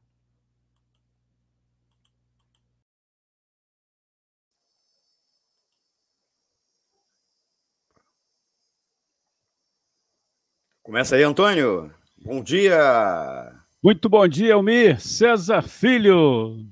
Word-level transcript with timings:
Começa 10.83 11.17
aí, 11.17 11.23
Antônio. 11.23 11.92
Bom 12.17 12.42
dia. 12.42 13.52
Muito 13.83 14.08
bom 14.08 14.27
dia, 14.27 14.55
Almir. 14.55 14.98
César 14.98 15.61
Filho. 15.61 16.67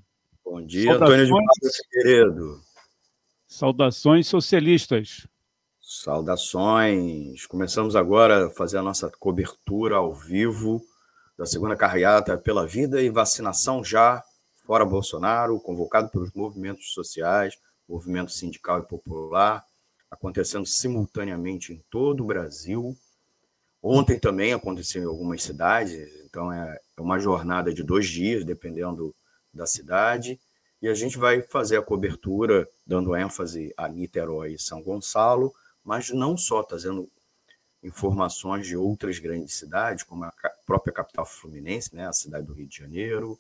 Bom 0.57 0.65
dia, 0.65 0.93
Saudações... 0.93 1.29
Antônio 1.29 1.47
de 1.61 1.71
Figueiredo. 1.77 2.61
Saudações 3.47 4.27
socialistas. 4.27 5.27
Saudações. 5.83 7.45
Começamos 7.45 7.95
agora 7.95 8.47
a 8.47 8.51
fazer 8.51 8.79
a 8.79 8.83
nossa 8.83 9.13
cobertura 9.21 9.97
ao 9.97 10.15
vivo 10.15 10.83
da 11.37 11.45
segunda 11.45 11.77
carreata 11.77 12.39
pela 12.39 12.67
vida 12.67 13.03
e 13.03 13.11
vacinação 13.11 13.85
já 13.85 14.25
fora 14.67 14.87
Bolsonaro, 14.87 15.61
convocado 15.61 16.09
pelos 16.09 16.33
movimentos 16.33 16.91
sociais, 16.95 17.59
movimento 17.87 18.33
sindical 18.33 18.79
e 18.79 18.87
popular, 18.87 19.63
acontecendo 20.11 20.65
simultaneamente 20.65 21.71
em 21.71 21.85
todo 21.91 22.25
o 22.25 22.27
Brasil 22.27 22.97
Ontem 23.83 24.19
também 24.19 24.55
aconteceu 24.55 25.03
em 25.03 25.07
algumas 25.07 25.43
cidades, 25.43 25.95
então 26.25 26.51
é, 26.51 26.81
é 26.97 27.01
uma 27.01 27.21
jornada 27.21 27.73
de 27.73 27.85
dois 27.85 28.09
dias, 28.09 28.45
dependendo 28.45 29.15
da 29.55 29.65
cidade, 29.65 30.41
e 30.81 30.89
a 30.89 30.95
gente 30.95 31.19
vai 31.19 31.43
fazer 31.43 31.77
a 31.77 31.83
cobertura 31.83 32.69
dando 32.87 33.17
ênfase 33.17 33.73
a 33.77 33.89
Niterói 33.89 34.55
e 34.55 34.59
São 34.59 34.83
Gonçalo, 34.83 35.55
mas 35.85 36.11
não 36.11 36.37
só 36.37 36.63
trazendo 36.63 37.09
informações 37.83 38.67
de 38.67 38.77
outras 38.77 39.19
grandes 39.19 39.55
cidades, 39.55 40.03
como 40.03 40.25
a 40.25 40.33
própria 40.67 40.93
capital 40.93 41.25
fluminense, 41.25 41.95
né, 41.95 42.07
a 42.07 42.13
cidade 42.13 42.47
do 42.47 42.53
Rio 42.53 42.67
de 42.67 42.77
Janeiro, 42.77 43.39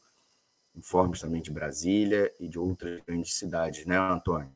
informes 0.74 1.20
também 1.20 1.42
de 1.42 1.50
Brasília 1.50 2.32
e 2.38 2.48
de 2.48 2.58
outras 2.58 3.00
grandes 3.06 3.34
cidades, 3.34 3.84
né, 3.86 3.98
Antônio? 3.98 4.52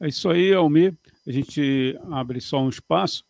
É 0.00 0.08
isso 0.08 0.28
aí, 0.28 0.52
Almir. 0.52 0.94
A 1.26 1.32
gente 1.32 1.98
abre 2.10 2.40
só 2.40 2.60
um 2.60 2.68
espaço 2.68 3.24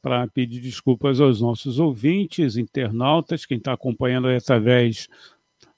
para 0.00 0.26
pedir 0.28 0.60
desculpas 0.60 1.20
aos 1.20 1.40
nossos 1.40 1.78
ouvintes, 1.78 2.56
internautas, 2.56 3.44
quem 3.44 3.58
está 3.58 3.72
acompanhando 3.72 4.28
através 4.28 5.08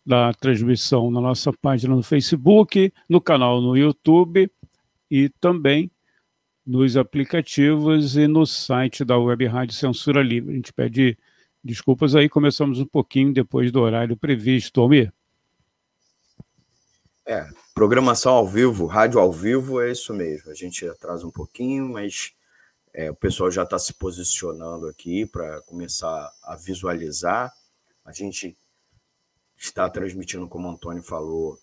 da 0.06 0.33
transmissão 0.33 1.11
na 1.11 1.21
nossa 1.21 1.53
página 1.53 1.97
no 1.97 2.03
Facebook, 2.03 2.93
no 3.09 3.21
canal 3.21 3.61
no 3.61 3.77
YouTube 3.77 4.49
e 5.11 5.28
também 5.28 5.91
nos 6.65 6.97
aplicativos 6.97 8.17
e 8.17 8.28
no 8.28 8.47
site 8.47 9.05
da 9.05 9.19
Web 9.19 9.47
Rádio 9.47 9.75
Censura 9.75 10.22
Livre. 10.22 10.53
A 10.53 10.56
gente 10.56 10.72
pede 10.72 11.19
desculpas 11.62 12.15
aí, 12.15 12.28
começamos 12.28 12.78
um 12.78 12.87
pouquinho 12.87 13.33
depois 13.33 13.72
do 13.72 13.81
horário 13.81 14.17
previsto, 14.17 14.81
Almir. 14.81 15.12
É, 17.27 17.49
programação 17.75 18.34
ao 18.34 18.47
vivo, 18.47 18.87
rádio 18.87 19.19
ao 19.19 19.33
vivo 19.33 19.81
é 19.81 19.91
isso 19.91 20.15
mesmo. 20.15 20.50
A 20.53 20.55
gente 20.55 20.87
atrasa 20.88 21.27
um 21.27 21.33
pouquinho, 21.33 21.88
mas 21.88 22.33
é, 22.94 23.11
o 23.11 23.15
pessoal 23.17 23.50
já 23.50 23.65
está 23.65 23.77
se 23.77 23.93
posicionando 23.94 24.87
aqui 24.87 25.27
para 25.27 25.61
começar 25.62 26.33
a 26.44 26.55
visualizar. 26.55 27.53
A 28.05 28.12
gente 28.12 28.56
está 29.56 29.89
transmitindo, 29.89 30.49
como 30.49 30.69
o 30.69 30.72
Antônio 30.72 31.03
falou, 31.03 31.59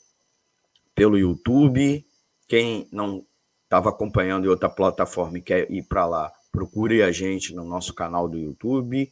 pelo 0.95 1.17
YouTube. 1.17 2.05
Quem 2.47 2.87
não 2.91 3.25
estava 3.63 3.89
acompanhando 3.89 4.45
em 4.45 4.49
outra 4.49 4.69
plataforma 4.69 5.37
e 5.37 5.41
quer 5.41 5.71
ir 5.71 5.83
para 5.83 6.05
lá, 6.05 6.31
procure 6.51 7.01
a 7.01 7.11
gente 7.11 7.53
no 7.55 7.63
nosso 7.63 7.93
canal 7.93 8.29
do 8.29 8.37
YouTube, 8.37 9.11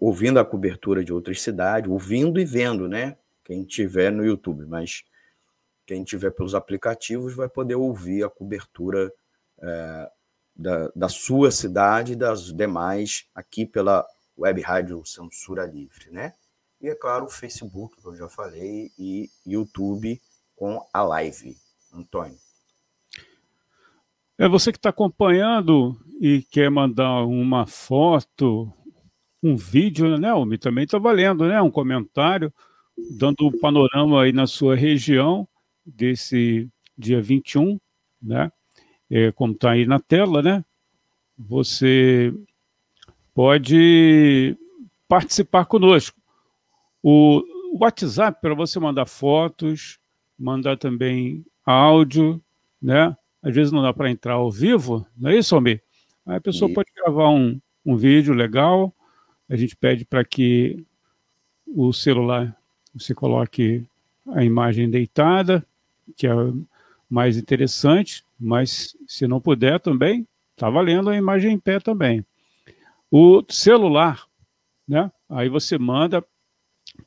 ouvindo 0.00 0.39
a 0.39 0.44
cobertura 0.44 1.05
de 1.05 1.12
outras 1.12 1.41
cidades, 1.41 1.91
ouvindo 1.91 2.41
e 2.41 2.44
vendo, 2.44 2.89
né? 2.89 3.17
Quem 3.50 3.64
tiver 3.64 4.12
no 4.12 4.25
YouTube, 4.25 4.64
mas 4.64 5.02
quem 5.85 6.05
tiver 6.05 6.31
pelos 6.31 6.55
aplicativos 6.55 7.35
vai 7.35 7.49
poder 7.49 7.75
ouvir 7.75 8.23
a 8.23 8.31
cobertura 8.31 9.12
é, 9.61 10.11
da, 10.55 10.93
da 10.94 11.08
sua 11.08 11.50
cidade 11.50 12.12
e 12.12 12.17
das 12.17 12.52
demais 12.52 13.26
aqui 13.35 13.67
pela 13.67 14.06
Web 14.38 14.61
Rádio 14.61 15.05
Censura 15.05 15.67
Livre, 15.67 16.12
né? 16.12 16.32
E 16.81 16.88
é 16.88 16.94
claro, 16.94 17.25
o 17.25 17.29
Facebook, 17.29 18.00
que 18.00 18.06
eu 18.06 18.14
já 18.14 18.29
falei, 18.29 18.93
e 18.97 19.29
YouTube 19.44 20.23
com 20.55 20.81
a 20.93 21.03
live. 21.03 21.56
Antônio. 21.93 22.38
É 24.38 24.49
você 24.49 24.70
que 24.70 24.79
está 24.79 24.91
acompanhando 24.91 26.00
e 26.20 26.44
quer 26.53 26.70
mandar 26.70 27.25
uma 27.25 27.67
foto, 27.67 28.73
um 29.43 29.56
vídeo, 29.56 30.17
né, 30.19 30.29
Almi? 30.29 30.56
Também 30.56 30.85
está 30.85 30.99
valendo, 30.99 31.49
né? 31.49 31.61
Um 31.61 31.69
comentário, 31.69 32.55
dando 33.11 33.43
o 33.43 33.49
um 33.49 33.58
panorama 33.58 34.23
aí 34.23 34.32
na 34.32 34.47
sua 34.47 34.75
região 34.75 35.47
desse 35.85 36.69
dia 36.97 37.20
21, 37.20 37.79
né? 38.23 38.50
É, 39.11 39.32
como 39.32 39.52
está 39.52 39.73
aí 39.73 39.87
na 39.87 39.99
tela, 39.99 40.43
né? 40.43 40.64
Você 41.38 42.32
pode 43.35 44.56
participar 45.08 45.64
conosco. 45.64 46.17
O 47.02 47.43
WhatsApp 47.81 48.41
para 48.41 48.55
você 48.55 48.79
mandar 48.79 49.06
fotos, 49.06 49.99
mandar 50.38 50.76
também 50.76 51.44
áudio, 51.64 52.43
né? 52.81 53.17
Às 53.43 53.55
vezes 53.55 53.73
não 53.73 53.82
dá 53.82 53.93
para 53.93 54.11
entrar 54.11 54.35
ao 54.35 54.50
vivo, 54.50 55.06
não 55.17 55.31
é 55.31 55.38
isso, 55.38 55.55
Almir? 55.55 55.82
Aí 56.26 56.37
a 56.37 56.41
pessoa 56.41 56.73
pode 56.73 56.91
gravar 56.94 57.31
um, 57.31 57.58
um 57.85 57.96
vídeo 57.96 58.35
legal, 58.35 58.94
a 59.49 59.56
gente 59.56 59.75
pede 59.75 60.05
para 60.05 60.25
que 60.25 60.85
o 61.67 61.93
celular 61.93 62.60
você 62.95 63.15
coloque 63.15 63.85
a 64.29 64.45
imagem 64.45 64.91
deitada, 64.91 65.65
que 66.17 66.27
é 66.27 66.33
mais 67.09 67.37
interessante, 67.37 68.25
mas 68.39 68.97
se 69.07 69.27
não 69.27 69.41
puder 69.41 69.81
também, 69.81 70.27
está 70.53 70.69
valendo 70.69 71.11
a 71.11 71.17
imagem 71.17 71.55
em 71.55 71.59
pé 71.59 71.81
também. 71.81 72.25
O 73.11 73.43
celular, 73.49 74.27
né? 74.87 75.11
Aí 75.29 75.49
você 75.49 75.79
manda 75.79 76.25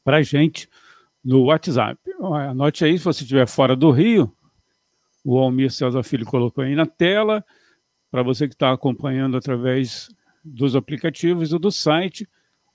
para 0.04 0.18
a 0.18 0.22
gente 0.22 0.70
no 1.24 1.44
WhatsApp. 1.44 2.00
Anote 2.50 2.84
aí, 2.84 2.98
se 2.98 3.04
você 3.04 3.24
estiver 3.24 3.48
fora 3.48 3.76
do 3.76 3.92
Rio, 3.92 4.36
o 5.24 5.38
Almir 5.38 5.72
César 5.72 6.04
Filho 6.04 6.26
colocou 6.26 6.64
aí 6.64 6.76
na 6.76 6.86
tela, 6.86 7.46
para 8.12 8.22
você 8.22 8.48
que 8.48 8.54
está 8.54 8.72
acompanhando 8.72 9.38
através 9.38 10.10
dos 10.44 10.76
aplicativos 10.76 11.54
ou 11.54 11.60
do 11.60 11.72
site, 11.72 12.28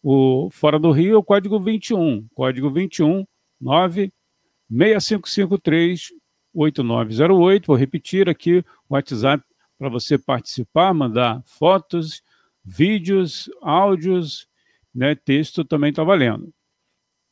o 0.03 0.51
Fora 0.51 0.79
do 0.79 0.91
Rio 0.91 1.15
é 1.15 1.19
o 1.19 1.23
código 1.23 1.61
21, 1.61 2.27
código 2.35 2.71
21 2.71 3.27
96553 3.61 6.09
8908. 6.55 7.67
Vou 7.67 7.77
repetir 7.77 8.27
aqui 8.29 8.65
o 8.89 8.95
WhatsApp 8.95 9.45
para 9.79 9.89
você 9.89 10.17
participar, 10.19 10.95
mandar 10.95 11.43
fotos, 11.45 12.23
vídeos, 12.65 13.51
áudios, 13.63 14.49
né, 14.95 15.15
texto 15.15 15.65
também 15.65 15.91
está 15.91 16.03
valendo. 16.03 16.53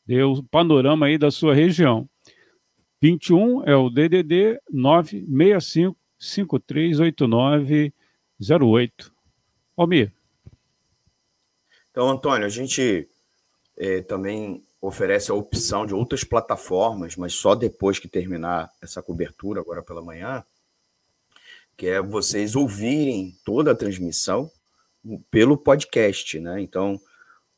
Deu 0.05 0.33
o 0.33 0.43
panorama 0.43 1.07
aí 1.07 1.17
da 1.17 1.31
sua 1.31 1.53
região. 1.53 2.09
21 3.01 3.63
é 3.65 3.75
o 3.75 3.89
DDD 3.89 4.59
965 4.71 5.97
538908. 6.19 9.13
Almir. 9.75 10.16
Então, 11.97 12.11
Antônio, 12.11 12.45
a 12.45 12.49
gente 12.49 13.09
é, 13.75 14.03
também 14.03 14.63
oferece 14.79 15.31
a 15.31 15.33
opção 15.33 15.83
de 15.83 15.95
outras 15.95 16.23
plataformas, 16.23 17.15
mas 17.15 17.33
só 17.33 17.55
depois 17.55 17.97
que 17.97 18.07
terminar 18.07 18.71
essa 18.79 19.01
cobertura, 19.01 19.61
agora 19.61 19.81
pela 19.81 20.03
manhã, 20.03 20.45
que 21.75 21.87
é 21.87 21.99
vocês 21.99 22.55
ouvirem 22.55 23.35
toda 23.43 23.71
a 23.71 23.75
transmissão 23.75 24.51
pelo 25.31 25.57
podcast, 25.57 26.39
né? 26.39 26.61
Então, 26.61 27.01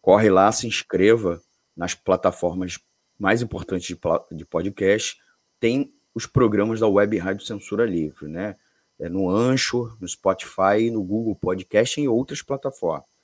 corre 0.01 0.29
lá, 0.29 0.49
se 0.53 0.65
inscreva 0.65 1.41
nas 1.75 1.93
plataformas 1.93 2.79
mais 3.19 3.41
importantes 3.41 3.93
de 4.31 4.45
podcast, 4.45 5.19
tem 5.59 5.93
os 6.15 6.25
programas 6.25 6.79
da 6.79 6.87
Web 6.87 7.17
Rádio 7.17 7.45
Censura 7.45 7.85
Livre, 7.85 8.29
né? 8.29 8.55
É 8.97 9.09
no 9.09 9.29
Ancho, 9.29 9.97
no 9.99 10.07
Spotify, 10.07 10.89
no 10.89 11.03
Google 11.03 11.35
Podcast 11.35 11.99
e 11.99 12.05
em 12.05 12.07
outras 12.07 12.41
plataformas. 12.41 13.18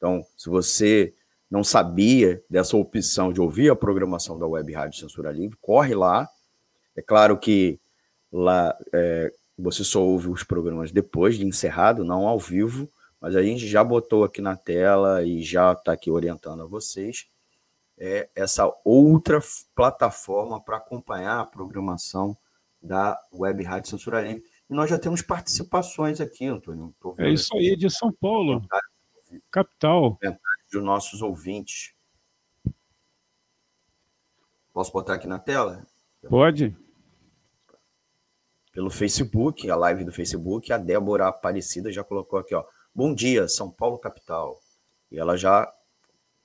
Então, 0.00 0.24
se 0.34 0.48
você 0.48 1.12
não 1.50 1.62
sabia 1.62 2.42
dessa 2.48 2.74
opção 2.74 3.32
de 3.32 3.40
ouvir 3.40 3.70
a 3.70 3.76
programação 3.76 4.38
da 4.38 4.46
Web 4.46 4.72
Rádio 4.72 4.98
Censura 4.98 5.30
Livre, 5.30 5.58
corre 5.60 5.94
lá. 5.94 6.26
É 6.96 7.02
claro 7.02 7.36
que 7.38 7.78
lá 8.32 8.74
é, 8.92 9.30
você 9.58 9.84
só 9.84 10.02
ouve 10.02 10.28
os 10.28 10.42
programas 10.42 10.90
depois 10.90 11.36
de 11.36 11.44
encerrado, 11.44 12.04
não 12.04 12.26
ao 12.26 12.38
vivo, 12.38 12.88
mas 13.20 13.36
a 13.36 13.42
gente 13.42 13.66
já 13.66 13.84
botou 13.84 14.24
aqui 14.24 14.40
na 14.40 14.56
tela 14.56 15.22
e 15.22 15.42
já 15.42 15.72
está 15.72 15.92
aqui 15.92 16.10
orientando 16.10 16.62
a 16.62 16.66
vocês 16.66 17.26
é 18.00 18.30
essa 18.34 18.72
outra 18.82 19.38
plataforma 19.74 20.58
para 20.58 20.78
acompanhar 20.78 21.40
a 21.40 21.44
programação 21.44 22.36
da 22.82 23.20
Web 23.30 23.62
Rádio 23.62 23.90
Censura 23.90 24.22
Livre. 24.22 24.42
E 24.70 24.74
nós 24.74 24.88
já 24.88 24.98
temos 24.98 25.20
participações 25.20 26.18
aqui, 26.18 26.46
Antônio. 26.46 26.94
É 27.18 27.28
isso 27.28 27.54
aí, 27.54 27.76
de 27.76 27.90
São 27.90 28.10
Paulo, 28.10 28.62
capital. 29.50 30.18
Dos 30.72 30.82
nossos 30.82 31.20
ouvintes. 31.22 31.92
Posso 34.72 34.92
botar 34.92 35.14
aqui 35.14 35.26
na 35.26 35.38
tela? 35.38 35.84
Pode. 36.28 36.76
Pelo 38.72 38.88
Facebook, 38.88 39.68
a 39.68 39.74
live 39.74 40.04
do 40.04 40.12
Facebook, 40.12 40.72
a 40.72 40.78
Débora 40.78 41.26
Aparecida 41.26 41.90
já 41.90 42.04
colocou 42.04 42.38
aqui, 42.38 42.54
ó. 42.54 42.64
Bom 42.94 43.12
dia, 43.12 43.48
São 43.48 43.70
Paulo 43.70 43.98
capital. 43.98 44.60
E 45.10 45.18
ela 45.18 45.36
já 45.36 45.70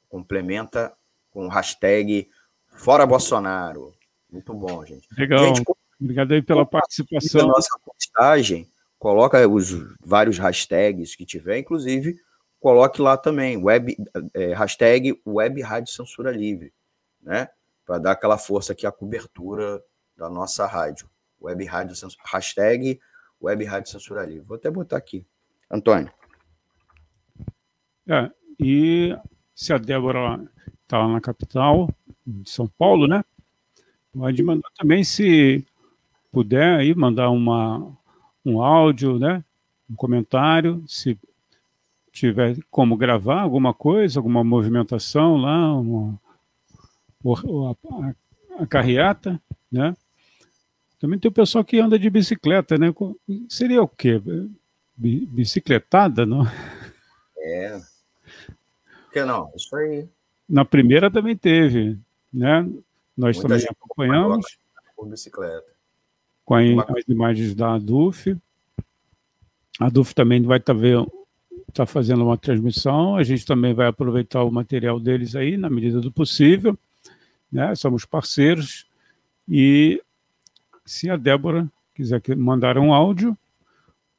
complementa 0.10 0.92
com 1.30 1.46
o 1.46 1.50
hashtag 1.50 2.30
Fora 2.68 3.06
Bolsonaro. 3.06 3.94
Muito 4.32 4.54
bom, 4.54 4.84
gente. 4.86 5.08
Legal. 5.18 5.46
Gente, 5.46 5.64
Obrigado 6.02 6.34
aí 6.34 6.42
pela 6.42 6.66
participação. 6.66 7.48
nossa 7.48 7.80
postagem, 7.86 8.68
coloca 9.00 9.48
os 9.48 9.72
vários 10.04 10.38
hashtags 10.38 11.16
que 11.16 11.26
tiver, 11.26 11.60
inclusive 11.60 12.20
coloque 12.66 13.00
lá 13.00 13.16
também, 13.16 13.58
web, 13.58 13.96
é, 14.34 14.56
hashtag 14.56 15.22
Web 15.24 15.62
Rádio 15.62 15.94
Censura 15.94 16.32
Livre, 16.32 16.74
né? 17.22 17.48
Para 17.86 18.00
dar 18.00 18.14
aquela 18.14 18.40
força 18.40 18.74
aqui 18.74 18.88
à 18.88 18.92
cobertura 18.92 19.80
da 20.18 20.28
nossa 20.32 20.66
rádio. 20.66 21.08
Web 21.40 21.64
Rádio 21.64 21.96
Censura, 21.96 22.24
hashtag 22.26 23.00
Web 23.40 23.64
Rádio 23.66 23.92
Censura 23.92 24.26
Livre. 24.26 24.48
Vou 24.48 24.58
até 24.58 24.72
botar 24.72 24.98
aqui. 24.98 25.24
Antônio. 25.70 26.12
É, 28.10 28.32
e 28.60 29.16
se 29.54 29.72
a 29.72 29.78
Débora 29.78 30.44
está 30.82 30.98
lá 30.98 31.08
na 31.08 31.22
capital, 31.22 31.88
de 32.26 32.50
São 32.50 32.68
Paulo, 32.68 33.06
né? 33.06 33.24
Pode 34.12 34.42
mandar 34.42 34.72
também, 34.76 35.04
se 35.04 35.64
puder, 36.32 36.80
aí, 36.80 36.96
mandar 36.96 37.30
uma, 37.30 37.96
um 38.44 38.60
áudio, 38.60 39.20
né? 39.20 39.46
Um 39.88 39.96
comentário, 39.96 40.84
se 40.88 41.16
tiver 42.16 42.58
como 42.72 42.96
gravar 42.96 43.42
alguma 43.42 43.74
coisa, 43.74 44.20
alguma 44.20 44.44
movimentação 44.44 45.36
lá, 45.36 45.76
uma, 45.76 46.18
a, 48.58 48.66
carreata, 48.66 49.40
né? 49.70 49.94
Também 50.98 51.20
tem 51.20 51.30
o 51.30 51.34
pessoal 51.34 51.64
que 51.64 51.78
anda 51.78 52.00
de 52.00 52.10
bicicleta, 52.10 52.78
né? 52.78 52.88
Seria 53.50 53.84
o 53.84 53.88
quê? 53.88 54.22
Bicicletada, 54.96 56.26
não? 56.26 56.44
É. 57.38 57.82
Que 59.12 59.26
não? 59.26 59.52
Isso 59.54 59.76
aí. 59.76 60.08
Na 60.48 60.64
primeira 60.64 61.12
também 61.12 61.36
teve, 61.36 62.00
né? 62.34 62.62
Nós 63.16 63.36
Muita 63.38 63.50
também 63.50 63.68
acompanhamos. 63.70 64.58
Com 64.96 65.10
bicicleta. 65.10 65.66
Com 66.46 66.56
a, 66.56 66.84
as 66.98 67.08
imagens 67.10 67.54
da 67.54 67.76
ADUF. 67.76 68.38
A 69.80 69.88
ADUF 69.88 70.16
também 70.16 70.42
vai 70.42 70.60
estar 70.60 70.74
tá 70.74 70.80
tá 71.76 71.86
fazendo 71.86 72.24
uma 72.24 72.38
transmissão. 72.38 73.16
A 73.16 73.24
gente 73.24 73.46
também 73.46 73.74
vai 73.74 73.88
aproveitar 73.88 74.44
o 74.44 74.52
material 74.52 75.00
deles 75.00 75.36
aí, 75.36 75.58
na 75.58 75.70
medida 75.70 76.02
do 76.02 76.12
possível. 76.12 76.78
Né? 77.52 77.76
Somos 77.76 78.06
parceiros. 78.06 78.88
E 79.48 80.02
se 80.86 81.10
a 81.10 81.18
Débora 81.18 81.70
quiser 81.94 82.22
mandar 82.38 82.78
um 82.78 82.94
áudio 82.94 83.38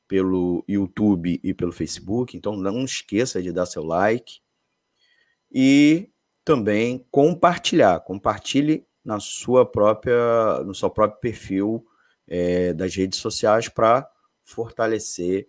pelo 0.07 0.63
YouTube 0.65 1.41
e 1.43 1.53
pelo 1.53 1.74
Facebook, 1.74 2.38
então 2.38 2.55
não 2.55 2.86
esqueça 2.86 3.43
de 3.43 3.51
dar 3.51 3.65
seu 3.65 3.84
like 3.84 4.39
e 5.51 6.10
também 6.45 7.05
compartilhar, 7.12 8.00
compartilhe 8.00 8.88
na 9.05 9.19
sua 9.19 9.63
própria, 9.63 10.63
no 10.65 10.74
seu 10.74 10.89
próprio 10.89 11.21
perfil 11.21 11.85
é, 12.27 12.74
das 12.74 12.95
redes 12.95 13.19
sociais 13.19 13.69
para 13.69 14.09
fortalecer, 14.43 15.47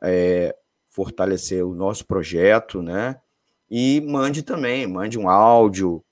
é, 0.00 0.56
fortalecer 0.88 1.66
o 1.66 1.74
nosso 1.74 2.06
projeto, 2.06 2.80
né? 2.80 3.20
E 3.68 4.00
mande 4.00 4.42
também, 4.44 4.86
mande 4.86 5.18
um 5.18 5.28
áudio. 5.28 6.04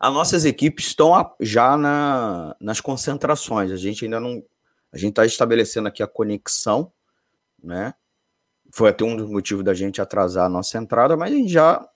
As 0.00 0.12
nossas 0.12 0.44
equipes 0.44 0.86
estão 0.86 1.12
já 1.38 1.76
na, 1.76 2.56
nas 2.60 2.80
concentrações. 2.80 3.70
A 3.70 3.76
gente 3.76 4.04
ainda 4.04 4.18
não, 4.18 4.42
a 4.92 4.98
gente 4.98 5.10
está 5.10 5.24
estabelecendo 5.24 5.86
aqui 5.86 6.02
a 6.02 6.08
conexão, 6.08 6.92
né? 7.62 7.94
Foi 8.72 8.88
até 8.88 9.04
um 9.04 9.16
dos 9.16 9.28
motivos 9.28 9.64
da 9.64 9.74
gente 9.74 10.00
atrasar 10.00 10.46
a 10.46 10.48
nossa 10.48 10.78
entrada, 10.78 11.16
mas 11.16 11.32
a 11.32 11.36
gente 11.36 11.52
já 11.52 11.86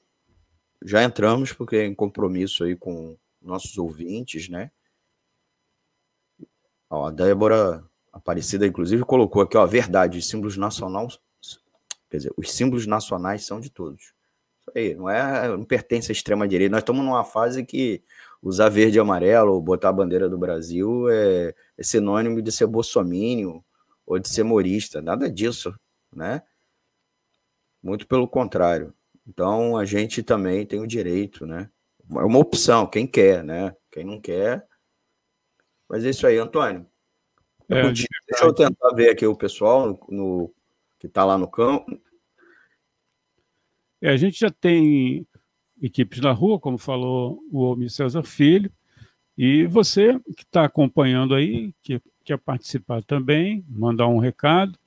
já 0.85 1.03
entramos 1.03 1.53
porque 1.53 1.77
é 1.77 1.87
em 1.87 1.95
compromisso 1.95 2.63
aí 2.63 2.77
com 2.77 3.17
nossos 3.45 3.79
ouvintes, 3.79 4.49
né? 4.49 4.71
Ó, 6.91 7.07
a 7.07 7.11
Débora 7.11 7.85
Aparecida, 8.13 8.67
inclusive, 8.67 9.05
colocou 9.05 9.43
aqui, 9.43 9.57
ó, 9.57 9.67
verdade, 9.67 10.19
os 10.19 10.29
símbolos 10.29 10.57
nacionais, 10.57 11.19
quer 12.09 12.19
dizer, 12.19 12.33
os 12.37 12.53
símbolos 12.53 12.87
nacionais 12.87 13.45
são 13.45 13.59
de 13.59 13.71
todos. 13.71 14.15
Isso 14.61 14.71
aí, 14.75 14.95
não 14.95 15.11
é, 15.11 15.49
não 15.49 15.65
pertence 15.65 16.11
à 16.11 16.13
extrema 16.13 16.47
direita. 16.47 16.71
Nós 16.71 16.83
estamos 16.83 17.05
numa 17.05 17.25
fase 17.25 17.65
que 17.65 18.03
usar 18.41 18.69
verde 18.69 18.99
e 18.99 19.01
amarelo, 19.01 19.55
ou 19.55 19.61
botar 19.61 19.89
a 19.89 19.93
bandeira 19.93 20.29
do 20.29 20.39
Brasil 20.39 21.09
é, 21.11 21.55
é 21.77 21.83
sinônimo 21.83 22.41
de 22.41 22.53
ser 22.53 22.67
bolsomínio 22.67 23.65
ou 24.07 24.19
de 24.19 24.29
ser 24.29 24.45
morista, 24.45 25.03
nada 25.03 25.31
disso, 25.31 25.75
né? 26.15 26.43
Muito 27.83 28.07
pelo 28.07 28.29
contrário. 28.29 28.95
Então 29.27 29.77
a 29.77 29.85
gente 29.85 30.23
também 30.23 30.65
tem 30.65 30.81
o 30.81 30.87
direito, 30.87 31.47
né? 31.47 31.71
É 32.11 32.25
uma 32.25 32.39
opção, 32.39 32.87
quem 32.87 33.07
quer, 33.07 33.43
né? 33.43 33.75
Quem 33.91 34.05
não 34.05 34.21
quer. 34.21 34.67
Mas 35.89 36.05
é 36.05 36.11
isso 36.11 36.27
aí, 36.27 36.39
Antônio. 36.39 36.87
É, 37.69 37.83
Deixa 37.83 38.09
eu 38.43 38.53
tentar 38.53 38.91
ver 38.91 39.11
aqui 39.11 39.27
o 39.27 39.37
pessoal 39.37 39.87
no, 39.87 40.07
no 40.09 40.55
que 40.99 41.07
está 41.07 41.25
lá 41.25 41.39
no 41.39 41.49
campo. 41.49 41.99
É, 44.03 44.11
a 44.11 44.17
gente 44.17 44.39
já 44.39 44.51
tem 44.51 45.27
equipes 45.81 46.21
na 46.21 46.33
rua, 46.33 46.61
como 46.61 46.77
falou 46.77 47.43
o 47.51 47.61
Homem 47.61 47.89
César 47.89 48.23
Filho, 48.23 48.71
e 49.37 49.67
você 49.67 50.19
que 50.37 50.43
está 50.43 50.65
acompanhando 50.65 51.35
aí, 51.35 51.75
que 51.83 52.01
quer 52.25 52.39
participar 52.39 53.03
também, 53.03 53.65
mandar 53.69 54.09
um 54.09 54.19
recado. 54.19 54.79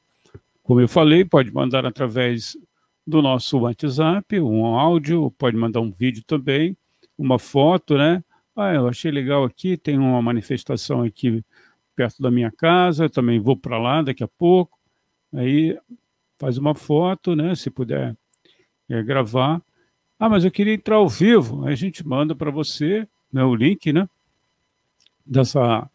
Como 0.64 0.80
eu 0.80 0.88
falei, 0.88 1.26
pode 1.26 1.52
mandar 1.52 1.86
através 1.86 2.58
do 3.06 3.22
nosso 3.22 3.60
WhatsApp, 3.60 4.40
um 4.40 4.66
áudio, 4.66 5.32
pode 5.32 5.58
mandar 5.58 5.82
um 5.82 5.92
vídeo 5.92 6.24
também 6.26 6.78
uma 7.18 7.40
foto, 7.40 7.98
né? 7.98 8.24
Ah, 8.56 8.74
eu 8.74 8.88
achei 8.88 9.12
legal 9.12 9.44
aqui, 9.44 9.78
tem 9.78 9.98
uma 9.98 10.22
manifestação 10.22 11.04
aqui 11.04 11.44
perto 11.96 12.22
da 12.22 12.30
minha 12.30 12.52
casa, 12.52 13.10
também 13.10 13.40
vou 13.40 13.58
para 13.58 13.78
lá 13.78 14.02
daqui 14.02 14.24
a 14.24 14.28
pouco. 14.28 14.78
Aí 15.34 15.78
faz 16.38 16.58
uma 16.58 16.76
foto, 16.76 17.36
né? 17.36 17.56
Se 17.56 17.70
puder 17.70 18.16
é, 18.90 19.04
gravar. 19.04 19.62
Ah, 20.20 20.30
mas 20.30 20.46
eu 20.46 20.52
queria 20.52 20.74
entrar 20.74 20.96
ao 20.96 21.08
vivo. 21.08 21.66
Aí 21.66 21.74
a 21.74 21.76
gente 21.76 22.06
manda 22.06 22.36
para 22.36 22.52
você 22.52 23.08
né, 23.32 23.44
o 23.44 23.56
link, 23.56 23.92
né? 23.92 24.08
Dessa, 25.26 25.90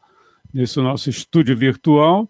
desse 0.53 0.81
nosso 0.81 1.09
estúdio 1.09 1.57
virtual. 1.57 2.29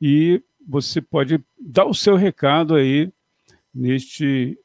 E 0.00 0.42
você 0.66 1.00
pode 1.00 1.42
dar 1.58 1.84
o 1.84 1.94
seu 1.94 2.16
recado 2.16 2.74
aí 2.74 3.12
neste 3.72 4.58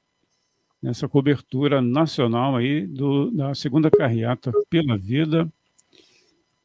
nessa 0.82 1.08
cobertura 1.08 1.82
nacional 1.82 2.56
aí 2.56 2.88
do, 2.88 3.32
da 3.32 3.54
segunda 3.54 3.92
carreata 3.92 4.52
pela 4.70 4.98
vida 4.98 5.52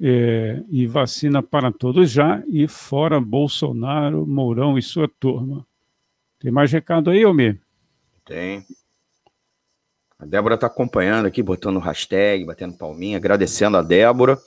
é, 0.00 0.62
e 0.68 0.86
vacina 0.86 1.42
para 1.42 1.72
todos 1.72 2.10
já 2.10 2.42
e 2.48 2.66
fora 2.66 3.20
Bolsonaro, 3.20 4.26
Mourão 4.26 4.78
e 4.78 4.82
sua 4.82 5.08
turma. 5.20 5.66
Tem 6.38 6.50
mais 6.50 6.70
recado 6.70 7.10
aí, 7.10 7.24
Almir? 7.24 7.60
Tem. 8.24 8.64
A 10.18 10.26
Débora 10.26 10.54
está 10.54 10.66
acompanhando 10.66 11.26
aqui, 11.26 11.42
botando 11.42 11.78
hashtag, 11.78 12.44
batendo 12.44 12.76
palminha, 12.76 13.16
agradecendo 13.16 13.76
a 13.76 13.82
Débora. 13.82 14.38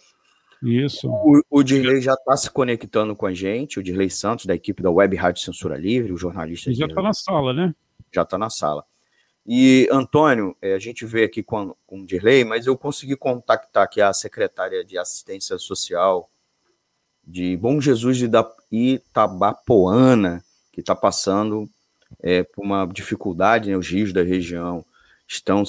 Isso. 0.62 1.08
O, 1.08 1.42
o 1.50 1.64
Dirley 1.64 2.02
já 2.02 2.14
está 2.14 2.36
se 2.36 2.50
conectando 2.50 3.16
com 3.16 3.26
a 3.26 3.34
gente, 3.34 3.80
o 3.80 3.84
Dirley 3.84 4.10
Santos, 4.10 4.46
da 4.46 4.56
equipe 4.56 4.82
da 4.82 4.90
Web 4.90 5.16
Rádio 5.16 5.44
Censura 5.44 5.78
Livre, 5.78 6.12
o 6.12 6.18
jornalista. 6.18 6.74
já 6.74 6.86
está 6.86 7.02
na 7.02 7.14
sala, 7.14 7.54
né? 7.54 7.76
Já 8.14 8.24
está 8.24 8.38
na 8.38 8.50
sala. 8.50 8.84
E, 9.48 9.88
Antônio, 9.90 10.58
é, 10.62 10.74
a 10.74 10.80
gente 10.80 11.06
vê 11.06 11.24
aqui 11.24 11.42
com, 11.42 11.74
com 11.86 12.02
o 12.02 12.06
Dirley, 12.06 12.44
mas 12.44 12.68
eu 12.68 12.78
consegui 12.78 13.16
contactar 13.16 13.84
aqui 13.84 14.02
a 14.02 14.12
secretária 14.12 14.84
de 14.84 14.98
Assistência 14.98 15.58
Social 15.58 16.30
de 17.26 17.56
Bom 17.56 17.80
Jesus 17.80 18.18
de 18.18 18.30
Itabapoana, 18.70 20.44
que 20.74 20.82
está 20.82 20.94
passando 20.94 21.70
é, 22.20 22.44
por 22.44 22.64
uma 22.64 22.86
dificuldade, 22.86 23.70
né, 23.70 23.78
os 23.78 23.88
rios 23.88 24.12
da 24.12 24.22
região 24.22 24.84
estão 25.26 25.64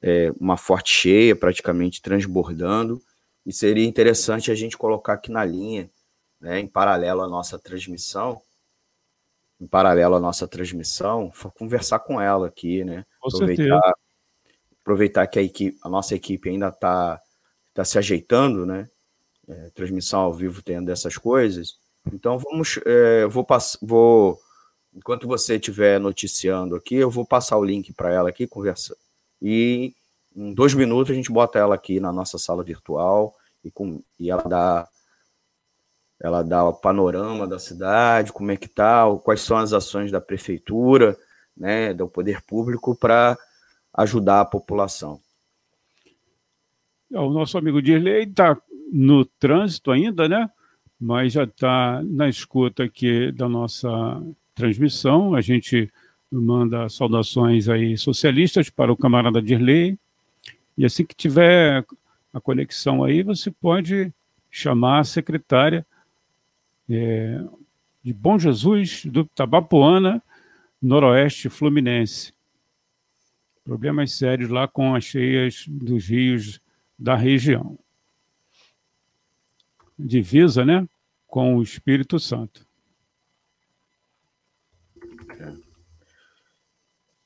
é, 0.00 0.32
uma 0.38 0.56
forte 0.56 0.92
cheia, 0.92 1.34
praticamente 1.34 2.00
transbordando, 2.00 3.02
e 3.44 3.52
seria 3.52 3.86
interessante 3.86 4.52
a 4.52 4.54
gente 4.54 4.78
colocar 4.78 5.14
aqui 5.14 5.32
na 5.32 5.44
linha, 5.44 5.90
né, 6.40 6.60
em 6.60 6.66
paralelo 6.66 7.22
à 7.22 7.28
nossa 7.28 7.58
transmissão, 7.58 8.40
em 9.60 9.66
paralelo 9.66 10.14
à 10.14 10.20
nossa 10.20 10.48
transmissão, 10.48 11.30
conversar 11.56 11.98
com 12.00 12.20
ela 12.20 12.46
aqui, 12.46 12.82
né? 12.82 13.04
Com 13.20 13.28
aproveitar, 13.28 13.94
aproveitar 14.80 15.26
que 15.26 15.38
a, 15.38 15.42
equipe, 15.42 15.78
a 15.82 15.88
nossa 15.88 16.14
equipe 16.14 16.48
ainda 16.48 16.68
está 16.68 17.20
tá 17.74 17.84
se 17.84 17.98
ajeitando, 17.98 18.64
né? 18.64 18.88
É, 19.46 19.70
transmissão 19.74 20.20
ao 20.20 20.32
vivo 20.32 20.62
tendo 20.62 20.86
dessas 20.86 21.18
coisas. 21.18 21.78
Então 22.12 22.38
vamos, 22.38 22.78
é, 22.86 23.26
vou 23.26 23.44
passar, 23.44 23.78
vou 23.82 24.40
enquanto 24.94 25.26
você 25.26 25.56
estiver 25.56 26.00
noticiando 26.00 26.74
aqui, 26.74 26.96
eu 26.96 27.10
vou 27.10 27.26
passar 27.26 27.56
o 27.58 27.64
link 27.64 27.92
para 27.92 28.12
ela 28.12 28.28
aqui, 28.28 28.46
conversa. 28.46 28.96
E 29.40 29.94
em 30.34 30.54
dois 30.54 30.74
minutos 30.74 31.12
a 31.12 31.14
gente 31.14 31.30
bota 31.30 31.58
ela 31.58 31.74
aqui 31.74 32.00
na 32.00 32.12
nossa 32.12 32.38
sala 32.38 32.62
virtual 32.62 33.34
e, 33.64 33.70
com, 33.70 34.02
e 34.18 34.30
ela 34.30 34.42
dá 34.42 34.88
ela 36.20 36.42
dá 36.42 36.62
o 36.64 36.74
panorama 36.74 37.46
da 37.46 37.58
cidade, 37.58 38.32
como 38.32 38.50
é 38.52 38.56
que 38.56 38.68
tá, 38.68 39.04
quais 39.24 39.40
são 39.40 39.56
as 39.56 39.72
ações 39.72 40.12
da 40.12 40.20
prefeitura, 40.20 41.16
né, 41.56 41.94
do 41.94 42.06
poder 42.06 42.42
público 42.42 42.94
para 42.94 43.38
ajudar 43.94 44.40
a 44.40 44.44
população. 44.44 45.18
É, 47.12 47.18
o 47.18 47.30
nosso 47.30 47.56
amigo 47.56 47.80
Dirley 47.80 48.24
está 48.24 48.56
no 48.92 49.24
trânsito 49.24 49.90
ainda, 49.90 50.28
né? 50.28 50.48
Mas 51.00 51.32
já 51.32 51.44
está 51.44 52.02
na 52.04 52.28
escuta 52.28 52.84
aqui 52.84 53.32
da 53.32 53.48
nossa 53.48 53.88
transmissão. 54.54 55.34
A 55.34 55.40
gente 55.40 55.90
manda 56.30 56.88
saudações 56.88 57.68
aí 57.68 57.96
socialistas 57.96 58.68
para 58.68 58.92
o 58.92 58.96
camarada 58.96 59.40
Dirley. 59.40 59.98
E 60.76 60.84
assim 60.84 61.04
que 61.04 61.14
tiver 61.14 61.84
a 62.32 62.40
conexão 62.40 63.02
aí, 63.02 63.22
você 63.22 63.50
pode 63.50 64.12
chamar 64.50 65.00
a 65.00 65.04
secretária 65.04 65.86
é, 66.90 67.42
de 68.02 68.12
Bom 68.12 68.38
Jesus, 68.38 69.04
do 69.04 69.24
Tabapuana, 69.24 70.22
Noroeste 70.80 71.48
Fluminense. 71.48 72.32
Problemas 73.62 74.12
sérios 74.12 74.50
lá 74.50 74.66
com 74.66 74.94
as 74.94 75.04
cheias 75.04 75.64
dos 75.68 76.08
rios 76.08 76.60
da 76.98 77.14
região. 77.14 77.78
Divisa, 79.98 80.64
né? 80.64 80.88
Com 81.26 81.56
o 81.56 81.62
Espírito 81.62 82.18
Santo. 82.18 82.66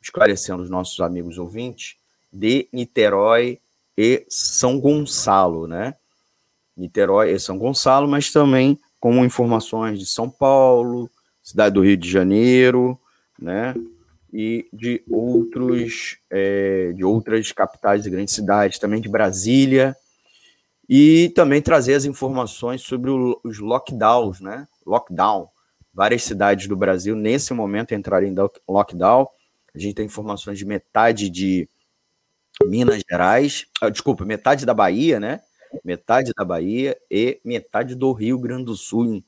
esclarecendo 0.00 0.62
os 0.62 0.70
nossos 0.70 1.00
amigos 1.00 1.38
ouvintes, 1.38 1.96
de 2.32 2.68
Niterói 2.72 3.58
e 3.96 4.24
São 4.28 4.80
Gonçalo, 4.80 5.66
né? 5.66 5.94
Niterói 6.76 7.32
e 7.32 7.38
São 7.38 7.58
Gonçalo, 7.58 8.08
mas 8.08 8.32
também 8.32 8.78
com 8.98 9.24
informações 9.24 9.98
de 9.98 10.06
São 10.06 10.30
Paulo, 10.30 11.10
cidade 11.42 11.74
do 11.74 11.82
Rio 11.82 11.96
de 11.96 12.08
Janeiro, 12.08 12.98
né? 13.38 13.74
E 14.32 14.66
de 14.72 15.02
outros, 15.10 16.16
é, 16.30 16.92
de 16.92 17.04
outras 17.04 17.52
capitais 17.52 18.06
e 18.06 18.10
grandes 18.10 18.34
cidades, 18.34 18.78
também 18.78 19.00
de 19.00 19.08
Brasília, 19.08 19.94
e 20.88 21.30
também 21.34 21.60
trazer 21.60 21.94
as 21.94 22.04
informações 22.04 22.82
sobre 22.82 23.10
o, 23.10 23.38
os 23.44 23.58
lockdowns, 23.58 24.40
né? 24.40 24.66
Lockdown. 24.86 25.48
Várias 25.92 26.22
cidades 26.22 26.66
do 26.66 26.76
Brasil, 26.76 27.14
nesse 27.14 27.52
momento, 27.52 27.94
entrarem 27.94 28.32
em 28.32 28.36
lockdown. 28.66 29.28
A 29.74 29.78
gente 29.78 29.94
tem 29.94 30.06
informações 30.06 30.58
de 30.58 30.64
metade 30.64 31.30
de 31.30 31.68
Minas 32.64 33.02
Gerais, 33.08 33.66
ah, 33.80 33.88
desculpa, 33.88 34.24
metade 34.24 34.66
da 34.66 34.74
Bahia, 34.74 35.18
né? 35.18 35.40
Metade 35.84 36.32
da 36.36 36.44
Bahia 36.44 36.96
e 37.10 37.40
metade 37.44 37.94
do 37.94 38.12
Rio 38.12 38.38
Grande 38.38 38.66
do 38.66 38.76
Sul, 38.76 39.24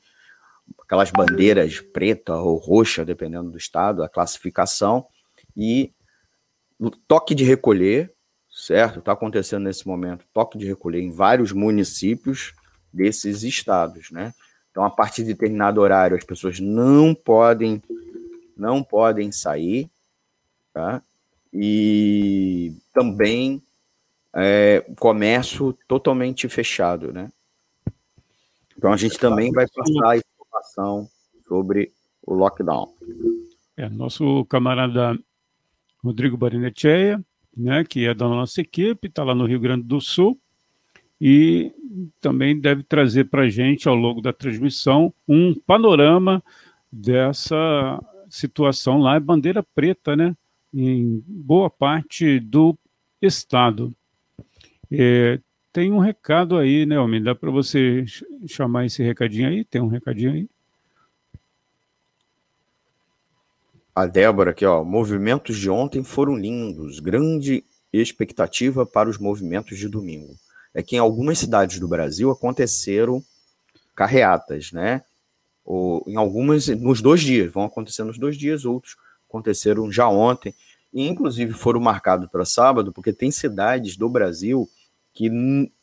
aquelas 0.82 1.10
bandeiras 1.10 1.80
preta 1.80 2.36
ou 2.36 2.58
roxa, 2.58 3.04
dependendo 3.04 3.50
do 3.50 3.58
estado, 3.58 4.02
a 4.02 4.08
classificação, 4.08 5.06
e 5.56 5.92
o 6.78 6.90
toque 6.90 7.34
de 7.34 7.44
recolher, 7.44 8.12
certo? 8.50 8.98
Está 8.98 9.12
acontecendo 9.12 9.64
nesse 9.64 9.86
momento, 9.86 10.26
toque 10.32 10.58
de 10.58 10.66
recolher 10.66 11.00
em 11.00 11.10
vários 11.10 11.52
municípios 11.52 12.52
desses 12.92 13.42
estados, 13.42 14.10
né? 14.10 14.34
Então, 14.70 14.84
a 14.84 14.90
partir 14.90 15.22
de 15.22 15.32
determinado 15.32 15.80
horário, 15.80 16.16
as 16.16 16.24
pessoas 16.24 16.60
não 16.60 17.14
podem, 17.14 17.82
não 18.56 18.82
podem 18.82 19.32
sair, 19.32 19.88
tá? 20.74 21.00
E 21.52 22.74
também 22.92 23.62
é, 24.34 24.84
comércio 24.98 25.72
totalmente 25.86 26.48
fechado, 26.48 27.12
né? 27.12 27.30
Então 28.76 28.92
a 28.92 28.96
gente 28.96 29.18
também 29.18 29.52
vai 29.52 29.66
passar 29.68 30.18
informação 30.18 31.08
sobre 31.46 31.92
o 32.26 32.34
lockdown. 32.34 32.92
É, 33.76 33.88
nosso 33.88 34.44
camarada 34.46 35.18
Rodrigo 36.02 36.36
Barinecheia, 36.36 37.24
né, 37.56 37.84
que 37.84 38.06
é 38.06 38.12
da 38.12 38.28
nossa 38.28 38.60
equipe, 38.60 39.08
está 39.08 39.22
lá 39.22 39.34
no 39.34 39.46
Rio 39.46 39.60
Grande 39.60 39.84
do 39.84 40.00
Sul, 40.00 40.38
e 41.20 41.72
também 42.20 42.60
deve 42.60 42.82
trazer 42.82 43.24
para 43.24 43.42
a 43.42 43.48
gente, 43.48 43.88
ao 43.88 43.94
longo 43.94 44.20
da 44.20 44.32
transmissão, 44.32 45.14
um 45.26 45.54
panorama 45.54 46.42
dessa 46.90 48.00
situação 48.28 48.98
lá, 48.98 49.14
é 49.14 49.20
bandeira 49.20 49.62
preta, 49.62 50.16
né, 50.16 50.36
em 50.74 51.22
boa 51.26 51.70
parte 51.70 52.40
do 52.40 52.76
estado. 53.22 53.94
É, 54.90 55.38
tem 55.72 55.92
um 55.92 55.98
recado 55.98 56.56
aí, 56.56 56.84
né, 56.84 56.98
Homem? 56.98 57.22
Dá 57.22 57.34
para 57.34 57.50
você 57.50 58.04
chamar 58.46 58.86
esse 58.86 59.02
recadinho 59.02 59.48
aí? 59.48 59.64
Tem 59.64 59.80
um 59.80 59.86
recadinho 59.86 60.32
aí? 60.32 60.48
A 63.94 64.06
Débora 64.06 64.50
aqui, 64.50 64.66
ó. 64.66 64.82
Movimentos 64.82 65.56
de 65.56 65.70
ontem 65.70 66.02
foram 66.02 66.36
lindos. 66.36 66.98
Grande 66.98 67.64
expectativa 67.92 68.84
para 68.84 69.08
os 69.08 69.18
movimentos 69.18 69.78
de 69.78 69.88
domingo. 69.88 70.34
É 70.74 70.82
que 70.82 70.96
em 70.96 70.98
algumas 70.98 71.38
cidades 71.38 71.78
do 71.78 71.86
Brasil 71.86 72.30
aconteceram 72.30 73.22
carreatas, 73.94 74.72
né? 74.72 75.04
Ou 75.64 76.04
em 76.08 76.16
algumas, 76.16 76.66
nos 76.66 77.00
dois 77.00 77.20
dias, 77.20 77.52
vão 77.52 77.62
acontecer 77.62 78.02
nos 78.02 78.18
dois 78.18 78.36
dias, 78.36 78.64
outros 78.64 78.96
aconteceram 79.34 79.90
já 79.90 80.08
ontem, 80.08 80.54
e 80.92 81.08
inclusive 81.08 81.52
foram 81.52 81.80
marcados 81.80 82.28
para 82.30 82.44
sábado, 82.44 82.92
porque 82.92 83.12
tem 83.12 83.30
cidades 83.30 83.96
do 83.96 84.08
Brasil 84.08 84.68
que 85.12 85.28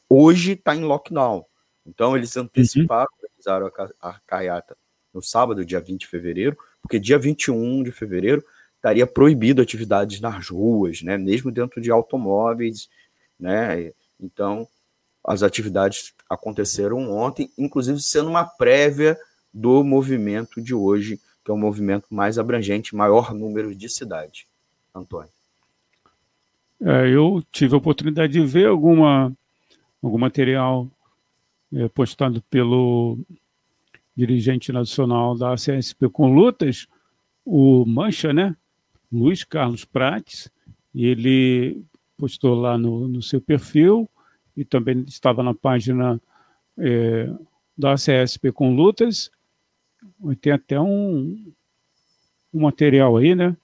hoje 0.10 0.54
está 0.54 0.74
em 0.76 0.84
lockdown. 0.84 1.46
Então, 1.86 2.16
eles 2.16 2.38
anteciparam, 2.38 3.10
uhum. 3.12 3.28
realizaram 3.28 3.72
a, 4.02 4.10
a 4.10 4.20
carreata 4.26 4.78
no 5.14 5.22
sábado, 5.22 5.66
dia 5.66 5.82
20 5.82 6.02
de 6.02 6.08
fevereiro, 6.08 6.58
porque 6.82 6.98
dia 7.00 7.20
21 7.20 7.84
de 7.84 7.92
fevereiro 7.92 8.44
estaria 8.76 9.06
proibido 9.06 9.62
atividades 9.62 10.22
nas 10.22 10.48
ruas, 10.48 11.02
né, 11.02 11.18
mesmo 11.18 11.52
dentro 11.52 11.82
de 11.82 11.92
automóveis, 11.92 12.90
né, 13.40 13.92
então 14.20 14.68
as 15.24 15.44
atividades 15.44 16.14
aconteceram 16.28 17.12
ontem, 17.12 17.52
inclusive 17.58 18.00
sendo 18.02 18.30
uma 18.30 18.44
prévia 18.44 19.20
do 19.54 19.84
movimento 19.84 20.60
de 20.62 20.74
hoje, 20.74 21.20
que 21.52 21.54
é 21.54 21.54
um 21.54 21.58
movimento 21.58 22.06
mais 22.10 22.40
abrangente, 22.40 22.96
maior 22.96 23.34
número 23.34 23.76
de 23.76 23.90
cidades. 23.90 24.46
Antônio. 24.96 25.30
É, 26.82 27.10
eu 27.10 27.44
tive 27.52 27.76
a 27.76 27.78
oportunidade 27.78 28.34
de 28.34 28.46
ver 28.46 28.68
alguma, 28.68 29.36
algum 30.02 30.18
material 30.18 30.88
é, 31.74 31.88
postado 31.90 32.42
pelo 32.50 33.18
dirigente 34.16 34.72
nacional 34.72 35.38
da 35.38 35.56
CSP 35.56 36.10
com 36.10 36.34
lutas, 36.34 36.88
o 37.46 37.86
Mancha, 37.86 38.34
né? 38.34 38.56
Luiz 39.12 39.44
Carlos 39.44 39.86
Prates, 39.86 40.50
ele 40.94 41.84
postou 42.18 42.56
lá 42.56 42.78
no, 42.78 43.08
no 43.08 43.22
seu 43.22 43.42
perfil 43.42 44.10
e 44.56 44.64
também 44.64 45.04
estava 45.08 45.42
na 45.42 45.54
página 45.54 46.22
é, 46.78 47.30
da 47.78 47.96
CSP 47.96 48.52
com 48.52 48.76
lutas. 48.76 49.32
Tem 50.40 50.54
até 50.54 50.80
um, 50.80 51.54
um 52.54 52.62
material 52.62 53.18
aí, 53.18 53.36
né? 53.36 53.56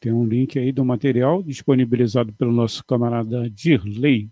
Tem 0.00 0.12
um 0.12 0.24
link 0.24 0.58
aí 0.58 0.70
do 0.70 0.84
material 0.84 1.42
disponibilizado 1.42 2.32
pelo 2.32 2.52
nosso 2.52 2.84
camarada 2.84 3.50
Dirley. 3.50 4.28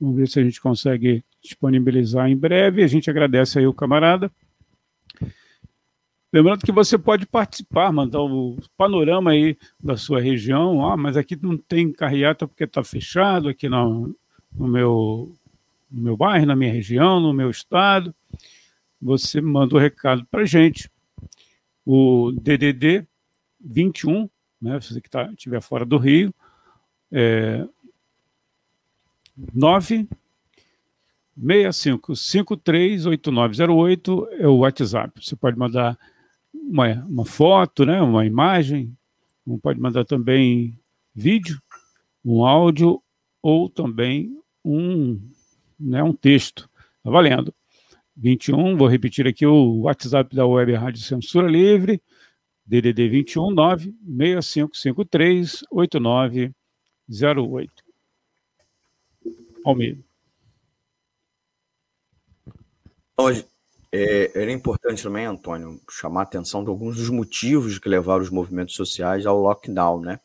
Vamos 0.00 0.16
ver 0.16 0.28
se 0.28 0.38
a 0.38 0.44
gente 0.44 0.60
consegue 0.60 1.24
disponibilizar 1.42 2.28
em 2.28 2.36
breve. 2.36 2.84
A 2.84 2.86
gente 2.86 3.10
agradece 3.10 3.58
aí 3.58 3.66
o 3.66 3.74
camarada. 3.74 4.30
Lembrando 6.32 6.64
que 6.64 6.72
você 6.72 6.98
pode 6.98 7.24
participar, 7.24 7.92
mandar 7.92 8.20
o 8.20 8.58
panorama 8.76 9.30
aí 9.30 9.56
da 9.82 9.96
sua 9.96 10.20
região. 10.20 10.86
Ah, 10.86 10.96
mas 10.96 11.16
aqui 11.16 11.36
não 11.40 11.56
tem 11.56 11.90
carreata 11.90 12.46
porque 12.46 12.64
está 12.64 12.84
fechado, 12.84 13.48
aqui 13.48 13.68
no, 13.68 14.14
no, 14.52 14.68
meu, 14.68 15.34
no 15.90 16.02
meu 16.02 16.16
bairro, 16.16 16.46
na 16.46 16.54
minha 16.54 16.72
região, 16.72 17.20
no 17.20 17.32
meu 17.32 17.48
estado. 17.50 18.14
Você 19.00 19.40
manda 19.40 19.74
o 19.74 19.78
um 19.78 19.80
recado 19.80 20.26
para 20.30 20.42
a 20.42 20.46
gente. 20.46 20.90
O 21.84 22.32
DDD 22.32 23.06
21 23.60 24.28
né, 24.60 24.78
se 24.80 24.94
você 24.94 25.00
que 25.00 25.10
tá, 25.10 25.30
estiver 25.32 25.60
fora 25.60 25.84
do 25.84 25.98
Rio, 25.98 26.32
é, 27.12 27.64
9 29.54 30.08
65538908 31.38 34.28
é 34.38 34.48
o 34.48 34.56
WhatsApp. 34.58 35.22
Você 35.22 35.36
pode 35.36 35.58
mandar 35.58 35.98
uma, 36.52 36.94
uma 37.06 37.24
foto, 37.26 37.84
né, 37.84 38.00
uma 38.00 38.24
imagem, 38.24 38.96
pode 39.62 39.78
mandar 39.78 40.06
também 40.06 40.80
vídeo, 41.14 41.60
um 42.24 42.42
áudio 42.44 43.02
ou 43.42 43.68
também 43.68 44.34
um, 44.64 45.20
né, 45.78 46.02
um 46.02 46.14
texto. 46.14 46.70
Está 46.98 47.10
valendo. 47.10 47.54
21, 48.16 48.76
vou 48.76 48.88
repetir 48.88 49.26
aqui 49.26 49.44
o 49.44 49.82
WhatsApp 49.82 50.34
da 50.34 50.46
Web 50.46 50.72
Rádio 50.74 51.02
Censura 51.02 51.46
Livre, 51.46 52.02
DDD 52.64 53.08
21 53.08 53.50
9 53.50 53.94
6553 54.04 55.64
8908. 55.70 57.84
Almeida. 59.64 60.02
Hoje, 63.18 63.44
é, 63.92 64.42
era 64.42 64.52
importante 64.52 65.02
também, 65.02 65.26
Antônio, 65.26 65.80
chamar 65.90 66.20
a 66.20 66.24
atenção 66.24 66.62
de 66.62 66.70
alguns 66.70 66.96
dos 66.96 67.10
motivos 67.10 67.78
que 67.78 67.88
levaram 67.88 68.22
os 68.22 68.30
movimentos 68.30 68.74
sociais 68.74 69.26
ao 69.26 69.40
lockdown, 69.40 70.00
né? 70.00 70.20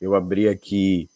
Eu 0.00 0.14
abri 0.14 0.48
aqui 0.48 1.08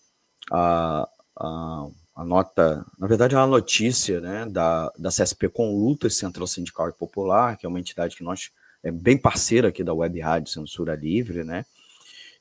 a, 0.50 1.08
a, 1.36 1.88
a 2.16 2.24
nota, 2.24 2.84
na 2.98 3.06
verdade 3.06 3.34
é 3.34 3.38
uma 3.38 3.46
notícia, 3.46 4.22
né, 4.22 4.46
da, 4.46 4.90
da 4.98 5.10
CSP 5.10 5.50
com 5.50 5.78
Lutas 5.78 6.16
Central 6.16 6.46
Sindical 6.46 6.88
e 6.88 6.92
Popular, 6.94 7.58
que 7.58 7.66
é 7.66 7.68
uma 7.68 7.78
entidade 7.78 8.16
que 8.16 8.24
nós 8.24 8.50
é 8.82 8.90
bem 8.90 9.18
parceira 9.18 9.68
aqui 9.68 9.84
da 9.84 9.92
Web 9.92 10.18
Rádio 10.20 10.52
Censura 10.52 10.94
Livre, 10.94 11.44
né? 11.44 11.66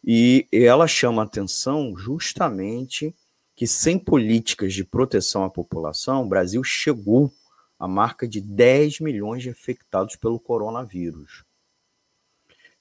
E 0.03 0.47
ela 0.51 0.87
chama 0.87 1.23
atenção 1.23 1.97
justamente 1.97 3.13
que 3.55 3.65
sem 3.65 3.97
políticas 3.97 4.73
de 4.73 4.83
proteção 4.83 5.43
à 5.43 5.49
população, 5.49 6.23
o 6.23 6.29
Brasil 6.29 6.63
chegou 6.63 7.33
a 7.79 7.87
marca 7.87 8.27
de 8.27 8.39
10 8.39 8.99
milhões 8.99 9.43
de 9.43 9.49
infectados 9.49 10.15
pelo 10.15 10.39
coronavírus. 10.39 11.43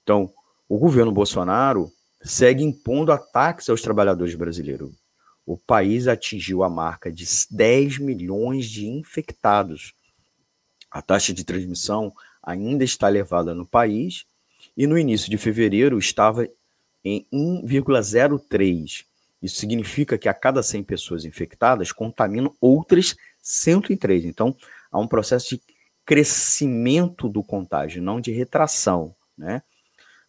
Então, 0.03 0.31
o 0.69 0.77
governo 0.77 1.11
Bolsonaro 1.11 1.91
segue 2.21 2.63
impondo 2.63 3.11
ataques 3.11 3.69
aos 3.69 3.81
trabalhadores 3.81 4.35
brasileiros. 4.35 4.91
O 5.45 5.55
país 5.57 6.07
atingiu 6.07 6.63
a 6.63 6.69
marca 6.69 7.11
de 7.11 7.25
10 7.51 7.99
milhões 7.99 8.65
de 8.65 8.87
infectados. 8.87 9.93
A 10.89 11.01
taxa 11.01 11.33
de 11.33 11.43
transmissão 11.43 12.11
ainda 12.41 12.83
está 12.83 13.09
elevada 13.09 13.53
no 13.53 13.65
país 13.65 14.25
e 14.75 14.87
no 14.87 14.97
início 14.97 15.29
de 15.29 15.37
fevereiro 15.37 15.99
estava 15.99 16.47
em 17.03 17.27
1,03. 17.31 19.05
Isso 19.41 19.57
significa 19.57 20.17
que 20.17 20.27
a 20.27 20.33
cada 20.33 20.63
100 20.63 20.83
pessoas 20.83 21.25
infectadas 21.25 21.91
contaminam 21.91 22.55
outras 22.59 23.15
103. 23.41 24.25
Então, 24.25 24.55
há 24.91 24.99
um 24.99 25.07
processo 25.07 25.49
de 25.49 25.61
crescimento 26.03 27.29
do 27.29 27.43
contágio, 27.43 28.01
não 28.01 28.19
de 28.19 28.31
retração, 28.31 29.15
né? 29.37 29.61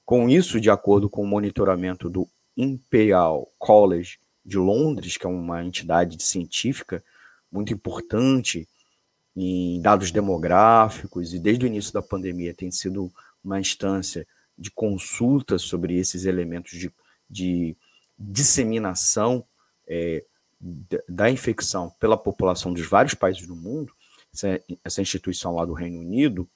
Com 0.04 0.28
isso, 0.28 0.60
de 0.60 0.70
acordo 0.70 1.08
com 1.08 1.22
o 1.22 1.26
monitoramento 1.26 2.08
do 2.08 2.28
Imperial 2.56 3.50
College 3.58 4.18
de 4.46 4.56
Londres, 4.56 5.16
que 5.16 5.26
é 5.26 5.28
uma 5.28 5.64
entidade 5.64 6.22
científica 6.22 7.02
muito 7.50 7.72
importante 7.72 8.68
em 9.34 9.80
dados 9.82 10.10
demográficos, 10.10 11.34
e 11.34 11.38
desde 11.38 11.64
o 11.64 11.66
início 11.66 11.92
da 11.92 12.00
pandemia 12.00 12.54
tem 12.54 12.70
sido 12.70 13.12
uma 13.44 13.60
instância 13.60 14.26
de 14.56 14.70
consulta 14.70 15.58
sobre 15.58 15.98
esses 15.98 16.24
elementos 16.24 16.78
de, 16.78 16.90
de 17.28 17.76
disseminação 18.18 19.44
é, 19.86 20.24
da 21.06 21.30
infecção 21.30 21.90
pela 22.00 22.16
população 22.16 22.72
dos 22.72 22.86
vários 22.86 23.12
países 23.14 23.46
do 23.46 23.54
mundo, 23.54 23.92
essa, 24.32 24.62
essa 24.82 25.02
instituição 25.02 25.54
lá 25.54 25.64
do 25.64 25.74
Reino 25.74 25.98
Unido, 25.98 26.48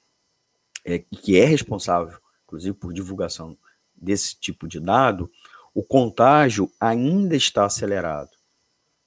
é, 0.84 0.98
que 0.98 1.38
é 1.38 1.44
responsável, 1.44 2.18
inclusive, 2.44 2.74
por 2.74 2.94
divulgação 2.94 3.58
desse 3.94 4.38
tipo 4.38 4.66
de 4.66 4.80
dado, 4.80 5.30
o 5.74 5.82
contágio 5.82 6.70
ainda 6.80 7.36
está 7.36 7.64
acelerado. 7.64 8.30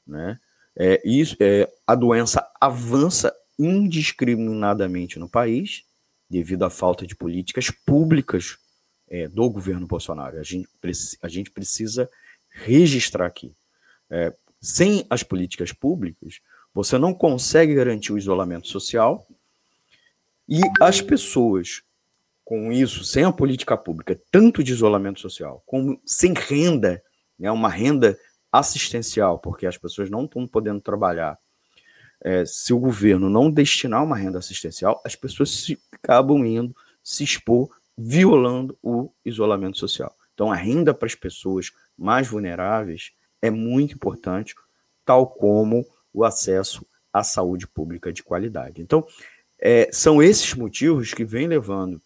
Né? 0.06 0.40
É, 0.76 1.02
isso, 1.06 1.36
é, 1.40 1.70
a 1.86 1.96
doença 1.96 2.48
avança 2.60 3.34
indiscriminadamente 3.58 5.20
no 5.20 5.30
país, 5.30 5.84
devido 6.30 6.64
à 6.64 6.70
falta 6.70 7.06
de 7.06 7.16
políticas 7.16 7.70
públicas 7.70 8.58
é, 9.08 9.28
do 9.28 9.50
governo 9.50 9.86
Bolsonaro. 9.86 10.40
A 10.40 10.44
gente, 10.44 10.68
a 11.22 11.28
gente 11.28 11.52
precisa 11.52 12.10
registrar 12.50 13.28
aqui. 13.28 13.56
É, 14.10 14.34
sem 14.60 15.06
as 15.10 15.24
políticas 15.24 15.72
públicas, 15.72 16.40
você 16.74 16.98
não 16.98 17.14
consegue 17.14 17.76
garantir 17.76 18.12
o 18.12 18.18
isolamento 18.18 18.68
social 18.68 19.28
e 20.48 20.62
as 20.82 21.02
pessoas 21.02 21.84
com 22.44 22.72
isso, 22.72 23.04
sem 23.04 23.24
a 23.24 23.32
política 23.32 23.78
pública, 23.78 24.20
tanto 24.32 24.64
de 24.64 24.74
isolamento 24.74 25.20
social, 25.20 25.64
como 25.66 26.00
sem 26.06 26.34
renda, 26.34 27.02
né, 27.40 27.50
uma 27.52 27.70
renda 27.70 28.18
assistencial, 28.52 29.40
porque 29.40 29.66
as 29.66 29.78
pessoas 29.78 30.10
não 30.10 30.26
estão 30.26 30.48
podendo 30.48 30.82
trabalhar. 30.82 31.40
É, 32.24 32.46
se 32.46 32.74
o 32.74 32.80
governo 32.80 33.30
não 33.30 33.50
destinar 33.50 34.04
uma 34.04 34.16
renda 34.16 34.40
assistencial, 34.40 35.02
as 35.06 35.16
pessoas 35.16 35.52
se, 35.52 35.80
acabam 35.92 36.46
indo 36.46 36.76
se 37.04 37.24
expor, 37.24 37.70
violando 37.98 38.78
o 38.82 39.12
isolamento 39.26 39.78
social. 39.78 40.16
Então, 40.34 40.52
a 40.52 40.56
renda 40.56 40.94
para 40.94 41.06
as 41.06 41.16
pessoas 41.16 41.72
mais 41.98 42.28
vulneráveis 42.28 43.12
é 43.42 43.50
muito 43.52 43.94
importante, 43.94 44.56
tal 45.06 45.28
como 45.28 45.86
o 46.14 46.24
acesso 46.24 46.86
à 47.12 47.24
saúde 47.24 47.68
pública 47.68 48.12
de 48.12 48.24
qualidade. 48.24 48.82
Então, 48.82 49.06
é, 49.60 49.90
são 49.92 50.22
esses 50.22 50.54
motivos 50.54 51.14
que 51.14 51.26
vêm 51.26 51.48
levando 51.48 52.02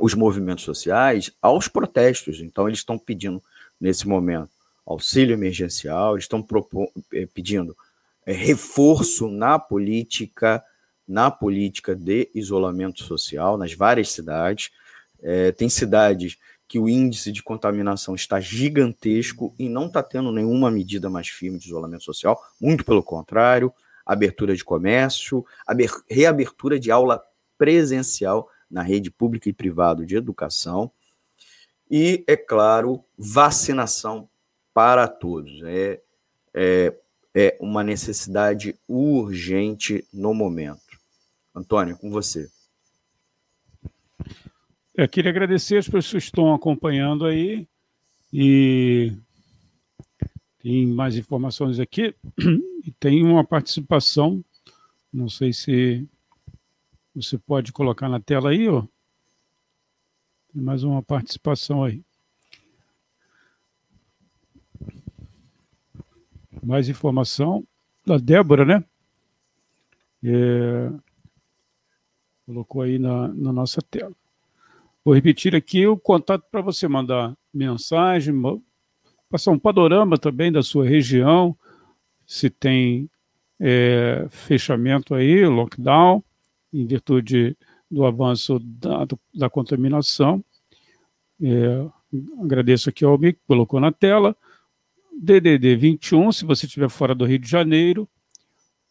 os 0.00 0.14
movimentos 0.14 0.64
sociais 0.64 1.32
aos 1.40 1.68
protestos. 1.68 2.40
Então, 2.40 2.68
eles 2.68 2.80
estão 2.80 2.98
pedindo, 2.98 3.42
nesse 3.80 4.06
momento, 4.06 4.50
auxílio 4.86 5.34
emergencial, 5.34 6.14
eles 6.14 6.24
estão 6.24 6.46
é, 7.12 7.26
pedindo 7.26 7.76
é, 8.26 8.32
reforço 8.32 9.28
na 9.28 9.58
política, 9.58 10.62
na 11.06 11.30
política 11.30 11.94
de 11.94 12.28
isolamento 12.34 13.02
social, 13.02 13.56
nas 13.56 13.72
várias 13.74 14.10
cidades. 14.10 14.70
É, 15.22 15.52
tem 15.52 15.68
cidades 15.68 16.36
que 16.66 16.78
o 16.78 16.88
índice 16.88 17.30
de 17.30 17.42
contaminação 17.42 18.14
está 18.14 18.40
gigantesco 18.40 19.54
e 19.58 19.68
não 19.68 19.86
está 19.86 20.02
tendo 20.02 20.32
nenhuma 20.32 20.70
medida 20.70 21.08
mais 21.08 21.28
firme 21.28 21.58
de 21.58 21.66
isolamento 21.66 22.04
social, 22.04 22.42
muito 22.60 22.84
pelo 22.84 23.02
contrário, 23.02 23.72
abertura 24.04 24.56
de 24.56 24.64
comércio, 24.64 25.44
reabertura 26.10 26.78
de 26.78 26.90
aula 26.90 27.22
presencial 27.56 28.48
na 28.70 28.82
rede 28.82 29.10
pública 29.10 29.48
e 29.48 29.52
privada 29.52 30.04
de 30.04 30.16
educação. 30.16 30.90
E, 31.90 32.24
é 32.26 32.36
claro, 32.36 33.04
vacinação 33.16 34.28
para 34.72 35.06
todos. 35.06 35.62
É, 35.64 36.00
é, 36.52 36.94
é 37.34 37.56
uma 37.60 37.82
necessidade 37.82 38.76
urgente 38.88 40.04
no 40.12 40.34
momento. 40.34 40.80
Antônio, 41.54 41.96
com 41.96 42.10
você. 42.10 42.48
Eu 44.94 45.08
queria 45.08 45.30
agradecer 45.30 45.76
as 45.76 45.88
pessoas 45.88 46.24
que 46.24 46.28
estão 46.30 46.54
acompanhando 46.54 47.26
aí 47.26 47.66
e 48.32 49.12
tem 50.60 50.86
mais 50.86 51.16
informações 51.16 51.78
aqui 51.78 52.14
e 52.84 52.90
tem 52.98 53.22
uma 53.24 53.44
participação, 53.44 54.44
não 55.12 55.28
sei 55.28 55.52
se 55.52 56.08
você 57.14 57.38
pode 57.38 57.72
colocar 57.72 58.08
na 58.08 58.18
tela 58.18 58.50
aí, 58.50 58.68
ó. 58.68 58.82
Tem 60.52 60.62
mais 60.62 60.82
uma 60.82 61.02
participação 61.02 61.84
aí. 61.84 62.02
Mais 66.62 66.88
informação 66.88 67.66
da 68.04 68.16
Débora, 68.16 68.64
né? 68.64 68.84
É, 70.24 70.90
colocou 72.46 72.82
aí 72.82 72.98
na, 72.98 73.28
na 73.28 73.52
nossa 73.52 73.80
tela. 73.82 74.14
Vou 75.04 75.14
repetir 75.14 75.54
aqui 75.54 75.86
o 75.86 75.98
contato 75.98 76.44
para 76.50 76.62
você 76.62 76.88
mandar 76.88 77.36
mensagem, 77.52 78.34
passar 79.28 79.50
um 79.50 79.58
panorama 79.58 80.16
também 80.16 80.50
da 80.50 80.62
sua 80.62 80.86
região, 80.86 81.56
se 82.26 82.48
tem 82.48 83.08
é, 83.60 84.26
fechamento 84.30 85.14
aí, 85.14 85.46
lockdown, 85.46 86.24
em 86.74 86.86
virtude 86.86 87.56
do 87.90 88.04
avanço 88.04 88.58
da, 88.58 89.06
da 89.32 89.48
contaminação. 89.48 90.44
É, 91.40 91.86
agradeço 92.42 92.88
aqui 92.88 93.04
ao 93.04 93.16
Mico, 93.16 93.38
colocou 93.46 93.78
na 93.80 93.92
tela. 93.92 94.36
DDD 95.16 95.76
21, 95.76 96.32
se 96.32 96.44
você 96.44 96.66
estiver 96.66 96.90
fora 96.90 97.14
do 97.14 97.24
Rio 97.24 97.38
de 97.38 97.48
Janeiro, 97.48 98.08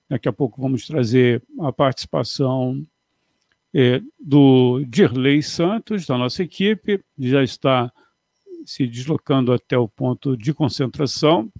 Daqui 0.08 0.28
a 0.28 0.32
pouco 0.32 0.60
vamos 0.60 0.86
trazer 0.86 1.42
a 1.60 1.72
participação 1.72 2.84
é, 3.74 4.00
do 4.18 4.84
Dirley 4.86 5.42
Santos, 5.42 6.06
da 6.06 6.16
nossa 6.16 6.42
equipe, 6.42 7.04
já 7.18 7.42
está 7.42 7.92
se 8.64 8.86
deslocando 8.86 9.52
até 9.52 9.76
o 9.76 9.88
ponto 9.88 10.36
de 10.36 10.52
concentração. 10.52 11.50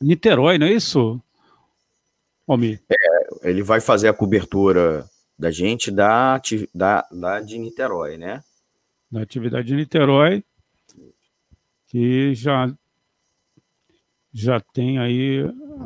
Niterói, 0.00 0.58
não 0.58 0.66
é 0.66 0.72
isso, 0.72 1.20
Almir? 2.46 2.82
É, 2.90 3.50
ele 3.50 3.62
vai 3.62 3.80
fazer 3.80 4.08
a 4.08 4.14
cobertura 4.14 5.08
da 5.38 5.50
gente 5.50 5.90
da, 5.90 6.40
da, 6.74 7.06
da 7.10 7.40
de 7.40 7.58
Niterói, 7.58 8.16
né? 8.16 8.42
Da 9.10 9.22
atividade 9.22 9.68
de 9.68 9.74
Niterói, 9.74 10.44
que 11.88 12.34
já 12.34 12.72
já 14.32 14.58
tem 14.58 14.98
aí 14.98 15.40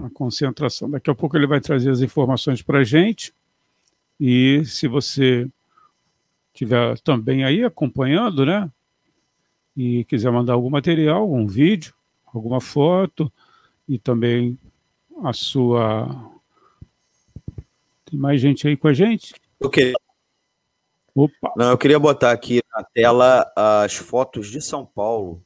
a 0.04 0.10
concentração. 0.10 0.88
Daqui 0.88 1.10
a 1.10 1.14
pouco 1.14 1.36
ele 1.36 1.48
vai 1.48 1.60
trazer 1.60 1.90
as 1.90 2.00
informações 2.00 2.62
para 2.62 2.78
a 2.78 2.84
gente. 2.84 3.34
E 4.18 4.64
se 4.64 4.88
você 4.88 5.48
estiver 6.52 6.98
também 7.00 7.44
aí 7.44 7.62
acompanhando, 7.64 8.46
né? 8.46 8.70
E 9.76 10.04
quiser 10.04 10.32
mandar 10.32 10.54
algum 10.54 10.70
material, 10.70 11.20
algum 11.20 11.46
vídeo, 11.46 11.94
alguma 12.24 12.60
foto 12.60 13.30
e 13.86 13.98
também 13.98 14.58
a 15.22 15.32
sua. 15.32 16.32
Tem 18.06 18.18
mais 18.18 18.40
gente 18.40 18.66
aí 18.66 18.76
com 18.76 18.88
a 18.88 18.94
gente? 18.94 19.34
Eu 19.60 19.68
queria... 19.68 19.94
Opa. 21.14 21.52
Não, 21.56 21.70
eu 21.70 21.78
queria 21.78 21.98
botar 21.98 22.30
aqui 22.30 22.60
na 22.74 22.84
tela 22.84 23.50
as 23.56 23.94
fotos 23.96 24.48
de 24.48 24.60
São 24.60 24.84
Paulo, 24.84 25.42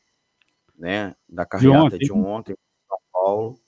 né? 0.76 1.14
Da 1.28 1.46
carreata 1.46 1.96
de 1.96 1.96
ontem, 1.96 1.98
de 1.98 2.12
ontem 2.12 2.56
São 2.88 2.98
Paulo. 3.12 3.59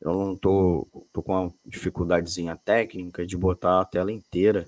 Eu 0.00 0.12
não 0.12 0.36
tô, 0.36 0.86
tô 1.12 1.22
com 1.22 1.32
uma 1.32 1.54
dificuldadezinha 1.64 2.56
técnica 2.56 3.26
de 3.26 3.36
botar 3.36 3.80
a 3.80 3.84
tela 3.84 4.12
inteira. 4.12 4.66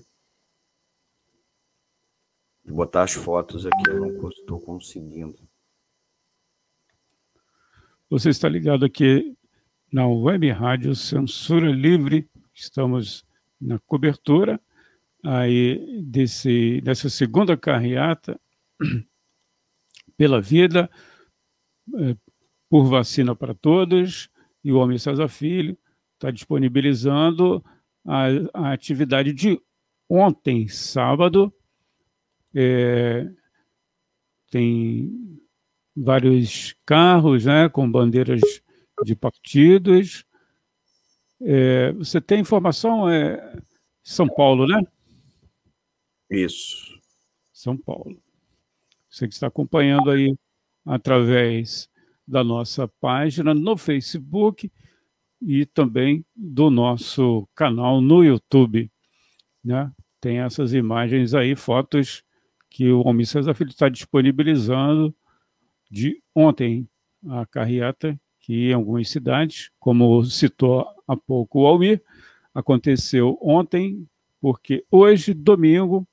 de 2.63 2.71
botar 2.71 3.03
as 3.03 3.13
fotos 3.13 3.65
aqui, 3.65 3.89
eu 3.89 3.99
não 3.99 4.29
estou 4.29 4.59
conseguindo. 4.59 5.37
Você 8.09 8.29
está 8.29 8.47
ligado 8.47 8.85
aqui 8.85 9.35
na 9.91 10.07
Web 10.07 10.49
Rádio 10.51 10.95
Censura 10.95 11.71
Livre, 11.71 12.29
estamos 12.53 13.25
na 13.59 13.79
cobertura 13.79 14.59
aí 15.23 16.01
desse, 16.03 16.81
dessa 16.81 17.09
segunda 17.09 17.55
carreata 17.57 18.39
pela 20.17 20.41
vida, 20.41 20.89
é, 21.95 22.15
por 22.69 22.85
vacina 22.85 23.35
para 23.35 23.53
todos, 23.53 24.29
e 24.63 24.71
o 24.71 24.77
Homem 24.77 24.97
César 24.97 25.27
Filho 25.27 25.77
está 26.13 26.31
disponibilizando 26.31 27.63
a, 28.05 28.25
a, 28.53 28.73
atividade 28.73 29.33
de 29.33 29.59
ontem, 30.07 30.67
sábado. 30.67 31.53
É, 32.53 33.27
tem 34.49 35.39
vários 35.95 36.75
carros 36.85 37.45
né, 37.45 37.69
com 37.69 37.89
bandeiras 37.89 38.41
de 39.03 39.15
partidos. 39.15 40.25
É, 41.41 41.91
você 41.93 42.21
tem 42.21 42.39
informação? 42.39 43.09
É 43.09 43.57
São 44.03 44.27
Paulo, 44.27 44.67
né? 44.67 44.81
Isso. 46.29 46.99
São 47.51 47.75
Paulo. 47.75 48.21
Você 49.09 49.27
que 49.27 49.33
está 49.33 49.47
acompanhando 49.47 50.09
aí 50.09 50.35
através 50.85 51.89
da 52.31 52.45
nossa 52.45 52.87
página 52.87 53.53
no 53.53 53.75
Facebook 53.75 54.71
e 55.41 55.65
também 55.65 56.25
do 56.33 56.69
nosso 56.69 57.45
canal 57.53 57.99
no 57.99 58.23
YouTube. 58.23 58.89
Né? 59.63 59.91
Tem 60.21 60.39
essas 60.39 60.73
imagens 60.73 61.33
aí, 61.33 61.55
fotos 61.55 62.23
que 62.69 62.89
o 62.89 63.05
Homem 63.05 63.25
César 63.25 63.53
Filho 63.53 63.69
está 63.69 63.89
disponibilizando 63.89 65.13
de 65.89 66.23
ontem, 66.33 66.87
a 67.27 67.45
carreata, 67.45 68.17
que 68.39 68.69
em 68.69 68.73
algumas 68.73 69.09
cidades, 69.09 69.69
como 69.77 70.23
citou 70.23 70.87
há 71.05 71.17
pouco 71.17 71.59
o 71.59 71.67
Almir, 71.67 72.01
aconteceu 72.53 73.37
ontem, 73.41 74.07
porque 74.39 74.85
hoje, 74.89 75.33
domingo, 75.33 76.07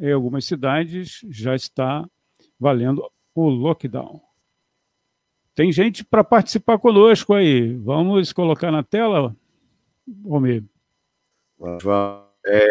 em 0.00 0.10
algumas 0.10 0.46
cidades 0.46 1.20
já 1.28 1.54
está 1.54 2.08
valendo 2.58 3.04
o 3.34 3.48
lockdown. 3.48 4.29
Tem 5.54 5.72
gente 5.72 6.04
para 6.04 6.24
participar 6.24 6.78
conosco 6.78 7.34
aí. 7.34 7.74
Vamos 7.76 8.32
colocar 8.32 8.70
na 8.70 8.82
tela? 8.82 9.34
Vamos 10.06 10.62
é, 12.46 12.68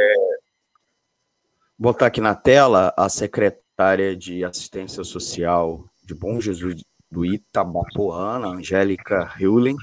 botar 1.77 2.07
aqui 2.07 2.19
na 2.19 2.35
tela 2.35 2.93
a 2.97 3.07
secretária 3.07 4.15
de 4.15 4.43
Assistência 4.43 5.03
Social 5.03 5.85
de 6.03 6.13
Bom 6.13 6.41
Jesus 6.41 6.83
do 7.11 7.25
Itabapoana, 7.25 8.47
Angélica 8.47 9.31
Hewlin, 9.39 9.75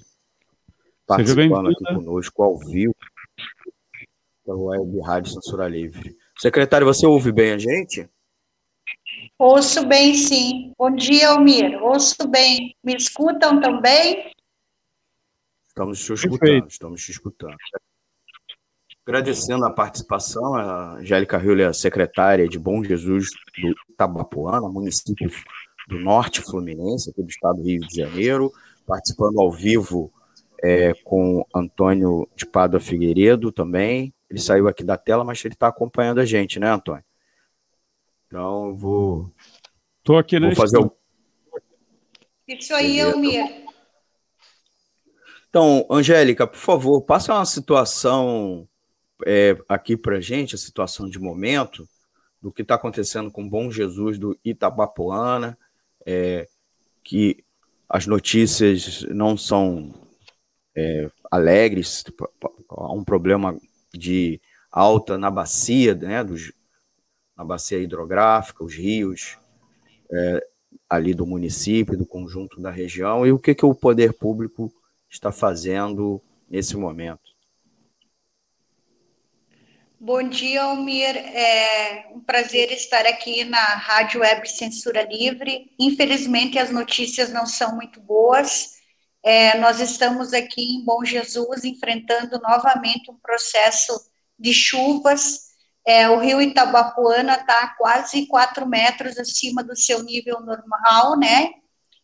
participando 1.07 1.71
aqui 1.71 1.85
conosco 1.85 2.43
ao 2.43 2.59
vivo 2.59 2.95
pela 4.45 4.59
Web 4.59 5.01
Rádio 5.01 5.33
Censura 5.33 5.69
Livre. 5.69 6.17
Secretário, 6.39 6.87
você 6.87 7.07
ouve 7.07 7.33
bem 7.33 7.53
a 7.53 7.59
gente? 7.59 8.09
Ouço 9.39 9.87
bem, 9.87 10.15
sim. 10.15 10.73
Bom 10.79 10.91
dia, 10.91 11.29
Almir. 11.29 11.83
Ouço 11.83 12.27
bem. 12.27 12.75
Me 12.83 12.97
escutam 12.97 13.61
também? 13.61 14.33
Estamos 15.69 15.99
te 15.99 16.15
escutando, 16.15 16.39
Perfeito. 16.41 16.69
estamos 16.69 17.05
te 17.05 17.11
escutando. 17.11 17.57
Agradecendo 19.07 19.67
a 19.67 19.71
participação, 19.71 20.55
a 20.55 20.95
Angélica 20.95 21.37
Rio, 21.37 21.75
secretária 21.75 22.49
de 22.49 22.59
Bom 22.59 22.83
Jesus 22.83 23.29
do 23.61 23.75
Itabapuana, 23.91 24.71
município 24.71 25.31
do 25.87 25.99
Norte 25.99 26.41
Fluminense, 26.41 27.11
aqui 27.11 27.23
do 27.23 27.29
estado 27.29 27.59
do 27.59 27.63
Rio 27.63 27.81
de 27.81 27.95
Janeiro, 27.95 28.51
participando 28.87 29.39
ao 29.39 29.53
vivo 29.53 30.11
é, 30.65 30.95
com 31.05 31.45
Antônio 31.55 32.27
de 32.35 32.47
Pádua 32.47 32.81
Figueiredo 32.81 33.53
também. 33.53 34.15
Ele 34.31 34.41
saiu 34.41 34.67
aqui 34.67 34.83
da 34.83 34.97
tela, 34.97 35.23
mas 35.23 35.45
ele 35.45 35.53
está 35.53 35.69
acompanhando 35.69 36.21
a 36.21 36.25
gente, 36.25 36.59
né, 36.59 36.71
Antônio? 36.71 37.05
Então, 38.27 38.69
eu 38.69 38.77
vou. 38.77 39.31
Estou 39.99 40.19
aqui 40.19 40.39
na 40.39 40.49
vou 40.49 40.57
fazer 40.57 40.79
o... 40.79 40.93
Isso 42.49 42.75
aí, 42.75 43.01
Elmir. 43.01 43.67
Então, 45.49 45.87
Angélica, 45.91 46.47
por 46.47 46.59
favor, 46.59 47.01
passa 47.03 47.35
uma 47.35 47.45
situação 47.45 48.69
é, 49.25 49.57
aqui 49.69 49.97
para 49.97 50.21
gente, 50.21 50.55
a 50.55 50.59
situação 50.59 51.09
de 51.09 51.19
momento, 51.19 51.89
do 52.43 52.53
que 52.53 52.63
está 52.63 52.75
acontecendo 52.75 53.31
com 53.31 53.45
o 53.45 53.49
Bom 53.49 53.71
Jesus 53.71 54.19
do 54.19 54.39
Itabapoana, 54.45 55.57
é, 56.05 56.47
que 57.03 57.43
as 57.89 58.07
notícias 58.07 59.03
não 59.09 59.37
são 59.37 59.95
é, 60.77 61.09
alegres, 61.31 62.05
há 62.71 62.93
um 62.93 63.05
problema 63.05 63.59
de 63.95 64.41
alta 64.71 65.17
na 65.17 65.31
bacia, 65.31 65.95
né, 65.95 66.23
dos, 66.23 66.53
na 67.37 67.45
bacia 67.45 67.79
hidrográfica, 67.79 68.65
os 68.65 68.75
rios 68.75 69.39
é, 70.11 70.47
ali 70.89 71.15
do 71.15 71.27
município, 71.27 71.97
do 71.97 72.07
conjunto 72.07 72.61
da 72.61 72.71
região, 72.71 73.27
e 73.27 73.33
o 73.33 73.39
que, 73.39 73.55
que 73.55 73.67
o 73.67 73.75
poder 73.75 74.13
público 74.15 74.73
está 75.11 75.31
fazendo 75.31 76.23
nesse 76.49 76.77
momento. 76.77 77.27
Bom 79.99 80.23
dia, 80.23 80.63
Almir. 80.63 81.17
É 81.17 82.09
um 82.13 82.21
prazer 82.21 82.71
estar 82.71 83.07
aqui 83.07 83.45
na 83.45 83.59
Rádio 83.59 84.21
Web 84.21 84.49
Censura 84.49 85.03
Livre. 85.03 85.73
Infelizmente, 85.79 86.59
as 86.59 86.71
notícias 86.71 87.33
não 87.33 87.47
são 87.47 87.75
muito 87.75 88.01
boas. 88.01 88.77
É, 89.25 89.59
nós 89.59 89.81
estamos 89.81 90.33
aqui 90.33 90.61
em 90.61 90.85
Bom 90.85 91.05
Jesus 91.05 91.65
enfrentando 91.65 92.39
novamente 92.41 93.11
um 93.11 93.17
processo 93.17 93.93
de 94.39 94.53
chuvas. 94.53 95.46
É, 95.87 96.09
o 96.11 96.19
rio 96.19 96.43
Itabapuana 96.43 97.35
está 97.35 97.75
quase 97.79 98.27
4 98.27 98.67
metros 98.67 99.19
acima 99.19 99.63
do 99.63 99.77
seu 99.77 100.03
nível 100.03 100.41
normal, 100.41 101.17
né? 101.17 101.51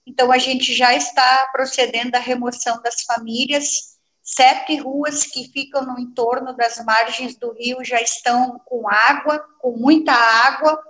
Então, 0.06 0.30
a 0.30 0.38
gente 0.38 0.72
já 0.74 0.94
está 0.94 1.48
procedendo 1.52 2.14
à 2.14 2.18
remoção 2.18 2.80
das 2.80 3.02
famílias 3.02 3.92
Sete 4.24 4.76
ruas 4.76 5.24
que 5.24 5.48
ficam 5.48 5.84
no 5.84 5.98
entorno 5.98 6.54
das 6.56 6.82
margens 6.84 7.34
do 7.36 7.52
rio 7.54 7.84
já 7.84 8.00
estão 8.00 8.60
com 8.64 8.88
água, 8.88 9.44
com 9.58 9.72
muita 9.76 10.12
água. 10.12 10.80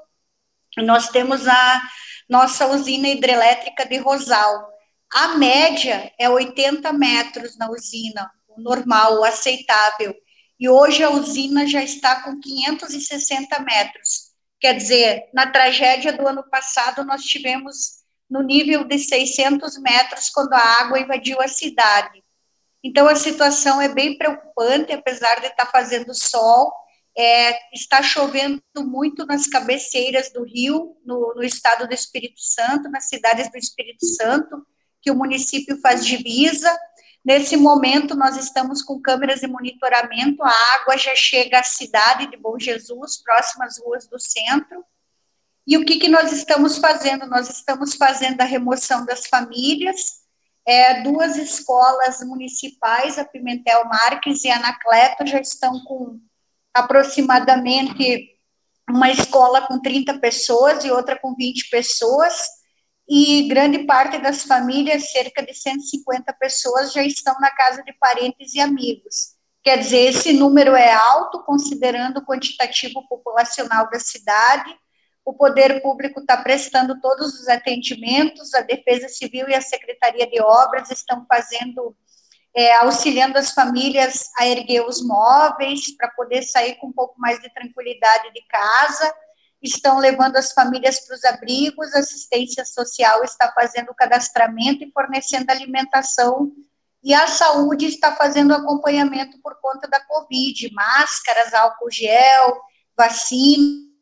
Nós 0.76 1.08
temos 1.08 1.48
a 1.48 1.82
nossa 2.28 2.66
usina 2.66 3.08
hidrelétrica 3.08 3.86
de 3.86 3.96
Rosal. 3.96 4.70
A 5.10 5.28
média 5.38 6.12
é 6.18 6.28
80 6.28 6.92
metros 6.92 7.56
na 7.56 7.70
usina, 7.70 8.30
o 8.46 8.60
normal, 8.60 9.20
o 9.20 9.24
aceitável. 9.24 10.14
E 10.62 10.68
hoje 10.68 11.02
a 11.02 11.10
usina 11.10 11.66
já 11.66 11.82
está 11.82 12.22
com 12.22 12.38
560 12.38 13.58
metros. 13.64 14.30
Quer 14.60 14.76
dizer, 14.76 15.28
na 15.34 15.50
tragédia 15.50 16.12
do 16.12 16.24
ano 16.24 16.48
passado, 16.48 17.02
nós 17.02 17.24
tivemos 17.24 18.04
no 18.30 18.42
nível 18.42 18.84
de 18.84 18.96
600 18.96 19.76
metros 19.78 20.30
quando 20.30 20.52
a 20.52 20.80
água 20.80 21.00
invadiu 21.00 21.40
a 21.40 21.48
cidade. 21.48 22.22
Então, 22.80 23.08
a 23.08 23.16
situação 23.16 23.82
é 23.82 23.88
bem 23.88 24.16
preocupante, 24.16 24.92
apesar 24.92 25.40
de 25.40 25.48
estar 25.48 25.66
fazendo 25.66 26.14
sol, 26.14 26.72
é, 27.18 27.58
está 27.74 28.00
chovendo 28.00 28.62
muito 28.84 29.26
nas 29.26 29.48
cabeceiras 29.48 30.32
do 30.32 30.44
rio, 30.44 30.96
no, 31.04 31.34
no, 31.34 31.42
estado 31.42 31.88
do 31.88 31.92
Espírito 31.92 32.40
Santo, 32.40 32.88
nas 32.88 33.08
cidades 33.08 33.50
do 33.50 33.58
Espírito 33.58 34.06
Santo, 34.06 34.64
que 35.02 35.10
o 35.10 35.16
município 35.16 35.76
faz 35.80 36.06
divisa. 36.06 36.72
Nesse 37.24 37.56
momento, 37.56 38.16
nós 38.16 38.36
estamos 38.36 38.82
com 38.82 39.00
câmeras 39.00 39.40
de 39.40 39.46
monitoramento, 39.46 40.42
a 40.42 40.52
água 40.74 40.96
já 40.98 41.14
chega 41.14 41.60
à 41.60 41.62
cidade 41.62 42.26
de 42.26 42.36
Bom 42.36 42.58
Jesus, 42.58 43.22
próximas 43.22 43.78
ruas 43.78 44.08
do 44.08 44.18
centro. 44.18 44.84
E 45.64 45.76
o 45.76 45.84
que, 45.84 45.98
que 45.98 46.08
nós 46.08 46.32
estamos 46.32 46.78
fazendo? 46.78 47.26
Nós 47.26 47.48
estamos 47.48 47.94
fazendo 47.94 48.40
a 48.40 48.44
remoção 48.44 49.06
das 49.06 49.26
famílias, 49.28 50.22
é, 50.66 51.02
duas 51.02 51.36
escolas 51.36 52.20
municipais, 52.22 53.18
a 53.18 53.24
Pimentel 53.24 53.84
Marques 53.84 54.44
e 54.44 54.50
a 54.50 54.56
Anacleto, 54.56 55.26
já 55.26 55.40
estão 55.40 55.84
com 55.84 56.20
aproximadamente 56.74 58.32
uma 58.88 59.10
escola 59.10 59.66
com 59.66 59.80
30 59.80 60.18
pessoas 60.18 60.84
e 60.84 60.90
outra 60.90 61.18
com 61.18 61.34
20 61.34 61.70
pessoas, 61.70 62.61
e 63.08 63.48
grande 63.48 63.80
parte 63.84 64.18
das 64.18 64.44
famílias, 64.44 65.10
cerca 65.10 65.42
de 65.44 65.54
150 65.54 66.32
pessoas, 66.34 66.92
já 66.92 67.02
estão 67.02 67.34
na 67.40 67.50
casa 67.50 67.82
de 67.82 67.92
parentes 67.94 68.54
e 68.54 68.60
amigos. 68.60 69.36
Quer 69.62 69.78
dizer, 69.78 70.08
esse 70.08 70.32
número 70.32 70.74
é 70.74 70.92
alto, 70.92 71.44
considerando 71.44 72.18
o 72.18 72.26
quantitativo 72.26 73.06
populacional 73.08 73.88
da 73.90 74.00
cidade, 74.00 74.74
o 75.24 75.32
poder 75.32 75.80
público 75.82 76.20
está 76.20 76.36
prestando 76.36 77.00
todos 77.00 77.38
os 77.38 77.48
atendimentos, 77.48 78.52
a 78.54 78.60
Defesa 78.60 79.08
Civil 79.08 79.48
e 79.48 79.54
a 79.54 79.60
Secretaria 79.60 80.26
de 80.26 80.40
Obras 80.42 80.90
estão 80.90 81.24
fazendo, 81.28 81.96
é, 82.54 82.74
auxiliando 82.76 83.38
as 83.38 83.52
famílias 83.52 84.30
a 84.36 84.46
erguer 84.46 84.84
os 84.84 85.00
móveis 85.00 85.96
para 85.96 86.08
poder 86.08 86.42
sair 86.42 86.74
com 86.76 86.88
um 86.88 86.92
pouco 86.92 87.14
mais 87.20 87.40
de 87.40 87.52
tranquilidade 87.54 88.32
de 88.32 88.42
casa. 88.48 89.14
Estão 89.62 89.98
levando 89.98 90.36
as 90.36 90.52
famílias 90.52 91.00
para 91.00 91.16
os 91.16 91.24
abrigos, 91.24 91.94
assistência 91.94 92.64
social 92.64 93.22
está 93.22 93.52
fazendo 93.52 93.90
o 93.90 93.94
cadastramento 93.94 94.84
e 94.84 94.90
fornecendo 94.92 95.50
alimentação, 95.50 96.52
e 97.02 97.12
a 97.14 97.26
saúde 97.26 97.86
está 97.86 98.14
fazendo 98.14 98.54
acompanhamento 98.54 99.40
por 99.40 99.60
conta 99.60 99.88
da 99.88 100.04
Covid, 100.04 100.72
máscaras, 100.72 101.52
álcool 101.52 101.90
gel, 101.90 102.60
vacina, 102.96 103.92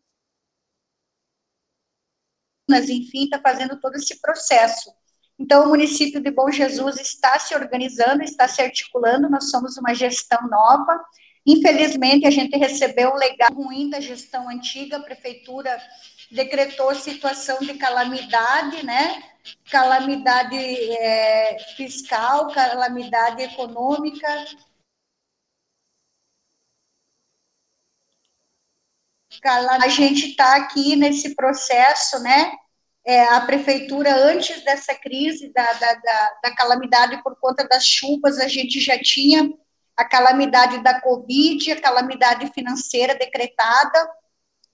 enfim, 2.71 3.25
está 3.25 3.41
fazendo 3.41 3.81
todo 3.81 3.97
esse 3.97 4.21
processo. 4.21 4.93
Então, 5.39 5.65
o 5.65 5.69
município 5.69 6.21
de 6.21 6.31
Bom 6.31 6.51
Jesus 6.51 7.01
está 7.01 7.39
se 7.39 7.55
organizando, 7.55 8.23
está 8.23 8.47
se 8.47 8.61
articulando, 8.61 9.31
nós 9.31 9.51
somos 9.51 9.79
uma 9.79 9.95
gestão 9.95 10.47
nova. 10.47 11.03
Infelizmente, 11.47 12.27
a 12.27 12.31
gente 12.31 12.57
recebeu 12.57 13.11
um 13.11 13.17
legado 13.17 13.55
ruim 13.55 13.89
da 13.89 14.01
gestão 14.01 14.49
antiga, 14.49 14.99
a 14.99 15.03
prefeitura 15.03 15.81
decretou 16.31 16.95
situação 16.95 17.59
de 17.61 17.75
calamidade, 17.75 18.85
né? 18.85 19.23
Calamidade 19.71 20.57
é, 20.57 21.59
fiscal, 21.77 22.53
calamidade 22.53 23.43
econômica. 23.43 24.29
A 29.43 29.89
gente 29.89 30.31
está 30.31 30.57
aqui 30.57 30.95
nesse 30.97 31.35
processo, 31.35 32.19
né? 32.21 32.53
é, 33.05 33.25
a 33.25 33.41
prefeitura, 33.41 34.15
antes 34.15 34.63
dessa 34.65 34.95
crise 34.95 35.53
da, 35.53 35.65
da, 35.73 35.95
da, 35.95 36.31
da, 36.45 36.55
calamidade 36.55 37.23
por 37.23 37.37
conta 37.41 37.67
das 37.67 37.85
chuvas, 37.85 38.39
a 38.39 38.47
gente 38.47 38.79
já 38.81 38.99
tinha 38.99 39.51
a 40.01 40.05
calamidade 40.09 40.83
da 40.83 41.01
Covid, 41.01 41.73
a 41.73 41.81
calamidade 41.81 42.51
financeira 42.53 43.15
decretada. 43.15 44.11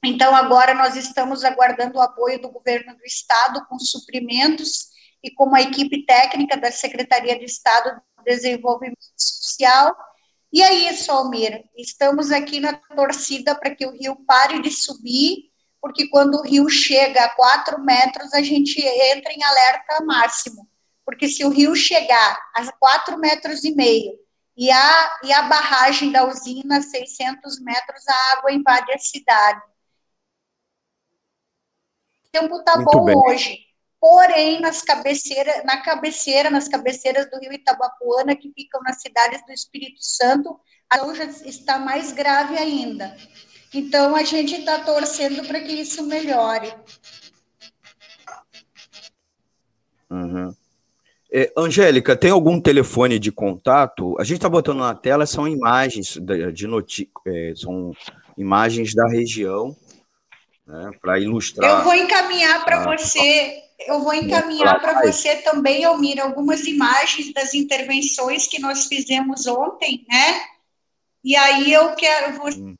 Então, 0.04 0.34
agora 0.34 0.72
nós 0.72 0.94
estamos 0.94 1.44
aguardando 1.44 1.98
o 1.98 2.00
apoio 2.00 2.40
do 2.40 2.48
governo 2.48 2.96
do 2.96 3.04
estado 3.04 3.66
com 3.66 3.78
suprimentos 3.78 4.88
e 5.22 5.30
com 5.30 5.44
uma 5.46 5.60
equipe 5.60 6.06
técnica 6.06 6.56
da 6.56 6.70
Secretaria 6.70 7.36
de 7.38 7.44
Estado 7.44 7.90
de 8.18 8.24
Desenvolvimento 8.24 8.98
Social. 9.16 9.96
E 10.52 10.62
é 10.62 10.72
isso, 10.72 11.10
Almir. 11.10 11.64
Estamos 11.76 12.30
aqui 12.30 12.60
na 12.60 12.74
torcida 12.74 13.54
para 13.54 13.74
que 13.74 13.84
o 13.84 13.90
rio 13.90 14.14
pare 14.26 14.62
de 14.62 14.70
subir 14.70 15.50
porque 15.80 16.08
quando 16.08 16.34
o 16.36 16.42
rio 16.42 16.68
chega 16.68 17.24
a 17.24 17.28
4 17.28 17.80
metros, 17.80 18.32
a 18.34 18.42
gente 18.42 18.80
entra 18.80 19.32
em 19.32 19.42
alerta 19.42 20.04
máximo. 20.04 20.68
Porque 21.04 21.28
se 21.28 21.44
o 21.44 21.48
rio 21.48 21.76
chegar 21.76 22.38
a 22.54 22.72
4 22.72 23.18
metros 23.18 23.62
e 23.62 23.72
meio 23.74 24.25
e 24.56 24.70
a, 24.70 25.18
e 25.22 25.32
a 25.32 25.42
barragem 25.42 26.10
da 26.10 26.26
usina, 26.26 26.80
600 26.80 27.60
metros, 27.60 28.02
a 28.08 28.38
água 28.38 28.52
invade 28.52 28.92
a 28.92 28.98
cidade. 28.98 29.60
O 32.24 32.28
tempo 32.30 32.56
está 32.58 32.78
bom 32.78 33.04
bem. 33.04 33.16
hoje. 33.16 33.66
Porém, 34.00 34.60
nas 34.60 34.82
cabeceiras, 34.82 35.64
na 35.64 35.82
cabeceira, 35.82 36.50
nas 36.50 36.68
cabeceiras 36.68 37.30
do 37.30 37.38
rio 37.38 37.52
Itabapuana, 37.52 38.36
que 38.36 38.52
ficam 38.52 38.80
nas 38.82 39.00
cidades 39.00 39.44
do 39.44 39.52
Espírito 39.52 39.98
Santo, 40.00 40.58
a 40.88 41.04
situação 41.04 41.42
está 41.44 41.78
mais 41.78 42.12
grave 42.12 42.56
ainda. 42.56 43.16
Então, 43.74 44.14
a 44.14 44.22
gente 44.22 44.54
está 44.54 44.78
torcendo 44.80 45.46
para 45.46 45.60
que 45.60 45.72
isso 45.72 46.06
melhore. 46.06 46.72
É, 51.38 51.52
Angélica, 51.54 52.16
tem 52.16 52.30
algum 52.30 52.58
telefone 52.58 53.18
de 53.18 53.30
contato? 53.30 54.18
A 54.18 54.24
gente 54.24 54.36
está 54.36 54.48
botando 54.48 54.78
na 54.78 54.94
tela, 54.94 55.26
são 55.26 55.46
imagens 55.46 56.16
de, 56.16 56.50
de 56.50 56.66
noti 56.66 57.10
é, 57.26 57.52
são 57.54 57.92
imagens 58.38 58.94
da 58.94 59.06
região, 59.06 59.76
né, 60.66 60.92
para 60.98 61.20
ilustrar. 61.20 61.80
Eu 61.80 61.84
vou 61.84 61.94
encaminhar 61.94 62.64
para 62.64 62.84
você, 62.84 63.62
eu 63.86 64.00
vou 64.00 64.14
encaminhar 64.14 64.80
para 64.80 65.02
você 65.02 65.36
também, 65.42 65.84
Almir, 65.84 66.18
algumas 66.22 66.66
imagens 66.66 67.34
das 67.34 67.52
intervenções 67.52 68.46
que 68.46 68.58
nós 68.58 68.86
fizemos 68.86 69.46
ontem, 69.46 70.06
né? 70.08 70.42
E 71.22 71.36
aí 71.36 71.70
eu 71.70 71.94
quero, 71.96 72.38
vou, 72.38 72.48
hum. 72.48 72.74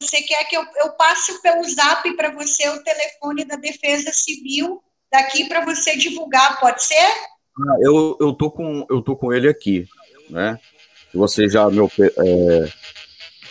Você 0.00 0.22
quer 0.22 0.44
que 0.44 0.56
eu, 0.56 0.64
eu 0.76 0.92
passe 0.92 1.42
pelo 1.42 1.62
zap 1.64 2.10
para 2.16 2.30
você 2.30 2.66
o 2.70 2.82
telefone 2.82 3.44
da 3.44 3.56
Defesa 3.56 4.10
Civil 4.10 4.82
daqui 5.14 5.48
para 5.48 5.64
você 5.64 5.96
divulgar, 5.96 6.58
pode 6.58 6.84
ser? 6.84 6.94
Ah, 6.96 7.76
eu, 7.80 8.16
eu, 8.20 8.32
tô 8.32 8.50
com, 8.50 8.84
eu 8.90 9.00
tô 9.00 9.14
com 9.14 9.32
ele 9.32 9.48
aqui, 9.48 9.86
né? 10.28 10.58
Se 11.12 11.16
você 11.16 11.48
já 11.48 11.70
me, 11.70 11.78
é, 11.78 12.68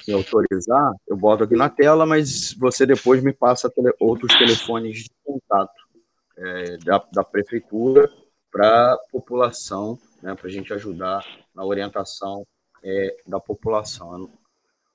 me 0.05 0.13
autorizar, 0.13 0.91
eu 1.07 1.15
boto 1.15 1.45
aqui 1.45 1.55
na 1.55 1.69
tela, 1.69 2.05
mas 2.05 2.53
você 2.53 2.85
depois 2.85 3.23
me 3.23 3.31
passa 3.31 3.69
tele, 3.69 3.93
outros 3.97 4.37
telefones 4.37 5.03
de 5.05 5.11
contato 5.23 5.81
é, 6.37 6.77
da, 6.77 7.01
da 7.13 7.23
prefeitura 7.23 8.09
para 8.51 8.93
a 8.93 8.97
população, 9.09 9.97
né, 10.21 10.35
para 10.35 10.47
a 10.47 10.51
gente 10.51 10.73
ajudar 10.73 11.25
na 11.55 11.63
orientação 11.63 12.45
é, 12.83 13.15
da 13.25 13.39
população. 13.39 14.29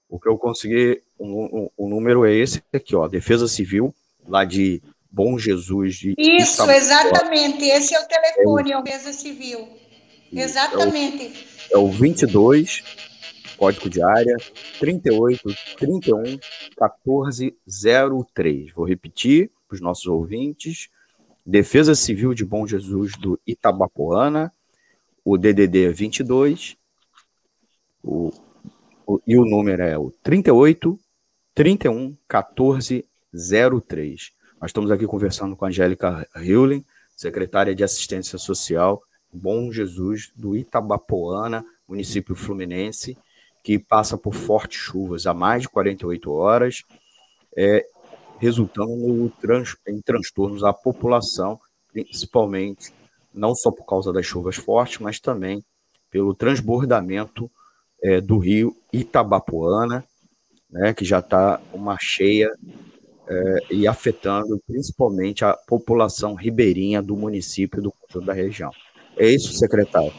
O 0.06 0.20
que 0.20 0.28
eu 0.28 0.36
consegui, 0.36 1.02
o, 1.18 1.70
o, 1.76 1.88
número 1.88 2.26
é 2.26 2.34
esse 2.34 2.62
aqui, 2.72 2.94
ó, 2.94 3.08
Defesa 3.08 3.48
Civil, 3.48 3.94
lá 4.26 4.44
de 4.44 4.82
Bom 5.10 5.38
Jesus 5.38 5.96
de 5.96 6.14
Isso, 6.18 6.54
Itabora. 6.54 6.76
exatamente. 6.76 7.64
Esse 7.64 7.94
é 7.94 8.00
o 8.00 8.06
telefone, 8.06 8.72
é 8.72 8.78
o 8.78 8.82
Defesa 8.82 9.12
Civil. 9.12 9.68
Exatamente. 10.32 11.32
É 11.70 11.76
o, 11.76 11.80
é 11.80 11.84
o 11.84 11.90
22, 11.90 12.82
código 13.56 13.88
de 13.88 14.02
área, 14.02 14.36
38 14.78 15.42
31 15.78 16.38
14 16.76 17.56
03. 18.34 18.72
Vou 18.72 18.86
repetir 18.86 19.50
para 19.66 19.74
os 19.74 19.80
nossos 19.80 20.06
ouvintes. 20.06 20.88
Defesa 21.44 21.94
Civil 21.94 22.34
de 22.34 22.44
Bom 22.44 22.66
Jesus 22.66 23.12
do 23.16 23.40
Itabapoana, 23.46 24.52
o 25.24 25.38
DDD 25.38 25.90
22, 25.90 26.76
o 28.04 28.30
e 29.26 29.38
o 29.38 29.44
número 29.44 29.82
é 29.82 29.96
o 29.96 30.10
38 30.22 30.98
31 31.54 32.16
14 32.28 33.04
03. 33.86 34.32
Nós 34.60 34.70
estamos 34.70 34.90
aqui 34.90 35.06
conversando 35.06 35.54
com 35.54 35.64
a 35.64 35.68
Angélica 35.68 36.28
Hewling, 36.34 36.84
secretária 37.16 37.76
de 37.76 37.84
Assistência 37.84 38.38
Social 38.38 39.00
Bom 39.32 39.70
Jesus 39.70 40.32
do 40.34 40.56
Itabapoana, 40.56 41.64
município 41.86 42.34
fluminense, 42.34 43.16
que 43.62 43.78
passa 43.78 44.18
por 44.18 44.34
fortes 44.34 44.80
chuvas 44.80 45.26
há 45.26 45.34
mais 45.34 45.62
de 45.62 45.68
48 45.68 46.32
horas, 46.32 46.82
é, 47.56 47.86
resultando 48.40 49.32
em 49.86 50.00
transtornos 50.00 50.64
à 50.64 50.72
população, 50.72 51.60
principalmente 51.92 52.92
não 53.32 53.54
só 53.54 53.70
por 53.70 53.84
causa 53.84 54.12
das 54.12 54.26
chuvas 54.26 54.56
fortes, 54.56 54.98
mas 54.98 55.20
também 55.20 55.64
pelo 56.10 56.34
transbordamento 56.34 57.48
é, 58.02 58.20
do 58.20 58.38
rio 58.38 58.76
Itabapuana, 58.92 60.04
né, 60.68 60.92
que 60.94 61.04
já 61.04 61.20
está 61.20 61.60
uma 61.72 61.96
cheia 62.00 62.50
é, 63.28 63.58
e 63.70 63.86
afetando 63.86 64.62
principalmente 64.66 65.44
a 65.44 65.54
população 65.54 66.34
ribeirinha 66.34 67.02
do 67.02 67.16
município 67.16 67.82
do 67.82 67.92
conjunto 67.92 68.26
da 68.26 68.32
região. 68.32 68.70
É 69.16 69.28
isso, 69.28 69.52
secretário? 69.52 70.12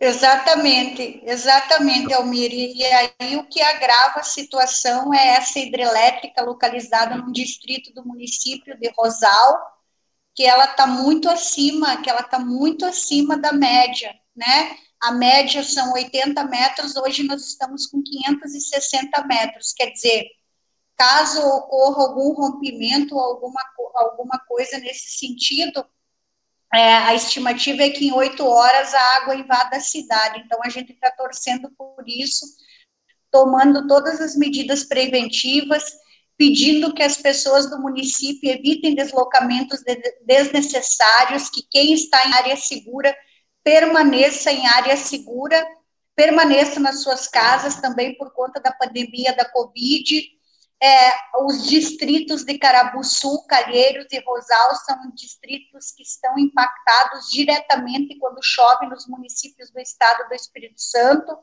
Exatamente, 0.00 1.22
exatamente, 1.24 2.12
Almir. 2.12 2.52
E 2.52 2.84
aí 2.84 3.36
o 3.36 3.44
que 3.44 3.62
agrava 3.62 4.20
a 4.20 4.24
situação 4.24 5.14
é 5.14 5.36
essa 5.36 5.60
hidrelétrica 5.60 6.42
localizada 6.42 7.16
no 7.16 7.32
distrito 7.32 7.92
do 7.94 8.04
município 8.04 8.76
de 8.78 8.90
Rosal, 8.96 9.60
que 10.34 10.44
ela 10.44 10.64
está 10.64 10.86
muito 10.86 11.28
acima, 11.28 12.02
que 12.02 12.10
ela 12.10 12.22
está 12.22 12.38
muito 12.38 12.84
acima 12.84 13.36
da 13.36 13.52
média, 13.52 14.12
né? 14.34 14.76
a 15.02 15.10
média 15.10 15.64
são 15.64 15.92
80 15.94 16.44
metros, 16.44 16.94
hoje 16.94 17.24
nós 17.24 17.44
estamos 17.44 17.86
com 17.86 18.00
560 18.00 19.26
metros, 19.26 19.72
quer 19.72 19.90
dizer, 19.90 20.26
caso 21.02 21.40
ocorra 21.40 22.04
algum 22.04 22.32
rompimento, 22.32 23.18
alguma, 23.18 23.60
alguma 23.96 24.38
coisa 24.46 24.78
nesse 24.78 25.18
sentido, 25.18 25.84
é, 26.72 26.94
a 26.94 27.12
estimativa 27.12 27.82
é 27.82 27.90
que 27.90 28.06
em 28.06 28.12
oito 28.12 28.46
horas 28.46 28.94
a 28.94 29.16
água 29.16 29.34
invada 29.34 29.76
a 29.76 29.80
cidade, 29.80 30.40
então 30.46 30.60
a 30.62 30.68
gente 30.68 30.92
está 30.92 31.10
torcendo 31.10 31.68
por 31.76 32.04
isso, 32.06 32.46
tomando 33.32 33.88
todas 33.88 34.20
as 34.20 34.36
medidas 34.36 34.84
preventivas, 34.84 35.82
pedindo 36.38 36.94
que 36.94 37.02
as 37.02 37.16
pessoas 37.16 37.68
do 37.68 37.80
município 37.80 38.48
evitem 38.48 38.94
deslocamentos 38.94 39.80
desnecessários, 40.24 41.50
que 41.50 41.62
quem 41.68 41.94
está 41.94 42.28
em 42.28 42.32
área 42.34 42.56
segura 42.56 43.12
permaneça 43.64 44.52
em 44.52 44.66
área 44.68 44.96
segura, 44.96 45.64
permaneça 46.14 46.78
nas 46.78 47.02
suas 47.02 47.26
casas 47.26 47.80
também 47.80 48.16
por 48.16 48.32
conta 48.32 48.60
da 48.60 48.72
pandemia 48.72 49.34
da 49.34 49.44
Covid. 49.44 50.40
É, 50.82 51.12
os 51.44 51.68
distritos 51.68 52.42
de 52.42 52.58
Carabuçu, 52.58 53.46
Calheiros 53.46 54.06
e 54.10 54.18
Rosal 54.18 54.74
são 54.84 55.12
distritos 55.14 55.92
que 55.92 56.02
estão 56.02 56.36
impactados 56.36 57.30
diretamente 57.30 58.18
quando 58.18 58.42
chove 58.42 58.88
nos 58.88 59.06
municípios 59.06 59.70
do 59.70 59.78
estado 59.78 60.28
do 60.28 60.34
Espírito 60.34 60.80
Santo. 60.80 61.38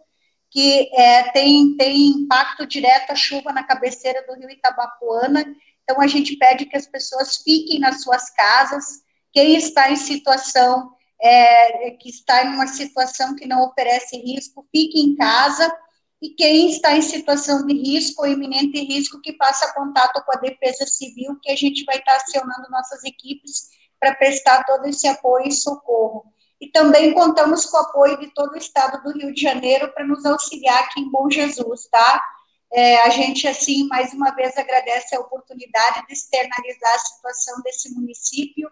que 0.52 0.90
é, 0.94 1.32
tem, 1.32 1.78
tem 1.78 2.08
impacto 2.08 2.66
direto 2.66 3.12
a 3.12 3.16
chuva 3.16 3.54
na 3.54 3.64
cabeceira 3.64 4.26
do 4.28 4.34
rio 4.34 4.50
Itabapuana. 4.50 5.46
Então, 5.84 6.02
a 6.02 6.08
gente 6.08 6.36
pede 6.38 6.66
que 6.66 6.76
as 6.76 6.88
pessoas 6.88 7.38
fiquem 7.38 7.80
nas 7.80 8.02
suas 8.02 8.32
casas. 8.32 8.84
Quem 9.32 9.56
está 9.56 9.92
em 9.92 9.96
situação, 9.96 10.92
é, 11.22 11.92
que 11.92 12.10
está 12.10 12.44
em 12.44 12.50
uma 12.50 12.68
situação 12.68 13.36
que 13.36 13.48
não 13.48 13.64
oferece 13.64 14.18
risco, 14.18 14.68
fique 14.72 15.00
em 15.00 15.16
casa. 15.16 15.72
E 16.22 16.32
quem 16.32 16.70
está 16.70 16.98
em 16.98 17.02
situação 17.02 17.66
de 17.66 17.74
risco 17.74 18.24
ou 18.24 18.28
iminente 18.28 18.78
risco, 18.80 19.22
que 19.22 19.38
faça 19.38 19.74
contato 19.74 20.22
com 20.26 20.38
a 20.38 20.42
Defesa 20.42 20.86
Civil, 20.86 21.40
que 21.42 21.52
a 21.52 21.56
gente 21.56 21.86
vai 21.86 21.98
estar 21.98 22.16
acionando 22.16 22.70
nossas 22.70 23.04
equipes 23.06 23.70
para 24.00 24.16
prestar 24.16 24.64
todo 24.66 24.86
esse 24.86 25.08
apoio 25.08 25.48
e 25.48 25.52
socorro. 25.52 26.26
E 26.60 26.68
também 26.68 27.14
contamos 27.14 27.66
com 27.66 27.78
o 27.78 27.82
apoio 27.82 28.20
de 28.20 28.34
todo 28.34 28.54
o 28.54 28.58
estado 28.58 29.02
do 29.02 29.18
Rio 29.18 29.34
de 29.34 29.42
Janeiro 29.42 29.94
para 29.94 30.06
nos 30.06 30.26
auxiliar 30.26 30.84
aqui 30.84 31.00
em 31.00 31.10
Bom 31.10 31.30
Jesus, 31.30 31.88
tá? 31.90 32.22
É, 32.72 33.02
a 33.02 33.10
gente, 33.10 33.48
assim, 33.48 33.88
mais 33.88 34.14
uma 34.14 34.32
vez 34.32 34.58
agradece 34.58 35.16
a 35.16 35.20
oportunidade 35.20 36.06
de 36.06 36.14
externalizar 36.14 36.94
a 36.94 37.00
situação 37.00 37.62
desse 37.64 37.94
município, 37.94 38.70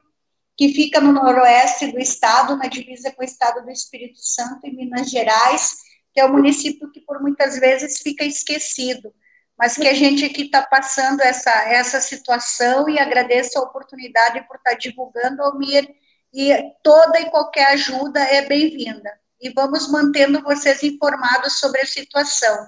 que 0.55 0.69
fica 0.73 0.99
no 0.99 1.13
noroeste 1.13 1.91
do 1.91 1.99
estado, 1.99 2.57
na 2.57 2.67
divisa 2.67 3.11
com 3.11 3.21
o 3.21 3.25
estado 3.25 3.63
do 3.63 3.71
Espírito 3.71 4.19
Santo, 4.19 4.65
em 4.65 4.75
Minas 4.75 5.09
Gerais, 5.09 5.77
que 6.17 6.21
é 6.21 6.25
um 6.25 6.31
município 6.31 6.89
que 6.89 6.99
por 7.01 7.21
muitas 7.21 7.59
vezes 7.59 7.99
fica 7.99 8.25
esquecido, 8.25 9.13
mas 9.55 9.75
que 9.75 9.87
a 9.87 9.93
gente 9.93 10.25
aqui 10.25 10.45
está 10.45 10.63
passando 10.63 11.21
essa, 11.21 11.51
essa 11.71 12.01
situação 12.01 12.89
e 12.89 12.97
agradeço 12.97 13.59
a 13.59 13.61
oportunidade 13.61 14.41
por 14.47 14.55
estar 14.55 14.71
tá 14.71 14.77
divulgando, 14.77 15.43
Almir, 15.43 15.87
e 16.33 16.51
toda 16.81 17.19
e 17.19 17.29
qualquer 17.29 17.67
ajuda 17.67 18.19
é 18.19 18.47
bem-vinda. 18.47 19.11
E 19.39 19.51
vamos 19.51 19.91
mantendo 19.91 20.41
vocês 20.41 20.81
informados 20.81 21.59
sobre 21.59 21.81
a 21.81 21.85
situação. 21.85 22.67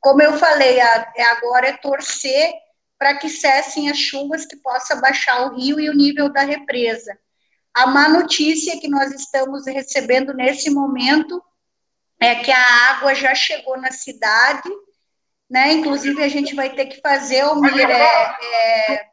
Como 0.00 0.20
eu 0.20 0.36
falei, 0.36 0.80
é 0.80 1.22
agora 1.22 1.68
é 1.68 1.76
torcer 1.76 2.52
para 2.98 3.16
que 3.16 3.28
cessem 3.28 3.88
as 3.88 3.96
chuvas, 3.96 4.44
que 4.44 4.56
possa 4.56 4.96
baixar 4.96 5.46
o 5.46 5.54
rio 5.54 5.78
e 5.78 5.88
o 5.88 5.94
nível 5.94 6.32
da 6.32 6.40
represa. 6.40 7.16
A 7.72 7.86
má 7.86 8.08
notícia 8.08 8.80
que 8.80 8.88
nós 8.88 9.12
estamos 9.12 9.66
recebendo 9.68 10.34
nesse 10.34 10.68
momento 10.68 11.40
é 12.20 12.36
que 12.36 12.50
a 12.50 12.90
água 12.90 13.14
já 13.14 13.34
chegou 13.34 13.76
na 13.78 13.92
cidade, 13.92 14.68
né? 15.48 15.72
Inclusive 15.72 16.22
a 16.22 16.28
gente 16.28 16.54
vai 16.54 16.74
ter 16.74 16.86
que 16.86 17.00
fazer 17.00 17.44
o 17.44 17.64
é, 17.64 18.92
é, 18.92 19.06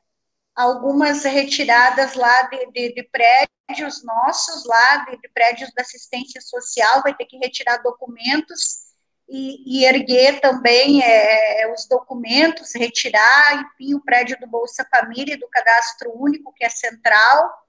algumas 0.56 1.24
retiradas 1.24 2.16
lá 2.16 2.44
de, 2.44 2.72
de, 2.72 2.94
de 2.94 3.04
prédios 3.04 4.04
nossos, 4.04 4.66
lá 4.66 4.98
de, 5.06 5.18
de, 5.18 5.30
prédios 5.30 5.72
da 5.74 5.82
assistência 5.82 6.42
social, 6.42 7.02
vai 7.04 7.14
ter 7.16 7.26
que 7.26 7.38
retirar 7.38 7.78
documentos 7.78 8.86
e, 9.28 9.80
e 9.80 9.86
erguer 9.86 10.40
também 10.40 11.02
é, 11.04 11.72
os 11.74 11.88
documentos, 11.88 12.76
retirar, 12.76 13.54
enfim, 13.56 13.96
o 13.96 14.02
prédio 14.02 14.40
do 14.40 14.48
Bolsa 14.48 14.88
Família 14.90 15.34
e 15.34 15.40
do 15.40 15.50
Cadastro 15.50 16.12
Único, 16.16 16.54
que 16.54 16.66
é 16.66 16.70
central, 16.70 17.65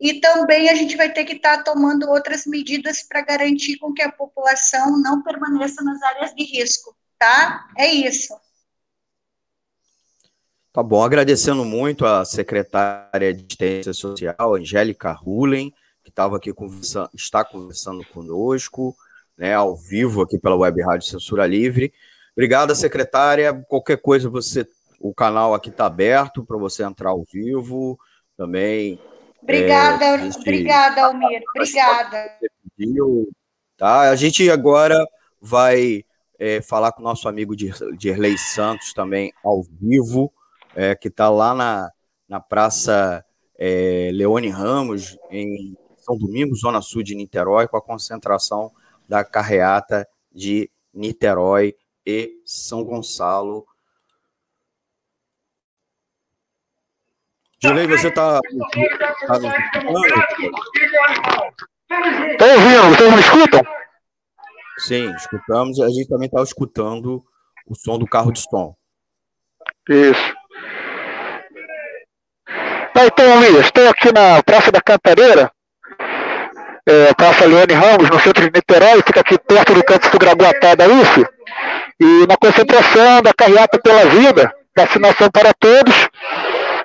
e 0.00 0.20
também 0.20 0.68
a 0.68 0.74
gente 0.74 0.96
vai 0.96 1.12
ter 1.12 1.24
que 1.24 1.34
estar 1.34 1.58
tá 1.58 1.62
tomando 1.64 2.08
outras 2.08 2.46
medidas 2.46 3.02
para 3.02 3.22
garantir 3.22 3.78
com 3.78 3.92
que 3.92 4.02
a 4.02 4.12
população 4.12 5.00
não 5.00 5.22
permaneça 5.22 5.82
nas 5.82 6.00
áreas 6.02 6.34
de 6.34 6.44
risco, 6.44 6.96
tá? 7.18 7.68
É 7.76 7.86
isso. 7.86 8.34
Tá 10.72 10.82
bom, 10.82 11.02
agradecendo 11.02 11.64
muito 11.64 12.06
a 12.06 12.24
secretária 12.24 13.34
de 13.34 13.44
Assistência 13.44 13.92
Social, 13.92 14.54
Angélica 14.54 15.10
Rulen, 15.10 15.74
que 16.04 16.10
estava 16.10 16.36
aqui 16.36 16.52
conversando, 16.52 17.10
está 17.12 17.44
conversando 17.44 18.04
conosco, 18.06 18.94
né, 19.36 19.54
ao 19.54 19.76
vivo 19.76 20.22
aqui 20.22 20.38
pela 20.38 20.56
Web 20.56 20.80
Rádio 20.82 21.08
Censura 21.08 21.46
Livre. 21.46 21.92
Obrigada, 22.32 22.74
secretária. 22.76 23.52
Qualquer 23.66 23.96
coisa, 23.96 24.30
você, 24.30 24.64
o 25.00 25.12
canal 25.12 25.54
aqui 25.54 25.70
está 25.70 25.86
aberto 25.86 26.44
para 26.44 26.56
você 26.56 26.84
entrar 26.84 27.10
ao 27.10 27.24
vivo 27.24 27.98
também. 28.36 29.00
Obrigada, 29.42 30.04
é, 30.04 30.18
gente, 30.18 30.38
obrigada, 30.38 31.06
Almir. 31.06 31.42
Obrigada. 31.54 32.38
Tá? 33.76 34.10
A 34.10 34.16
gente 34.16 34.48
agora 34.50 35.06
vai 35.40 36.04
é, 36.38 36.60
falar 36.60 36.92
com 36.92 37.00
o 37.00 37.04
nosso 37.04 37.28
amigo 37.28 37.54
Dirley 37.56 38.36
Santos 38.38 38.92
também 38.92 39.32
ao 39.44 39.62
vivo 39.62 40.32
é, 40.74 40.94
que 40.94 41.08
está 41.08 41.28
lá 41.28 41.54
na, 41.54 41.90
na 42.28 42.40
Praça 42.40 43.24
é, 43.58 44.10
Leone 44.12 44.48
Ramos, 44.48 45.18
em 45.30 45.76
São 45.96 46.16
Domingos, 46.16 46.60
Zona 46.60 46.80
Sul 46.80 47.02
de 47.02 47.16
Niterói, 47.16 47.66
com 47.66 47.76
a 47.76 47.82
concentração 47.82 48.70
da 49.08 49.24
carreata 49.24 50.06
de 50.32 50.70
Niterói 50.94 51.74
e 52.06 52.40
São 52.44 52.84
Gonçalo. 52.84 53.66
Julei, 57.60 57.88
você 57.88 58.06
está 58.06 58.38
tá 58.38 58.48
escutando? 58.48 59.52
Estou 62.30 62.50
ouvindo, 62.52 62.96
vocês 62.96 63.14
me 63.14 63.20
escutam? 63.20 63.62
Sim, 64.78 65.14
escutamos. 65.16 65.80
A 65.80 65.88
gente 65.88 66.08
também 66.08 66.26
está 66.26 66.40
escutando 66.40 67.24
o 67.66 67.74
som 67.74 67.98
do 67.98 68.06
carro 68.06 68.30
de 68.30 68.40
som. 68.40 68.74
Isso. 69.88 70.34
Tá, 72.94 73.06
então, 73.06 73.40
Luiz, 73.40 73.66
estou 73.66 73.88
aqui 73.88 74.12
na 74.12 74.40
Praça 74.42 74.70
da 74.70 74.80
Cantareira, 74.80 75.50
é, 76.86 77.12
Praça 77.14 77.44
Leone 77.44 77.74
Ramos, 77.74 78.08
no 78.08 78.20
centro 78.20 78.44
de 78.44 78.52
Niterói, 78.54 79.02
fica 79.04 79.20
aqui 79.20 79.36
perto 79.38 79.74
do 79.74 79.84
campus 79.84 80.10
do 80.10 80.18
Graguatá 80.18 80.74
da 80.76 80.86
UF, 80.86 81.26
e 82.00 82.26
na 82.26 82.36
concentração 82.36 83.20
da 83.22 83.34
Carreata 83.34 83.80
pela 83.80 84.04
Vida, 84.06 84.52
vacinação 84.76 85.28
para 85.30 85.52
todos, 85.54 86.08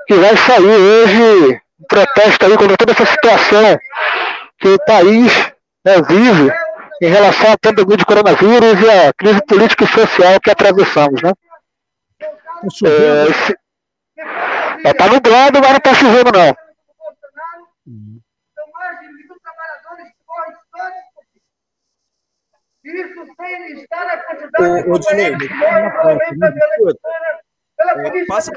que 0.08 0.14
vai 0.16 0.36
sair 0.38 0.66
hoje 0.66 1.62
um 1.80 1.86
protesto 1.88 2.46
aí 2.46 2.58
contra 2.58 2.78
toda 2.78 2.92
essa 2.92 3.06
situação 3.06 3.80
que 4.60 4.70
o 4.70 4.86
país 4.86 5.32
né, 5.86 6.02
vive 6.08 6.52
em 7.02 7.08
relação 7.08 7.52
à 7.52 7.58
pandemia 7.58 7.98
de 7.98 8.06
coronavírus 8.06 8.82
e 8.82 8.90
à 8.90 9.14
crise 9.14 9.46
política 9.46 9.84
e 9.84 9.88
social 9.88 10.40
que 10.42 10.50
atravessamos, 10.50 11.22
né? 11.22 11.34
Tá 12.20 12.90
é, 12.90 13.30
esse, 13.30 13.56
é, 14.86 14.94
tá 14.94 15.08
nublado, 15.08 15.60
mas 15.60 15.72
não 15.74 15.80
tá 15.80 15.94
chovendo, 15.94 16.32
não. 16.32 16.56
Isso 22.86 23.26
sem 23.38 23.74
listar 23.74 24.08
a 24.08 24.18
quantidade 24.18 24.90
ô, 24.90 24.94
ô, 24.94 25.00
Dinei, 25.00 25.36
de 25.38 25.48
é, 27.90 28.26
passa 28.26 28.52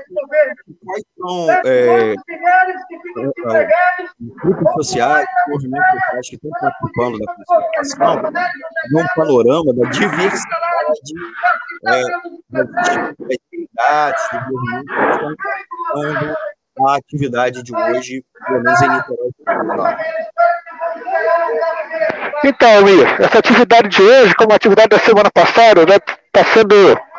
quais 0.85 1.03
são 1.19 1.51
é, 1.65 2.13
é, 2.13 2.15
grupos 4.43 4.73
sociais, 4.75 5.27
movimentos 5.49 5.89
sociais 5.91 6.29
que 6.29 6.37
estão 6.37 6.51
participando 6.61 7.19
da 7.19 7.35
concertação, 7.35 8.33
de 8.89 8.97
um 8.97 9.07
panorama 9.15 9.75
da 9.75 9.91
diversidade 9.91 10.47
é, 11.87 12.03
das 12.51 12.69
atividades, 13.21 14.23
dos 14.33 14.43
movimentos 14.51 14.95
que 14.95 15.11
estão 15.11 15.35
participando 15.37 16.37
a 16.85 16.97
atividade 16.97 17.63
de 17.63 17.75
hoje, 17.75 18.25
pelo 18.47 18.63
menos 18.63 18.83
em 18.83 18.89
Niterói. 18.89 19.31
Então, 22.45 22.81
Luiz, 22.83 23.21
essa 23.21 23.39
atividade 23.39 23.89
de 23.89 24.03
hoje, 24.03 24.35
como 24.35 24.53
a 24.53 24.57
atividade 24.57 24.89
da 24.89 24.99
semana 24.99 25.31
passada, 25.33 25.83
está 25.83 26.41
né, 26.41 26.45
sendo 26.53 26.75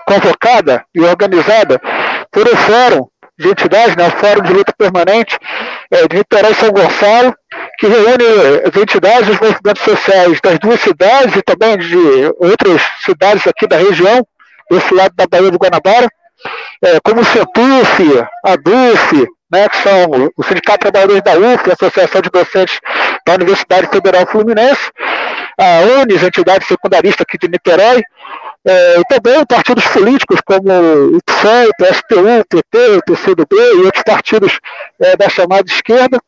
convocada 0.08 0.86
e 0.96 1.02
organizada 1.02 1.80
por 2.32 2.48
um 2.48 2.56
fórum 2.56 3.08
de 3.38 3.50
entidades, 3.50 3.96
né, 3.96 4.08
o 4.08 4.12
Fórum 4.12 4.42
de 4.42 4.54
Luta 4.54 4.74
Permanente 4.76 5.38
é, 5.92 6.08
de 6.08 6.18
Niterói 6.18 6.54
São 6.56 6.72
Gonçalo, 6.72 7.36
que 7.78 7.86
reúne 7.86 8.26
as 8.66 8.76
entidades 8.82 9.28
dos 9.28 9.40
movimentos 9.40 9.84
sociais 9.84 10.40
das 10.42 10.58
duas 10.58 10.80
cidades 10.82 11.36
e 11.36 11.42
também 11.44 11.78
de 11.78 11.98
outras 12.40 12.82
cidades 13.06 13.46
aqui 13.46 13.68
da 13.68 13.78
região, 13.78 14.26
desse 14.72 14.94
lado 14.94 15.14
da 15.16 15.28
Bahia 15.28 15.52
do 15.52 15.60
Guanabara, 15.60 16.08
é, 16.84 17.00
como 17.04 17.22
o 17.22 17.26
CETUF, 17.26 18.26
a 18.44 18.56
DUF, 18.56 19.28
né, 19.52 19.70
que 19.70 19.78
são 19.78 20.32
o 20.36 20.44
Sindicato 20.44 20.86
de 20.86 20.92
Trabalhadores 20.92 21.24
da 21.24 21.34
UF, 21.34 21.70
a 21.70 21.74
Associação 21.74 22.22
de 22.22 22.30
Docentes 22.30 22.80
da 23.26 23.36
Universidade 23.36 23.88
Federal 23.88 24.26
Fluminense, 24.26 24.92
a 25.58 26.02
UNES, 26.02 26.24
a 26.24 26.28
entidade 26.28 26.66
secundarista 26.66 27.24
aqui 27.24 27.38
de 27.38 27.48
Niterói, 27.48 28.04
é, 28.66 29.00
e 29.00 29.04
também 29.06 29.46
partidos 29.46 29.86
políticos 29.88 30.40
como 30.46 30.72
o 31.16 31.20
PSOE, 31.26 31.68
o 31.68 31.74
PSTU, 31.78 32.40
o 32.42 32.46
PT, 32.46 32.98
o 32.98 33.02
PCdoB 33.06 33.56
e 33.56 33.86
outros 33.86 34.04
partidos 34.04 34.60
é, 35.00 35.16
da 35.16 35.30
chamada 35.30 35.66
esquerda, 35.68 36.20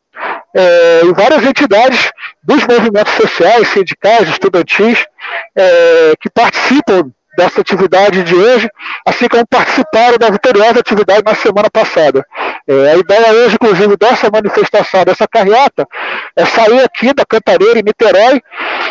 é, 0.54 1.02
e 1.04 1.12
várias 1.12 1.44
entidades 1.44 2.10
dos 2.42 2.66
movimentos 2.66 3.12
sociais, 3.14 3.68
sindicais, 3.68 4.28
estudantis, 4.28 5.04
é, 5.56 6.12
que 6.20 6.28
participam 6.30 7.10
dessa 7.36 7.60
atividade 7.60 8.22
de 8.24 8.34
hoje, 8.34 8.68
assim 9.06 9.28
como 9.28 9.46
participaram 9.46 10.18
da 10.18 10.30
vitoriosa 10.30 10.80
atividade 10.80 11.22
na 11.24 11.34
semana 11.34 11.70
passada. 11.70 12.24
É, 12.70 12.92
a 12.92 12.96
ideia 12.96 13.32
hoje, 13.32 13.56
inclusive, 13.56 13.96
dessa 13.96 14.30
manifestação, 14.30 15.04
dessa 15.04 15.26
carreata, 15.26 15.84
é 16.36 16.46
sair 16.46 16.84
aqui 16.84 17.12
da 17.12 17.26
Cantareira, 17.26 17.80
em 17.80 17.82
Niterói, 17.82 18.40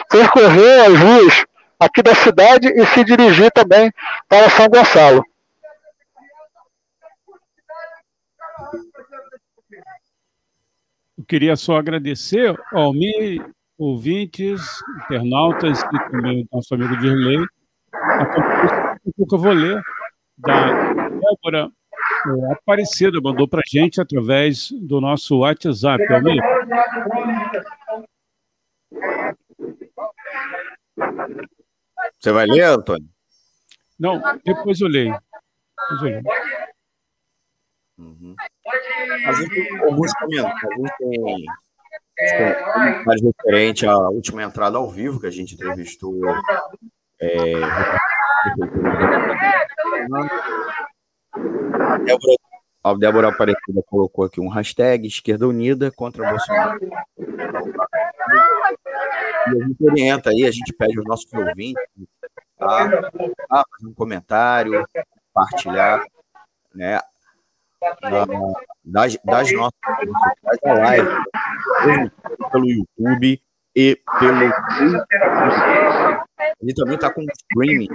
percorrer 0.09 0.81
as 0.81 0.99
ruas 0.99 1.45
aqui 1.79 2.03
da 2.03 2.13
cidade 2.13 2.67
e 2.67 2.85
se 2.87 3.05
dirigir 3.05 3.49
também 3.51 3.89
para 4.27 4.49
São 4.49 4.67
Gonçalo. 4.67 5.23
Eu 11.17 11.23
queria 11.25 11.55
só 11.55 11.77
agradecer 11.77 12.53
ao 12.73 12.91
Mi, 12.91 13.41
ouvintes, 13.77 14.61
internautas 15.05 15.81
e 15.81 16.11
também 16.11 16.41
o 16.41 16.55
nosso 16.57 16.75
amigo 16.75 16.97
Dirley, 16.97 17.45
a 17.93 18.25
que 18.25 19.35
eu 19.35 19.39
vou 19.39 19.53
ler 19.53 19.81
da 20.37 20.91
Débora 20.91 21.71
é, 22.27 22.53
Aparecida, 22.53 23.19
mandou 23.21 23.47
para 23.47 23.61
gente 23.67 24.01
através 24.01 24.71
do 24.71 24.99
nosso 24.99 25.39
WhatsApp. 25.39 26.01
Almir. 26.13 26.41
Você 32.19 32.31
vai 32.31 32.45
ler, 32.45 32.63
Antônio? 32.63 33.07
Não, 33.99 34.21
depois 34.45 34.79
eu 34.81 34.87
leio. 34.87 35.17
Depois 35.89 36.01
eu 36.01 36.07
leio. 36.07 36.23
Uhum. 37.97 38.35
A 39.25 39.33
gente 39.33 39.49
tem 39.49 39.79
alguns 39.79 40.11
tem 40.97 41.45
comentários 42.73 43.21
referente 43.21 43.85
à 43.85 43.97
última 43.97 44.43
entrada 44.43 44.77
ao 44.77 44.89
vivo 44.89 45.19
que 45.19 45.27
a 45.27 45.31
gente 45.31 45.55
entrevistou 45.55 46.15
é, 47.19 47.53
Débora, 51.35 52.35
a 52.83 52.93
Débora 52.93 53.29
Aparecida 53.29 53.81
colocou 53.85 54.25
aqui 54.25 54.39
um 54.39 54.49
hashtag 54.49 55.07
Esquerda 55.07 55.47
Unida 55.47 55.91
contra 55.91 56.29
Bolsonaro. 56.29 56.79
E 59.47 59.61
a 59.61 59.65
gente 59.67 59.83
orienta 59.83 60.29
aí, 60.29 60.45
a 60.45 60.51
gente 60.51 60.73
pede 60.73 60.97
aos 60.97 61.05
nossos 61.05 61.31
ouvintes 61.33 61.83
a, 62.59 62.83
a 63.49 63.63
fazer 63.71 63.87
um 63.87 63.93
comentário, 63.93 64.85
compartilhar, 65.33 66.03
né? 66.73 66.99
Na, 68.01 68.25
das, 68.83 69.17
das 69.23 69.53
nossas 69.53 69.79
da 70.61 70.73
live, 70.73 71.07
pelo 72.51 72.69
YouTube 72.69 73.41
e 73.73 73.97
pelo 74.19 74.51
ele 76.61 76.73
também 76.73 76.95
está 76.95 77.13
com 77.13 77.21
streaming. 77.21 77.87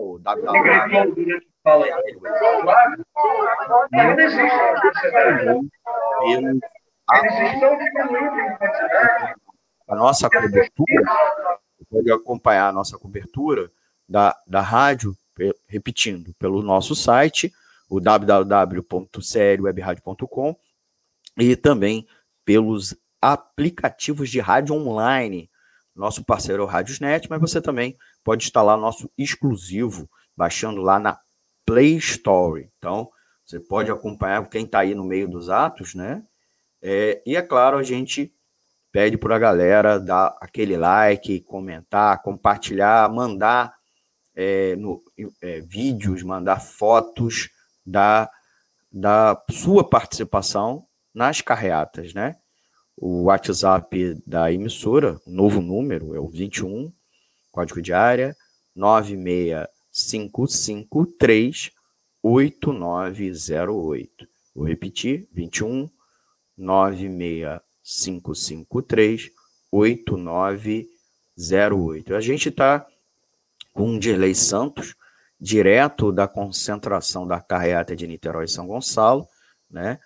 O 0.00 0.18
www. 0.18 1.50
A 9.88 9.96
nossa 9.96 10.30
cobertura, 10.30 11.04
pode 11.90 12.12
acompanhar 12.12 12.68
a 12.68 12.72
nossa 12.72 12.96
cobertura 12.98 13.70
da, 14.08 14.34
da 14.46 14.62
rádio, 14.62 15.14
repetindo, 15.68 16.32
pelo 16.38 16.62
nosso 16.62 16.94
site, 16.94 17.52
o 17.88 17.98
www.crwebradio.com 18.00 20.56
e 21.36 21.56
também 21.56 22.06
pelos 22.44 22.94
aplicativos 23.20 24.30
de 24.30 24.38
rádio 24.40 24.74
online. 24.74 25.50
Nosso 25.94 26.24
parceiro 26.24 26.62
é 26.62 26.64
o 26.64 26.68
Radiosnet, 26.68 27.28
mas 27.28 27.40
você 27.40 27.60
também 27.60 27.94
pode 28.24 28.44
instalar 28.44 28.76
nosso 28.76 29.10
exclusivo, 29.16 30.08
baixando 30.36 30.80
lá 30.80 30.98
na 30.98 31.18
Play 31.64 31.96
Store. 31.96 32.68
Então, 32.78 33.10
você 33.44 33.58
pode 33.60 33.90
acompanhar 33.90 34.48
quem 34.48 34.64
está 34.64 34.80
aí 34.80 34.94
no 34.94 35.04
meio 35.04 35.28
dos 35.28 35.48
atos, 35.48 35.94
né? 35.94 36.22
É, 36.82 37.22
e 37.26 37.36
é 37.36 37.42
claro, 37.42 37.76
a 37.76 37.82
gente 37.82 38.32
pede 38.92 39.18
para 39.18 39.36
a 39.36 39.38
galera 39.38 39.98
dar 39.98 40.36
aquele 40.40 40.76
like, 40.76 41.40
comentar, 41.42 42.22
compartilhar, 42.22 43.12
mandar 43.12 43.74
é, 44.34 44.74
no, 44.76 45.00
é, 45.42 45.60
vídeos, 45.60 46.22
mandar 46.22 46.60
fotos 46.60 47.50
da, 47.84 48.30
da 48.90 49.40
sua 49.50 49.88
participação 49.88 50.84
nas 51.14 51.40
carreatas, 51.40 52.14
né? 52.14 52.36
o 53.00 53.24
WhatsApp 53.24 54.22
da 54.26 54.52
emissora, 54.52 55.18
o 55.26 55.30
novo 55.30 55.62
número, 55.62 56.14
é 56.14 56.20
o 56.20 56.28
21, 56.28 56.92
código 57.50 57.82
de 57.82 57.92
área 57.92 58.36
96553 58.74 61.72
8908. 62.22 64.28
Vou 64.54 64.66
repetir, 64.66 65.26
21 65.32 65.90
96553 66.56 69.32
8908. 69.72 72.14
A 72.14 72.20
gente 72.20 72.50
está 72.50 72.86
com 73.72 73.96
o 73.96 73.98
Dirley 73.98 74.34
Santos, 74.34 74.94
direto 75.40 76.12
da 76.12 76.28
concentração 76.28 77.26
da 77.26 77.40
carreata 77.40 77.96
de 77.96 78.06
Niterói 78.06 78.44
e 78.44 78.48
São 78.48 78.66
Gonçalo, 78.66 79.26
né? 79.70 79.98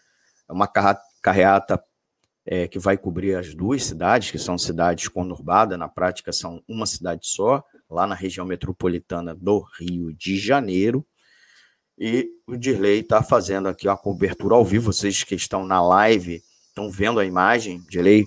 É 0.49 0.53
uma 0.53 0.69
carreata 1.23 1.83
é, 2.47 2.69
que 2.69 2.79
vai 2.79 2.97
cobrir 2.97 3.35
as 3.37 3.55
duas 3.55 3.85
cidades, 3.85 4.31
que 4.31 4.39
são 4.39 4.59
cidades 4.59 5.09
conurbadas, 5.09 5.79
na 5.79 5.89
prática 5.89 6.33
são 6.33 6.63
uma 6.69 6.87
cidade 6.87 7.27
só, 7.27 7.65
lá 7.89 8.07
na 8.07 8.15
região 8.15 8.47
metropolitana 8.47 9.35
do 9.35 9.65
Rio 9.79 10.13
de 10.13 10.37
Janeiro. 10.37 11.07
E 11.99 12.29
o 12.47 12.57
Dirley 12.57 13.01
está 13.01 13.23
fazendo 13.23 13.69
aqui 13.69 13.89
a 13.89 13.97
cobertura 13.97 14.57
ao 14.57 14.65
vivo. 14.65 14.93
Vocês 14.93 15.23
que 15.23 15.35
estão 15.35 15.65
na 15.65 15.81
live 15.81 16.43
estão 16.69 16.91
vendo 16.91 17.21
a 17.21 17.25
imagem. 17.25 17.83
Dirley 17.89 18.27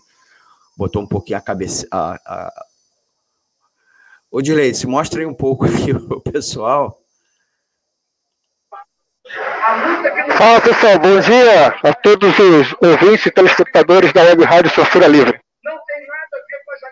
botou 0.78 1.02
um 1.02 1.08
pouquinho 1.08 1.38
a 1.38 1.42
cabeça. 1.42 1.86
A, 1.92 2.14
a... 2.26 2.66
Ô, 4.32 4.42
Dirley, 4.42 4.74
se 4.74 4.88
mostra 4.88 5.20
aí 5.20 5.26
um 5.26 5.34
pouco 5.34 5.66
aqui 5.68 5.92
o 5.92 6.22
pessoal. 6.22 6.98
Fala 10.38 10.62
pessoal, 10.62 11.00
bom 11.00 11.20
dia 11.20 11.68
a 11.84 11.94
todos 11.94 12.30
os 12.38 12.76
ouvintes 12.82 13.26
e 13.26 13.32
telespectadores 13.32 14.14
da 14.14 14.22
Web 14.22 14.44
Rádio 14.44 14.70
Censura 14.72 15.08
Livre. 15.08 15.40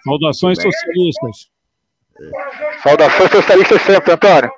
Saudações 0.03 0.59
socialistas. 0.59 1.49
Saudações 2.81 3.31
socialistas 3.31 3.81
sempre, 3.83 4.11
Antônio. 4.11 4.51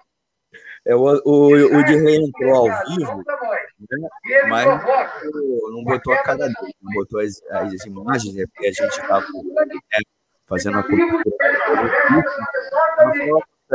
É, 0.85 0.95
o, 0.95 1.01
o, 1.25 1.77
o 1.77 1.83
Dirley 1.83 2.23
entrou 2.23 2.55
ao 2.55 2.85
vivo, 2.85 3.17
né? 3.17 4.09
mas 4.47 4.65
não 4.65 5.83
botou 5.83 6.13
a 6.13 6.23
cara 6.23 6.37
dele, 6.37 6.73
não 6.81 6.93
botou 6.93 7.19
as, 7.19 7.41
as 7.51 7.85
imagens, 7.85 8.33
né? 8.33 8.45
porque 8.53 8.67
a 8.67 8.71
gente 8.71 8.97
estava 8.97 9.19
né, 9.19 9.99
fazendo 10.47 10.77
a 10.77 10.83
pouco, 10.83 11.23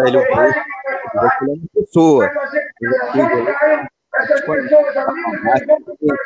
ele 0.06 0.16
é 0.16 0.20
uma 1.12 1.58
pessoa 1.74 2.30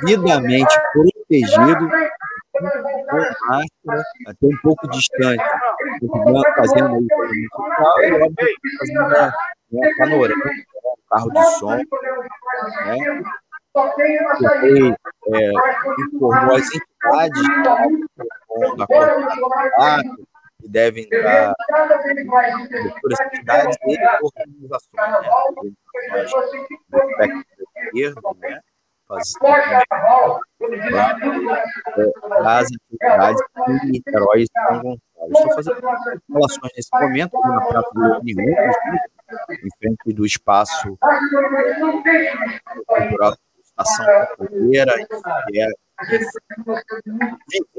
devidamente 0.03 0.81
protegido, 0.93 1.89
com 2.53 2.63
máscara, 3.49 4.03
até 4.27 4.47
um 4.47 4.57
pouco 4.63 4.89
distante, 4.89 5.45
fazendo 6.57 6.97
aí 6.97 7.49
fazendo 8.79 9.01
uma, 9.01 9.35
uma 9.71 9.89
panorama, 9.99 10.45
um 10.45 11.09
carro 11.11 11.31
de 11.31 11.45
som, 11.59 11.77
né? 11.77 12.97
Ele 14.63 14.95
é, 15.35 15.51
informou 16.15 16.57
as 16.57 16.65
entidades 16.65 17.43
da 18.77 18.87
que 20.61 20.69
devem 20.69 21.05
entrar 21.05 21.55
por 23.01 23.13
cidades 23.35 23.77
e 23.87 23.97
organizações, 24.23 24.91
né? 27.19 27.45
Esquerdo, 27.77 28.37
né? 28.39 28.61
as 32.45 32.67
atividades 32.67 33.41
em 33.69 33.91
Niterói 33.91 34.43
e 34.43 34.47
São 34.51 34.83
Gonçalo. 34.83 35.01
Estou 35.33 35.55
fazendo 35.55 35.81
relações 36.29 36.73
nesse 36.77 36.91
momento 36.93 37.41
na 37.41 37.61
Praça 37.61 37.91
do 37.95 38.21
Uniões, 38.21 38.77
em 39.51 39.69
frente 39.79 40.13
do 40.13 40.27
espaço 40.27 40.99
cultural 42.87 43.31
da 43.31 43.39
Estação 43.63 44.07
Capoeira, 44.07 44.95
que 45.49 45.61
é 45.61 45.69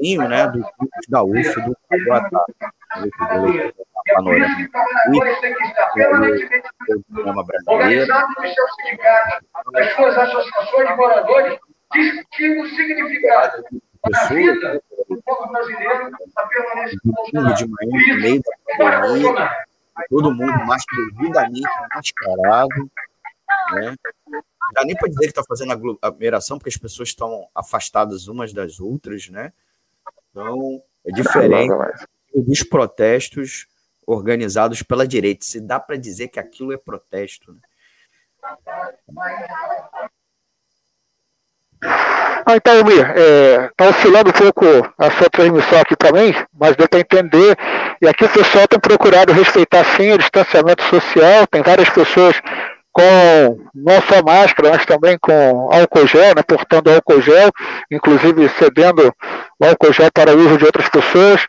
vizinho 0.00 0.28
né, 0.28 0.46
do 0.48 0.64
da 1.08 1.22
UF 1.22 1.60
do. 1.62 1.76
Panorama. 4.14 4.56
E 5.12 5.20
brasileiro. 7.44 8.12
Das 9.72 9.92
suas 9.94 10.16
associações 10.16 10.88
de 10.88 10.94
moradores, 10.96 11.58
discutindo 11.92 12.62
o 12.62 12.68
significado 12.68 13.64
da 14.10 14.28
vida 14.28 14.82
do 15.08 15.22
povo 15.22 15.52
brasileiro, 15.52 16.10
a 16.36 16.46
permanência 16.46 16.98
de 17.56 17.66
manhã, 17.68 18.14
no 18.14 18.20
meio 18.20 18.42
da 19.32 19.68
todo 20.08 20.34
mundo 20.34 20.64
mais 20.66 20.82
devidamente 21.16 21.68
mascarado, 21.94 22.90
né? 23.72 23.94
Não 24.68 24.72
dá 24.74 24.84
nem 24.84 24.94
para 24.94 25.08
dizer 25.08 25.22
que 25.22 25.28
está 25.28 25.42
fazendo 25.42 25.72
aglomeração, 25.72 26.58
porque 26.58 26.68
as 26.68 26.76
pessoas 26.76 27.08
estão 27.08 27.48
afastadas 27.54 28.28
umas 28.28 28.52
das 28.52 28.78
outras, 28.78 29.28
né? 29.28 29.52
Então, 30.30 30.82
é 31.06 31.10
diferente 31.10 31.72
dos 32.34 32.62
protestos 32.62 33.66
organizados 34.06 34.82
pela 34.82 35.06
direita. 35.06 35.44
Se 35.44 35.60
dá 35.60 35.80
para 35.80 35.96
dizer 35.96 36.28
que 36.28 36.38
aquilo 36.38 36.72
é 36.72 36.76
protesto. 36.76 37.52
Né? 37.52 37.60
Ah, 41.80 42.56
então, 42.56 42.84
Mir, 42.84 43.10
está 43.10 43.20
é, 43.20 43.70
tá 43.76 43.88
oscilando 43.88 44.30
um 44.30 44.32
pouco 44.32 44.64
a 44.98 45.10
sua 45.12 45.30
transmissão 45.30 45.80
aqui 45.80 45.96
também, 45.96 46.34
mas 46.52 46.76
deu 46.76 46.88
para 46.88 47.00
entender. 47.00 47.56
E 48.00 48.08
aqui 48.08 48.24
o 48.24 48.32
pessoal 48.32 48.68
tem 48.68 48.78
procurado 48.78 49.32
respeitar 49.32 49.84
sim 49.96 50.12
o 50.12 50.18
distanciamento 50.18 50.82
social, 50.84 51.46
tem 51.46 51.62
várias 51.62 51.88
pessoas 51.90 52.40
com 52.98 53.60
não 53.72 54.02
só 54.02 54.20
máscara, 54.24 54.70
mas 54.70 54.84
também 54.84 55.16
com 55.20 55.68
álcool 55.72 56.06
gel, 56.08 56.34
né, 56.34 56.42
portando 56.42 56.90
álcool 56.90 57.22
gel, 57.22 57.48
inclusive 57.92 58.48
cedendo 58.58 59.14
o 59.60 59.64
álcool 59.64 59.92
gel 59.92 60.10
para 60.12 60.34
uso 60.34 60.58
de 60.58 60.64
outras 60.64 60.88
pessoas. 60.88 61.46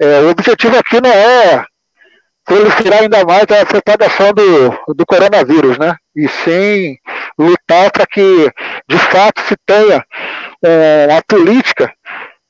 É, 0.00 0.20
o 0.20 0.30
objetivo 0.30 0.76
aqui 0.78 1.00
não 1.02 1.10
é 1.10 1.64
proliferar 2.44 3.02
ainda 3.02 3.24
mais 3.24 3.42
a 3.42 3.66
propagação 3.66 4.32
do, 4.32 4.94
do 4.94 5.04
coronavírus, 5.04 5.78
né? 5.78 5.96
E 6.14 6.28
sim 6.28 6.96
lutar 7.36 7.90
para 7.90 8.06
que, 8.06 8.52
de 8.88 8.98
fato, 8.98 9.40
se 9.48 9.56
tenha 9.66 10.04
é, 10.64 11.08
a 11.10 11.22
política 11.26 11.92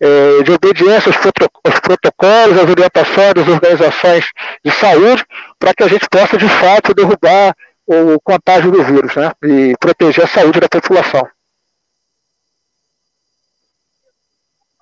é, 0.03 0.43
de 0.43 0.53
obediência 0.53 1.11
aos, 1.11 1.17
aos 1.65 1.81
protocolos, 1.81 2.59
às 2.59 2.69
orientações 2.69 3.33
das 3.35 3.49
organizações 3.49 4.27
de 4.63 4.71
saúde, 4.73 5.25
para 5.59 5.73
que 5.73 5.83
a 5.83 5.89
gente 5.89 6.07
possa, 6.11 6.37
de 6.37 6.49
fato, 6.49 6.93
derrubar 6.93 7.55
o 7.87 8.21
contágio 8.21 8.71
do 8.71 8.83
vírus, 8.83 9.15
né? 9.17 9.33
E 9.43 9.75
proteger 9.79 10.25
a 10.25 10.29
saúde 10.29 10.61
da 10.61 10.69
população. 10.69 11.29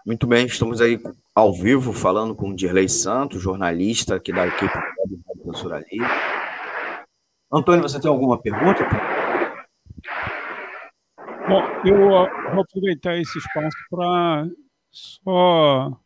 Muito 0.04 0.26
bem, 0.26 0.46
estamos 0.46 0.80
aí 0.80 1.00
ao 1.34 1.52
vivo 1.52 1.92
falando 1.92 2.34
com 2.34 2.50
o 2.50 2.56
Dirley 2.56 2.88
Santos, 2.88 3.40
jornalista 3.40 4.16
aqui 4.16 4.32
da 4.32 4.46
equipe 4.46 4.74
do 5.06 5.44
Censura 5.44 5.84
Livre. 5.90 6.08
Antônio, 7.52 7.82
você 7.82 8.00
tem 8.00 8.10
alguma 8.10 8.40
pergunta? 8.40 8.84
Bom, 11.48 11.62
eu 11.84 11.98
vou 12.52 12.62
aproveitar 12.62 13.16
esse 13.18 13.38
espaço 13.38 13.76
para 13.90 14.48
só 14.90 15.96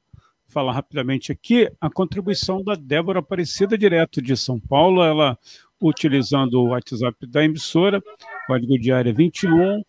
falar 0.49 0.73
rapidamente 0.73 1.31
aqui 1.31 1.71
a 1.81 1.91
contribuição 1.91 2.63
da 2.63 2.75
Débora 2.75 3.21
Aparecida, 3.21 3.77
direto 3.77 4.21
de 4.21 4.37
São 4.37 4.59
Paulo. 4.59 5.03
Ela 5.03 5.39
utilizando 5.81 6.55
o 6.55 6.69
WhatsApp 6.69 7.27
da 7.27 7.45
emissora, 7.45 8.03
código 8.47 8.79
de 8.79 8.93
área 8.93 9.13
21. 9.13 9.83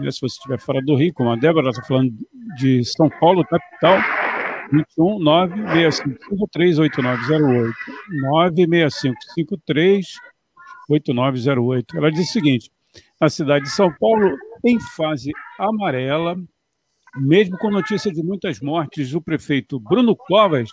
Né, 0.00 0.10
se 0.10 0.20
você 0.20 0.36
estiver 0.36 0.58
fora 0.58 0.80
do 0.80 0.96
Rio, 0.96 1.12
como 1.12 1.30
a 1.30 1.36
Débora 1.36 1.70
está 1.70 1.82
falando 1.82 2.12
de 2.56 2.84
São 2.84 3.08
Paulo, 3.20 3.44
capital, 3.44 3.98
21 4.72 5.18
96553 5.18 6.78
8908. 6.78 7.74
96553 8.08 10.06
8908. 10.88 11.96
Ela 11.96 12.10
diz 12.10 12.28
o 12.28 12.32
seguinte: 12.32 12.70
a 13.20 13.28
cidade 13.28 13.64
de 13.64 13.70
São 13.70 13.92
Paulo, 13.98 14.36
em 14.64 14.78
fase 14.96 15.30
amarela, 15.58 16.36
mesmo 17.16 17.58
com 17.58 17.70
notícia 17.70 18.10
de 18.10 18.22
muitas 18.22 18.60
mortes, 18.60 19.14
o 19.14 19.20
prefeito 19.20 19.78
Bruno 19.78 20.16
Covas, 20.16 20.70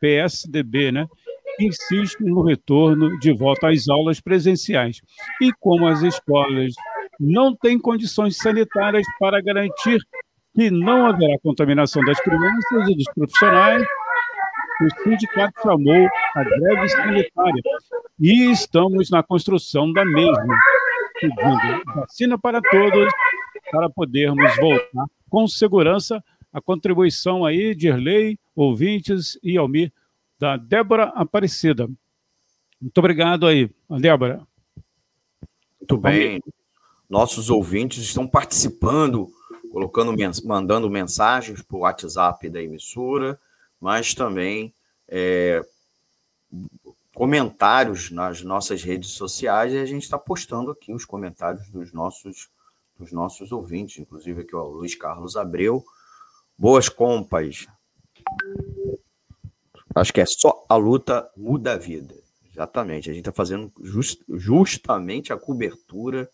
PSDB, 0.00 0.92
né, 0.92 1.06
insiste 1.60 2.20
no 2.20 2.42
retorno 2.42 3.18
de 3.18 3.32
volta 3.32 3.68
às 3.68 3.88
aulas 3.88 4.20
presenciais. 4.20 5.00
E 5.40 5.52
como 5.60 5.86
as 5.86 6.02
escolas 6.02 6.74
não 7.18 7.54
têm 7.54 7.78
condições 7.78 8.36
sanitárias 8.36 9.06
para 9.18 9.40
garantir 9.40 9.98
que 10.54 10.70
não 10.70 11.06
haverá 11.06 11.36
contaminação 11.42 12.02
das 12.04 12.20
crianças 12.20 12.88
e 12.88 12.94
dos 12.94 13.06
profissionais, 13.14 13.86
o 14.80 15.02
sindicato 15.02 15.60
chamou 15.62 16.08
a 16.34 16.44
greve 16.44 16.88
sanitária 16.88 17.62
e 18.20 18.50
estamos 18.50 19.10
na 19.10 19.22
construção 19.22 19.92
da 19.92 20.04
mesma, 20.04 20.58
pedindo 21.20 21.82
vacina 21.94 22.38
para 22.38 22.60
todos 22.60 23.12
para 23.70 23.90
podermos 23.90 24.56
voltar 24.56 25.06
com 25.28 25.46
segurança. 25.46 26.22
A 26.52 26.60
contribuição 26.60 27.44
aí 27.44 27.74
de 27.74 27.88
Erlei, 27.88 28.38
ouvintes 28.54 29.38
e 29.42 29.56
Almir 29.56 29.92
da 30.38 30.56
Débora 30.56 31.04
Aparecida. 31.14 31.88
Muito 32.80 32.98
obrigado 32.98 33.46
aí, 33.46 33.70
Débora. 34.00 34.46
Muito 35.80 35.96
bem. 35.98 36.42
Nossos 37.08 37.50
ouvintes 37.50 38.02
estão 38.02 38.26
participando, 38.26 39.28
colocando, 39.70 40.14
mandando 40.44 40.90
mensagens 40.90 41.62
para 41.62 41.76
o 41.76 41.80
WhatsApp 41.80 42.48
da 42.48 42.62
emissora, 42.62 43.38
mas 43.80 44.14
também 44.14 44.72
é, 45.08 45.62
comentários 47.14 48.10
nas 48.10 48.42
nossas 48.42 48.82
redes 48.82 49.10
sociais 49.10 49.72
e 49.72 49.78
a 49.78 49.86
gente 49.86 50.02
está 50.02 50.18
postando 50.18 50.70
aqui 50.70 50.92
os 50.92 51.04
comentários 51.04 51.68
dos 51.68 51.92
nossos, 51.92 52.48
dos 52.98 53.12
nossos 53.12 53.52
ouvintes, 53.52 53.98
inclusive 53.98 54.42
aqui 54.42 54.56
o 54.56 54.62
Luiz 54.64 54.94
Carlos 54.94 55.36
Abreu. 55.36 55.84
Boas 56.58 56.88
compas. 56.88 57.66
Acho 59.94 60.12
que 60.12 60.20
é 60.20 60.26
só 60.26 60.64
a 60.68 60.76
luta 60.76 61.30
muda 61.36 61.74
a 61.74 61.78
vida. 61.78 62.14
Exatamente. 62.50 63.10
A 63.10 63.12
gente 63.12 63.22
está 63.22 63.32
fazendo 63.32 63.72
just, 63.82 64.22
justamente 64.28 65.32
a 65.32 65.36
cobertura 65.36 66.28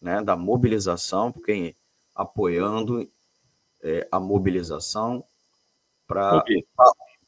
né, 0.00 0.22
da 0.22 0.36
mobilização, 0.36 1.30
porque 1.30 1.74
apoiando 2.14 3.08
é, 3.82 4.06
a 4.10 4.18
mobilização 4.18 5.24
para 6.06 6.42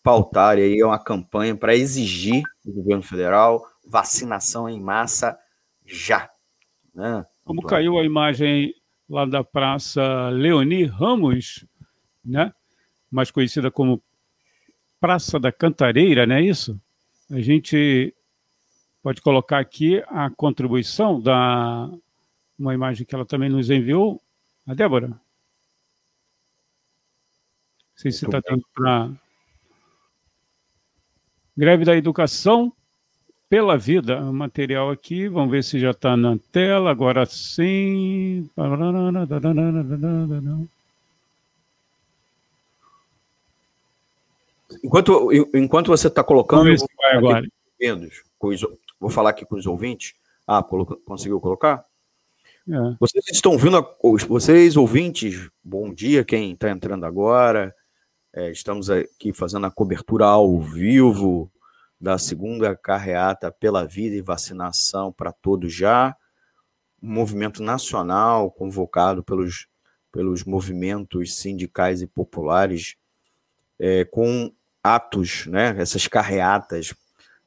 pautar 0.03 0.57
aí 0.57 0.83
uma 0.83 0.99
campanha 0.99 1.57
para 1.57 1.75
exigir 1.75 2.43
do 2.65 2.73
governo 2.73 3.03
federal 3.03 3.65
vacinação 3.87 4.69
em 4.69 4.81
massa 4.81 5.39
já. 5.85 6.29
Né? 6.95 7.25
Como 7.45 7.63
caiu 7.63 7.99
a 7.99 8.05
imagem 8.05 8.75
lá 9.09 9.25
da 9.25 9.45
Praça 9.45 10.29
Leoni 10.31 10.85
Ramos, 10.85 11.67
né? 12.25 12.53
mais 13.11 13.31
conhecida 13.31 13.71
como 13.71 14.03
Praça 15.03 15.41
da 15.41 15.51
Cantareira, 15.51 16.25
não 16.25 16.37
é 16.37 16.43
isso? 16.43 16.81
A 17.29 17.41
gente 17.41 18.15
pode 19.03 19.21
colocar 19.21 19.59
aqui 19.59 20.01
a 20.07 20.31
contribuição 20.31 21.21
da 21.21 21.91
uma 22.57 22.73
imagem 22.73 23.05
que 23.05 23.13
ela 23.13 23.27
também 23.27 23.49
nos 23.49 23.69
enviou, 23.69 24.23
a 24.65 24.75
Débora. 24.75 25.09
Não 25.09 25.19
sei 27.97 28.13
se 28.13 28.25
está 28.25 28.41
dando 28.49 28.65
para. 28.73 29.11
Greve 31.57 31.85
da 31.85 31.97
Educação 31.97 32.73
pela 33.49 33.77
Vida, 33.77 34.21
o 34.21 34.33
material 34.33 34.89
aqui, 34.89 35.27
vamos 35.27 35.51
ver 35.51 35.65
se 35.65 35.81
já 35.81 35.91
está 35.91 36.17
na 36.17 36.39
tela, 36.53 36.93
agora 36.93 37.27
sim. 37.27 38.49
Enquanto, 44.83 45.31
enquanto 45.55 45.89
você 45.89 46.09
está 46.09 46.25
colocando. 46.25 46.65
Vamos 46.65 46.81
ver 46.81 46.87
se 46.87 46.97
vai 46.97 47.17
agora. 47.17 47.47
Vou 48.99 49.11
falar 49.11 49.31
aqui 49.31 49.45
com 49.45 49.57
os 49.57 49.67
ouvintes. 49.67 50.15
Ah, 50.47 50.63
conseguiu 51.05 51.41
colocar? 51.41 51.85
É. 52.69 52.97
Vocês 53.01 53.25
estão 53.33 53.53
ouvindo, 53.53 53.85
vocês 54.29 54.77
ouvintes, 54.77 55.49
bom 55.65 55.93
dia, 55.93 56.25
quem 56.25 56.53
está 56.53 56.71
entrando 56.71 57.05
agora. 57.05 57.75
É, 58.33 58.51
estamos 58.51 58.89
aqui 58.89 59.33
fazendo 59.33 59.67
a 59.67 59.71
cobertura 59.71 60.27
ao 60.27 60.61
vivo 60.61 61.51
da 62.01 62.19
segunda 62.19 62.75
carreata 62.75 63.53
pela 63.53 63.85
vida 63.85 64.17
e 64.17 64.23
vacinação 64.23 65.13
para 65.13 65.33
todos 65.33 65.73
já. 65.73 66.17
Um 67.03 67.13
movimento 67.13 67.63
nacional 67.63 68.51
convocado 68.51 69.23
pelos, 69.23 69.67
pelos 70.11 70.45
movimentos 70.45 71.37
sindicais 71.37 72.01
e 72.01 72.07
populares 72.07 72.97
é, 73.79 74.05
com 74.05 74.53
atos, 74.83 75.47
né, 75.47 75.75
essas 75.79 76.07
carreatas 76.07 76.95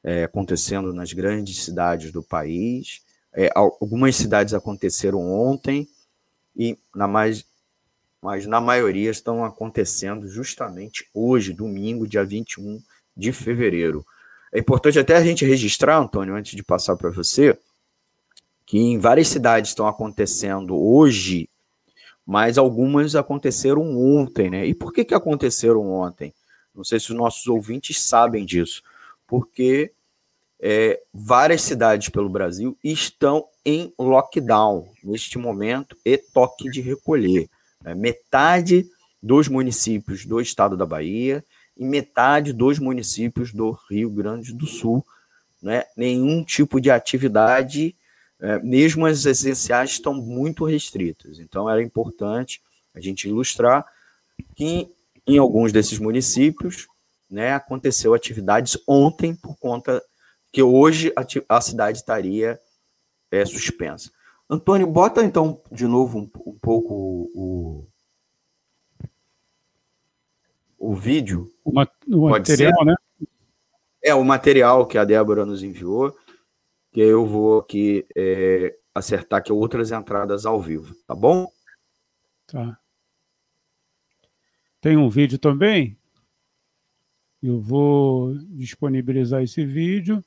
é, 0.02 0.24
acontecendo 0.24 0.94
nas 0.94 1.12
grandes 1.12 1.64
cidades 1.64 2.12
do 2.12 2.22
país. 2.22 3.02
É, 3.34 3.50
algumas 3.54 4.16
cidades 4.16 4.54
aconteceram 4.54 5.20
ontem, 5.20 5.88
e 6.56 6.78
na 6.94 7.06
mais, 7.06 7.44
mas 8.22 8.46
na 8.46 8.60
maioria 8.60 9.10
estão 9.10 9.44
acontecendo 9.44 10.26
justamente 10.26 11.06
hoje, 11.12 11.52
domingo, 11.52 12.06
dia 12.06 12.24
21 12.24 12.80
de 13.16 13.32
fevereiro. 13.32 14.06
É 14.52 14.58
importante 14.58 14.98
até 14.98 15.16
a 15.16 15.22
gente 15.22 15.44
registrar, 15.44 15.98
Antônio, 15.98 16.34
antes 16.34 16.56
de 16.56 16.62
passar 16.62 16.96
para 16.96 17.10
você, 17.10 17.58
que 18.64 18.78
em 18.78 18.98
várias 18.98 19.28
cidades 19.28 19.70
estão 19.70 19.86
acontecendo 19.86 20.76
hoje, 20.76 21.48
mas 22.24 22.56
algumas 22.58 23.14
aconteceram 23.14 23.82
ontem, 23.96 24.50
né? 24.50 24.66
E 24.66 24.74
por 24.74 24.92
que, 24.92 25.04
que 25.04 25.14
aconteceram 25.14 25.88
ontem? 25.90 26.32
Não 26.76 26.84
sei 26.84 27.00
se 27.00 27.10
os 27.10 27.16
nossos 27.16 27.46
ouvintes 27.46 28.00
sabem 28.02 28.44
disso, 28.44 28.82
porque 29.26 29.90
é, 30.60 31.00
várias 31.12 31.62
cidades 31.62 32.08
pelo 32.08 32.28
Brasil 32.28 32.76
estão 32.82 33.46
em 33.64 33.92
lockdown 33.98 34.88
neste 35.02 35.38
momento 35.38 35.96
e 36.04 36.16
toque 36.16 36.70
de 36.70 36.80
recolher. 36.80 37.48
Né? 37.82 37.94
Metade 37.94 38.88
dos 39.22 39.48
municípios 39.48 40.24
do 40.24 40.40
estado 40.40 40.76
da 40.76 40.86
Bahia 40.86 41.44
em 41.76 41.86
metade 41.86 42.52
dos 42.52 42.78
municípios 42.78 43.52
do 43.52 43.76
Rio 43.90 44.08
Grande 44.10 44.52
do 44.52 44.66
Sul, 44.66 45.04
né? 45.62 45.84
nenhum 45.96 46.42
tipo 46.42 46.80
de 46.80 46.90
atividade, 46.90 47.94
é, 48.40 48.58
mesmo 48.60 49.04
as 49.04 49.24
essenciais, 49.26 49.90
estão 49.90 50.14
muito 50.14 50.64
restritas. 50.64 51.38
Então, 51.38 51.68
era 51.68 51.82
importante 51.82 52.62
a 52.94 53.00
gente 53.00 53.28
ilustrar 53.28 53.84
que 54.54 54.88
em 55.26 55.38
alguns 55.38 55.72
desses 55.72 55.98
municípios 55.98 56.86
né, 57.30 57.52
aconteceu 57.52 58.14
atividades 58.14 58.78
ontem 58.86 59.34
por 59.34 59.56
conta 59.56 60.02
que 60.52 60.62
hoje 60.62 61.12
a, 61.16 61.56
a 61.56 61.60
cidade 61.60 61.98
estaria 61.98 62.58
é, 63.30 63.44
suspensa. 63.44 64.10
Antônio, 64.48 64.86
bota 64.86 65.24
então 65.24 65.60
de 65.72 65.86
novo 65.86 66.18
um, 66.18 66.30
um 66.46 66.58
pouco 66.58 66.94
o, 67.34 67.86
o 70.78 70.94
vídeo. 70.94 71.52
O, 71.64 71.72
ma 71.72 71.88
o 72.08 72.28
material, 72.28 72.84
né? 72.84 72.94
É, 74.02 74.14
o 74.14 74.24
material 74.24 74.86
que 74.86 74.96
a 74.96 75.04
Débora 75.04 75.44
nos 75.44 75.64
enviou, 75.64 76.16
que 76.92 77.00
eu 77.00 77.26
vou 77.26 77.58
aqui 77.58 78.06
é, 78.16 78.76
acertar 78.94 79.40
aqui 79.40 79.52
outras 79.52 79.90
entradas 79.90 80.46
ao 80.46 80.60
vivo, 80.60 80.94
tá 81.06 81.14
bom? 81.14 81.50
Tá. 82.46 82.78
Tem 84.86 84.96
um 84.96 85.08
vídeo 85.08 85.36
também? 85.36 85.98
Eu 87.42 87.60
vou 87.60 88.38
disponibilizar 88.50 89.42
esse 89.42 89.66
vídeo. 89.66 90.24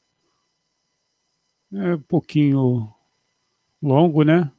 É 1.72 1.96
um 1.96 2.02
pouquinho 2.02 2.94
longo, 3.82 4.24
né? 4.24 4.52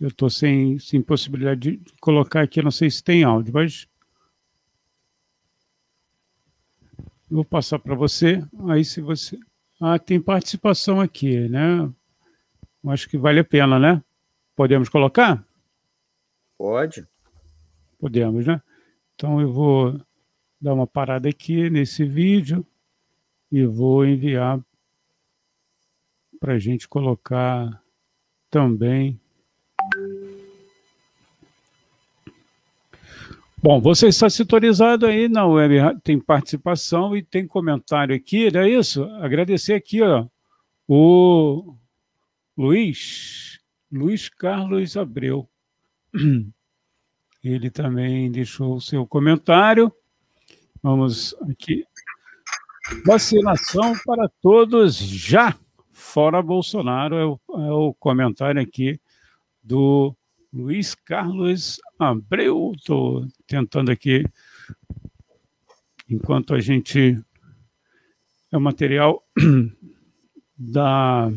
Eu 0.00 0.08
estou 0.08 0.30
sem, 0.30 0.78
sem 0.78 1.02
possibilidade 1.02 1.76
de 1.76 1.92
colocar 2.00 2.40
aqui, 2.40 2.62
não 2.62 2.70
sei 2.70 2.90
se 2.90 3.04
tem 3.04 3.24
áudio, 3.24 3.52
mas 3.52 3.86
vou 7.30 7.44
passar 7.44 7.78
para 7.78 7.94
você. 7.94 8.42
Aí 8.70 8.86
se 8.86 9.02
você. 9.02 9.38
Ah, 9.78 9.98
tem 9.98 10.18
participação 10.18 10.98
aqui, 10.98 11.46
né? 11.46 11.92
Acho 12.86 13.06
que 13.06 13.18
vale 13.18 13.40
a 13.40 13.44
pena, 13.44 13.78
né? 13.78 14.02
Podemos 14.56 14.88
colocar? 14.88 15.46
Pode. 16.56 17.06
Podemos, 17.98 18.46
né? 18.46 18.62
Então 19.18 19.40
eu 19.40 19.52
vou 19.52 20.00
dar 20.60 20.74
uma 20.74 20.86
parada 20.86 21.28
aqui 21.28 21.68
nesse 21.68 22.04
vídeo 22.04 22.64
e 23.50 23.66
vou 23.66 24.06
enviar 24.06 24.60
para 26.38 26.52
a 26.52 26.58
gente 26.60 26.88
colocar 26.88 27.82
também. 28.48 29.20
Bom, 33.60 33.80
você 33.80 34.06
está 34.06 34.30
sintonizado 34.30 35.04
aí 35.04 35.28
na 35.28 35.44
web, 35.44 36.00
tem 36.04 36.20
participação 36.20 37.16
e 37.16 37.20
tem 37.20 37.44
comentário 37.44 38.14
aqui, 38.14 38.52
não 38.52 38.60
é 38.60 38.70
isso? 38.70 39.02
Agradecer 39.14 39.74
aqui, 39.74 40.00
ó, 40.00 40.28
o 40.86 41.74
Luiz, 42.56 43.58
Luiz 43.90 44.28
Carlos 44.28 44.96
Abreu. 44.96 45.48
Ele 47.42 47.70
também 47.70 48.30
deixou 48.30 48.76
o 48.76 48.80
seu 48.80 49.06
comentário. 49.06 49.92
Vamos 50.82 51.34
aqui. 51.50 51.84
Vacinação 53.04 53.94
para 54.04 54.28
todos 54.40 54.96
já, 54.96 55.56
fora 55.92 56.42
Bolsonaro, 56.42 57.16
é 57.16 57.26
o, 57.26 57.40
é 57.66 57.72
o 57.72 57.94
comentário 57.94 58.60
aqui 58.60 58.98
do 59.62 60.16
Luiz 60.52 60.94
Carlos 60.94 61.80
Abreu. 61.98 62.72
Estou 62.74 63.26
tentando 63.46 63.90
aqui, 63.90 64.24
enquanto 66.08 66.54
a 66.54 66.60
gente. 66.60 67.20
É 68.50 68.56
o 68.56 68.60
material 68.60 69.22
da 70.56 71.30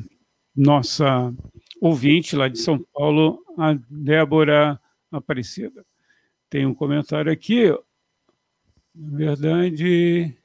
nossa 0.56 1.34
ouvinte 1.82 2.38
lá 2.38 2.47
de 2.47 2.58
São 2.58 2.80
Paulo, 2.93 3.43
a 3.58 3.74
Débora 3.89 4.80
Aparecida. 5.12 5.86
Tem 6.52 6.66
um 6.66 6.76
comentário 6.76 7.32
aqui, 7.32 7.70
na 8.93 9.18
verdade. 9.18 10.38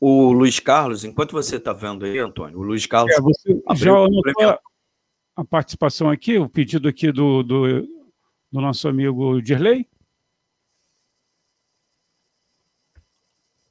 O 0.00 0.32
Luiz 0.32 0.58
Carlos, 0.58 1.04
enquanto 1.04 1.30
você 1.30 1.58
está 1.58 1.72
vendo 1.72 2.04
aí, 2.04 2.18
Antônio, 2.18 2.58
o 2.58 2.62
Luiz 2.64 2.84
Carlos. 2.84 3.14
É, 3.14 3.20
você 3.20 3.62
já 3.76 3.92
anotou 3.92 4.58
a 5.36 5.44
participação 5.44 6.10
aqui, 6.10 6.36
o 6.38 6.48
pedido 6.48 6.88
aqui 6.88 7.12
do, 7.12 7.44
do, 7.44 7.82
do 8.50 8.60
nosso 8.60 8.88
amigo 8.88 9.40
Dirley? 9.40 9.88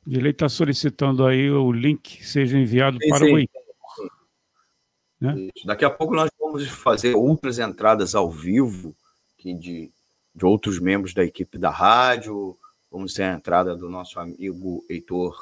Dirley 0.08 0.32
está 0.32 0.48
solicitando 0.48 1.26
aí 1.26 1.52
o 1.52 1.70
link 1.70 2.26
seja 2.26 2.58
enviado 2.58 2.98
sim, 3.02 3.10
para 3.10 3.26
sim. 3.26 3.34
o 3.34 3.38
Heitor. 3.38 3.62
Né? 5.20 5.50
Daqui 5.66 5.84
a 5.84 5.90
pouco 5.90 6.16
nós 6.16 6.32
vamos 6.40 6.66
fazer 6.70 7.14
outras 7.14 7.60
entradas 7.60 8.16
ao 8.16 8.32
vivo 8.32 8.96
aqui 9.42 9.54
de 9.54 9.92
de 10.34 10.46
outros 10.46 10.80
membros 10.80 11.14
da 11.14 11.24
equipe 11.24 11.58
da 11.58 11.70
rádio, 11.70 12.58
vamos 12.90 13.14
ter 13.14 13.24
a 13.24 13.34
entrada 13.34 13.76
do 13.76 13.90
nosso 13.90 14.20
amigo 14.20 14.86
Heitor 14.90 15.36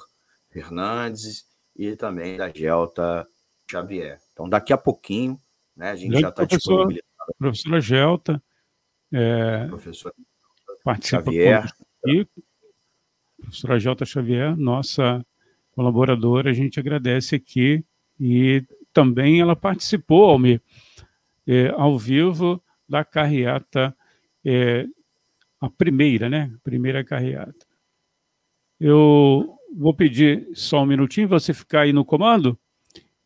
Fernandes 0.50 1.46
e 1.76 1.96
também 1.96 2.38
da 2.38 2.50
Gelta 2.50 3.28
Xavier. 3.70 4.20
Então, 4.34 4.50
daqui 4.50 4.74
a 4.74 4.78
pouquinho, 4.78 5.40
né, 5.76 5.92
a 5.92 5.96
gente 5.96 6.10
Grande 6.10 6.22
já 6.22 6.30
está 6.30 6.44
disponibilizando. 6.46 7.10
Professora 7.38 7.80
Gelta, 7.80 8.44
é, 9.12 9.68
professora 9.68 10.16
participa 10.84 11.24
Xavier. 11.26 11.74
Aqui. 12.04 12.28
Professora 13.40 13.80
Gelta 13.80 14.06
Xavier, 14.06 14.58
nossa 14.58 15.24
colaboradora, 15.74 16.50
a 16.50 16.54
gente 16.54 16.80
agradece 16.80 17.36
aqui 17.36 17.86
e 18.20 18.66
também 18.92 19.40
ela 19.40 19.56
participou, 19.56 20.26
Almir, 20.26 20.62
é, 21.46 21.70
ao 21.70 21.98
vivo 21.98 22.62
da 22.90 23.06
carreata 23.06 23.96
é, 24.44 24.86
a 25.62 25.70
primeira, 25.70 26.30
né? 26.30 26.52
Primeira 26.64 27.04
carreata. 27.04 27.68
Eu 28.80 29.58
vou 29.76 29.94
pedir 29.94 30.50
só 30.54 30.82
um 30.82 30.86
minutinho, 30.86 31.28
você 31.28 31.54
ficar 31.54 31.82
aí 31.82 31.94
no 31.94 32.06
comando, 32.06 32.58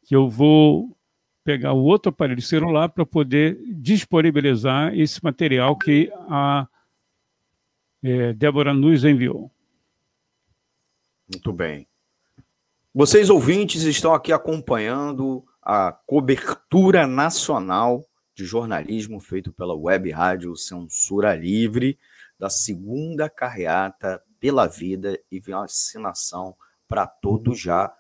que 0.04 0.16
eu 0.16 0.28
vou 0.28 0.98
pegar 1.44 1.74
o 1.74 1.84
outro 1.84 2.10
aparelho 2.10 2.42
celular 2.42 2.90
para 2.90 3.06
poder 3.06 3.60
disponibilizar 3.76 4.98
esse 4.98 5.24
material 5.24 5.78
que 5.78 6.12
a 6.30 6.68
é, 8.02 8.34
Débora 8.34 8.74
nos 8.74 9.04
enviou. 9.04 9.52
Muito 11.32 11.54
bem. 11.54 11.88
Vocês 12.94 13.30
ouvintes 13.30 13.84
estão 13.84 14.14
aqui 14.14 14.32
acompanhando 14.32 15.44
a 15.62 15.92
cobertura 15.92 17.08
nacional 17.08 18.06
de 18.36 18.46
jornalismo 18.46 19.20
feito 19.20 19.52
pela 19.52 19.76
Web 19.76 20.12
Rádio 20.12 20.56
Censura 20.56 21.36
Livre, 21.36 21.98
da 22.38 22.50
segunda 22.50 23.30
carreata 23.30 24.22
pela 24.40 24.68
vida 24.68 25.20
e 25.32 25.40
vacinação 25.40 26.56
para 26.88 27.08
todos 27.08 27.60
já, 27.60 27.94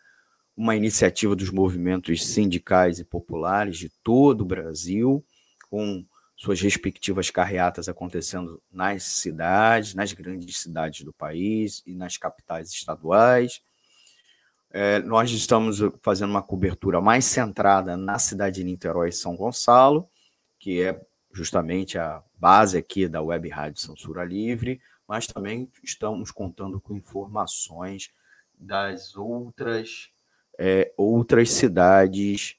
uma 0.55 0.75
iniciativa 0.75 1.35
dos 1.35 1.49
movimentos 1.49 2.25
sindicais 2.25 2.99
e 2.99 3.05
populares 3.05 3.77
de 3.77 3.89
todo 4.03 4.41
o 4.41 4.45
Brasil, 4.45 5.25
com 5.69 6.05
suas 6.35 6.59
respectivas 6.61 7.29
carreatas 7.29 7.87
acontecendo 7.87 8.61
nas 8.71 9.03
cidades, 9.03 9.93
nas 9.93 10.11
grandes 10.13 10.57
cidades 10.57 11.05
do 11.05 11.13
país 11.13 11.81
e 11.85 11.95
nas 11.95 12.17
capitais 12.17 12.69
estaduais. 12.69 13.61
É, 14.69 14.99
nós 14.99 15.31
estamos 15.31 15.79
fazendo 16.01 16.31
uma 16.31 16.41
cobertura 16.41 16.99
mais 16.99 17.25
centrada 17.25 17.95
na 17.95 18.19
cidade 18.19 18.57
de 18.57 18.63
Niterói 18.63 19.09
e 19.09 19.13
São 19.13 19.35
Gonçalo, 19.35 20.09
que 20.63 20.81
é 20.81 20.97
justamente 21.33 21.97
a 21.97 22.23
base 22.39 22.77
aqui 22.77 23.05
da 23.09 23.21
Web 23.21 23.49
Rádio 23.49 23.81
Censura 23.81 24.23
Livre, 24.23 24.79
mas 25.05 25.27
também 25.27 25.69
estamos 25.83 26.31
contando 26.31 26.79
com 26.79 26.95
informações 26.95 28.13
das 28.57 29.17
outras 29.17 30.09
é, 30.57 30.93
outras 30.95 31.51
cidades 31.51 32.55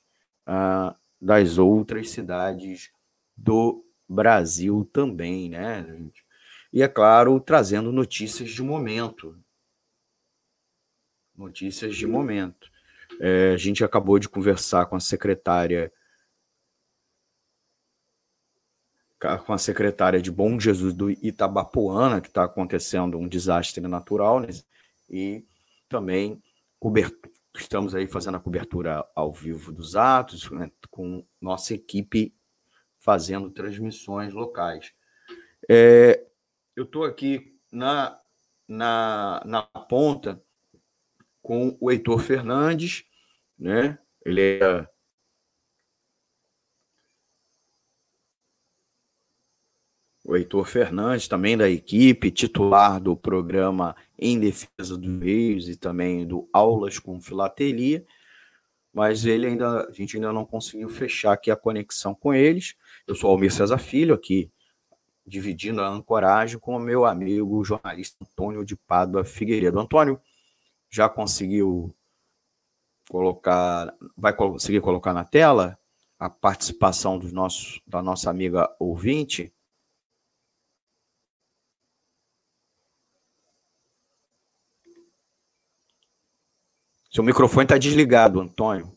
ah, 0.46 0.94
das 1.18 1.56
outras 1.56 2.10
cidades 2.10 2.90
do 3.34 3.82
Brasil 4.06 4.86
também, 4.92 5.48
né? 5.48 5.86
E 6.70 6.82
é 6.82 6.88
claro, 6.88 7.40
trazendo 7.40 7.90
notícias 7.90 8.50
de 8.50 8.62
momento. 8.62 9.34
Notícias 11.34 11.96
de 11.96 12.06
momento. 12.06 12.70
É, 13.18 13.52
a 13.54 13.56
gente 13.56 13.82
acabou 13.82 14.18
de 14.18 14.28
conversar 14.28 14.84
com 14.86 14.96
a 14.96 15.00
secretária 15.00 15.90
com 19.44 19.52
a 19.52 19.58
secretária 19.58 20.20
de 20.20 20.30
Bom 20.30 20.58
Jesus 20.60 20.92
do 20.92 21.10
Itabapoana, 21.10 22.20
que 22.20 22.28
está 22.28 22.44
acontecendo 22.44 23.18
um 23.18 23.26
desastre 23.26 23.86
natural, 23.86 24.40
né? 24.40 24.48
e 25.08 25.44
também 25.88 26.42
estamos 27.56 27.94
aí 27.94 28.06
fazendo 28.06 28.36
a 28.36 28.40
cobertura 28.40 29.04
ao 29.14 29.32
vivo 29.32 29.72
dos 29.72 29.96
atos, 29.96 30.50
né? 30.50 30.70
com 30.90 31.24
nossa 31.40 31.74
equipe 31.74 32.34
fazendo 32.98 33.50
transmissões 33.50 34.32
locais. 34.32 34.92
É, 35.68 36.24
eu 36.76 36.84
estou 36.84 37.04
aqui 37.04 37.56
na, 37.72 38.18
na, 38.68 39.42
na 39.44 39.62
ponta 39.62 40.42
com 41.42 41.76
o 41.80 41.90
Heitor 41.90 42.18
Fernandes, 42.18 43.04
né? 43.58 43.98
Ele 44.24 44.58
é 44.58 44.88
o 50.24 50.34
Heitor 50.34 50.64
Fernandes, 50.64 51.28
também 51.28 51.56
da 51.56 51.68
equipe, 51.68 52.30
titular 52.30 52.98
do 52.98 53.14
programa 53.14 53.94
Em 54.18 54.40
Defesa 54.40 54.96
dos 54.96 55.22
Reis 55.22 55.68
e 55.68 55.76
também 55.76 56.26
do 56.26 56.48
Aulas 56.50 56.98
com 56.98 57.20
Filatelia, 57.20 58.04
mas 58.92 59.26
ele 59.26 59.46
ainda, 59.46 59.86
a 59.86 59.92
gente 59.92 60.16
ainda 60.16 60.32
não 60.32 60.46
conseguiu 60.46 60.88
fechar 60.88 61.32
aqui 61.32 61.50
a 61.50 61.56
conexão 61.56 62.14
com 62.14 62.32
eles. 62.32 62.74
Eu 63.06 63.14
sou 63.14 63.30
Almir 63.30 63.52
César 63.52 63.76
Filho, 63.76 64.14
aqui 64.14 64.50
dividindo 65.26 65.80
a 65.80 65.88
ancoragem 65.88 66.58
com 66.58 66.76
o 66.76 66.80
meu 66.80 67.04
amigo 67.04 67.64
jornalista 67.64 68.16
Antônio 68.22 68.64
de 68.64 68.76
Pádua 68.76 69.24
Figueiredo. 69.24 69.78
Antônio, 69.78 70.20
já 70.90 71.08
conseguiu 71.08 71.94
colocar, 73.08 73.94
vai 74.16 74.34
conseguir 74.34 74.80
colocar 74.80 75.12
na 75.12 75.24
tela 75.24 75.78
a 76.18 76.30
participação 76.30 77.18
dos 77.18 77.32
nossos, 77.32 77.80
da 77.86 78.02
nossa 78.02 78.30
amiga 78.30 78.74
ouvinte? 78.78 79.53
Seu 87.14 87.22
microfone 87.22 87.64
está 87.64 87.78
desligado, 87.78 88.40
Antônio. 88.40 88.92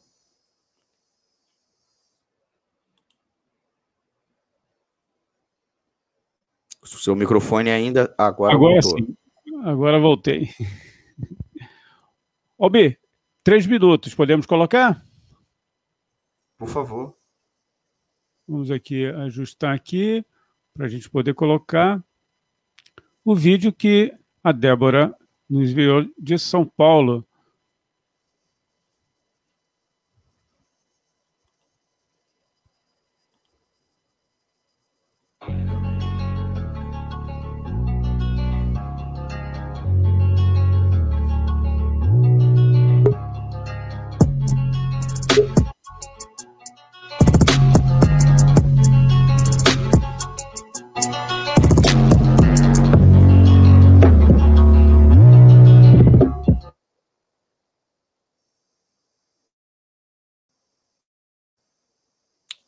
Seu 6.84 7.16
microfone 7.16 7.70
ainda 7.70 8.14
agora. 8.18 8.56
Agora 8.56 8.82
voltou. 8.82 8.98
sim. 8.98 9.18
Agora 9.64 10.00
voltei. 10.00 10.50
Obi, 12.58 12.98
três 13.44 13.68
minutos, 13.68 14.16
podemos 14.16 14.48
colocar? 14.48 15.06
Por 16.58 16.68
favor. 16.68 17.16
Vamos 18.48 18.72
aqui 18.72 19.06
ajustar 19.06 19.76
aqui 19.76 20.26
para 20.74 20.88
a 20.88 20.90
gente 20.90 21.08
poder 21.08 21.36
colocar 21.36 22.04
o 23.24 23.36
vídeo 23.36 23.72
que 23.72 24.12
a 24.44 24.52
Débora 24.52 25.16
nos 25.48 25.70
enviou 25.70 26.04
de 26.18 26.40
São 26.40 26.66
Paulo 26.66 27.27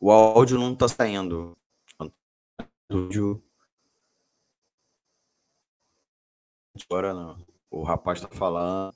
O 0.09 0.11
áudio 0.11 0.57
não 0.57 0.73
está 0.73 0.87
saindo. 0.87 1.55
Áudio. 2.89 3.43
Agora 6.83 7.13
não. 7.13 7.37
O 7.69 7.83
rapaz 7.83 8.17
está 8.17 8.35
falando. 8.35 8.91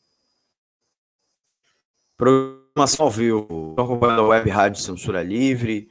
Programação 2.17 3.05
ao 3.05 3.11
vivo. 3.11 3.41
Estou 3.69 3.85
acompanhando 3.85 4.21
a 4.21 4.27
Web 4.27 4.49
Rádio 4.49 4.81
Censura 4.81 5.21
Livre, 5.21 5.87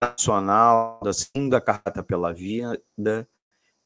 Nacional 0.00 0.98
da 1.04 1.12
Segunda 1.12 1.60
Carta 1.60 2.02
pela 2.02 2.32
Vida 2.32 3.28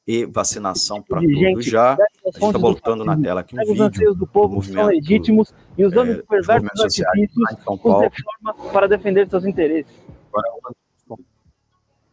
e 0.07 0.23
Vacinação 0.23 1.03
para 1.03 1.19
todos 1.19 1.65
já. 1.65 1.91
A 1.91 1.97
gente 2.23 2.37
está 2.37 2.57
voltando 2.57 3.03
na 3.03 3.19
tela 3.21 3.41
aqui 3.41 3.53
um 3.53 3.59
vídeo. 3.59 3.73
Os 3.73 3.79
anseios 3.81 4.15
do 4.15 4.25
povo 4.25 4.61
do 4.61 4.63
são 4.63 4.85
legítimos 4.85 5.53
e 5.77 5.83
usando 5.83 6.11
é, 6.13 6.21
perversos 6.21 6.69
artifícios, 6.79 7.37
os 7.67 8.71
para 8.71 8.87
defender 8.87 9.29
seus 9.29 9.43
interesses. 9.43 9.93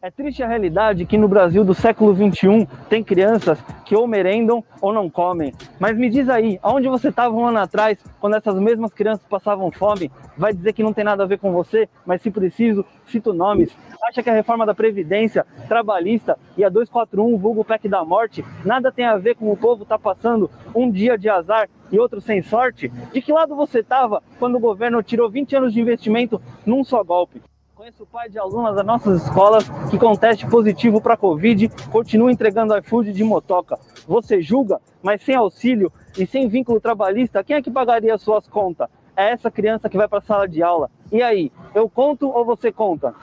É 0.03 0.09
triste 0.09 0.41
a 0.41 0.47
realidade 0.47 1.05
que 1.05 1.15
no 1.15 1.27
Brasil 1.27 1.63
do 1.63 1.75
século 1.75 2.15
XXI 2.15 2.67
tem 2.89 3.03
crianças 3.03 3.63
que 3.85 3.95
ou 3.95 4.07
merendam 4.07 4.63
ou 4.81 4.91
não 4.91 5.07
comem. 5.07 5.53
Mas 5.79 5.95
me 5.95 6.09
diz 6.09 6.27
aí, 6.27 6.59
aonde 6.63 6.87
você 6.87 7.09
estava 7.09 7.35
um 7.35 7.45
ano 7.45 7.59
atrás, 7.59 8.03
quando 8.19 8.35
essas 8.35 8.55
mesmas 8.55 8.91
crianças 8.91 9.23
passavam 9.27 9.71
fome? 9.71 10.09
Vai 10.35 10.53
dizer 10.53 10.73
que 10.73 10.81
não 10.81 10.91
tem 10.91 11.03
nada 11.03 11.21
a 11.21 11.27
ver 11.27 11.37
com 11.37 11.51
você, 11.51 11.87
mas 12.03 12.19
se 12.23 12.31
preciso, 12.31 12.83
cito 13.05 13.31
nomes. 13.31 13.77
Acha 14.09 14.23
que 14.23 14.29
a 14.31 14.33
reforma 14.33 14.65
da 14.65 14.73
Previdência, 14.73 15.45
trabalhista 15.67 16.35
e 16.57 16.63
a 16.63 16.69
241, 16.69 17.37
vulgo 17.37 17.63
PEC 17.63 17.87
da 17.87 18.03
morte, 18.03 18.43
nada 18.65 18.91
tem 18.91 19.05
a 19.05 19.17
ver 19.17 19.35
com 19.35 19.51
o 19.51 19.57
povo 19.57 19.85
tá 19.85 19.99
passando 19.99 20.49
um 20.73 20.89
dia 20.89 21.15
de 21.15 21.29
azar 21.29 21.69
e 21.91 21.99
outro 21.99 22.19
sem 22.19 22.41
sorte? 22.41 22.91
De 23.13 23.21
que 23.21 23.31
lado 23.31 23.55
você 23.55 23.81
estava 23.81 24.23
quando 24.39 24.55
o 24.55 24.59
governo 24.59 25.03
tirou 25.03 25.29
20 25.29 25.57
anos 25.57 25.73
de 25.73 25.79
investimento 25.79 26.41
num 26.65 26.83
só 26.83 27.03
golpe? 27.03 27.39
Conheço 27.81 28.03
o 28.03 28.05
pai 28.05 28.29
de 28.29 28.37
alunas 28.37 28.75
das 28.75 28.85
nossas 28.85 29.23
escolas 29.23 29.67
que 29.89 29.97
com 29.97 30.15
teste 30.15 30.45
positivo 30.45 31.01
para 31.01 31.17
Covid 31.17 31.67
continua 31.91 32.31
entregando 32.31 32.77
iFood 32.77 33.11
de 33.11 33.23
motoca. 33.23 33.79
Você 34.07 34.39
julga, 34.39 34.79
mas 35.01 35.23
sem 35.23 35.33
auxílio 35.33 35.91
e 36.15 36.27
sem 36.27 36.47
vínculo 36.47 36.79
trabalhista, 36.79 37.43
quem 37.43 37.55
é 37.55 37.61
que 37.61 37.71
pagaria 37.71 38.13
as 38.13 38.21
suas 38.21 38.47
contas? 38.47 38.87
É 39.15 39.31
essa 39.31 39.49
criança 39.49 39.89
que 39.89 39.97
vai 39.97 40.07
para 40.07 40.19
a 40.19 40.21
sala 40.21 40.47
de 40.47 40.61
aula. 40.61 40.91
E 41.11 41.23
aí, 41.23 41.51
eu 41.73 41.89
conto 41.89 42.29
ou 42.29 42.45
você 42.45 42.71
conta? 42.71 43.15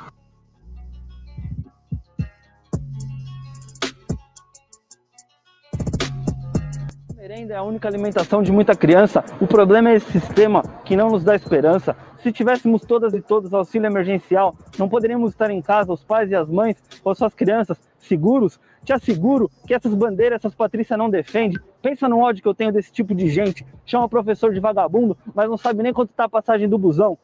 Merenda 7.18 7.52
é 7.52 7.56
a 7.56 7.64
única 7.64 7.88
alimentação 7.88 8.44
de 8.44 8.52
muita 8.52 8.76
criança. 8.76 9.24
O 9.40 9.46
problema 9.48 9.90
é 9.90 9.96
esse 9.96 10.20
sistema 10.20 10.62
que 10.84 10.94
não 10.94 11.08
nos 11.08 11.24
dá 11.24 11.34
esperança. 11.34 11.96
Se 12.22 12.30
tivéssemos 12.30 12.82
todas 12.82 13.12
e 13.12 13.20
todos 13.20 13.52
auxílio 13.52 13.88
emergencial, 13.88 14.54
não 14.78 14.88
poderíamos 14.88 15.32
estar 15.32 15.50
em 15.50 15.60
casa, 15.60 15.92
os 15.92 16.04
pais 16.04 16.30
e 16.30 16.36
as 16.36 16.48
mães, 16.48 16.76
ou 17.02 17.12
suas 17.16 17.34
crianças, 17.34 17.76
seguros? 17.98 18.60
Te 18.84 18.92
asseguro 18.92 19.50
que 19.66 19.74
essas 19.74 19.92
bandeiras, 19.94 20.36
essas 20.36 20.54
Patrícia 20.54 20.96
não 20.96 21.10
defende. 21.10 21.58
Pensa 21.82 22.08
no 22.08 22.20
ódio 22.20 22.40
que 22.40 22.48
eu 22.48 22.54
tenho 22.54 22.72
desse 22.72 22.92
tipo 22.92 23.12
de 23.12 23.28
gente. 23.28 23.66
Chama 23.84 24.08
professor 24.08 24.54
de 24.54 24.60
vagabundo, 24.60 25.18
mas 25.34 25.50
não 25.50 25.56
sabe 25.56 25.82
nem 25.82 25.92
quanto 25.92 26.10
está 26.10 26.24
a 26.24 26.28
passagem 26.28 26.68
do 26.68 26.78
busão. 26.78 27.18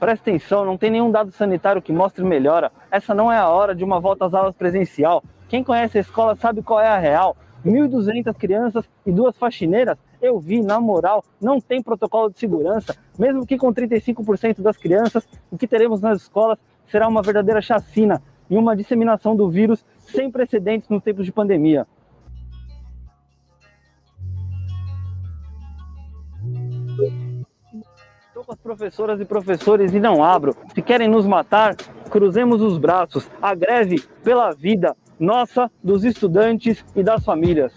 Presta 0.00 0.28
atenção, 0.28 0.64
não 0.64 0.76
tem 0.76 0.90
nenhum 0.90 1.12
dado 1.12 1.30
sanitário 1.30 1.80
que 1.80 1.92
mostre 1.92 2.24
melhora. 2.24 2.72
Essa 2.90 3.14
não 3.14 3.30
é 3.30 3.38
a 3.38 3.48
hora 3.48 3.76
de 3.76 3.84
uma 3.84 4.00
volta 4.00 4.26
às 4.26 4.34
aulas 4.34 4.56
presencial. 4.56 5.22
Quem 5.48 5.62
conhece 5.62 5.98
a 5.98 6.00
escola 6.00 6.34
sabe 6.34 6.62
qual 6.62 6.80
é 6.80 6.88
a 6.88 6.98
real. 6.98 7.36
1.200 7.64 8.34
crianças 8.34 8.84
e 9.06 9.12
duas 9.12 9.36
faxineiras 9.36 9.98
eu 10.24 10.38
vi, 10.38 10.62
na 10.62 10.80
moral, 10.80 11.22
não 11.38 11.60
tem 11.60 11.82
protocolo 11.82 12.30
de 12.30 12.38
segurança. 12.38 12.96
Mesmo 13.18 13.46
que 13.46 13.58
com 13.58 13.72
35% 13.72 14.62
das 14.62 14.76
crianças, 14.76 15.28
o 15.50 15.58
que 15.58 15.68
teremos 15.68 16.00
nas 16.00 16.22
escolas 16.22 16.58
será 16.86 17.06
uma 17.06 17.22
verdadeira 17.22 17.60
chacina 17.60 18.22
e 18.48 18.56
uma 18.56 18.74
disseminação 18.74 19.36
do 19.36 19.50
vírus 19.50 19.84
sem 19.98 20.30
precedentes 20.30 20.88
nos 20.88 21.02
tempos 21.02 21.26
de 21.26 21.32
pandemia. 21.32 21.86
Estou 28.28 28.44
com 28.44 28.52
as 28.52 28.58
professoras 28.58 29.20
e 29.20 29.24
professores 29.24 29.92
e 29.92 30.00
não 30.00 30.24
abro. 30.24 30.56
Se 30.74 30.80
querem 30.80 31.08
nos 31.08 31.26
matar, 31.26 31.76
cruzemos 32.10 32.62
os 32.62 32.78
braços. 32.78 33.28
A 33.42 33.54
greve 33.54 34.02
pela 34.22 34.52
vida 34.52 34.96
nossa, 35.18 35.70
dos 35.82 36.04
estudantes 36.04 36.84
e 36.94 37.02
das 37.02 37.24
famílias. 37.24 37.72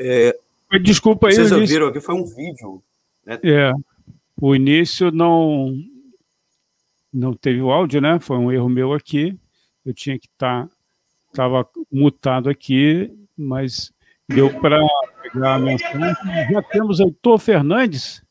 É, 0.00 0.38
Desculpa 0.78 1.28
aí. 1.28 1.34
Vocês 1.34 1.52
ouviram 1.52 1.88
aqui, 1.88 2.00
foi 2.00 2.14
um 2.14 2.24
vídeo. 2.24 2.82
Né? 3.24 3.38
É. 3.42 3.72
O 4.40 4.54
início 4.54 5.10
não 5.10 5.74
não 7.12 7.34
teve 7.34 7.60
o 7.60 7.70
áudio, 7.70 8.00
né? 8.00 8.18
Foi 8.20 8.36
um 8.36 8.52
erro 8.52 8.68
meu 8.68 8.92
aqui. 8.92 9.38
Eu 9.84 9.94
tinha 9.94 10.18
que 10.18 10.26
estar 10.26 10.66
tá, 10.66 10.70
estava 11.30 11.68
mutado 11.90 12.48
aqui, 12.48 13.10
mas 13.36 13.92
deu 14.28 14.52
para 14.60 14.78
pegar 15.22 15.54
a 15.54 15.58
mensagem. 15.58 16.14
Já 16.52 16.62
temos 16.62 17.00
Heitor 17.00 17.38
Fernandes? 17.38 18.22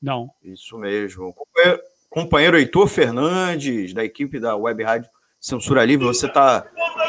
Não. 0.00 0.30
Isso 0.42 0.78
mesmo. 0.78 1.34
Companheiro 2.08 2.58
Heitor 2.58 2.88
Fernandes, 2.88 3.92
da 3.94 4.04
equipe 4.04 4.40
da 4.40 4.56
Web 4.56 4.82
Rádio 4.82 5.08
Censura 5.42 5.84
Livre, 5.84 6.06
você 6.06 6.26
está 6.26 6.64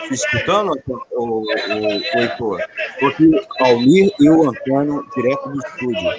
escutando, 0.10 0.72
o, 1.12 1.22
o, 1.24 1.42
o 1.42 2.20
Heitor? 2.20 2.60
Porque 3.00 3.30
Almir 3.60 4.12
e 4.20 4.30
o 4.30 4.50
Antônio, 4.50 5.08
direto 5.16 5.50
do 5.50 5.60
estúdio. 5.60 6.12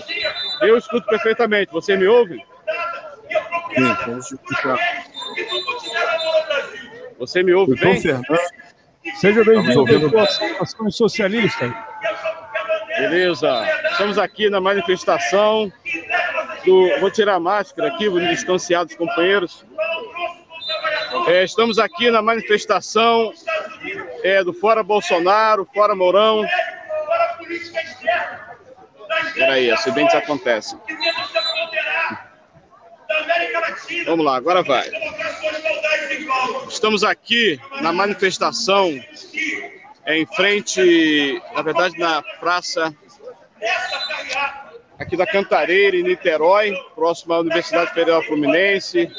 Eu 0.62 0.78
escuto 0.78 1.06
perfeitamente. 1.08 1.72
Você 1.72 1.96
me 1.96 2.06
ouve? 2.06 2.40
Escutando. 3.76 4.78
Você 7.18 7.42
me 7.42 7.52
ouve 7.52 7.74
bem? 7.76 8.00
Fernando. 8.00 8.24
Seja 9.16 9.44
bem-vindo 9.44 10.18
às 10.18 10.40
ações 10.60 10.96
socialistas. 10.96 11.72
Beleza. 12.98 13.66
Estamos 13.90 14.18
aqui 14.18 14.48
na 14.48 14.60
manifestação 14.60 15.72
do. 16.64 17.00
Vou 17.00 17.10
tirar 17.10 17.34
a 17.34 17.40
máscara 17.40 17.88
aqui, 17.88 18.08
vou 18.08 18.20
me 18.20 18.28
distanciar 18.28 18.84
dos 18.84 18.94
companheiros. 18.94 19.64
É, 21.28 21.44
estamos 21.44 21.78
aqui 21.78 22.10
na 22.10 22.22
manifestação 22.22 23.32
é, 24.22 24.42
do 24.42 24.52
Fora 24.52 24.82
Bolsonaro, 24.82 25.68
Fora 25.72 25.94
Mourão. 25.94 26.44
Peraí, 29.34 29.70
acidentes 29.70 30.14
acontecem. 30.14 30.78
Vamos 34.06 34.24
lá, 34.24 34.36
agora 34.36 34.62
vai. 34.62 34.90
Estamos 36.68 37.04
aqui 37.04 37.58
na 37.80 37.92
manifestação 37.92 38.98
em 40.06 40.26
frente, 40.26 41.42
na 41.54 41.62
verdade, 41.62 41.98
na 41.98 42.22
praça 42.40 42.94
aqui 44.98 45.16
da 45.16 45.26
Cantareira, 45.26 45.96
em 45.96 46.02
Niterói, 46.02 46.76
próximo 46.94 47.34
à 47.34 47.40
Universidade 47.40 47.92
Federal 47.92 48.22
Fluminense. 48.22 49.10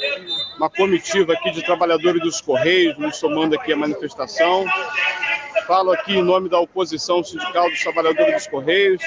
Uma 0.58 0.70
comitiva 0.70 1.34
aqui 1.34 1.52
de 1.52 1.64
trabalhadores 1.64 2.22
dos 2.22 2.42
Correios, 2.42 2.98
nos 2.98 3.18
somando 3.18 3.56
aqui 3.56 3.74
a 3.74 3.78
manifestação. 3.78 4.66
Falo 5.64 5.92
aqui 5.92 6.18
em 6.18 6.24
nome 6.24 6.50
da 6.50 6.60
oposição 6.60 7.24
sindical 7.24 7.70
dos 7.70 7.82
trabalhadores 7.82 8.34
dos 8.34 8.48
Correios. 8.48 9.02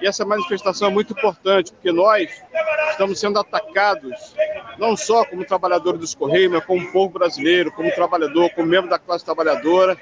E 0.00 0.06
essa 0.06 0.24
manifestação 0.24 0.88
é 0.88 0.90
muito 0.90 1.12
importante, 1.12 1.72
porque 1.72 1.92
nós 1.92 2.30
estamos 2.90 3.18
sendo 3.18 3.38
atacados, 3.38 4.34
não 4.78 4.96
só 4.96 5.24
como 5.24 5.44
trabalhadores 5.44 6.00
dos 6.00 6.14
Correios, 6.14 6.52
mas 6.52 6.64
como 6.64 6.90
povo 6.92 7.18
brasileiro, 7.18 7.72
como 7.72 7.90
trabalhador, 7.94 8.50
como 8.50 8.66
membro 8.66 8.90
da 8.90 8.98
classe 8.98 9.24
trabalhadora. 9.24 9.96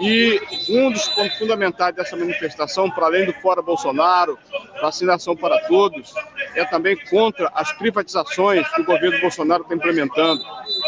E 0.00 0.40
um 0.68 0.92
dos 0.92 1.08
pontos 1.08 1.36
fundamentais 1.38 1.94
dessa 1.94 2.16
manifestação, 2.16 2.88
para 2.88 3.06
além 3.06 3.26
do 3.26 3.32
Fora 3.34 3.60
Bolsonaro, 3.60 4.38
vacinação 4.80 5.34
para 5.34 5.58
todos, 5.66 6.14
é 6.54 6.64
também 6.64 6.96
contra 7.10 7.50
as 7.52 7.72
privatizações 7.72 8.68
que 8.68 8.80
o 8.80 8.84
governo 8.84 9.20
Bolsonaro 9.20 9.62
está 9.62 9.74
implementando 9.74 10.40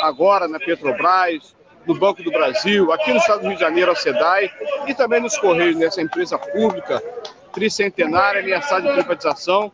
agora 0.03 0.47
na 0.47 0.61
Petrobras, 0.61 1.57
no 1.87 1.95
Banco 1.95 2.23
do 2.23 2.31
Brasil, 2.31 2.93
aqui 2.93 3.13
no 3.13 3.19
estado 3.19 3.41
do 3.41 3.49
Rio 3.49 3.57
de 3.57 3.61
Janeiro, 3.61 3.91
a 3.91 3.97
SEDAI, 3.97 4.51
e 4.87 4.95
também 4.95 5.21
nos 5.21 5.37
Correios, 5.39 5.77
nessa 5.77 6.01
empresa 6.01 6.39
pública 6.39 7.03
tricentenária, 7.53 8.41
ameaçada 8.41 8.89
de 8.89 8.95
privatização, 8.95 9.73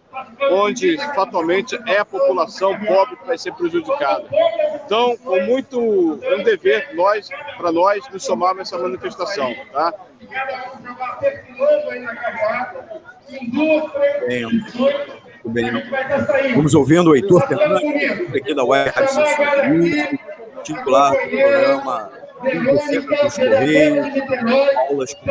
onde 0.50 0.96
fatalmente 1.14 1.78
é 1.86 1.98
a 1.98 2.04
população 2.04 2.78
pobre 2.80 3.16
que 3.16 3.26
vai 3.26 3.38
ser 3.38 3.52
prejudicada. 3.52 4.24
Então, 4.84 5.16
com 5.18 5.40
muito 5.42 6.18
é 6.22 6.36
um 6.36 6.42
dever 6.42 6.94
nós, 6.94 7.28
para 7.56 7.70
nós, 7.72 8.08
nos 8.10 8.24
somarmos 8.24 8.62
essa 8.62 8.78
manifestação, 8.78 9.54
tá? 9.72 9.92
Bem, 14.26 14.64
bem. 15.44 15.82
Vamos 16.54 16.74
ouvindo 16.74 17.10
o 17.10 17.16
Heitor 17.16 17.46
Fernandes, 17.46 18.34
aqui 18.34 18.54
da 18.54 18.64
Web 18.64 18.92
titular 20.66 21.12
do 21.12 21.18
programa 21.30 22.10
dos 22.42 23.36
Correios, 23.36 24.06
aulas 24.88 25.14
com 25.14 25.30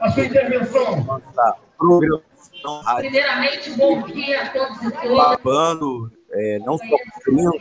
a 0.00 0.10
sua 0.10 0.24
intervenção. 0.24 1.20
Primeiramente, 2.96 3.70
bom 3.72 4.02
dia 4.02 4.42
a 4.42 4.48
todos 4.48 4.82
e 4.82 4.90
todas. 4.90 5.16
Babando, 5.16 6.10
é, 6.32 6.58
não 6.60 6.78
só 6.78 6.96
cumprindo 7.14 7.52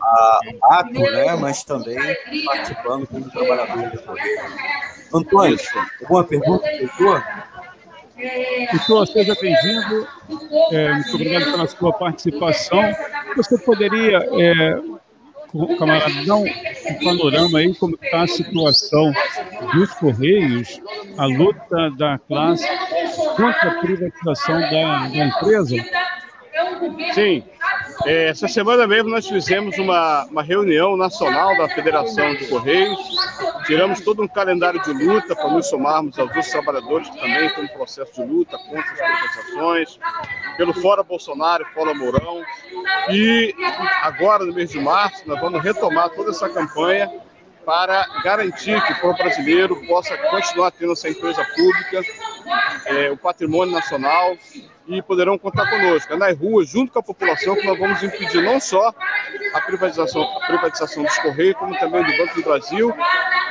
a 0.00 0.40
ato, 0.70 0.92
né, 0.92 1.36
mas 1.36 1.64
também 1.64 1.98
participando 2.44 3.06
como 3.08 3.30
trabalhador 3.30 3.90
do 3.90 4.02
Correio. 4.02 4.40
Antônio, 5.12 5.58
alguma 6.02 6.24
pergunta, 6.24 6.68
doutor? 6.78 7.24
Doutor, 8.72 9.06
seja 9.06 9.36
bem-vindo. 9.40 10.08
É, 10.72 10.94
muito 10.94 11.14
obrigado 11.14 11.44
pela 11.52 11.68
sua 11.68 11.92
participação. 11.92 12.82
Você 13.36 13.58
poderia 13.58 14.18
é, 14.18 14.80
camarada, 15.78 16.24
dá 16.26 16.36
um, 16.36 16.46
um 16.46 17.04
panorama 17.04 17.58
aí 17.58 17.74
como 17.74 17.94
está 18.02 18.22
a 18.22 18.26
situação 18.26 19.12
dos 19.74 19.92
Correios, 19.94 20.80
a 21.18 21.26
luta 21.26 21.90
da 21.98 22.18
classe 22.18 22.66
contra 23.36 23.70
a 23.70 23.80
privatização 23.80 24.60
da, 24.60 25.08
da 25.08 25.26
empresa? 25.26 25.76
Sim. 27.12 27.44
É, 28.06 28.28
essa 28.28 28.48
semana 28.48 28.86
mesmo 28.86 29.10
nós 29.10 29.26
fizemos 29.26 29.76
uma, 29.78 30.24
uma 30.26 30.42
reunião 30.42 30.96
nacional 30.96 31.56
da 31.56 31.68
Federação 31.68 32.34
de 32.34 32.46
Correios, 32.46 32.98
tiramos 33.66 34.00
todo 34.00 34.22
um 34.22 34.28
calendário 34.28 34.80
de 34.82 34.92
luta 34.92 35.34
para 35.34 35.50
nos 35.50 35.68
somarmos 35.68 36.18
aos 36.18 36.28
outros 36.28 36.50
trabalhadores 36.50 37.08
que 37.10 37.18
também 37.18 37.46
estão 37.46 37.64
em 37.64 37.68
processo 37.68 38.12
de 38.14 38.24
luta 38.24 38.56
contra 38.58 38.80
as 38.80 38.98
privatizações, 38.98 39.98
pelo 40.56 40.72
Fora 40.74 41.02
Bolsonaro, 41.02 41.64
Fora 41.74 41.92
Mourão. 41.92 42.42
E 43.10 43.54
agora, 44.02 44.44
no 44.44 44.54
mês 44.54 44.70
de 44.70 44.80
março, 44.80 45.26
nós 45.26 45.40
vamos 45.40 45.62
retomar 45.62 46.10
toda 46.10 46.30
essa 46.30 46.48
campanha 46.48 47.10
para 47.64 48.06
garantir 48.22 48.80
que 48.80 49.06
o 49.06 49.12
brasileiro 49.14 49.76
possa 49.88 50.16
continuar 50.16 50.70
tendo 50.70 50.92
essa 50.92 51.08
empresa 51.08 51.44
pública, 51.44 52.00
é, 52.86 53.10
o 53.10 53.16
patrimônio 53.16 53.74
nacional 53.74 54.36
e 54.88 55.02
poderão 55.02 55.38
contar 55.38 55.68
conosco. 55.68 56.12
É 56.12 56.16
nas 56.16 56.38
ruas, 56.38 56.68
junto 56.68 56.92
com 56.92 56.98
a 56.98 57.02
população, 57.02 57.54
que 57.56 57.66
nós 57.66 57.78
vamos 57.78 58.02
impedir 58.02 58.42
não 58.42 58.60
só 58.60 58.92
a 59.54 59.60
privatização, 59.60 60.22
a 60.22 60.46
privatização 60.46 61.02
dos 61.02 61.18
Correios, 61.18 61.56
como 61.56 61.78
também 61.78 62.04
do 62.04 62.16
Banco 62.16 62.34
do 62.34 62.42
Brasil, 62.42 62.94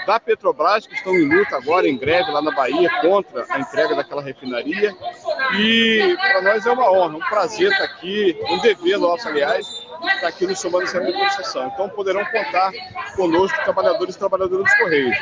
da 0.06 0.20
Petrobras, 0.20 0.88
que 0.88 0.94
estão 0.94 1.16
em 1.16 1.28
luta 1.28 1.58
agora, 1.58 1.88
em 1.88 1.98
greve 1.98 2.32
lá 2.32 2.42
na 2.42 2.52
Bahia, 2.52 2.90
contra 3.02 3.46
a 3.50 3.60
entrega 3.60 3.96
daquela 3.96 4.22
refinaria. 4.22 4.96
E 5.58 6.16
para 6.18 6.42
nós 6.42 6.66
é 6.66 6.72
uma 6.72 6.92
honra, 6.92 7.18
um 7.18 7.30
prazer 7.30 7.72
estar 7.72 7.86
aqui, 7.86 8.38
um 8.50 8.60
dever 8.60 8.98
nosso, 8.98 9.28
aliás, 9.28 9.85
aqui 10.24 10.48
no 10.48 10.56
somando 10.56 10.84
essa 10.86 11.00
negociação. 11.00 11.68
Então 11.68 11.90
poderão 11.90 12.24
contar 12.26 12.72
conosco, 13.16 13.58
trabalhadores 13.64 14.16
e 14.16 14.20
trabalhadoras 14.20 14.66
dos 14.66 14.76
Correios. 14.76 15.18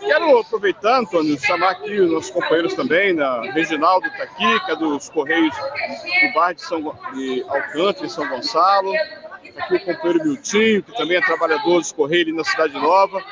Quero 0.00 0.38
aproveitar, 0.38 0.98
Antônio, 1.00 1.38
chamar 1.38 1.70
aqui 1.70 2.00
os 2.00 2.10
nossos 2.10 2.30
companheiros 2.30 2.74
também, 2.74 3.12
na 3.12 3.42
Reginaldo 3.52 4.06
está 4.06 4.24
aqui, 4.24 4.60
que 4.64 4.70
é 4.72 4.76
dos 4.76 5.08
Correios 5.10 5.54
do 5.54 6.32
bairro 6.34 6.54
de, 6.54 6.62
São, 6.62 6.80
de 7.14 7.44
Alcântara, 7.48 8.06
em 8.06 8.08
São 8.08 8.28
Gonçalo. 8.28 8.92
Aqui 9.56 9.74
o 9.76 9.80
companheiro 9.80 10.24
Miltinho, 10.24 10.82
que 10.82 10.96
também 10.96 11.16
é 11.16 11.20
trabalhador 11.20 11.78
dos 11.78 11.92
Correios 11.92 12.28
ali 12.28 12.36
na 12.36 12.44
Cidade 12.44 12.74
Nova. 12.74 13.22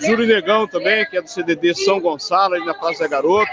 Júlio 0.00 0.26
Negão 0.26 0.66
também, 0.66 1.04
que 1.06 1.16
é 1.16 1.22
do 1.22 1.28
CDD 1.28 1.74
São 1.74 2.00
Gonçalo, 2.00 2.54
ali 2.54 2.64
na 2.64 2.74
Praça 2.74 3.00
da 3.00 3.08
Garoto. 3.08 3.52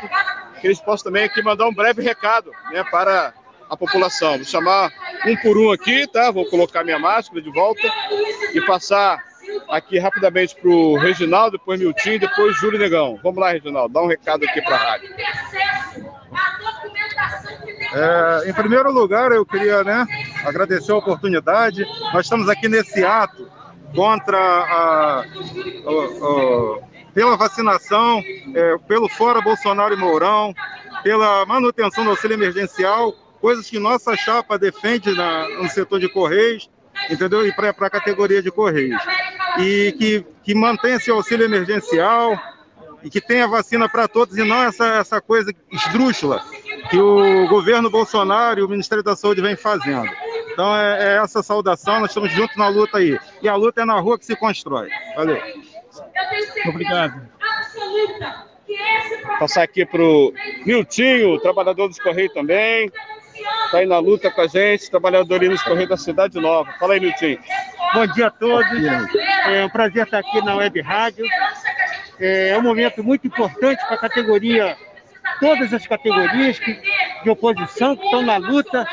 Que 0.61 0.67
eles 0.67 0.79
possam 0.79 1.05
também 1.05 1.25
aqui 1.25 1.41
mandar 1.41 1.67
um 1.67 1.73
breve 1.73 2.01
recado 2.01 2.51
né, 2.71 2.83
para 2.89 3.33
a 3.69 3.77
população. 3.77 4.35
Vou 4.35 4.45
chamar 4.45 4.91
um 5.25 5.35
por 5.37 5.57
um 5.57 5.71
aqui, 5.71 6.07
tá? 6.07 6.31
Vou 6.31 6.45
colocar 6.45 6.83
minha 6.83 6.99
máscara 6.99 7.41
de 7.41 7.51
volta 7.51 7.87
e 8.53 8.61
passar 8.65 9.23
aqui 9.69 9.97
rapidamente 9.97 10.55
para 10.55 10.69
o 10.69 10.97
Reginaldo, 10.97 11.57
depois 11.57 11.79
Miltinho, 11.79 12.19
depois 12.19 12.55
Júlio 12.57 12.79
Negão. 12.79 13.19
Vamos 13.23 13.39
lá, 13.39 13.51
Reginaldo, 13.51 13.93
dá 13.93 14.01
um 14.01 14.07
recado 14.07 14.43
aqui 14.45 14.61
para 14.61 14.75
a 14.75 14.79
rádio. 14.79 15.15
É, 17.93 18.49
em 18.49 18.53
primeiro 18.53 18.91
lugar, 18.91 19.31
eu 19.31 19.45
queria 19.45 19.83
né, 19.83 20.05
agradecer 20.43 20.91
a 20.91 20.97
oportunidade. 20.97 21.85
Nós 22.13 22.25
estamos 22.25 22.49
aqui 22.49 22.67
nesse 22.67 23.03
ato 23.03 23.49
contra 23.95 24.37
a, 24.37 25.19
a, 25.19 25.21
a 25.21 26.95
pela 27.13 27.37
vacinação, 27.37 28.21
é, 28.53 28.77
pelo 28.89 29.07
Fora 29.07 29.39
Bolsonaro 29.39 29.93
e 29.93 29.97
Mourão, 29.97 30.53
pela 31.01 31.45
manutenção 31.45 32.03
do 32.03 32.09
auxílio 32.09 32.35
emergencial, 32.35 33.15
coisas 33.45 33.69
que 33.69 33.77
nossa 33.77 34.17
chapa 34.17 34.57
defende 34.57 35.13
na, 35.13 35.47
no 35.49 35.69
setor 35.69 35.99
de 35.99 36.09
Correios, 36.09 36.67
entendeu? 37.11 37.45
E 37.45 37.53
para 37.53 37.69
a 37.69 37.89
categoria 37.91 38.41
de 38.41 38.49
Correios. 38.49 38.99
E 39.59 39.93
que, 39.99 40.25
que 40.43 40.55
mantenha 40.55 40.95
esse 40.95 41.11
auxílio 41.11 41.45
emergencial 41.45 42.35
e 43.03 43.09
que 43.09 43.21
tenha 43.21 43.47
vacina 43.47 43.87
para 43.87 44.07
todos 44.07 44.35
e 44.35 44.43
não 44.43 44.63
essa, 44.63 44.87
essa 44.95 45.21
coisa 45.21 45.53
esdrúxula 45.71 46.43
que 46.89 46.97
o 46.97 47.47
governo 47.47 47.87
Bolsonaro 47.87 48.59
e 48.59 48.63
o 48.63 48.67
Ministério 48.67 49.03
da 49.03 49.15
Saúde 49.15 49.41
vem 49.41 49.55
fazendo. 49.55 50.09
Então 50.51 50.75
é, 50.75 51.13
é 51.13 51.17
essa 51.23 51.43
saudação, 51.43 51.99
nós 51.99 52.09
estamos 52.09 52.31
juntos 52.31 52.57
na 52.57 52.67
luta 52.67 52.97
aí. 52.97 53.15
E 53.43 53.47
a 53.47 53.55
luta 53.55 53.83
é 53.83 53.85
na 53.85 53.99
rua 53.99 54.17
que 54.17 54.25
se 54.25 54.35
constrói. 54.35 54.89
Valeu. 55.15 55.39
Obrigado. 56.67 57.29
Passar 59.37 59.61
aqui 59.61 59.85
para 59.85 60.01
o 60.01 60.33
Miltinho, 60.65 61.39
trabalhador 61.41 61.87
dos 61.87 61.99
Correios 61.99 62.33
também. 62.33 62.91
Está 63.65 63.79
aí 63.79 63.85
na 63.85 63.99
luta 63.99 64.31
com 64.31 64.41
a 64.41 64.47
gente, 64.47 64.89
trabalhador 64.89 65.41
nos 65.41 65.61
Correios 65.63 65.89
da 65.89 65.97
Cidade 65.97 66.39
Nova. 66.39 66.71
Fala 66.79 66.93
aí, 66.93 66.99
Milton. 66.99 67.37
Bom 67.93 68.07
dia 68.07 68.27
a 68.27 68.31
todos. 68.31 68.83
É 69.47 69.65
um 69.65 69.69
prazer 69.69 70.05
estar 70.05 70.19
aqui 70.19 70.41
na 70.41 70.55
Web 70.55 70.81
Rádio. 70.81 71.25
É 72.19 72.57
um 72.57 72.61
momento 72.61 73.03
muito 73.03 73.27
importante 73.27 73.85
para 73.85 73.95
a 73.95 73.99
categoria, 73.99 74.77
todas 75.39 75.73
as 75.73 75.85
categorias 75.85 76.57
que, 76.59 76.79
de 77.23 77.29
oposição 77.29 77.95
que 77.95 78.05
estão 78.05 78.21
na 78.21 78.37
luta 78.37 78.87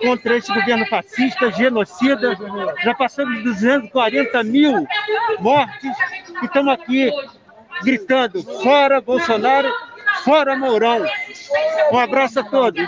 contra 0.00 0.36
esse 0.36 0.52
governo 0.52 0.86
fascista, 0.86 1.50
genocida. 1.52 2.36
Já 2.82 2.94
passamos 2.94 3.38
de 3.38 3.44
240 3.44 4.42
mil 4.44 4.86
mortes 5.40 5.96
e 6.42 6.44
estamos 6.44 6.74
aqui 6.74 7.10
gritando: 7.82 8.42
fora 8.62 9.00
Bolsonaro, 9.00 9.72
fora 10.24 10.56
Mourão. 10.56 11.04
Um 11.92 11.98
abraço 11.98 12.40
a 12.40 12.44
todos. 12.44 12.84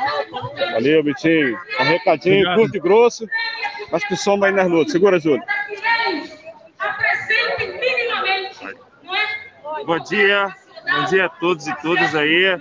Valeu, 0.72 1.02
Bitinho. 1.02 1.58
Um 1.80 1.84
recadinho 1.84 2.36
Obrigado. 2.36 2.56
curto 2.56 2.76
e 2.76 2.80
grosso, 2.80 3.28
mas 3.90 4.04
que 4.04 4.16
soma 4.16 4.46
aí 4.46 4.52
nas 4.52 4.68
lutas. 4.68 4.92
Segura, 4.92 5.18
Júlio. 5.20 5.42
Bom 9.86 9.98
dia, 10.00 10.54
bom 10.90 11.04
dia 11.04 11.26
a 11.26 11.28
todos 11.28 11.66
e 11.66 11.74
todas 11.80 12.14
aí. 12.14 12.58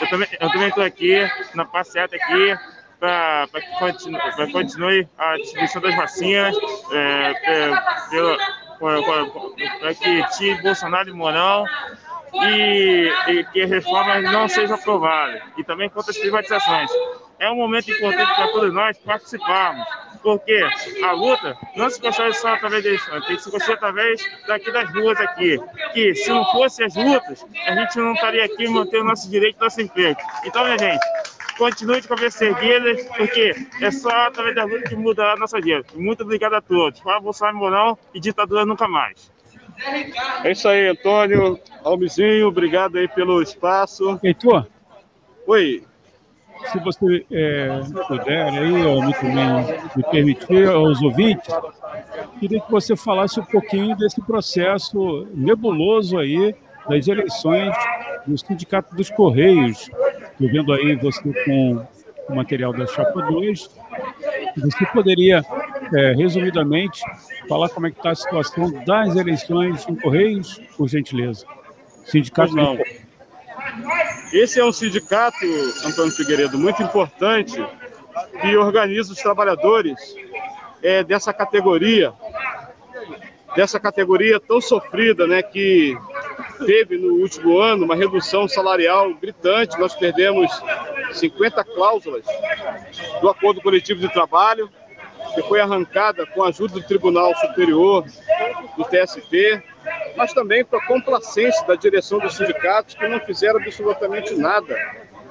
Eu 0.00 0.50
também 0.50 0.68
estou 0.68 0.82
aqui 0.82 1.16
na 1.54 1.64
passeata 1.64 2.16
aqui 2.16 2.56
para 2.98 3.46
que 3.54 3.78
continue, 3.78 4.52
continue 4.52 5.08
a 5.16 5.36
distribuição 5.36 5.80
das 5.80 5.94
vacinas, 5.96 6.56
é, 6.92 7.32
para 8.78 9.94
que 9.94 10.22
tire 10.36 10.60
Bolsonaro 10.62 11.08
e 11.08 11.12
Mourão 11.12 11.64
e, 12.34 13.12
e 13.28 13.44
que 13.44 13.62
a 13.62 13.66
reforma 13.66 14.20
não 14.20 14.48
seja 14.48 14.74
aprovada, 14.74 15.42
e 15.56 15.64
também 15.64 15.88
contra 15.88 16.10
as 16.10 16.18
privatizações. 16.18 16.90
É 17.38 17.50
um 17.50 17.56
momento 17.56 17.90
importante 17.90 18.34
para 18.34 18.48
todos 18.48 18.72
nós 18.72 18.98
participarmos, 18.98 19.86
porque 20.22 20.62
a 21.02 21.12
luta 21.12 21.56
não 21.76 21.88
se 21.88 22.00
constrói 22.00 22.32
só 22.34 22.54
através 22.54 22.82
da 22.82 22.88
eleição, 22.90 23.20
tem 23.22 23.36
que 23.36 23.42
se 23.42 23.50
construir 23.50 23.74
através 23.74 24.22
daqui 24.46 24.70
das 24.70 24.92
ruas 24.92 25.18
aqui. 25.18 25.58
Que 25.94 26.14
se 26.14 26.28
não 26.28 26.44
fossem 26.52 26.86
as 26.86 26.94
lutas, 26.94 27.46
a 27.66 27.74
gente 27.74 27.96
não 27.98 28.12
estaria 28.12 28.44
aqui 28.44 28.68
mantendo 28.68 29.04
nosso 29.04 29.30
direito, 29.30 29.58
nosso 29.58 29.80
emprego. 29.80 30.20
Então, 30.44 30.64
minha 30.64 30.78
gente, 30.78 31.00
continue 31.56 32.00
de 32.00 32.08
cabeça 32.08 32.44
erguida, 32.44 32.94
porque 33.16 33.54
é 33.80 33.90
só 33.90 34.10
através 34.10 34.54
da 34.54 34.64
luta 34.64 34.88
que 34.88 34.96
muda 34.96 35.32
a 35.32 35.36
nossa 35.36 35.60
vida. 35.60 35.84
Muito 35.94 36.22
obrigado 36.22 36.54
a 36.54 36.60
todos. 36.60 37.00
Fala 37.00 37.20
Bolsonaro 37.20 37.56
Morão 37.56 37.98
e 38.14 38.20
ditadura 38.20 38.66
nunca 38.66 38.86
mais. 38.86 39.30
É 40.44 40.52
isso 40.52 40.68
aí, 40.68 40.88
Antônio. 40.88 41.58
Almizinho, 41.82 42.48
obrigado 42.48 42.98
aí 42.98 43.08
pelo 43.08 43.42
espaço. 43.42 44.18
Heitor? 44.22 44.66
Oi. 45.46 45.82
Se 46.70 46.78
você 46.78 47.24
é, 47.32 47.80
puder 48.06 48.48
aí, 48.48 48.70
me, 48.70 49.14
também, 49.14 49.80
me 49.96 50.02
permitir, 50.10 50.68
aos 50.68 51.00
ouvintes, 51.00 51.54
queria 52.38 52.60
que 52.60 52.70
você 52.70 52.94
falasse 52.94 53.40
um 53.40 53.44
pouquinho 53.44 53.96
desse 53.96 54.20
processo 54.20 55.26
nebuloso 55.34 56.18
aí 56.18 56.54
das 56.86 57.08
eleições 57.08 57.74
no 58.26 58.36
Sindicato 58.36 58.94
dos 58.94 59.10
Correios. 59.10 59.90
Estou 60.32 60.48
vendo 60.48 60.72
aí 60.72 60.96
você 60.96 61.32
com 61.44 61.86
o 62.28 62.34
material 62.36 62.72
da 62.72 62.86
Chapa 62.86 63.22
2. 63.22 63.70
Você 64.56 64.86
poderia, 64.92 65.42
é, 65.94 66.12
resumidamente, 66.12 67.02
falar 67.48 67.68
como 67.68 67.86
é 67.86 67.90
que 67.90 67.98
está 67.98 68.10
a 68.10 68.14
situação 68.14 68.70
das 68.84 69.16
eleições 69.16 69.86
em 69.88 69.94
Correios, 69.96 70.60
por 70.76 70.88
gentileza? 70.88 71.46
Sindicato 72.04 72.54
não. 72.54 72.78
Esse 74.32 74.60
é 74.60 74.64
um 74.64 74.72
sindicato, 74.72 75.36
Antônio 75.84 76.12
Figueiredo, 76.12 76.58
muito 76.58 76.82
importante 76.82 77.56
que 78.40 78.56
organiza 78.56 79.12
os 79.12 79.18
trabalhadores 79.18 80.14
é, 80.82 81.02
dessa 81.02 81.32
categoria, 81.32 82.12
dessa 83.54 83.78
categoria 83.78 84.40
tão 84.40 84.60
sofrida, 84.60 85.26
né, 85.26 85.42
que 85.42 85.96
teve 86.64 86.96
no 86.98 87.14
último 87.14 87.58
ano 87.58 87.84
uma 87.84 87.96
redução 87.96 88.46
salarial 88.46 89.12
gritante. 89.14 89.78
Nós 89.78 89.94
perdemos 89.94 90.50
50 91.12 91.64
cláusulas 91.64 92.24
do 93.20 93.28
acordo 93.28 93.60
coletivo 93.60 94.00
de 94.00 94.12
trabalho 94.12 94.70
que 95.34 95.42
foi 95.42 95.60
arrancada 95.60 96.26
com 96.26 96.42
a 96.42 96.48
ajuda 96.48 96.74
do 96.74 96.82
Tribunal 96.82 97.34
Superior 97.36 98.04
do 98.76 98.84
TST, 98.84 99.62
mas 100.16 100.32
também 100.32 100.64
com 100.64 100.76
a 100.76 100.86
complacência 100.86 101.66
da 101.66 101.74
direção 101.74 102.18
dos 102.18 102.36
sindicatos 102.36 102.94
que 102.94 103.08
não 103.08 103.20
fizeram 103.20 103.60
absolutamente 103.60 104.34
nada 104.34 104.76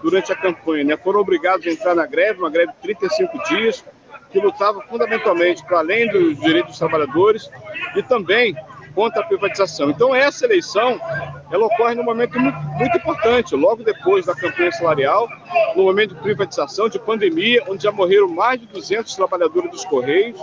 durante 0.02 0.32
a 0.32 0.36
campanha. 0.36 0.84
Né? 0.84 0.98
Foram 0.98 1.20
obrigados 1.20 1.66
a 1.68 1.70
entrar 1.70 1.96
na 1.96 2.06
greve, 2.06 2.40
uma 2.40 2.50
greve 2.50 2.72
de 2.74 2.80
35 2.80 3.44
dias, 3.50 3.84
que 4.32 4.40
lutava 4.40 4.82
fundamentalmente 4.84 5.64
para 5.66 5.80
além 5.80 6.08
dos 6.08 6.40
direitos 6.40 6.72
dos 6.72 6.80
trabalhadores 6.80 7.50
e 7.96 8.04
também 8.04 8.56
contra 9.00 9.22
a 9.22 9.26
privatização. 9.26 9.90
Então, 9.90 10.14
essa 10.14 10.44
eleição 10.44 11.00
ela 11.50 11.68
ocorre 11.68 11.96
num 11.96 12.04
momento 12.04 12.38
muito, 12.38 12.60
muito, 12.60 12.98
importante, 12.98 13.56
logo 13.56 13.82
depois 13.82 14.26
da 14.26 14.36
campanha 14.36 14.74
salarial, 14.74 15.26
no 15.74 15.84
momento 15.84 16.16
de 16.16 16.22
privatização, 16.22 16.90
de 16.90 17.00
pandemia, 17.00 17.64
onde 17.70 17.84
já 17.84 17.94
morreram 17.94 18.28
mais 18.28 18.60
de 18.60 18.68
200 18.68 19.16
trabalhadores 19.16 19.72
dos 19.72 19.86
Correios, 19.86 20.38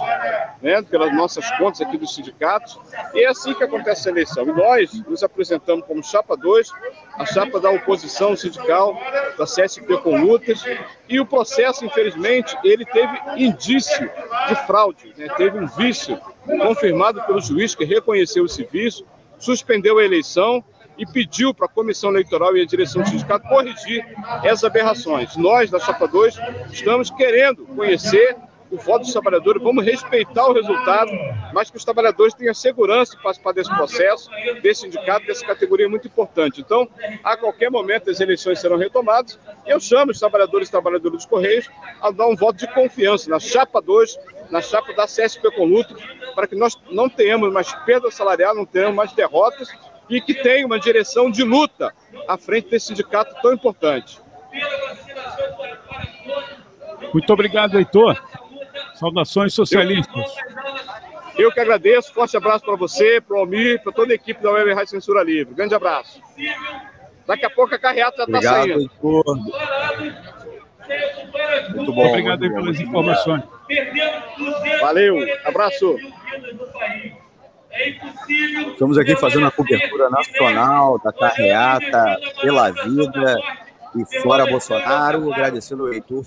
né, 0.63 0.81
pelas 0.81 1.15
nossas 1.15 1.51
contas 1.59 1.83
aqui 1.83 1.99
dos 1.99 2.15
sindicatos. 2.15 2.81
E 3.13 3.25
é 3.25 3.29
assim 3.29 3.53
que 3.53 3.63
acontece 3.63 4.09
a 4.09 4.13
eleição. 4.13 4.45
E 4.45 4.53
nós 4.53 5.05
nos 5.07 5.23
apresentamos 5.23 5.85
como 5.85 6.03
chapa 6.03 6.35
2, 6.35 6.73
a 7.19 7.27
chapa 7.27 7.61
da 7.61 7.71
oposição 7.71 8.35
sindical, 8.35 8.99
da 9.37 9.45
CSP 9.45 9.99
com 9.99 10.17
lutas, 10.17 10.65
e 11.07 11.21
o 11.21 11.27
processo, 11.27 11.85
infelizmente, 11.85 12.57
ele 12.65 12.87
teve 12.87 13.21
indício 13.37 14.11
de 14.49 14.55
fraude, 14.67 15.13
né, 15.19 15.29
teve 15.37 15.59
um 15.59 15.67
vício 15.67 16.19
confirmado 16.47 17.22
pelo 17.22 17.40
juiz 17.40 17.74
que 17.74 17.84
reconheceu 17.84 18.47
esse 18.47 18.64
vício, 18.64 19.07
suspendeu 19.38 19.99
a 19.99 20.05
eleição 20.05 20.64
e 20.99 21.05
pediu 21.05 21.53
para 21.53 21.66
a 21.66 21.68
comissão 21.68 22.11
eleitoral 22.11 22.57
e 22.57 22.62
a 22.62 22.66
direção 22.66 23.03
do 23.03 23.09
sindicato 23.09 23.47
corrigir 23.49 24.05
essas 24.42 24.64
aberrações. 24.64 25.36
Nós, 25.36 25.70
da 25.70 25.78
Chapa 25.78 26.07
2, 26.07 26.38
estamos 26.72 27.11
querendo 27.11 27.66
conhecer 27.66 28.36
o 28.70 28.76
voto 28.76 29.03
dos 29.03 29.12
trabalhadores, 29.12 29.62
vamos 29.62 29.84
respeitar 29.84 30.49
o 30.49 30.53
resultado, 30.53 31.11
mas 31.53 31.70
que 31.70 31.76
os 31.76 31.84
trabalhadores 31.84 32.34
tenham 32.34 32.53
segurança 32.53 33.16
de 33.16 33.22
participar 33.22 33.53
desse 33.53 33.70
processo, 33.74 34.28
desse 34.61 34.80
sindicato, 34.82 35.26
dessa 35.26 35.47
categoria 35.47 35.88
muito 35.88 36.09
importante. 36.09 36.61
Então, 36.61 36.88
a 37.22 37.36
qualquer 37.36 37.70
momento 37.70 38.11
as 38.11 38.20
eleições 38.20 38.59
serão 38.59 38.77
retomadas 38.77 39.39
eu 39.66 39.81
chamo 39.81 40.12
os 40.12 40.18
trabalhadores 40.18 40.68
e 40.68 40.70
trabalhadoras 40.70 41.18
dos 41.18 41.27
Correios 41.27 41.68
a 42.01 42.10
dar 42.10 42.28
um 42.28 42.36
voto 42.36 42.56
de 42.56 42.73
confiança 42.73 43.28
na 43.28 43.40
Chapa 43.40 43.82
2, 43.82 44.16
na 44.51 44.60
chapa 44.60 44.93
da 44.93 45.06
CSP 45.06 45.51
com 45.52 45.64
luto, 45.64 45.97
para 46.35 46.47
que 46.47 46.55
nós 46.55 46.78
não 46.90 47.09
tenhamos 47.09 47.52
mais 47.52 47.73
perda 47.85 48.10
salarial, 48.10 48.55
não 48.55 48.66
tenhamos 48.66 48.97
mais 48.97 49.12
derrotas 49.12 49.68
e 50.09 50.20
que 50.20 50.35
tenha 50.35 50.66
uma 50.66 50.78
direção 50.78 51.31
de 51.31 51.43
luta 51.43 51.93
à 52.28 52.36
frente 52.36 52.70
desse 52.70 52.86
sindicato 52.86 53.35
tão 53.43 53.52
importante. 53.52 54.20
Muito 57.12 57.32
obrigado, 57.32 57.78
Heitor. 57.78 58.23
Saudações 58.94 59.52
socialistas. 59.52 60.35
Eu 61.36 61.52
que 61.52 61.60
agradeço. 61.60 62.12
Forte 62.14 62.36
abraço 62.36 62.64
para 62.64 62.77
você, 62.77 63.20
para 63.20 63.36
o 63.36 63.40
Almir, 63.40 63.82
para 63.82 63.93
toda 63.93 64.12
a 64.12 64.14
equipe 64.14 64.43
da 64.43 64.51
Web 64.51 64.73
Rádio 64.73 64.90
Censura 64.90 65.23
Livre. 65.23 65.55
Grande 65.55 65.74
abraço. 65.74 66.20
Daqui 67.27 67.44
a 67.44 67.51
pouco 67.51 67.74
a 67.74 67.78
carreata 67.78 68.18
já 68.18 68.24
está 68.24 68.43
saindo. 68.43 68.81
Heitor. 68.81 69.24
Muito 71.75 71.93
bom. 71.93 72.09
Obrigado 72.09 72.41
muito 72.41 72.55
pelas 72.55 72.77
bom. 72.77 72.83
informações. 72.83 73.43
Valeu, 74.81 75.17
abraço. 75.45 75.97
Estamos 78.73 78.97
aqui 78.99 79.17
fazendo 79.17 79.47
a 79.47 79.51
cobertura 79.51 80.09
nacional 80.09 80.99
da 81.03 81.13
carreata 81.13 82.19
pela 82.41 82.71
vida 82.71 83.41
e 83.95 84.23
fora 84.23 84.47
Bolsonaro. 84.47 85.33
Agradecendo 85.33 85.85
o 85.85 85.93
Heitor. 85.93 86.25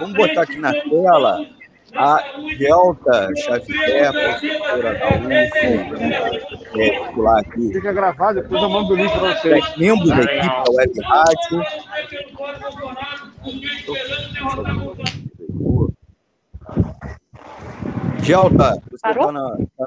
Vamos 0.00 0.16
botar 0.16 0.42
aqui 0.42 0.56
na 0.56 0.72
tela 0.72 1.57
a 1.94 2.18
Delta 2.58 3.28
Xavier, 3.36 4.12
professora 4.12 4.94
da 4.94 5.08
UF, 5.16 6.80
é, 6.80 7.06
titular 7.06 7.38
aqui. 7.38 7.72
Fica 7.72 7.92
gravado, 7.92 8.42
depois 8.42 8.62
eu 8.62 8.68
mando 8.68 8.92
o 8.92 8.96
link 8.96 9.10
para 9.10 9.34
vocês. 9.34 9.64
É, 9.64 9.78
membro 9.78 10.06
da 10.08 10.20
equipe 10.20 10.46
da 10.46 10.70
Web 10.70 11.00
Rádio. 11.02 11.62
Gelta, 18.22 18.82
você 18.90 19.08
está 19.08 19.32
na, 19.32 19.56
tá 19.56 19.86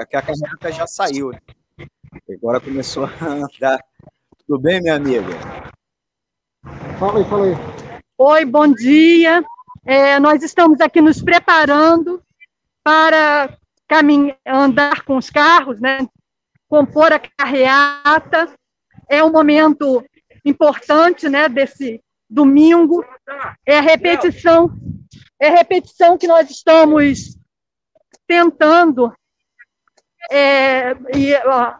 é 0.00 0.06
que 0.06 0.16
a 0.16 0.22
caminhoneta 0.22 0.72
já 0.72 0.86
saiu. 0.86 1.32
Né? 1.32 1.40
Agora 2.36 2.60
começou 2.60 3.04
a 3.20 3.24
andar. 3.24 3.80
Tudo 4.46 4.60
bem, 4.60 4.80
minha 4.80 4.94
amiga? 4.94 5.26
Fala 6.98 7.18
aí, 7.18 7.24
fala 7.24 7.46
aí. 7.46 7.56
Oi, 8.18 8.44
bom 8.44 8.68
dia. 8.68 9.42
É, 9.84 10.18
nós 10.18 10.42
estamos 10.42 10.80
aqui 10.80 11.00
nos 11.00 11.22
preparando 11.22 12.22
para 12.82 13.56
caminhar, 13.88 14.36
andar 14.46 15.02
com 15.04 15.16
os 15.16 15.30
carros, 15.30 15.80
né? 15.80 16.06
compor 16.68 17.12
a 17.12 17.18
carreata. 17.18 18.54
É 19.08 19.24
um 19.24 19.32
momento 19.32 20.04
importante 20.44 21.28
né, 21.28 21.48
desse, 21.48 22.02
domingo. 22.30 23.04
É 23.66 23.78
a 23.78 23.82
repetição, 23.82 24.70
é 25.38 25.48
a 25.48 25.56
repetição 25.56 26.16
que 26.16 26.28
nós 26.28 26.48
estamos 26.48 27.36
tentando 28.26 29.12
é, 30.30 30.92
e, 31.16 31.34
ó, 31.44 31.74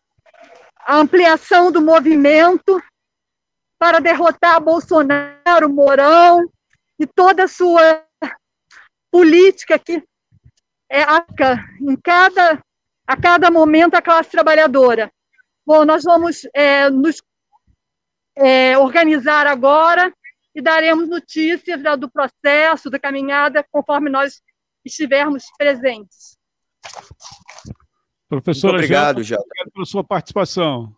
a 0.78 0.96
ampliação 0.96 1.70
do 1.70 1.80
movimento 1.80 2.82
para 3.78 4.00
derrotar 4.00 4.60
Bolsonaro, 4.60 5.70
Mourão 5.70 6.50
e 7.00 7.06
toda 7.06 7.44
a 7.44 7.48
sua 7.48 8.04
política 9.10 9.78
que 9.78 10.04
é 10.90 11.02
em 11.80 11.96
cada 11.96 12.62
a 13.06 13.16
cada 13.16 13.50
momento 13.50 13.94
a 13.94 14.02
classe 14.02 14.30
trabalhadora. 14.30 15.10
Bom, 15.66 15.84
nós 15.84 16.04
vamos 16.04 16.46
é, 16.54 16.88
nos 16.88 17.20
é, 18.36 18.78
organizar 18.78 19.48
agora 19.48 20.12
e 20.54 20.62
daremos 20.62 21.08
notícias 21.08 21.80
do 21.98 22.08
processo, 22.08 22.88
da 22.88 23.00
caminhada, 23.00 23.66
conforme 23.72 24.08
nós 24.08 24.40
estivermos 24.84 25.44
presentes. 25.58 26.36
Professora 28.28 28.74
Muito 28.74 28.84
obrigado, 28.84 29.22
Gelta, 29.24 29.44
obrigado 29.44 29.72
pela 29.72 29.86
sua 29.86 30.04
participação. 30.04 30.96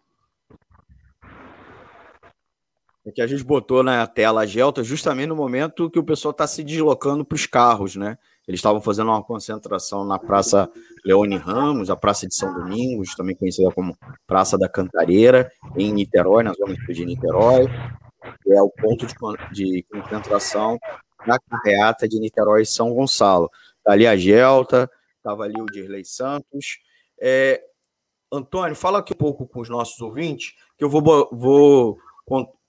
É 3.04 3.10
que 3.10 3.20
a 3.20 3.26
gente 3.26 3.42
botou 3.42 3.82
na 3.82 4.06
tela 4.06 4.42
a 4.42 4.46
Gelta 4.46 4.84
justamente 4.84 5.28
no 5.28 5.34
momento 5.34 5.90
que 5.90 5.98
o 5.98 6.04
pessoal 6.04 6.30
está 6.30 6.46
se 6.46 6.62
deslocando 6.62 7.24
para 7.24 7.34
os 7.34 7.46
carros, 7.46 7.96
né? 7.96 8.16
Eles 8.46 8.58
estavam 8.58 8.80
fazendo 8.80 9.08
uma 9.08 9.22
concentração 9.22 10.04
na 10.04 10.18
Praça 10.18 10.70
Leone 11.04 11.36
Ramos, 11.36 11.90
a 11.90 11.96
Praça 11.96 12.26
de 12.28 12.34
São 12.34 12.52
Domingos, 12.54 13.14
também 13.14 13.34
conhecida 13.34 13.70
como 13.72 13.96
Praça 14.26 14.56
da 14.56 14.68
Cantareira, 14.68 15.50
em 15.76 15.92
Niterói, 15.92 16.44
na 16.44 16.52
zona 16.52 16.74
de 16.74 17.04
Niterói, 17.04 17.66
que 18.42 18.52
é 18.52 18.62
o 18.62 18.70
ponto 18.70 19.06
de, 19.06 19.14
de 19.52 19.84
concentração 19.84 20.78
da 21.26 21.38
carreata 21.38 22.08
de 22.08 22.18
Niterói 22.20 22.62
e 22.62 22.66
São 22.66 22.92
Gonçalo. 22.92 23.50
Está 23.78 23.92
ali 23.92 24.06
a 24.06 24.16
Gelta, 24.16 24.90
estava 25.16 25.44
ali 25.44 25.60
o 25.60 25.66
Dirley 25.66 26.04
Santos. 26.04 26.78
É, 27.20 27.62
Antônio, 28.32 28.74
fala 28.74 29.00
aqui 29.00 29.12
um 29.12 29.16
pouco 29.16 29.46
com 29.46 29.60
os 29.60 29.68
nossos 29.68 30.00
ouvintes, 30.00 30.54
que 30.76 30.84
eu 30.84 30.90
vou, 30.90 31.28
vou 31.32 31.98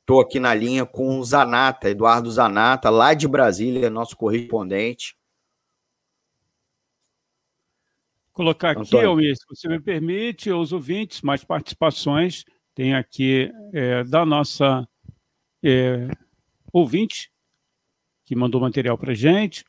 estou 0.04 0.20
aqui 0.20 0.40
na 0.40 0.54
linha 0.54 0.86
com 0.86 1.18
o 1.18 1.24
Zanata, 1.24 1.90
Eduardo 1.90 2.30
Zanata, 2.30 2.90
lá 2.90 3.14
de 3.14 3.28
Brasília, 3.28 3.90
nosso 3.90 4.16
correspondente. 4.16 5.16
colocar 8.34 8.72
aqui, 8.72 8.98
Almir, 8.98 9.36
se 9.38 9.46
você 9.48 9.68
me 9.70 9.80
permite, 9.80 10.52
os 10.52 10.74
ouvintes, 10.74 11.22
mais 11.22 11.44
participações, 11.44 12.44
tem 12.74 12.96
aqui 12.96 13.52
é, 13.72 14.04
da 14.04 14.26
nossa 14.26 14.88
é, 15.64 16.10
ouvinte, 16.74 17.32
que 18.26 18.36
mandou 18.36 18.60
material 18.60 18.98
para 18.98 19.14
gente, 19.14 19.64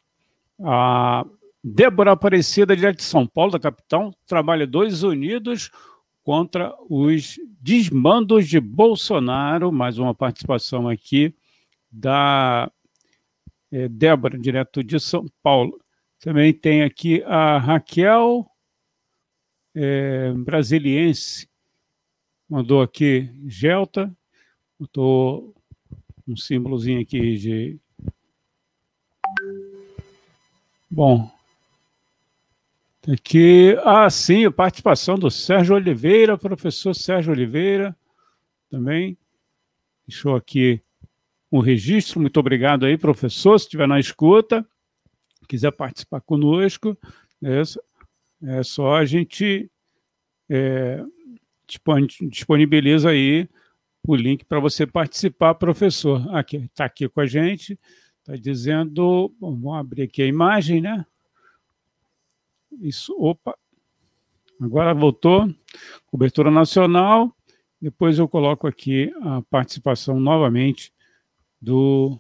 a 0.59 1.25
Débora 1.63 2.13
Aparecida, 2.13 2.75
direto 2.75 2.97
de 2.97 3.05
São 3.05 3.27
Paulo, 3.27 3.53
da 3.53 3.61
capital, 3.61 4.15
Trabalhadores 4.27 5.03
Unidos 5.03 5.71
contra 6.25 6.75
os 6.89 7.39
desmandos 7.61 8.49
de 8.49 8.59
Bolsonaro, 8.59 9.71
mais 9.71 9.99
uma 9.99 10.15
participação 10.15 10.89
aqui 10.89 11.35
da 11.93 12.73
é, 13.71 13.89
Débora, 13.89 14.39
direto 14.39 14.83
de 14.83 14.99
São 14.99 15.27
Paulo. 15.43 15.79
Também 16.19 16.53
tem 16.53 16.83
aqui 16.83 17.23
a 17.25 17.59
Raquel 17.59 18.51
é, 19.75 20.33
brasiliense, 20.33 21.47
mandou 22.49 22.81
aqui 22.81 23.31
Gelta, 23.47 24.11
botou 24.81 25.55
um 26.27 26.37
símbolozinho 26.37 27.03
aqui 27.03 27.37
de. 27.37 27.81
Bom, 30.91 31.31
aqui, 33.13 33.77
ah, 33.85 34.09
sim, 34.09 34.45
a 34.45 34.51
participação 34.51 35.19
do 35.19 35.31
Sérgio 35.31 35.75
Oliveira, 35.75 36.39
professor 36.39 36.95
Sérgio 36.95 37.33
Oliveira, 37.33 37.97
também 38.71 39.17
deixou 40.07 40.35
aqui 40.35 40.81
um 41.51 41.61
registro. 41.61 42.21
Muito 42.21 42.39
obrigado 42.41 42.87
aí, 42.87 42.97
professor, 42.97 43.59
se 43.59 43.67
estiver 43.67 43.87
na 43.87 44.01
escuta, 44.01 44.67
quiser 45.49 45.71
participar 45.73 46.21
conosco, 46.21 46.97
é, 47.43 47.63
é 48.59 48.63
só 48.63 48.95
a 48.95 49.05
gente 49.05 49.71
é, 50.49 51.03
disponibiliza 52.31 53.11
aí 53.11 53.49
o 54.07 54.15
link 54.15 54.45
para 54.45 54.61
você 54.61 54.87
participar, 54.87 55.55
professor. 55.55 56.35
Aqui 56.35 56.57
está 56.57 56.85
aqui 56.85 57.09
com 57.09 57.21
a 57.21 57.27
gente, 57.27 57.79
está 58.21 58.37
dizendo, 58.37 59.35
bom, 59.39 59.57
vamos 59.57 59.79
abrir 59.79 60.03
aqui 60.03 60.23
a 60.23 60.27
imagem, 60.27 60.81
né? 60.81 61.05
Isso, 62.81 63.15
opa, 63.19 63.57
agora 64.61 64.95
voltou, 64.95 65.53
cobertura 66.07 66.51
nacional. 66.51 67.35
Depois 67.81 68.19
eu 68.19 68.29
coloco 68.29 68.67
aqui 68.67 69.13
a 69.23 69.43
participação 69.43 70.19
novamente 70.19 70.93
do 71.61 72.19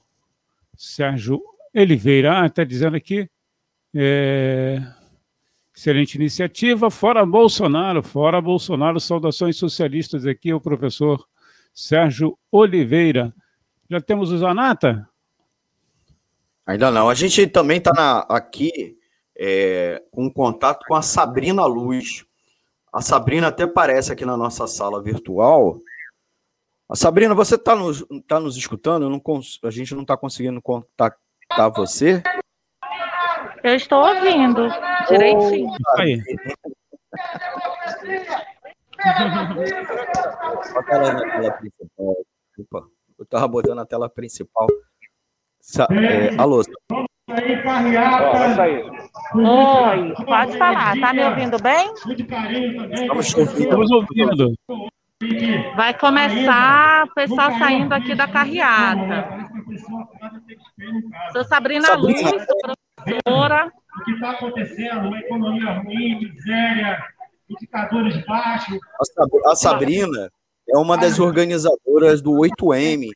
Sérgio 0.76 1.42
Oliveira. 1.74 2.40
Ah, 2.42 2.46
está 2.46 2.64
dizendo 2.64 2.96
aqui. 2.96 3.28
É, 3.94 4.82
Excelente 5.76 6.14
iniciativa. 6.14 6.88
Fora 6.88 7.26
Bolsonaro, 7.26 8.00
fora 8.00 8.40
Bolsonaro, 8.40 9.00
saudações 9.00 9.56
socialistas 9.56 10.24
aqui, 10.24 10.54
o 10.54 10.60
professor 10.60 11.26
Sérgio 11.74 12.38
Oliveira. 12.50 13.34
Já 13.90 14.00
temos 14.00 14.30
o 14.30 14.38
Zanata? 14.38 15.08
Ainda 16.64 16.92
não. 16.92 17.08
A 17.08 17.14
gente 17.14 17.44
também 17.48 17.78
está 17.78 18.20
aqui 18.30 18.96
é, 19.36 20.02
com 20.10 20.30
contato 20.30 20.84
com 20.86 20.94
a 20.94 21.02
Sabrina 21.02 21.64
Luz. 21.66 22.24
A 22.92 23.00
Sabrina 23.00 23.48
até 23.48 23.64
aparece 23.64 24.12
aqui 24.12 24.24
na 24.24 24.36
nossa 24.36 24.66
sala 24.66 25.02
virtual. 25.02 25.80
A 26.88 26.94
Sabrina, 26.94 27.34
você 27.34 27.56
está 27.56 27.74
nos, 27.74 28.04
tá 28.28 28.38
nos 28.38 28.56
escutando? 28.56 29.08
Não, 29.08 29.20
a 29.64 29.70
gente 29.70 29.94
não 29.94 30.02
está 30.02 30.16
conseguindo 30.16 30.60
contactar 30.62 31.70
você. 31.74 32.22
Eu 33.62 33.74
estou 33.74 34.04
ouvindo 34.04 34.68
direitinho. 35.08 35.70
Oh, 35.70 36.00
aí. 36.00 36.22
Bota 40.72 40.92
ela 40.92 41.12
na 41.14 41.20
tela 41.20 41.50
principal. 41.52 42.16
Opa, 42.58 42.86
eu 43.18 43.22
estava 43.24 43.48
botando 43.48 43.78
a 43.80 43.86
tela 43.86 44.08
principal. 44.08 44.66
Sa 45.60 45.88
é, 45.90 46.38
alô. 46.38 46.62
Oi, 49.34 50.14
pode 50.26 50.58
falar. 50.58 50.98
Tá 51.00 51.12
me 51.12 51.24
ouvindo 51.24 51.56
bem? 51.62 51.92
Estamos 51.94 53.34
ouvindo. 53.34 53.62
Estamos 53.62 53.90
ouvindo. 53.90 54.54
Vai 55.76 55.96
começar 55.98 57.04
o 57.04 57.14
pessoal 57.14 57.52
saindo 57.58 57.92
aqui 57.92 58.14
da 58.14 58.26
carreata. 58.26 59.48
Sou 61.32 61.44
Sabrina, 61.44 61.86
Sabrina. 61.86 62.30
Luz, 62.30 62.46
professora. 62.96 63.72
O 64.00 64.04
que 64.04 64.10
está 64.12 64.30
acontecendo? 64.32 65.08
Uma 65.08 65.18
economia 65.20 65.72
ruim, 65.78 66.18
miséria, 66.18 66.98
indicadores 67.48 68.24
baixos. 68.26 68.78
A 69.46 69.54
Sabrina 69.54 70.28
é 70.68 70.76
uma 70.76 70.98
das 70.98 71.20
organizadoras 71.20 72.20
do 72.20 72.32
8M. 72.32 73.10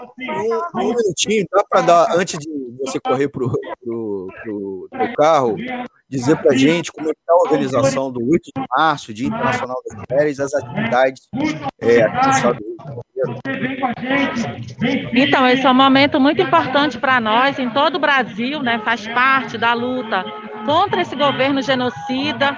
Um, 0.00 0.80
um 0.80 0.88
minutinho, 0.88 1.44
dá 1.52 1.64
para 1.68 1.80
dar, 1.80 2.16
antes 2.16 2.38
de 2.38 2.48
você 2.78 3.00
correr 3.00 3.28
para 3.28 3.44
o 3.44 4.88
carro, 5.16 5.56
dizer 6.08 6.36
para 6.36 6.52
a 6.52 6.56
gente 6.56 6.92
como 6.92 7.08
é 7.08 7.10
está 7.10 7.32
a 7.32 7.36
organização 7.36 8.10
do 8.10 8.20
8 8.30 8.44
de 8.44 8.64
março, 8.76 9.12
Dia 9.12 9.26
Internacional 9.26 9.82
das 9.84 9.98
Mulheres, 9.98 10.40
as 10.40 10.54
atividades 10.54 11.28
é, 11.80 12.02
aqui 12.02 12.26
no 12.26 12.32
Estado 12.32 12.58
então, 15.12 15.46
esse 15.48 15.66
é 15.66 15.70
um 15.70 15.74
momento 15.74 16.20
muito 16.20 16.40
importante 16.40 16.98
para 16.98 17.20
nós, 17.20 17.58
em 17.58 17.68
todo 17.70 17.96
o 17.96 17.98
Brasil, 17.98 18.62
né? 18.62 18.80
faz 18.84 19.06
parte 19.08 19.58
da 19.58 19.74
luta 19.74 20.24
contra 20.64 21.00
esse 21.00 21.16
governo 21.16 21.60
genocida, 21.60 22.56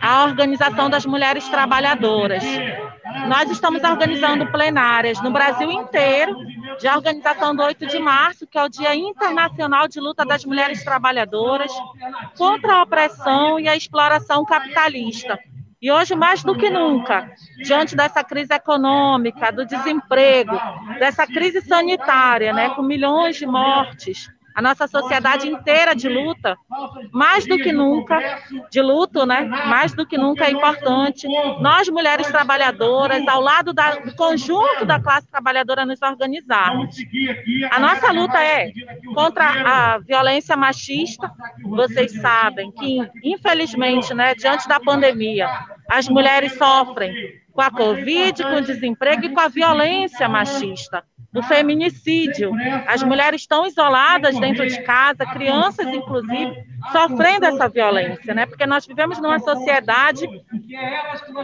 a 0.00 0.24
organização 0.24 0.90
das 0.90 1.06
mulheres 1.06 1.48
trabalhadoras. 1.48 2.42
Nós 3.28 3.50
estamos 3.50 3.82
organizando 3.82 4.46
plenárias 4.50 5.20
no 5.22 5.30
Brasil 5.30 5.70
inteiro, 5.70 6.36
de 6.78 6.88
organização 6.88 7.54
do 7.54 7.62
8 7.62 7.86
de 7.86 7.98
março, 7.98 8.46
que 8.46 8.58
é 8.58 8.62
o 8.62 8.68
Dia 8.68 8.94
Internacional 8.94 9.88
de 9.88 10.00
Luta 10.00 10.24
das 10.24 10.44
Mulheres 10.44 10.84
Trabalhadoras, 10.84 11.72
contra 12.36 12.74
a 12.74 12.82
opressão 12.82 13.58
e 13.58 13.68
a 13.68 13.76
exploração 13.76 14.44
capitalista. 14.44 15.38
E 15.82 15.90
hoje, 15.90 16.14
mais 16.14 16.42
do 16.42 16.54
que 16.54 16.68
nunca, 16.68 17.32
diante 17.64 17.96
dessa 17.96 18.22
crise 18.22 18.52
econômica, 18.52 19.50
do 19.50 19.64
desemprego, 19.64 20.58
dessa 20.98 21.26
crise 21.26 21.62
sanitária, 21.62 22.52
né, 22.52 22.70
com 22.70 22.82
milhões 22.82 23.36
de 23.36 23.46
mortes, 23.46 24.28
a 24.60 24.62
nossa 24.62 24.86
sociedade 24.86 25.48
inteira 25.48 25.94
de 25.94 26.06
luta, 26.06 26.56
mais 27.10 27.46
do 27.46 27.56
que 27.56 27.72
nunca, 27.72 28.42
de 28.70 28.82
luto, 28.82 29.24
né? 29.24 29.40
Mais 29.40 29.94
do 29.94 30.06
que 30.06 30.18
nunca 30.18 30.44
é 30.44 30.50
importante. 30.50 31.26
Nós, 31.60 31.88
mulheres 31.88 32.26
trabalhadoras, 32.28 33.26
ao 33.26 33.40
lado 33.40 33.72
da, 33.72 33.96
do 33.96 34.14
conjunto 34.14 34.84
da 34.84 35.00
classe 35.00 35.26
trabalhadora, 35.28 35.86
nos 35.86 36.00
organizarmos. 36.02 36.94
A 37.70 37.80
nossa 37.80 38.12
luta 38.12 38.38
é 38.38 38.70
contra 39.14 39.46
a 39.46 39.98
violência 39.98 40.54
machista. 40.56 41.32
Vocês 41.64 42.20
sabem 42.20 42.70
que, 42.70 42.98
infelizmente, 43.24 44.12
né, 44.12 44.34
diante 44.34 44.68
da 44.68 44.78
pandemia, 44.78 45.48
as 45.88 46.06
mulheres 46.06 46.52
sofrem 46.52 47.40
com 47.60 47.64
a 47.64 47.70
Covid, 47.70 48.42
com 48.42 48.56
o 48.56 48.62
desemprego 48.62 49.26
e 49.26 49.34
com 49.34 49.40
a 49.40 49.48
violência 49.48 50.26
machista 50.26 51.04
do 51.30 51.42
feminicídio. 51.42 52.52
As 52.86 53.02
mulheres 53.02 53.42
estão 53.42 53.66
isoladas 53.66 54.38
dentro 54.40 54.66
de 54.66 54.82
casa, 54.82 55.26
crianças, 55.26 55.86
inclusive, 55.88 56.54
sofrendo 56.90 57.44
essa 57.44 57.68
violência, 57.68 58.32
né? 58.32 58.46
Porque 58.46 58.66
nós 58.66 58.86
vivemos 58.86 59.20
numa 59.20 59.38
sociedade 59.38 60.26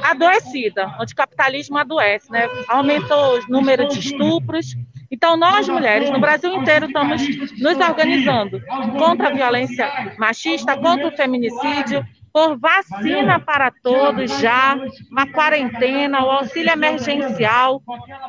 adoecida, 0.02 0.90
onde 0.98 1.12
o 1.12 1.16
capitalismo 1.16 1.76
adoece, 1.76 2.32
né? 2.32 2.48
Aumentou 2.66 3.38
o 3.38 3.46
número 3.48 3.86
de 3.86 3.98
estupros. 4.00 4.74
Então, 5.10 5.36
nós, 5.36 5.68
mulheres, 5.68 6.10
no 6.10 6.18
Brasil 6.18 6.52
inteiro, 6.54 6.86
estamos 6.86 7.22
nos 7.60 7.78
organizando 7.78 8.60
contra 8.98 9.28
a 9.28 9.32
violência 9.32 10.14
machista, 10.18 10.76
contra 10.76 11.08
o 11.08 11.12
feminicídio, 11.16 12.04
por 12.36 12.58
vacina 12.58 13.40
para 13.40 13.70
todos 13.70 14.38
já, 14.40 14.78
uma 15.10 15.26
quarentena, 15.26 16.22
o 16.22 16.30
auxílio 16.30 16.70
emergencial, 16.70 17.80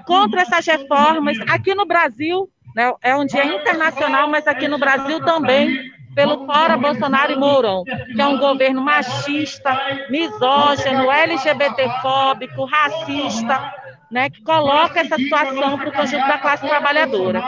contra 0.05 0.43
essas 0.43 0.65
reformas. 0.65 1.37
Aqui 1.49 1.75
no 1.75 1.85
Brasil, 1.85 2.49
né, 2.73 2.89
é 3.01 3.13
um 3.17 3.25
dia 3.25 3.43
internacional, 3.43 4.29
mas 4.29 4.47
aqui 4.47 4.65
no 4.65 4.77
Brasil 4.77 5.19
também, 5.25 5.91
pelo 6.15 6.45
Fora 6.45 6.77
Bolsonaro 6.77 7.33
e 7.33 7.35
Mourão, 7.35 7.83
que 7.83 8.21
é 8.21 8.25
um 8.25 8.37
governo 8.37 8.81
machista, 8.81 9.77
misógino, 10.09 11.11
LGBTfóbico, 11.11 12.63
racista, 12.63 13.73
né, 14.09 14.29
que 14.29 14.41
coloca 14.41 15.01
essa 15.01 15.17
situação 15.17 15.77
para 15.77 15.89
o 15.89 15.91
conjunto 15.91 16.27
da 16.29 16.37
classe 16.37 16.65
trabalhadora. 16.65 17.43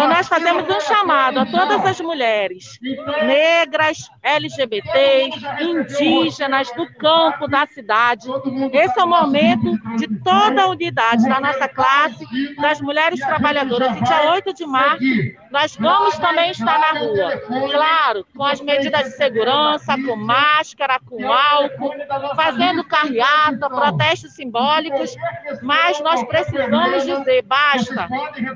Então, 0.00 0.08
nós 0.08 0.28
fazemos 0.28 0.64
um 0.64 0.80
chamado 0.80 1.40
a 1.40 1.44
todas 1.44 1.84
as 1.84 2.00
mulheres 2.00 2.78
negras, 3.26 4.10
LGBTs, 4.22 5.38
indígenas, 5.60 6.72
do 6.74 6.90
campo, 6.94 7.46
da 7.46 7.66
cidade. 7.66 8.26
Esse 8.72 8.98
é 8.98 9.04
o 9.04 9.06
momento 9.06 9.78
de 9.98 10.08
toda 10.24 10.62
a 10.62 10.68
unidade 10.68 11.28
da 11.28 11.38
nossa 11.38 11.68
classe, 11.68 12.24
das 12.56 12.80
mulheres 12.80 13.20
trabalhadoras. 13.20 13.94
E 13.94 14.02
dia 14.02 14.32
8 14.32 14.54
de 14.54 14.64
março, 14.64 15.04
nós 15.50 15.76
vamos 15.76 16.16
também 16.18 16.50
estar 16.50 16.78
na 16.78 17.00
rua. 17.00 17.36
Claro, 17.70 18.26
com 18.36 18.44
as 18.44 18.60
medidas 18.60 19.04
de 19.04 19.10
segurança, 19.16 19.96
com 20.06 20.16
máscara, 20.16 21.00
com 21.00 21.30
álcool, 21.30 21.92
fazendo 22.36 22.84
carreata, 22.84 23.68
protestos 23.68 24.32
simbólicos, 24.34 25.14
mas 25.62 26.00
nós 26.00 26.22
precisamos 26.24 27.04
dizer: 27.04 27.42
basta, 27.42 28.08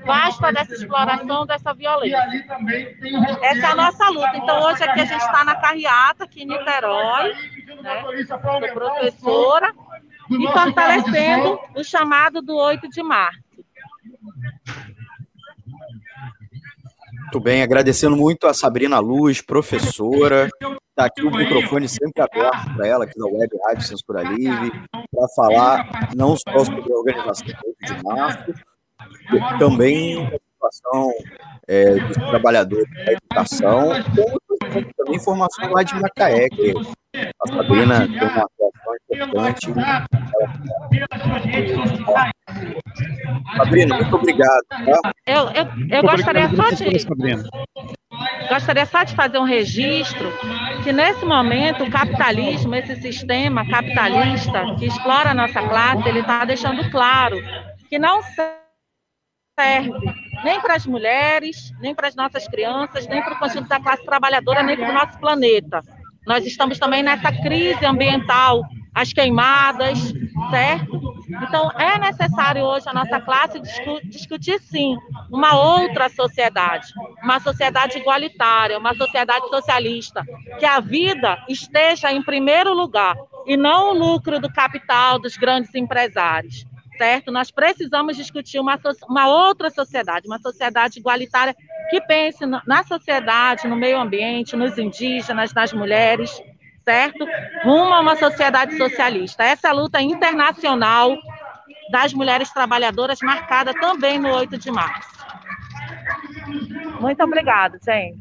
basta 0.04 0.52
dessa 0.52 0.74
exploração 0.74 1.46
dessa 1.46 1.74
violência. 1.74 2.16
Essa 3.42 3.66
é 3.66 3.70
a 3.70 3.74
nossa 3.76 4.08
luta. 4.10 4.36
Então, 4.36 4.62
hoje 4.62 4.84
aqui 4.84 5.00
a 5.00 5.04
gente 5.04 5.20
está 5.20 5.44
na 5.44 5.56
carreata, 5.56 6.24
aqui 6.24 6.42
em 6.42 6.46
Niterói, 6.46 7.34
né? 7.82 8.04
Professora, 8.72 9.74
e 10.30 10.46
fortalecendo 10.52 11.58
o 11.74 11.84
chamado 11.84 12.40
do 12.40 12.56
8 12.56 12.88
de 12.88 13.02
março. 13.02 13.43
Muito 17.34 17.42
bem, 17.42 17.62
agradecendo 17.64 18.16
muito 18.16 18.46
a 18.46 18.54
Sabrina 18.54 19.00
Luz, 19.00 19.40
professora. 19.40 20.48
Está 20.62 21.06
aqui 21.06 21.20
o 21.26 21.32
microfone 21.32 21.88
sempre 21.88 22.22
aberto 22.22 22.76
para 22.76 22.86
ela, 22.86 23.04
aqui 23.04 23.18
da 23.18 23.26
Web 23.26 23.50
Rádio 23.66 23.82
Censura 23.82 24.22
Livre, 24.22 24.70
para 24.92 25.28
falar 25.34 26.14
não 26.14 26.36
só 26.36 26.64
sobre 26.64 26.92
a 26.92 26.96
organização 26.96 27.48
do 27.48 27.54
8 27.82 27.92
de 27.92 28.04
março, 28.04 28.54
também 29.58 30.30
participação 30.30 31.12
é, 31.66 31.94
dos 31.96 32.16
trabalhadores 32.18 32.88
da 33.04 33.12
educação, 33.14 33.88
como 34.72 34.92
também 34.96 35.18
formação 35.18 35.72
lá 35.72 35.82
de 35.82 36.00
Macaé, 36.00 36.48
que 36.48 36.72
a 37.14 37.48
Sabrina 37.48 38.08
tem 38.08 38.22
uma 38.22 38.44
atuação 38.44 38.94
importante. 39.12 39.66
Sabrina, 43.56 43.96
muito 43.96 44.16
obrigado. 44.16 44.62
Tá? 44.68 45.12
Eu, 45.26 45.50
eu, 45.50 45.66
eu 45.90 46.02
gostaria 46.02 46.48
só 46.50 46.70
de. 46.70 46.84
Gostaria 48.48 48.86
só 48.86 49.04
de 49.04 49.14
fazer 49.14 49.38
um 49.38 49.44
registro 49.44 50.32
que, 50.82 50.92
nesse 50.92 51.24
momento, 51.24 51.84
o 51.84 51.90
capitalismo, 51.90 52.74
esse 52.74 52.96
sistema 52.96 53.68
capitalista 53.68 54.74
que 54.78 54.86
explora 54.86 55.30
a 55.30 55.34
nossa 55.34 55.62
classe, 55.62 56.08
ele 56.08 56.20
está 56.20 56.44
deixando 56.44 56.90
claro 56.90 57.36
que 57.88 57.98
não 57.98 58.20
serve 58.22 59.90
nem 60.44 60.60
para 60.60 60.74
as 60.74 60.86
mulheres, 60.86 61.72
nem 61.80 61.94
para 61.94 62.08
as 62.08 62.14
nossas 62.14 62.46
crianças, 62.48 63.06
nem 63.06 63.22
para 63.22 63.34
o 63.34 63.38
conjunto 63.38 63.68
da 63.68 63.80
classe 63.80 64.04
trabalhadora, 64.04 64.62
nem 64.62 64.76
para 64.76 64.90
o 64.90 64.94
nosso 64.94 65.18
planeta. 65.18 65.80
Nós 66.26 66.44
estamos 66.46 66.78
também 66.78 67.02
nessa 67.02 67.30
crise 67.30 67.84
ambiental, 67.84 68.62
as 68.94 69.12
queimadas, 69.12 69.98
certo? 70.50 71.14
Então, 71.42 71.70
é 71.72 71.98
necessário 71.98 72.62
hoje 72.62 72.88
a 72.88 72.94
nossa 72.94 73.20
classe 73.20 73.60
discutir, 74.04 74.60
sim, 74.60 74.96
uma 75.30 75.56
outra 75.56 76.08
sociedade, 76.08 76.86
uma 77.22 77.40
sociedade 77.40 77.98
igualitária, 77.98 78.78
uma 78.78 78.94
sociedade 78.94 79.48
socialista, 79.48 80.22
que 80.58 80.64
a 80.64 80.80
vida 80.80 81.42
esteja 81.48 82.12
em 82.12 82.22
primeiro 82.22 82.72
lugar 82.72 83.16
e 83.46 83.56
não 83.56 83.90
o 83.90 83.98
lucro 83.98 84.38
do 84.38 84.52
capital 84.52 85.18
dos 85.18 85.36
grandes 85.36 85.74
empresários 85.74 86.64
certo? 86.96 87.30
Nós 87.30 87.50
precisamos 87.50 88.16
discutir 88.16 88.58
uma, 88.58 88.78
uma 89.08 89.28
outra 89.28 89.70
sociedade, 89.70 90.26
uma 90.26 90.38
sociedade 90.38 90.98
igualitária 90.98 91.54
que 91.90 92.00
pense 92.02 92.44
na 92.46 92.84
sociedade, 92.84 93.68
no 93.68 93.76
meio 93.76 93.98
ambiente, 93.98 94.56
nos 94.56 94.78
indígenas, 94.78 95.52
nas 95.52 95.72
mulheres, 95.72 96.30
certo? 96.84 97.26
Rumo 97.62 97.92
a 97.94 98.00
uma 98.00 98.16
sociedade 98.16 98.76
socialista. 98.76 99.44
Essa 99.44 99.68
é 99.68 99.70
a 99.70 99.74
luta 99.74 100.00
internacional 100.00 101.16
das 101.90 102.12
mulheres 102.14 102.50
trabalhadoras, 102.52 103.18
marcada 103.22 103.72
também 103.74 104.18
no 104.18 104.30
8 104.34 104.58
de 104.58 104.70
março. 104.70 105.14
Muito 107.00 107.22
obrigada, 107.22 107.78
gente. 107.84 108.18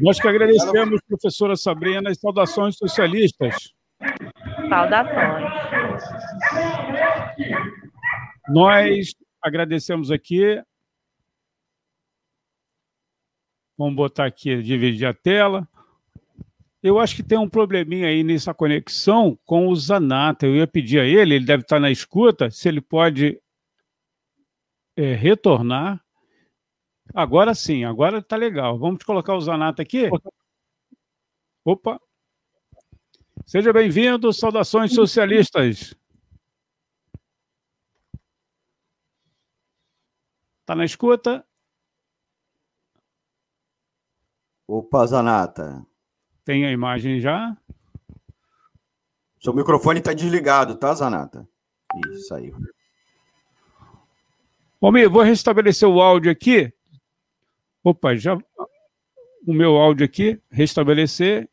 Nós 0.00 0.18
que 0.18 0.26
agradecemos, 0.26 1.00
professora 1.08 1.54
Sabrina, 1.54 2.10
e 2.10 2.14
saudações 2.14 2.76
socialistas. 2.76 3.72
Saudações. 4.68 5.52
Nós 8.48 9.14
agradecemos 9.40 10.10
aqui. 10.10 10.62
Vamos 13.76 13.94
botar 13.94 14.26
aqui, 14.26 14.62
dividir 14.62 15.06
a 15.06 15.14
tela. 15.14 15.68
Eu 16.82 16.98
acho 16.98 17.14
que 17.14 17.22
tem 17.22 17.38
um 17.38 17.48
probleminha 17.48 18.08
aí 18.08 18.24
nessa 18.24 18.52
conexão 18.52 19.38
com 19.44 19.68
o 19.68 19.76
Zanata. 19.76 20.46
Eu 20.46 20.56
ia 20.56 20.66
pedir 20.66 21.00
a 21.00 21.04
ele, 21.04 21.36
ele 21.36 21.46
deve 21.46 21.62
estar 21.62 21.78
na 21.78 21.90
escuta, 21.90 22.50
se 22.50 22.68
ele 22.68 22.80
pode 22.80 23.40
é, 24.96 25.14
retornar. 25.14 26.04
Agora 27.14 27.54
sim, 27.54 27.84
agora 27.84 28.18
está 28.18 28.36
legal. 28.36 28.78
Vamos 28.78 29.04
colocar 29.04 29.34
o 29.34 29.40
Zanata 29.40 29.82
aqui? 29.82 30.08
Opa! 31.64 32.00
Seja 33.46 33.72
bem-vindo, 33.72 34.32
saudações 34.32 34.92
socialistas. 34.92 35.94
Está 40.62 40.76
na 40.76 40.84
escuta? 40.84 41.44
Opa, 44.66 45.04
Zanata. 45.06 45.84
Tem 46.44 46.64
a 46.64 46.70
imagem 46.70 47.20
já? 47.20 47.56
Seu 49.40 49.52
microfone 49.52 49.98
está 49.98 50.12
desligado, 50.12 50.76
tá, 50.76 50.94
Zanata? 50.94 51.48
Isso, 52.06 52.28
saiu. 52.28 52.56
Almir, 54.80 55.10
vou 55.10 55.22
restabelecer 55.22 55.88
o 55.88 56.00
áudio 56.00 56.30
aqui. 56.30 56.72
Opa, 57.82 58.14
já. 58.14 58.36
O 59.44 59.52
meu 59.52 59.76
áudio 59.76 60.06
aqui, 60.06 60.40
restabelecer. 60.48 61.50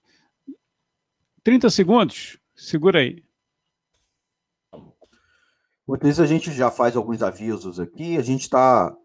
30 1.43 1.71
segundos. 1.71 2.39
Segura 2.55 2.99
aí. 2.99 3.23
Isso, 6.03 6.21
a 6.21 6.27
gente 6.27 6.51
já 6.51 6.69
faz 6.69 6.95
alguns 6.95 7.23
avisos 7.23 7.79
aqui. 7.79 8.15
A 8.17 8.21
gente 8.21 8.41
está 8.41 8.95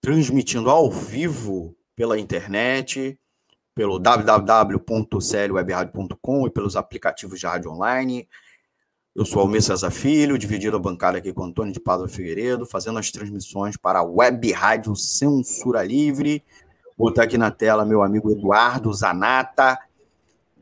transmitindo 0.00 0.70
ao 0.70 0.88
vivo 0.90 1.74
pela 1.96 2.16
internet, 2.18 3.18
pelo 3.74 3.98
www.clwebradio.com 3.98 6.46
e 6.46 6.50
pelos 6.50 6.76
aplicativos 6.76 7.40
de 7.40 7.46
rádio 7.46 7.72
online. 7.72 8.28
Eu 9.14 9.26
sou 9.26 9.42
Almir 9.42 9.62
César 9.62 9.90
Filho, 9.90 10.38
dividido 10.38 10.76
a 10.76 10.80
bancada 10.80 11.18
aqui 11.18 11.32
com 11.32 11.44
Antônio 11.44 11.72
de 11.72 11.80
Pádua 11.80 12.08
Figueiredo, 12.08 12.64
fazendo 12.64 12.98
as 12.98 13.10
transmissões 13.10 13.76
para 13.76 13.98
a 13.98 14.02
Web 14.02 14.50
Rádio 14.52 14.96
Censura 14.96 15.82
Livre, 15.82 16.42
botar 16.96 17.24
aqui 17.24 17.36
na 17.36 17.50
tela 17.50 17.84
meu 17.84 18.02
amigo 18.02 18.30
Eduardo 18.30 18.90
Zanata, 18.94 19.78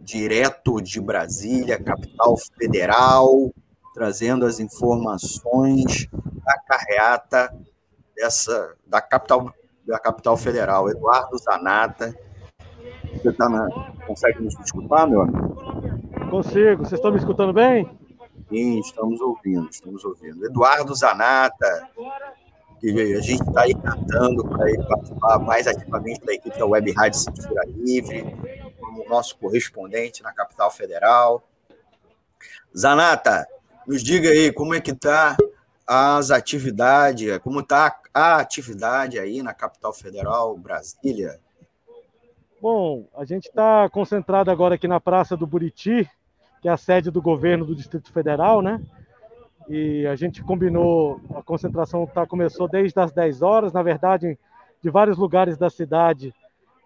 direto 0.01 0.81
de 0.81 1.01
Brasília, 1.01 1.83
capital 1.83 2.37
federal, 2.59 3.53
trazendo 3.95 4.47
as 4.47 4.61
informações 4.61 6.09
da 6.45 6.59
carreata 6.59 7.55
dessa 8.17 8.75
da 8.87 9.01
capital 9.01 9.53
da 9.87 9.99
capital 9.99 10.37
federal. 10.37 10.89
Eduardo 10.89 11.37
Zanata, 11.39 12.15
você 13.13 13.33
tá 13.33 13.49
na, 13.49 13.69
consegue 14.07 14.43
nos 14.43 14.59
escutar, 14.61 15.07
meu 15.07 15.23
amigo? 15.23 16.31
Consigo. 16.31 16.85
Vocês 16.85 16.93
estão 16.93 17.11
me 17.11 17.19
escutando 17.19 17.53
bem? 17.53 17.91
Sim, 18.49 18.81
estamos 18.81 19.21
ouvindo, 19.21 19.69
estamos 19.71 20.05
ouvindo. 20.05 20.45
Eduardo 20.45 20.95
Zanata, 20.95 21.89
que 22.81 22.89
a 22.89 23.21
gente 23.21 23.43
está 23.43 23.63
aí 23.63 23.75
cantando 23.75 24.45
para 24.49 24.69
ele 24.69 24.83
participar 24.85 25.39
mais 25.39 25.67
ativamente 25.67 26.25
da 26.25 26.33
equipe 26.33 26.59
da 26.59 26.67
Web 26.67 26.93
Rádio 26.93 27.19
Cintura 27.19 27.63
Livre, 27.67 28.25
como 28.81 29.09
nosso 29.09 29.37
correspondente 29.39 30.23
na 30.23 30.33
capital 30.33 30.71
federal. 30.71 31.43
Zanata, 32.77 33.47
nos 33.91 34.05
diga 34.05 34.29
aí 34.29 34.53
como 34.53 34.73
é 34.73 34.81
que 34.81 34.93
está 34.93 35.37
as 35.85 36.31
atividades, 36.31 37.37
como 37.39 37.59
está 37.59 37.99
a 38.15 38.37
atividade 38.37 39.19
aí 39.19 39.43
na 39.43 39.53
capital 39.53 39.93
federal, 39.93 40.57
Brasília. 40.57 41.41
Bom, 42.63 43.09
a 43.17 43.25
gente 43.25 43.49
está 43.49 43.91
concentrado 43.91 44.49
agora 44.49 44.77
aqui 44.77 44.87
na 44.87 45.01
Praça 45.01 45.37
do 45.37 45.45
Buriti, 45.45 46.09
que 46.63 46.69
é 46.69 46.71
a 46.71 46.77
sede 46.77 47.11
do 47.11 47.21
governo 47.21 47.65
do 47.65 47.75
Distrito 47.75 48.13
Federal, 48.13 48.63
né? 48.63 48.81
e 49.69 50.07
a 50.07 50.15
gente 50.15 50.41
combinou, 50.41 51.21
a 51.35 51.43
concentração 51.43 52.07
tá, 52.07 52.25
começou 52.25 52.69
desde 52.69 53.01
as 53.01 53.11
10 53.11 53.43
horas, 53.43 53.73
na 53.73 53.83
verdade, 53.83 54.39
de 54.81 54.89
vários 54.89 55.19
lugares 55.19 55.59
da 55.59 55.69
cidade, 55.69 56.33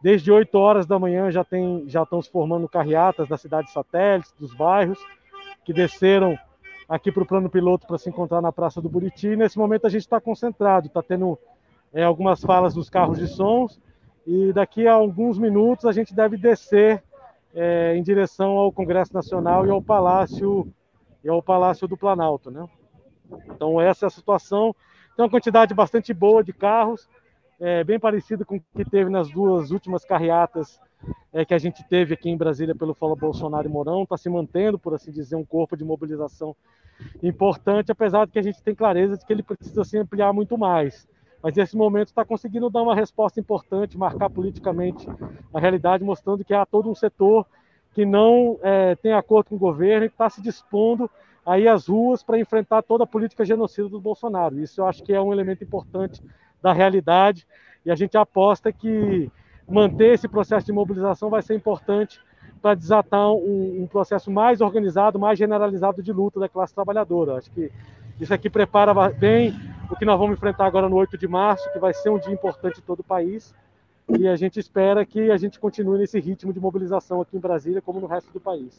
desde 0.02 0.32
8 0.32 0.56
horas 0.56 0.86
da 0.86 0.98
manhã 0.98 1.31
já, 1.31 1.44
tem, 1.44 1.85
já 1.86 2.02
estão 2.02 2.22
se 2.22 2.31
formando 2.31 2.66
carreatas 2.66 3.28
da 3.28 3.36
cidade 3.36 3.70
satélites, 3.70 4.32
dos 4.39 4.55
bairros, 4.55 4.98
que 5.66 5.72
desceram 5.72 6.39
aqui 6.89 7.11
para 7.11 7.23
o 7.23 7.27
plano 7.27 7.48
piloto 7.48 7.86
para 7.86 7.98
se 7.98 8.09
encontrar 8.09 8.40
na 8.40 8.52
Praça 8.52 8.81
do 8.81 8.89
Buriti. 8.89 9.36
Nesse 9.36 9.59
momento 9.59 9.86
a 9.86 9.90
gente 9.90 10.02
está 10.02 10.20
concentrado, 10.20 10.86
está 10.86 11.02
tendo 11.02 11.39
é, 11.93 12.02
algumas 12.05 12.40
falas 12.43 12.74
dos 12.74 12.90
carros 12.90 13.19
de 13.19 13.27
sons, 13.27 13.81
e 14.27 14.52
daqui 14.52 14.86
a 14.86 14.94
alguns 14.94 15.39
minutos 15.39 15.85
a 15.85 15.93
gente 15.93 16.15
deve 16.15 16.36
descer 16.36 17.02
é, 17.55 17.94
em 17.97 18.02
direção 18.02 18.52
ao 18.59 18.73
Congresso 18.73 19.15
Nacional 19.15 19.66
e 19.66 19.70
ao 19.70 19.82
Palácio 19.82 20.66
e 21.23 21.28
ao 21.28 21.43
Palácio 21.43 21.86
do 21.86 21.97
Planalto, 21.97 22.51
né? 22.51 22.66
Então 23.47 23.81
essa 23.81 24.06
é 24.06 24.09
a 24.09 24.11
situação. 24.11 24.74
Tem 25.16 25.24
uma 25.24 25.31
quantidade 25.31 25.73
bastante 25.73 26.12
boa 26.12 26.43
de 26.43 26.52
carros, 26.52 27.09
é, 27.61 27.85
bem 27.85 27.98
parecido 27.98 28.44
com 28.44 28.56
o 28.56 28.61
que 28.77 28.85
teve 28.85 29.09
nas 29.09 29.31
duas 29.31 29.70
últimas 29.70 30.05
carreatas 30.05 30.81
é, 31.32 31.44
que 31.44 31.55
a 31.55 31.59
gente 31.59 31.82
teve 31.89 32.14
aqui 32.14 32.31
em 32.31 32.36
Brasília 32.36 32.74
pelo 32.74 32.94
Fala 32.94 33.16
Bolsonaro 33.16 33.66
e 33.66 33.70
Mourão. 33.70 34.05
Está 34.05 34.16
se 34.16 34.28
mantendo, 34.28 34.78
por 34.78 34.94
assim 34.94 35.10
dizer, 35.10 35.36
um 35.36 35.44
corpo 35.44 35.76
de 35.76 35.85
mobilização 35.85 36.55
importante, 37.22 37.90
apesar 37.90 38.26
de 38.26 38.32
que 38.32 38.39
a 38.39 38.43
gente 38.43 38.62
tem 38.62 38.74
clareza 38.74 39.16
de 39.16 39.26
que 39.26 39.32
ele 39.32 39.43
precisa 39.43 39.85
se 39.85 39.98
ampliar 39.98 40.32
muito 40.32 40.56
mais. 40.56 41.09
Mas 41.43 41.55
nesse 41.55 41.76
momento 41.76 42.09
está 42.09 42.24
conseguindo 42.24 42.70
dar 42.70 42.82
uma 42.82 42.94
resposta 42.94 43.39
importante, 43.39 43.98
marcar 43.98 44.31
politicamente 44.31 45.06
a 45.52 45.60
realidade, 45.60 46.02
mostrando 46.02 46.44
que 46.44 46.55
há 46.55 46.64
todo 46.64 46.89
um 46.89 46.94
setor 46.94 47.47
que 47.93 48.06
não 48.06 48.59
é, 48.62 48.94
tem 48.97 49.12
acordo 49.12 49.51
com 49.51 49.56
o 49.56 49.59
governo 49.59 50.05
e 50.05 50.09
está 50.09 50.28
se 50.31 50.40
dispondo 50.40 51.10
aí 51.44 51.68
às 51.68 51.86
ruas 51.86 52.22
para 52.22 52.39
enfrentar 52.39 52.82
toda 52.82 53.05
a 53.05 53.06
política 53.06 53.44
genocida 53.44 53.89
do 53.89 54.01
Bolsonaro. 54.01 54.59
Isso 54.59 54.81
eu 54.81 54.86
acho 54.86 55.02
que 55.02 55.12
é 55.12 55.20
um 55.20 55.32
elemento 55.32 55.62
importante 55.62 56.22
da 56.62 56.72
realidade 56.72 57.47
e 57.85 57.90
a 57.90 57.94
gente 57.94 58.16
aposta 58.16 58.72
que 58.72 59.31
manter 59.69 60.15
esse 60.15 60.28
processo 60.28 60.66
de 60.66 60.73
mobilização 60.73 61.31
vai 61.31 61.43
ser 61.43 61.55
importante 61.55 62.20
para 62.61 62.74
desatar 62.74 63.31
um, 63.31 63.82
um, 63.82 63.86
processo 63.86 64.31
mais 64.31 64.61
organizado, 64.61 65.19
mais 65.19 65.39
generalizado 65.39 66.03
de 66.03 66.12
luta 66.12 66.41
da 66.41 66.49
classe 66.49 66.74
trabalhadora. 66.74 67.36
Acho 67.36 67.51
que 67.51 67.70
isso 68.20 68.32
aqui 68.32 68.49
prepara 68.49 68.93
bem 69.11 69.55
o 69.91 69.97
que 69.97 70.05
nós 70.05 70.19
vamos 70.19 70.36
enfrentar 70.36 70.66
agora 70.66 70.89
no 70.89 70.97
8 70.97 71.19
de 71.19 71.28
março, 71.28 71.70
que 71.73 71.78
vai 71.78 71.93
ser 71.93 72.11
um 72.11 72.19
dia 72.19 72.32
importante 72.32 72.78
em 72.81 72.82
todo 72.82 73.01
o 73.01 73.05
país 73.05 73.55
e 74.09 74.28
a 74.28 74.36
gente 74.36 74.59
espera 74.61 75.05
que 75.05 75.31
a 75.31 75.36
gente 75.36 75.59
continue 75.59 75.99
nesse 75.99 76.20
ritmo 76.20 76.53
de 76.53 76.61
mobilização 76.61 77.20
aqui 77.20 77.36
em 77.36 77.41
Brasília, 77.41 77.81
como 77.81 78.01
no 78.01 78.07
resto 78.07 78.31
do 78.32 78.41
país. 78.41 78.77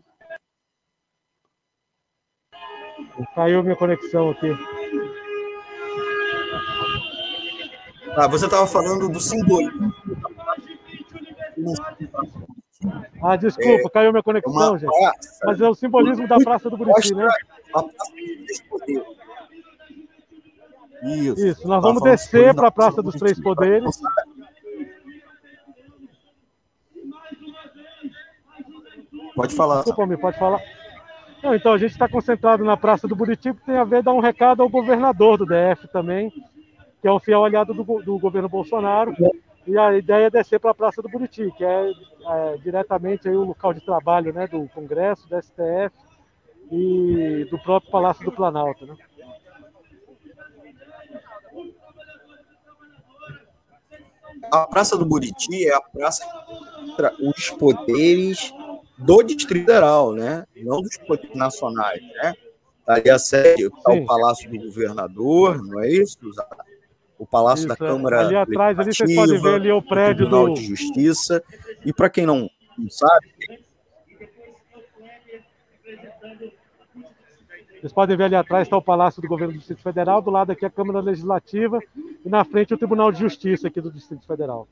Caiu 3.34 3.62
minha 3.62 3.76
conexão 3.76 4.30
aqui. 4.30 4.48
Ah, 8.16 8.28
você 8.28 8.44
estava 8.46 8.66
falando 8.66 9.08
do 9.08 9.20
simbolismo. 9.20 9.92
Ah, 13.22 13.36
desculpa, 13.36 13.88
é, 13.88 13.90
caiu 13.90 14.12
minha 14.12 14.22
conexão, 14.22 14.78
gente. 14.78 14.90
Mas 15.44 15.60
é 15.60 15.68
o 15.68 15.74
simbolismo 15.74 16.28
da 16.28 16.38
Praça 16.38 16.68
do 16.68 16.76
Buriti, 16.76 17.14
né? 17.14 17.26
A 17.74 17.82
Praça 17.82 18.12
isso. 21.06 21.46
Isso, 21.46 21.68
nós 21.68 21.82
vamos 21.82 22.02
descer 22.02 22.54
para 22.54 22.68
a 22.68 22.72
Praça 22.72 23.02
dos 23.02 23.14
Três 23.16 23.38
Poderes. 23.40 24.00
Pode 29.34 29.54
falar. 29.54 29.82
Desculpa, 29.82 30.06
me 30.06 30.16
pode 30.16 30.38
falar. 30.38 30.60
Não, 31.42 31.54
então, 31.54 31.74
a 31.74 31.78
gente 31.78 31.90
está 31.90 32.08
concentrado 32.08 32.64
na 32.64 32.76
Praça 32.76 33.06
do 33.06 33.14
Buriti, 33.14 33.52
que 33.52 33.66
tem 33.66 33.76
a 33.76 33.84
ver 33.84 34.02
dar 34.02 34.14
um 34.14 34.20
recado 34.20 34.62
ao 34.62 34.68
governador 34.68 35.36
do 35.36 35.44
DF 35.44 35.88
também, 35.92 36.32
que 37.04 37.08
é 37.08 37.12
um 37.12 37.20
fiel 37.20 37.44
aliado 37.44 37.74
do, 37.74 37.84
do 38.02 38.18
governo 38.18 38.48
Bolsonaro. 38.48 39.14
E 39.66 39.76
a 39.76 39.94
ideia 39.94 40.24
é 40.24 40.30
descer 40.30 40.58
para 40.58 40.70
a 40.70 40.74
Praça 40.74 41.02
do 41.02 41.08
Buriti, 41.10 41.52
que 41.54 41.62
é, 41.62 41.90
é, 41.90 42.56
diretamente 42.62 43.28
aí 43.28 43.36
o 43.36 43.44
local 43.44 43.74
de 43.74 43.84
trabalho 43.84 44.32
né, 44.32 44.46
do 44.46 44.66
Congresso, 44.70 45.28
do 45.28 45.36
STF 45.38 45.94
e 46.72 47.46
do 47.50 47.58
próprio 47.58 47.92
Palácio 47.92 48.24
do 48.24 48.32
Planalto. 48.32 48.86
Né? 48.86 48.96
a 54.50 54.66
Praça 54.66 54.96
do 54.96 55.04
Buriti 55.04 55.66
é 55.66 55.74
a 55.74 55.82
praça 55.82 56.24
que 56.96 57.26
os 57.26 57.50
poderes 57.50 58.50
do 58.96 59.22
Distrito 59.22 59.66
Federal, 59.66 60.14
né? 60.14 60.46
Não 60.56 60.80
dos 60.80 60.96
poderes 60.96 61.36
nacionais, 61.36 62.00
né? 62.00 62.32
Tá 62.86 62.94
ali 62.94 63.10
a 63.10 63.18
sede, 63.18 63.68
tá 63.82 63.92
o 63.92 64.06
Palácio 64.06 64.50
do 64.50 64.58
Governador, 64.58 65.62
não 65.62 65.82
é 65.82 65.90
isso? 65.90 66.18
O 67.24 67.26
Palácio 67.26 67.66
isso, 67.66 67.68
da 67.68 67.74
é. 67.74 67.88
Câmara 67.88 68.20
Ali 68.20 68.36
atrás, 68.36 68.78
ali 68.78 68.92
vocês 68.92 69.14
podem 69.14 69.40
ver 69.40 69.54
ali 69.54 69.72
o 69.72 69.80
prédio 69.80 70.28
do 70.28 70.52
de 70.52 70.66
Justiça. 70.66 71.42
E 71.82 71.90
para 71.90 72.10
quem 72.10 72.26
não 72.26 72.50
Não 72.76 72.90
sabe? 72.90 73.32
Vocês 77.80 77.92
podem 77.94 78.14
ver 78.14 78.24
ali 78.24 78.36
atrás 78.36 78.66
está 78.66 78.76
o 78.76 78.82
Palácio 78.82 79.22
do 79.22 79.28
Governo 79.28 79.54
do 79.54 79.58
Distrito 79.58 79.82
Federal, 79.82 80.20
do 80.20 80.30
lado 80.30 80.52
aqui 80.52 80.66
a 80.66 80.70
Câmara 80.70 81.00
Legislativa 81.00 81.80
e 82.24 82.28
na 82.28 82.44
frente 82.44 82.74
o 82.74 82.78
Tribunal 82.78 83.10
de 83.10 83.20
Justiça 83.20 83.68
aqui 83.68 83.80
do 83.80 83.90
Distrito 83.90 84.26
Federal. 84.26 84.68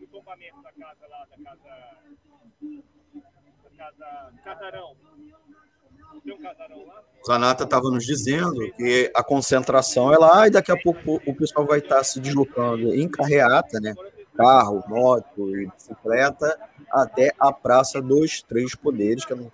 Zanata 7.27 7.65
estava 7.65 7.91
nos 7.91 8.05
dizendo 8.05 8.73
que 8.73 9.11
a 9.15 9.23
concentração 9.23 10.13
é 10.13 10.19
lá 10.19 10.47
e 10.47 10.51
daqui 10.51 10.73
a 10.73 10.77
pouco 10.77 11.21
o 11.25 11.35
pessoal 11.35 11.67
vai 11.67 11.79
estar 11.79 12.03
se 12.03 12.19
deslocando 12.21 12.93
em 12.95 13.09
carreata, 13.09 13.79
né? 13.81 13.95
Carro, 14.37 14.83
moto 14.89 15.57
e 15.57 15.67
bicicleta 15.67 16.59
até 16.91 17.33
a 17.39 17.53
Praça 17.53 18.01
dos 18.01 18.43
Três 18.43 18.75
Poderes, 18.75 19.25
que 19.25 19.33
é 19.33 19.37
no, 19.37 19.53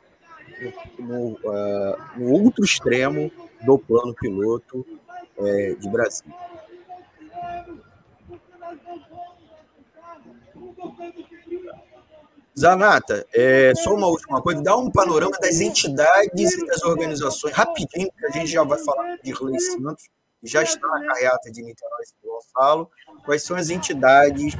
no, 0.98 1.32
uh, 1.32 1.96
no 2.16 2.32
outro 2.32 2.64
extremo 2.64 3.30
do 3.60 3.78
plano 3.78 4.14
piloto 4.14 4.86
é, 5.38 5.74
de 5.74 5.88
Brasília. 5.88 6.34
Zanata, 12.58 13.24
é, 13.32 13.72
só 13.76 13.94
uma 13.94 14.08
última 14.08 14.42
coisa, 14.42 14.60
dá 14.60 14.76
um 14.76 14.90
panorama 14.90 15.36
das 15.40 15.60
entidades 15.60 16.54
e 16.54 16.66
das 16.66 16.82
organizações, 16.82 17.54
rapidinho, 17.54 18.10
que 18.18 18.26
a 18.26 18.30
gente 18.30 18.48
já 18.48 18.64
vai 18.64 18.78
falar 18.78 19.16
de 19.16 19.30
Irlei 19.30 19.60
Santos, 19.60 20.08
já 20.42 20.62
está 20.62 20.86
na 20.88 21.06
carreata 21.06 21.50
de 21.52 21.62
Niterói 21.62 22.02
e 22.02 22.26
Gonçalo. 22.26 22.90
Quais 23.24 23.42
são 23.44 23.56
as 23.56 23.70
entidades 23.70 24.54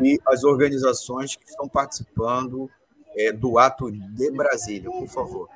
e 0.00 0.18
as 0.26 0.42
organizações 0.42 1.36
que 1.36 1.44
estão 1.44 1.68
participando 1.68 2.68
é, 3.16 3.30
do 3.32 3.56
ato 3.58 3.90
de 3.90 4.30
Brasília, 4.32 4.90
por 4.90 5.06
favor? 5.06 5.48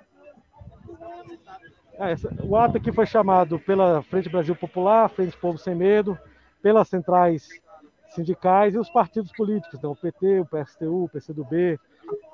É, 1.98 2.14
o 2.44 2.56
ato 2.56 2.76
aqui 2.76 2.92
foi 2.92 3.06
chamado 3.06 3.58
pela 3.58 4.02
Frente 4.04 4.28
Brasil 4.28 4.54
Popular, 4.54 5.08
Frente 5.08 5.36
Povo 5.36 5.58
Sem 5.58 5.74
Medo, 5.74 6.16
pelas 6.62 6.88
centrais 6.88 7.48
sindicais 8.16 8.74
e 8.74 8.78
os 8.78 8.90
partidos 8.90 9.30
políticos, 9.32 9.78
então 9.78 9.92
o 9.92 9.96
PT, 9.96 10.40
o 10.40 10.46
PSTU, 10.46 11.04
o 11.04 11.08
PCdoB, 11.08 11.78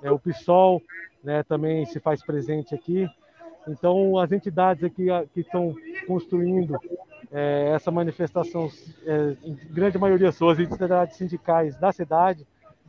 é, 0.03 0.11
o 0.11 0.19
PSOL, 0.19 0.81
né, 1.23 1.43
também 1.43 1.85
se 1.85 2.01
faz 2.01 2.25
presente 2.25 2.75
aqui. 2.75 3.09
Então, 3.69 4.19
as 4.19 4.33
entidades 4.33 4.83
aqui 4.83 5.07
que 5.33 5.41
estão 5.41 5.75
construindo 6.07 6.77
é, 7.31 7.73
essa 7.75 7.91
manifestação, 7.91 8.71
é, 9.05 9.37
em 9.45 9.55
grande 9.71 9.99
maioria 9.99 10.33
são 10.33 10.49
as 10.49 10.59
entidades 10.59 11.17
sindicais 11.17 11.77
da 11.77 11.93
cidade, 11.93 12.47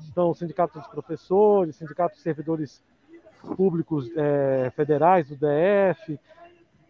então 0.10 0.30
o 0.30 0.36
sindicato 0.36 0.80
dos 0.80 0.88
professores, 0.88 1.76
sindicato 1.76 2.16
dos 2.16 2.24
servidores 2.24 2.84
públicos 3.56 4.10
é, 4.16 4.72
federais 4.76 5.30
do 5.30 5.36
DF, 5.36 6.20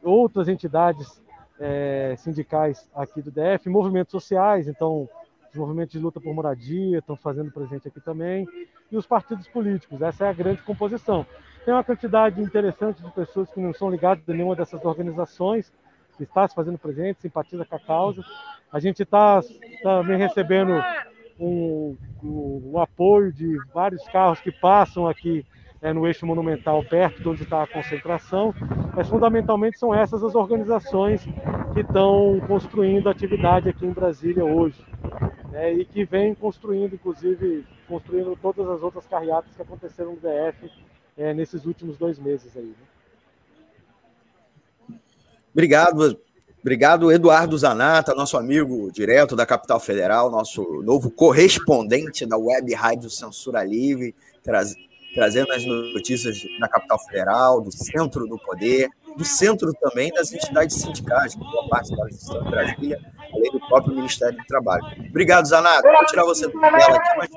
outras 0.02 0.48
entidades 0.48 1.22
é, 1.60 2.16
sindicais 2.18 2.90
aqui 2.96 3.22
do 3.22 3.32
DF, 3.32 3.70
movimentos 3.70 4.12
sociais, 4.12 4.68
então 4.68 5.10
os 5.54 5.60
movimentos 5.60 5.94
de 5.94 6.00
luta 6.00 6.20
por 6.20 6.34
moradia 6.34 6.98
estão 6.98 7.16
fazendo 7.16 7.52
presente 7.52 7.88
aqui 7.88 8.02
também, 8.02 8.48
e 8.92 8.98
os 8.98 9.06
partidos 9.06 9.48
políticos. 9.48 10.02
Essa 10.02 10.26
é 10.26 10.30
a 10.30 10.34
grande 10.34 10.62
composição. 10.64 11.26
Tem 11.64 11.74
uma 11.74 11.84
quantidade 11.84 12.42
interessante 12.42 13.04
de 13.04 13.12
pessoas 13.12 13.50
que 13.52 13.60
não 13.60 13.74
são 13.74 13.90
ligadas 13.90 14.28
a 14.28 14.34
nenhuma 14.34 14.56
dessas 14.56 14.84
organizações, 14.84 15.72
que 16.18 16.24
está 16.24 16.48
se 16.48 16.56
fazendo 16.56 16.78
presente, 16.78 17.22
simpatiza 17.22 17.66
com 17.66 17.76
a 17.76 17.80
causa. 17.80 18.24
A 18.72 18.80
gente 18.80 19.04
está 19.04 19.42
também 19.82 20.18
recebendo 20.18 20.74
um, 21.40 21.96
um, 22.24 22.72
um, 22.74 22.80
apoio 22.80 23.32
de 23.32 23.58
vários 23.74 24.04
carros 24.10 24.40
que 24.42 24.52
passam 24.52 25.08
aqui 25.08 25.46
é, 25.82 25.94
no 25.94 26.08
eixo 26.08 26.26
monumental, 26.26 26.84
perto 26.84 27.22
de 27.22 27.30
onde 27.30 27.44
está 27.44 27.64
a 27.64 27.68
concentração. 27.68 28.54
Mas 28.96 29.08
fundamentalmente 29.08 29.78
são 29.78 29.94
essas 29.94 30.24
as 30.24 30.36
organizações 30.36 31.24
que 31.74 31.80
estão 31.80 32.40
construindo 32.48 33.10
atividade 33.10 33.70
aqui 33.70 33.86
em 33.86 33.92
Brasília 33.92 34.44
hoje 34.44 34.84
né, 35.54 35.72
e 35.72 35.86
que 35.86 36.04
vem 36.04 36.34
construindo, 36.34 36.96
inclusive, 36.96 37.64
construindo 37.88 38.36
todas 38.42 38.68
as 38.68 38.82
outras 38.82 39.06
carreatas 39.06 39.56
que 39.56 39.62
aconteceram 39.62 40.14
no 40.14 40.18
DF 40.18 40.70
é, 41.16 41.32
nesses 41.32 41.64
últimos 41.66 41.96
dois 41.96 42.18
meses 42.18 42.58
aí. 42.58 42.74
Né? 44.90 44.98
Obrigado, 45.54 46.20
obrigado 46.60 47.12
Eduardo 47.12 47.56
Zanata, 47.56 48.16
nosso 48.16 48.36
amigo 48.36 48.92
direto 48.92 49.36
da 49.36 49.46
capital 49.46 49.80
federal, 49.80 50.32
nosso 50.32 50.82
novo 50.82 51.12
correspondente 51.12 52.26
da 52.26 52.36
Web 52.36 52.74
Rádio 52.74 53.12
Censura 53.12 53.64
Livre, 53.64 54.16
traz, 54.42 54.74
trazendo 55.14 55.52
as 55.52 55.64
notícias 55.64 56.42
da 56.60 56.68
capital 56.68 56.98
federal, 56.98 57.62
do 57.62 57.72
centro 57.72 58.26
do 58.26 58.40
poder, 58.40 58.90
do 59.16 59.24
centro 59.24 59.72
também 59.74 60.12
das 60.12 60.34
entidades 60.34 60.78
sindicais, 60.78 61.36
que 61.36 61.42
boa 61.42 61.70
parte 61.70 61.96
delas 61.96 62.16
estão 62.16 62.42
em 62.42 62.50
Brasília, 62.50 63.00
além 63.34 63.52
do 63.52 63.60
próprio 63.68 63.96
Ministério 63.96 64.38
do 64.38 64.46
Trabalho. 64.46 64.84
Obrigado, 65.10 65.46
Zanata. 65.46 65.82
Vou 65.82 66.06
tirar 66.06 66.24
você 66.24 66.48
do 66.48 66.60
tela 66.60 66.76
aqui, 66.78 67.18
mas 67.18 67.30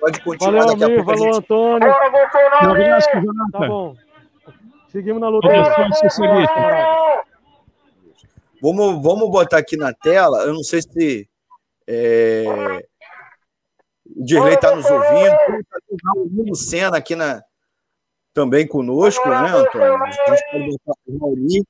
pode 0.00 0.20
continuar 0.22 0.64
valeu, 0.64 0.76
daqui 0.76 0.84
a 0.84 0.96
pouco. 0.96 1.04
Valeu, 1.04 1.24
gente... 1.24 1.36
Antônio. 1.36 1.88
Um 1.88 2.70
abraço, 2.70 3.08
Zanata. 3.10 3.52
Tá 3.52 3.68
bom. 3.68 3.96
Seguimos 4.88 5.20
na 5.20 5.28
luta. 5.28 5.48
Vamos, 8.60 9.02
vamos 9.02 9.30
botar 9.30 9.58
aqui 9.58 9.76
na 9.76 9.92
tela, 9.92 10.38
eu 10.44 10.52
não 10.52 10.64
sei 10.64 10.82
se 10.82 11.28
é, 11.86 12.44
o 14.16 14.24
Dirley 14.24 14.54
está 14.54 14.74
nos 14.74 14.84
ouvindo, 14.84 15.36
o 16.16 16.28
Nuno 16.28 16.54
Senna 16.56 16.96
aqui 16.96 17.14
na, 17.14 17.40
também 18.34 18.66
conosco, 18.66 19.28
né, 19.28 19.48
Antônio? 19.48 20.02
A 20.02 20.10
gente 20.10 20.50
pode 20.50 20.70
botar 20.70 21.00
o 21.06 21.18
Mauri. 21.18 21.64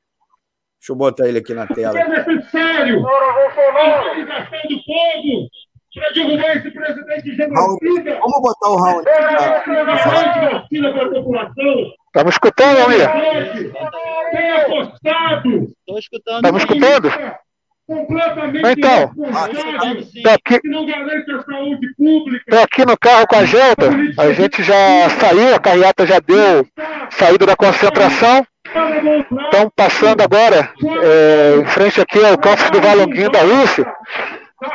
Deixa 0.81 0.93
eu 0.93 0.97
botar 0.97 1.29
ele 1.29 1.39
aqui 1.39 1.55
na 1.55 1.67
tela. 1.67 1.99
É 1.99 2.09
necessário 2.09 3.07
a 3.07 3.41
do 4.69 4.85
povo 4.85 5.49
para 5.95 6.11
derrubar 6.11 6.57
esse 6.57 6.71
presidente 6.71 7.37
genocida. 7.37 8.19
Vamos 8.21 8.43
botar 8.43 8.69
o 8.69 8.77
Raul 8.77 9.01
aqui 9.01 10.81
para 10.81 11.03
a 11.03 11.09
população. 11.11 11.93
Estamos 12.07 12.35
escutando, 12.35 12.79
Almir? 12.79 13.11
Tem 14.31 14.51
apostado. 14.53 15.65
Estou 15.65 15.99
escutando. 15.99 16.37
Estamos 16.37 16.63
escutando? 16.63 17.11
Então, 18.71 19.11
estou 20.15 20.33
aqui, 20.33 20.61
tô 22.51 22.59
aqui 22.59 22.85
no 22.85 22.99
carro 22.99 23.27
com 23.27 23.37
a 23.37 23.45
Gelta, 23.47 23.89
a 24.19 24.31
gente 24.35 24.63
já 24.63 25.09
saiu, 25.19 25.55
a 25.55 25.59
carreata 25.59 26.07
já 26.07 26.19
deu 26.21 26.67
saída 27.11 27.47
da 27.47 27.57
concentração. 27.57 28.47
Estão 29.45 29.71
passando 29.75 30.23
agora 30.23 30.71
é, 31.03 31.57
em 31.61 31.67
frente 31.67 32.01
aqui 32.01 32.25
ao 32.25 32.39
campus 32.39 32.71
do 32.71 32.81
Valonguinho 32.81 33.31
da 33.31 33.41
UF, 33.45 33.85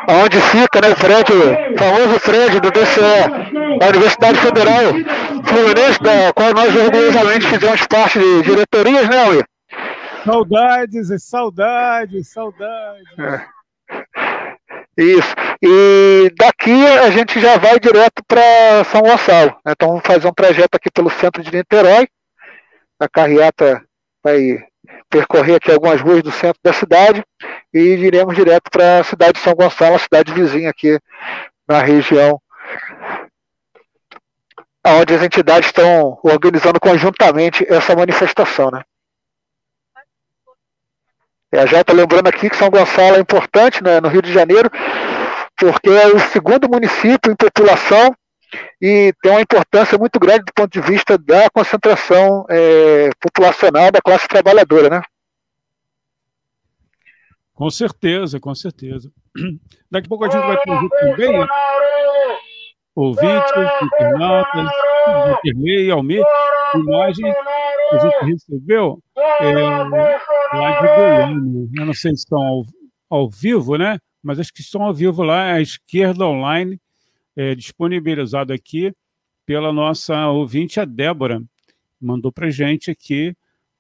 onde 0.10 0.40
fica 0.42 0.82
né, 0.82 0.90
o 0.90 1.74
o 1.74 1.78
famoso 1.78 2.20
prédio 2.22 2.62
do 2.62 2.72
DCE, 2.72 3.80
da 3.80 3.88
Universidade 3.88 4.40
Federal 4.40 4.94
Fluminense, 5.46 6.02
da 6.02 6.34
qual 6.34 6.54
nós 6.54 6.76
orgulhosamente 6.76 7.48
fizemos 7.48 7.86
parte 7.88 8.20
de 8.20 8.42
diretorias, 8.44 9.10
né, 9.10 9.30
Will? 9.30 9.44
Saudades, 10.26 11.24
saudades, 11.24 12.32
saudades. 12.32 13.20
É. 13.20 13.54
Isso. 14.98 15.36
E 15.62 16.32
daqui 16.38 16.86
a 16.86 17.10
gente 17.10 17.40
já 17.40 17.58
vai 17.58 17.80
direto 17.80 18.24
para 18.28 18.84
São 18.86 19.02
Gonçalo. 19.02 19.56
Né? 19.66 19.72
Então 19.72 19.90
vamos 19.90 20.04
fazer 20.06 20.28
um 20.28 20.34
trajeto 20.34 20.76
aqui 20.76 20.90
pelo 20.92 21.10
centro 21.10 21.42
de 21.42 21.52
Niterói. 21.52 22.08
A 23.00 23.10
carreata 23.10 23.84
vai 24.24 24.64
percorrer 25.10 25.56
aqui 25.56 25.72
algumas 25.72 26.02
ruas 26.02 26.24
do 26.24 26.32
centro 26.32 26.60
da 26.64 26.74
cidade 26.74 27.24
e 27.74 27.80
iremos 27.80 28.36
direto 28.36 28.70
para 28.72 29.00
a 29.00 29.04
cidade 29.04 29.34
de 29.34 29.40
São 29.40 29.54
Gonçalo, 29.54 29.96
a 29.96 30.00
cidade 30.00 30.34
vizinha 30.34 30.70
aqui 30.70 31.00
na 31.68 31.80
região, 31.82 32.40
onde 34.86 35.14
as 35.14 35.24
entidades 35.24 35.68
estão 35.68 36.20
organizando 36.24 36.80
conjuntamente 36.80 37.66
essa 37.70 37.96
manifestação, 37.96 38.72
né? 38.72 38.82
É, 41.52 41.68
já 41.68 41.82
está 41.82 41.94
lembrando 41.94 42.28
aqui 42.28 42.50
que 42.50 42.56
São 42.56 42.70
Gonçalo 42.70 43.16
é 43.16 43.20
importante 43.20 43.84
né, 43.84 44.02
no 44.02 44.08
Rio 44.08 44.24
de 44.24 44.34
Janeiro, 44.34 44.72
porque 45.56 45.90
é 45.90 46.08
o 46.08 46.20
segundo 46.20 46.68
município 46.68 47.32
em 47.32 47.36
população 47.36 48.16
e 48.86 49.14
tem 49.22 49.32
uma 49.32 49.40
importância 49.40 49.98
muito 49.98 50.20
grande 50.20 50.44
do 50.44 50.54
ponto 50.54 50.70
de 50.70 50.82
vista 50.82 51.18
da 51.18 51.50
concentração 51.50 52.46
é, 52.50 53.12
populacional 53.18 53.90
da 53.90 54.02
classe 54.02 54.28
trabalhadora, 54.28 54.90
né? 54.90 55.02
Com 57.54 57.70
certeza, 57.70 58.42
com 58.42 58.54
certeza. 58.54 59.10
Daqui 59.90 60.08
a 60.08 60.10
pouco 60.10 60.26
a 60.26 60.30
gente 60.30 60.46
vai 60.46 60.58
ter 60.58 60.90
também 61.00 61.40
né? 61.40 61.48
ouvintes, 62.94 63.54
internautas, 63.84 64.72
intermeio, 65.38 65.94
Almir, 65.94 66.26
imagens 66.76 67.36
que 67.90 67.96
a 67.96 68.00
gente 68.00 68.26
recebeu 68.26 69.00
é, 69.40 69.54
lá 69.54 70.82
de 70.82 70.88
Goiânia. 70.88 71.70
Eu 71.78 71.86
não 71.86 71.94
sei 71.94 72.12
se 72.12 72.24
estão 72.24 72.42
ao, 72.42 72.66
ao, 73.10 73.30
vivo, 73.30 73.78
né? 73.78 73.98
Mas 74.22 74.42
acho 74.42 74.54
que 74.54 74.60
estão 74.60 74.84
ao 74.84 74.94
vivo 74.94 75.24
lá, 75.24 75.54
a 75.54 75.62
esquerda 75.62 76.26
online, 76.26 76.78
é, 77.36 77.56
disponibilizado 77.56 78.54
aqui 78.54 78.94
pela 79.46 79.72
nossa 79.74 80.28
ouvinte, 80.30 80.80
a 80.80 80.86
Débora. 80.86 81.42
Mandou 82.00 82.32
para 82.32 82.50
gente 82.50 82.92
aqui 82.92 83.36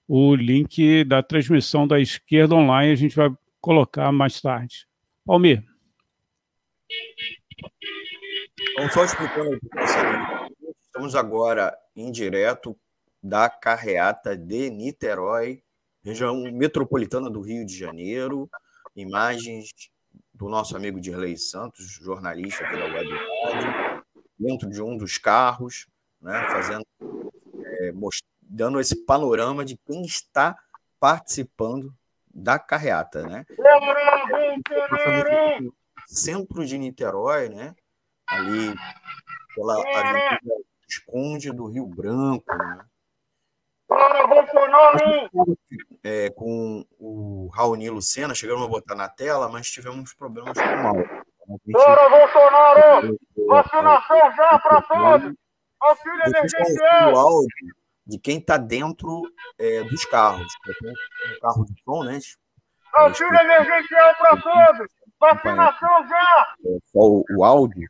o 0.08 0.36
link 0.36 1.04
da 1.04 1.24
transmissão 1.24 1.88
da 1.88 2.00
esquerda 2.00 2.56
online, 2.56 2.92
a 2.92 2.96
gente 2.96 3.16
vai 3.16 3.30
colocar 3.62 4.12
mais 4.12 4.42
tarde. 4.42 4.88
Almir. 5.28 5.64
Então, 8.72 8.90
só 8.90 9.06
explicando 9.06 9.60
estamos 10.94 11.16
agora 11.16 11.76
em 11.96 12.12
direto 12.12 12.78
da 13.22 13.50
carreata 13.50 14.38
de 14.38 14.70
Niterói, 14.70 15.64
região 16.04 16.44
metropolitana 16.52 17.30
do 17.30 17.42
Rio 17.42 17.66
de 17.66 17.76
Janeiro, 17.76 18.48
imagens 18.96 19.70
do 20.44 20.50
nosso 20.50 20.76
amigo 20.76 21.00
Dirley 21.00 21.38
Santos, 21.38 21.86
jornalista 22.02 22.66
aqui 22.66 22.76
da 22.76 22.84
Web 22.84 23.10
Rádio, 23.46 24.06
dentro 24.38 24.70
de 24.70 24.82
um 24.82 24.98
dos 24.98 25.18
carros, 25.18 25.88
né, 26.22 26.46
fazendo, 26.50 26.86
é, 27.80 27.94
dando 28.42 28.78
esse 28.78 29.06
panorama 29.06 29.64
de 29.64 29.78
quem 29.78 30.02
está 30.02 30.58
participando 31.00 31.96
da 32.34 32.60
carreata, 32.60 33.24
né? 33.24 33.46
Centro 36.08 36.66
de 36.66 36.78
Niterói, 36.78 37.48
né? 37.48 37.74
Ali 38.28 38.76
pela 39.56 39.76
Avenida 39.76 40.40
Esconde 40.90 41.52
do 41.54 41.68
Rio 41.68 41.86
Branco, 41.86 42.54
né? 42.54 42.86
É, 46.04 46.30
com 46.32 46.86
o 47.00 47.50
Raoni 47.54 47.90
Lucena, 47.90 48.36
chegamos 48.36 48.64
a 48.64 48.68
botar 48.68 48.96
na 48.96 49.08
tela, 49.08 49.48
mas 49.50 49.70
tivemos 49.70 50.14
problemas 50.14 50.58
com 50.58 50.64
o 50.64 50.88
áudio. 50.88 51.24
Bolsonaro! 52.10 53.18
Vacinação 53.48 54.36
já 54.36 54.60
para 54.60 54.82
todos! 54.82 55.34
Auxílio 55.80 56.22
emergencial! 56.26 57.14
O 57.14 57.18
áudio 57.18 57.76
de 58.06 58.20
quem 58.20 58.38
está 58.38 58.58
dentro 58.58 59.24
é, 59.58 59.84
dos 59.84 60.06
carros. 60.06 60.48
Um 60.68 61.40
carro 61.40 61.66
de 61.66 61.74
som, 61.84 62.04
né? 62.04 62.20
Auxílio 62.94 63.36
emergencial 63.36 64.16
para 64.16 64.42
todos! 64.42 64.88
Vacinação 65.20 66.08
já! 66.08 66.56
É, 66.66 66.78
só 66.92 67.00
o, 67.00 67.24
o 67.38 67.44
áudio, 67.44 67.90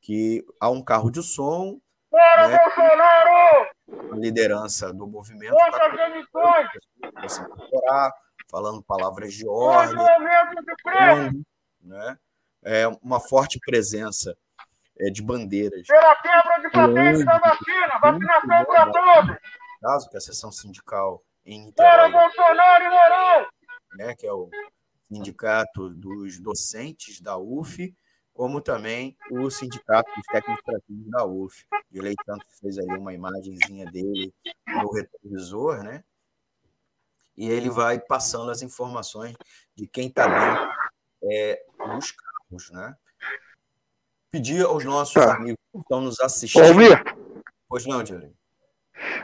que 0.00 0.44
há 0.60 0.68
um 0.68 0.82
carro 0.82 1.10
de 1.10 1.22
som. 1.22 1.78
Bora, 2.16 2.48
né? 2.48 2.56
Bolsonaro! 2.56 4.14
A 4.14 4.16
liderança 4.16 4.90
do 4.90 5.06
movimento 5.06 5.54
está 5.54 7.28
se 7.28 7.42
incorporar, 7.42 8.10
falando 8.50 8.82
palavras 8.82 9.34
de 9.34 9.46
ordem, 9.46 9.96
né? 11.82 12.18
É 12.64 12.88
uma 13.02 13.20
forte 13.20 13.60
presença 13.60 14.34
é, 14.98 15.10
de 15.10 15.22
bandeiras. 15.22 15.86
Pela 15.86 16.16
quebra 16.16 16.58
de 16.62 16.70
patente 16.70 17.22
da 17.22 17.38
vacina, 17.38 17.98
vacinação 18.00 18.64
para 18.64 18.92
todos. 18.92 19.36
Caso 19.82 20.08
que 20.08 20.16
a 20.16 20.20
sessão 20.20 20.50
sindical 20.50 21.22
em 21.44 21.66
Niterói, 21.66 22.10
Bolsonaro 22.10 22.82
e 22.82 22.88
Mourão! 22.88 23.46
Né, 23.98 24.14
que 24.14 24.26
é 24.26 24.32
o 24.32 24.48
sindicato 25.12 25.90
dos 25.90 26.40
docentes 26.40 27.20
da 27.20 27.36
UF, 27.36 27.94
como 28.36 28.60
também 28.60 29.16
o 29.30 29.50
sindicato 29.50 30.10
dos 30.14 30.26
técnicos 30.26 30.62
operativos 30.62 31.10
da 31.10 31.24
UF. 31.24 31.64
O 31.72 32.24
Santos 32.24 32.58
fez 32.60 32.78
ali 32.78 32.98
uma 32.98 33.14
imagenzinha 33.14 33.86
dele 33.90 34.32
no 34.68 34.92
retrovisor, 34.92 35.82
né? 35.82 36.04
E 37.36 37.48
ele 37.48 37.70
vai 37.70 37.98
passando 37.98 38.50
as 38.50 38.62
informações 38.62 39.34
de 39.74 39.86
quem 39.86 40.08
está 40.08 40.26
dentro 40.26 40.70
é, 41.24 41.62
dos 41.78 42.12
carros, 42.12 42.70
né? 42.70 42.94
Pedir 44.30 44.64
aos 44.64 44.84
nossos 44.84 45.14
tá. 45.14 45.34
amigos 45.34 45.58
que 45.72 45.78
estão 45.78 46.00
nos 46.02 46.20
assistindo. 46.20 46.66
Almir. 46.66 47.02
Pois 47.68 47.86
não, 47.86 48.02
Dilei. 48.02 48.32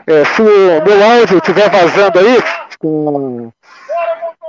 É, 0.07 0.25
se 0.25 0.41
o 0.41 0.83
meu 0.83 1.03
áudio 1.03 1.37
estiver 1.37 1.69
vazando 1.69 2.19
aí, 2.19 2.37
com 2.79 3.51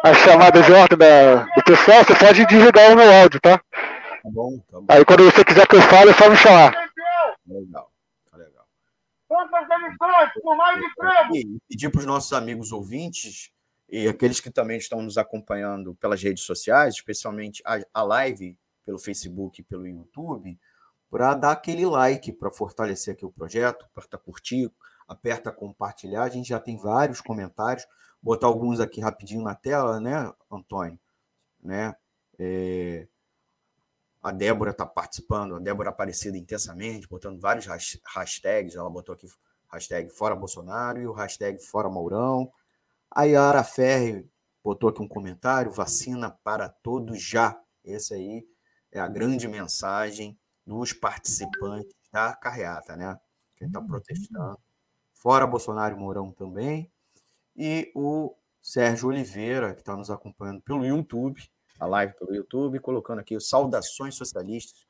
a 0.03 0.15
chamada 0.15 0.63
de 0.63 0.73
ordem 0.73 0.99
da, 0.99 1.45
do 1.55 1.65
pessoal, 1.65 2.05
você 2.05 2.15
pode 2.15 2.47
desligar 2.47 2.93
o 2.93 2.97
meu 2.97 3.13
áudio, 3.13 3.41
tá? 3.41 3.61
Tá 4.25 4.31
bom, 4.31 4.59
tá 4.71 4.81
bom. 4.81 4.87
Aí 4.89 5.05
quando 5.05 5.23
você 5.25 5.45
quiser 5.45 5.69
que 5.69 5.77
eu 5.77 5.83
fale, 5.83 6.11
é 6.11 6.15
só 6.15 6.31
me 6.31 6.37
chamar. 6.37 6.73
Legal, 7.47 7.93
tá 8.31 8.39
legal. 8.39 8.67
Quantas 9.29 9.69
demissões 9.69 10.33
por 10.43 10.57
mais 10.57 10.83
emprego? 10.83 11.37
E 11.37 11.59
pedir 11.69 11.91
para 11.91 11.99
os 11.99 12.07
nossos 12.07 12.33
amigos 12.33 12.73
ouvintes 12.73 13.51
e 13.87 14.09
aqueles 14.09 14.41
que 14.41 14.51
também 14.51 14.79
estão 14.79 15.03
nos 15.03 15.19
acompanhando 15.19 15.95
pelas 15.97 16.23
redes 16.23 16.43
sociais, 16.45 16.95
especialmente 16.95 17.63
a, 17.67 17.79
a 17.93 18.03
live 18.03 18.59
pelo 18.87 18.99
Facebook 18.99 19.61
e 19.61 19.65
pelo 19.65 19.87
YouTube, 19.87 20.59
para 21.11 21.35
dar 21.35 21.53
aquele 21.53 21.85
like, 21.85 22.33
para 22.33 22.51
fortalecer 22.51 23.13
aqui 23.13 23.27
o 23.27 23.31
projeto, 23.31 23.87
para 23.93 24.19
curtir, 24.19 24.73
aperta 25.07 25.53
compartilhar. 25.53 26.23
A 26.23 26.31
gente 26.31 26.49
já 26.49 26.59
tem 26.59 26.79
vários 26.79 27.21
comentários, 27.21 27.87
botar 28.23 28.47
alguns 28.47 28.81
aqui 28.81 29.03
rapidinho 29.03 29.43
na 29.43 29.55
tela, 29.55 30.01
né, 30.01 30.33
Antônio? 30.51 30.99
Né? 31.63 31.95
É, 32.39 33.07
a 34.25 34.33
Débora 34.33 34.71
está 34.71 34.87
participando, 34.87 35.55
a 35.55 35.59
Débora 35.59 35.91
Aparecida 35.91 36.39
intensamente, 36.39 37.07
botando 37.07 37.39
vários 37.39 37.67
hashtags. 37.67 38.75
Ela 38.75 38.89
botou 38.89 39.15
aqui 39.15 39.29
hashtag 39.71 40.09
Fora 40.09 40.35
Bolsonaro 40.35 40.99
e 40.99 41.07
o 41.07 41.13
hashtag 41.13 41.63
Fora 41.63 41.91
Mourão. 41.91 42.51
A 43.11 43.25
Yara 43.25 43.63
Ferri 43.63 44.27
botou 44.63 44.89
aqui 44.89 45.03
um 45.03 45.07
comentário: 45.07 45.71
vacina 45.71 46.31
para 46.31 46.71
todos 46.71 47.23
já. 47.23 47.61
Esse 47.85 48.15
aí 48.15 48.49
é 48.91 48.99
a 48.99 49.07
grande 49.07 49.47
mensagem 49.47 50.39
dos 50.67 50.95
participantes 50.95 51.95
da 52.11 52.35
carreata, 52.35 52.97
né? 52.97 53.21
Quem 53.55 53.67
está 53.67 53.83
protestando. 53.83 54.59
Fora 55.13 55.47
Bolsonaro 55.47 55.97
e 55.97 56.01
Mourão 56.01 56.33
também. 56.33 56.91
E 57.55 57.93
o 57.95 58.35
Sérgio 58.63 59.11
Oliveira, 59.11 59.75
que 59.75 59.81
está 59.81 59.95
nos 59.95 60.11
acompanhando 60.11 60.63
pelo 60.63 60.83
YouTube, 60.83 61.47
a 61.79 61.87
live 61.87 62.15
pelo 62.15 62.35
YouTube, 62.35 62.81
colocando 62.81 63.21
aqui 63.21 63.39
saudações 63.41 64.15
socialistas. 64.15 64.87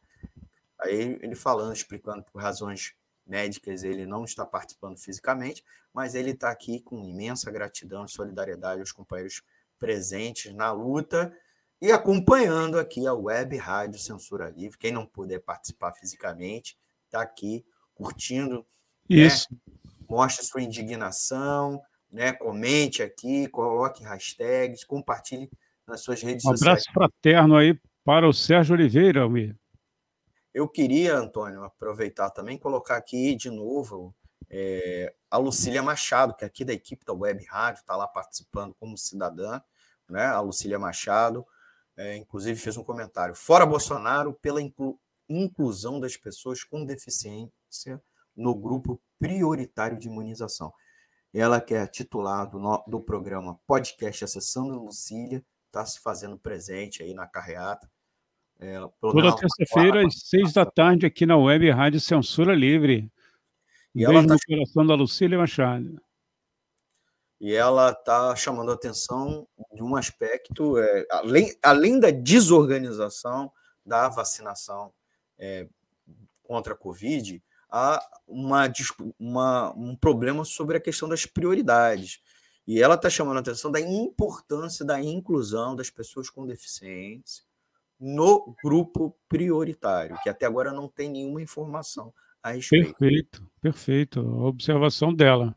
Aí 0.78 1.18
ele 1.22 1.34
falando, 1.34 1.72
explicando 1.72 2.22
por 2.24 2.42
razões 2.42 2.94
médicas, 3.26 3.84
ele 3.84 4.04
não 4.04 4.24
está 4.24 4.44
participando 4.44 4.98
fisicamente, 4.98 5.64
mas 5.92 6.14
ele 6.14 6.30
está 6.30 6.50
aqui 6.50 6.80
com 6.80 7.04
imensa 7.04 7.50
gratidão 7.50 8.04
e 8.04 8.10
solidariedade 8.10 8.80
aos 8.80 8.92
companheiros 8.92 9.42
presentes 9.78 10.52
na 10.54 10.72
luta 10.72 11.34
e 11.80 11.90
acompanhando 11.90 12.78
aqui 12.78 13.06
a 13.06 13.14
web 13.14 13.56
rádio 13.56 13.98
Censura 13.98 14.50
Livre. 14.50 14.78
Quem 14.78 14.92
não 14.92 15.06
puder 15.06 15.40
participar 15.40 15.92
fisicamente, 15.92 16.78
está 17.06 17.22
aqui 17.22 17.64
curtindo. 17.94 18.66
Né? 19.08 19.16
Isso. 19.26 19.48
Né? 19.50 19.74
Mostre 20.08 20.44
sua 20.44 20.62
indignação, 20.62 21.80
né? 22.10 22.32
comente 22.32 23.02
aqui, 23.02 23.48
coloque 23.48 24.04
hashtags, 24.04 24.84
compartilhe 24.84 25.50
nas 25.86 26.02
suas 26.02 26.22
redes 26.22 26.44
um 26.44 26.50
sociais. 26.50 26.62
Um 26.62 26.70
abraço 26.72 26.92
fraterno 26.92 27.56
aí 27.56 27.78
para 28.04 28.28
o 28.28 28.32
Sérgio 28.32 28.74
Oliveira, 28.74 29.22
Almir. 29.22 29.56
Eu 30.52 30.68
queria, 30.68 31.16
Antônio, 31.16 31.64
aproveitar 31.64 32.30
também 32.30 32.56
colocar 32.56 32.96
aqui 32.96 33.34
de 33.34 33.50
novo 33.50 34.14
é, 34.48 35.12
a 35.30 35.36
Lucília 35.36 35.82
Machado, 35.82 36.34
que 36.34 36.44
é 36.44 36.46
aqui 36.46 36.64
da 36.64 36.72
equipe 36.72 37.04
da 37.04 37.12
Web 37.12 37.44
Rádio, 37.46 37.80
está 37.80 37.96
lá 37.96 38.06
participando 38.06 38.74
como 38.74 38.96
cidadã, 38.96 39.60
né? 40.08 40.26
A 40.26 40.40
Lucília 40.40 40.78
Machado, 40.78 41.44
é, 41.96 42.16
inclusive, 42.16 42.58
fez 42.58 42.76
um 42.76 42.84
comentário: 42.84 43.34
fora 43.34 43.66
Bolsonaro 43.66 44.32
pela 44.34 44.62
inclu 44.62 44.98
inclusão 45.28 45.98
das 45.98 46.18
pessoas 46.18 46.62
com 46.62 46.84
deficiência 46.84 48.00
no 48.36 48.54
grupo 48.54 49.00
prioritário 49.18 49.98
de 49.98 50.06
imunização. 50.06 50.72
Ela 51.32 51.60
que 51.60 51.74
é 51.74 51.86
titular 51.86 52.48
do, 52.48 52.84
do 52.86 53.00
programa 53.00 53.58
Podcast 53.66 54.22
Acessando 54.22 54.78
Lucília, 54.78 55.44
está 55.74 55.84
se 55.84 55.98
fazendo 55.98 56.38
presente 56.38 57.02
aí 57.02 57.12
na 57.12 57.26
carreata. 57.26 57.90
É, 58.60 58.78
Toda 59.00 59.36
terça-feira, 59.36 60.06
às 60.06 60.20
seis 60.20 60.52
da 60.52 60.64
tarde, 60.64 61.04
aqui 61.04 61.26
na 61.26 61.36
Web 61.36 61.68
Rádio 61.70 62.00
Censura 62.00 62.54
Livre. 62.54 63.10
E 63.94 63.98
Beijo 63.98 64.12
ela 64.12 64.26
tá... 64.26 64.34
no 64.34 64.40
coração 64.46 64.86
da 64.86 64.94
Lucília 64.94 65.36
Machado. 65.36 66.00
E 67.40 67.52
ela 67.52 67.90
está 67.90 68.34
chamando 68.36 68.70
a 68.70 68.74
atenção 68.74 69.46
de 69.72 69.82
um 69.82 69.96
aspecto, 69.96 70.78
é, 70.78 71.06
além, 71.10 71.54
além 71.62 72.00
da 72.00 72.10
desorganização 72.10 73.52
da 73.84 74.08
vacinação 74.08 74.92
é, 75.36 75.68
contra 76.44 76.72
a 76.72 76.76
Covid, 76.76 77.42
há 77.68 78.00
uma, 78.26 78.72
uma, 79.18 79.74
um 79.76 79.96
problema 79.96 80.44
sobre 80.44 80.76
a 80.76 80.80
questão 80.80 81.08
das 81.08 81.26
prioridades. 81.26 82.22
E 82.66 82.80
ela 82.80 82.94
está 82.94 83.10
chamando 83.10 83.36
a 83.36 83.40
atenção 83.40 83.70
da 83.70 83.80
importância 83.80 84.84
da 84.84 85.02
inclusão 85.02 85.76
das 85.76 85.90
pessoas 85.90 86.30
com 86.30 86.46
deficiência 86.46 87.44
no 88.00 88.54
grupo 88.62 89.16
prioritário, 89.28 90.18
que 90.22 90.28
até 90.28 90.46
agora 90.46 90.72
não 90.72 90.88
tem 90.88 91.10
nenhuma 91.10 91.42
informação 91.42 92.12
a 92.42 92.52
respeito. 92.52 92.94
Perfeito, 92.94 93.50
perfeito. 93.60 94.20
A 94.20 94.46
observação 94.46 95.14
dela. 95.14 95.56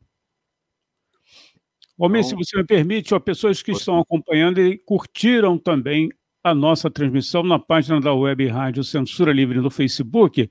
Homem, 1.98 2.22
então, 2.22 2.30
se 2.30 2.46
você 2.46 2.58
me 2.58 2.64
permite, 2.64 3.14
ó, 3.14 3.20
pessoas 3.20 3.62
que 3.64 3.72
estão 3.72 4.00
acompanhando 4.00 4.62
e 4.62 4.78
curtiram 4.78 5.58
também 5.58 6.10
a 6.44 6.54
nossa 6.54 6.92
transmissão 6.92 7.42
na 7.42 7.58
página 7.58 8.00
da 8.00 8.14
Web 8.14 8.48
Rádio 8.48 8.84
Censura 8.84 9.34
Livre 9.34 9.60
no 9.60 9.72
Facebook, 9.72 10.50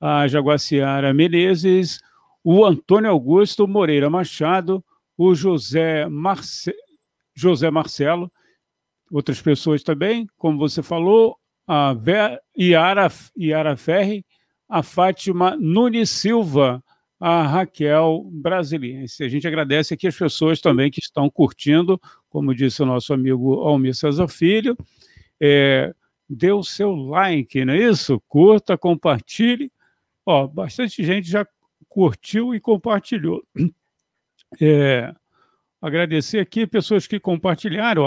a 0.00 0.28
Jaguaciara 0.28 1.12
Menezes, 1.12 2.00
o 2.44 2.64
Antônio 2.64 3.10
Augusto 3.10 3.66
Moreira 3.66 4.08
Machado, 4.08 4.84
o 5.16 5.34
José, 5.34 6.08
Marce... 6.08 6.74
José 7.34 7.70
Marcelo, 7.70 8.32
outras 9.10 9.40
pessoas 9.42 9.82
também, 9.82 10.26
como 10.36 10.58
você 10.58 10.82
falou, 10.82 11.36
a 11.66 11.92
Ver... 11.92 12.40
Iara, 12.56 13.08
Iara 13.36 13.76
Ferri, 13.76 14.24
a 14.68 14.82
Fátima 14.82 15.56
Nunes 15.56 16.10
Silva, 16.10 16.82
a 17.20 17.42
Raquel 17.46 18.28
Brasiliense. 18.32 19.22
A 19.22 19.28
gente 19.28 19.46
agradece 19.46 19.94
aqui 19.94 20.06
as 20.06 20.16
pessoas 20.16 20.60
também 20.60 20.90
que 20.90 21.00
estão 21.00 21.30
curtindo, 21.30 22.00
como 22.28 22.54
disse 22.54 22.82
o 22.82 22.86
nosso 22.86 23.12
amigo 23.12 23.54
Almir 23.60 23.94
César 23.94 24.28
Filho. 24.28 24.76
É, 25.40 25.94
dê 26.28 26.52
o 26.52 26.62
seu 26.62 26.94
like, 26.94 27.64
não 27.64 27.74
é 27.74 27.78
isso? 27.78 28.20
Curta, 28.28 28.76
compartilhe. 28.76 29.70
Ó, 30.24 30.46
bastante 30.46 31.04
gente 31.04 31.28
já 31.28 31.46
curtiu 31.88 32.54
e 32.54 32.60
compartilhou. 32.60 33.42
É, 34.60 35.14
agradecer 35.80 36.38
aqui 36.38 36.66
pessoas 36.66 37.06
que 37.06 37.20
compartilharam, 37.20 38.06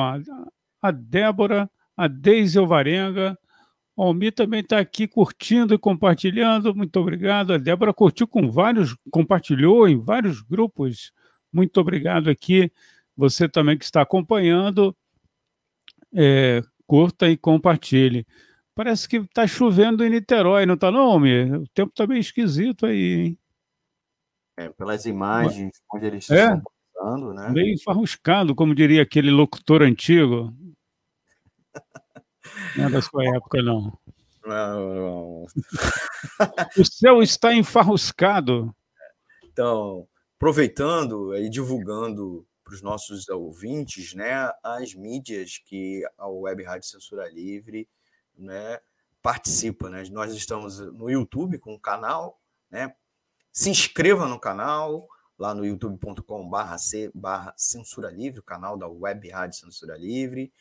a, 0.82 0.92
Débora, 0.92 1.70
a 1.96 2.08
Deise 2.08 2.58
Alvarenga, 2.58 3.38
o 3.96 4.04
Almir 4.04 4.34
também 4.34 4.62
está 4.62 4.80
aqui 4.80 5.08
curtindo 5.08 5.74
e 5.74 5.78
compartilhando, 5.78 6.74
muito 6.74 6.98
obrigado. 6.98 7.52
A 7.52 7.58
Débora 7.58 7.94
curtiu 7.94 8.26
com 8.28 8.50
vários, 8.50 8.96
compartilhou 9.12 9.90
em 9.90 10.00
vários 10.00 10.42
grupos, 10.42 11.12
muito 11.52 11.82
obrigado 11.82 12.30
aqui. 12.30 12.72
Você 13.18 13.50
também 13.50 13.78
que 13.78 13.84
está 13.84 14.02
acompanhando, 14.02 14.96
é, 16.14 16.62
curta 16.88 17.30
e 17.30 17.36
compartilhe. 17.36 18.26
Parece 18.74 19.10
que 19.10 19.18
está 19.18 19.46
chovendo 19.46 20.06
em 20.06 20.10
Niterói, 20.10 20.66
não 20.66 20.76
está 20.76 20.90
não, 20.90 21.02
Almir? 21.02 21.54
O 21.54 21.68
tempo 21.68 21.90
está 21.90 22.08
bem 22.08 22.20
esquisito 22.20 22.86
aí, 22.86 23.14
hein? 23.14 23.38
É, 24.60 24.68
pelas 24.72 25.06
imagens 25.06 25.72
onde 25.94 26.06
eles 26.06 26.30
é, 26.30 26.44
estão 26.44 26.62
passando, 26.94 27.34
né? 27.34 27.50
Meio 27.50 27.74
enfarruscado, 27.76 28.54
como 28.54 28.76
diria 28.76 29.02
aquele 29.02 29.32
locutor 29.32 29.82
antigo. 29.82 30.54
Não 32.76 32.88
é 32.88 32.90
da 32.90 33.02
sua 33.02 33.24
época, 33.38 33.62
não. 33.62 33.98
Não, 34.46 34.96
não. 34.96 35.46
o 36.78 36.86
céu 36.86 37.24
está 37.24 37.54
enfarruscado. 37.54 38.76
Então, 39.46 40.06
aproveitando 40.36 41.34
e 41.38 41.50
divulgando 41.50 42.46
para 42.62 42.74
os 42.74 42.82
nossos 42.82 43.30
ouvintes, 43.30 44.14
né, 44.14 44.52
as 44.62 44.94
mídias 44.94 45.58
que 45.66 46.04
a 46.18 46.28
Web 46.28 46.64
Rádio 46.64 46.90
Censura 46.90 47.30
Livre, 47.30 47.88
né, 48.38 48.78
participa, 49.22 49.90
né? 49.90 50.04
Nós 50.12 50.34
estamos 50.36 50.80
no 50.80 51.10
YouTube 51.10 51.60
com 51.60 51.74
o 51.74 51.80
canal, 51.80 52.42
né? 52.70 52.94
Se 53.52 53.70
inscreva 53.70 54.28
no 54.28 54.40
canal 54.40 55.08
lá 55.38 55.54
no 55.54 55.66
youtube.com/c/barra 55.66 57.54
censura 57.58 58.12
livre, 58.12 58.40
o 58.40 58.44
canal 58.44 58.78
da 58.78 58.88
Web 58.88 59.30
Rádio 59.30 59.60
Censura 59.60 59.98
Livre, 59.98 60.52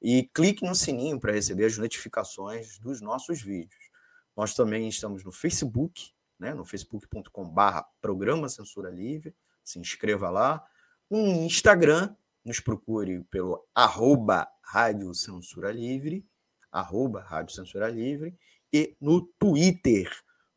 e 0.00 0.24
clique 0.34 0.64
no 0.64 0.74
sininho 0.74 1.20
para 1.20 1.32
receber 1.32 1.66
as 1.66 1.78
notificações 1.78 2.78
dos 2.78 3.00
nossos 3.00 3.40
vídeos. 3.42 3.90
Nós 4.36 4.54
também 4.54 4.88
estamos 4.88 5.22
no 5.24 5.30
Facebook, 5.30 6.12
né? 6.38 6.54
No 6.54 6.64
facebook.com/barra 6.64 7.86
programa 8.00 8.48
Censura 8.48 8.90
Livre. 8.90 9.34
Se 9.62 9.78
inscreva 9.78 10.30
lá 10.30 10.66
no 11.10 11.18
Instagram, 11.18 12.14
nos 12.44 12.60
procure 12.60 13.22
pelo 13.24 13.66
arroba 13.74 14.48
Rádio 14.62 15.14
Censura 15.14 15.70
Livre, 15.70 16.26
arroba 16.72 17.22
Rádio 17.22 17.54
Censura 17.54 17.88
Livre, 17.88 18.36
e 18.72 18.96
no 19.00 19.22
Twitter, 19.38 20.10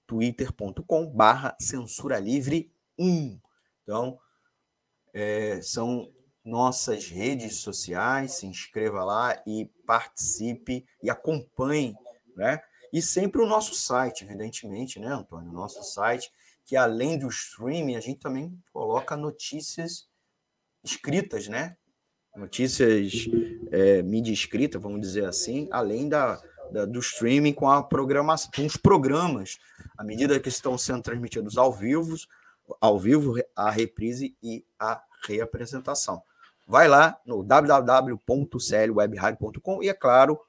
twitter.com 0.08 1.06
barra 1.08 1.56
Censura 1.60 2.18
Livre 2.18 2.72
1. 2.98 3.40
Então, 3.84 4.18
é, 5.14 5.62
são 5.62 6.12
nossas 6.44 7.10
redes 7.10 7.58
sociais, 7.58 8.34
se 8.34 8.48
inscreva 8.48 9.04
lá 9.04 9.42
e 9.46 9.70
participe 9.86 10.86
e 11.04 11.10
acompanhe, 11.10 11.94
né? 12.36 12.62
E 12.92 13.02
sempre 13.02 13.42
o 13.42 13.46
nosso 13.46 13.76
site, 13.76 14.24
evidentemente, 14.24 14.98
né, 14.98 15.08
Antônio? 15.08 15.50
O 15.50 15.54
nosso 15.54 15.84
site, 15.84 16.32
que 16.66 16.78
além 16.78 17.20
do 17.20 17.28
streaming, 17.28 17.96
a 17.96 18.00
gente 18.00 18.20
também 18.20 18.58
coloca 18.72 19.18
notícias 19.18 20.08
escritas, 20.82 21.50
né? 21.50 21.76
Notícias, 22.36 23.26
é, 23.72 24.02
mídia 24.02 24.32
escrita, 24.32 24.80
vamos 24.80 25.02
dizer 25.02 25.26
assim, 25.26 25.68
além 25.72 26.08
da, 26.08 26.42
da, 26.72 26.86
do 26.86 27.00
streaming 27.00 27.54
com 27.54 27.70
a 27.70 27.84
programação, 27.84 28.50
com 28.56 28.66
os 28.66 28.78
programas, 28.78 29.58
à 29.98 30.04
medida 30.04 30.40
que 30.40 30.50
estão 30.50 30.78
sendo 30.78 31.02
transmitidos 31.02 31.58
ao 31.58 31.72
vivo, 31.72 32.16
ao 32.82 33.00
vivo, 33.00 33.36
a 33.56 33.70
reprise 33.70 34.36
e 34.42 34.66
a 34.80 35.02
reapresentação. 35.26 36.22
Vai 36.68 36.88
lá 36.88 37.20
no 37.26 37.44
www.clwebradio.com 37.44 39.82
e, 39.82 39.90
é 39.90 39.94
claro, 39.94 40.40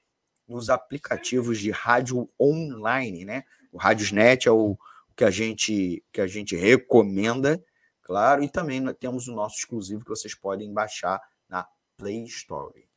nos 0.47 0.69
aplicativos 0.71 1.59
de 1.59 1.71
rádio 1.71 2.29
online, 2.41 3.25
né? 3.25 3.45
O 3.71 3.79
Radiosnet 3.79 4.49
é 4.49 4.51
o 4.51 4.77
que 5.15 5.25
a 5.25 5.31
gente 5.31 6.03
que 6.13 6.21
a 6.21 6.27
gente 6.27 6.57
recomenda 6.57 7.63
claro, 8.09 8.43
e 8.43 8.49
também 8.49 8.83
temos 8.95 9.29
o 9.29 9.35
nosso 9.35 9.59
exclusivo 9.59 10.03
que 10.03 10.09
vocês 10.09 10.35
podem 10.35 10.73
baixar 10.73 11.21
na 11.47 11.69
Play 11.99 12.25
Store. 12.25 12.89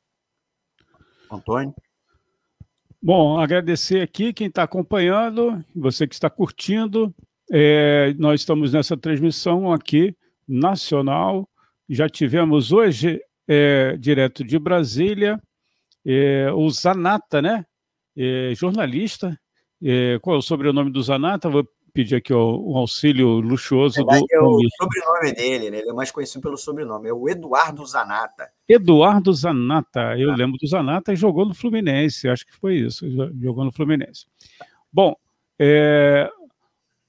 Antônio? 1.30 1.76
Bom, 3.04 3.40
agradecer 3.40 4.00
aqui 4.02 4.32
quem 4.32 4.46
está 4.46 4.62
acompanhando, 4.62 5.66
você 5.76 6.06
que 6.06 6.14
está 6.14 6.30
curtindo. 6.30 7.12
É, 7.52 8.14
nós 8.20 8.42
estamos 8.42 8.72
nessa 8.72 8.96
transmissão 8.96 9.74
aqui, 9.74 10.16
nacional. 10.48 11.50
Já 11.90 12.08
tivemos 12.08 12.72
hoje, 12.72 13.20
é, 13.48 13.98
direto 13.98 14.44
de 14.44 14.60
Brasília, 14.60 15.42
é, 16.06 16.52
o 16.52 16.70
Zanata, 16.70 17.42
né? 17.42 17.66
É, 18.16 18.54
jornalista. 18.56 19.36
É, 19.82 20.20
qual 20.22 20.36
é 20.36 20.40
o 20.40 20.44
sobrenome 20.44 20.92
do 20.92 21.02
Zanata? 21.02 21.50
Vou 21.50 21.68
pedir 21.92 22.16
aqui 22.16 22.34
ó, 22.34 22.58
um 22.58 22.78
auxílio 22.78 23.40
luxuoso 23.40 24.04
do. 24.04 24.12
É 24.12 24.40
o 24.42 24.60
sobrenome 24.78 25.34
dele, 25.34 25.70
né? 25.70 25.80
Ele 25.80 25.90
é 25.90 25.94
mais 25.94 26.12
conhecido 26.12 26.42
pelo 26.42 26.58
sobrenome, 26.58 27.10
é 27.10 27.14
o 27.14 27.30
Eduardo 27.30 27.86
Zanata. 27.86 28.50
Eduardo 28.68 29.34
Zanata, 29.34 30.18
eu 30.18 30.32
ah. 30.32 30.36
lembro 30.36 30.58
do 30.58 30.68
Zanata 30.68 31.14
e 31.14 31.16
jogou 31.16 31.46
no 31.46 31.54
Fluminense, 31.54 32.30
acho 32.30 32.46
que 32.46 32.56
foi 32.56 32.76
isso, 32.76 33.06
jogou 33.40 33.64
no 33.64 33.72
Fluminense. 33.72 34.26
Bom, 34.92 35.16
é, 35.60 36.30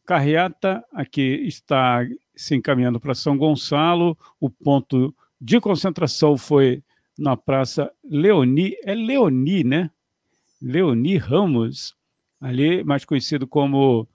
Carreata 0.04 0.84
aqui 0.92 1.42
está 1.46 2.04
se 2.34 2.54
encaminhando 2.54 3.00
para 3.00 3.14
São 3.14 3.36
Gonçalo, 3.36 4.16
o 4.40 4.50
ponto 4.50 5.14
de 5.40 5.60
concentração 5.60 6.36
foi 6.36 6.82
na 7.18 7.36
Praça 7.36 7.90
Leoni, 8.04 8.74
é 8.84 8.94
Leoni, 8.94 9.64
né? 9.64 9.90
Leoni 10.60 11.16
Ramos, 11.16 11.96
ali 12.40 12.82
mais 12.84 13.04
conhecido 13.04 13.46
como 13.46 14.09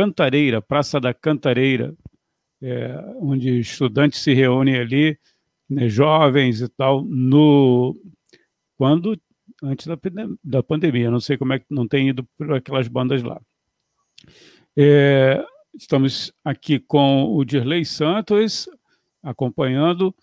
Cantareira, 0.00 0.62
Praça 0.62 0.98
da 0.98 1.12
Cantareira, 1.12 1.94
é, 2.62 2.94
onde 3.16 3.60
estudantes 3.60 4.20
se 4.20 4.32
reúnem 4.32 4.76
ali, 4.76 5.18
né, 5.68 5.90
jovens 5.90 6.62
e 6.62 6.68
tal, 6.68 7.04
no 7.04 7.94
quando 8.78 9.14
antes 9.62 9.86
da, 9.86 9.98
da 10.42 10.62
pandemia, 10.62 11.10
não 11.10 11.20
sei 11.20 11.36
como 11.36 11.52
é 11.52 11.58
que 11.58 11.66
não 11.68 11.86
tem 11.86 12.08
ido 12.08 12.26
por 12.38 12.50
aquelas 12.54 12.88
bandas 12.88 13.22
lá. 13.22 13.38
É, 14.74 15.44
estamos 15.74 16.32
aqui 16.42 16.78
com 16.78 17.24
o 17.24 17.44
Dirley 17.44 17.84
Santos 17.84 18.70
acompanhando 19.22 20.14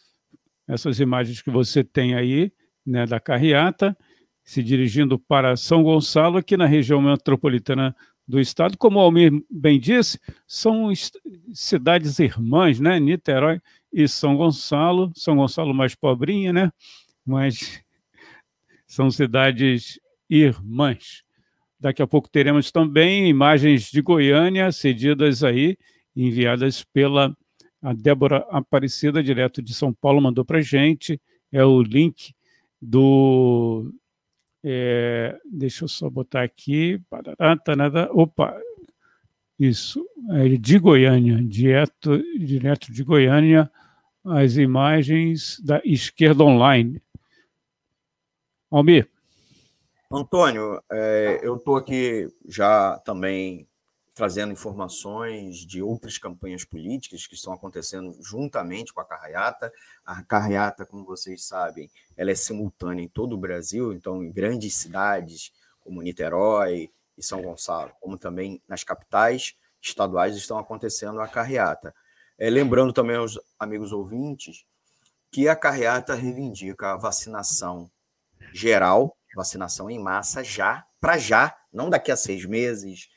essas 0.67 0.99
imagens 0.99 1.39
que 1.39 1.51
você 1.51 1.83
tem 1.83 2.15
aí, 2.15 2.51
né, 2.83 3.05
da 3.05 3.19
carreata, 3.19 3.95
se 4.43 4.63
dirigindo 4.63 5.19
para 5.19 5.55
São 5.55 5.83
Gonçalo, 5.83 6.39
aqui 6.39 6.57
na 6.57 6.65
região 6.65 6.99
metropolitana 6.99 7.95
do 8.27 8.39
estado. 8.39 8.77
Como 8.77 8.99
o 8.99 9.01
Almir 9.01 9.31
bem 9.49 9.79
disse, 9.79 10.19
são 10.45 10.91
cidades 11.53 12.19
irmãs, 12.19 12.79
né? 12.79 12.99
Niterói 12.99 13.61
e 13.91 14.07
São 14.07 14.35
Gonçalo. 14.35 15.11
São 15.15 15.37
Gonçalo 15.37 15.73
mais 15.73 15.95
pobrinha, 15.95 16.51
né? 16.51 16.71
Mas 17.25 17.81
são 18.85 19.09
cidades 19.09 19.99
irmãs. 20.29 21.23
Daqui 21.79 22.01
a 22.01 22.07
pouco 22.07 22.29
teremos 22.29 22.71
também 22.71 23.29
imagens 23.29 23.91
de 23.91 24.01
Goiânia 24.01 24.71
cedidas 24.71 25.43
aí, 25.43 25.77
enviadas 26.15 26.83
pela 26.83 27.35
a 27.81 27.93
Débora 27.93 28.45
Aparecida, 28.49 29.23
direto 29.23 29.61
de 29.61 29.73
São 29.73 29.93
Paulo, 29.93 30.19
mandou 30.19 30.43
para 30.43 30.59
gente. 30.61 31.21
É 31.51 31.63
o 31.63 31.81
link 31.81 32.33
do 32.81 33.93
é, 34.69 35.39
deixa 35.45 35.85
eu 35.85 35.87
só 35.87 36.09
botar 36.09 36.43
aqui. 36.43 37.01
Opa, 38.11 38.59
isso, 39.57 40.05
é 40.31 40.49
de 40.49 40.77
Goiânia, 40.77 41.41
direto, 41.41 42.21
direto 42.37 42.91
de 42.91 43.01
Goiânia, 43.01 43.71
as 44.25 44.57
imagens 44.57 45.59
da 45.61 45.81
esquerda 45.85 46.43
online. 46.43 47.01
Almir. 48.69 49.09
Antônio, 50.11 50.81
é, 50.91 51.39
eu 51.41 51.55
estou 51.55 51.77
aqui 51.77 52.27
já 52.45 52.97
também 52.99 53.67
trazendo 54.17 54.51
informações 54.51 55.57
de 55.57 55.79
outras 55.79 56.17
campanhas 56.17 56.65
políticas 56.65 57.27
que 57.27 57.35
estão 57.35 57.53
acontecendo 57.53 58.17
juntamente 58.19 58.91
com 58.91 58.99
a 58.99 59.05
carreata. 59.05 59.71
A 60.03 60.23
carreata, 60.23 60.87
como 60.87 61.05
vocês 61.05 61.45
sabem, 61.45 61.87
ela 62.17 62.31
é 62.31 62.35
simultânea 62.35 63.03
em 63.03 63.07
todo 63.07 63.33
o 63.33 63.37
Brasil, 63.37 63.93
então 63.93 64.23
em 64.23 64.31
grandes 64.31 64.73
cidades 64.73 65.53
como 65.79 66.01
Niterói 66.01 66.89
e 67.15 67.23
São 67.23 67.43
Gonçalo, 67.43 67.91
como 68.01 68.17
também 68.17 68.59
nas 68.67 68.83
capitais 68.83 69.55
estaduais 69.79 70.35
estão 70.35 70.57
acontecendo 70.57 71.21
a 71.21 71.27
carreata. 71.27 71.93
É, 72.39 72.49
lembrando 72.49 72.91
também 72.91 73.17
aos 73.17 73.39
amigos 73.59 73.91
ouvintes 73.91 74.65
que 75.29 75.47
a 75.47 75.55
carreata 75.55 76.15
reivindica 76.15 76.93
a 76.93 76.97
vacinação 76.97 77.91
geral, 78.51 79.15
vacinação 79.35 79.91
em 79.91 79.99
massa 79.99 80.43
já, 80.43 80.87
para 80.99 81.19
já, 81.19 81.55
não 81.71 81.87
daqui 81.87 82.11
a 82.11 82.17
seis 82.17 82.45
meses, 82.45 83.09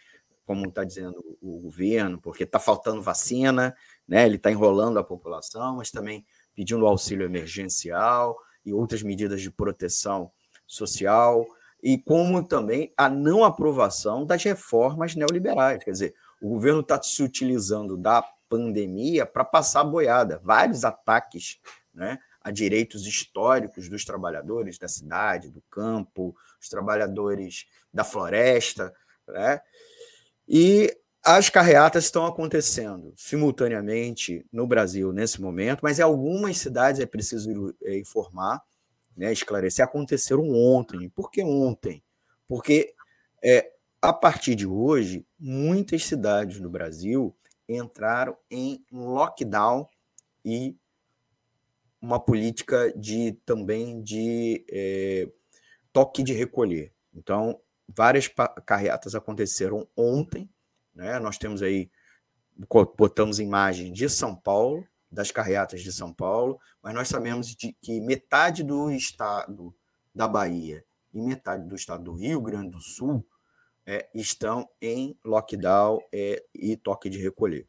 como 0.50 0.66
está 0.66 0.82
dizendo 0.82 1.24
o 1.40 1.60
governo, 1.60 2.20
porque 2.20 2.42
está 2.42 2.58
faltando 2.58 3.00
vacina, 3.00 3.72
né? 4.08 4.26
ele 4.26 4.34
está 4.34 4.50
enrolando 4.50 4.98
a 4.98 5.04
população, 5.04 5.76
mas 5.76 5.92
também 5.92 6.26
pedindo 6.56 6.88
auxílio 6.88 7.24
emergencial 7.24 8.36
e 8.66 8.72
outras 8.72 9.00
medidas 9.00 9.40
de 9.40 9.48
proteção 9.48 10.32
social, 10.66 11.46
e 11.80 11.96
como 11.96 12.42
também 12.42 12.92
a 12.96 13.08
não 13.08 13.44
aprovação 13.44 14.26
das 14.26 14.42
reformas 14.42 15.14
neoliberais. 15.14 15.84
Quer 15.84 15.92
dizer, 15.92 16.14
o 16.42 16.48
governo 16.48 16.80
está 16.80 17.00
se 17.00 17.22
utilizando 17.22 17.96
da 17.96 18.20
pandemia 18.48 19.24
para 19.24 19.44
passar 19.44 19.84
boiada, 19.84 20.40
vários 20.42 20.84
ataques 20.84 21.60
né, 21.94 22.18
a 22.42 22.50
direitos 22.50 23.06
históricos 23.06 23.88
dos 23.88 24.04
trabalhadores 24.04 24.78
da 24.78 24.88
cidade, 24.88 25.48
do 25.48 25.62
campo, 25.70 26.34
os 26.60 26.68
trabalhadores 26.68 27.68
da 27.94 28.02
floresta, 28.02 28.92
né? 29.28 29.60
E 30.52 30.92
as 31.24 31.48
carreatas 31.48 32.06
estão 32.06 32.26
acontecendo 32.26 33.14
simultaneamente 33.16 34.44
no 34.52 34.66
Brasil 34.66 35.12
nesse 35.12 35.40
momento, 35.40 35.78
mas 35.80 36.00
em 36.00 36.02
algumas 36.02 36.58
cidades 36.58 37.00
é 37.00 37.06
preciso 37.06 37.72
é, 37.84 37.96
informar, 37.96 38.60
né, 39.16 39.32
esclarecer, 39.32 39.84
aconteceram 39.84 40.50
ontem. 40.50 41.08
Por 41.10 41.30
que 41.30 41.40
ontem? 41.44 42.02
Porque 42.48 42.92
é, 43.44 43.70
a 44.02 44.12
partir 44.12 44.56
de 44.56 44.66
hoje, 44.66 45.24
muitas 45.38 46.04
cidades 46.04 46.58
no 46.58 46.68
Brasil 46.68 47.32
entraram 47.68 48.36
em 48.50 48.84
lockdown 48.90 49.88
e 50.44 50.76
uma 52.02 52.18
política 52.18 52.92
de 52.98 53.38
também 53.46 54.02
de 54.02 54.64
é, 54.68 55.28
toque 55.92 56.24
de 56.24 56.32
recolher. 56.32 56.92
Então, 57.14 57.60
várias 57.94 58.30
carreatas 58.66 59.14
aconteceram 59.14 59.86
ontem, 59.96 60.48
né? 60.94 61.18
Nós 61.18 61.38
temos 61.38 61.62
aí 61.62 61.90
botamos 62.96 63.38
imagem 63.38 63.92
de 63.92 64.08
São 64.08 64.34
Paulo, 64.34 64.86
das 65.10 65.30
carreatas 65.30 65.82
de 65.82 65.92
São 65.92 66.12
Paulo, 66.12 66.60
mas 66.82 66.94
nós 66.94 67.08
sabemos 67.08 67.48
de 67.48 67.72
que 67.80 68.00
metade 68.00 68.62
do 68.62 68.90
estado 68.90 69.74
da 70.14 70.28
Bahia 70.28 70.84
e 71.12 71.20
metade 71.20 71.66
do 71.66 71.74
estado 71.74 72.04
do 72.04 72.12
Rio 72.12 72.40
Grande 72.40 72.70
do 72.70 72.80
Sul 72.80 73.26
é, 73.84 74.08
estão 74.14 74.68
em 74.80 75.18
lockdown 75.24 76.00
é, 76.12 76.44
e 76.54 76.76
toque 76.76 77.08
de 77.08 77.18
recolher, 77.18 77.66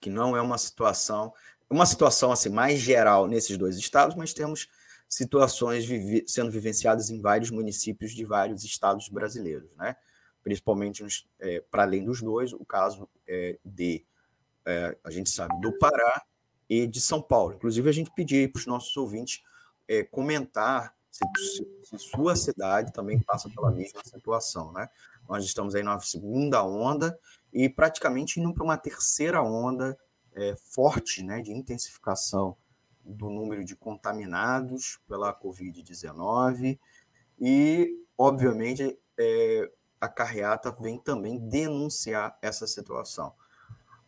que 0.00 0.08
não 0.08 0.36
é 0.36 0.42
uma 0.42 0.58
situação, 0.58 1.32
uma 1.68 1.86
situação 1.86 2.30
assim 2.30 2.50
mais 2.50 2.78
geral 2.78 3.26
nesses 3.26 3.56
dois 3.56 3.76
estados, 3.76 4.14
mas 4.14 4.32
temos 4.32 4.68
situações 5.08 5.86
sendo 6.26 6.50
vivenciadas 6.50 7.10
em 7.10 7.20
vários 7.20 7.50
municípios 7.50 8.12
de 8.12 8.24
vários 8.24 8.64
estados 8.64 9.08
brasileiros, 9.08 9.70
né? 9.76 9.96
principalmente 10.42 11.04
é, 11.40 11.60
para 11.70 11.84
além 11.84 12.04
dos 12.04 12.20
dois, 12.20 12.52
o 12.52 12.64
caso 12.64 13.08
é, 13.26 13.58
de, 13.64 14.04
é, 14.66 14.96
a 15.02 15.10
gente 15.10 15.30
sabe, 15.30 15.58
do 15.60 15.72
Pará 15.78 16.22
e 16.68 16.86
de 16.86 17.00
São 17.00 17.22
Paulo. 17.22 17.54
Inclusive, 17.54 17.88
a 17.88 17.92
gente 17.92 18.10
pediu 18.14 18.50
para 18.50 18.58
os 18.58 18.66
nossos 18.66 18.94
ouvintes 18.96 19.42
é, 19.88 20.02
comentar 20.02 20.94
se, 21.10 21.24
se, 21.84 21.98
sua 21.98 22.34
cidade 22.36 22.92
também 22.92 23.20
passa 23.20 23.48
pela 23.48 23.70
mesma 23.70 24.00
situação. 24.04 24.72
Né? 24.72 24.88
Nós 25.28 25.44
estamos 25.44 25.74
aí 25.74 25.82
na 25.82 25.98
segunda 26.00 26.64
onda 26.64 27.18
e 27.52 27.68
praticamente 27.68 28.40
indo 28.40 28.52
para 28.52 28.64
uma 28.64 28.76
terceira 28.76 29.42
onda 29.42 29.96
é, 30.34 30.56
forte 30.56 31.22
né, 31.22 31.40
de 31.40 31.52
intensificação 31.52 32.56
do 33.04 33.28
número 33.28 33.64
de 33.64 33.76
contaminados 33.76 34.98
pela 35.06 35.38
Covid-19 35.38 36.78
e, 37.38 38.02
obviamente, 38.16 38.98
é, 39.18 39.70
a 40.00 40.08
carreata 40.08 40.74
vem 40.80 40.98
também 40.98 41.38
denunciar 41.38 42.36
essa 42.40 42.66
situação. 42.66 43.32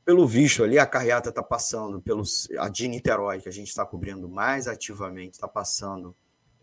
Pelo 0.05 0.27
visto 0.27 0.62
ali, 0.62 0.78
a 0.78 0.86
carreata 0.86 1.31
está 1.31 1.43
passando 1.43 2.01
pelos 2.01 2.48
a 2.59 2.68
de 2.68 2.86
Niterói, 2.86 3.40
que 3.40 3.48
a 3.48 3.52
gente 3.52 3.68
está 3.68 3.85
cobrindo 3.85 4.28
mais 4.28 4.68
ativamente, 4.68 5.35
está 5.35 5.48
passando 5.48 6.14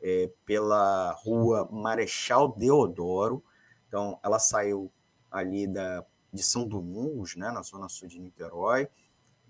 é, 0.01 0.31
pela 0.45 1.11
rua 1.11 1.68
Marechal 1.72 2.55
Deodoro. 2.55 3.43
Então, 3.88 4.18
ela 4.23 4.39
saiu 4.39 4.91
ali 5.30 5.68
da, 5.68 6.05
de 6.31 6.41
São 6.41 6.68
Domingos, 6.68 7.35
né, 7.35 7.51
na 7.51 7.61
zona 7.61 7.89
sul 7.89 8.07
de 8.07 8.19
Niterói, 8.19 8.88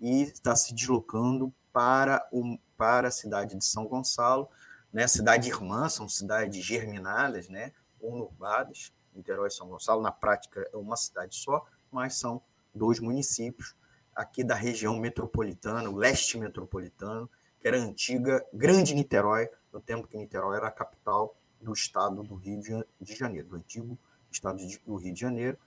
e 0.00 0.22
está 0.22 0.56
se 0.56 0.74
deslocando 0.74 1.54
para, 1.74 2.24
o, 2.30 2.56
para 2.76 3.08
a 3.08 3.10
cidade 3.10 3.56
de 3.56 3.64
São 3.64 3.86
Gonçalo, 3.86 4.48
né, 4.92 5.08
cidade 5.08 5.48
irmã, 5.50 5.88
são 5.88 6.08
cidades 6.08 6.64
germinadas, 6.64 7.48
né, 7.48 7.72
conurbadas, 8.00 8.92
Niterói 9.12 9.48
e 9.48 9.50
São 9.50 9.68
Gonçalo, 9.68 10.00
na 10.00 10.12
prática 10.12 10.66
é 10.72 10.76
uma 10.76 10.96
cidade 10.96 11.34
só, 11.34 11.66
mas 11.90 12.14
são 12.14 12.40
dois 12.72 13.00
municípios 13.00 13.74
aqui 14.14 14.44
da 14.44 14.54
região 14.54 14.96
metropolitana, 14.96 15.90
o 15.90 15.96
leste 15.96 16.38
metropolitano, 16.38 17.28
que 17.60 17.66
era 17.66 17.76
a 17.76 17.80
antiga 17.80 18.44
Grande 18.52 18.94
Niterói, 18.94 19.50
no 19.72 19.80
tempo 19.80 20.06
que 20.06 20.16
Niterói 20.16 20.56
era 20.56 20.68
a 20.68 20.72
capital 20.72 21.36
do 21.60 21.72
estado 21.72 22.22
do 22.22 22.36
Rio 22.36 22.60
de 23.00 23.16
Janeiro, 23.16 23.48
do 23.48 23.56
antigo 23.56 23.98
estado 24.30 24.58
do 24.86 24.96
Rio 24.96 25.12
de 25.12 25.20
Janeiro, 25.20 25.58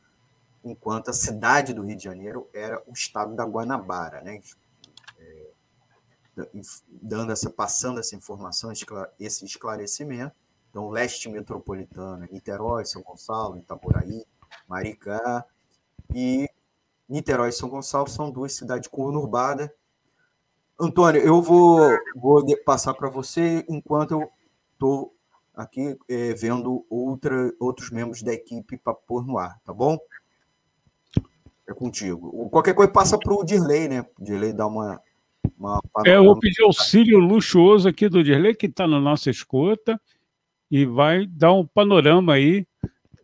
enquanto 0.63 1.09
a 1.09 1.13
cidade 1.13 1.73
do 1.73 1.83
Rio 1.83 1.97
de 1.97 2.03
Janeiro 2.03 2.49
era 2.53 2.81
o 2.87 2.93
estado 2.93 3.35
da 3.35 3.43
Guanabara, 3.43 4.21
né? 4.21 4.41
Dando 6.89 7.31
essa, 7.31 7.49
passando 7.49 7.99
essa 7.99 8.15
informação, 8.15 8.71
esse 9.19 9.45
esclarecimento. 9.45 10.35
Então, 10.69 10.89
leste 10.89 11.29
metropolitano, 11.29 12.27
Niterói, 12.31 12.85
São 12.85 13.01
Gonçalo, 13.01 13.57
Itaboraí, 13.57 14.25
Maricá 14.67 15.45
e 16.13 16.49
Niterói 17.07 17.49
e 17.49 17.53
São 17.53 17.69
Gonçalo 17.69 18.07
são 18.07 18.29
duas 18.29 18.53
cidades 18.53 18.87
conurbadas. 18.89 19.69
Antônio, 20.79 21.21
eu 21.21 21.41
vou, 21.41 21.79
vou 22.15 22.45
passar 22.63 22.93
para 22.93 23.09
você 23.09 23.65
enquanto 23.67 24.11
eu 24.11 24.29
estou 24.73 25.15
aqui 25.55 25.97
é, 26.07 26.33
vendo 26.33 26.85
outra, 26.89 27.51
outros 27.59 27.89
membros 27.89 28.21
da 28.21 28.31
equipe 28.31 28.77
para 28.77 28.93
pôr 28.93 29.25
no 29.25 29.39
ar, 29.39 29.59
tá 29.65 29.73
bom? 29.73 29.97
É 31.67 31.73
contigo. 31.73 32.49
Qualquer 32.49 32.75
coisa 32.75 32.91
passa 32.91 33.17
para 33.17 33.33
o 33.33 33.43
Dirley, 33.43 33.89
né? 33.89 34.05
O 34.19 34.23
Dirley 34.23 34.53
dá 34.53 34.67
uma, 34.67 35.01
uma 35.57 35.81
é, 36.05 36.15
eu 36.15 36.23
vou 36.23 36.39
pedir 36.39 36.63
auxílio 36.63 37.19
luxuoso 37.19 37.89
aqui 37.89 38.07
do 38.07 38.23
Dirley, 38.23 38.55
que 38.55 38.67
está 38.67 38.87
na 38.87 38.99
nossa 38.99 39.29
escuta, 39.29 39.99
e 40.69 40.85
vai 40.85 41.25
dar 41.25 41.53
um 41.53 41.65
panorama 41.65 42.33
aí 42.33 42.65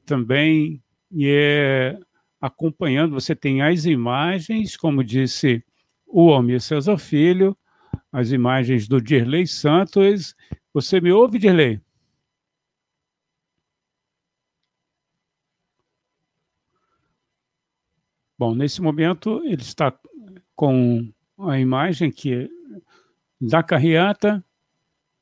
também, 0.05 0.81
e 1.11 1.27
é, 1.30 1.99
acompanhando, 2.41 3.14
você 3.14 3.35
tem 3.35 3.61
as 3.61 3.85
imagens, 3.85 4.76
como 4.76 5.03
disse 5.03 5.64
o 6.07 6.31
Almir 6.31 6.61
César 6.61 6.97
Filho, 6.97 7.55
as 8.11 8.31
imagens 8.31 8.88
do 8.88 9.01
Dirley 9.01 9.47
Santos. 9.47 10.35
Você 10.73 10.99
me 10.99 11.11
ouve, 11.11 11.39
Dirley? 11.39 11.81
Bom, 18.38 18.53
nesse 18.53 18.81
momento 18.81 19.41
ele 19.45 19.61
está 19.61 19.97
com 20.55 21.10
a 21.39 21.60
imagem 21.60 22.11
que 22.11 22.34
é 22.34 22.47
da 23.39 23.61
carreata, 23.61 24.43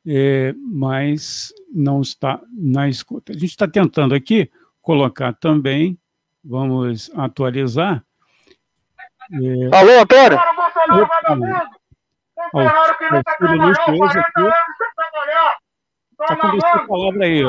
é, 0.06 0.54
mas 0.58 1.54
não 1.74 2.02
está 2.02 2.40
na 2.52 2.88
escuta. 2.88 3.32
A 3.32 3.36
gente 3.36 3.50
está 3.50 3.68
tentando 3.68 4.14
aqui 4.14 4.52
colocar 4.82 5.34
também, 5.34 5.98
vamos 6.44 7.12
atualizar. 7.16 8.04
É... 9.32 9.78
Alô, 9.78 10.02
Antônio? 10.02 10.38
Está 16.20 16.36
com 16.36 16.50
você 16.50 16.68
a 16.68 16.88
palavra 16.88 17.26
aí. 17.26 17.42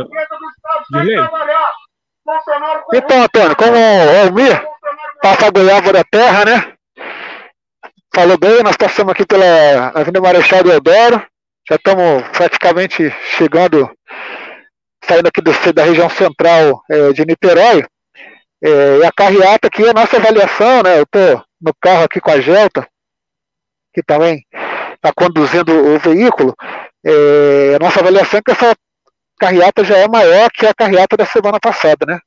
Então, 2.95 3.23
Antônio, 3.23 3.57
como 3.57 3.73
o 3.73 4.27
Almir 4.27 4.65
passa 5.21 5.47
a 5.47 5.51
goiaba 5.51 5.93
da 5.93 6.05
terra, 6.05 6.45
né? 6.45 6.77
Falou 8.15 8.37
bem, 8.37 8.63
nós 8.63 8.77
passamos 8.77 9.11
aqui 9.13 9.25
pela 9.25 9.89
Avenida 9.95 10.21
Marechal 10.21 10.63
Deodoro, 10.63 11.27
já 11.67 11.77
estamos 11.77 12.23
praticamente 12.37 13.11
chegando, 13.39 13.91
saindo 15.03 15.29
aqui 15.29 15.41
do, 15.41 15.51
da 15.73 15.83
região 15.85 16.11
central 16.11 16.83
é, 16.91 17.13
de 17.15 17.25
Niterói, 17.25 17.83
É, 18.65 18.99
e 18.99 19.05
a 19.05 19.11
carreata 19.11 19.67
aqui, 19.67 19.89
a 19.89 19.93
nossa 19.95 20.19
avaliação, 20.19 20.83
né? 20.83 20.99
Eu 20.99 21.03
estou 21.03 21.43
no 21.61 21.73
carro 21.81 22.05
aqui 22.05 22.21
com 22.21 22.31
a 22.31 22.41
Gelta, 22.41 22.87
que 23.93 24.03
também 24.03 24.45
está 24.95 25.11
conduzindo 25.17 25.73
o 25.73 25.99
veículo. 25.99 26.55
É, 27.05 27.75
a 27.75 27.79
nossa 27.83 27.99
avaliação 28.01 28.39
é 28.39 28.43
que 28.43 28.53
essa 28.53 28.77
carreata 29.41 29.83
já 29.83 29.97
é 29.97 30.07
maior 30.07 30.49
que 30.51 30.67
a 30.67 30.75
carreata 30.75 31.17
da 31.17 31.27
semana 31.27 31.59
passada, 31.59 32.07
né? 32.07 32.21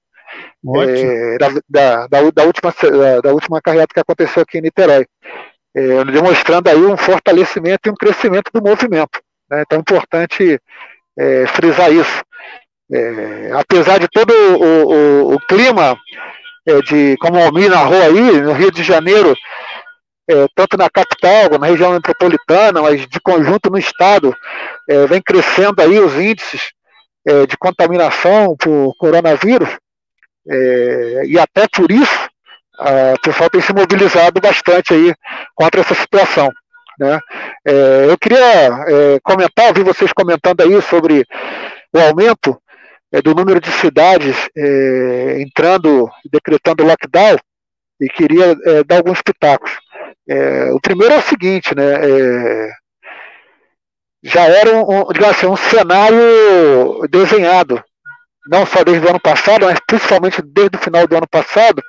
É, 0.89 1.37
da, 1.69 2.07
da, 2.09 2.31
da, 2.31 2.43
última, 2.43 2.73
da, 2.73 3.21
da 3.21 3.31
última 3.31 3.61
carreata 3.61 3.93
que 3.93 3.99
aconteceu 4.01 4.41
aqui 4.43 4.57
em 4.57 4.61
Niterói. 4.61 5.05
É, 5.75 6.05
demonstrando 6.05 6.69
aí 6.69 6.77
um 6.77 6.95
fortalecimento 6.95 7.89
e 7.89 7.91
um 7.91 7.95
crescimento 7.95 8.49
do 8.53 8.61
movimento. 8.61 9.19
Né? 9.49 9.61
Então 9.61 9.77
é 9.77 9.81
importante 9.81 10.59
é, 11.17 11.47
frisar 11.47 11.91
isso. 11.91 12.23
É, 12.91 13.51
apesar 13.53 13.99
de 13.99 14.07
todo 14.07 14.31
o, 14.31 15.31
o, 15.31 15.35
o 15.35 15.39
clima 15.47 15.97
é, 16.67 16.81
de, 16.81 17.17
como 17.17 17.39
o 17.39 17.43
Almir 17.43 17.69
narrou 17.69 18.01
aí, 18.01 18.41
no 18.41 18.53
Rio 18.53 18.71
de 18.71 18.83
Janeiro, 18.83 19.35
é, 20.29 20.45
tanto 20.55 20.77
na 20.77 20.89
capital, 20.89 21.59
na 21.59 21.67
região 21.67 21.91
metropolitana, 21.91 22.81
mas 22.81 23.05
de 23.07 23.19
conjunto 23.19 23.69
no 23.69 23.77
estado, 23.77 24.35
é, 24.89 25.05
vem 25.07 25.21
crescendo 25.21 25.81
aí 25.81 25.99
os 25.99 26.13
índices 26.15 26.73
de 27.49 27.57
contaminação 27.57 28.55
por 28.55 28.95
coronavírus, 28.99 29.67
e 30.45 31.39
até 31.39 31.67
por 31.67 31.89
isso 31.89 32.29
o 32.79 33.21
pessoal 33.21 33.49
tem 33.49 33.61
se 33.61 33.73
mobilizado 33.73 34.39
bastante 34.39 34.93
aí 34.93 35.13
contra 35.55 35.81
essa 35.81 35.95
situação. 35.95 36.51
Né? 36.99 37.19
É, 37.65 38.05
eu 38.09 38.17
queria 38.17 38.37
é, 38.39 39.19
comentar, 39.23 39.67
ouvi 39.67 39.83
vocês 39.83 40.13
comentando 40.13 40.61
aí 40.61 40.81
sobre 40.81 41.25
o 41.93 41.99
aumento 41.99 42.59
é, 43.11 43.21
do 43.21 43.33
número 43.33 43.59
de 43.59 43.71
cidades 43.71 44.35
é, 44.55 45.41
entrando, 45.41 46.09
decretando 46.31 46.85
lockdown, 46.85 47.37
e 47.99 48.09
queria 48.09 48.55
é, 48.65 48.83
dar 48.83 48.97
alguns 48.97 49.21
pitacos. 49.21 49.71
É, 50.27 50.71
o 50.71 50.79
primeiro 50.79 51.13
é 51.13 51.17
o 51.17 51.21
seguinte, 51.21 51.75
né? 51.75 51.93
já 54.23 54.43
era 54.45 54.75
um, 54.75 55.05
digamos 55.13 55.37
assim, 55.37 55.45
um 55.45 55.55
cenário 55.55 57.07
desenhado, 57.09 57.81
não 58.47 58.65
só 58.65 58.83
desde 58.83 59.05
o 59.05 59.09
ano 59.09 59.19
passado, 59.19 59.65
mas 59.65 59.79
principalmente 59.87 60.41
desde 60.41 60.77
o 60.77 60.79
final 60.79 61.07
do 61.07 61.15
ano 61.15 61.27
passado, 61.29 61.81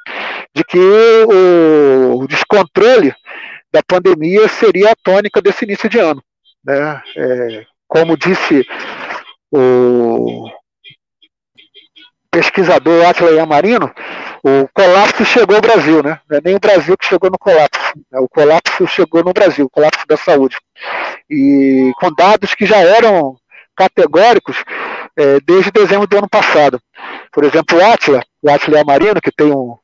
de 0.56 0.64
que 0.64 0.78
o 0.78 2.26
descontrole 2.26 3.14
da 3.70 3.82
pandemia 3.86 4.48
seria 4.48 4.90
a 4.90 4.96
tônica 4.96 5.42
desse 5.42 5.66
início 5.66 5.86
de 5.86 5.98
ano. 5.98 6.22
Né? 6.64 7.02
É, 7.14 7.66
como 7.86 8.16
disse 8.16 8.66
o 9.52 10.50
pesquisador 12.30 13.06
Atila 13.06 13.32
Yamarino, 13.32 13.92
o 14.42 14.66
colapso 14.72 15.26
chegou 15.26 15.56
ao 15.56 15.62
Brasil, 15.62 16.02
né? 16.02 16.20
Não 16.28 16.38
é 16.38 16.40
nem 16.42 16.54
o 16.54 16.60
Brasil 16.60 16.96
que 16.96 17.06
chegou 17.06 17.30
no 17.30 17.38
colapso. 17.38 17.92
Né? 18.10 18.18
O 18.18 18.28
colapso 18.28 18.86
chegou 18.86 19.22
no 19.22 19.34
Brasil, 19.34 19.66
o 19.66 19.70
colapso 19.70 20.06
da 20.08 20.16
saúde. 20.16 20.56
E 21.28 21.92
com 21.98 22.14
dados 22.14 22.54
que 22.54 22.64
já 22.64 22.78
eram 22.78 23.36
categóricos 23.76 24.56
é, 25.18 25.38
desde 25.40 25.70
dezembro 25.70 26.06
do 26.06 26.16
ano 26.16 26.28
passado. 26.30 26.80
Por 27.30 27.44
exemplo, 27.44 27.78
o 27.78 27.84
Atila, 27.84 28.22
o 28.42 28.74
Yamarino, 28.74 29.20
que 29.20 29.30
tem 29.30 29.52
um 29.52 29.76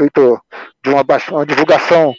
feito 0.00 0.40
de 0.82 0.90
uma, 0.90 1.04
uma 1.30 1.46
divulgação 1.46 2.14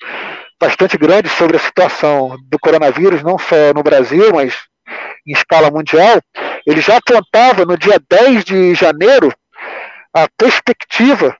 bastante 0.60 0.96
grande 0.98 1.28
sobre 1.30 1.58
a 1.58 1.60
situação 1.60 2.38
do 2.48 2.60
coronavírus, 2.60 3.24
não 3.24 3.40
só 3.40 3.74
no 3.74 3.82
Brasil, 3.82 4.32
mas 4.34 4.54
em 5.26 5.32
escala 5.32 5.72
mundial, 5.72 6.22
ele 6.66 6.82
já 6.82 6.98
apontava 6.98 7.66
no 7.66 7.76
dia 7.78 8.00
10 8.10 8.44
de 8.44 8.76
janeiro 8.76 9.34
a 10.14 10.28
perspectiva 10.38 11.36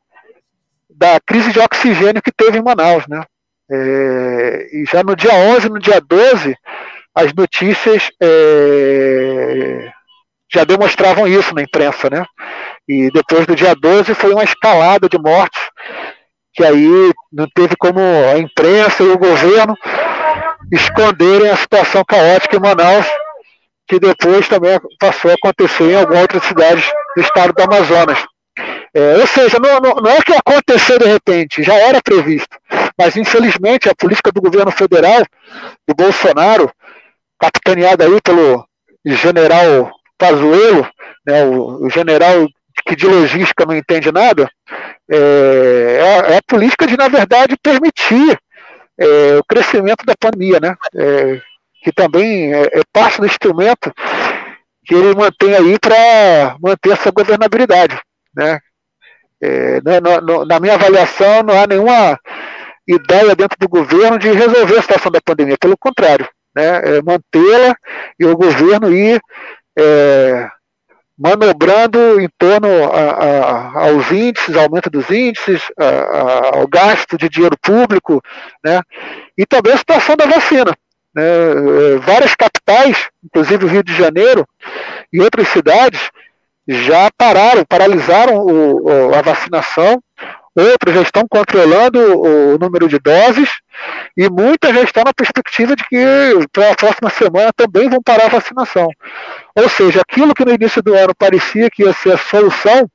da 0.90 1.20
crise 1.20 1.52
de 1.52 1.60
oxigênio 1.60 2.22
que 2.22 2.32
teve 2.32 2.58
em 2.58 2.64
Manaus, 2.64 3.06
né? 3.08 3.24
É, 3.70 4.68
e 4.74 4.86
já 4.86 5.04
no 5.04 5.16
dia 5.16 5.34
11, 5.34 5.70
no 5.70 5.80
dia 5.80 6.02
12, 6.02 6.56
as 7.14 7.34
notícias 7.34 8.10
é, 8.22 9.92
já 10.52 10.64
demonstravam 10.64 11.28
isso 11.28 11.54
na 11.54 11.62
imprensa, 11.62 12.10
né? 12.10 12.26
E 12.88 13.10
depois 13.12 13.46
do 13.46 13.56
dia 13.56 13.74
12 13.76 14.14
foi 14.14 14.34
uma 14.34 14.44
escalada 14.44 15.08
de 15.08 15.18
mortes 15.18 15.62
que 16.54 16.64
aí 16.64 17.12
não 17.32 17.48
teve 17.54 17.76
como 17.78 18.00
a 18.00 18.38
imprensa 18.38 19.04
e 19.04 19.08
o 19.08 19.18
governo 19.18 19.76
esconderem 20.72 21.50
a 21.50 21.58
situação 21.58 22.04
caótica 22.06 22.56
em 22.56 22.60
Manaus, 22.60 23.06
que 23.88 24.00
depois 24.00 24.48
também 24.48 24.80
passou 25.00 25.32
a 25.32 25.34
acontecer 25.34 25.92
em 25.92 25.96
algumas 25.96 26.22
outras 26.22 26.44
cidades 26.44 26.86
do 27.16 27.22
estado 27.22 27.54
do 27.54 27.64
Amazonas. 27.64 28.20
É, 28.94 29.18
ou 29.18 29.28
seja, 29.28 29.58
não, 29.60 29.80
não, 29.80 29.96
não, 29.96 30.12
é 30.12 30.22
que 30.22 30.34
aconteceu 30.34 31.00
de 31.00 31.06
repente, 31.06 31.64
já 31.64 31.76
era 31.76 32.02
previsto. 32.02 32.58
Mas 32.98 33.16
infelizmente 33.16 33.90
a 33.90 33.96
política 33.96 34.32
do 34.32 34.42
governo 34.42 34.72
federal, 34.72 35.24
do 35.88 35.96
Bolsonaro, 35.96 36.72
capitaneada 37.40 38.06
aí 38.06 38.22
pelo 38.22 38.66
general 39.06 39.92
Pazuello, 40.18 40.88
né, 41.26 41.44
o, 41.46 41.86
o 41.86 41.90
general 41.90 42.48
que 42.86 42.96
de 42.96 43.08
logística 43.08 43.66
não 43.66 43.76
entende 43.76 44.12
nada, 44.12 44.50
é, 45.10 45.18
é, 45.18 46.34
é 46.34 46.38
a 46.38 46.42
política 46.48 46.88
de, 46.88 46.98
na 46.98 47.08
verdade, 47.08 47.58
permitir 47.62 48.38
é, 48.98 49.38
o 49.38 49.44
crescimento 49.44 50.06
da 50.06 50.14
pandemia, 50.20 50.60
né? 50.60 50.76
É, 50.96 51.42
que 51.84 51.92
também 51.92 52.54
é, 52.54 52.62
é, 52.62 52.82
parte 52.94 53.20
do 53.20 53.26
instrumento 53.26 53.92
que 54.86 54.94
ele 54.94 55.16
mantém 55.16 55.56
aí 55.56 55.80
para 55.80 56.56
manter 56.62 56.92
essa 56.92 57.12
governabilidade, 57.12 58.00
né? 58.36 58.60
É, 59.42 59.82
né, 59.82 60.00
no, 60.00 60.22
no, 60.22 60.46
na 60.46 60.60
minha 60.60 60.76
avaliação, 60.76 61.42
não 61.42 61.60
há 61.60 61.66
nenhuma 61.66 62.20
ideia 62.88 63.36
dentro 63.36 63.58
do 63.60 63.68
governo 63.68 64.20
de 64.20 64.32
resolver 64.32 64.78
a 64.78 64.82
situação 64.82 65.12
da 65.12 65.20
pandemia, 65.20 65.58
pelo 65.60 65.78
contrário, 65.78 66.28
né? 66.56 66.98
É 66.98 67.02
mantê-la 67.02 67.76
e 68.20 68.26
o 68.26 68.38
governo 68.38 68.94
ir 68.94 69.20
manobrando 71.22 72.20
em 72.20 72.28
torno 72.36 72.68
a, 72.92 73.00
a, 73.00 73.86
aos 73.86 74.12
índices, 74.12 74.58
aumento 74.58 74.90
dos 74.90 75.08
índices, 75.12 75.62
a, 75.78 76.58
ao 76.58 76.68
gasto 76.68 77.16
de 77.16 77.30
dinheiro 77.30 77.56
público, 77.62 78.20
né? 78.64 78.82
e 79.38 79.46
também 79.46 79.74
a 79.74 79.78
situação 79.78 80.16
da 80.16 80.26
vacina. 80.26 80.76
Né? 81.14 81.24
É, 81.24 81.98
várias 81.98 82.34
capitais, 82.34 83.10
inclusive 83.24 83.66
o 83.66 83.68
Rio 83.68 83.84
de 83.84 83.96
Janeiro 83.96 84.48
e 85.14 85.22
outras 85.22 85.48
cidades, 85.50 86.10
já 86.68 87.10
pararam, 87.16 87.64
paralisaram 87.66 88.38
o, 88.38 89.14
a 89.14 89.22
vacinação, 89.22 90.02
outros 90.56 90.96
já 90.96 91.02
estão 91.02 91.24
controlando 91.30 92.00
o 92.20 92.58
número 92.58 92.88
de 92.88 92.98
doses, 92.98 93.50
e 94.18 94.30
muitas 94.30 94.74
já 94.74 94.82
estão 94.82 95.04
na 95.04 95.14
perspectiva 95.14 95.76
de 95.76 95.84
que 95.84 95.98
para 96.52 96.72
a 96.72 96.76
próxima 96.76 97.10
semana 97.10 97.52
também 97.56 97.90
vão 97.90 98.02
parar 98.02 98.26
a 98.26 98.30
vacinação. 98.30 98.88
Ou 99.56 99.70
seja, 99.70 100.02
aquilo 100.02 100.34
que 100.34 100.46
no 100.46 100.54
início 100.54 100.82
do 100.82 100.94
ano 100.94 101.14
parecia 101.18 101.70
que 101.70 101.84
ia 101.84 101.94
ser 101.94 102.14
a 102.14 102.18
solução, 102.18 102.88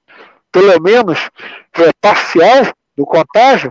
pelo 0.50 0.80
menos 0.80 1.18
é, 1.78 1.90
parcial, 2.00 2.72
do 2.96 3.04
contágio, 3.04 3.70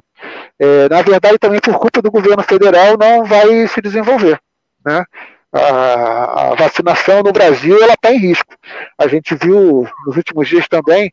é, 0.60 0.88
na 0.88 1.02
verdade 1.02 1.40
também 1.40 1.60
por 1.60 1.78
culpa 1.80 2.02
do 2.02 2.12
governo 2.12 2.44
federal 2.44 2.96
não 2.98 3.26
vai 3.26 3.68
se 3.68 3.82
desenvolver. 3.82 4.40
Né? 4.86 5.04
A, 5.52 6.52
a 6.52 6.56
vacinação 6.56 7.24
no 7.24 7.32
Brasil 7.32 7.82
ela 7.82 7.94
está 7.94 8.12
em 8.12 8.18
risco. 8.18 8.54
A 8.98 9.08
gente 9.08 9.34
viu 9.36 9.88
nos 10.06 10.16
últimos 10.16 10.48
dias 10.48 10.68
também 10.68 11.12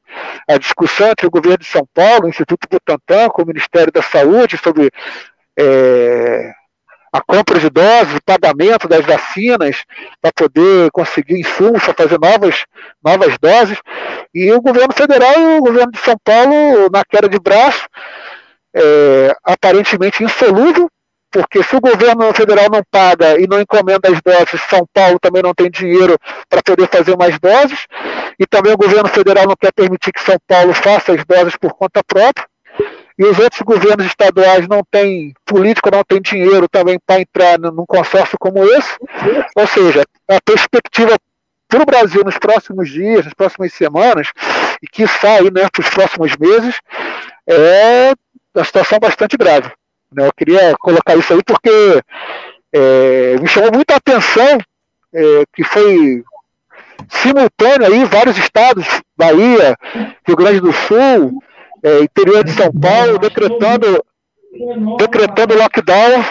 a 0.48 0.58
discussão 0.58 1.08
entre 1.08 1.26
o 1.26 1.30
governo 1.30 1.58
de 1.58 1.64
São 1.64 1.86
Paulo, 1.94 2.26
o 2.26 2.28
Instituto 2.28 2.68
Butantan, 2.70 3.28
com 3.30 3.42
o 3.42 3.46
Ministério 3.46 3.92
da 3.92 4.02
Saúde 4.02 4.58
sobre 4.58 4.90
é, 5.58 6.52
a 7.12 7.20
compra 7.20 7.60
de 7.60 7.68
doses, 7.68 8.16
o 8.16 8.22
pagamento 8.24 8.88
das 8.88 9.04
vacinas 9.04 9.84
para 10.20 10.32
poder 10.32 10.90
conseguir 10.92 11.38
insumos 11.38 11.84
para 11.84 11.94
fazer 11.94 12.18
novas, 12.18 12.64
novas 13.04 13.36
doses. 13.38 13.78
E 14.34 14.50
o 14.50 14.62
governo 14.62 14.94
federal 14.94 15.34
e 15.38 15.58
o 15.58 15.60
governo 15.60 15.92
de 15.92 15.98
São 15.98 16.16
Paulo, 16.24 16.88
na 16.90 17.04
queda 17.04 17.28
de 17.28 17.38
braço, 17.38 17.86
é, 18.74 19.36
aparentemente 19.44 20.24
insolúvel, 20.24 20.88
porque 21.30 21.62
se 21.62 21.76
o 21.76 21.80
governo 21.80 22.32
federal 22.32 22.70
não 22.70 22.82
paga 22.90 23.38
e 23.38 23.46
não 23.46 23.60
encomenda 23.60 24.08
as 24.08 24.20
doses, 24.22 24.60
São 24.68 24.86
Paulo 24.92 25.18
também 25.20 25.42
não 25.42 25.52
tem 25.54 25.70
dinheiro 25.70 26.16
para 26.48 26.62
poder 26.62 26.88
fazer 26.88 27.16
mais 27.16 27.38
doses, 27.38 27.86
e 28.38 28.46
também 28.46 28.72
o 28.72 28.78
governo 28.78 29.08
federal 29.08 29.46
não 29.46 29.56
quer 29.58 29.72
permitir 29.72 30.12
que 30.12 30.22
São 30.22 30.36
Paulo 30.46 30.72
faça 30.72 31.12
as 31.12 31.24
doses 31.26 31.56
por 31.56 31.74
conta 31.74 32.02
própria 32.06 32.46
e 33.18 33.24
os 33.24 33.38
outros 33.38 33.60
governos 33.62 34.06
estaduais 34.06 34.66
não 34.66 34.82
têm 34.90 35.34
político, 35.44 35.90
não 35.90 36.02
têm 36.02 36.20
dinheiro 36.20 36.68
também 36.68 36.98
para 37.06 37.20
entrar 37.20 37.58
num 37.58 37.86
consórcio 37.86 38.38
como 38.38 38.64
esse. 38.64 38.96
Ou 39.56 39.66
seja, 39.66 40.04
a 40.28 40.40
perspectiva 40.44 41.16
para 41.68 41.82
o 41.82 41.86
Brasil 41.86 42.22
nos 42.24 42.38
próximos 42.38 42.90
dias, 42.90 43.24
nas 43.24 43.34
próximas 43.34 43.72
semanas, 43.72 44.28
e 44.82 44.86
que 44.86 45.06
sai 45.06 45.42
né, 45.44 45.68
para 45.70 45.80
os 45.80 45.88
próximos 45.88 46.36
meses, 46.36 46.78
é 47.46 48.12
uma 48.54 48.64
situação 48.64 48.98
bastante 48.98 49.36
grave. 49.36 49.70
Né? 50.12 50.26
Eu 50.26 50.32
queria 50.36 50.74
colocar 50.78 51.16
isso 51.16 51.32
aí 51.32 51.42
porque 51.44 52.02
é, 52.72 53.36
me 53.40 53.48
chamou 53.48 53.72
muito 53.72 53.90
a 53.90 53.96
atenção 53.96 54.58
é, 55.14 55.44
que 55.54 55.64
foi 55.64 56.22
simultâneo 57.08 57.86
aí 57.86 58.04
vários 58.04 58.38
estados, 58.38 58.86
Bahia, 59.16 59.76
Rio 60.26 60.36
Grande 60.36 60.60
do 60.60 60.72
Sul, 60.72 61.42
é, 61.82 62.02
interior 62.02 62.44
de 62.44 62.52
São 62.52 62.72
Paulo, 62.72 63.18
decretando, 63.18 64.04
decretando 64.98 65.56
lockdown, 65.56 66.24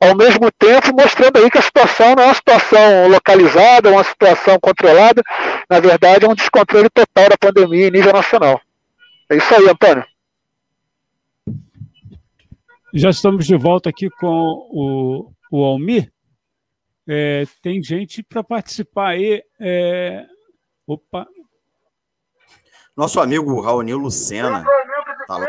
ao 0.00 0.16
mesmo 0.16 0.50
tempo 0.52 0.94
mostrando 0.94 1.38
aí 1.38 1.50
que 1.50 1.58
a 1.58 1.62
situação 1.62 2.14
não 2.14 2.22
é 2.24 2.26
uma 2.26 2.34
situação 2.34 3.08
localizada, 3.08 3.88
é 3.88 3.92
uma 3.92 4.04
situação 4.04 4.58
controlada, 4.60 5.22
na 5.68 5.80
verdade 5.80 6.24
é 6.24 6.28
um 6.28 6.34
descontrole 6.34 6.88
total 6.90 7.28
da 7.28 7.38
pandemia 7.38 7.88
em 7.88 7.90
nível 7.90 8.12
nacional. 8.12 8.60
É 9.30 9.36
isso 9.36 9.54
aí, 9.54 9.68
Antônio. 9.68 10.04
Já 12.92 13.10
estamos 13.10 13.46
de 13.46 13.56
volta 13.56 13.88
aqui 13.88 14.10
com 14.10 14.26
o, 14.26 15.32
o 15.52 15.64
Almir. 15.64 16.12
É, 17.08 17.44
tem 17.62 17.80
gente 17.82 18.22
para 18.22 18.42
participar 18.42 19.10
aí. 19.10 19.42
É... 19.60 20.26
Opa. 20.86 21.26
Nosso 22.96 23.20
amigo 23.20 23.60
Raoni 23.60 23.94
Lucena. 23.94 24.64
Tá 25.30 25.38
lá 25.38 25.46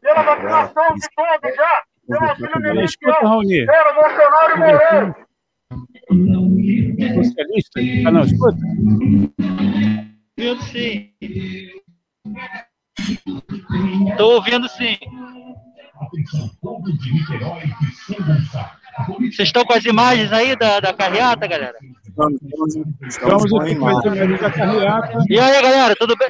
pela 0.00 0.22
vacinação 0.22 0.94
de 0.94 1.06
todos 1.14 1.54
já, 1.54 1.82
pelo 2.08 2.24
auxílio 2.28 2.84
Escuta, 2.84 3.18
Raoni. 3.22 3.66
pelo 3.66 3.94
Bolsonaro 3.94 4.52
e 4.52 4.58
Moreira. 4.58 5.16
Socialista? 7.14 7.80
Ah, 8.06 8.10
não, 8.10 8.22
escuta. 8.22 8.58
Ouvindo 10.38 10.62
sim. 10.64 11.14
Estou 14.10 14.32
ouvindo 14.34 14.68
sim. 14.68 14.98
Vocês 19.06 19.48
estão 19.48 19.64
com 19.64 19.74
as 19.74 19.84
imagens 19.84 20.32
aí 20.32 20.56
da, 20.56 20.80
da 20.80 20.92
carreata, 20.92 21.46
galera? 21.46 21.78
Estamos 23.06 23.44
aqui 23.54 23.76
com 23.76 23.88
as 23.88 24.02
imagens 24.02 24.40
da 24.40 24.50
carreata. 24.50 25.18
E 25.28 25.38
aí, 25.38 25.62
galera, 25.62 25.94
tudo 25.94 26.16
bem? 26.16 26.28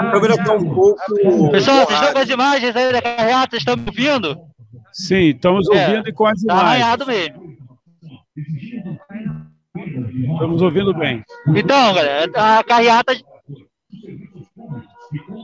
A 0.00 0.10
câmera 0.10 0.34
está 0.34 0.52
um 0.54 0.74
pouco. 0.74 1.50
Pessoal, 1.52 1.86
vocês 1.86 1.98
estão 2.00 2.12
com 2.12 2.18
as 2.18 2.28
imagens 2.28 2.76
aí 2.76 2.92
da 2.92 3.02
carreata? 3.02 3.50
Vocês 3.50 3.60
estão 3.62 3.76
me 3.76 3.84
ouvindo? 3.86 4.36
Sim, 4.92 5.30
estamos 5.30 5.68
É, 5.70 5.88
ouvindo 5.88 6.08
e 6.08 6.12
com 6.12 6.26
as 6.26 6.40
Tá 6.42 6.52
imagens. 6.54 6.70
arranhado 6.82 7.06
mesmo. 7.06 7.56
Estamos 10.32 10.62
ouvindo 10.62 10.94
bem. 10.94 11.22
Então, 11.48 11.94
galera, 11.94 12.30
a 12.58 12.64
carreata. 12.64 13.12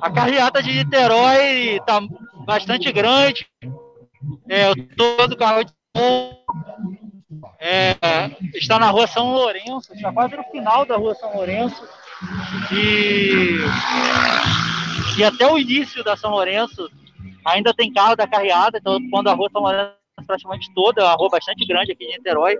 A 0.02 0.10
carreata 0.10 0.62
de 0.62 0.72
Niterói 0.72 1.76
está 1.76 2.00
bastante 2.46 2.90
grande. 2.92 3.46
É, 4.48 4.68
eu 4.70 4.74
tô 4.96 5.26
do 5.26 5.36
carro 5.36 5.62
de. 5.64 5.72
É, 7.60 7.94
está 8.55 8.78
na 8.78 8.90
rua 8.90 9.06
São 9.06 9.32
Lourenço, 9.32 9.92
está 9.94 10.12
quase 10.12 10.36
no 10.36 10.44
final 10.44 10.84
da 10.84 10.96
rua 10.96 11.14
São 11.14 11.34
Lourenço. 11.34 11.82
E, 12.72 13.59
e 15.18 15.24
até 15.24 15.46
o 15.46 15.59
início 15.59 16.02
da 16.02 16.16
São 16.16 16.30
Lourenço 16.30 16.88
ainda 17.44 17.72
tem 17.72 17.92
carro 17.92 18.16
da 18.16 18.26
carreata, 18.26 18.78
então 18.78 18.98
quando 19.10 19.28
a 19.28 19.34
rua 19.34 19.48
São 19.52 19.62
Lourenço 19.62 19.98
praticamente 20.26 20.72
toda, 20.74 21.00
é 21.00 21.05
uma 21.05 21.14
rua 21.14 21.28
bastante 21.30 21.64
grande 21.66 21.92
aqui 21.92 22.05
em 22.05 22.16
Niterói, 22.16 22.56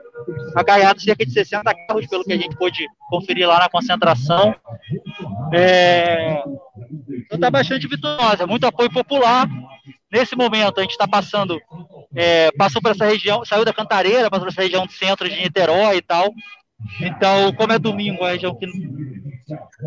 a 0.55 0.65
carreata 0.65 1.01
cerca 1.01 1.25
de 1.25 1.33
60 1.33 1.75
carros, 1.75 2.07
pelo 2.07 2.25
que 2.25 2.33
a 2.33 2.37
gente 2.37 2.57
pôde 2.57 2.87
conferir 3.11 3.47
lá 3.49 3.59
na 3.59 3.69
concentração. 3.69 4.55
É, 5.53 6.43
então 7.29 7.37
está 7.37 7.51
bastante 7.51 7.87
vitoriosa, 7.89 8.47
muito 8.47 8.67
apoio 8.67 8.91
popular. 8.93 9.49
Nesse 10.11 10.35
momento, 10.35 10.79
a 10.79 10.83
gente 10.83 10.93
está 10.93 11.07
passando, 11.07 11.61
é, 12.19 12.51
passou 12.51 12.83
por 12.83 12.91
essa 12.91 13.07
região, 13.07 13.45
saiu 13.45 13.65
da 13.65 13.73
Cantareira, 13.73 14.29
passou 14.29 14.47
por 14.47 14.53
essa 14.53 14.63
região 14.63 14.85
do 14.85 14.93
centro 14.93 15.29
de 15.29 15.37
Niterói 15.37 15.99
e 15.99 16.03
tal. 16.03 16.35
Então, 17.01 17.53
como 17.53 17.73
é 17.73 17.79
domingo, 17.79 18.23
uma 18.23 18.31
região 18.31 18.53
que 18.57 18.67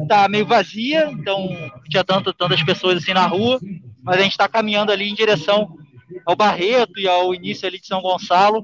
está 0.01 0.29
meio 0.29 0.45
vazia, 0.45 1.11
então 1.11 1.49
não 1.49 1.83
tinha 1.89 2.05
tanto, 2.05 2.33
tantas 2.33 2.63
pessoas 2.63 2.97
assim 2.97 3.13
na 3.13 3.25
rua, 3.25 3.59
mas 4.01 4.17
a 4.17 4.21
gente 4.21 4.31
está 4.31 4.47
caminhando 4.47 4.93
ali 4.93 5.09
em 5.09 5.13
direção 5.13 5.75
ao 6.25 6.35
Barreto 6.35 7.01
e 7.01 7.07
ao 7.07 7.35
início 7.35 7.67
ali 7.67 7.79
de 7.79 7.87
São 7.87 8.01
Gonçalo. 8.01 8.63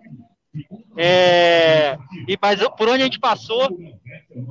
É, 0.97 1.97
e 2.25 2.37
mas 2.41 2.59
por 2.69 2.87
onde 2.87 3.01
a 3.01 3.05
gente 3.05 3.19
passou, 3.19 3.69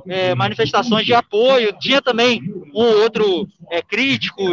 é, 0.07 0.35
manifestações 0.35 1.05
de 1.05 1.13
apoio. 1.15 1.75
Tinha 1.79 2.01
também 2.03 2.41
um 2.73 2.83
ou 2.83 3.01
outro 3.01 3.47
é, 3.71 3.81
crítico 3.81 4.43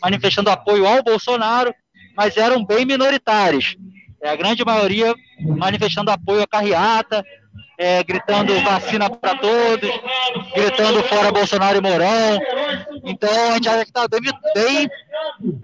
manifestando 0.00 0.48
apoio 0.48 0.86
ao 0.86 1.02
Bolsonaro, 1.02 1.74
mas 2.16 2.36
eram 2.36 2.64
bem 2.64 2.84
minoritários. 2.84 3.76
É, 4.22 4.30
a 4.30 4.36
grande 4.36 4.64
maioria 4.64 5.14
manifestando 5.40 6.10
apoio 6.10 6.42
à 6.42 6.46
carreata, 6.46 7.24
é, 7.76 8.02
gritando 8.04 8.54
vacina 8.60 9.10
para 9.10 9.36
todos, 9.36 9.90
gritando 10.54 11.02
fora 11.02 11.32
Bolsonaro 11.32 11.78
e 11.78 11.80
Mourão. 11.80 12.40
Então 13.04 13.50
a 13.50 13.54
gente 13.54 13.68
acha 13.68 13.84
que 13.84 13.90
está 13.90 14.06
bem, 14.06 14.20
bem, 14.54 14.88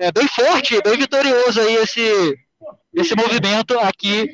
é, 0.00 0.10
bem 0.10 0.26
forte, 0.26 0.82
bem 0.82 0.96
vitorioso 0.96 1.60
aí 1.60 1.76
esse, 1.76 2.36
esse 2.92 3.14
movimento 3.14 3.78
aqui 3.78 4.28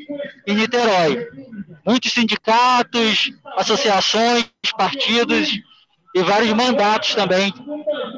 em 0.47 0.55
Niterói. 0.55 1.29
Muitos 1.85 2.13
sindicatos, 2.13 3.31
associações, 3.59 4.47
partidos 4.79 5.51
e 6.15 6.23
vários 6.23 6.51
mandatos 6.55 7.15
também 7.15 7.53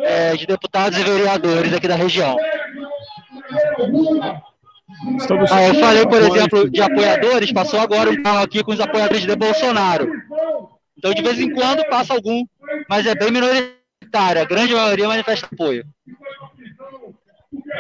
é, 0.02 0.36
de 0.36 0.46
deputados 0.46 0.96
e 0.96 1.02
vereadores 1.02 1.72
aqui 1.72 1.88
da 1.88 1.96
região. 1.96 2.36
Ah, 5.50 5.68
eu 5.68 5.74
falei, 5.74 6.06
por 6.06 6.22
exemplo, 6.22 6.70
de 6.70 6.80
apoiadores, 6.80 7.52
passou 7.52 7.80
agora 7.80 8.10
um 8.10 8.22
carro 8.22 8.42
aqui 8.42 8.62
com 8.62 8.72
os 8.72 8.80
apoiadores 8.80 9.26
de 9.26 9.36
Bolsonaro. 9.36 10.10
Então, 10.96 11.12
de 11.12 11.22
vez 11.22 11.38
em 11.38 11.52
quando 11.52 11.86
passa 11.88 12.14
algum, 12.14 12.44
mas 12.88 13.06
é 13.06 13.14
bem 13.14 13.30
minoritário. 13.30 14.40
A 14.40 14.44
grande 14.44 14.74
maioria 14.74 15.08
manifesta 15.08 15.48
apoio. 15.52 15.84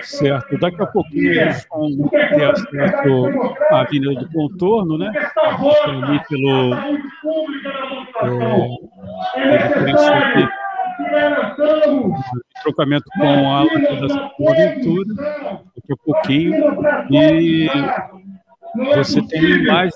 Certo. 0.02 0.58
Daqui 0.58 0.82
a 0.82 0.86
pouquinho 0.86 1.32
eles 1.32 1.66
vão 1.70 2.08
ter 2.08 2.44
acesso 2.44 3.30
à 3.70 3.80
Avenida 3.80 4.14
do 4.20 4.30
Contorno, 4.30 4.98
né? 4.98 5.12
Ali 5.84 6.20
pelo. 6.28 6.74
É, 9.36 9.56
trocamento 12.62 13.04
com 13.16 13.54
a 13.54 13.64
da 13.64 14.30
daqui 15.74 15.92
a 15.92 15.96
pouquinho. 16.04 16.54
E 17.10 17.68
você 18.94 19.22
tem 19.22 19.42
imagens 19.42 19.94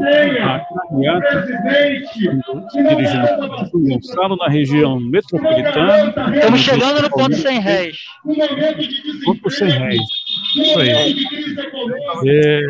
aí 0.00 0.64
caminhada 0.88 1.46
dirigindo 2.72 3.68
São 3.70 3.82
Gonçalo, 3.82 4.36
na 4.36 4.48
região 4.48 4.98
metropolitana. 5.00 6.14
Estamos 6.34 6.60
chegando 6.60 7.02
no 7.02 7.10
ponto 7.10 7.34
100 7.34 7.60
réis. 7.60 7.96
Ponto 9.24 9.50
100 9.50 9.68
réis. 9.68 10.00
Isso 10.56 10.78
aí. 10.78 11.14
É, 12.26 12.60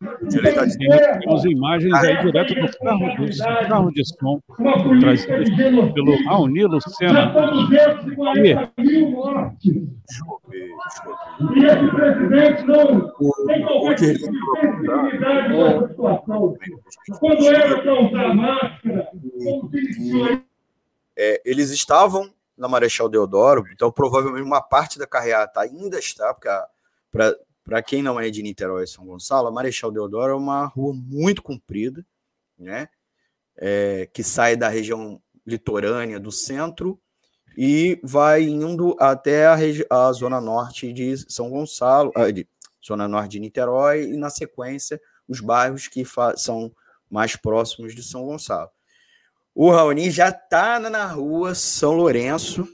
temos 0.00 1.44
imagens 1.44 1.92
aí 1.92 2.16
direto 2.24 2.54
do 2.54 2.78
carro, 2.78 3.14
do 3.16 3.28
carro 3.68 3.92
de 3.92 4.02
som, 4.06 4.40
trazidas 5.00 5.92
pelo 5.92 6.24
Raoni 6.24 6.64
Lucena. 6.64 7.30
E, 8.34 8.56
esse 11.66 11.90
presidente 11.90 12.62
não 12.64 13.12
tem 13.46 13.62
qualquer 13.62 13.96
credibilidade 13.98 15.48
nessa 15.50 15.88
situação. 15.88 16.56
Quando 17.18 17.42
ele 17.42 17.74
apontar 17.74 18.30
a 18.30 18.34
máscara, 18.34 19.06
É, 21.16 21.42
eles 21.44 21.70
estavam 21.70 22.32
na 22.56 22.68
Marechal 22.68 23.08
Deodoro, 23.08 23.64
então 23.72 23.90
provavelmente 23.92 24.42
uma 24.42 24.62
parte 24.62 24.98
da 24.98 25.06
carreata 25.06 25.60
ainda 25.60 25.98
está, 25.98 26.32
porque 26.32 26.48
para 27.70 27.84
quem 27.84 28.02
não 28.02 28.18
é 28.18 28.28
de 28.30 28.42
Niterói 28.42 28.82
e 28.82 28.88
São 28.88 29.06
Gonçalo, 29.06 29.46
a 29.46 29.52
Marechal 29.52 29.92
Deodoro 29.92 30.32
é 30.32 30.34
uma 30.34 30.66
rua 30.66 30.92
muito 30.92 31.40
comprida, 31.40 32.04
né? 32.58 32.88
É, 33.56 34.08
que 34.12 34.24
sai 34.24 34.56
da 34.56 34.68
região 34.68 35.22
litorânea 35.46 36.18
do 36.18 36.32
centro 36.32 37.00
e 37.56 38.00
vai 38.02 38.42
indo 38.42 38.96
até 38.98 39.46
a, 39.46 39.56
a 39.88 40.12
zona 40.12 40.40
norte 40.40 40.92
de 40.92 41.16
São 41.32 41.48
Gonçalo, 41.48 42.10
ah, 42.16 42.28
de, 42.32 42.44
zona 42.84 43.06
norte 43.06 43.30
de 43.30 43.38
Niterói, 43.38 44.02
e 44.02 44.16
na 44.16 44.30
sequência 44.30 45.00
os 45.28 45.38
bairros 45.38 45.86
que 45.86 46.04
são 46.38 46.74
mais 47.08 47.36
próximos 47.36 47.94
de 47.94 48.02
São 48.02 48.24
Gonçalo. 48.24 48.68
O 49.54 49.70
Raoni 49.70 50.10
já 50.10 50.30
está 50.30 50.80
na 50.80 51.06
rua 51.06 51.54
São 51.54 51.92
Lourenço 51.92 52.66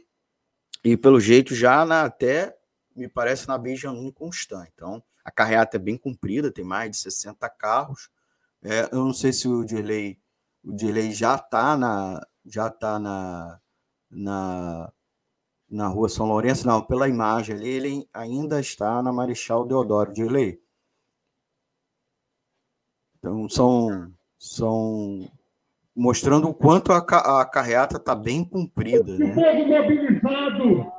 e, 0.83 0.97
pelo 0.97 1.21
jeito, 1.21 1.55
já 1.55 1.85
na, 1.85 2.05
até, 2.05 2.56
me 2.97 3.09
parece, 3.09 3.47
na 3.47 3.59
Benjamin 3.59 4.11
Constant. 4.11 4.67
Então, 4.75 5.03
a 5.25 5.31
carreata 5.31 5.77
é 5.77 5.81
bem 5.81 5.97
comprida, 5.99 6.51
tem 6.51 6.65
mais 6.65 6.91
de 6.91 6.97
60 6.97 7.49
carros. 7.51 8.09
É, 8.63 8.89
eu 8.91 9.05
não 9.05 9.13
sei 9.13 9.33
se 9.33 9.47
o 9.47 9.65
Dirley, 9.65 10.19
o 10.65 10.73
Dirley 10.73 11.13
já 11.13 11.35
está 11.35 11.77
na, 11.77 12.27
já 12.45 12.71
tá 12.71 12.99
na, 12.99 13.61
na, 14.11 14.93
na 15.69 15.89
rua 15.89 16.09
São 16.09 16.27
Lourenço. 16.27 16.67
Não, 16.67 16.83
pela 16.83 17.09
imagem 17.09 17.55
ali, 17.55 17.69
ele 17.69 18.09
ainda 18.15 18.59
está 18.59 19.03
na 19.03 19.13
Marechal 19.13 19.67
Deodoro. 19.67 20.13
Dirley. 20.13 20.61
Então, 23.19 23.49
são, 23.49 24.13
são 24.39 25.29
mostrando 25.95 26.49
o 26.49 26.55
quanto 26.55 26.93
a, 26.93 26.99
a 26.99 27.45
carreata 27.45 27.99
está 27.99 28.15
bem 28.15 28.45
comprida. 28.45 29.19
Né? 29.19 29.35
mobilizado 29.35 30.96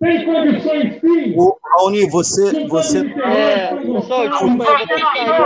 tem 0.00 0.24
condições 0.24 0.98
sim. 1.00 1.34
O 1.36 1.56
Raoni, 1.62 2.08
você. 2.08 2.66
você... 2.66 3.00
É, 3.00 3.76
pessoal, 3.76 4.28
desculpa, 4.28 4.64
eu 4.64 5.36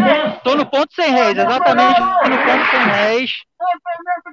vou. 0.00 0.28
Estou 0.36 0.56
no 0.56 0.66
ponto 0.66 0.94
sem 0.94 1.12
réis, 1.12 1.36
exatamente 1.36 2.00
no 2.00 2.38
ponto 2.38 2.70
sem 2.70 2.84
réis. 2.86 3.32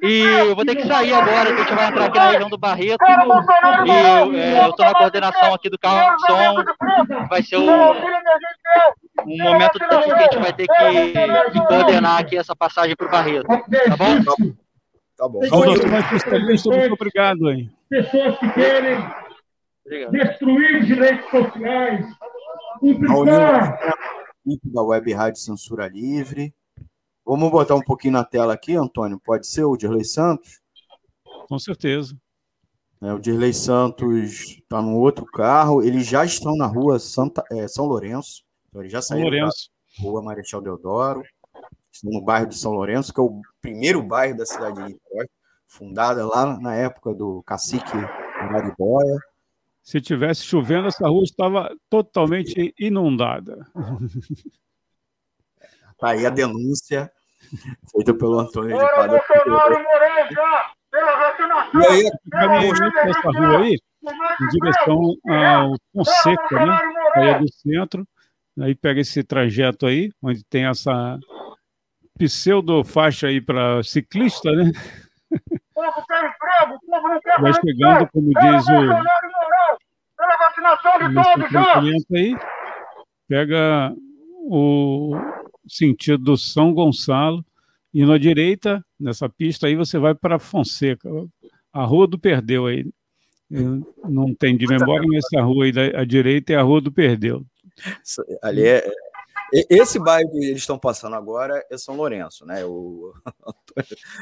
E 0.01 0.21
eu 0.21 0.55
vou 0.55 0.65
ter 0.65 0.75
que 0.75 0.87
sair 0.87 1.13
agora, 1.13 1.53
que 1.53 1.61
a 1.61 1.63
gente 1.63 1.75
vai 1.75 1.87
entrar 1.87 2.05
aqui 2.05 2.17
na 2.17 2.29
região 2.31 2.49
do 2.49 2.57
Barreto. 2.57 3.03
E 3.85 3.91
é, 3.91 4.65
eu 4.65 4.69
estou 4.69 4.85
na 4.85 4.93
coordenação 4.93 5.53
aqui 5.53 5.69
do 5.69 5.77
carro 5.77 6.15
de 6.15 6.25
som. 6.25 6.55
Vai 7.29 7.43
ser 7.43 7.57
um, 7.57 7.69
um 7.69 9.43
momento 9.43 9.77
que 9.77 9.83
a 9.83 10.01
gente 10.01 10.37
vai 10.39 10.53
ter 10.53 10.67
que, 10.67 11.51
que 11.51 11.67
coordenar 11.67 12.19
aqui 12.19 12.37
essa 12.37 12.55
passagem 12.55 12.95
para 12.95 13.07
o 13.07 13.11
Barreto. 13.11 13.45
Tá 13.47 13.97
bom? 13.97 14.53
Tá 15.21 15.27
bom. 15.29 15.39
Muito 15.39 16.93
obrigado 16.93 17.47
aí. 17.47 17.69
Pessoas 17.87 18.39
que 18.39 18.53
querem 18.53 18.97
Obrigado. 19.85 20.11
destruir 20.13 20.81
os 20.81 20.87
direitos 20.87 21.29
sociais, 21.29 22.07
implicar 22.81 23.77
da 24.63 24.81
Web 24.81 25.13
Rádio 25.13 25.39
Censura 25.39 25.87
Livre. 25.87 26.51
Vamos 27.23 27.51
botar 27.51 27.75
um 27.75 27.81
pouquinho 27.81 28.13
na 28.13 28.23
tela 28.23 28.53
aqui, 28.53 28.75
Antônio? 28.75 29.21
Pode 29.23 29.45
ser 29.45 29.63
o 29.63 29.77
Dirley 29.77 30.03
Santos? 30.03 30.59
Com 31.47 31.59
certeza. 31.59 32.17
É, 32.99 33.13
o 33.13 33.19
Dirley 33.19 33.53
Santos 33.53 34.57
está 34.57 34.81
no 34.81 34.97
outro 34.97 35.23
carro. 35.25 35.83
Eles 35.83 36.07
já 36.07 36.25
estão 36.25 36.55
na 36.55 36.65
rua 36.65 36.97
Santa, 36.97 37.43
é, 37.51 37.67
São 37.67 37.85
Lourenço. 37.85 38.41
Então, 38.69 38.81
eles 38.81 38.91
já 38.91 39.03
São 39.03 39.17
saíram 39.17 39.29
Lourenço. 39.29 39.69
da 39.99 40.03
rua 40.03 40.23
Marechal 40.23 40.61
Deodoro. 40.61 41.21
No 42.03 42.21
bairro 42.21 42.47
de 42.47 42.57
São 42.57 42.71
Lourenço, 42.71 43.13
que 43.13 43.19
é 43.19 43.23
o 43.23 43.41
primeiro 43.61 44.01
bairro 44.01 44.37
da 44.37 44.45
cidade 44.45 44.75
de 44.75 44.93
Niterói, 44.93 45.27
fundada 45.67 46.25
lá 46.25 46.59
na 46.59 46.75
época 46.75 47.13
do 47.13 47.43
cacique 47.43 47.95
Maribóia. 48.51 49.17
Se 49.83 50.01
tivesse 50.01 50.43
chovendo, 50.43 50.87
essa 50.87 51.07
rua 51.07 51.23
estava 51.23 51.75
totalmente 51.89 52.73
inundada. 52.79 53.67
Tá 55.97 56.09
aí 56.09 56.25
a 56.25 56.29
denúncia 56.29 57.11
feita 57.91 58.13
pelo 58.13 58.39
Antônio 58.39 58.77
de 58.77 58.83
Padre. 58.95 59.21
E 61.73 61.87
aí, 61.87 62.11
Caminhando 62.31 62.79
nessa 62.79 63.31
rua 63.31 63.59
aí, 63.59 63.77
em 64.41 64.47
direção 64.47 65.15
ao 65.29 65.75
Fonseca, 65.93 66.65
né? 66.65 66.79
Aí 67.15 67.29
é 67.29 67.39
do 67.39 67.51
centro. 67.53 68.07
Aí 68.59 68.75
pega 68.75 68.99
esse 69.01 69.23
trajeto 69.23 69.85
aí, 69.85 70.11
onde 70.21 70.43
tem 70.43 70.65
essa 70.65 71.19
pseudo 72.17 72.83
faixa 72.83 73.27
aí 73.27 73.41
para 73.41 73.83
ciclista, 73.83 74.51
né? 74.51 74.71
O 75.31 75.73
povo 75.73 76.05
quer 76.07 76.25
emprego, 76.25 76.75
o 76.75 76.91
povo 76.91 77.07
não 77.07 77.21
quer 77.21 77.41
Vai 77.41 77.53
chegando, 77.53 78.07
como 78.09 78.29
diz 78.29 78.65
o 78.67 79.21
pela 80.21 80.37
vacinação 80.37 80.99
de 80.99 81.15
todos, 81.15 81.51
já. 81.51 81.81
aí, 82.15 82.37
pega 83.27 83.93
o 84.43 85.15
sentido 85.67 86.23
do 86.23 86.37
São 86.37 86.73
Gonçalo 86.73 87.43
e 87.93 88.05
na 88.05 88.17
direita, 88.17 88.85
nessa 88.99 89.27
pista 89.27 89.67
aí, 89.67 89.75
você 89.75 89.97
vai 89.97 90.13
para 90.13 90.39
Fonseca, 90.39 91.09
a 91.73 91.83
Rua 91.83 92.07
do 92.07 92.19
Perdeu 92.19 92.67
aí. 92.67 92.85
Eu 93.49 93.85
não 94.07 94.33
tem 94.33 94.55
de 94.55 94.65
memória, 94.65 95.05
mas 95.07 95.25
essa 95.25 95.43
rua 95.43 95.65
aí 95.65 95.73
à 95.93 96.05
direita 96.05 96.53
é 96.53 96.55
a 96.55 96.61
Rua 96.61 96.79
do 96.79 96.91
Perdeu. 96.91 97.45
Ali 98.41 98.65
é. 98.65 98.81
Esse 99.53 99.99
bairro 99.99 100.31
que 100.31 100.37
eles 100.37 100.61
estão 100.61 100.79
passando 100.79 101.15
agora 101.15 101.65
é 101.69 101.77
São 101.77 101.95
Lourenço, 101.95 102.45
né? 102.45 102.63
O 102.65 103.13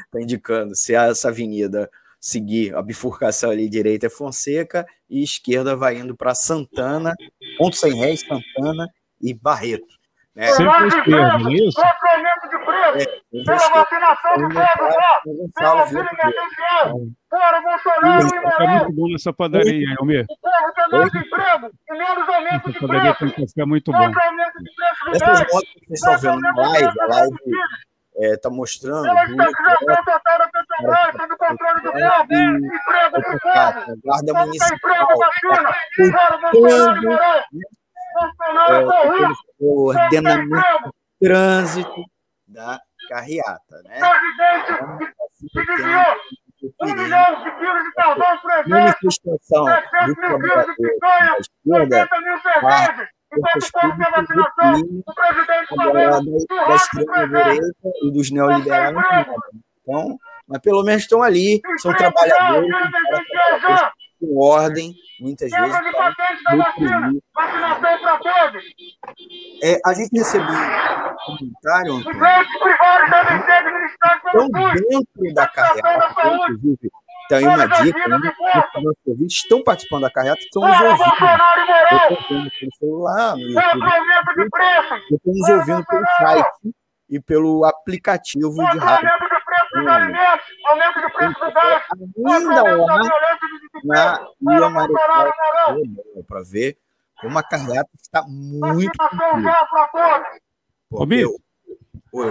está 0.06 0.20
indicando 0.20 0.74
se 0.74 0.94
essa 0.94 1.28
avenida 1.28 1.90
seguir 2.20 2.74
a 2.74 2.82
bifurcação 2.82 3.50
ali 3.50 3.68
direita 3.68 4.06
é 4.06 4.10
Fonseca 4.10 4.86
e 5.08 5.22
esquerda 5.22 5.74
vai 5.74 5.98
indo 5.98 6.16
para 6.16 6.34
Santana, 6.34 7.14
Ponto 7.56 7.76
Sem 7.76 7.94
Réis, 7.94 8.20
Santana 8.20 8.88
e 9.20 9.32
Barreto. 9.32 9.99
Né? 10.40 10.46
Sempre 10.52 11.10
não 11.10 11.50
é 11.50 11.52
isso? 11.52 11.76
Contra 11.76 11.98
o 12.02 12.10
aumento 12.16 12.48
de 12.48 12.58
preço, 12.64 13.10
pela 13.44 13.68
vacinação 13.68 14.32
de 14.36 14.54
todos, 14.54 14.94
já. 14.94 15.20
Pelo 15.54 15.78
auxílio 15.80 16.08
emergencial. 16.10 17.00
Fora 17.28 17.60
Bolsonaro 17.60 18.22
e 18.22 18.26
Está 18.26 18.40
Moreira. 18.40 18.72
muito 18.84 18.92
bom 18.96 19.08
nessa 19.12 19.32
padaria, 19.34 19.94
Almir. 20.00 20.24
O 20.30 20.36
povo 20.40 20.72
quer 20.74 20.88
mais 20.88 21.14
emprego 21.14 21.70
e 21.88 21.92
menos 21.92 22.28
aumento 22.28 22.68
Essa 22.68 22.72
de 22.72 22.78
padaria 22.80 23.14
preço. 23.14 23.34
tem 23.36 23.46
café 23.46 23.64
muito 23.66 23.92
bom. 23.92 23.98
O 23.98 25.10
Essas 25.14 25.40
fotos 25.50 25.70
que 25.74 25.86
vocês 25.88 26.00
estão 26.00 26.18
vendo 26.18 26.40
na 26.40 26.52
live, 26.68 27.00
a 27.00 27.06
live 27.06 27.36
está 28.34 28.50
mostrando 28.50 29.02
Pela 29.02 29.24
estatização 29.24 30.04
total 30.04 30.38
da 30.38 30.48
Petrobras, 30.48 31.12
sob 31.20 31.34
o 31.34 31.36
controle 31.36 31.80
do 31.82 31.92
povo. 31.92 32.32
Emprego 32.32 33.22
pro 33.22 33.40
povo. 33.40 34.00
guarda 34.02 34.32
Como 34.32 34.32
tem 34.32 34.34
municipal, 34.46 34.76
emprego, 34.76 35.18
vacina. 35.18 35.70
Fora 36.18 36.38
Bolsonaro 36.38 36.96
e 36.96 37.06
Moreira. 37.06 37.44
É 38.68 39.64
o 39.64 39.88
ordenamento 39.90 40.92
de 41.20 41.28
trânsito 41.28 42.04
da 42.46 42.80
carreata, 43.08 43.82
né? 43.84 43.98
Presidente 43.98 45.14
que 45.52 45.66
desviou 45.66 46.16
um 46.82 46.94
milhão 46.94 47.42
de 47.42 47.50
quilos 47.58 47.82
de 47.84 47.92
carvão. 47.94 48.38
Manifestação 48.66 49.64
700 49.64 50.06
dos 50.06 50.16
mil 50.16 50.38
quilos 50.38 50.66
de 50.66 50.74
trabalhadores 50.76 50.76
picanha. 50.76 51.30
da 51.30 51.38
esquerda 51.38 51.96
80 51.96 52.20
mil 52.20 52.38
cervejas. 52.40 53.08
Enquanto 53.32 53.62
o 53.62 53.72
povo 53.72 53.96
quer 53.96 54.10
vacinação, 54.10 54.72
o 55.06 55.14
presidente 55.14 55.66
agora 55.70 55.84
Palmeiras 55.84 56.16
da, 56.16 56.32
da 56.32 56.38
churrasco 56.40 56.90
pro 56.90 57.00
extrema-direita 57.00 57.88
e 58.02 58.12
dos 58.12 58.30
neoliberais 58.30 58.94
não 58.94 59.02
tem 59.02 59.12
nada. 59.12 59.34
Então, 59.82 60.18
mas 60.48 60.60
pelo 60.60 60.82
menos 60.82 61.02
estão 61.02 61.22
ali, 61.22 61.60
são 61.78 61.94
trabalhadores 61.94 62.68
trabalhadores 62.68 63.92
com 64.20 64.38
ordem, 64.38 64.94
muitas 65.20 65.50
vezes. 65.50 65.66
Quebra 65.74 65.90
de 65.90 65.96
para 65.96 66.14
patente 66.14 66.42
da 66.44 66.56
vacina. 66.56 67.12
Vacinação 67.34 67.98
para 68.00 68.18
todos. 68.18 68.64
É, 69.62 69.80
a 69.84 69.94
gente 69.94 70.18
recebeu 70.18 70.46
um 70.46 71.16
comentário, 71.26 71.94
Os 71.96 72.04
médicos 72.04 72.60
privados 72.62 73.10
devem 73.10 73.42
ser 73.44 73.52
administrados 73.52 74.22
pelo 74.22 74.42
SUS. 74.44 74.82
dentro 74.88 75.34
da 75.34 75.46
carreata, 75.48 76.48
inclusive, 76.48 76.90
tem 77.28 77.46
uma 77.46 77.66
dica, 77.66 78.08
né? 78.08 78.18
Estão 79.26 79.62
participando 79.62 80.02
da 80.02 80.10
carreata, 80.10 80.40
estão 80.40 80.62
nos 80.62 80.80
ouvindo. 80.80 81.04
Eu 81.90 82.18
estou 82.18 82.28
vendo 82.28 82.50
pelo 82.50 82.74
celular, 82.78 83.36
no 83.36 83.42
YouTube, 83.42 83.86
eu 85.10 85.16
estou 85.16 85.34
nos 85.34 85.48
ouvindo 85.48 85.86
pelo 85.86 86.06
site 86.18 86.74
e 87.08 87.20
pelo 87.20 87.64
aplicativo 87.64 88.54
de 88.54 88.78
rádio. 88.78 89.08
Aumento 89.74 89.80
de 89.80 89.82
preço 89.82 89.84
dos 89.84 89.86
alimentos. 89.92 90.46
Aumento 90.66 91.00
de 91.00 91.12
preço 91.12 91.40
do 91.40 91.52
gás. 91.52 91.82
Ainda 92.26 92.62
lá 92.76 92.98
na. 93.84 94.28
Ilha 94.54 94.70
Marechal 94.70 95.34
Moreira. 95.68 96.24
para 96.28 96.42
ver 96.42 96.78
como 97.20 97.38
a 97.38 97.42
carreata 97.42 97.90
está 98.00 98.22
muito 98.26 98.92
Vacinação 98.98 99.42
já 99.42 99.66
para 99.66 99.88
todos. 99.88 100.28
Porque 100.88 101.04
Amigo, 101.04 101.30
o- 102.12 102.22
o- 102.22 102.30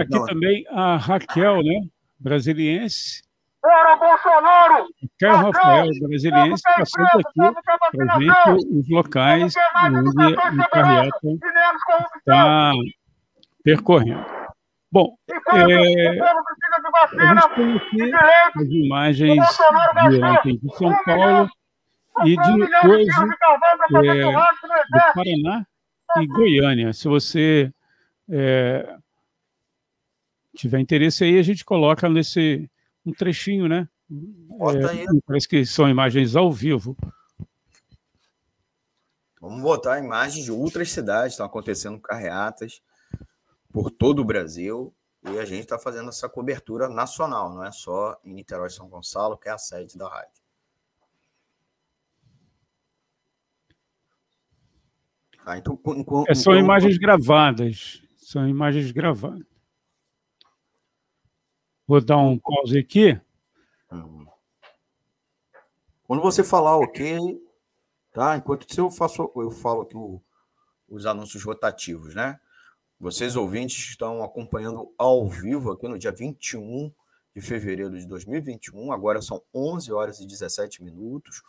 Aqui 0.00 0.10
não, 0.10 0.24
também 0.26 0.64
a 0.70 0.96
Raquel, 0.96 1.62
né? 1.62 1.80
Brasiliense. 2.18 3.22
Fora 3.60 3.96
Bolsonaro. 3.96 4.86
Raquel 5.02 5.36
Rafael, 5.36 5.86
brasiliense, 6.00 6.62
passando 6.62 7.06
aqui 7.06 7.62
para 7.96 8.18
gente 8.18 8.78
os 8.78 8.88
locais 8.88 9.54
onde 9.84 10.34
a 10.34 10.68
carreata 10.68 11.18
está 12.16 12.70
percorrendo. 13.64 14.24
Bom, 14.90 15.18
é, 15.28 15.34
a 15.34 15.68
gente 16.16 16.48
as 18.56 18.68
imagens 18.70 19.46
de 20.08 20.24
ontem 20.24 20.58
de 20.58 20.76
São 20.76 20.96
Paulo 21.04 21.50
e 22.24 22.34
de 22.34 22.88
hoje 22.88 23.10
é, 23.10 24.24
do. 24.24 25.14
Paraná 25.14 25.66
e 26.16 26.26
Goiânia. 26.26 26.94
Se 26.94 27.06
você 27.06 27.70
é, 28.30 28.96
tiver 30.56 30.80
interesse 30.80 31.22
aí, 31.22 31.38
a 31.38 31.42
gente 31.42 31.66
coloca 31.66 32.08
nesse 32.08 32.70
um 33.04 33.12
trechinho, 33.12 33.68
né? 33.68 33.86
Bota 34.08 34.90
aí. 34.90 35.02
É, 35.02 35.06
parece 35.26 35.46
que 35.46 35.66
são 35.66 35.86
imagens 35.86 36.34
ao 36.34 36.50
vivo. 36.50 36.96
Vamos 39.38 39.62
botar 39.62 39.98
imagens 39.98 40.46
de 40.46 40.50
outras 40.50 40.90
cidades, 40.90 41.34
estão 41.34 41.44
acontecendo 41.44 42.00
carreatas 42.00 42.80
por 43.72 43.90
todo 43.90 44.20
o 44.20 44.24
Brasil 44.24 44.94
e 45.24 45.38
a 45.38 45.44
gente 45.44 45.60
está 45.60 45.78
fazendo 45.78 46.08
essa 46.08 46.28
cobertura 46.28 46.88
nacional, 46.88 47.50
não 47.52 47.64
é 47.64 47.72
só 47.72 48.18
em 48.24 48.32
Niterói 48.32 48.68
e 48.68 48.70
São 48.72 48.88
Gonçalo, 48.88 49.36
que 49.36 49.48
é 49.48 49.52
a 49.52 49.58
sede 49.58 49.96
da 49.98 50.08
rádio. 50.08 50.40
Ah, 55.44 55.56
então, 55.56 55.76
com- 55.76 56.04
com- 56.04 56.24
É, 56.28 56.34
são 56.34 56.52
então- 56.52 56.64
imagens 56.64 56.98
gravadas. 56.98 58.02
São 58.16 58.46
imagens 58.46 58.90
gravadas. 58.92 59.46
Vou 61.86 62.04
dar 62.04 62.18
um 62.18 62.38
pause 62.38 62.78
aqui. 62.78 63.18
Quando 66.04 66.22
você 66.22 66.44
falar 66.44 66.76
ok, 66.76 67.18
tá? 68.12 68.36
Enquanto 68.36 68.66
isso 68.68 68.80
eu 68.80 68.90
faço, 68.90 69.30
eu 69.36 69.50
falo 69.50 69.82
aqui 69.82 69.96
o- 69.96 70.22
os 70.88 71.06
anúncios 71.06 71.42
rotativos, 71.44 72.14
né? 72.14 72.38
Vocês 73.00 73.36
ouvintes 73.36 73.90
estão 73.90 74.24
acompanhando 74.24 74.92
ao 74.98 75.28
vivo 75.28 75.70
aqui 75.70 75.86
no 75.86 75.96
dia 75.96 76.10
21 76.10 76.92
de 77.32 77.40
fevereiro 77.40 77.96
de 77.96 78.04
2021. 78.06 78.90
Agora 78.90 79.22
são 79.22 79.40
11 79.54 79.92
horas 79.92 80.18
e 80.18 80.26
17 80.26 80.82
minutos. 80.82 81.40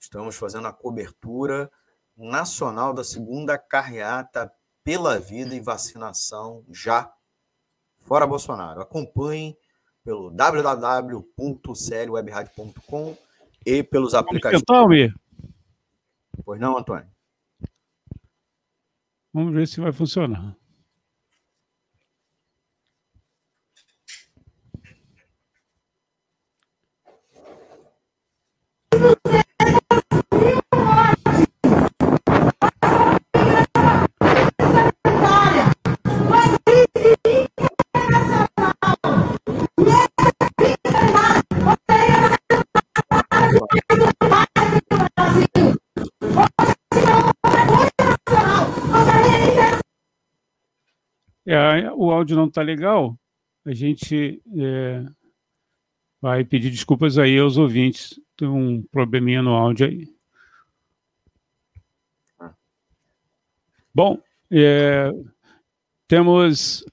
Estamos 0.00 0.34
fazendo 0.34 0.66
a 0.66 0.72
cobertura 0.72 1.70
nacional 2.16 2.92
da 2.92 3.04
segunda 3.04 3.56
carreata 3.56 4.52
pela 4.82 5.20
vida 5.20 5.54
e 5.54 5.60
vacinação 5.60 6.64
já 6.68 7.08
fora 8.00 8.26
Bolsonaro. 8.26 8.80
Acompanhem 8.80 9.56
pelo 10.02 10.30
www.clwebradio.com 10.30 13.16
e 13.64 13.84
pelos 13.84 14.14
aplicativos. 14.14 14.64
Vamos 14.66 14.88
Pois 16.44 16.60
não, 16.60 16.76
Antônio? 16.76 17.08
Vamos 19.32 19.54
ver 19.54 19.68
se 19.68 19.80
vai 19.80 19.92
funcionar. 19.92 20.57
É, 51.50 51.90
o 51.92 52.10
áudio 52.10 52.36
não 52.36 52.44
está 52.44 52.60
legal, 52.60 53.18
a 53.64 53.72
gente 53.72 54.42
é, 54.54 55.02
vai 56.20 56.44
pedir 56.44 56.70
desculpas 56.70 57.16
aí 57.16 57.38
aos 57.38 57.56
ouvintes. 57.56 58.20
Tem 58.36 58.46
um 58.46 58.82
probleminha 58.82 59.40
no 59.40 59.54
áudio 59.54 59.86
aí. 59.86 60.14
Bom, 63.94 64.22
é, 64.50 65.10
temos 66.06 66.84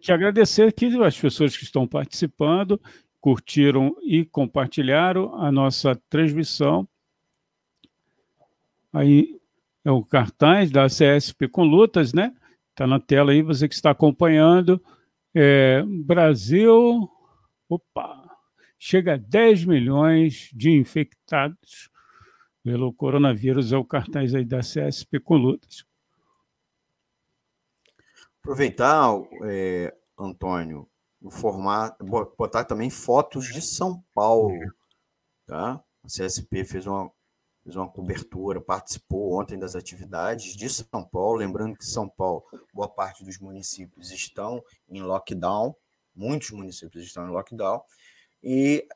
que 0.00 0.10
agradecer 0.10 0.66
aqui 0.66 0.86
as 1.00 1.16
pessoas 1.16 1.56
que 1.56 1.62
estão 1.62 1.86
participando, 1.86 2.80
curtiram 3.20 3.96
e 4.02 4.24
compartilharam 4.24 5.36
a 5.36 5.52
nossa 5.52 5.94
transmissão. 6.10 6.88
Aí 8.92 9.40
é 9.84 9.90
o 9.92 10.04
cartaz 10.04 10.72
da 10.72 10.86
CSP 10.86 11.46
com 11.46 11.62
lutas, 11.62 12.12
né? 12.12 12.34
Está 12.74 12.88
na 12.88 12.98
tela 12.98 13.30
aí, 13.30 13.40
você 13.40 13.68
que 13.68 13.74
está 13.74 13.92
acompanhando. 13.92 14.84
É, 15.32 15.80
Brasil, 16.04 17.08
opa, 17.68 18.36
chega 18.76 19.14
a 19.14 19.16
10 19.16 19.64
milhões 19.64 20.50
de 20.52 20.72
infectados 20.72 21.88
pelo 22.64 22.92
coronavírus, 22.92 23.72
é 23.72 23.76
o 23.76 23.84
cartaz 23.84 24.34
aí 24.34 24.44
da 24.44 24.58
CSP 24.58 25.20
com 25.20 25.36
lutas. 25.36 25.84
Aproveitar, 28.42 29.22
é, 29.44 29.94
Antônio, 30.18 30.88
formato, 31.30 32.04
botar 32.04 32.64
também 32.64 32.90
fotos 32.90 33.46
de 33.46 33.62
São 33.62 34.04
Paulo, 34.12 34.52
tá? 35.46 35.80
A 36.02 36.06
CSP 36.08 36.64
fez 36.64 36.88
uma 36.88 37.08
fez 37.64 37.74
uma 37.76 37.88
cobertura, 37.88 38.60
participou 38.60 39.40
ontem 39.40 39.58
das 39.58 39.74
atividades 39.74 40.54
de 40.54 40.68
São 40.68 41.02
Paulo. 41.02 41.38
Lembrando 41.38 41.76
que 41.76 41.86
São 41.86 42.06
Paulo, 42.06 42.44
boa 42.72 42.88
parte 42.88 43.24
dos 43.24 43.38
municípios 43.38 44.12
estão 44.12 44.62
em 44.86 45.02
lockdown, 45.02 45.74
muitos 46.14 46.50
municípios 46.50 47.02
estão 47.04 47.26
em 47.26 47.30
lockdown, 47.30 47.82
e 48.42 48.86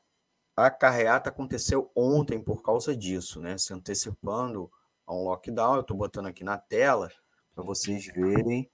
a 0.55 0.69
carreata 0.69 1.29
aconteceu 1.29 1.91
ontem 1.95 2.41
por 2.41 2.61
causa 2.61 2.95
disso, 2.95 3.41
né? 3.41 3.57
Se 3.57 3.73
antecipando 3.73 4.71
a 5.07 5.15
um 5.15 5.23
lockdown. 5.23 5.75
Eu 5.75 5.81
estou 5.81 5.97
botando 5.97 6.27
aqui 6.27 6.43
na 6.43 6.57
tela 6.57 7.09
para 7.55 7.63
vocês 7.63 8.05
verem, 8.05 8.69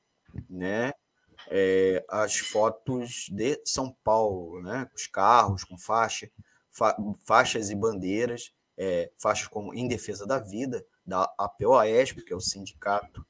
né? 0.49 0.91
É, 1.47 2.03
as 2.09 2.37
fotos 2.37 3.27
de 3.31 3.61
São 3.65 3.95
Paulo, 4.03 4.61
né? 4.61 4.89
Os 4.93 5.07
carros 5.07 5.63
com 5.63 5.77
faixa, 5.77 6.29
fa 6.71 6.97
faixas 7.23 7.69
e 7.69 7.75
bandeiras 7.75 8.51
é, 8.77 9.11
faixas 9.17 9.47
como 9.47 9.73
Em 9.73 9.87
Defesa 9.87 10.25
da 10.25 10.39
Vida, 10.39 10.85
da 11.05 11.31
APOAESP, 11.37 12.23
que 12.23 12.33
é 12.33 12.35
o 12.35 12.41
Sindicato 12.41 13.25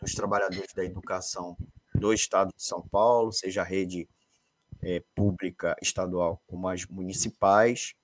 dos 0.00 0.14
Trabalhadores 0.14 0.72
da 0.72 0.84
Educação 0.84 1.56
do 1.94 2.12
Estado 2.12 2.52
de 2.54 2.62
São 2.62 2.86
Paulo, 2.86 3.32
seja 3.32 3.62
a 3.62 3.64
rede 3.64 4.08
é, 4.82 5.02
pública 5.14 5.76
estadual 5.82 6.42
como 6.46 6.68
as 6.68 6.86
municipais. 6.86 7.94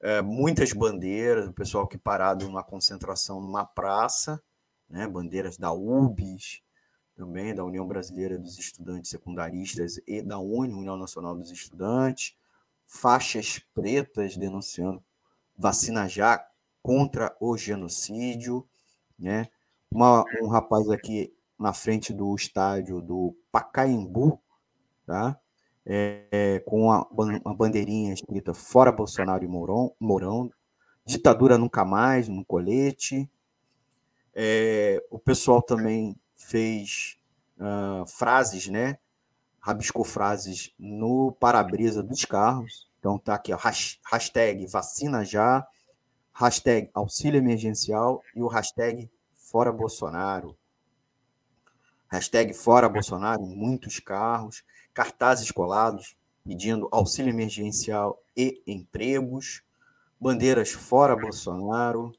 É, 0.00 0.20
muitas 0.20 0.72
bandeiras, 0.72 1.48
o 1.48 1.52
pessoal 1.52 1.86
que 1.86 1.96
parado 1.96 2.44
numa 2.44 2.62
concentração 2.62 3.40
numa 3.40 3.64
praça, 3.64 4.42
né, 4.88 5.08
bandeiras 5.08 5.56
da 5.56 5.72
UBS, 5.72 6.60
também 7.14 7.54
da 7.54 7.64
União 7.64 7.86
Brasileira 7.86 8.36
dos 8.36 8.58
Estudantes 8.58 9.10
Secundaristas 9.10 10.00
e 10.06 10.20
da 10.20 10.38
UNE, 10.38 10.74
União 10.74 10.96
Nacional 10.96 11.34
dos 11.34 11.50
Estudantes, 11.50 12.36
faixas 12.86 13.60
pretas 13.72 14.36
denunciando 14.36 15.02
vacina 15.56 16.08
já 16.08 16.44
contra 16.82 17.34
o 17.40 17.56
genocídio, 17.56 18.66
né? 19.18 19.48
Uma, 19.90 20.24
um 20.42 20.48
rapaz 20.48 20.90
aqui 20.90 21.32
na 21.58 21.72
frente 21.72 22.12
do 22.12 22.34
estádio 22.34 23.00
do 23.00 23.36
Pacaembu, 23.50 24.40
tá? 25.06 25.38
É, 25.86 26.24
é, 26.32 26.58
com 26.60 26.84
uma, 26.86 27.06
bandeirinha 27.54 28.14
escrita 28.14 28.54
Fora 28.54 28.90
Bolsonaro 28.90 29.44
e 29.44 29.48
Mourão, 29.48 29.94
Mourão 30.00 30.50
ditadura 31.04 31.58
nunca 31.58 31.84
mais, 31.84 32.28
no 32.28 32.44
colete. 32.44 33.30
É, 34.34 35.02
o 35.10 35.18
pessoal 35.18 35.62
também 35.62 36.16
fez 36.36 37.18
uh, 37.58 38.06
frases, 38.06 38.68
né? 38.68 38.98
Rabiscou 39.60 40.04
frases 40.04 40.72
no 40.78 41.32
para-brisa 41.32 42.02
dos 42.02 42.24
carros. 42.24 42.88
Então 43.04 43.18
tá 43.18 43.34
aqui, 43.34 43.52
ó, 43.52 43.58
hashtag 44.10 44.66
vacina 44.66 45.26
já, 45.26 45.68
hashtag 46.32 46.88
auxílio 46.94 47.36
emergencial 47.36 48.22
e 48.34 48.42
o 48.42 48.46
hashtag 48.46 49.10
fora 49.34 49.70
Bolsonaro. 49.70 50.56
Hashtag 52.10 52.54
fora 52.54 52.88
Bolsonaro, 52.88 53.42
muitos 53.42 54.00
carros, 54.00 54.64
cartazes 54.94 55.50
colados 55.50 56.16
pedindo 56.42 56.88
auxílio 56.90 57.28
emergencial 57.28 58.18
e 58.34 58.62
empregos, 58.66 59.62
bandeiras 60.18 60.72
fora 60.72 61.14
Bolsonaro. 61.14 62.10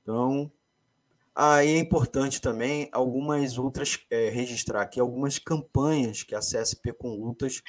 Então, 0.00 0.50
aí 1.34 1.74
é 1.74 1.78
importante 1.78 2.40
também 2.40 2.88
algumas 2.92 3.58
outras, 3.58 4.06
é, 4.10 4.30
registrar 4.30 4.80
aqui 4.80 4.98
algumas 4.98 5.38
campanhas 5.38 6.22
que 6.22 6.34
a 6.34 6.40
CSP 6.40 6.94
com 6.94 7.10
Lutas 7.10 7.62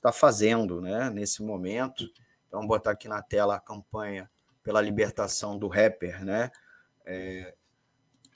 está 0.00 0.10
fazendo 0.10 0.80
né, 0.80 1.10
nesse 1.10 1.42
momento. 1.42 2.10
Então, 2.48 2.66
botar 2.66 2.92
aqui 2.92 3.06
na 3.06 3.22
tela 3.22 3.56
a 3.56 3.60
campanha 3.60 4.28
pela 4.62 4.80
libertação 4.80 5.58
do 5.58 5.68
rapper, 5.68 6.24
né? 6.24 6.50
É, 7.04 7.54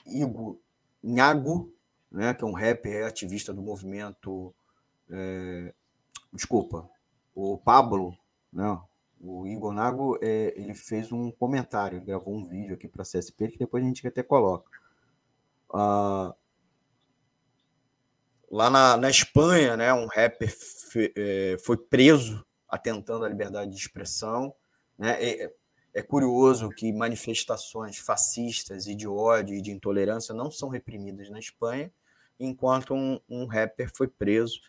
Igor 0.05 0.57
Nhago, 1.03 1.73
né, 2.11 2.33
que 2.33 2.43
é 2.43 2.47
um 2.47 2.53
rapper 2.53 3.05
ativista 3.05 3.53
do 3.53 3.61
movimento. 3.61 4.53
É, 5.09 5.73
desculpa, 6.31 6.89
o 7.33 7.57
Pablo, 7.57 8.17
né, 8.51 8.79
o 9.19 9.47
Igor 9.47 9.73
Nago, 9.73 10.17
é, 10.21 10.53
ele 10.55 10.73
fez 10.73 11.11
um 11.11 11.31
comentário, 11.31 12.01
gravou 12.01 12.35
um 12.35 12.45
vídeo 12.45 12.75
aqui 12.75 12.87
para 12.87 13.01
a 13.01 13.05
CSP, 13.05 13.49
que 13.49 13.57
depois 13.57 13.83
a 13.83 13.87
gente 13.87 14.07
até 14.07 14.21
coloca. 14.21 14.69
Ah, 15.73 16.33
Lá 18.51 18.69
na, 18.69 18.97
na 18.97 19.09
Espanha, 19.09 19.75
né, 19.75 19.93
um 19.93 20.05
rapper 20.05 20.55
é, 21.15 21.57
foi 21.63 21.77
preso 21.77 22.45
atentando 22.67 23.25
à 23.25 23.29
liberdade 23.29 23.71
de 23.71 23.77
expressão. 23.77 24.53
Né? 24.97 25.17
É, 25.23 25.53
é 25.93 26.01
curioso 26.01 26.69
que 26.69 26.91
manifestações 26.91 27.97
fascistas 27.97 28.85
e 28.85 28.95
de 28.95 29.07
ódio 29.07 29.55
e 29.55 29.61
de 29.61 29.71
intolerância 29.71 30.33
não 30.33 30.51
são 30.51 30.69
reprimidas 30.69 31.29
na 31.29 31.39
Espanha, 31.39 31.91
enquanto 32.39 32.93
um, 32.93 33.19
um 33.29 33.45
rapper 33.45 33.89
foi 33.95 34.07
preso 34.07 34.59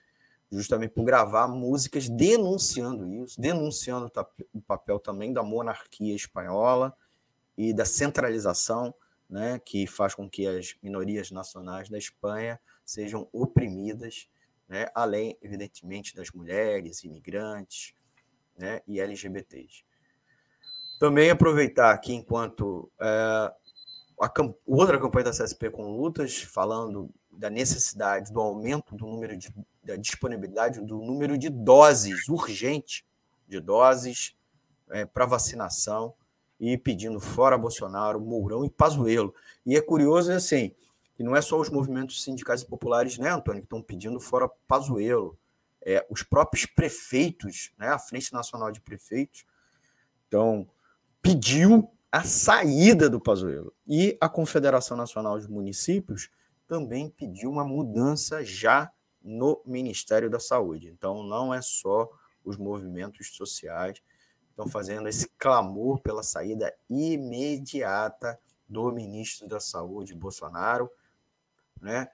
justamente 0.50 0.92
por 0.92 1.04
gravar 1.04 1.48
músicas 1.48 2.08
denunciando 2.08 3.06
isso, 3.08 3.40
denunciando 3.40 4.10
o 4.54 4.60
papel 4.60 4.98
também 5.00 5.32
da 5.32 5.42
monarquia 5.42 6.14
espanhola 6.14 6.96
e 7.58 7.72
da 7.72 7.84
centralização, 7.84 8.94
né, 9.28 9.58
que 9.64 9.86
faz 9.86 10.14
com 10.14 10.30
que 10.30 10.46
as 10.46 10.76
minorias 10.80 11.32
nacionais 11.32 11.88
da 11.88 11.98
Espanha 11.98 12.60
sejam 12.86 13.28
oprimidas, 13.32 14.28
né, 14.68 14.86
além, 14.94 15.36
evidentemente, 15.42 16.14
das 16.14 16.30
mulheres, 16.30 17.04
imigrantes 17.04 17.94
né, 18.56 18.80
e 18.86 19.00
LGBTs. 19.00 19.84
Também 20.98 21.28
aproveitar 21.28 21.92
aqui, 21.92 22.14
enquanto 22.14 22.90
é, 22.98 23.52
a 24.18 24.32
outra 24.66 24.98
campanha 24.98 25.24
da 25.24 25.30
CSP 25.30 25.68
com 25.70 25.94
lutas, 25.94 26.38
falando 26.38 27.10
da 27.30 27.50
necessidade 27.50 28.32
do 28.32 28.40
aumento 28.40 28.96
do 28.96 29.06
número 29.06 29.36
de 29.36 29.52
da 29.86 29.96
disponibilidade 29.96 30.80
do 30.80 30.98
número 30.98 31.38
de 31.38 31.48
doses 31.48 32.28
urgente 32.28 33.06
de 33.46 33.60
doses 33.60 34.36
é, 34.90 35.06
para 35.06 35.24
vacinação 35.24 36.12
e 36.58 36.76
pedindo 36.76 37.20
fora 37.20 37.56
Bolsonaro, 37.56 38.20
Mourão 38.20 38.64
e 38.64 38.70
Pazuello. 38.70 39.32
E 39.64 39.76
é 39.76 39.80
curioso 39.80 40.32
assim, 40.32 40.74
que 41.16 41.22
não 41.22 41.34
é 41.34 41.40
só 41.40 41.58
os 41.58 41.70
movimentos 41.70 42.22
sindicais 42.22 42.62
e 42.62 42.66
populares, 42.66 43.18
né, 43.18 43.30
Antônio, 43.30 43.62
que 43.62 43.66
estão 43.66 43.82
pedindo 43.82 44.20
fora 44.20 44.48
Pazuello. 44.68 45.38
É, 45.82 46.04
os 46.10 46.22
próprios 46.22 46.66
prefeitos, 46.66 47.72
né, 47.78 47.88
a 47.88 47.98
Frente 47.98 48.32
Nacional 48.32 48.70
de 48.70 48.80
Prefeitos, 48.80 49.44
então 50.26 50.68
pediu 51.22 51.90
a 52.10 52.22
saída 52.22 53.08
do 53.08 53.20
Pazuello. 53.20 53.72
E 53.86 54.16
a 54.20 54.28
Confederação 54.28 54.96
Nacional 54.96 55.38
de 55.38 55.50
Municípios 55.50 56.28
também 56.66 57.08
pediu 57.08 57.50
uma 57.50 57.64
mudança 57.64 58.44
já 58.44 58.92
no 59.22 59.60
Ministério 59.64 60.28
da 60.28 60.38
Saúde. 60.38 60.88
Então, 60.88 61.22
não 61.22 61.52
é 61.52 61.62
só 61.62 62.08
os 62.44 62.56
movimentos 62.56 63.34
sociais 63.34 64.00
estão 64.50 64.66
fazendo 64.66 65.06
esse 65.06 65.28
clamor 65.38 66.00
pela 66.00 66.22
saída 66.22 66.74
imediata 66.88 68.38
do 68.66 68.90
ministro 68.90 69.46
da 69.46 69.60
Saúde, 69.60 70.14
Bolsonaro, 70.14 70.90
né? 71.80 72.08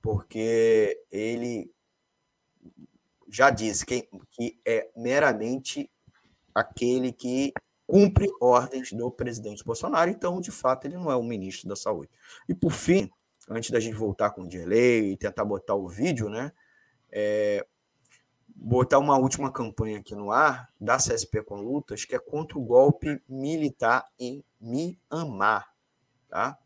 Porque 0.00 1.04
ele 1.10 1.70
já 3.28 3.50
disse 3.50 3.84
que, 3.84 4.08
que 4.30 4.58
é 4.64 4.88
meramente 4.96 5.90
aquele 6.54 7.12
que 7.12 7.52
cumpre 7.86 8.28
ordens 8.40 8.92
do 8.92 9.10
presidente 9.10 9.64
Bolsonaro, 9.64 10.10
então, 10.10 10.40
de 10.40 10.50
fato, 10.50 10.86
ele 10.86 10.96
não 10.96 11.10
é 11.10 11.16
o 11.16 11.22
ministro 11.22 11.68
da 11.68 11.76
Saúde. 11.76 12.10
E, 12.48 12.54
por 12.54 12.72
fim, 12.72 13.10
antes 13.48 13.70
da 13.70 13.80
gente 13.80 13.96
voltar 13.96 14.30
com 14.30 14.42
o 14.42 14.48
delay 14.48 15.12
e 15.12 15.16
tentar 15.16 15.44
botar 15.44 15.74
o 15.74 15.88
vídeo, 15.88 16.28
né? 16.28 16.52
É, 17.10 17.66
botar 18.54 18.98
uma 18.98 19.16
última 19.16 19.50
campanha 19.50 19.98
aqui 19.98 20.14
no 20.14 20.30
ar 20.30 20.68
da 20.80 20.96
CSP 20.96 21.42
com 21.42 21.56
Lutas, 21.56 22.04
que 22.04 22.14
é 22.14 22.18
contra 22.18 22.58
o 22.58 22.64
golpe 22.64 23.22
militar 23.28 24.04
em 24.18 24.44
Mianmar. 24.60 25.72
Tá? 26.28 26.58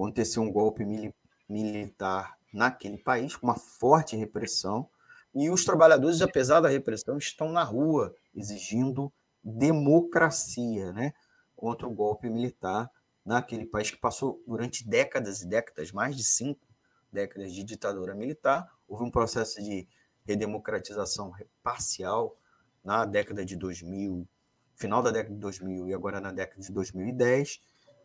Aconteceu 0.00 0.42
um 0.42 0.50
golpe 0.50 0.82
mili 0.82 1.14
militar 1.46 2.38
naquele 2.54 2.96
país, 2.96 3.36
com 3.36 3.46
uma 3.46 3.58
forte 3.58 4.16
repressão, 4.16 4.88
e 5.34 5.50
os 5.50 5.62
trabalhadores, 5.62 6.22
apesar 6.22 6.60
da 6.60 6.70
repressão, 6.70 7.18
estão 7.18 7.52
na 7.52 7.62
rua 7.62 8.14
exigindo 8.34 9.12
democracia 9.44 10.90
né? 10.92 11.12
contra 11.54 11.86
o 11.86 11.90
golpe 11.90 12.30
militar 12.30 12.90
naquele 13.26 13.66
país 13.66 13.90
que 13.90 13.98
passou 13.98 14.42
durante 14.46 14.88
décadas 14.88 15.42
e 15.42 15.46
décadas, 15.46 15.92
mais 15.92 16.16
de 16.16 16.24
cinco 16.24 16.66
décadas 17.12 17.52
de 17.52 17.62
ditadura 17.62 18.14
militar. 18.14 18.72
Houve 18.88 19.04
um 19.04 19.10
processo 19.10 19.62
de 19.62 19.86
redemocratização 20.24 21.30
parcial 21.62 22.34
na 22.82 23.04
década 23.04 23.44
de 23.44 23.54
2000, 23.54 24.26
final 24.76 25.02
da 25.02 25.10
década 25.10 25.34
de 25.34 25.40
2000 25.42 25.88
e 25.88 25.94
agora 25.94 26.22
na 26.22 26.32
década 26.32 26.62
de 26.62 26.72
2010, 26.72 27.60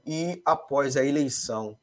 e 0.05 0.41
após 0.45 0.97
a 0.97 1.05
eleição 1.05 1.79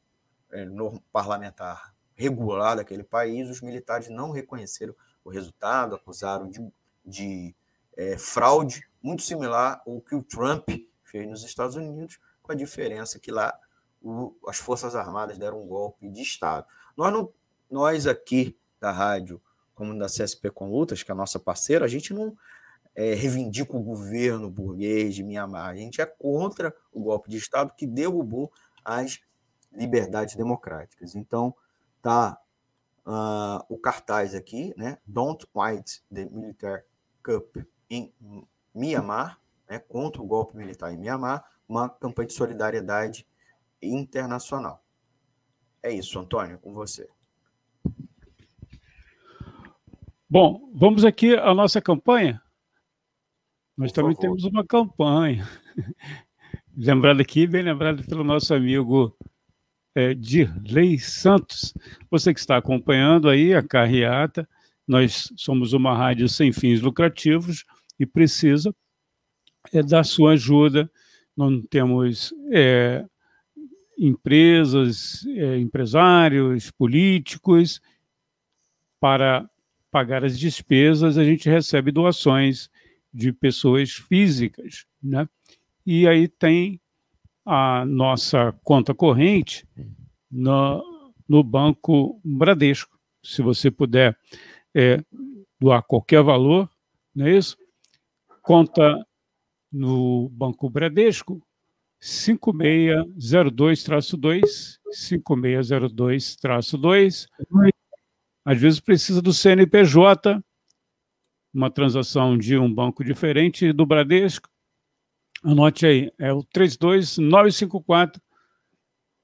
parlamentar 1.12 1.94
regular 2.14 2.76
daquele 2.76 3.02
país, 3.02 3.48
os 3.48 3.60
militares 3.60 4.08
não 4.08 4.30
reconheceram 4.30 4.94
o 5.24 5.30
resultado, 5.30 5.94
acusaram 5.94 6.48
de, 6.48 6.60
de 7.04 7.54
é, 7.96 8.16
fraude, 8.16 8.88
muito 9.02 9.22
similar 9.22 9.82
ao 9.86 10.00
que 10.00 10.14
o 10.14 10.22
Trump 10.22 10.68
fez 11.02 11.28
nos 11.28 11.44
Estados 11.44 11.76
Unidos, 11.76 12.18
com 12.42 12.52
a 12.52 12.54
diferença 12.54 13.18
que 13.18 13.30
lá 13.30 13.56
o, 14.00 14.34
as 14.46 14.58
Forças 14.58 14.94
Armadas 14.94 15.38
deram 15.38 15.62
um 15.62 15.66
golpe 15.66 16.08
de 16.08 16.22
Estado. 16.22 16.66
Nós, 16.96 17.12
não, 17.12 17.32
nós 17.70 18.06
aqui 18.06 18.56
da 18.80 18.90
rádio 18.90 19.40
como 19.74 19.98
da 19.98 20.06
CSP 20.06 20.50
com 20.50 20.70
Lutas, 20.70 21.02
que 21.02 21.10
é 21.10 21.14
a 21.14 21.16
nossa 21.16 21.38
parceira, 21.38 21.84
a 21.84 21.88
gente 21.88 22.12
não 22.12 22.36
é, 22.94 23.14
reivindica 23.14 23.76
o 23.76 23.82
governo 23.82 24.50
burguês 24.50 25.14
de 25.14 25.22
Mianmar, 25.22 25.70
a 25.70 25.74
gente 25.74 26.00
é 26.00 26.06
contra 26.06 26.74
o 26.92 27.00
golpe 27.00 27.30
de 27.30 27.38
Estado 27.38 27.72
que 27.76 27.86
derrubou 27.86 28.52
as 28.84 29.20
liberdades 29.74 30.36
democráticas. 30.36 31.14
Então, 31.14 31.54
tá 32.00 32.38
uh, 33.06 33.64
o 33.68 33.78
cartaz 33.78 34.34
aqui, 34.34 34.74
né? 34.76 34.98
Don't 35.06 35.46
Fight 35.46 36.02
the 36.12 36.24
Military 36.26 36.82
Cup 37.22 37.56
em 37.90 38.12
Mianmar, 38.74 39.38
né? 39.68 39.78
contra 39.78 40.22
o 40.22 40.26
golpe 40.26 40.56
militar 40.56 40.92
em 40.92 40.98
Mianmar, 40.98 41.44
uma 41.68 41.88
campanha 41.88 42.28
de 42.28 42.34
solidariedade 42.34 43.26
internacional. 43.80 44.82
É 45.82 45.90
isso, 45.90 46.18
Antônio, 46.18 46.58
com 46.58 46.72
você. 46.72 47.08
Bom, 50.28 50.70
vamos 50.74 51.04
aqui 51.04 51.34
à 51.34 51.52
nossa 51.54 51.80
campanha. 51.80 52.40
Nós 53.76 53.90
Por 53.90 53.96
também 53.96 54.14
favor. 54.14 54.22
temos 54.22 54.44
uma 54.44 54.64
campanha. 54.64 55.46
lembrado 56.74 57.20
aqui, 57.20 57.46
bem 57.46 57.62
lembrado 57.62 58.04
pelo 58.06 58.24
nosso 58.24 58.54
amigo 58.54 59.14
é, 59.94 60.14
Dirley 60.14 60.98
Santos. 60.98 61.74
Você 62.10 62.32
que 62.32 62.40
está 62.40 62.56
acompanhando 62.56 63.28
aí 63.28 63.54
a 63.54 63.62
carreata, 63.62 64.48
nós 64.86 65.32
somos 65.36 65.72
uma 65.72 65.96
rádio 65.96 66.28
sem 66.28 66.52
fins 66.52 66.80
lucrativos 66.80 67.64
e 67.98 68.06
precisa 68.06 68.74
é, 69.72 69.82
da 69.82 70.02
sua 70.02 70.32
ajuda. 70.32 70.90
Não 71.36 71.62
temos 71.62 72.34
é, 72.50 73.04
empresas, 73.98 75.24
é, 75.28 75.58
empresários, 75.58 76.70
políticos 76.70 77.80
para 78.98 79.48
pagar 79.90 80.24
as 80.24 80.38
despesas, 80.38 81.18
a 81.18 81.24
gente 81.24 81.50
recebe 81.50 81.92
doações 81.92 82.70
de 83.12 83.30
pessoas 83.30 83.92
físicas, 83.92 84.86
né? 85.02 85.28
E 85.84 86.08
aí 86.08 86.26
tem 86.28 86.80
a 87.44 87.84
nossa 87.84 88.52
conta 88.62 88.94
corrente 88.94 89.66
no, 90.30 91.12
no 91.28 91.42
Banco 91.42 92.20
Bradesco. 92.24 92.98
Se 93.22 93.42
você 93.42 93.70
puder 93.70 94.18
é, 94.74 95.04
doar 95.60 95.82
qualquer 95.82 96.22
valor, 96.22 96.68
não 97.14 97.26
é 97.26 97.36
isso? 97.36 97.56
Conta 98.42 99.06
no 99.70 100.28
Banco 100.30 100.68
Bradesco 100.68 101.40
5602-2, 102.02 104.78
5602-2, 104.92 107.28
às 108.44 108.60
vezes 108.60 108.80
precisa 108.80 109.22
do 109.22 109.32
CNPJ, 109.32 110.42
uma 111.54 111.70
transação 111.70 112.36
de 112.36 112.58
um 112.58 112.68
banco 112.72 113.04
diferente 113.04 113.72
do 113.72 113.86
Bradesco. 113.86 114.48
Anote 115.42 115.86
aí, 115.86 116.12
é 116.18 116.32
o 116.32 116.44
32954 116.44 118.22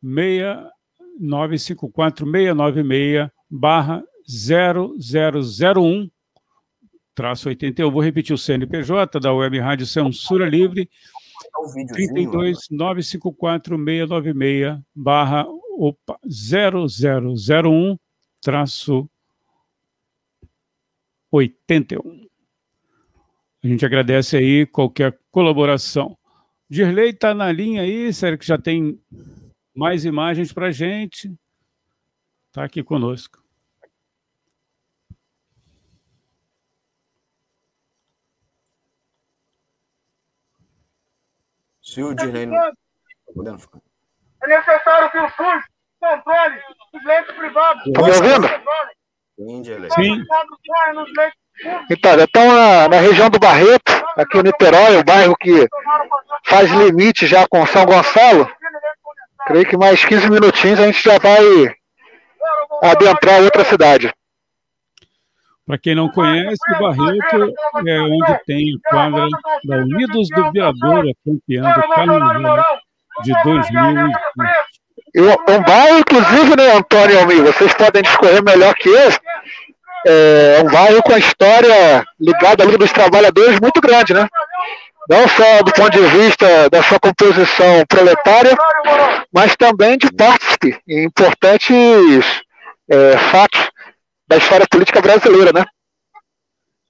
954 0.03 2.27
696 2.27 3.31
barra 3.51 4.05
0001 4.27 6.11
traço 7.15 7.49
81. 7.49 7.91
Vou 7.91 8.03
repetir 8.03 8.35
o 8.35 8.39
CNPJ 8.39 9.19
da 9.19 9.33
Web 9.33 9.59
Rádio 9.59 9.87
Censura 9.87 10.47
Livre. 10.49 10.89
32 11.93 12.69
954 12.71 13.77
696 13.77 14.79
barra 14.95 15.47
0001 16.27 17.99
traço 18.41 19.09
81. 21.31 22.28
A 23.69 23.71
gente 23.71 23.85
agradece 23.85 24.35
aí 24.35 24.65
qualquer 24.65 25.21
colaboração. 25.31 26.17
Dirley 26.71 27.11
está 27.11 27.35
na 27.35 27.53
linha 27.53 27.83
aí, 27.83 28.11
sério 28.15 28.39
que 28.39 28.47
já 28.47 28.57
tem 28.57 28.99
mais 29.77 30.07
imagens 30.07 30.55
para 30.55 30.69
a 30.69 30.71
gente. 30.71 31.31
Está 32.47 32.65
aqui 32.65 32.83
conosco. 32.83 33.45
Se 41.83 42.03
o 42.03 42.15
Dirley 42.15 42.47
não... 42.47 42.73
Podendo 43.35 43.59
ficar. 43.59 43.83
É 44.45 44.49
necessário 44.49 45.11
que 45.11 45.19
o 45.19 45.29
SUS 45.29 45.65
controle 46.01 46.63
os 46.95 47.05
leitos 47.05 47.37
privados. 47.37 47.87
Está 47.87 48.03
me 48.03 48.13
ouvindo? 48.13 48.49
Sim. 49.95 50.25
Então, 51.91 52.15
estão 52.17 52.47
na, 52.47 52.89
na, 52.89 52.97
região 53.01 53.29
do 53.29 53.39
Barreto, 53.39 53.93
aqui 54.17 54.39
em 54.39 54.43
Niterói, 54.43 54.97
o 54.97 55.05
bairro 55.05 55.37
que 55.37 55.67
faz 56.45 56.71
limite 56.71 57.27
já 57.27 57.47
com 57.49 57.67
São 57.67 57.85
Gonçalo. 57.85 58.49
Creio 59.47 59.67
que 59.67 59.77
mais 59.77 60.05
15 60.05 60.31
minutinhos 60.31 60.81
a 60.81 60.87
gente 60.87 61.03
já 61.03 61.19
vai 61.19 61.75
adentrar 62.83 63.43
outra 63.43 63.65
cidade. 63.65 64.13
Para 65.67 65.79
quem 65.79 65.95
não 65.95 66.09
conhece, 66.09 66.57
o 66.77 66.79
Barreto 66.79 67.55
é 67.87 68.01
onde 68.01 68.45
tem 68.47 68.75
a 68.75 68.91
quadra 68.91 69.27
da 69.65 69.77
Unidos 69.77 70.29
do 70.31 70.51
Viradouro, 70.51 71.11
campeã 71.25 71.63
do 71.63 71.89
Carnaval 71.89 72.65
de 73.23 73.33
2020. 73.43 74.15
Eu, 75.15 75.31
um 75.31 75.63
bairro, 75.63 75.99
inclusive, 75.99 76.57
né, 76.57 76.77
Antônio 76.77 77.19
Almir, 77.19 77.43
vocês 77.43 77.75
podem 77.75 78.03
discorrer 78.03 78.43
melhor 78.43 78.75
que 78.75 78.89
eu, 78.89 79.11
é 80.07 80.63
um 80.65 80.71
bairro 80.71 81.03
com 81.03 81.13
a 81.13 81.19
história 81.19 82.05
ligada 82.21 82.63
ali 82.65 82.77
dos 82.77 82.93
trabalhadores 82.93 83.59
muito 83.61 83.81
grande, 83.81 84.15
né? 84.15 84.27
Não 85.09 85.27
só 85.29 85.63
do 85.63 85.73
ponto 85.73 85.91
de 85.91 86.07
vista 86.07 86.69
da 86.69 86.83
sua 86.83 86.99
composição 87.01 87.85
proletária, 87.89 88.55
mas 89.33 89.57
também 89.57 89.97
de 89.97 90.09
em 90.87 91.05
importantes 91.05 92.43
é, 92.89 93.17
fatos 93.31 93.71
da 94.27 94.37
história 94.37 94.67
política 94.71 95.01
brasileira, 95.01 95.51
né? 95.53 95.65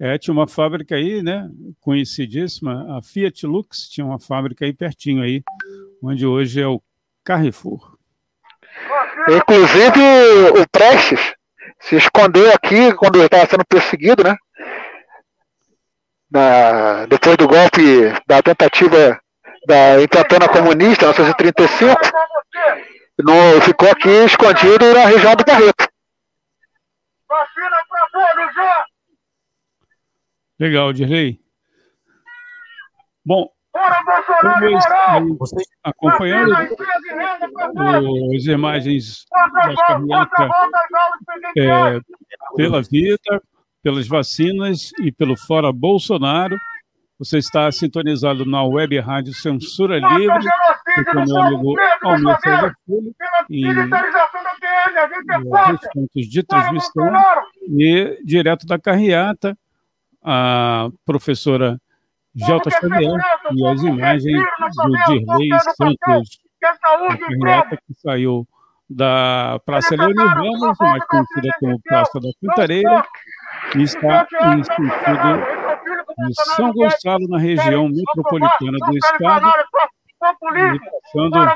É, 0.01 0.17
tinha 0.17 0.33
uma 0.33 0.47
fábrica 0.47 0.95
aí, 0.95 1.23
né, 1.23 1.49
conhecidíssima, 1.81 2.97
a 2.97 3.03
Fiat 3.03 3.45
Lux 3.45 3.89
tinha 3.89 4.07
uma 4.07 4.21
fábrica 4.21 4.65
aí 4.65 4.73
pertinho 4.73 5.25
aí, 5.25 5.43
onde 6.01 6.25
hoje 6.25 6.61
é 6.61 6.67
o 6.69 6.81
Carrefour. 7.25 7.97
Inclusive 9.29 10.01
o 10.61 10.69
Prestes 10.71 11.35
se 11.81 11.97
escondeu 11.97 12.53
aqui 12.53 12.93
quando 12.95 13.23
estava 13.23 13.47
sendo 13.47 13.65
perseguido, 13.67 14.25
né? 14.25 14.37
Na, 16.31 17.07
depois 17.07 17.37
do 17.37 17.49
golpe 17.49 18.13
da 18.27 18.43
tentativa 18.43 19.19
da 19.67 20.03
intentona 20.03 20.49
comunista, 20.49 21.05
em 21.05 21.09
1935, 21.09 22.01
no, 23.19 23.61
ficou 23.63 23.91
aqui 23.91 24.09
escondido 24.25 24.95
na 24.95 25.07
região 25.07 25.35
do 25.35 25.45
Barreto. 25.45 25.89
Legal, 30.59 30.93
Dirley. 30.93 31.41
Bom, 33.25 33.51
Acompanhando 35.85 36.55
as 38.35 38.45
imagens 38.47 39.25
da 39.31 39.75
carreata 39.77 40.49
é, 41.57 42.01
pela 42.57 42.83
vida, 42.83 43.43
pelas 43.83 44.07
vacinas 44.09 44.93
e 45.01 45.13
pelo 45.13 45.37
Fora 45.37 45.73
Bolsonaro. 45.73 46.57
Você 47.19 47.39
está 47.39 47.71
sintonizado 47.73 48.47
na 48.47 48.63
web 48.63 48.97
rádio 49.01 49.35
Censura 49.35 49.99
Livre, 49.99 50.39
com 51.13 51.25
meu 51.25 51.43
amigo 51.43 51.75
Almir 52.03 52.41
César 52.41 52.75
Filho, 52.87 53.15
e 53.51 53.67
os 55.73 55.81
pontos 55.93 56.29
de 56.29 56.43
transmissão, 56.45 57.13
e 57.69 58.21
direto 58.25 58.67
da 58.67 58.79
carreata, 58.79 59.59
a 60.23 60.91
professora 61.05 61.81
Gelta 62.39 62.71
Xavier 62.71 63.19
e 63.53 63.67
as 63.67 63.83
imagens 63.83 64.43
do 64.77 64.91
Dirley 65.07 65.51
Santos, 65.77 66.41
a 66.65 67.17
carreata 67.17 67.77
que 67.77 67.95
saiu 67.95 68.47
da 68.89 69.61
Praça 69.67 69.95
Leone 69.97 70.15
Ramos, 70.17 70.79
mais 70.79 71.05
conhecida 71.07 71.49
como 71.61 71.81
Praça 71.83 72.21
da 72.21 72.29
Cantareira, 72.41 73.05
e 73.77 73.83
está 73.83 74.27
em 74.55 74.65
sentido 74.65 74.89
de 76.27 76.35
São 76.57 76.73
Gonçalo, 76.73 77.29
na 77.29 77.39
região 77.39 77.89
metropolitana 77.89 78.79
do 78.79 78.97
estado, 78.97 79.53
passando 80.19 81.51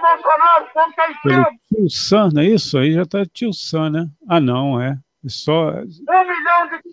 pelo 1.23 1.47
Tio 1.69 1.91
Sam, 1.91 2.29
não 2.35 2.43
é 2.43 2.47
isso? 2.47 2.79
Aí 2.79 2.93
já 2.93 3.03
está 3.03 3.25
Tio 3.27 3.53
Sam, 3.53 3.91
né? 3.91 4.07
Ah, 4.29 4.41
não, 4.41 4.81
é. 4.81 4.99
Só, 5.29 5.73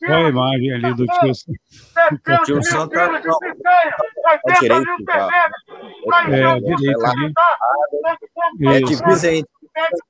só 0.06 0.14
a 0.14 0.30
imagem 0.30 0.74
ali 0.74 0.94
do 0.94 1.06
tio 1.06 1.34
Sam. 1.34 1.54
O 2.12 2.44
tio 2.44 2.64
Sam 2.64 2.86
está 2.86 3.06
à 3.06 4.60
direita. 4.60 4.86
Tá? 5.06 5.30
É, 6.30 6.44
à 6.46 6.60
direita 6.60 7.08
ali. 7.08 7.34
É 8.68 8.80
divisa 8.82 9.32
entre 9.34 9.50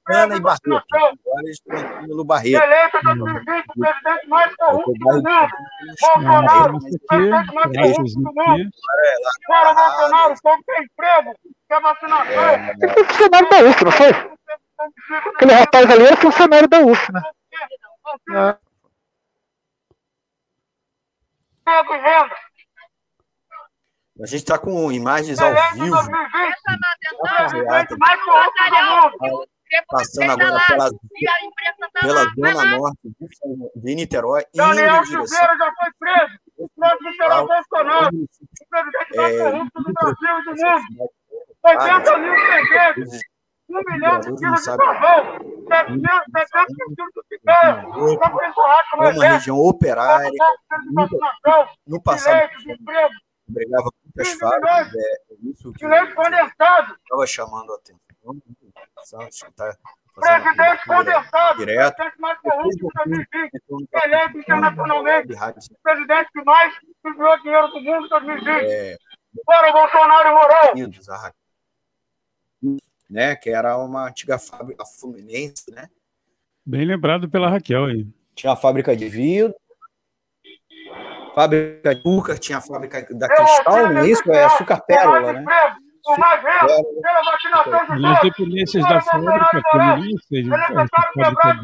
Santana 0.06 0.36
e 0.36 0.40
Barreto. 0.42 0.68
Agora 0.68 1.44
eles 1.44 1.58
estão 1.58 2.08
no 2.08 2.26
Barreto. 2.26 2.62
Eleito 2.62 2.98
2020 3.04 3.66
o 3.70 3.80
presidente 3.80 4.28
mais 4.28 4.56
corrupto 4.56 4.92
do 4.92 5.06
mundo. 5.06 5.30
Bolsonaro, 6.02 6.76
o 6.76 6.80
presidente 7.08 7.54
mais 7.54 7.72
corrupto 7.78 8.14
do 8.16 8.34
mundo. 8.36 8.70
Fora 9.48 9.74
Bolsonaro, 9.74 10.34
o 10.34 10.42
povo 10.42 10.64
tem 10.66 10.84
emprego, 10.84 11.36
quer 11.70 11.82
vacinação. 11.82 12.44
Ele 12.82 12.94
foi 12.94 13.04
funcionário 13.06 13.50
da 13.50 13.70
UF, 13.70 13.86
não 13.86 13.92
foi? 13.92 14.10
Aquele 15.36 15.54
rapaz 15.54 15.92
ali 15.92 16.04
era 16.04 16.18
funcionário 16.18 16.68
da 16.68 16.80
UF, 16.80 17.12
né? 17.14 17.22
É. 18.32 18.58
A 24.22 24.26
gente 24.26 24.40
está 24.40 24.58
com 24.58 24.92
imagens 24.92 25.40
ao 25.40 25.54
vivo. 25.74 25.96
Passando 29.88 30.32
agora 30.32 30.66
pela, 30.68 30.90
pela 32.02 32.24
zona 32.24 32.78
norte 32.78 33.00
de 33.76 33.96
Niterói, 33.96 34.44
Daniel. 34.54 35.06
Silveira 35.06 35.58
já 35.58 35.74
foi 35.76 35.92
preso. 36.00 36.40
O 36.58 36.70
será 37.14 37.44
o 37.44 37.48
Bolsonaro, 37.48 38.08
o 38.08 38.28
presidente 38.70 39.16
mais 39.16 39.36
É, 39.36 39.52
corrupto 39.52 39.84
do 39.84 39.94
Brasil 39.94 40.40
e 40.40 40.44
do 40.44 40.52
mundo. 40.52 41.12
80 41.64 42.18
mil 42.18 42.34
presentes, 42.34 43.22
1 43.70 43.94
milhão 43.94 44.20
de 44.20 44.36
quilos 44.36 44.62
de 44.62 44.78
carvão, 44.78 45.40
700 45.68 46.76
quilos 46.76 47.14
de 47.14 47.24
picanha, 47.30 48.20
para 48.20 48.48
empurrar 48.50 48.84
como 48.92 49.04
É 49.04 49.12
uma 49.12 49.28
região 49.28 49.58
operária. 49.58 50.32
No 51.86 52.02
passado, 52.02 52.50
empregava 53.50 53.90
muitas 54.04 54.34
fábricas. 54.34 54.96
É 54.96 55.18
isso 55.44 55.72
que 55.74 55.86
estava 55.86 57.28
chamando 57.28 57.72
a 57.72 57.76
atenção. 57.76 58.00
Está 59.02 59.78
fazendo 60.16 60.44
presidente 60.44 60.86
condensado, 60.86 61.58
direto. 61.60 61.96
presidente 61.96 62.20
mais 62.20 62.40
corrupto 62.40 62.78
de 62.78 62.88
2020, 63.06 63.52
eleito 64.04 64.38
internacionalmente, 64.38 65.34
o 65.34 65.82
presidente 65.82 66.30
que 66.34 66.44
mais 66.44 66.74
desviou 67.04 67.40
dinheiro 67.42 67.68
do 67.70 67.82
mundo 67.82 68.06
em 68.06 68.10
2020. 68.10 68.66
É, 68.66 68.98
Fora 69.46 69.70
o 69.70 69.74
Bolsonaro 69.74 70.28
e 70.28 70.32
Mourão. 70.34 70.74
A 73.10 73.14
né, 73.14 73.36
que 73.36 73.50
era 73.50 73.78
uma 73.78 74.08
antiga 74.08 74.38
fábrica 74.38 74.86
fluminense, 74.86 75.72
né? 75.72 75.90
Bem 76.66 76.86
lembrado 76.86 77.28
pela 77.30 77.50
Raquel 77.50 77.86
aí. 77.86 78.08
Tinha 78.36 78.54
a 78.54 78.56
fábrica 78.56 78.96
de 78.96 79.10
vidro, 79.10 79.54
fábrica 81.34 81.94
de 81.94 82.00
açúcar, 82.00 82.38
tinha 82.38 82.60
a 82.60 82.62
fábrica 82.62 83.06
da 83.16 83.28
Cristal, 83.28 83.94
não 83.94 84.02
é 84.02 84.10
isso? 84.10 84.32
É 84.32 84.44
açúcar 84.44 84.82
pérola, 84.82 85.34
né? 85.34 85.46
Nas 88.00 88.22
dependências 88.22 88.84
da 88.88 89.02
fábrica 89.02 89.62
fluminense, 89.72 90.52
essa 90.54 90.88
fábrica 90.88 91.32
de 91.32 91.58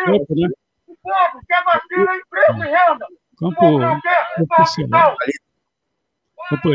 campo, 0.00 0.34
né? 0.34 0.48
O 0.86 0.96
povo 1.02 1.40
quer 1.46 1.64
vacina, 1.64 2.16
emprego 2.16 2.64
e 2.64 2.66
renda. 2.66 3.06
Campo 3.38 3.66
oficial. 4.60 5.16
Campo 5.16 5.47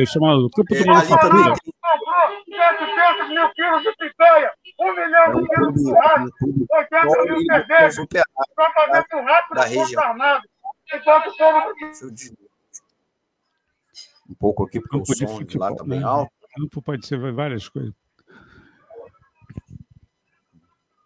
é 0.01 0.05
chamado 0.05 0.49
Campo 0.51 0.75
de 0.75 0.85
Manufatura. 0.85 1.53
Comprou 1.53 2.43
700 2.47 3.29
mil 3.29 3.49
quilos 3.51 3.83
de 3.83 3.95
picanha, 3.97 4.51
1 4.79 4.93
milhão 4.93 5.41
de 5.41 5.47
quilos 5.47 5.73
de 5.73 5.83
churrasco, 5.83 6.35
80 6.71 7.23
mil 7.23 7.45
cervejas, 7.45 8.07
para 8.55 8.71
fazer 8.71 9.05
churrasco 9.11 9.55
da 9.55 9.67
Força. 9.67 10.01
Armada. 10.01 10.41
Enquanto 10.93 11.27
o 11.27 11.37
povo 11.37 11.73
um 14.29 14.35
pouco 14.35 14.63
aqui, 14.63 14.79
porque 14.79 14.95
o 14.95 14.99
Campo 14.99 15.13
de 15.13 15.27
som 15.27 15.43
de 15.43 15.57
lá 15.57 15.71
está 15.71 15.83
futebol. 15.83 15.87
bem 15.87 15.99
né? 15.99 16.05
alto. 16.05 16.31
Campo 16.55 16.81
pode 16.81 17.07
ser 17.07 17.17
várias 17.33 17.67
coisas. 17.67 17.93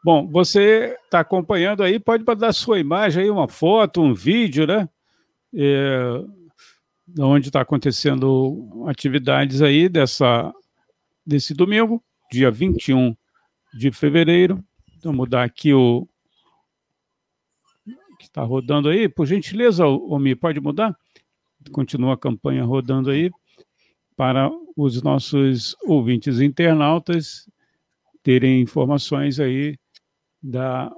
Bom, 0.04 0.28
você 0.28 0.98
está 1.04 1.20
acompanhando 1.20 1.84
aí, 1.84 2.00
pode 2.00 2.24
mandar 2.24 2.54
sua 2.54 2.80
imagem 2.80 3.24
aí, 3.24 3.30
uma 3.30 3.48
foto, 3.48 4.02
um 4.02 4.14
vídeo, 4.14 4.66
né? 4.66 4.88
É, 5.54 6.24
onde 7.20 7.48
está 7.48 7.62
acontecendo 7.62 8.86
atividades 8.88 9.62
aí 9.62 9.88
dessa, 9.88 10.54
desse 11.26 11.54
domingo, 11.54 12.04
dia 12.32 12.52
21 12.52 13.16
de 13.74 13.92
fevereiro. 13.92 14.64
Vou 15.04 15.14
mudar 15.14 15.44
aqui 15.44 15.74
o 15.74 16.08
que 18.18 18.26
está 18.26 18.42
rodando 18.44 18.90
aí. 18.90 19.08
Por 19.08 19.26
gentileza, 19.26 19.86
Omi, 19.86 20.36
pode 20.36 20.60
mudar? 20.60 20.96
Continua 21.72 22.16
a 22.16 22.18
campanha 22.18 22.64
rodando 22.64 23.10
aí 23.10 23.32
para 24.16 24.50
os 24.76 25.02
nossos 25.02 25.76
ouvintes 25.86 26.40
internautas 26.40 27.50
terem 28.24 28.62
informações 28.62 29.40
aí 29.40 29.78
da, 30.42 30.92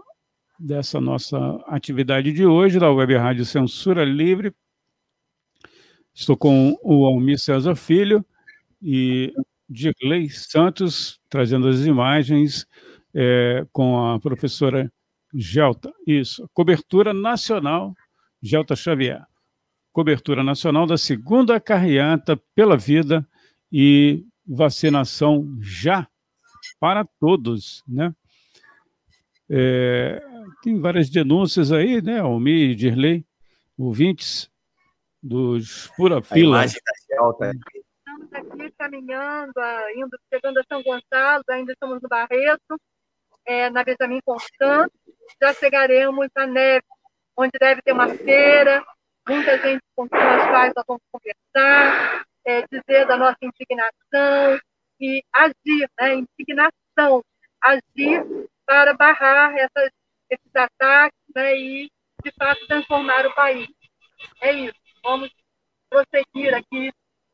dessa 0.57 0.99
nossa 0.99 1.37
atividade 1.67 2.31
de 2.31 2.45
hoje, 2.45 2.79
da 2.79 2.91
Web 2.91 3.15
Rádio 3.17 3.45
Censura 3.45 4.03
Livre. 4.03 4.53
Estou 6.13 6.35
com 6.35 6.77
o 6.83 7.05
Almir 7.05 7.39
César 7.39 7.75
Filho 7.75 8.25
e 8.81 9.33
Dirley 9.69 10.29
Santos, 10.29 11.19
trazendo 11.29 11.67
as 11.67 11.85
imagens 11.85 12.65
é, 13.13 13.65
com 13.71 14.11
a 14.11 14.19
professora 14.19 14.91
Gelta. 15.33 15.93
Isso, 16.07 16.49
cobertura 16.53 17.13
nacional 17.13 17.93
Gelta 18.41 18.75
Xavier. 18.75 19.23
Cobertura 19.91 20.43
nacional 20.43 20.87
da 20.87 20.97
segunda 20.97 21.59
carreata 21.59 22.39
pela 22.55 22.77
vida 22.77 23.27
e 23.71 24.23
vacinação 24.45 25.47
já 25.61 26.07
para 26.79 27.05
todos, 27.19 27.83
né? 27.87 28.13
É, 29.49 30.21
tem 30.61 30.79
várias 30.79 31.09
denúncias 31.09 31.71
aí, 31.71 32.01
né, 32.01 32.19
Almir, 32.19 32.75
Dirley, 32.75 33.25
ouvintes 33.77 34.49
dos 35.21 35.87
Fura 35.95 36.21
Fila. 36.21 36.65
Estamos 36.65 38.33
aqui 38.33 38.71
caminhando, 38.77 39.53
indo, 39.95 40.19
chegando 40.33 40.59
a 40.59 40.63
São 40.67 40.81
Gonçalo, 40.83 41.43
ainda 41.49 41.73
estamos 41.73 42.01
no 42.01 42.09
Barreto, 42.09 42.79
é, 43.45 43.69
na 43.69 43.83
Benjamin 43.83 44.19
Constant, 44.25 44.91
já 45.41 45.53
chegaremos 45.53 46.27
à 46.35 46.45
neve, 46.45 46.85
onde 47.37 47.51
deve 47.59 47.81
ter 47.81 47.93
uma 47.93 48.07
feira, 48.07 48.83
muita 49.27 49.57
gente 49.59 49.81
com 49.95 50.03
as 50.03 50.09
quais 50.09 50.73
nós 50.75 50.85
vamos 50.87 51.03
conversar, 51.11 52.25
é, 52.45 52.65
dizer 52.67 53.05
da 53.07 53.17
nossa 53.17 53.37
indignação 53.41 54.59
e 54.99 55.23
agir, 55.33 55.89
né, 55.99 56.15
indignação, 56.15 57.23
agir 57.61 58.49
para 58.65 58.93
barrar 58.93 59.55
essas, 59.55 59.91
esses 60.29 60.55
ataques 60.55 61.19
né, 61.35 61.57
e, 61.57 61.91
de 62.23 62.31
fato, 62.37 62.67
transformar 62.67 63.25
o 63.25 63.33
país. 63.33 63.69
É 64.41 64.51
isso. 64.51 64.88
Vamos 65.03 65.29
prosseguir 65.89 66.53
aqui 66.53 66.91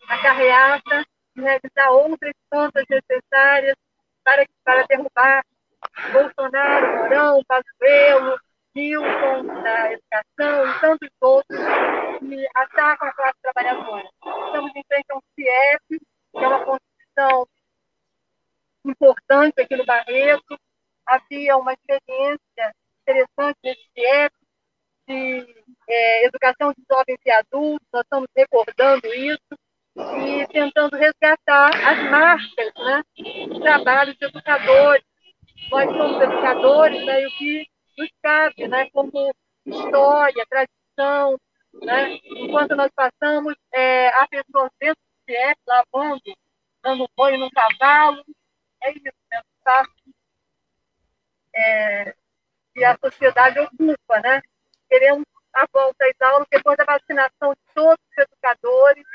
a 0.08 0.22
carreata 0.22 1.06
e 1.36 1.42
realizar 1.42 1.92
outras 1.92 2.34
tantas 2.50 2.86
necessárias 2.90 3.76
para, 4.24 4.46
para 4.64 4.86
derrubar 4.88 5.44
Bolsonaro, 6.12 6.98
Mourão, 6.98 7.42
Pazuello, 7.48 8.40
Nilson, 8.74 9.62
da 9.62 9.94
educação 9.94 10.70
e 10.70 10.80
tantos 10.80 11.10
outros 11.22 11.60
que 12.20 12.48
atacam 12.56 13.08
a 13.08 13.14
classe 13.14 13.40
trabalhadora. 13.42 14.10
Estamos 14.46 14.72
em 14.76 14.84
frente 14.88 15.06
a 15.10 15.16
um 15.16 15.22
CIEP, 15.36 16.00
que 16.32 16.44
é 16.44 16.48
uma 16.48 16.66
constituição 16.66 17.48
importante 18.86 19.62
aqui 19.62 19.76
no 19.76 19.86
Barreto, 19.86 20.60
havia 21.06 21.58
uma 21.58 21.74
experiência 21.74 22.76
interessante 23.02 23.58
nesse 23.64 23.90
CIEP 23.94 24.34
de 25.08 25.56
é, 25.88 26.26
educação 26.26 26.72
de 26.74 26.84
jovens 26.90 27.20
e 27.26 27.32
adultos, 27.32 27.88
nós 27.94 28.04
estamos 28.04 28.28
recordando 28.36 29.08
isso 29.14 29.60
e 29.96 30.48
tentando 30.48 30.96
resgatar 30.96 31.70
as 31.70 32.10
marcas 32.10 32.74
né, 32.76 33.04
do 33.48 33.60
trabalho 33.60 34.16
de 34.16 34.26
educadores. 34.26 35.06
Nós 35.72 35.86
somos 35.96 36.22
educadores, 36.22 37.06
né, 37.06 37.22
e 37.22 37.28
o 37.28 37.32
que 37.32 37.68
nos 37.98 38.10
cabe, 38.22 38.68
né, 38.68 38.90
como 38.92 39.34
história, 39.66 40.46
tradição, 40.50 41.40
né, 41.82 42.20
enquanto 42.26 42.76
nós 42.76 42.92
passamos, 42.94 43.56
é, 43.74 44.10
há 44.10 44.28
pessoas 44.28 44.70
dentro 44.80 45.02
do 45.02 45.26
CIEP 45.26 45.58
lavando, 45.68 46.22
dando 46.84 47.10
banho 47.16 47.40
no 47.40 47.50
cavalo, 47.52 48.24
é 48.84 48.92
isso, 48.92 49.08
é 49.32 49.38
um 49.38 49.58
espaço 49.58 49.92
é, 51.56 52.16
que 52.74 52.84
a 52.84 52.98
sociedade 52.98 53.60
ocupa, 53.60 54.20
né? 54.22 54.42
Queremos 54.90 55.26
a 55.54 55.66
volta 55.72 56.06
às 56.06 56.22
aulas 56.22 56.48
depois 56.52 56.78
da 56.78 56.86
vacinação 56.86 57.54
de 57.54 57.74
todos 57.74 58.06
os 58.12 58.18
educadores, 58.18 59.06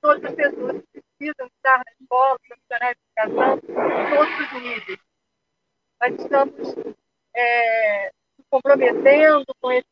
todas 0.00 0.24
as 0.24 0.34
pessoas 0.34 0.82
que 0.92 1.00
precisam 1.00 1.46
estar 1.46 1.78
na 1.78 1.92
escola, 2.00 2.38
profissionais 2.46 2.96
de 2.96 3.22
educação, 3.22 3.60
todos 3.60 4.40
os 4.40 4.62
níveis. 4.62 4.98
Nós 6.00 6.14
estamos 6.20 6.96
é, 7.34 8.10
comprometendo 8.50 9.46
com, 9.60 9.72
esse, 9.72 9.88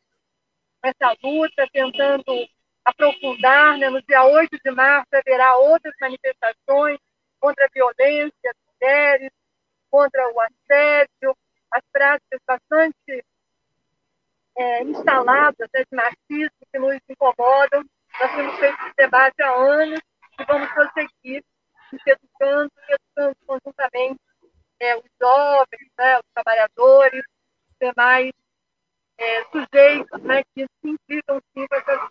com, 0.82 0.88
essa 0.88 1.16
luta, 1.22 1.68
tentando 1.72 2.48
aprofundar. 2.84 3.78
Né? 3.78 3.88
No 3.88 4.02
dia 4.02 4.24
8 4.24 4.58
de 4.64 4.70
março 4.72 5.08
haverá 5.12 5.56
outras 5.56 5.94
manifestações 6.00 6.98
contra 7.40 7.64
a 7.64 7.68
violência 7.72 8.32
das 8.42 8.56
mulheres, 8.80 9.30
contra 9.90 10.28
o 10.32 10.40
assédio, 10.40 11.36
as 11.70 11.82
práticas 11.92 12.40
bastante 12.46 13.24
é, 14.56 14.82
instaladas 14.82 15.68
né, 15.72 15.84
de 15.90 15.96
machismo 15.96 16.66
que 16.72 16.78
nos 16.78 16.98
incomodam. 17.08 17.84
Nós 18.20 18.34
temos 18.34 18.58
feito 18.58 18.78
esse 18.84 18.94
debate 18.96 19.42
há 19.42 19.50
anos 19.52 20.00
e 20.38 20.44
vamos 20.44 20.68
prosseguir 20.72 21.42
educando 22.06 22.72
e 22.88 22.94
educando 22.94 23.36
conjuntamente 23.46 24.20
é, 24.80 24.96
os 24.96 25.04
jovens, 25.20 25.90
né, 25.98 26.18
os 26.18 26.24
trabalhadores, 26.34 27.24
os 27.70 27.76
demais 27.80 28.32
é, 29.18 29.44
sujeitos 29.44 30.22
né, 30.22 30.42
que 30.54 30.64
se 30.64 30.88
implicam 30.88 31.40
sim 31.52 31.66
com 31.66 31.76
essas 31.76 32.10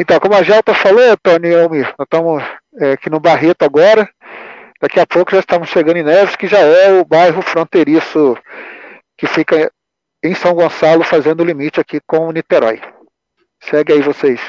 Então, 0.00 0.20
como 0.20 0.36
a 0.36 0.44
Gelta 0.44 0.72
falou, 0.76 1.16
Tony 1.16 1.50
nós 1.50 1.94
estamos 2.00 2.40
é, 2.80 2.92
aqui 2.92 3.10
no 3.10 3.18
Barreto 3.18 3.64
agora. 3.64 4.08
Daqui 4.80 5.00
a 5.00 5.06
pouco 5.06 5.32
já 5.32 5.40
estamos 5.40 5.68
chegando 5.68 5.96
em 5.96 6.04
Neves, 6.04 6.36
que 6.36 6.46
já 6.46 6.58
é 6.58 7.00
o 7.00 7.04
bairro 7.04 7.42
fronteiriço 7.42 8.36
que 9.16 9.26
fica 9.26 9.72
em 10.22 10.34
São 10.34 10.54
Gonçalo, 10.54 11.02
fazendo 11.02 11.44
limite 11.44 11.80
aqui 11.80 12.00
com 12.06 12.30
Niterói. 12.30 12.80
Segue 13.60 13.92
aí 13.92 14.00
vocês. 14.00 14.40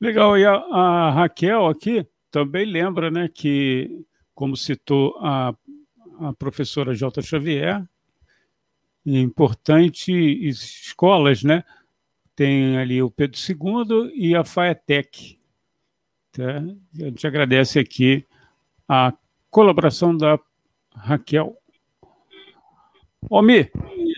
Legal, 0.00 0.38
e 0.38 0.44
a, 0.46 0.52
a 0.54 1.10
Raquel 1.10 1.66
aqui 1.66 2.06
também 2.30 2.64
lembra 2.64 3.10
né, 3.10 3.28
que, 3.28 4.04
como 4.34 4.56
citou 4.56 5.18
a, 5.20 5.54
a 6.20 6.32
professora 6.32 6.94
J. 6.94 7.20
Xavier, 7.20 7.82
importante 9.04 10.12
escolas, 10.12 11.42
né? 11.42 11.64
Tem 12.36 12.76
ali 12.78 13.02
o 13.02 13.10
Pedro 13.10 13.38
II 13.38 14.12
e 14.14 14.36
a 14.36 14.44
FAETEC. 14.44 15.37
Tá? 16.38 16.62
A 17.04 17.08
gente 17.08 17.26
agradece 17.26 17.80
aqui 17.80 18.24
a 18.88 19.12
colaboração 19.50 20.16
da 20.16 20.38
Raquel. 20.94 21.56
Omi, 23.28 23.68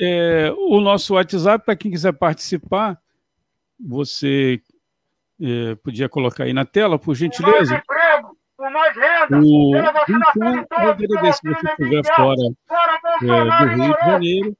é, 0.02 0.52
o 0.54 0.82
nosso 0.82 1.14
WhatsApp, 1.14 1.64
para 1.64 1.74
quem 1.74 1.90
quiser 1.90 2.12
participar, 2.12 3.00
você 3.80 4.60
é, 5.40 5.74
podia 5.76 6.10
colocar 6.10 6.44
aí 6.44 6.52
na 6.52 6.66
tela, 6.66 6.98
por 6.98 7.14
gentileza. 7.14 7.76
Emprego, 7.76 8.36
o 8.58 8.64
21 10.06 10.66
é 10.78 10.90
o 10.90 10.94
DDD, 10.94 11.32
se 11.32 11.40
você 11.42 11.68
estiver 11.70 12.02
fora 12.14 12.36
é, 13.22 13.24
do 13.24 13.82
Rio 13.82 13.94
de 13.94 14.00
Janeiro, 14.04 14.54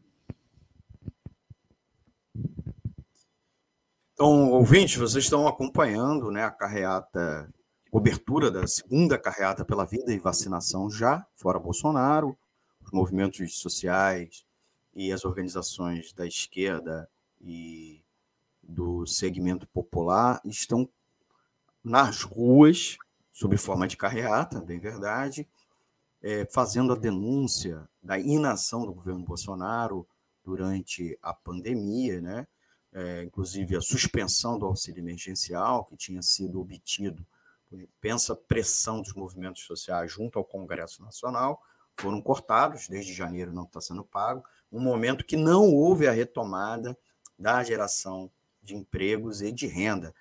Então, 4.13 4.53
ouvintes, 4.53 4.97
vocês 4.97 5.25
estão 5.25 5.49
acompanhando 5.49 6.31
né, 6.31 6.45
a 6.45 6.51
carreata, 6.51 7.53
cobertura 7.91 8.51
da 8.51 8.67
segunda 8.67 9.19
carreata 9.19 9.65
pela 9.65 9.85
vida 9.85 10.13
e 10.13 10.19
vacinação 10.19 10.91
já, 10.91 11.27
fora 11.35 11.59
Bolsonaro, 11.59 12.37
os 12.81 12.91
movimentos 12.93 13.59
sociais 13.59 14.45
e 14.95 15.13
as 15.13 15.25
organizações 15.25 16.13
da 16.13 16.27
esquerda 16.27 17.09
e 17.41 18.03
do 18.63 19.07
segmento 19.07 19.67
popular 19.69 20.41
estão 20.45 20.89
nas 21.85 22.23
ruas, 22.23 22.97
sob 23.33 23.57
forma 23.57 23.87
de 23.87 23.97
carreata, 23.97 24.61
bem 24.61 24.79
verdade, 24.79 25.47
é, 26.23 26.47
fazendo 26.47 26.93
a 26.93 26.97
denúncia 26.97 27.87
da 28.03 28.19
inação 28.19 28.87
do 28.87 28.95
governo 28.95 29.25
Bolsonaro 29.25 30.07
durante 30.43 31.19
a 31.23 31.35
pandemia, 31.35 32.21
né? 32.21 32.47
É, 32.93 33.25
inclusive 33.25 33.77
a 33.77 33.81
suspensão 33.81 34.57
do 34.57 34.67
auxílio 34.67 35.01
emergencial 35.01 35.85
que 35.85 35.97
tinha 35.97 36.23
sido 36.23 36.61
obtido, 36.61 37.27
pensa 38.01 38.37
pressão 38.37 39.03
dos 39.03 39.15
movimentos 39.15 39.65
sociais 39.65 40.13
junto 40.13 40.39
ao 40.39 40.45
Congresso 40.45 41.03
Nacional, 41.03 41.61
foram 41.97 42.21
cortados, 42.21 42.89
desde 42.89 43.13
janeiro 43.13 43.53
não 43.53 43.65
está 43.65 43.81
sendo 43.81 44.05
pago, 44.05 44.45
um 44.71 44.81
momento 44.81 45.25
que 45.25 45.37
não 45.37 45.73
houve 45.73 46.07
a 46.07 46.13
retomada 46.13 46.97
da 47.39 47.63
geração 47.63 48.31
de 48.63 48.75
empregos 48.75 49.43
e 49.43 49.53
de 49.53 49.67
renda. 49.67 50.15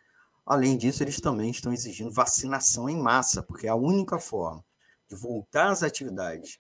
Além 0.46 0.78
disso, 0.78 1.04
eles 1.04 1.22
também 1.22 1.50
estão 1.50 1.72
exigindo 1.72 2.12
vacinação 2.12 2.90
em 2.90 2.98
massa, 2.98 3.42
porque 3.42 3.68
é 3.68 3.70
a 3.70 3.76
única 3.76 4.20
forma 4.20 4.64
de 5.10 5.16
voltar 5.16 5.70
às 5.70 5.84
atividades 5.84 6.60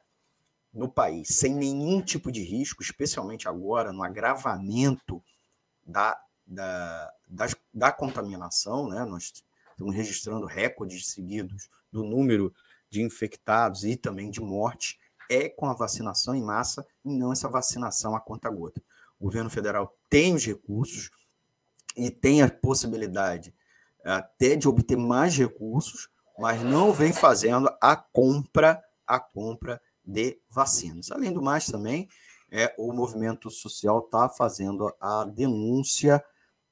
no 0.74 0.90
país 0.90 1.28
sem 1.30 1.54
nenhum 1.54 2.02
tipo 2.02 2.32
de 2.32 2.42
risco, 2.42 2.82
especialmente 2.82 3.48
agora 3.48 3.92
no 3.92 4.04
agravamento 4.04 5.24
da, 5.86 6.20
da, 6.46 7.14
da, 7.28 7.48
da 7.74 7.92
contaminação, 7.92 8.88
né? 8.88 9.06
nós 9.06 9.32
estamos 9.70 9.94
registrando 9.94 10.46
recordes 10.46 11.08
seguidos 11.08 11.70
do 11.92 12.04
número 12.04 12.54
de 12.90 13.02
infectados 13.02 13.84
e 13.84 13.96
também 13.96 14.32
de 14.32 14.40
morte, 14.40 15.00
é 15.30 15.50
com 15.50 15.66
a 15.66 15.74
vacinação 15.74 16.36
em 16.36 16.44
massa 16.44 16.86
e 17.04 17.10
não 17.10 17.32
essa 17.32 17.50
vacinação 17.50 18.16
a 18.16 18.22
conta-gota. 18.22 18.82
O 19.20 19.26
governo 19.26 19.50
federal 19.50 19.96
tem 20.10 20.34
os 20.34 20.46
recursos 20.46 21.10
e 21.96 22.10
tem 22.10 22.42
a 22.42 22.50
possibilidade 22.50 23.54
até 24.04 24.56
de 24.56 24.68
obter 24.68 24.98
mais 24.98 25.38
recursos, 25.38 26.10
mas 26.38 26.62
não 26.62 26.92
vem 26.92 27.14
fazendo 27.14 27.70
a 27.82 27.96
compra, 27.96 28.82
a 29.08 29.20
compra 29.20 29.82
de 30.04 30.40
vacinas. 30.50 31.12
Além 31.12 31.32
do 31.32 31.42
mais, 31.42 31.66
também 31.66 32.08
é, 32.52 32.74
o 32.78 32.92
movimento 32.92 33.50
social 33.50 34.00
está 34.00 34.30
fazendo 34.30 34.94
a 35.00 35.26
denúncia, 35.26 36.24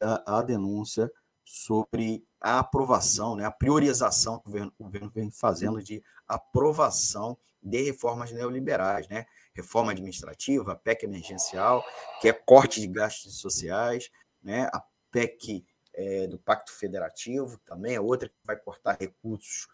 a, 0.01 0.39
a, 0.39 0.41
denúncia 0.41 1.11
sobre 1.43 2.23
a 2.39 2.59
aprovação, 2.59 3.35
né, 3.35 3.45
a 3.45 3.51
priorização 3.51 4.39
que 4.39 4.47
o 4.47 4.51
governo, 4.51 4.73
o 4.77 4.83
governo 4.83 5.11
vem 5.13 5.31
fazendo 5.31 5.81
de 5.81 6.03
aprovação 6.27 7.37
de 7.61 7.83
reformas 7.83 8.31
neoliberais, 8.31 9.07
né? 9.07 9.25
Reforma 9.53 9.91
administrativa, 9.91 10.75
PEC 10.75 11.03
emergencial, 11.03 11.83
que 12.19 12.27
é 12.27 12.33
corte 12.33 12.81
de 12.81 12.87
gastos 12.87 13.39
sociais, 13.39 14.09
né? 14.41 14.67
A 14.73 14.83
PEC 15.11 15.63
é, 15.93 16.27
do 16.27 16.37
Pacto 16.37 16.71
Federativo 16.71 17.59
também 17.65 17.95
é 17.95 18.01
outra 18.01 18.29
que 18.29 18.35
vai 18.45 18.55
cortar 18.55 18.97
recursos 18.99 19.67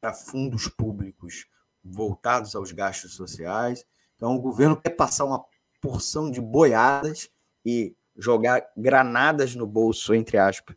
para 0.00 0.12
fundos 0.12 0.68
públicos 0.68 1.46
voltados 1.82 2.54
aos 2.54 2.72
gastos 2.72 3.14
sociais. 3.14 3.84
Então, 4.16 4.34
o 4.34 4.40
governo 4.40 4.76
quer 4.76 4.90
passar 4.90 5.24
uma 5.24 5.44
porção 5.80 6.30
de 6.30 6.40
boiadas 6.40 7.30
e 7.64 7.94
jogar 8.16 8.66
granadas 8.76 9.54
no 9.54 9.66
bolso, 9.66 10.14
entre 10.14 10.36
aspas, 10.36 10.76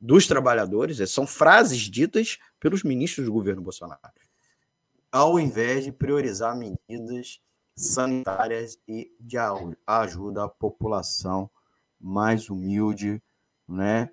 dos 0.00 0.26
trabalhadores. 0.26 0.98
São 1.10 1.26
frases 1.26 1.80
ditas 1.80 2.38
pelos 2.60 2.82
ministros 2.82 3.26
do 3.26 3.32
governo 3.32 3.62
Bolsonaro, 3.62 4.00
ao 5.10 5.38
invés 5.38 5.84
de 5.84 5.92
priorizar 5.92 6.56
medidas 6.56 7.40
sanitárias 7.76 8.78
e 8.86 9.10
de 9.18 9.36
ajuda 9.86 10.44
à 10.44 10.48
população 10.48 11.50
mais 11.98 12.50
humilde, 12.50 13.22
né? 13.66 14.10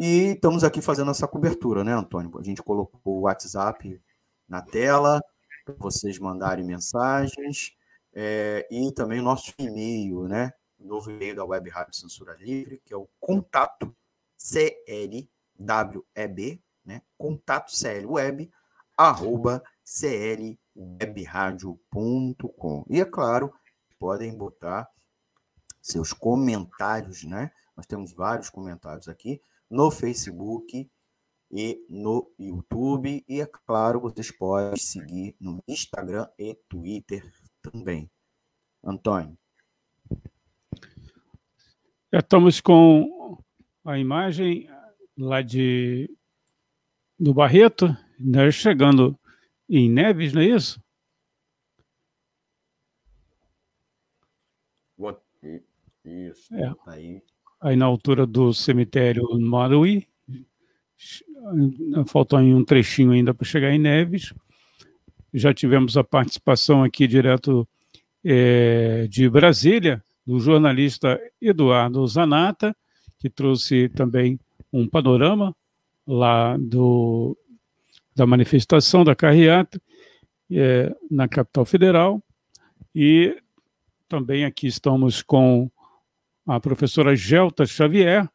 E 0.00 0.34
estamos 0.34 0.62
aqui 0.62 0.80
fazendo 0.80 1.10
essa 1.10 1.26
cobertura, 1.26 1.82
né, 1.82 1.92
Antônio? 1.92 2.30
A 2.38 2.42
gente 2.44 2.62
colocou 2.62 3.18
o 3.18 3.22
WhatsApp 3.22 4.00
na 4.48 4.62
tela 4.62 5.20
para 5.64 5.74
vocês 5.76 6.20
mandarem 6.20 6.64
mensagens 6.64 7.76
é, 8.14 8.64
e 8.70 8.92
também 8.92 9.18
o 9.18 9.24
nosso 9.24 9.52
e-mail, 9.58 10.28
né? 10.28 10.52
O 10.78 10.86
novo 10.86 11.10
e-mail 11.10 11.34
da 11.34 11.44
Web 11.44 11.68
Rádio 11.68 11.96
Censura 11.96 12.36
Livre, 12.38 12.80
que 12.84 12.94
é 12.94 12.96
o 12.96 13.08
contato 13.18 13.92
CLWEB, 14.38 15.26
né? 16.84 17.02
Contato 17.16 17.76
CLWeb, 17.76 18.52
arroba 18.96 19.64
clwebradio.com. 19.84 22.84
E 22.88 23.00
é 23.00 23.04
claro, 23.04 23.52
podem 23.98 24.32
botar 24.32 24.88
seus 25.82 26.12
comentários, 26.12 27.24
né? 27.24 27.50
Nós 27.76 27.84
temos 27.84 28.12
vários 28.12 28.48
comentários 28.48 29.08
aqui 29.08 29.42
no 29.70 29.90
Facebook 29.90 30.90
e 31.50 31.84
no 31.88 32.30
YouTube. 32.38 33.24
E 33.28 33.40
é 33.40 33.46
claro, 33.46 34.00
vocês 34.00 34.30
podem 34.30 34.76
seguir 34.76 35.36
no 35.40 35.62
Instagram 35.68 36.28
e 36.38 36.54
Twitter 36.68 37.22
também. 37.62 38.10
Antônio. 38.82 39.36
Já 42.12 42.20
estamos 42.20 42.60
com 42.60 43.38
a 43.84 43.98
imagem 43.98 44.68
lá 45.16 45.42
de 45.42 46.08
do 47.18 47.34
Barreto, 47.34 47.86
né, 48.18 48.50
chegando 48.50 49.18
em 49.68 49.90
Neves, 49.90 50.32
não 50.32 50.40
é 50.40 50.46
isso? 50.46 50.80
Isso, 56.08 56.54
é. 56.54 56.74
Tá 56.74 56.92
aí. 56.92 57.22
Aí 57.60 57.76
na 57.76 57.86
altura 57.86 58.26
do 58.26 58.52
cemitério 58.52 59.26
Maruí, 59.40 60.06
faltou 62.06 62.38
um 62.38 62.64
trechinho 62.64 63.12
ainda 63.12 63.34
para 63.34 63.46
chegar 63.46 63.72
em 63.72 63.78
Neves. 63.78 64.32
Já 65.32 65.52
tivemos 65.52 65.96
a 65.96 66.04
participação 66.04 66.82
aqui 66.82 67.06
direto 67.06 67.68
é, 68.24 69.06
de 69.08 69.28
Brasília, 69.28 70.02
do 70.26 70.38
jornalista 70.40 71.20
Eduardo 71.40 72.06
Zanata, 72.06 72.76
que 73.18 73.28
trouxe 73.28 73.88
também 73.88 74.38
um 74.72 74.88
panorama 74.88 75.54
lá 76.06 76.56
do, 76.56 77.36
da 78.14 78.26
manifestação 78.26 79.04
da 79.04 79.14
carreata 79.14 79.80
é, 80.50 80.94
na 81.10 81.28
capital 81.28 81.64
federal. 81.64 82.22
E 82.94 83.36
também 84.08 84.44
aqui 84.44 84.66
estamos 84.66 85.22
com 85.22 85.70
a 86.48 86.58
professora 86.58 87.14
Gelta 87.14 87.66
Xavier 87.66 88.26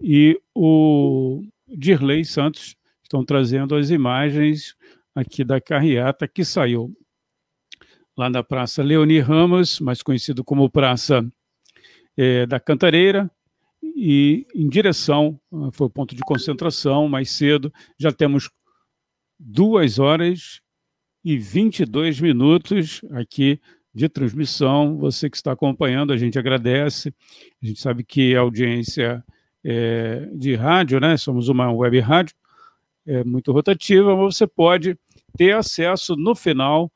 e 0.00 0.40
o 0.54 1.42
Dirley 1.66 2.24
Santos 2.24 2.76
estão 3.02 3.24
trazendo 3.24 3.74
as 3.74 3.90
imagens 3.90 4.76
aqui 5.14 5.42
da 5.42 5.60
carreata 5.60 6.28
que 6.28 6.44
saiu 6.44 6.96
lá 8.16 8.30
na 8.30 8.42
Praça 8.42 8.82
Leoni 8.82 9.18
Ramos, 9.18 9.80
mais 9.80 10.02
conhecido 10.02 10.44
como 10.44 10.70
Praça 10.70 11.26
é, 12.16 12.46
da 12.46 12.60
Cantareira, 12.60 13.30
e 13.82 14.46
em 14.54 14.68
direção, 14.68 15.40
foi 15.72 15.86
o 15.86 15.90
ponto 15.90 16.14
de 16.14 16.22
concentração 16.22 17.08
mais 17.08 17.30
cedo, 17.30 17.72
já 17.98 18.12
temos 18.12 18.50
duas 19.38 19.98
horas 19.98 20.60
e 21.24 21.36
22 21.36 22.20
minutos 22.20 23.00
aqui 23.12 23.60
de 23.98 24.08
transmissão. 24.08 24.96
Você 24.98 25.28
que 25.28 25.36
está 25.36 25.52
acompanhando, 25.52 26.12
a 26.12 26.16
gente 26.16 26.38
agradece. 26.38 27.12
A 27.62 27.66
gente 27.66 27.80
sabe 27.80 28.04
que 28.04 28.34
a 28.36 28.40
audiência 28.40 29.24
é 29.64 30.28
de 30.34 30.54
rádio, 30.54 31.00
né? 31.00 31.16
Somos 31.16 31.48
uma 31.48 31.70
web 31.70 31.98
rádio 32.00 32.34
é 33.08 33.24
muito 33.24 33.50
rotativa, 33.52 34.14
mas 34.14 34.36
você 34.36 34.46
pode 34.46 34.98
ter 35.36 35.54
acesso 35.54 36.14
no 36.14 36.34
final. 36.34 36.92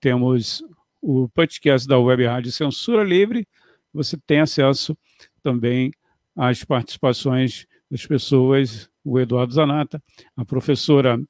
Temos 0.00 0.64
o 1.02 1.28
podcast 1.28 1.86
da 1.86 1.98
Web 1.98 2.24
Rádio 2.24 2.50
Censura 2.50 3.04
Livre. 3.04 3.46
Você 3.92 4.16
tem 4.26 4.40
acesso 4.40 4.96
também 5.42 5.92
às 6.34 6.64
participações 6.64 7.66
das 7.90 8.06
pessoas, 8.06 8.88
o 9.04 9.20
Eduardo 9.20 9.52
Zanata, 9.52 10.02
a 10.34 10.46
professora 10.46 11.22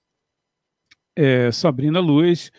é, 1.16 1.50
Sabrina 1.50 1.98
Luz, 1.98 2.52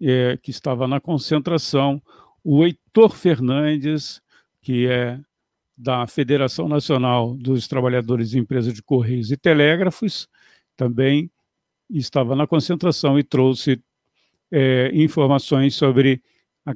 é, 0.00 0.36
que 0.36 0.50
estava 0.50 0.86
na 0.86 1.00
concentração, 1.00 2.02
o 2.42 2.64
Heitor 2.64 3.10
Fernandes, 3.10 4.20
que 4.62 4.86
é 4.86 5.20
da 5.76 6.06
Federação 6.06 6.68
Nacional 6.68 7.34
dos 7.36 7.68
Trabalhadores 7.68 8.30
de 8.30 8.38
Empresas 8.38 8.74
de 8.74 8.82
Correios 8.82 9.30
e 9.30 9.36
Telégrafos, 9.36 10.28
também 10.76 11.30
estava 11.88 12.34
na 12.34 12.46
concentração 12.46 13.18
e 13.18 13.22
trouxe 13.22 13.80
é, 14.50 14.90
informações 14.92 15.74
sobre 15.74 16.22
a, 16.64 16.74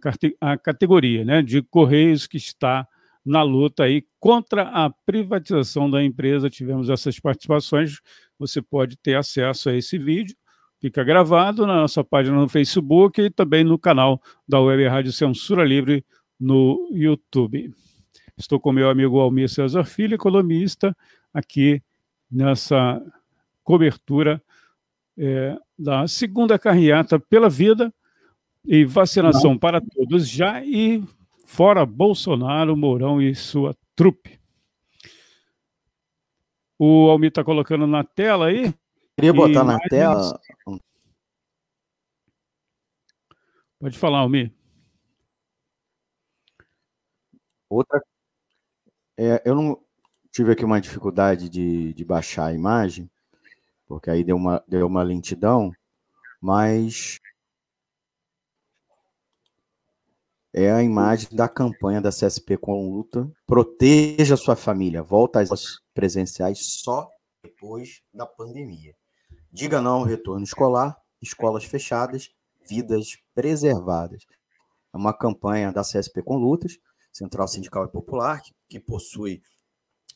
a 0.52 0.58
categoria 0.58 1.24
né, 1.24 1.42
de 1.42 1.62
Correios 1.62 2.26
que 2.26 2.36
está 2.36 2.86
na 3.24 3.42
luta 3.42 3.84
aí 3.84 4.04
contra 4.18 4.62
a 4.62 4.90
privatização 4.90 5.90
da 5.90 6.02
empresa. 6.02 6.50
Tivemos 6.50 6.90
essas 6.90 7.18
participações. 7.18 8.00
Você 8.38 8.60
pode 8.60 8.96
ter 8.96 9.14
acesso 9.14 9.68
a 9.68 9.74
esse 9.74 9.98
vídeo 9.98 10.36
Fica 10.82 11.04
gravado 11.04 11.64
na 11.64 11.76
nossa 11.76 12.02
página 12.02 12.36
no 12.36 12.48
Facebook 12.48 13.22
e 13.22 13.30
também 13.30 13.62
no 13.62 13.78
canal 13.78 14.20
da 14.48 14.60
Web 14.60 14.88
Rádio 14.88 15.12
Censura 15.12 15.64
Livre 15.64 16.04
no 16.40 16.88
YouTube. 16.90 17.72
Estou 18.36 18.58
com 18.58 18.72
meu 18.72 18.90
amigo 18.90 19.20
Almir 19.20 19.48
César 19.48 19.84
Filho, 19.84 20.16
economista, 20.16 20.92
aqui 21.32 21.80
nessa 22.28 23.00
cobertura 23.62 24.42
é, 25.16 25.56
da 25.78 26.08
segunda 26.08 26.58
carreata 26.58 27.16
pela 27.16 27.48
vida 27.48 27.94
e 28.66 28.84
vacinação 28.84 29.52
Não. 29.52 29.58
para 29.58 29.80
todos 29.80 30.28
já 30.28 30.64
e 30.64 31.00
fora 31.46 31.86
Bolsonaro, 31.86 32.76
Mourão 32.76 33.22
e 33.22 33.36
sua 33.36 33.72
trupe. 33.94 34.40
O 36.76 37.08
Almir 37.08 37.28
está 37.28 37.44
colocando 37.44 37.86
na 37.86 38.02
tela 38.02 38.46
aí 38.46 38.74
Queria 39.22 39.32
botar 39.32 39.62
na 39.62 39.78
tela. 39.78 40.40
Pode 43.78 43.96
falar, 43.96 44.18
Almir. 44.18 44.52
Outra. 47.70 48.02
É, 49.16 49.40
eu 49.44 49.54
não 49.54 49.80
tive 50.32 50.50
aqui 50.50 50.64
uma 50.64 50.80
dificuldade 50.80 51.48
de, 51.48 51.94
de 51.94 52.04
baixar 52.04 52.46
a 52.46 52.52
imagem, 52.52 53.08
porque 53.86 54.10
aí 54.10 54.24
deu 54.24 54.34
uma, 54.34 54.64
deu 54.66 54.88
uma 54.88 55.04
lentidão, 55.04 55.70
mas 56.40 57.20
é 60.52 60.72
a 60.72 60.82
imagem 60.82 61.28
da 61.30 61.48
campanha 61.48 62.00
da 62.00 62.10
CSP 62.10 62.56
com 62.56 62.90
luta. 62.90 63.30
Proteja 63.46 64.36
sua 64.36 64.56
família. 64.56 65.00
Volta 65.00 65.40
às 65.40 65.80
presenciais 65.94 66.80
só 66.82 67.08
depois 67.44 68.02
da 68.12 68.26
pandemia. 68.26 68.96
Diga 69.52 69.82
não 69.82 69.98
ao 69.98 70.04
retorno 70.04 70.44
escolar, 70.44 70.96
escolas 71.20 71.64
fechadas, 71.64 72.30
vidas 72.66 73.18
preservadas. 73.34 74.24
É 74.94 74.96
uma 74.96 75.12
campanha 75.12 75.70
da 75.70 75.82
CSP 75.82 76.22
com 76.22 76.36
Lutas, 76.36 76.78
Central 77.12 77.46
Sindical 77.46 77.84
e 77.84 77.88
Popular, 77.88 78.40
que, 78.40 78.54
que 78.68 78.80
possui 78.80 79.42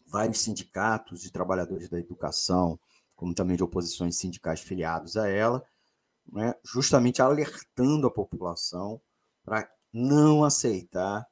vários 0.06 0.40
sindicatos 0.40 1.20
de 1.20 1.30
trabalhadores 1.30 1.88
da 1.88 1.98
educação, 1.98 2.78
como 3.14 3.34
também 3.34 3.56
de 3.56 3.62
oposições 3.62 4.16
sindicais 4.16 4.60
filiados 4.60 5.16
a 5.16 5.28
ela, 5.28 5.62
né, 6.32 6.54
justamente 6.64 7.20
alertando 7.20 8.06
a 8.06 8.10
população 8.10 9.00
para 9.44 9.68
não 9.92 10.44
aceitar 10.44 11.26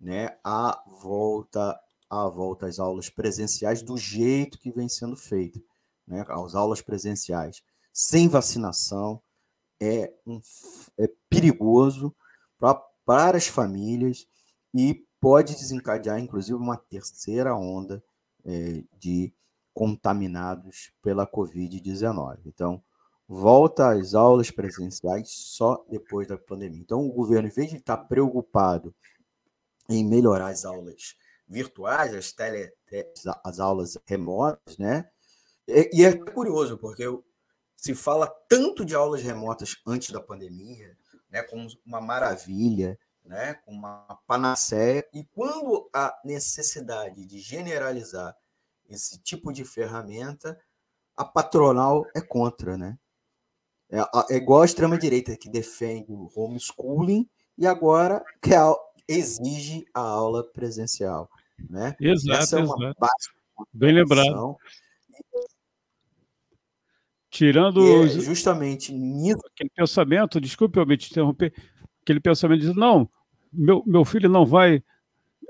né, 0.00 0.36
a 0.42 0.82
volta 1.00 1.78
a 2.10 2.28
volta 2.28 2.66
às 2.66 2.78
aulas 2.78 3.08
presenciais 3.08 3.82
do 3.82 3.96
jeito 3.96 4.58
que 4.58 4.70
vem 4.70 4.88
sendo 4.88 5.16
feito, 5.16 5.60
né, 6.06 6.24
aulas 6.28 6.80
presenciais 6.80 7.62
sem 7.92 8.28
vacinação 8.28 9.22
é, 9.80 10.12
um, 10.26 10.40
é 10.98 11.08
perigoso 11.28 12.14
pra, 12.58 12.74
para 13.04 13.36
as 13.36 13.46
famílias 13.46 14.26
e 14.74 15.06
pode 15.20 15.54
desencadear, 15.54 16.18
inclusive, 16.18 16.54
uma 16.54 16.76
terceira 16.76 17.54
onda 17.54 18.02
é, 18.44 18.82
de 18.98 19.32
contaminados 19.72 20.92
pela 21.00 21.26
Covid-19. 21.26 22.40
Então, 22.46 22.82
volta 23.28 23.92
às 23.92 24.14
aulas 24.14 24.50
presenciais 24.50 25.30
só 25.30 25.84
depois 25.88 26.28
da 26.28 26.36
pandemia. 26.36 26.80
Então, 26.80 27.06
o 27.06 27.12
governo, 27.12 27.48
em 27.48 27.52
vez 27.52 27.70
de 27.70 27.76
estar 27.76 27.96
preocupado 27.96 28.94
em 29.88 30.04
melhorar 30.04 30.48
as 30.48 30.64
aulas 30.64 31.16
virtuais, 31.46 32.14
as, 32.14 32.32
tele, 32.32 32.72
as 33.44 33.60
aulas 33.60 33.98
remotas, 34.06 34.78
né? 34.78 35.08
E, 35.66 35.90
e 35.92 36.04
é 36.04 36.16
curioso, 36.16 36.78
porque 36.78 37.04
se 37.76 37.94
fala 37.94 38.26
tanto 38.48 38.84
de 38.84 38.94
aulas 38.94 39.22
remotas 39.22 39.76
antes 39.86 40.10
da 40.10 40.20
pandemia, 40.20 40.96
né, 41.30 41.42
como 41.42 41.68
uma 41.84 42.00
maravilha, 42.00 42.98
né, 43.24 43.54
como 43.64 43.78
uma 43.78 44.18
panaceia, 44.26 45.06
e 45.12 45.24
quando 45.24 45.88
a 45.92 46.14
necessidade 46.24 47.24
de 47.24 47.38
generalizar 47.40 48.36
esse 48.88 49.18
tipo 49.18 49.52
de 49.52 49.64
ferramenta, 49.64 50.58
a 51.16 51.24
patronal 51.24 52.04
é 52.14 52.20
contra, 52.20 52.76
né? 52.76 52.98
É, 53.90 54.00
é 54.30 54.36
igual 54.36 54.62
a 54.62 54.64
extrema-direita 54.64 55.36
que 55.36 55.48
defende 55.48 56.12
o 56.12 56.28
homeschooling 56.34 57.28
e 57.56 57.66
agora 57.66 58.24
quer, 58.42 58.60
exige 59.06 59.86
a 59.94 60.00
aula 60.00 60.42
presencial. 60.42 61.30
Né? 61.70 61.94
Exato, 62.00 62.42
Essa 62.42 62.58
é 62.58 62.64
uma 62.64 62.74
exato. 62.74 63.06
Bem 63.72 63.94
lembrado. 63.94 64.56
Tirando 67.34 68.04
é 68.04 68.08
justamente 68.10 68.92
nisso. 68.92 69.40
Aquele 69.52 69.68
pensamento, 69.74 70.40
desculpe 70.40 70.78
eu 70.78 70.86
me 70.86 70.96
te 70.96 71.10
interromper, 71.10 71.52
aquele 72.00 72.20
pensamento 72.20 72.60
de 72.60 72.72
não, 72.72 73.10
meu, 73.52 73.82
meu 73.84 74.04
filho 74.04 74.28
não 74.28 74.46
vai 74.46 74.80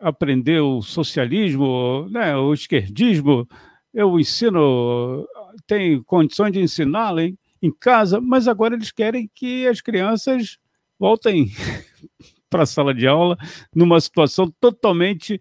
aprender 0.00 0.60
o 0.60 0.80
socialismo, 0.80 2.08
né, 2.08 2.34
o 2.38 2.54
esquerdismo, 2.54 3.46
eu 3.92 4.18
ensino, 4.18 5.28
tem 5.66 6.02
condições 6.04 6.52
de 6.52 6.60
ensiná-lo 6.60 7.20
em, 7.20 7.38
em 7.60 7.70
casa, 7.70 8.18
mas 8.18 8.48
agora 8.48 8.74
eles 8.74 8.90
querem 8.90 9.30
que 9.34 9.68
as 9.68 9.82
crianças 9.82 10.56
voltem 10.98 11.50
para 12.48 12.62
a 12.62 12.66
sala 12.66 12.94
de 12.94 13.06
aula 13.06 13.36
numa 13.76 14.00
situação 14.00 14.50
totalmente. 14.58 15.38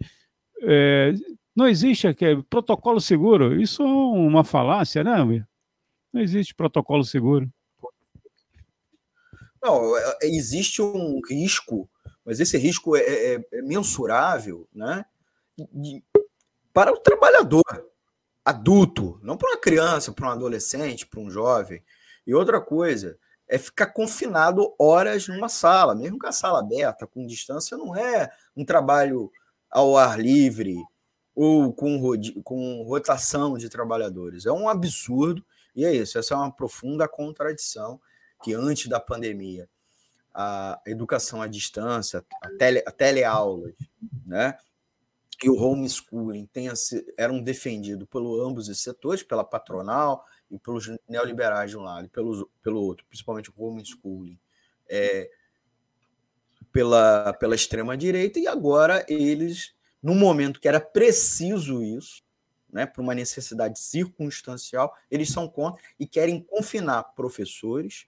É, 0.62 1.14
não 1.56 1.70
existe 1.70 2.06
aqui, 2.06 2.26
protocolo 2.50 3.00
seguro. 3.00 3.62
Isso 3.62 3.82
é 3.82 3.86
uma 3.86 4.44
falácia, 4.44 5.06
né, 5.06 5.14
Amir? 5.14 5.48
Não 6.14 6.22
existe 6.22 6.54
protocolo 6.54 7.04
seguro. 7.04 7.52
Não, 9.62 9.98
é, 9.98 10.18
existe 10.24 10.82
um 10.82 11.20
risco, 11.28 11.90
mas 12.24 12.40
esse 12.40 12.58
risco 12.58 12.96
é, 12.96 13.02
é, 13.02 13.46
é 13.52 13.62
mensurável 13.62 14.68
né, 14.74 15.06
de, 15.58 16.04
para 16.72 16.92
o 16.92 17.00
trabalhador 17.00 17.64
adulto, 18.46 19.20
não 19.24 19.38
para 19.38 19.50
uma 19.52 19.58
criança, 19.58 20.12
para 20.12 20.28
um 20.28 20.32
adolescente, 20.32 21.08
para 21.08 21.20
um 21.20 21.30
jovem. 21.30 21.82
E 22.28 22.34
outra 22.34 22.60
coisa, 22.62 23.18
é 23.48 23.58
ficar 23.58 23.88
confinado 23.88 24.74
horas 24.80 25.28
numa 25.28 25.50
sala, 25.50 25.94
mesmo 25.94 26.18
com 26.18 26.28
a 26.28 26.32
sala 26.32 26.60
aberta, 26.60 27.06
com 27.06 27.26
distância, 27.26 27.78
não 27.78 27.96
é 27.96 28.32
um 28.56 28.66
trabalho 28.66 29.32
ao 29.70 29.98
ar 29.98 30.20
livre 30.20 30.76
ou 31.36 31.74
com, 31.74 32.00
com 32.44 32.84
rotação 32.84 33.58
de 33.58 33.70
trabalhadores. 33.70 34.46
É 34.46 34.52
um 34.52 34.70
absurdo, 34.70 35.44
e 35.76 35.86
é 35.86 35.94
isso, 35.94 36.18
essa 36.18 36.34
é 36.34 36.38
uma 36.38 36.52
profunda 36.52 37.08
contradição 37.08 38.00
que 38.44 38.54
antes 38.54 38.88
da 38.88 39.00
pandemia 39.00 39.68
a 40.34 40.82
educação 40.88 41.42
à 41.42 41.48
distância, 41.48 42.26
a, 42.42 42.50
tele, 42.58 42.84
a 42.88 42.92
teleaulas, 42.92 43.76
né, 44.26 44.58
e 45.44 45.50
o 45.50 45.56
homeschooling 45.56 46.46
tenha, 46.48 46.74
eram 47.18 47.42
defendidos 47.42 48.08
por 48.10 48.22
ambos 48.42 48.68
os 48.68 48.82
setores, 48.82 49.22
pela 49.22 49.44
patronal 49.44 50.26
e 50.50 50.58
pelos 50.58 50.90
neoliberais 51.08 51.70
de 51.70 51.78
um 51.78 51.82
lado 51.82 52.06
e 52.06 52.10
pelos, 52.10 52.46
pelo 52.64 52.82
outro, 52.82 53.06
principalmente 53.08 53.52
o 53.52 53.64
homeschooling, 53.64 54.40
é, 54.90 55.30
pela, 56.72 57.34
pela 57.34 57.56
extrema-direita, 57.56 58.40
e 58.40 58.48
agora 58.48 59.06
eles, 59.08 59.76
no 60.02 60.16
momento 60.16 60.60
que 60.60 60.68
era 60.68 60.80
preciso 60.80 61.84
isso, 61.84 62.23
né, 62.74 62.86
para 62.86 63.02
uma 63.02 63.14
necessidade 63.14 63.80
circunstancial, 63.80 64.98
eles 65.10 65.30
são 65.30 65.48
contra 65.48 65.82
e 66.00 66.08
querem 66.08 66.42
confinar 66.42 67.04
professores, 67.16 68.08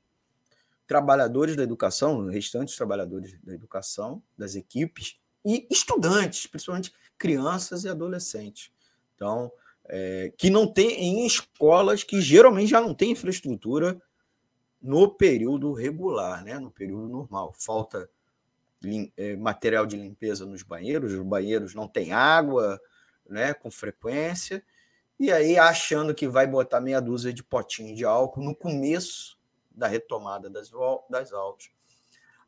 trabalhadores 0.87 1.55
da 1.55 1.63
educação, 1.63 2.25
restantes 2.27 2.75
trabalhadores 2.75 3.39
da 3.43 3.53
educação, 3.53 4.21
das 4.37 4.55
equipes, 4.55 5.19
e 5.45 5.67
estudantes, 5.69 6.47
principalmente 6.47 6.91
crianças 7.17 7.83
e 7.83 7.89
adolescentes. 7.89 8.71
Então, 9.15 9.51
é, 9.85 10.33
que 10.35 10.49
não 10.49 10.65
tem 10.65 10.89
em 10.99 11.25
escolas 11.27 12.03
que 12.03 12.19
geralmente 12.19 12.71
já 12.71 12.81
não 12.81 12.95
tem 12.95 13.11
infraestrutura 13.11 14.01
no 14.81 15.07
período 15.07 15.71
regular, 15.73 16.43
né? 16.43 16.57
no 16.57 16.71
período 16.71 17.07
normal. 17.07 17.53
Falta 17.55 18.09
é, 19.15 19.35
material 19.35 19.85
de 19.85 19.95
limpeza 19.95 20.45
nos 20.45 20.63
banheiros, 20.63 21.13
os 21.13 21.23
banheiros 21.23 21.75
não 21.75 21.87
têm 21.87 22.11
água 22.11 22.79
né, 23.27 23.53
com 23.53 23.71
frequência, 23.71 24.63
e 25.19 25.31
aí 25.31 25.57
achando 25.57 26.13
que 26.13 26.27
vai 26.27 26.45
botar 26.45 26.81
meia 26.81 27.01
dúzia 27.01 27.33
de 27.33 27.43
potinhos 27.43 27.97
de 27.97 28.05
álcool 28.05 28.43
no 28.43 28.55
começo 28.55 29.37
da 29.71 29.87
retomada 29.87 30.49
das, 30.49 30.71
das 31.09 31.31
aulas. 31.31 31.69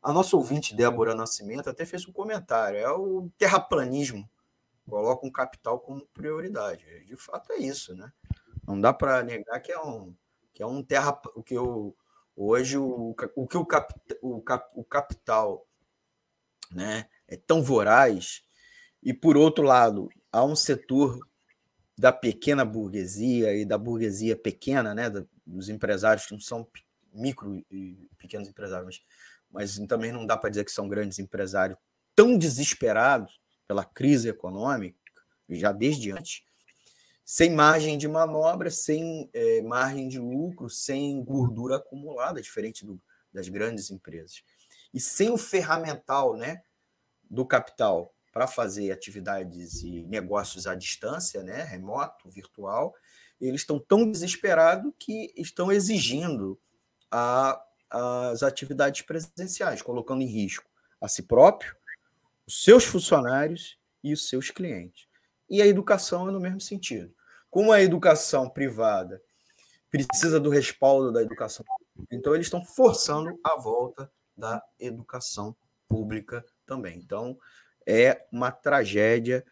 A 0.02 0.12
nossa 0.12 0.36
ouvinte, 0.36 0.74
Débora 0.74 1.14
Nascimento, 1.14 1.68
até 1.68 1.84
fez 1.84 2.06
um 2.06 2.12
comentário: 2.12 2.78
é 2.78 2.90
o 2.90 3.30
terraplanismo 3.36 4.28
coloca 4.88 5.26
um 5.26 5.30
capital 5.30 5.78
como 5.78 6.06
prioridade. 6.06 7.04
De 7.04 7.16
fato 7.16 7.52
é 7.52 7.58
isso, 7.58 7.94
né? 7.94 8.10
Não 8.66 8.80
dá 8.80 8.92
para 8.92 9.22
negar 9.22 9.60
que 9.60 9.70
é 9.70 9.80
um 9.80 10.14
que 10.52 10.62
é 10.62 10.66
um 10.66 10.82
terra 10.82 11.20
o 11.36 11.42
que 11.42 11.56
o 11.56 11.94
hoje 12.34 12.78
o, 12.78 13.14
o 13.36 13.46
que 13.46 13.56
o, 13.56 13.64
cap, 13.64 13.94
o, 14.22 14.40
cap, 14.40 14.72
o 14.74 14.84
capital, 14.84 15.66
né, 16.70 17.08
é 17.26 17.36
tão 17.36 17.62
voraz 17.62 18.44
e 19.02 19.12
por 19.12 19.36
outro 19.36 19.64
lado 19.64 20.08
há 20.32 20.44
um 20.44 20.56
setor 20.56 21.18
da 21.96 22.12
pequena 22.12 22.64
burguesia 22.64 23.54
e 23.56 23.64
da 23.64 23.76
burguesia 23.76 24.36
pequena, 24.36 24.94
né, 24.94 25.10
dos 25.44 25.68
empresários 25.68 26.26
que 26.26 26.32
não 26.32 26.40
são 26.40 26.66
micro 27.12 27.64
e 27.70 28.08
pequenos 28.16 28.48
empresários, 28.48 29.02
mas, 29.50 29.78
mas 29.78 29.86
também 29.88 30.12
não 30.12 30.24
dá 30.24 30.36
para 30.36 30.50
dizer 30.50 30.64
que 30.64 30.70
são 30.70 30.88
grandes 30.88 31.18
empresários 31.18 31.78
tão 32.14 32.36
desesperados 32.36 33.40
pela 33.66 33.84
crise 33.84 34.28
econômica, 34.28 34.98
já 35.48 35.72
desde 35.72 36.12
antes, 36.12 36.42
sem 37.24 37.50
margem 37.50 37.98
de 37.98 38.08
manobra, 38.08 38.70
sem 38.70 39.28
é, 39.32 39.60
margem 39.62 40.08
de 40.08 40.18
lucro, 40.18 40.70
sem 40.70 41.22
gordura 41.22 41.76
acumulada, 41.76 42.40
diferente 42.40 42.86
do, 42.86 43.00
das 43.32 43.48
grandes 43.48 43.90
empresas. 43.90 44.42
E 44.94 45.00
sem 45.00 45.30
o 45.30 45.36
ferramental 45.36 46.36
né, 46.36 46.62
do 47.28 47.44
capital 47.44 48.14
para 48.38 48.46
fazer 48.46 48.92
atividades 48.92 49.82
e 49.82 50.04
negócios 50.04 50.68
à 50.68 50.76
distância, 50.76 51.42
né, 51.42 51.64
remoto, 51.64 52.30
virtual, 52.30 52.94
eles 53.40 53.62
estão 53.62 53.80
tão 53.80 54.08
desesperados 54.08 54.92
que 54.96 55.32
estão 55.36 55.72
exigindo 55.72 56.56
a, 57.10 57.60
as 57.90 58.44
atividades 58.44 59.02
presenciais, 59.02 59.82
colocando 59.82 60.22
em 60.22 60.28
risco 60.28 60.70
a 61.00 61.08
si 61.08 61.24
próprio, 61.24 61.74
os 62.46 62.62
seus 62.62 62.84
funcionários 62.84 63.76
e 64.04 64.12
os 64.12 64.28
seus 64.28 64.52
clientes. 64.52 65.08
E 65.50 65.60
a 65.60 65.66
educação 65.66 66.28
é 66.28 66.30
no 66.30 66.38
mesmo 66.38 66.60
sentido. 66.60 67.12
Como 67.50 67.72
a 67.72 67.82
educação 67.82 68.48
privada 68.48 69.20
precisa 69.90 70.38
do 70.38 70.48
respaldo 70.48 71.10
da 71.10 71.22
educação 71.22 71.66
pública, 71.66 72.14
então 72.14 72.36
eles 72.36 72.46
estão 72.46 72.64
forçando 72.64 73.36
a 73.42 73.58
volta 73.58 74.08
da 74.36 74.62
educação 74.78 75.56
pública 75.88 76.46
também. 76.64 76.98
Então, 76.98 77.36
é 77.88 78.26
uma 78.30 78.50
tragédia 78.52 79.42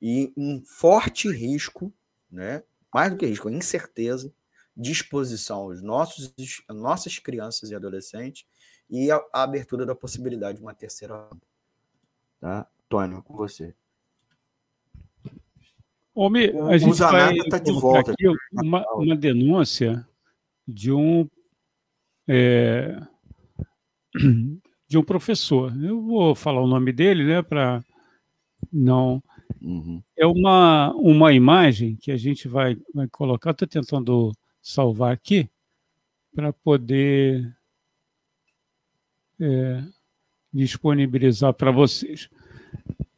e 0.00 0.32
um 0.36 0.62
forte 0.64 1.28
risco, 1.28 1.92
né? 2.30 2.62
mais 2.94 3.10
do 3.10 3.16
que 3.16 3.26
risco, 3.26 3.50
incerteza, 3.50 4.32
de 4.76 4.92
exposição 4.92 5.58
aos 5.58 5.82
nossos, 5.82 6.32
às 6.68 6.76
nossas 6.76 7.18
crianças 7.18 7.70
e 7.70 7.74
adolescentes 7.74 8.46
e 8.88 9.10
a, 9.10 9.16
a 9.32 9.42
abertura 9.42 9.84
da 9.84 9.96
possibilidade 9.96 10.58
de 10.58 10.62
uma 10.62 10.74
terceira 10.74 11.14
onda. 11.14 11.42
Tá? 12.40 12.66
Tônio, 12.88 13.22
com 13.22 13.34
você. 13.34 13.74
Homem, 16.14 16.50
a 16.70 16.78
gente 16.78 16.98
vai 16.98 17.36
está 17.36 17.58
de 17.58 17.72
volta. 17.72 18.12
Aqui 18.12 18.26
uma, 18.52 18.86
uma 18.94 19.16
denúncia 19.16 20.06
de 20.66 20.92
um 20.92 21.28
é, 22.28 22.98
de 24.88 24.98
um 24.98 25.02
professor. 25.02 25.72
Eu 25.82 26.00
vou 26.00 26.34
falar 26.34 26.62
o 26.62 26.66
nome 26.66 26.92
dele, 26.92 27.24
né, 27.24 27.42
para 27.42 27.84
não. 28.72 29.22
Uhum. 29.60 30.02
É 30.16 30.26
uma, 30.26 30.92
uma 30.94 31.32
imagem 31.32 31.96
que 31.96 32.10
a 32.10 32.16
gente 32.16 32.48
vai, 32.48 32.76
vai 32.94 33.08
colocar. 33.08 33.50
Estou 33.50 33.66
tentando 33.66 34.32
salvar 34.60 35.12
aqui 35.12 35.48
para 36.34 36.52
poder 36.52 37.56
é, 39.40 39.82
disponibilizar 40.52 41.52
para 41.54 41.70
vocês. 41.70 42.28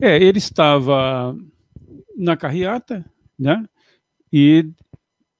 É, 0.01 0.17
ele 0.17 0.39
estava 0.39 1.37
na 2.17 2.37
carreata, 2.37 3.05
né? 3.39 3.65
E 4.33 4.71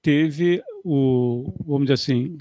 teve 0.03 0.63
o, 0.85 1.53
vamos 1.65 1.83
dizer 1.83 1.95
assim, 1.95 2.39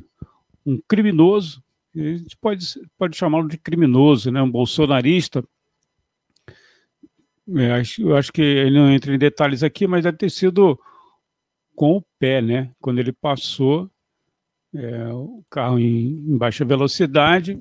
um 0.65 0.79
criminoso, 0.87 1.63
a 1.99 2.17
gente 2.17 2.37
pode, 2.37 2.65
pode 2.97 3.17
chamá-lo 3.17 3.47
de 3.47 3.57
criminoso, 3.57 4.31
né? 4.31 4.41
Um 4.41 4.51
bolsonarista. 4.51 5.43
É, 7.49 7.81
eu 7.99 8.15
acho 8.17 8.31
que 8.31 8.41
ele 8.41 8.77
não 8.77 8.91
entra 8.91 9.13
em 9.13 9.17
detalhes 9.17 9.63
aqui, 9.63 9.87
mas 9.87 10.03
deve 10.03 10.17
ter 10.17 10.29
sido 10.29 10.79
com 11.75 11.97
o 11.97 12.03
pé, 12.19 12.41
né? 12.41 12.73
Quando 12.79 12.99
ele 12.99 13.13
passou 13.13 13.89
é, 14.73 15.07
o 15.13 15.43
carro 15.49 15.79
em, 15.79 16.09
em 16.27 16.37
baixa 16.37 16.65
velocidade, 16.65 17.59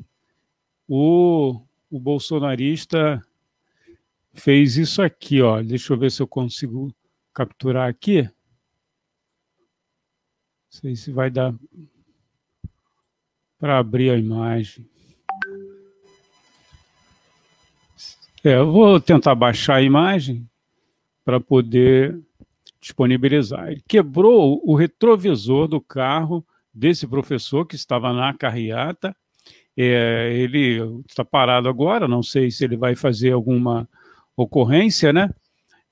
o, 0.89 1.60
o 1.90 2.00
bolsonarista 2.00 3.23
fez 4.34 4.76
isso 4.76 5.02
aqui, 5.02 5.40
ó. 5.40 5.62
Deixa 5.62 5.92
eu 5.92 5.98
ver 5.98 6.10
se 6.10 6.23
eu 6.23 6.26
consigo 6.26 6.92
capturar 7.32 7.89
aqui. 7.89 8.23
Não 8.23 8.31
sei 10.70 10.97
se 10.97 11.12
vai 11.12 11.31
dar 11.31 11.55
para 13.59 13.78
abrir 13.78 14.10
a 14.10 14.18
imagem. 14.18 14.86
É, 18.44 18.57
eu 18.57 18.70
vou 18.70 19.01
tentar 19.01 19.35
baixar 19.35 19.76
a 19.76 19.83
imagem 19.83 20.49
para 21.25 21.41
poder 21.41 22.17
disponibilizar. 22.81 23.73
Ele 23.73 23.83
quebrou 23.89 24.60
o 24.65 24.76
retrovisor 24.76 25.67
do 25.67 25.81
carro 25.81 26.47
desse 26.73 27.07
professor 27.07 27.67
que 27.67 27.75
estava 27.75 28.12
na 28.12 28.33
carreata. 28.33 29.17
É, 29.76 30.33
ele 30.35 30.81
está 31.09 31.25
parado 31.25 31.68
agora, 31.68 32.07
não 32.07 32.23
sei 32.23 32.51
se 32.51 32.65
ele 32.65 32.76
vai 32.76 32.94
fazer 32.94 33.33
alguma 33.33 33.89
ocorrência, 34.36 35.12
né? 35.12 35.28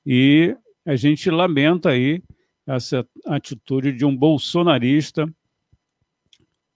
E 0.06 0.56
a 0.86 0.94
gente 0.94 1.30
lamenta 1.30 1.90
aí 1.90 2.22
essa 2.66 3.06
atitude 3.26 3.92
de 3.92 4.04
um 4.04 4.14
bolsonarista 4.14 5.28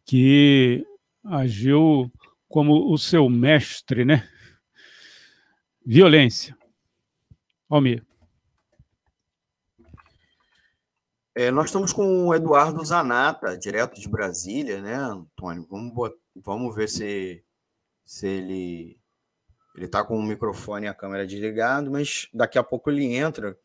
que 0.09 0.87
agiu 1.23 2.11
como 2.49 2.91
o 2.91 2.97
seu 2.97 3.28
mestre, 3.28 4.07
né? 4.07 4.27
Violência. 5.85 6.57
Almir. 7.69 8.03
É, 11.35 11.51
nós 11.51 11.67
estamos 11.67 11.93
com 11.93 12.27
o 12.27 12.35
Eduardo 12.35 12.83
Zanata, 12.83 13.57
direto 13.57 14.01
de 14.01 14.09
Brasília, 14.09 14.81
né, 14.81 14.95
Antônio? 14.95 15.67
Vamos, 15.70 16.12
vamos 16.35 16.75
ver 16.75 16.89
se, 16.89 17.45
se 18.05 18.27
ele 18.27 18.99
ele 19.77 19.85
está 19.85 20.03
com 20.03 20.19
o 20.19 20.23
microfone 20.23 20.87
e 20.87 20.89
a 20.89 20.95
câmera 20.95 21.25
desligado, 21.25 21.89
mas 21.89 22.28
daqui 22.35 22.59
a 22.59 22.65
pouco 22.65 22.91
ele 22.91 23.15
entra. 23.15 23.57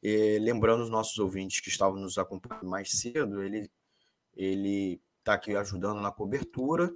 E, 0.00 0.38
lembrando 0.38 0.84
os 0.84 0.90
nossos 0.90 1.18
ouvintes 1.18 1.58
que 1.58 1.68
estavam 1.68 1.98
nos 1.98 2.18
acompanhando 2.18 2.68
mais 2.68 2.92
cedo, 2.92 3.42
ele 3.42 3.68
ele 4.36 5.00
está 5.26 5.34
aqui 5.34 5.56
ajudando 5.56 6.00
na 6.00 6.12
cobertura. 6.12 6.94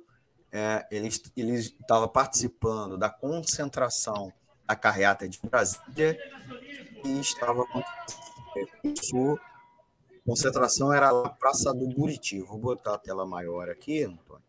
É, 0.52 0.86
ele 0.90 1.08
estava 1.08 2.06
participando 2.06 2.96
da 2.96 3.10
concentração 3.10 4.32
da 4.66 4.76
carreata 4.76 5.28
de 5.28 5.40
Brasília 5.42 6.16
e 7.04 7.18
estava 7.18 7.64
isso 8.84 9.38
concentração 10.24 10.92
era 10.92 11.12
na 11.12 11.28
Praça 11.28 11.72
do 11.74 11.88
Buriti. 11.88 12.40
Vou 12.40 12.58
botar 12.58 12.94
a 12.94 12.98
tela 12.98 13.26
maior 13.26 13.68
aqui, 13.68 14.04
Antônio. 14.04 14.44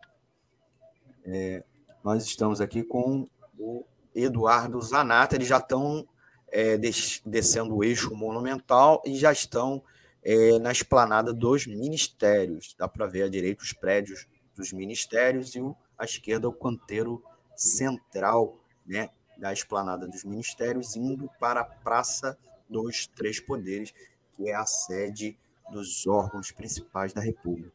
É, 1.26 1.64
nós 2.03 2.24
estamos 2.26 2.61
aqui 2.61 2.84
com 2.84 3.27
o 3.58 3.84
Eduardo 4.14 4.80
Zanata, 4.82 5.35
eles 5.35 5.48
já 5.48 5.58
estão 5.58 6.08
é, 6.51 6.77
descendo 6.77 7.76
o 7.76 7.84
eixo 7.84 8.14
monumental 8.16 9.01
e 9.06 9.16
já 9.16 9.32
estão 9.32 9.84
é, 10.24 10.59
na 10.59 10.72
esplanada 10.72 11.33
dos 11.33 11.66
ministérios. 11.66 12.75
Dá 12.77 12.88
para 12.88 13.08
ver 13.08 13.24
à 13.24 13.30
direita 13.30 13.64
os 13.64 13.74
prédios 13.74 14.27
dos 14.56 14.72
ministérios 14.72 15.56
e 15.56 15.61
o, 15.61 15.75
à 15.98 16.06
esquerda 16.06 16.48
o 16.48 16.53
canteiro 16.53 17.24
central 17.56 18.59
né, 18.85 19.09
da 19.38 19.51
esplanada 19.51 20.08
dos 20.08 20.24
ministérios, 20.24 20.95
indo 20.95 21.30
para 21.40 21.61
a 21.61 21.66
Praça 21.66 22.38
dos 22.69 23.08
Três 23.08 23.40
Poderes, 23.40 23.93
que 24.33 24.50
é 24.50 24.56
a 24.56 24.66
sede 24.66 25.38
dos 25.72 26.06
órgãos 26.06 26.51
principais 26.51 27.14
da 27.14 27.22
República. 27.22 27.72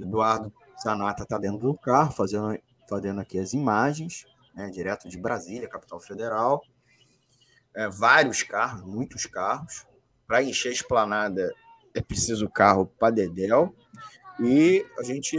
Eduardo 0.00 0.52
Zanata 0.82 1.22
está 1.22 1.38
dentro 1.38 1.58
do 1.58 1.74
carro, 1.76 2.12
fazendo, 2.12 2.58
fazendo 2.88 3.20
aqui 3.20 3.38
as 3.38 3.52
imagens 3.52 4.26
né, 4.54 4.70
direto 4.70 5.08
de 5.08 5.18
Brasília, 5.18 5.68
capital 5.68 6.00
federal. 6.00 6.62
É, 7.74 7.88
vários 7.88 8.42
carros, 8.42 8.82
muitos 8.82 9.26
carros. 9.26 9.86
Para 10.26 10.42
encher 10.42 10.70
a 10.70 10.72
esplanada 10.72 11.52
é 11.94 12.00
preciso 12.00 12.48
carro 12.48 12.86
para 12.86 13.14
Dedel. 13.14 13.74
E 14.40 14.84
a 14.98 15.02
gente, 15.02 15.36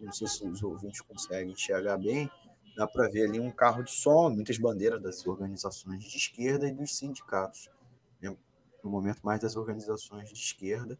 não 0.00 0.12
sei 0.12 0.26
se 0.26 0.44
os 0.44 0.62
ouvintes 0.62 1.00
conseguem 1.02 1.52
enxergar 1.52 1.96
bem, 1.98 2.28
dá 2.76 2.86
para 2.86 3.08
ver 3.08 3.28
ali 3.28 3.38
um 3.38 3.50
carro 3.50 3.82
de 3.82 3.92
som, 3.92 4.30
muitas 4.30 4.58
bandeiras 4.58 5.00
das 5.00 5.26
organizações 5.26 6.02
de 6.02 6.16
esquerda 6.16 6.66
e 6.66 6.72
dos 6.72 6.96
sindicatos. 6.96 7.70
Né, 8.20 8.36
no 8.82 8.90
momento, 8.90 9.20
mais 9.22 9.40
das 9.40 9.56
organizações 9.56 10.28
de 10.28 10.34
esquerda. 10.34 10.98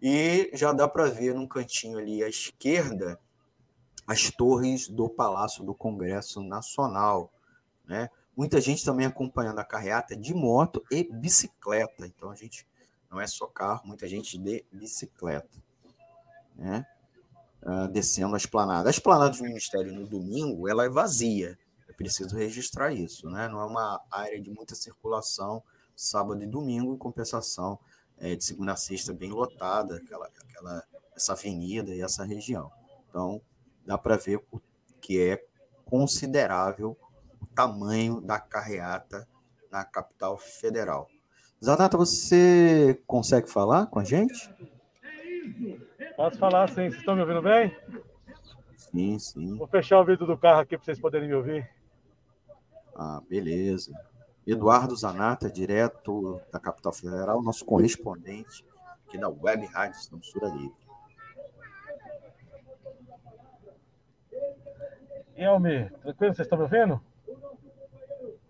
E 0.00 0.50
já 0.52 0.72
dá 0.72 0.86
para 0.86 1.06
ver 1.06 1.34
num 1.34 1.46
cantinho 1.46 1.98
ali 1.98 2.22
à 2.22 2.28
esquerda 2.28 3.18
as 4.06 4.30
torres 4.30 4.88
do 4.88 5.08
Palácio 5.08 5.64
do 5.64 5.74
Congresso 5.74 6.42
Nacional. 6.42 7.32
Né? 7.86 8.08
Muita 8.36 8.60
gente 8.60 8.84
também 8.84 9.06
acompanhando 9.06 9.58
a 9.58 9.64
carreata 9.64 10.16
de 10.16 10.32
moto 10.32 10.82
e 10.90 11.04
bicicleta. 11.04 12.06
Então 12.06 12.30
a 12.30 12.34
gente 12.34 12.66
não 13.10 13.20
é 13.20 13.26
só 13.26 13.46
carro, 13.46 13.86
muita 13.86 14.08
gente 14.08 14.38
de 14.38 14.64
bicicleta. 14.72 15.62
Né? 16.56 16.86
Uh, 17.62 17.88
descendo 17.88 18.34
a 18.34 18.38
esplanada. 18.38 18.88
A 18.88 18.90
esplanada 18.90 19.36
do 19.36 19.42
Ministério 19.42 19.92
no 19.92 20.06
domingo 20.06 20.68
ela 20.68 20.84
é 20.84 20.88
vazia. 20.88 21.58
É 21.88 21.92
preciso 21.92 22.34
registrar 22.36 22.92
isso. 22.92 23.28
Né? 23.28 23.48
Não 23.48 23.60
é 23.60 23.64
uma 23.64 24.00
área 24.10 24.40
de 24.40 24.50
muita 24.50 24.74
circulação 24.74 25.62
sábado 25.94 26.42
e 26.42 26.46
domingo, 26.46 26.94
em 26.94 26.98
compensação 26.98 27.78
é, 28.18 28.34
de 28.34 28.44
segunda 28.44 28.72
a 28.72 28.76
sexta 28.76 29.12
bem 29.12 29.30
lotada, 29.30 29.96
aquela, 29.96 30.26
aquela, 30.26 30.84
essa 31.14 31.32
avenida 31.32 31.94
e 31.94 32.00
essa 32.00 32.24
região. 32.24 32.70
Então, 33.08 33.40
dá 33.84 33.98
para 33.98 34.16
ver 34.16 34.42
que 35.00 35.20
é 35.20 35.44
considerável 35.84 36.96
o 37.42 37.46
tamanho 37.54 38.20
da 38.20 38.38
carreata 38.38 39.26
na 39.70 39.84
capital 39.84 40.38
federal. 40.38 41.08
Zanata, 41.62 41.96
você 41.96 43.00
consegue 43.06 43.50
falar 43.50 43.86
com 43.86 43.98
a 43.98 44.04
gente? 44.04 44.52
Posso 46.16 46.38
falar 46.38 46.68
sim. 46.68 46.74
Vocês 46.74 46.94
estão 46.94 47.14
me 47.14 47.22
ouvindo 47.22 47.42
bem? 47.42 47.76
Sim, 48.76 49.18
sim. 49.18 49.56
Vou 49.56 49.66
fechar 49.66 50.00
o 50.00 50.04
vidro 50.04 50.26
do 50.26 50.36
carro 50.36 50.60
aqui 50.60 50.76
para 50.76 50.84
vocês 50.84 51.00
poderem 51.00 51.28
me 51.28 51.34
ouvir. 51.34 51.68
Ah, 52.94 53.20
beleza. 53.28 53.92
Eduardo 54.46 54.94
Zanata, 54.96 55.50
direto 55.50 56.40
da 56.52 56.58
capital 56.58 56.92
federal, 56.92 57.42
nosso 57.42 57.64
correspondente 57.64 58.64
aqui 59.06 59.16
da 59.16 59.28
Web 59.28 59.66
Rádio 59.66 60.00
Censura 60.00 60.48
Livre. 60.48 60.82
E 65.36 65.44
Almir, 65.44 65.92
tranquilo? 66.02 66.34
Vocês 66.34 66.46
estão 66.46 66.58
me 66.58 66.64
ouvindo? 66.64 67.00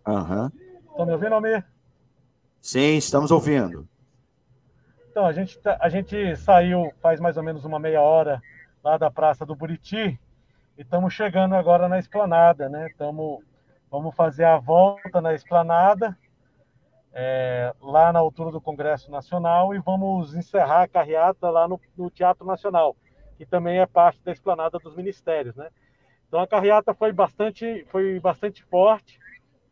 Aham. 0.07 0.51
Estão 0.91 1.07
me 1.07 1.13
ouvindo, 1.13 1.35
Almir? 1.35 1.65
Sim, 2.61 2.97
estamos 2.97 3.31
ouvindo. 3.31 3.89
Então, 5.11 5.27
a 5.27 5.33
gente, 5.33 5.59
tá, 5.59 5.77
a 5.81 5.89
gente 5.89 6.37
saiu 6.37 6.93
faz 7.01 7.21
mais 7.21 7.37
ou 7.37 7.43
menos 7.43 7.65
uma 7.65 7.79
meia 7.79 8.01
hora 8.01 8.43
lá 8.83 8.97
da 8.97 9.11
Praça 9.11 9.45
do 9.45 9.55
Buriti 9.55 10.19
e 10.77 10.83
estamos 10.83 11.13
chegando 11.13 11.55
agora 11.55 11.89
na 11.89 11.99
esplanada, 11.99 12.69
né? 12.69 12.89
Tamo, 12.97 13.43
vamos 13.91 14.15
fazer 14.15 14.45
a 14.45 14.59
volta 14.59 15.21
na 15.21 15.35
esplanada, 15.35 16.17
é, 17.13 17.75
lá 17.81 18.13
na 18.13 18.19
altura 18.19 18.51
do 18.51 18.61
Congresso 18.61 19.11
Nacional, 19.11 19.75
e 19.75 19.79
vamos 19.79 20.35
encerrar 20.35 20.83
a 20.83 20.89
carreata 20.89 21.51
lá 21.51 21.69
no, 21.69 21.81
no 21.97 22.11
Teatro 22.11 22.47
Nacional, 22.47 22.97
que 23.37 23.45
também 23.45 23.81
é 23.81 23.87
parte 23.87 24.21
da 24.25 24.33
esplanada 24.33 24.79
dos 24.79 24.97
ministérios, 24.97 25.55
né? 25.55 25.69
Então 26.27 26.41
a 26.41 26.47
carreata 26.47 26.95
foi 26.95 27.13
bastante, 27.13 27.85
foi 27.91 28.19
bastante 28.19 28.65
forte, 28.65 29.21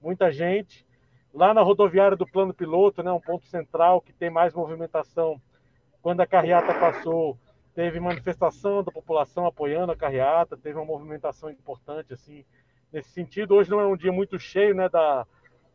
muita 0.00 0.32
gente. 0.32 0.86
Lá 1.32 1.54
na 1.54 1.62
rodoviária 1.62 2.16
do 2.16 2.26
plano 2.26 2.52
piloto, 2.52 3.02
né, 3.02 3.12
um 3.12 3.20
ponto 3.20 3.46
central 3.46 4.00
que 4.00 4.12
tem 4.12 4.30
mais 4.30 4.52
movimentação. 4.52 5.40
Quando 6.02 6.20
a 6.20 6.26
carreata 6.26 6.74
passou, 6.74 7.38
teve 7.74 8.00
manifestação 8.00 8.82
da 8.82 8.90
população 8.90 9.46
apoiando 9.46 9.92
a 9.92 9.96
carreata, 9.96 10.56
teve 10.56 10.78
uma 10.78 10.84
movimentação 10.84 11.50
importante 11.50 12.12
assim 12.12 12.44
nesse 12.92 13.10
sentido. 13.10 13.54
Hoje 13.54 13.70
não 13.70 13.80
é 13.80 13.86
um 13.86 13.96
dia 13.96 14.12
muito 14.12 14.38
cheio, 14.38 14.74
né, 14.74 14.88
da, 14.88 15.26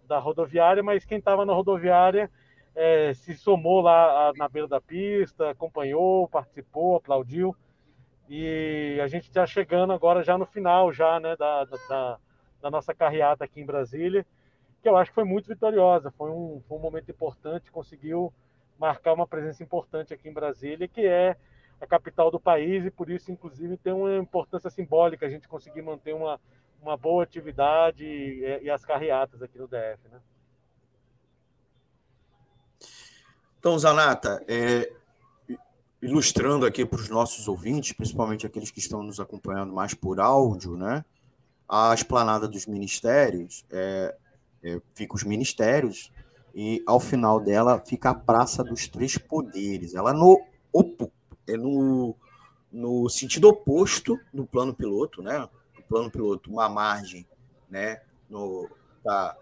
da 0.06 0.20
rodoviária, 0.20 0.84
mas 0.84 1.06
quem 1.06 1.20
estava 1.20 1.46
na 1.46 1.54
rodoviária 1.54 2.30
é, 2.76 3.14
se 3.14 3.36
somou 3.36 3.82
lá 3.82 4.34
na 4.36 4.50
beira 4.50 4.68
da 4.68 4.82
pista, 4.82 5.52
acompanhou, 5.52 6.28
participou, 6.28 6.98
aplaudiu. 6.98 7.56
E 8.28 9.00
a 9.02 9.08
gente 9.08 9.26
está 9.26 9.46
chegando 9.46 9.94
agora 9.94 10.24
já 10.24 10.38
no 10.38 10.46
final 10.46 10.92
já, 10.92 11.20
né, 11.20 11.36
da, 11.38 11.64
da, 11.64 12.20
da 12.66 12.72
nossa 12.72 12.96
carreata 12.96 13.44
aqui 13.46 13.62
em 13.62 13.66
Brasília 13.66 14.26
que 14.82 14.90
eu 14.90 14.98
acho 14.98 15.10
que 15.10 15.16
foi 15.16 15.24
muito 15.24 15.48
vitoriosa. 15.48 16.12
Foi 16.12 16.30
um, 16.30 16.62
foi 16.68 16.78
um 16.78 16.82
momento 16.82 17.10
importante, 17.10 17.72
conseguiu 17.72 18.32
marcar 18.80 19.14
uma 19.14 19.26
presença 19.26 19.64
importante 19.64 20.14
aqui 20.14 20.30
em 20.30 20.34
Brasília, 20.34 20.88
que 20.88 21.06
é 21.06 21.36
a 21.82 21.88
capital 21.88 22.30
do 22.30 22.40
país, 22.40 22.86
e 22.86 22.92
por 22.92 23.10
isso, 23.10 23.32
inclusive, 23.32 23.78
tem 23.78 23.92
uma 23.94 24.18
importância 24.18 24.70
simbólica 24.70 25.26
a 25.26 25.30
gente 25.30 25.48
conseguir 25.48 25.82
manter 25.82 26.14
uma, 26.14 26.40
uma 26.82 26.96
boa 26.96 27.24
atividade 27.24 28.06
e, 28.06 28.64
e 28.64 28.70
as 28.70 28.86
carreatas 28.86 29.42
aqui 29.42 29.58
no 29.58 29.68
DF. 29.68 30.08
Né? 30.12 30.20
Então, 33.60 33.80
Zanata, 33.80 34.44
é, 34.48 34.92
ilustrando 36.00 36.64
aqui 36.64 36.86
para 36.86 37.00
os 37.00 37.10
nossos 37.10 37.48
ouvintes, 37.48 37.94
principalmente 37.94 38.46
aqueles 38.46 38.70
que 38.70 38.80
estão 38.80 39.02
nos 39.02 39.20
acompanhando 39.20 39.74
mais 39.74 39.96
por 39.96 40.20
áudio, 40.20 40.78
né? 40.78 41.04
A 41.68 41.94
esplanada 41.94 42.48
dos 42.48 42.66
ministérios 42.66 43.66
é, 43.72 44.16
é, 44.64 44.82
fica 44.94 45.16
os 45.16 45.24
ministérios, 45.24 46.12
e 46.54 46.82
ao 46.88 47.02
final 47.02 47.40
dela 47.40 47.84
fica 47.86 48.12
a 48.12 48.16
Praça 48.16 48.64
dos 48.64 48.88
Três 48.88 49.18
Poderes. 49.18 49.94
Ela 49.94 50.14
no, 50.14 50.42
opo, 50.72 51.12
é 51.46 51.58
no, 51.58 52.16
no 52.72 53.10
sentido 53.10 53.50
oposto 53.50 54.18
do 54.34 54.46
plano 54.46 54.74
piloto, 54.74 55.22
né? 55.22 55.50
O 55.78 55.84
plano 55.84 56.10
piloto, 56.10 56.50
uma 56.50 56.70
margem, 56.70 57.28
né? 57.70 58.02
No, 58.30 58.70
tá, 59.04 59.36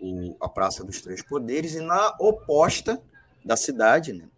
o, 0.00 0.36
a 0.40 0.48
Praça 0.48 0.84
dos 0.84 1.00
Três 1.00 1.20
Poderes, 1.20 1.74
e 1.74 1.80
na 1.80 2.14
oposta 2.20 3.02
da 3.44 3.56
cidade, 3.56 4.12
né? 4.12 4.28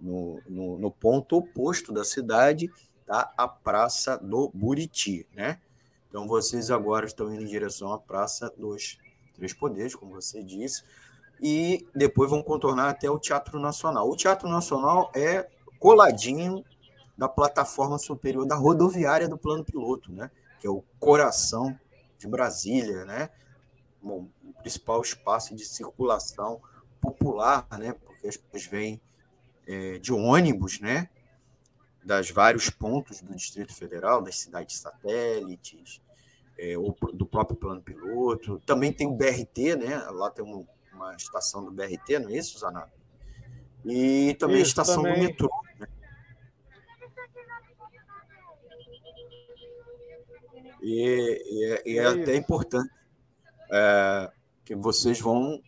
no, 0.00 0.40
no, 0.48 0.78
no 0.78 0.90
ponto 0.90 1.36
oposto 1.36 1.92
da 1.92 2.02
cidade, 2.02 2.70
tá 3.06 3.32
a 3.36 3.46
Praça 3.46 4.16
do 4.16 4.50
Buriti, 4.52 5.26
né? 5.34 5.60
Então 6.12 6.28
vocês 6.28 6.70
agora 6.70 7.06
estão 7.06 7.32
indo 7.32 7.42
em 7.42 7.46
direção 7.46 7.90
à 7.90 7.98
Praça 7.98 8.52
dos 8.58 8.98
Três 9.32 9.54
Poderes, 9.54 9.94
como 9.94 10.12
você 10.12 10.42
disse, 10.42 10.84
e 11.40 11.88
depois 11.94 12.28
vão 12.28 12.42
contornar 12.42 12.90
até 12.90 13.10
o 13.10 13.18
Teatro 13.18 13.58
Nacional. 13.58 14.10
O 14.10 14.14
Teatro 14.14 14.46
Nacional 14.46 15.10
é 15.16 15.48
coladinho 15.80 16.62
da 17.16 17.30
plataforma 17.30 17.96
superior 17.96 18.44
da 18.44 18.54
rodoviária 18.54 19.26
do 19.26 19.38
plano 19.38 19.64
piloto, 19.64 20.12
né? 20.12 20.30
que 20.60 20.66
é 20.66 20.70
o 20.70 20.84
coração 21.00 21.74
de 22.18 22.28
Brasília, 22.28 23.06
né? 23.06 23.30
Bom, 24.02 24.28
o 24.44 24.52
principal 24.60 25.00
espaço 25.00 25.54
de 25.54 25.64
circulação 25.64 26.60
popular, 27.00 27.66
né? 27.78 27.94
porque 27.94 28.28
as 28.28 28.36
pessoas 28.36 28.66
vêm 28.66 29.00
é, 29.66 29.96
de 29.96 30.12
ônibus, 30.12 30.78
né? 30.78 31.08
Das 32.04 32.30
vários 32.30 32.68
pontos 32.70 33.20
do 33.20 33.34
Distrito 33.34 33.74
Federal, 33.74 34.22
das 34.22 34.38
cidades 34.38 34.78
satélites, 34.78 36.00
é, 36.58 36.76
ou 36.76 36.96
do 37.12 37.26
próprio 37.26 37.56
plano 37.56 37.80
piloto. 37.80 38.60
Também 38.66 38.92
tem 38.92 39.06
o 39.06 39.14
BRT, 39.14 39.76
né? 39.76 39.98
Lá 40.10 40.30
tem 40.30 40.44
uma, 40.44 40.64
uma 40.92 41.14
estação 41.14 41.64
do 41.64 41.70
BRT, 41.70 42.18
não 42.18 42.28
é 42.28 42.36
isso, 42.36 42.58
Zanato? 42.58 43.00
E 43.84 44.34
também 44.38 44.56
isso, 44.56 44.66
a 44.66 44.68
estação 44.68 45.02
também. 45.02 45.14
do 45.14 45.20
metrô. 45.20 45.50
Né? 45.78 45.88
E, 50.82 51.42
e, 51.46 51.64
é, 51.64 51.82
e 51.86 51.98
é, 51.98 52.02
é 52.02 52.06
até 52.06 52.36
importante 52.36 52.90
é, 53.70 54.30
que 54.64 54.74
vocês 54.74 55.20
vão 55.20 55.60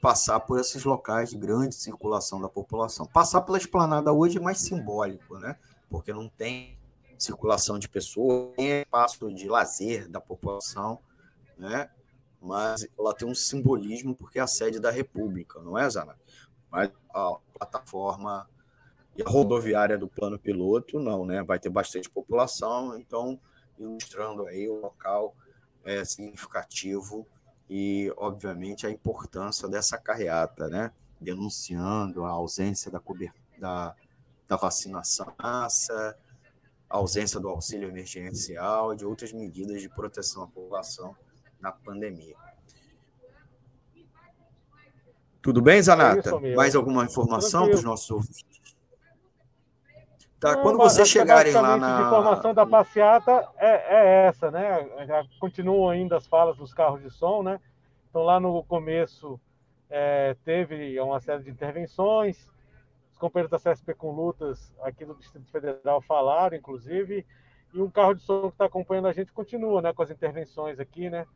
passar 0.00 0.40
por 0.40 0.60
esses 0.60 0.84
locais 0.84 1.30
de 1.30 1.36
grande 1.36 1.74
circulação 1.74 2.40
da 2.40 2.48
população. 2.48 3.06
Passar 3.06 3.40
pela 3.42 3.58
esplanada 3.58 4.12
hoje 4.12 4.38
é 4.38 4.40
mais 4.40 4.58
simbólico, 4.58 5.38
né? 5.38 5.56
Porque 5.88 6.12
não 6.12 6.28
tem 6.28 6.78
circulação 7.18 7.78
de 7.78 7.88
pessoas, 7.88 8.54
tem 8.56 8.82
espaço 8.82 9.32
de 9.32 9.48
lazer 9.48 10.08
da 10.08 10.20
população, 10.20 11.00
né? 11.56 11.90
mas 12.40 12.86
ela 12.98 13.14
tem 13.14 13.28
um 13.28 13.34
simbolismo 13.34 14.14
porque 14.14 14.38
é 14.38 14.42
a 14.42 14.46
sede 14.46 14.78
da 14.78 14.90
República, 14.90 15.60
não 15.60 15.76
é, 15.76 15.88
Zana? 15.88 16.16
Mas 16.70 16.90
a 17.12 17.36
plataforma 17.54 18.48
e 19.16 19.22
a 19.22 19.28
rodoviária 19.28 19.98
do 19.98 20.06
plano 20.06 20.38
piloto, 20.38 21.00
não, 21.00 21.26
né? 21.26 21.42
Vai 21.42 21.58
ter 21.58 21.68
bastante 21.68 22.08
população, 22.08 22.96
então, 22.98 23.40
ilustrando 23.78 24.46
aí 24.46 24.68
o 24.68 24.80
local 24.80 25.34
é, 25.84 26.04
significativo 26.04 27.26
e, 27.68 28.12
obviamente, 28.16 28.86
a 28.86 28.90
importância 28.90 29.68
dessa 29.68 29.98
carreata, 29.98 30.68
né? 30.68 30.92
Denunciando 31.20 32.24
a 32.24 32.30
ausência 32.30 32.90
da 32.90 33.00
cobertura 33.00 33.48
da, 33.58 33.96
da 34.48 34.56
vacinação, 34.56 35.32
a 35.38 35.68
ausência 36.88 37.38
do 37.38 37.48
auxílio 37.48 37.88
emergencial 37.88 38.94
e 38.94 38.96
de 38.96 39.04
outras 39.04 39.32
medidas 39.32 39.82
de 39.82 39.88
proteção 39.88 40.42
à 40.42 40.46
população 40.46 41.14
na 41.60 41.70
pandemia. 41.70 42.34
Tudo 45.42 45.60
bem, 45.60 45.82
Zanata? 45.82 46.30
É 46.42 46.54
Mais 46.54 46.74
alguma 46.74 47.04
informação 47.04 47.66
para 47.66 47.76
os 47.76 47.84
nossos 47.84 48.10
ouvintes? 48.10 48.48
Tá, 50.40 50.56
quando 50.56 50.78
vocês 50.78 51.08
chegarem 51.08 51.52
lá 51.52 51.76
na. 51.76 51.98
A 51.98 52.06
informação 52.06 52.54
da 52.54 52.64
passeata 52.64 53.48
é, 53.56 53.70
é, 53.70 54.26
essa, 54.26 54.50
né? 54.52 54.88
Já 55.04 55.24
continuam 55.40 55.90
ainda 55.90 56.16
as 56.16 56.28
falas 56.28 56.56
dos 56.56 56.72
carros 56.72 57.02
de 57.02 57.10
som, 57.10 57.42
né? 57.42 57.58
Então, 58.08 58.22
lá 58.22 58.38
no 58.38 58.62
começo, 58.62 59.38
é, 59.90 60.36
teve 60.44 60.98
uma 61.00 61.18
série 61.18 61.42
de 61.42 61.50
intervenções, 61.50 62.48
os 63.18 63.20
companheiros 63.20 63.50
da 63.50 63.58
CSP 63.58 63.94
com 63.94 64.12
lutas 64.12 64.72
aqui 64.80 65.04
do 65.04 65.14
Distrito 65.16 65.50
Federal 65.50 66.00
falaram, 66.00 66.56
inclusive, 66.56 67.26
e 67.74 67.82
um 67.82 67.90
carro 67.90 68.14
de 68.14 68.22
som 68.22 68.42
que 68.42 68.54
está 68.54 68.66
acompanhando 68.66 69.08
a 69.08 69.12
gente 69.12 69.32
continua, 69.32 69.82
né, 69.82 69.92
com 69.92 70.02
as 70.02 70.10
intervenções 70.10 70.78
aqui, 70.78 71.10
né, 71.10 71.26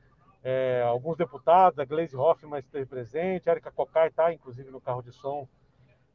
é, 0.44 0.82
alguns 0.86 1.16
deputados, 1.16 1.80
a 1.80 1.84
Gleisi 1.84 2.16
Hoffmann 2.16 2.60
esteve 2.60 2.86
presente, 2.86 3.48
a 3.48 3.52
Erika 3.52 3.72
Cocai 3.72 4.08
está, 4.08 4.32
inclusive, 4.32 4.70
no 4.70 4.80
carro 4.80 5.02
de 5.02 5.12
som, 5.12 5.48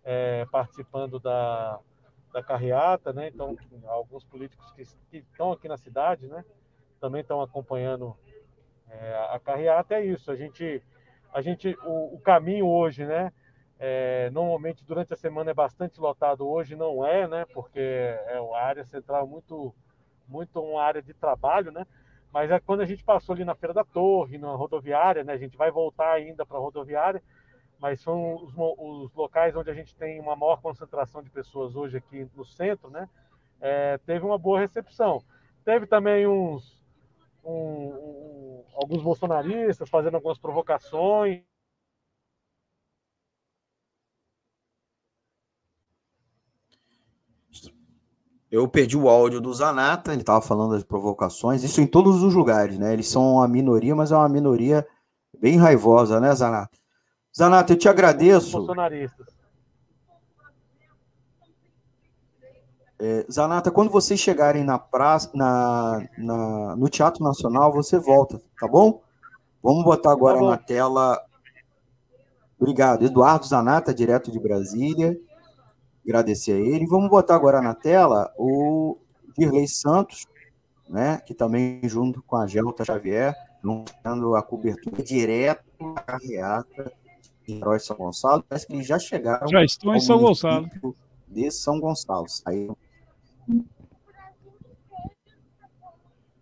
é, 0.05 0.45
participando 0.49 1.19
da, 1.19 1.79
da 2.31 2.41
carreata, 2.41 3.11
né, 3.11 3.27
então, 3.27 3.57
alguns 3.87 4.23
políticos 4.23 4.71
que, 4.71 4.85
que 5.11 5.17
estão 5.17 5.51
aqui 5.51 5.67
na 5.67 5.77
cidade, 5.77 6.27
né, 6.27 6.45
também 6.97 7.19
estão 7.19 7.41
acompanhando 7.41 8.15
é, 8.89 9.27
a 9.31 9.39
carreata, 9.39 9.95
é 9.95 10.05
isso, 10.05 10.31
a 10.31 10.35
gente, 10.37 10.81
a 11.33 11.41
gente 11.41 11.77
o, 11.83 12.15
o 12.15 12.19
caminho 12.21 12.67
hoje, 12.67 13.05
né, 13.05 13.33
é, 13.79 14.29
normalmente 14.31 14.83
durante 14.83 15.13
a 15.13 15.17
semana 15.17 15.51
é 15.51 15.53
bastante 15.53 15.99
lotado, 15.99 16.47
hoje 16.47 16.75
não 16.75 17.05
é, 17.05 17.27
né? 17.27 17.45
Porque 17.53 17.79
é 17.79 18.39
uma 18.39 18.57
área 18.57 18.83
central 18.83 19.27
muito, 19.27 19.73
muito 20.27 20.59
uma 20.59 20.81
área 20.81 21.01
de 21.01 21.13
trabalho, 21.13 21.71
né? 21.71 21.85
Mas 22.33 22.49
é 22.49 22.59
quando 22.59 22.81
a 22.81 22.85
gente 22.85 23.03
passou 23.03 23.33
ali 23.33 23.45
na 23.45 23.55
Feira 23.55 23.73
da 23.73 23.83
Torre, 23.83 24.37
na 24.37 24.51
rodoviária, 24.55 25.23
né? 25.23 25.33
A 25.33 25.37
gente 25.37 25.55
vai 25.55 25.69
voltar 25.69 26.11
ainda 26.11 26.45
para 26.45 26.57
a 26.57 26.59
rodoviária, 26.59 27.21
mas 27.79 28.01
são 28.01 28.35
os, 28.35 28.51
os, 28.55 29.13
locais 29.13 29.55
onde 29.55 29.69
a 29.69 29.73
gente 29.73 29.95
tem 29.95 30.19
uma 30.19 30.35
maior 30.35 30.59
concentração 30.59 31.21
de 31.21 31.29
pessoas 31.29 31.75
hoje 31.75 31.97
aqui 31.97 32.27
no 32.35 32.43
centro, 32.43 32.89
né? 32.89 33.07
É, 33.61 33.99
teve 33.99 34.25
uma 34.25 34.39
boa 34.39 34.59
recepção. 34.59 35.23
Teve 35.63 35.85
também 35.85 36.25
uns 36.25 36.83
um, 37.43 37.53
um, 37.53 38.63
alguns 38.73 39.03
bolsonaristas 39.03 39.89
fazendo 39.89 40.15
algumas 40.15 40.39
provocações 40.39 41.43
Eu 48.49 48.67
perdi 48.67 48.95
o 48.97 49.09
áudio 49.09 49.41
do 49.41 49.53
Zanata, 49.53 50.13
ele 50.13 50.21
estava 50.21 50.41
falando 50.41 50.71
das 50.71 50.83
provocações, 50.83 51.63
isso 51.63 51.81
em 51.81 51.87
todos 51.87 52.23
os 52.23 52.33
lugares, 52.33 52.79
né? 52.79 52.93
Eles 52.93 53.09
são 53.09 53.33
uma 53.33 53.47
minoria, 53.47 53.93
mas 53.93 54.11
é 54.11 54.15
uma 54.15 54.29
minoria 54.29 54.87
bem 55.37 55.57
raivosa, 55.57 56.19
né, 56.19 56.33
Zanata? 56.33 56.77
Zanata, 57.35 57.73
eu 57.73 57.77
te 57.77 57.89
agradeço. 57.89 58.57
Bolsonaristas. 58.57 59.35
É, 62.99 63.25
Zanata, 63.29 63.69
quando 63.69 63.91
vocês 63.91 64.19
chegarem 64.19 64.63
na 64.63 64.79
praça, 64.79 65.29
na, 65.33 66.07
na, 66.17 66.75
no 66.75 66.89
Teatro 66.89 67.23
Nacional, 67.23 67.71
você 67.71 67.99
volta, 67.99 68.41
tá 68.59 68.67
bom? 68.67 69.01
Vamos 69.61 69.83
botar 69.83 70.11
agora 70.11 70.39
tá 70.39 70.45
na 70.45 70.57
tela. 70.57 71.21
Obrigado. 72.57 73.05
Eduardo 73.05 73.45
Zanata, 73.45 73.93
direto 73.93 74.31
de 74.31 74.39
Brasília 74.39 75.15
agradecer 76.07 76.53
a 76.53 76.59
ele. 76.59 76.87
Vamos 76.87 77.09
botar 77.09 77.35
agora 77.35 77.61
na 77.61 77.75
tela 77.75 78.33
o 78.37 78.97
Dirley 79.37 79.67
Santos, 79.67 80.25
né, 80.89 81.17
que 81.25 81.33
também, 81.33 81.81
junto 81.83 82.21
com 82.23 82.37
a 82.37 82.47
Gelta 82.47 82.85
Xavier, 82.85 83.35
anunciando 83.61 84.35
a 84.35 84.41
cobertura 84.41 85.03
direto 85.03 85.63
da 85.93 86.01
carreata 86.01 86.93
em 87.47 87.57
Herói 87.57 87.79
São 87.79 87.97
Gonçalo. 87.97 88.43
Parece 88.47 88.65
que 88.65 88.73
eles 88.73 88.87
já 88.87 88.97
chegaram. 88.97 89.47
Já 89.47 89.63
estão 89.63 89.93
em 89.93 89.99
São 89.99 90.17
Gonçalo. 90.17 90.69
De 91.27 91.51
São 91.51 91.79
Gonçalo. 91.79 92.27
Saíram. 92.29 92.77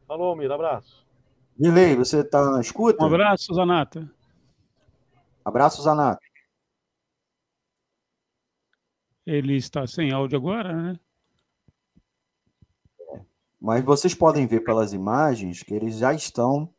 Alô, 0.07 0.25
Almir, 0.25 0.51
abraço. 0.51 1.03
Dilei, 1.57 1.95
você 1.95 2.19
está 2.19 2.51
na 2.51 2.61
escuta? 2.61 3.03
Um 3.03 3.07
abraço, 3.07 3.53
Zanata. 3.53 4.11
Abraço, 5.43 5.81
Zanata. 5.81 6.19
Ele 9.25 9.55
está 9.55 9.87
sem 9.87 10.11
áudio 10.11 10.37
agora, 10.37 10.73
né? 10.73 10.99
Mas 13.59 13.83
vocês 13.83 14.13
podem 14.13 14.45
ver 14.45 14.59
pelas 14.59 14.93
imagens 14.93 15.63
que 15.63 15.73
eles 15.73 15.97
já 15.97 16.13
estão 16.13 16.71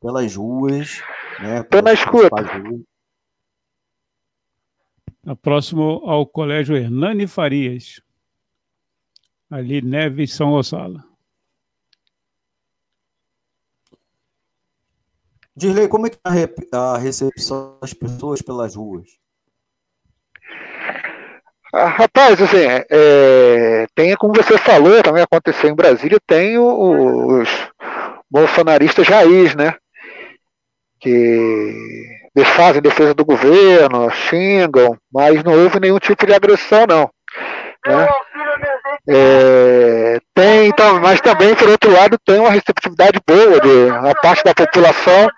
pelas 0.00 0.36
ruas, 0.36 1.02
né? 1.40 1.62
Tô 1.64 1.82
na 1.82 1.92
escuta. 1.92 2.28
Tá 5.22 5.36
próximo 5.36 6.00
ao 6.04 6.24
Colégio 6.26 6.76
Hernani 6.76 7.26
Farias. 7.26 8.00
Ali, 9.50 9.82
Neves, 9.82 10.34
São 10.34 10.50
Gonçalo. 10.50 11.02
Dirley, 15.56 15.88
como 15.88 16.06
é 16.06 16.10
que 16.10 16.18
é 16.24 16.76
a 16.76 16.96
recepção 16.96 17.78
das 17.80 17.92
pessoas 17.92 18.40
pelas 18.40 18.76
ruas? 18.76 19.17
Ah, 21.72 21.86
rapaz, 21.86 22.40
assim, 22.40 22.64
é, 22.90 23.86
tem, 23.94 24.16
como 24.16 24.32
você 24.32 24.56
falou, 24.56 25.02
também 25.02 25.22
aconteceu 25.22 25.68
em 25.68 25.74
Brasília, 25.74 26.18
tem 26.26 26.58
os 26.58 27.48
bolsonaristas 28.30 29.06
raiz, 29.06 29.54
né? 29.54 29.74
Que 30.98 32.08
fazem 32.58 32.82
defesa 32.82 33.14
do 33.14 33.24
governo, 33.24 34.10
xingam, 34.10 34.96
mas 35.12 35.42
não 35.44 35.52
houve 35.52 35.78
nenhum 35.78 35.98
tipo 35.98 36.26
de 36.26 36.34
agressão, 36.34 36.86
não. 36.88 37.10
Né? 37.86 38.08
É, 39.08 40.18
tem, 40.34 40.66
então, 40.66 41.00
mas 41.00 41.20
também, 41.20 41.54
por 41.54 41.68
outro 41.68 41.92
lado, 41.92 42.18
tem 42.24 42.38
uma 42.38 42.50
receptividade 42.50 43.20
boa 43.26 43.60
de 43.60 43.90
a 43.90 44.14
parte 44.20 44.42
da 44.44 44.54
população 44.54 45.28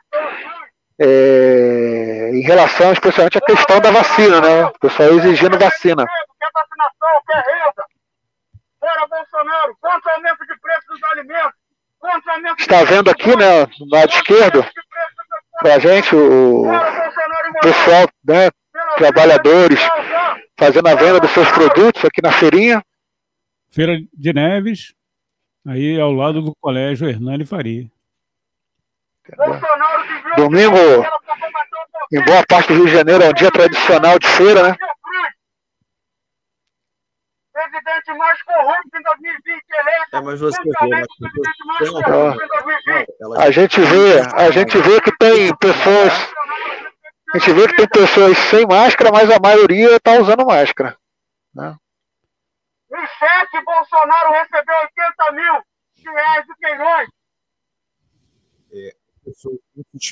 é, 1.00 2.30
em 2.34 2.42
relação, 2.42 2.92
especialmente, 2.92 3.38
à 3.38 3.40
questão 3.40 3.80
da 3.80 3.90
vacina, 3.90 4.40
né? 4.40 4.64
O 4.66 4.78
pessoal 4.78 5.08
exigindo 5.10 5.58
vacina. 5.58 6.04
Está 12.58 12.84
vendo 12.84 13.10
aqui, 13.10 13.34
né, 13.36 13.66
no 13.78 13.88
lado 13.90 14.10
esquerdo, 14.10 14.64
para 15.60 15.74
a 15.74 15.78
gente, 15.78 16.14
o 16.14 16.64
pessoal, 17.62 18.08
né, 18.24 18.50
trabalhadores, 18.96 19.80
fazendo 20.58 20.88
a 20.88 20.94
venda 20.94 21.20
dos 21.20 21.30
seus 21.30 21.50
produtos 21.50 22.04
aqui 22.04 22.22
na 22.22 22.32
feirinha. 22.32 22.82
Feira 23.70 23.98
de 24.12 24.32
Neves, 24.32 24.94
aí 25.66 26.00
ao 26.00 26.12
lado 26.12 26.42
do 26.42 26.54
colégio 26.60 27.08
Hernani 27.08 27.46
Faria. 27.46 27.88
Domingo, 30.36 30.76
em 32.12 32.24
boa 32.24 32.44
parte 32.48 32.68
do 32.68 32.74
Rio 32.74 32.86
de 32.86 32.92
Janeiro, 32.92 33.22
é 33.22 33.28
um 33.28 33.34
dia 33.34 33.50
tradicional 33.50 34.18
de 34.18 34.26
feira, 34.28 34.62
né? 34.62 34.76
presidente 37.60 38.14
mais 38.14 38.42
corrupto 38.42 38.96
em 38.96 39.02
2020 39.02 39.64
eleito. 39.70 40.16
É, 40.16 40.20
mas 40.20 40.40
você 40.40 40.62
vê, 40.62 40.70
a 43.38 43.50
gente 43.50 43.80
vê, 43.80 44.20
a 44.34 44.50
gente 44.50 44.78
vê 44.78 45.00
que 45.00 45.16
tem 45.18 45.54
pessoas, 45.56 46.12
a 47.34 47.38
gente 47.38 47.52
vê 47.52 47.68
que 47.68 47.76
tem 47.76 47.88
pessoas 47.88 48.38
sem 48.38 48.66
máscara, 48.66 49.10
mas 49.12 49.30
a 49.30 49.38
maioria 49.38 49.96
está 49.96 50.12
usando 50.12 50.46
máscara. 50.46 50.96
Né? 51.54 51.76
Em 52.92 53.06
cheque, 53.06 53.64
Bolsonaro 53.64 54.32
recebeu 54.32 54.74
80 54.82 55.32
mil 55.32 55.62
reais 56.14 56.46
do 56.46 56.54
Queiroz. 56.56 57.08
Pessoa 59.32 59.54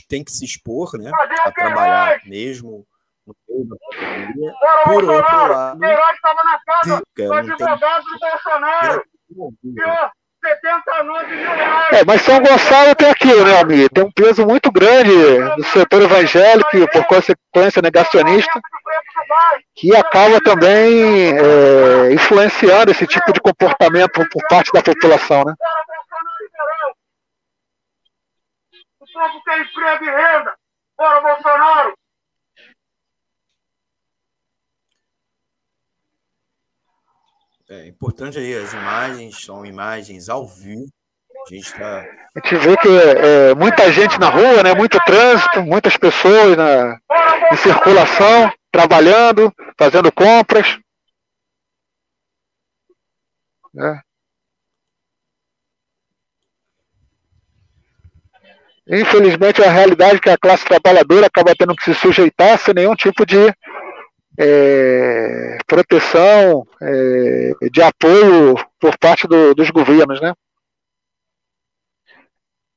tem 0.09 0.23
que 0.25 0.31
se 0.33 0.45
expor, 0.45 0.91
né? 0.99 1.11
A 1.45 1.51
trabalhar 1.53 2.21
mesmo 2.25 2.85
no 3.27 3.35
meio 3.49 3.69
da 3.69 3.77
pandemia. 3.91 4.53
Por 4.85 5.05
outro 5.05 5.49
lado, 5.49 5.79
Queiroz 5.81 6.15
estava 6.15 6.41
na 6.45 6.59
casa 6.65 7.03
fica, 7.15 7.29
do 7.29 7.29
não 7.49 7.57
tem- 7.57 7.67
advogado 7.67 8.05
do 8.05 8.19
Bolsonaro. 8.19 9.03
Senhor, 9.29 10.11
79 10.41 11.37
mil 11.37 11.51
reais. 11.51 11.93
É, 11.93 12.05
mas 12.05 12.23
São 12.23 12.41
Gonçalo 12.41 12.95
tem 12.95 13.11
aquilo, 13.11 13.45
né, 13.45 13.61
amigo? 13.61 13.89
Tem 13.93 14.05
um 14.05 14.13
peso 14.13 14.47
muito 14.47 14.71
grande 14.71 15.11
no 15.57 15.65
setor 15.65 16.03
evangélico 16.03 16.77
e, 16.77 16.89
por 16.89 17.05
consequência, 17.07 17.83
negacionista, 17.83 18.61
que 19.75 19.95
acaba 19.97 20.41
também 20.41 21.37
é, 21.37 22.13
influenciando 22.13 22.93
esse 22.93 23.07
tipo 23.07 23.33
de 23.33 23.41
comportamento 23.41 24.27
por 24.31 24.43
parte 24.49 24.73
da 24.73 24.81
população, 24.83 25.45
né? 25.45 25.55
O 29.09 29.13
povo 29.13 29.43
tem 29.45 29.63
emprego 29.63 30.05
e 30.05 30.11
renda. 30.11 30.55
Bora, 30.97 31.21
Bolsonaro. 31.21 31.95
É 37.71 37.87
importante 37.87 38.39
aí, 38.39 38.55
as 38.55 38.73
imagens 38.73 39.45
são 39.45 39.65
imagens 39.65 40.29
ao 40.29 40.47
vivo. 40.47 40.87
A 41.47 41.55
gente 41.55 41.67
está. 41.67 42.01
A 42.01 42.41
gente 42.41 42.57
vê 42.57 42.77
que 42.77 42.89
é, 42.89 43.55
muita 43.55 43.93
gente 43.93 44.19
na 44.19 44.29
rua, 44.31 44.63
né? 44.63 44.75
Muito 44.75 44.99
trânsito, 45.05 45.63
muitas 45.63 45.97
pessoas 45.97 46.57
na, 46.57 46.99
em 47.53 47.57
circulação, 47.57 48.53
trabalhando, 48.71 49.53
fazendo 49.79 50.11
compras. 50.11 50.79
né? 53.73 54.03
Infelizmente, 58.89 59.61
é 59.63 59.69
a 59.69 59.73
realidade 59.73 60.21
que 60.21 60.31
a 60.31 60.39
classe 60.39 60.65
trabalhadora 60.65 61.27
acaba 61.27 61.55
tendo 61.55 61.77
que 61.77 61.85
se 61.85 61.95
sujeitar 61.95 62.59
sem 62.59 62.73
nenhum 62.75 62.95
tipo 62.95 63.27
de 63.27 63.37
é, 64.41 65.59
proteção, 65.67 66.67
é, 66.81 67.51
de 67.73 67.83
apoio 67.83 68.55
por 68.79 68.97
parte 68.97 69.27
do- 69.27 69.53
dos 69.55 69.69
governos, 69.71 70.21
né? 70.21 70.33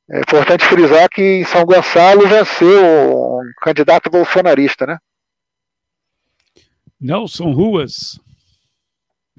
É 0.10 0.20
importante 0.20 0.66
frisar 0.66 1.08
que 1.08 1.22
em 1.22 1.46
São 1.46 1.64
Gonçalo 1.64 2.28
venceu 2.28 2.84
um 2.84 3.52
candidato 3.62 4.10
bolsonarista, 4.10 4.86
né? 4.88 4.98
Nelson 7.00 7.52
Ruas, 7.52 8.20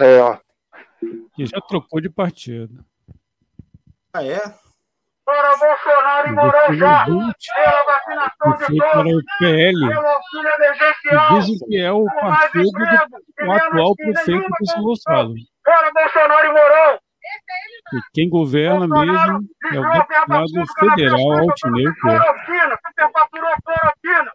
É, 0.00 0.18
ó. 0.20 0.38
que 1.34 1.44
já 1.44 1.60
trocou 1.60 2.00
de 2.00 2.08
partido. 2.08 2.84
Ah, 4.14 4.24
é? 4.24 4.40
Bora, 5.24 5.56
Bolsonaro 5.56 6.28
e 6.28 6.32
Mourão 6.32 6.74
já. 6.74 7.04
Pela 7.04 7.84
vacinação 7.84 8.52
de 8.66 8.76
para 8.76 8.92
todos. 8.92 9.24
PL. 9.38 9.88
Pelo 9.88 10.06
auxílio 10.06 10.50
emergencial. 10.56 11.40
dizem 11.40 11.68
que 11.68 11.76
é 11.78 11.92
o 11.92 12.04
partido 12.06 12.70
do 12.70 13.46
o 13.46 13.52
atual 13.52 13.96
prefeito 13.96 14.48
de 14.60 14.72
São 14.72 14.82
Gonçalo. 14.82 15.34
Bora, 15.64 15.92
Bolsonaro 15.92 16.46
e 16.46 16.52
Mourão. 16.52 16.98
E 17.94 18.00
quem 18.12 18.28
governa 18.28 18.86
mesmo 18.88 19.40
é 19.72 19.78
o 19.78 19.92
deputado 19.92 20.48
federal 20.78 21.32
Altineu. 21.32 21.94
Cloroquina, 22.00 22.78
superfaturou 22.86 23.54
cloroquina. 23.64 24.32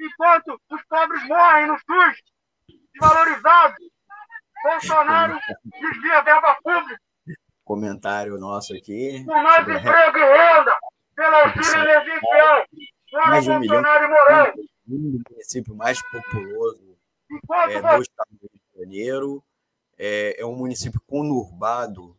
Enquanto 0.00 0.60
os 0.70 0.82
pobres 0.88 1.26
morrem 1.26 1.66
no 1.66 1.78
SUS, 1.78 2.22
desvalorizados. 2.92 3.78
Bolsonaro 4.62 5.38
desvia 5.80 6.22
verba 6.22 6.56
pública. 6.62 7.00
Comentário 7.70 8.36
nosso 8.36 8.74
aqui. 8.74 9.22
Por 9.24 9.42
mais 9.44 9.58
sobre 9.58 9.78
emprego 9.78 10.18
e 10.18 10.22
renda. 10.22 10.76
Mais 13.12 13.44
de 13.44 13.50
um 13.52 13.60
milhão 13.60 13.80
Bolsonaro 13.80 14.04
e 14.04 14.08
Mourão. 14.08 14.52
o 14.88 15.30
município 15.30 15.76
mais 15.76 16.02
populoso 16.02 16.98
é, 17.68 17.80
do 17.80 18.02
estado 18.02 18.28
do 18.32 18.50
Rio 18.50 18.60
de 18.74 18.80
Janeiro. 18.80 19.44
É, 19.96 20.40
é 20.40 20.44
um 20.44 20.56
município 20.56 21.00
conurbado. 21.06 22.06
O 22.06 22.16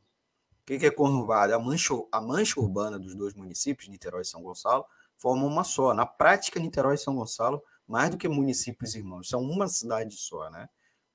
que, 0.65 0.79
que 0.79 0.85
é 0.85 0.91
conurbado? 0.91 1.53
A 1.53 1.59
mancha, 1.59 1.95
a 2.13 2.21
mancha 2.21 2.57
urbana 2.57 2.97
dos 2.97 3.13
dois 3.13 3.33
municípios, 3.33 3.89
Niterói 3.89 4.21
e 4.21 4.25
São 4.25 4.41
Gonçalo, 4.41 4.85
formam 5.17 5.47
uma 5.47 5.65
só. 5.65 5.93
Na 5.93 6.05
prática, 6.05 6.61
Niterói 6.61 6.95
e 6.95 6.97
São 6.97 7.13
Gonçalo, 7.13 7.61
mais 7.85 8.09
do 8.09 8.17
que 8.17 8.29
municípios 8.29 8.95
irmãos, 8.95 9.27
são 9.27 9.41
uma 9.41 9.67
cidade 9.67 10.15
só. 10.15 10.49
Né? 10.49 10.69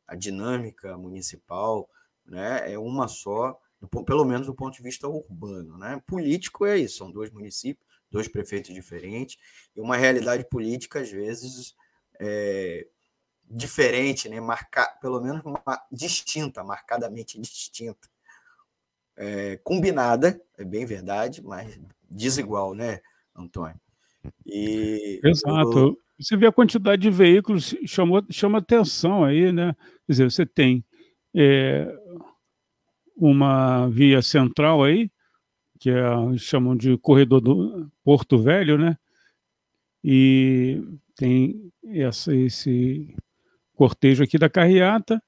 A 0.06 0.14
dinâmica 0.14 0.94
municipal 0.98 1.88
né, 2.26 2.70
é 2.70 2.78
uma 2.78 3.08
só, 3.08 3.58
do 3.80 3.88
pelo 4.04 4.24
menos 4.24 4.46
do 4.46 4.54
ponto 4.54 4.76
de 4.76 4.82
vista 4.82 5.08
urbano. 5.08 5.76
Né? 5.78 6.00
Político 6.06 6.64
é 6.66 6.78
isso, 6.78 6.98
são 6.98 7.10
dois 7.10 7.30
municípios, 7.30 7.86
dois 8.10 8.28
prefeitos 8.28 8.74
diferentes, 8.74 9.38
e 9.74 9.80
uma 9.80 9.96
realidade 9.96 10.48
política, 10.48 11.00
às 11.00 11.10
vezes, 11.10 11.74
é, 12.20 12.86
diferente, 13.48 14.28
né? 14.28 14.40
Marca, 14.40 14.86
pelo 15.00 15.20
menos 15.20 15.42
uma, 15.44 15.62
distinta, 15.90 16.64
marcadamente 16.64 17.40
distinta. 17.40 18.08
É, 19.16 19.56
combinada, 19.62 20.40
é 20.58 20.64
bem 20.64 20.84
verdade, 20.84 21.42
mas 21.42 21.78
desigual, 22.08 22.74
né? 22.74 23.00
Antônio. 23.34 23.80
E 24.44 25.20
Exato. 25.22 25.98
Você 26.18 26.36
vê 26.36 26.46
a 26.46 26.52
quantidade 26.52 27.02
de 27.02 27.10
veículos, 27.10 27.74
chamou, 27.86 28.24
chama 28.30 28.58
atenção 28.58 29.22
aí, 29.24 29.52
né? 29.52 29.74
Quer 30.06 30.12
dizer, 30.12 30.30
você 30.30 30.46
tem 30.46 30.84
é, 31.34 31.86
uma 33.16 33.88
via 33.88 34.20
central 34.20 34.84
aí, 34.84 35.10
que 35.80 35.90
é, 35.90 36.04
chamam 36.38 36.76
de 36.76 36.96
corredor 36.98 37.40
do 37.40 37.90
Porto 38.04 38.38
Velho, 38.38 38.78
né? 38.78 38.96
E 40.04 40.82
tem 41.16 41.72
essa, 41.84 42.34
esse 42.34 43.14
cortejo 43.74 44.22
aqui 44.22 44.38
da 44.38 44.48
carreata, 44.48 45.22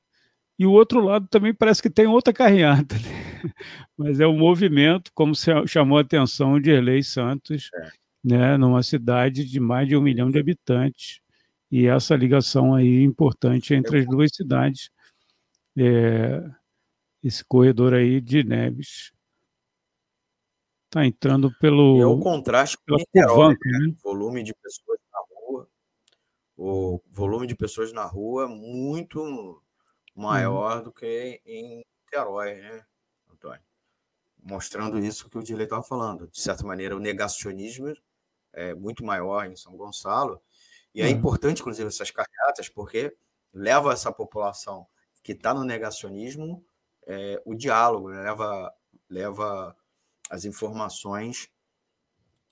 e 0.58 0.66
o 0.66 0.72
outro 0.72 1.00
lado 1.00 1.26
também 1.28 1.54
parece 1.54 1.80
que 1.80 1.90
tem 1.90 2.06
outra 2.06 2.32
carreata, 2.32 2.96
né? 2.96 3.02
mas 3.96 4.20
é 4.20 4.26
o 4.26 4.30
um 4.30 4.38
movimento, 4.38 5.10
como 5.14 5.32
chamou 5.66 5.98
a 5.98 6.02
atenção 6.02 6.60
de 6.60 6.70
Erlei 6.70 7.02
Santos, 7.02 7.70
é. 7.74 7.90
né, 8.24 8.56
numa 8.56 8.82
cidade 8.82 9.44
de 9.44 9.60
mais 9.60 9.88
de 9.88 9.96
um 9.96 10.02
milhão 10.02 10.30
de 10.30 10.38
habitantes, 10.38 11.20
e 11.70 11.86
essa 11.86 12.16
ligação 12.16 12.74
aí 12.74 13.02
importante 13.02 13.74
entre 13.74 14.00
as 14.00 14.06
duas 14.06 14.30
cidades, 14.34 14.90
é, 15.76 16.42
esse 17.22 17.44
corredor 17.44 17.94
aí 17.94 18.20
de 18.20 18.42
Neves. 18.42 19.12
Está 20.86 21.04
entrando 21.04 21.52
pelo. 21.58 22.00
É 22.00 22.06
o 22.06 22.18
contraste 22.18 22.78
com 22.78 22.96
Niterói, 22.96 23.54
né? 23.64 23.78
né? 23.88 23.94
volume 24.02 24.42
de 24.42 24.54
pessoas 24.54 24.98
na 25.12 25.20
rua. 25.28 25.68
O 26.56 27.02
volume 27.10 27.46
de 27.46 27.54
pessoas 27.54 27.92
na 27.92 28.04
rua 28.04 28.44
é 28.44 28.46
muito 28.48 29.62
maior 30.14 30.82
do 30.82 30.90
que 30.90 31.40
em 31.44 31.84
Niterói, 32.04 32.54
né, 32.54 32.84
Antônio? 33.30 33.62
Mostrando 34.42 34.98
isso 34.98 35.28
que 35.28 35.36
o 35.36 35.42
Dilei 35.42 35.64
estava 35.64 35.82
falando. 35.82 36.26
De 36.28 36.40
certa 36.40 36.64
maneira, 36.64 36.96
o 36.96 37.00
negacionismo 37.00 37.94
é 38.52 38.74
muito 38.74 39.04
maior 39.04 39.44
em 39.46 39.56
São 39.56 39.76
Gonçalo. 39.76 40.40
E 40.94 41.02
é 41.02 41.04
uhum. 41.04 41.10
importante, 41.10 41.60
inclusive, 41.60 41.86
essas 41.86 42.10
carreatas, 42.10 42.68
porque 42.68 43.14
leva 43.52 43.92
essa 43.92 44.10
população 44.10 44.86
que 45.22 45.32
está 45.32 45.52
no 45.52 45.64
negacionismo 45.64 46.64
é, 47.08 47.42
o 47.44 47.54
diálogo, 47.54 48.10
né? 48.10 48.22
leva, 48.22 48.72
leva 49.08 49.76
as 50.30 50.44
informações 50.44 51.50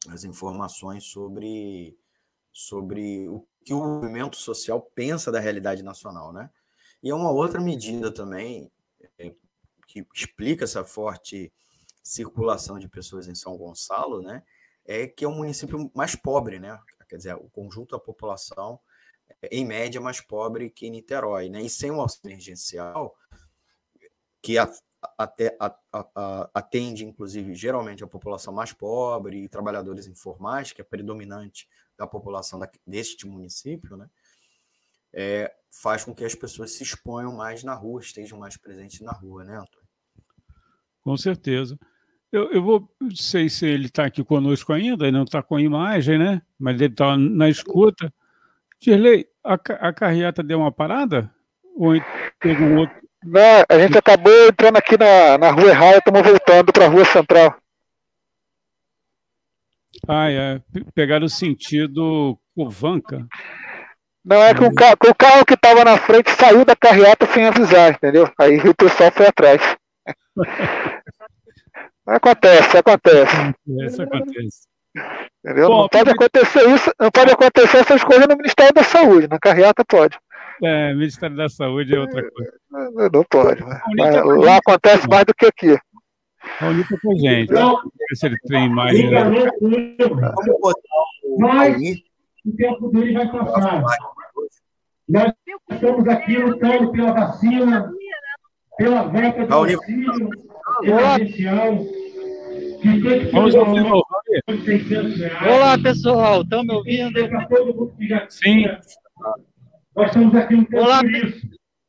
as 0.09 0.25
informações 0.25 1.05
sobre, 1.05 1.99
sobre 2.52 3.28
o 3.28 3.47
que 3.65 3.75
o 3.75 3.78
movimento 3.78 4.36
social 4.36 4.81
pensa 4.94 5.33
da 5.33 5.41
realidade 5.41 5.83
nacional, 5.83 6.33
né? 6.33 6.51
E 7.02 7.10
é 7.10 7.15
uma 7.15 7.31
outra 7.31 7.60
medida 7.60 8.12
também 8.12 8.70
é, 9.18 9.35
que 9.86 10.07
explica 10.15 10.65
essa 10.65 10.85
forte 10.85 11.52
circulação 12.02 12.78
de 12.78 12.89
pessoas 12.89 13.26
em 13.26 13.35
São 13.35 13.57
Gonçalo, 13.57 14.23
né? 14.23 14.43
É 14.85 15.07
que 15.07 15.25
é 15.25 15.28
um 15.28 15.36
município 15.36 15.91
mais 15.94 16.15
pobre, 16.15 16.59
né? 16.59 16.78
Quer 17.09 17.17
dizer, 17.17 17.35
o 17.36 17.49
conjunto 17.51 17.97
da 17.97 18.02
população 18.02 18.81
é, 19.43 19.49
em 19.51 19.65
média 19.65 20.01
mais 20.01 20.20
pobre 20.20 20.70
que 20.70 20.89
Niterói, 20.89 21.49
né? 21.49 21.62
E 21.62 21.70
sem 21.70 21.91
o 21.91 22.01
auxílio 22.01 22.33
emergencial, 22.33 23.17
que 24.42 24.58
a, 24.58 24.70
a, 25.18 25.76
a, 25.92 26.50
atende, 26.55 27.05
inclusive, 27.05 27.55
geralmente 27.55 28.02
a 28.02 28.06
população 28.06 28.52
mais 28.52 28.73
pobre 28.73 29.44
e 29.44 29.48
trabalhadores 29.48 30.06
informais, 30.06 30.73
que 30.73 30.81
é 30.81 30.84
predominante 30.84 31.68
da 31.97 32.06
população 32.06 32.58
da, 32.58 32.70
deste 32.86 33.26
município, 33.26 33.97
né? 33.97 34.08
É, 35.12 35.55
faz 35.70 36.05
com 36.05 36.15
que 36.15 36.24
as 36.24 36.34
pessoas 36.34 36.73
se 36.73 36.82
exponham 36.82 37.34
mais 37.34 37.65
na 37.65 37.74
rua, 37.74 38.00
estejam 38.00 38.39
mais 38.39 38.56
presentes 38.56 39.00
na 39.00 39.12
rua, 39.12 39.44
né, 39.44 39.56
Antônio? 39.56 39.89
Com 41.02 41.16
certeza. 41.16 41.78
Eu, 42.31 42.50
eu 42.50 42.62
vou, 42.62 42.94
não 43.00 43.15
sei 43.15 43.48
se 43.48 43.65
ele 43.65 43.86
está 43.86 44.05
aqui 44.05 44.23
conosco 44.23 44.73
ainda, 44.73 45.05
ele 45.06 45.16
não 45.16 45.24
está 45.24 45.42
com 45.42 45.58
imagem, 45.58 46.18
né? 46.18 46.42
Mas 46.58 46.81
ele 46.81 46.92
está 46.92 47.16
na 47.16 47.48
escuta. 47.48 48.12
Dirley, 48.81 49.26
a, 49.42 49.55
a 49.55 49.92
carreata 49.92 50.42
deu 50.42 50.58
uma 50.58 50.73
parada? 50.73 51.32
Ou 51.76 51.92
teve 52.40 52.62
um 52.62 52.78
outro, 52.78 53.06
não, 53.24 53.64
a 53.68 53.78
gente 53.78 53.98
acabou 53.98 54.48
entrando 54.48 54.76
aqui 54.76 54.96
na, 54.98 55.38
na 55.38 55.50
rua 55.50 55.68
errada, 55.70 55.98
estamos 55.98 56.22
voltando 56.22 56.72
para 56.72 56.84
a 56.84 56.88
rua 56.88 57.04
central. 57.04 57.56
Ah, 60.08 60.30
é. 60.30 60.60
Pegaram 60.94 61.26
o 61.26 61.28
sentido 61.28 62.38
Covanca. 62.54 63.26
Não, 64.24 64.42
é 64.42 64.52
que 64.54 64.64
o 64.64 64.74
carro, 64.74 64.96
o 65.08 65.14
carro 65.14 65.44
que 65.44 65.54
estava 65.54 65.84
na 65.84 65.96
frente 65.96 66.30
saiu 66.32 66.64
da 66.64 66.74
carreata 66.74 67.26
sem 67.26 67.46
avisar, 67.46 67.92
entendeu? 67.92 68.28
Aí 68.38 68.58
o 68.58 68.74
pessoal 68.74 69.10
foi 69.12 69.26
atrás. 69.26 69.62
acontece, 72.06 72.76
acontece. 72.76 73.54
Isso 73.86 74.02
acontece. 74.02 74.66
Entendeu? 75.44 75.68
Bom, 75.68 75.82
não 75.82 75.88
pode 75.88 76.10
acontecer 76.10 76.68
isso, 76.70 76.90
não 76.98 77.10
pode 77.10 77.30
acontecer 77.30 77.78
essas 77.78 78.02
coisas 78.02 78.26
no 78.26 78.36
Ministério 78.36 78.74
da 78.74 78.82
Saúde, 78.82 79.28
na 79.28 79.38
carreata 79.38 79.84
pode. 79.86 80.18
É, 80.62 80.94
Ministério 80.94 81.36
da 81.36 81.49
Saúde 81.49 81.94
é 81.94 81.99
outra 81.99 82.28
coisa. 82.31 82.52
Não, 82.70 83.09
não 83.12 83.25
pode. 83.25 83.62
Né? 83.62 84.23
lá 84.23 84.57
acontece 84.57 85.07
mais 85.09 85.25
do 85.25 85.35
que 85.35 85.47
aqui. 85.47 85.78
Raulito 86.59 86.99
com 87.01 87.12
a 87.12 87.17
gente. 87.17 87.52
Vamos 87.52 87.83
ver 87.85 88.17
se 88.17 88.26
ele 88.26 88.36
tem 88.47 88.68
mais. 88.68 88.99
Vamos 89.01 89.51
botar 90.60 90.81
o 91.25 91.39
Mas 91.39 91.76
o 92.44 92.57
tempo 92.57 92.89
dele 92.91 93.12
vai 93.12 93.31
passar. 93.31 93.83
Nós 95.09 95.33
estamos 95.70 96.09
aqui 96.09 96.36
lutando 96.39 96.93
pela 96.93 97.12
vacina, 97.12 97.93
pela 98.76 99.05
beca 99.05 99.47
de 99.47 99.52
auxílio 99.52 100.31
emergencial. 100.83 101.86
Vamos 103.33 103.55
ouvir, 103.55 103.85
Olá, 105.47 105.78
pessoal. 105.83 106.43
Estão 106.43 106.62
me 106.62 106.75
ouvindo? 106.75 107.20
Sim. 108.28 108.67
Nós 109.97 110.08
estamos 110.08 110.34
aqui 110.34 110.55
um 110.55 110.66
Olá. 110.78 111.00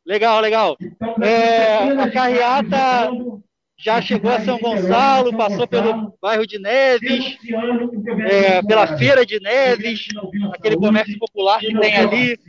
Legal, 0.06 0.40
legal. 0.40 0.78
Então, 0.80 1.16
é, 1.22 1.90
a 1.90 2.10
carreata 2.10 3.12
já 3.78 4.02
chegou 4.02 4.32
a 4.32 4.40
São 4.40 4.58
Gonçalo, 4.58 5.36
passou 5.36 5.68
pelo 5.68 6.18
bairro 6.22 6.48
de 6.48 6.58
Neves, 6.58 7.38
é, 8.32 8.62
pela 8.64 8.98
Feira 8.98 9.26
de 9.26 9.42
Neves, 9.42 10.08
aquele 10.54 10.78
comércio 10.78 11.20
popular 11.20 11.60
que 11.60 11.78
tem 11.78 11.98
ali. 11.98 12.40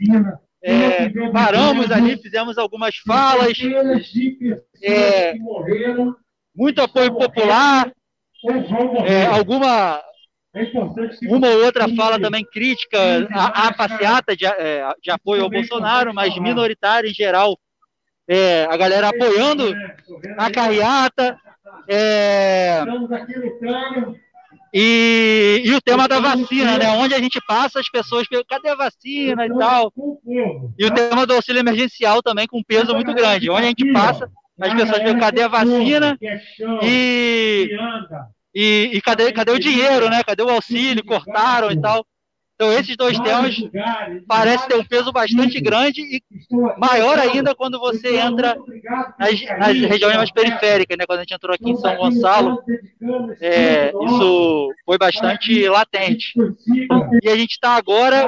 É, 0.63 1.09
paramos 1.31 1.91
ali, 1.91 2.17
fizemos 2.17 2.57
algumas 2.57 2.95
falas, 3.05 3.57
é, 4.81 5.33
muito 6.55 6.81
apoio 6.81 7.13
popular, 7.15 7.91
é, 9.05 9.25
alguma 9.25 10.01
uma 11.27 11.47
ou 11.47 11.65
outra 11.65 11.87
fala 11.95 12.19
também 12.19 12.43
crítica 12.43 12.97
à, 13.31 13.67
à 13.67 13.73
passeata 13.73 14.35
de, 14.35 14.45
é, 14.45 14.83
de, 15.01 15.11
apoio 15.11 15.43
ao 15.43 15.49
Bolsonaro, 15.49 16.13
mas 16.13 16.35
minoritária 16.39 17.07
em 17.07 17.13
geral. 17.13 17.57
É, 18.27 18.65
a 18.65 18.77
galera 18.77 19.09
apoiando 19.09 19.73
a 20.37 20.51
carreata. 20.51 21.37
É, 21.87 22.83
e, 24.73 25.63
e, 25.65 25.73
o 25.73 25.81
tema 25.81 26.07
da 26.07 26.19
vacina, 26.19 26.77
né? 26.77 26.89
Onde 26.91 27.15
a 27.15 27.19
gente 27.19 27.39
passa, 27.47 27.79
as 27.79 27.89
pessoas 27.89 28.27
perguntam, 28.27 28.57
cadê 28.57 28.69
a 28.69 28.75
vacina 28.75 29.45
e 29.45 29.49
tal. 29.57 29.91
E 30.77 30.85
o 30.85 30.93
tema 30.93 31.25
do 31.25 31.33
auxílio 31.33 31.59
emergencial 31.59 32.21
também 32.21 32.47
com 32.47 32.63
peso 32.63 32.93
muito 32.93 33.13
grande. 33.13 33.49
Onde 33.49 33.65
a 33.65 33.69
gente 33.69 33.91
passa, 33.91 34.29
as 34.59 34.73
pessoas 34.73 34.99
perguntam, 34.99 35.19
cadê 35.19 35.41
a 35.41 35.47
vacina? 35.47 36.17
E 36.83 37.69
e, 38.53 38.91
e 38.93 39.01
cadê, 39.01 39.31
cadê 39.31 39.51
o 39.51 39.59
dinheiro, 39.59 40.09
né? 40.09 40.23
Cadê 40.23 40.43
o 40.43 40.49
auxílio? 40.49 41.05
Cortaram 41.05 41.71
e 41.71 41.79
tal. 41.79 42.05
Então, 42.61 42.73
esses 42.73 42.97
dois 42.97 43.17
temas 43.17 43.55
parecem 44.27 44.67
ter 44.67 44.75
um 44.75 44.83
peso 44.83 45.13
bastante 45.13 45.61
grande 45.61 46.01
e 46.01 46.21
maior 46.77 47.17
ainda 47.17 47.55
quando 47.55 47.79
você 47.79 48.17
entra 48.17 48.57
nas, 49.17 49.41
nas 49.57 49.77
regiões 49.77 50.17
mais 50.17 50.29
periféricas, 50.29 50.97
né? 50.97 51.05
Quando 51.05 51.19
a 51.19 51.21
gente 51.21 51.33
entrou 51.33 51.55
aqui 51.55 51.69
em 51.69 51.77
São 51.77 51.95
Gonçalo, 51.95 52.61
é, 53.39 53.93
isso 54.03 54.73
foi 54.83 54.97
bastante 54.97 55.69
latente. 55.69 56.33
E 57.23 57.29
a 57.29 57.37
gente 57.37 57.51
está 57.51 57.77
agora 57.77 58.27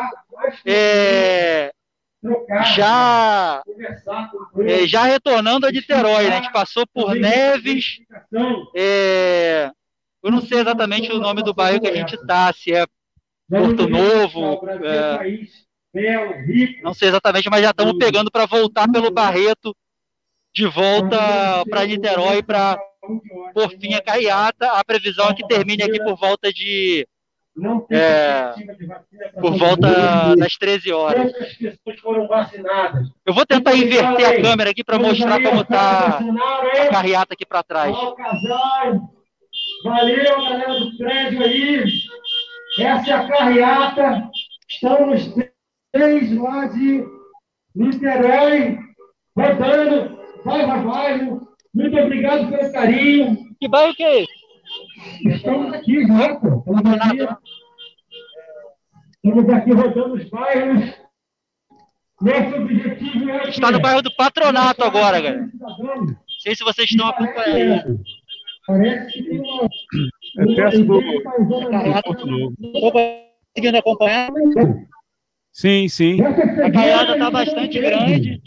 é, 0.65 1.73
já, 2.73 3.61
é, 4.59 4.87
já 4.87 5.03
retornando 5.03 5.67
a 5.67 5.71
Niterói, 5.71 6.29
né? 6.29 6.37
A 6.37 6.41
gente 6.41 6.53
passou 6.53 6.85
por 6.93 7.15
Neves, 7.15 7.97
é, 8.73 9.69
eu 10.23 10.31
não 10.31 10.41
sei 10.41 10.59
exatamente 10.59 11.11
o 11.11 11.19
nome 11.19 11.43
do 11.43 11.53
bairro 11.53 11.81
que 11.81 11.87
a 11.87 11.95
gente 11.95 12.15
está, 12.15 12.51
se 12.53 12.73
é 12.73 12.85
Porto 13.49 13.87
Novo. 13.87 14.61
É, 15.93 16.81
não 16.81 16.93
sei 16.93 17.09
exatamente, 17.09 17.49
mas 17.49 17.61
já 17.61 17.71
estamos 17.71 17.97
pegando 17.97 18.31
para 18.31 18.45
voltar 18.45 18.89
pelo 18.89 19.11
Barreto 19.11 19.75
de 20.53 20.65
volta 20.67 21.65
para 21.69 21.85
Niterói 21.85 22.41
para 22.43 22.79
por 23.53 23.69
fim 23.71 23.93
a 23.93 24.01
carreata. 24.01 24.71
A 24.71 24.83
previsão 24.83 25.29
é 25.29 25.33
que 25.33 25.47
termine 25.47 25.83
aqui 25.83 26.01
por 26.03 26.15
volta 26.15 26.51
de 26.51 27.07
é, 27.89 28.53
por 29.39 29.57
volta 29.57 30.35
das 30.37 30.53
13 30.55 30.93
horas. 30.93 31.33
Eu 33.25 33.33
vou 33.33 33.45
tentar 33.45 33.75
inverter 33.75 34.25
a 34.25 34.41
câmera 34.41 34.69
aqui 34.71 34.83
para 34.83 34.97
mostrar 34.97 35.41
como 35.41 35.61
está 35.61 36.19
a 36.19 36.87
carreata 36.89 37.33
aqui 37.33 37.45
para 37.45 37.63
trás. 37.63 37.95
Valeu, 39.83 40.41
galera 40.41 40.79
do 40.79 40.97
prédio 40.97 41.43
aí. 41.43 41.83
Essa 42.79 43.09
é 43.09 43.13
a 43.13 43.27
carreata. 43.27 44.29
Estamos 44.69 45.33
três 45.91 46.37
lá 46.37 46.67
de 46.67 47.03
Niterói, 47.75 48.77
rodando, 49.35 50.19
vai, 50.45 50.65
vai, 50.65 50.83
vai. 50.83 51.19
Muito 51.73 51.97
obrigado 51.97 52.49
pelo 52.49 52.71
carinho. 52.71 53.37
Que 53.59 53.67
bairro 53.67 53.95
que 53.95 54.03
é? 54.03 54.25
Estamos 55.25 55.73
aqui 55.73 56.05
já, 56.05 56.35
pô. 56.35 56.63
Estamos 59.23 59.53
aqui 59.53 59.71
rodando 59.71 60.13
os 60.15 60.29
bairros. 60.29 60.93
Nosso 62.21 62.55
objetivo 62.55 63.29
é. 63.31 63.49
Está 63.49 63.71
no 63.71 63.79
bairro 63.81 64.01
do 64.01 64.15
Patronato 64.15 64.83
agora, 64.83 65.19
galera. 65.19 65.49
Não 65.59 66.15
sei 66.39 66.55
se 66.55 66.63
vocês 66.63 66.89
estão 66.89 67.07
acompanhando. 67.07 67.99
Parece 68.71 69.11
que 69.11 69.23
tem 69.23 69.39
uma. 69.39 69.69
É 70.39 70.55
perto 70.55 70.83
do. 70.85 70.99
Estou 72.73 72.91
conseguindo 72.91 73.77
acompanhar? 73.77 74.29
Sim, 75.51 75.89
sim. 75.89 76.21
A 76.21 76.71
caiada 76.71 77.13
está 77.13 77.29
bastante 77.29 77.79
grande. 77.79 78.41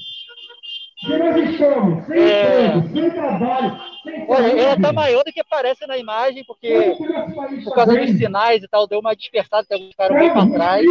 Que 1.00 1.18
nós 1.18 1.36
estamos, 1.36 2.06
sem 2.06 2.18
É. 2.18 2.66
emprego, 2.68 2.88
sem 2.94 3.10
trabalho, 3.10 3.78
sem 4.02 4.26
Olha, 4.26 4.46
ela 4.46 4.74
está 4.74 4.90
maior 4.90 5.22
do 5.22 5.32
que 5.32 5.40
aparece 5.40 5.86
na 5.86 5.98
imagem, 5.98 6.42
porque 6.46 6.94
por 7.62 7.74
causa 7.74 7.94
dos 7.94 8.16
sinais 8.16 8.62
e 8.62 8.68
tal, 8.68 8.86
deu 8.86 9.00
uma 9.00 9.14
dispersada, 9.14 9.66
tem 9.68 9.76
alguns 9.76 9.90
ficaram 9.90 10.16
bem 10.18 10.32
para 10.32 10.50
trás. 10.50 10.86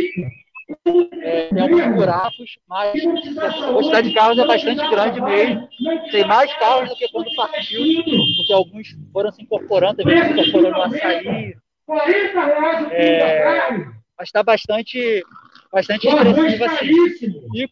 É, 1.22 1.48
tem 1.48 1.61
alguns 1.61 1.95
buracos, 1.95 2.58
mas 2.67 2.93
a 3.38 3.74
quantidade 3.74 4.09
de 4.09 4.16
carros 4.16 4.38
é 4.38 4.48
bastante 4.48 4.90
grande 4.90 5.22
mesmo. 5.22 5.67
Tem 6.11 6.25
mais 6.25 6.53
carros 6.58 6.90
do 6.90 6.95
que 6.95 7.08
quando 7.09 7.35
partiu, 7.35 8.03
porque 8.38 8.53
alguns 8.53 8.88
foram 9.11 9.32
se 9.32 9.43
incorporando, 9.43 10.01
gente 10.03 10.25
se 10.25 10.32
incorporando 10.32 10.77
no 10.77 10.83
açaí. 10.83 11.56
40 11.85 12.45
reais 12.45 12.85
o 12.85 12.90
quilo 12.90 12.95
da 12.95 12.95
É, 12.95 13.75
mas 14.17 14.30
está 14.30 14.42
bastante, 14.42 15.24
bastante 15.72 16.08
expressivo 16.08 16.64
assim. 16.66 17.42
E 17.53 17.66
o 17.66 17.69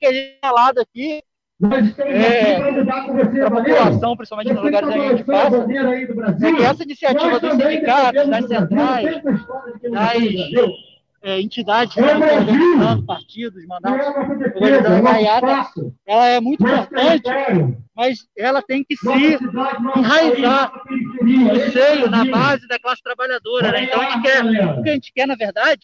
que 0.00 0.06
a 0.06 0.12
gente 0.12 0.38
falado 0.40 0.78
aqui 0.80 1.22
Nós 1.58 1.86
estamos 1.86 2.14
É, 2.14 2.56
aqui 2.56 2.60
para 2.60 2.72
mudar 2.72 3.06
com 3.06 3.14
você, 3.14 3.38
para 3.38 3.46
a 3.46 3.50
população, 3.50 4.16
principalmente 4.16 4.52
nos 4.52 4.62
lugares 4.62 4.88
onde 4.88 4.98
a 4.98 5.16
gente 5.16 5.22
a 5.22 5.24
passa, 5.24 5.56
é 6.46 6.52
que 6.52 6.62
essa 6.62 6.82
iniciativa 6.82 7.40
dos 7.40 7.50
também 7.50 7.68
sindicatos, 7.70 8.28
das 8.28 8.46
centrais, 8.48 9.22
a 9.96 10.16
das. 10.16 10.93
É, 11.24 11.40
entidades 11.40 11.96
organizando 11.96 13.02
partidos, 13.06 13.66
mandatos, 13.66 14.06
a 14.06 14.20
nossa 14.20 14.34
defesa, 14.34 14.58
é 14.58 14.62
organizando 14.62 14.94
o 14.94 14.98
a 14.98 15.00
nosso 15.00 15.14
caiada, 15.14 15.46
espaço, 15.46 15.94
ela 16.06 16.26
é 16.28 16.40
muito 16.40 16.62
importante, 16.62 17.30
mas 17.96 18.18
ela 18.36 18.60
tem 18.60 18.84
que 18.84 18.94
se 18.94 19.08
enraizar 19.96 20.70
no 21.22 21.72
seio, 21.72 22.10
na 22.10 22.26
base 22.26 22.68
da 22.68 22.78
classe 22.78 23.02
trabalhadora. 23.02 23.72
Né? 23.72 23.84
Então, 23.84 24.02
a 24.02 24.10
gente 24.10 24.22
quer, 24.22 24.44
o 24.44 24.82
que 24.82 24.90
a 24.90 24.92
gente 24.92 25.12
quer, 25.14 25.26
na 25.26 25.34
verdade, 25.34 25.80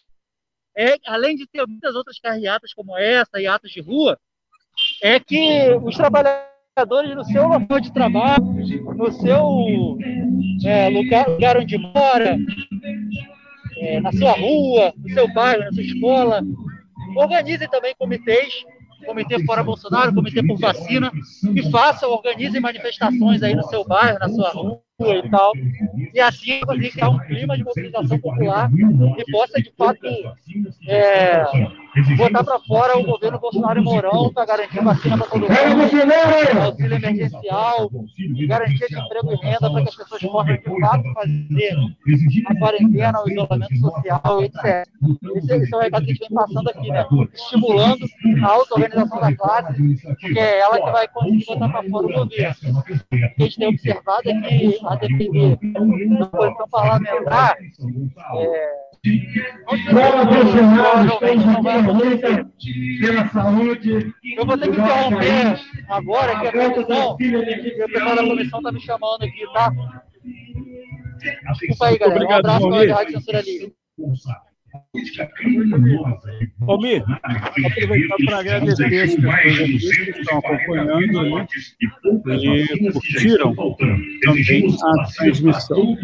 é, 0.77 0.97
além 1.07 1.37
de 1.37 1.47
ter 1.47 1.67
muitas 1.67 1.95
outras 1.95 2.19
carreatas 2.21 2.75
como 2.75 2.97
essa 2.99 3.41
e 3.41 3.47
atos 3.47 3.71
de 3.71 3.81
rua, 3.81 4.19
é 5.03 5.19
que 5.19 5.71
os 5.83 5.97
trabalhadores 5.97 7.15
no 7.15 7.25
seu 7.25 7.49
local 7.49 7.81
de 7.81 7.93
trabalho, 7.95 8.45
no 8.45 9.11
seu 9.13 9.99
é, 10.67 10.91
lugar, 10.91 11.29
lugar 11.29 11.57
onde 11.57 11.79
mora, 11.79 12.37
é, 13.81 14.01
na 14.01 14.13
sua 14.13 14.33
rua, 14.33 14.93
no 14.97 15.09
seu 15.11 15.33
bairro, 15.33 15.65
na 15.65 15.73
sua 15.73 15.83
escola, 15.83 16.43
organizem 17.17 17.69
também 17.69 17.95
comitês, 17.99 18.53
comitê 19.07 19.43
fora 19.45 19.65
Bolsonaro, 19.65 20.15
comitê 20.15 20.43
por 20.47 20.59
vacina, 20.59 21.11
e 21.55 21.71
façam, 21.71 22.11
organizem 22.11 22.61
manifestações 22.61 23.43
aí 23.43 23.55
no 23.55 23.63
seu 23.65 23.85
bairro, 23.85 24.19
na 24.19 24.29
sua 24.29 24.51
rua 24.51 24.81
e 25.01 25.31
tal, 25.31 25.53
e 26.13 26.21
assim 26.21 26.61
conseguir 26.61 26.91
criar 26.91 27.09
um 27.09 27.19
clima 27.21 27.57
de 27.57 27.65
mobilização 27.65 28.19
popular 28.19 28.71
e 29.19 29.33
possa, 29.33 29.61
de 29.63 29.73
fato, 29.77 30.07
é, 30.87 31.43
botar 32.17 32.45
para 32.45 32.59
fora 32.61 32.99
o 32.99 33.05
governo 33.05 33.39
Bolsonaro 33.41 33.81
e 33.81 33.83
Mourão 33.83 34.33
para 34.33 34.47
garantir 34.47 34.83
vacina 34.83 35.19
para 35.19 35.27
todo 35.27 35.41
mundo, 35.41 35.53
auxílio 36.63 36.95
emergencial, 36.97 37.91
garantia 38.47 38.87
de 38.89 38.99
emprego 38.99 39.33
e 39.33 39.37
renda 39.37 39.71
para 39.71 39.83
que 39.83 39.89
as 39.89 39.97
pessoas 39.97 40.23
possam, 40.23 40.57
de 40.57 40.81
fato, 40.81 41.13
fazer 41.15 41.77
a 42.47 42.59
quarentena, 42.59 43.23
o 43.23 43.31
isolamento 43.31 43.77
social, 43.77 44.43
etc. 44.43 44.89
Esse, 45.37 45.55
esse 45.55 45.75
é 45.75 45.77
o 45.77 45.81
recado 45.81 46.05
que 46.05 46.11
a 46.11 46.15
gente 46.15 46.29
vem 46.29 46.39
passando 46.39 46.71
aqui, 46.71 46.89
né? 46.91 47.07
Estimulando 47.35 48.07
a 48.43 48.49
auto-organização 48.49 49.21
da 49.21 49.37
classe, 49.37 50.03
porque 50.03 50.39
é 50.39 50.61
ela 50.61 50.79
que 50.79 50.91
vai 50.91 51.09
conseguir 51.09 51.45
botar 51.47 51.69
para 51.69 51.89
fora 51.89 52.07
o 52.07 52.13
governo. 52.13 52.79
O 52.79 52.83
que 52.83 52.93
a 53.15 53.43
gente 53.45 53.59
tem 53.59 53.69
observado 53.69 54.31
é 54.31 54.41
que, 54.41 54.79
a 54.85 54.95
depender 54.97 55.59
da 56.19 56.27
posição 56.27 56.69
parlamentar, 56.71 57.57
é, 58.37 58.91
Fala, 59.91 60.25
Bolsonaro, 60.27 61.09
provavelmente 61.09 61.39
estamos 61.39 61.47
não 61.47 61.63
vai 61.63 61.79
aqui 61.79 61.80
na 61.80 61.80
luta 61.81 62.51
pela 63.01 63.29
saúde. 63.29 64.15
Eu 64.37 64.47
vou 64.47 64.59
ter 64.59 64.71
que 64.71 64.81
interromper 64.81 65.61
agora, 65.89 66.41
que 66.41 66.47
a 66.49 66.53
comissão, 66.53 67.13
o 67.13 67.17
pessoal 67.17 68.17
da 68.17 68.23
comissão 68.23 68.59
está 68.61 68.73
me 68.73 68.81
chamando 68.81 69.23
aqui, 69.23 69.45
tá? 69.53 69.73
Desculpa 71.53 71.87
aí, 71.87 71.99
galera. 71.99 72.21
Um 72.21 72.25
Obrigado, 72.25 72.47
abraço 72.47 72.69
para 72.69 72.93
a 72.93 72.97
Rádio 72.97 73.13
Censura 73.15 73.41
Livre. 73.43 73.75
Almir, 76.67 77.03
aproveitar 77.23 78.17
para 78.25 78.39
agradecer 78.39 79.03
as 79.03 79.15
pessoas 79.15 79.41
que 79.41 80.21
estão 80.21 80.39
acompanhando 80.39 81.23
né, 81.23 81.47
e 81.81 82.93
curtiram 82.93 83.55
também 84.23 84.77
a 84.83 85.05
transmissão. 85.13 85.97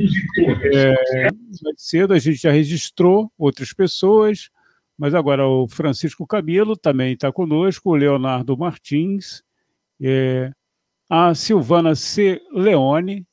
É, 0.72 1.28
mais 1.62 1.76
cedo 1.76 2.12
a 2.12 2.18
gente 2.18 2.42
já 2.42 2.50
registrou 2.50 3.30
outras 3.38 3.72
pessoas, 3.72 4.50
mas 4.99 5.15
agora 5.15 5.47
o 5.47 5.68
Francisco 5.68 6.26
Camilo 6.26 6.76
também 6.76 7.12
está 7.12 7.31
conosco, 7.31 7.91
o 7.91 7.94
Leonardo 7.94 8.57
Martins, 8.57 9.42
é, 10.00 10.50
a 11.08 11.34
Silvana 11.34 11.94
C. 11.94 12.41
Leone, 12.52 13.26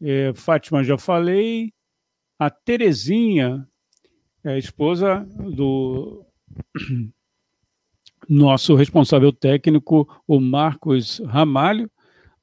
é, 0.00 0.32
Fátima 0.34 0.82
já 0.82 0.96
falei, 0.96 1.72
a 2.38 2.50
Terezinha, 2.50 3.66
é 4.44 4.54
a 4.54 4.58
esposa 4.58 5.24
do 5.38 6.24
nosso 8.28 8.74
responsável 8.74 9.32
técnico, 9.32 10.08
o 10.26 10.40
Marcos 10.40 11.20
Ramalho. 11.26 11.90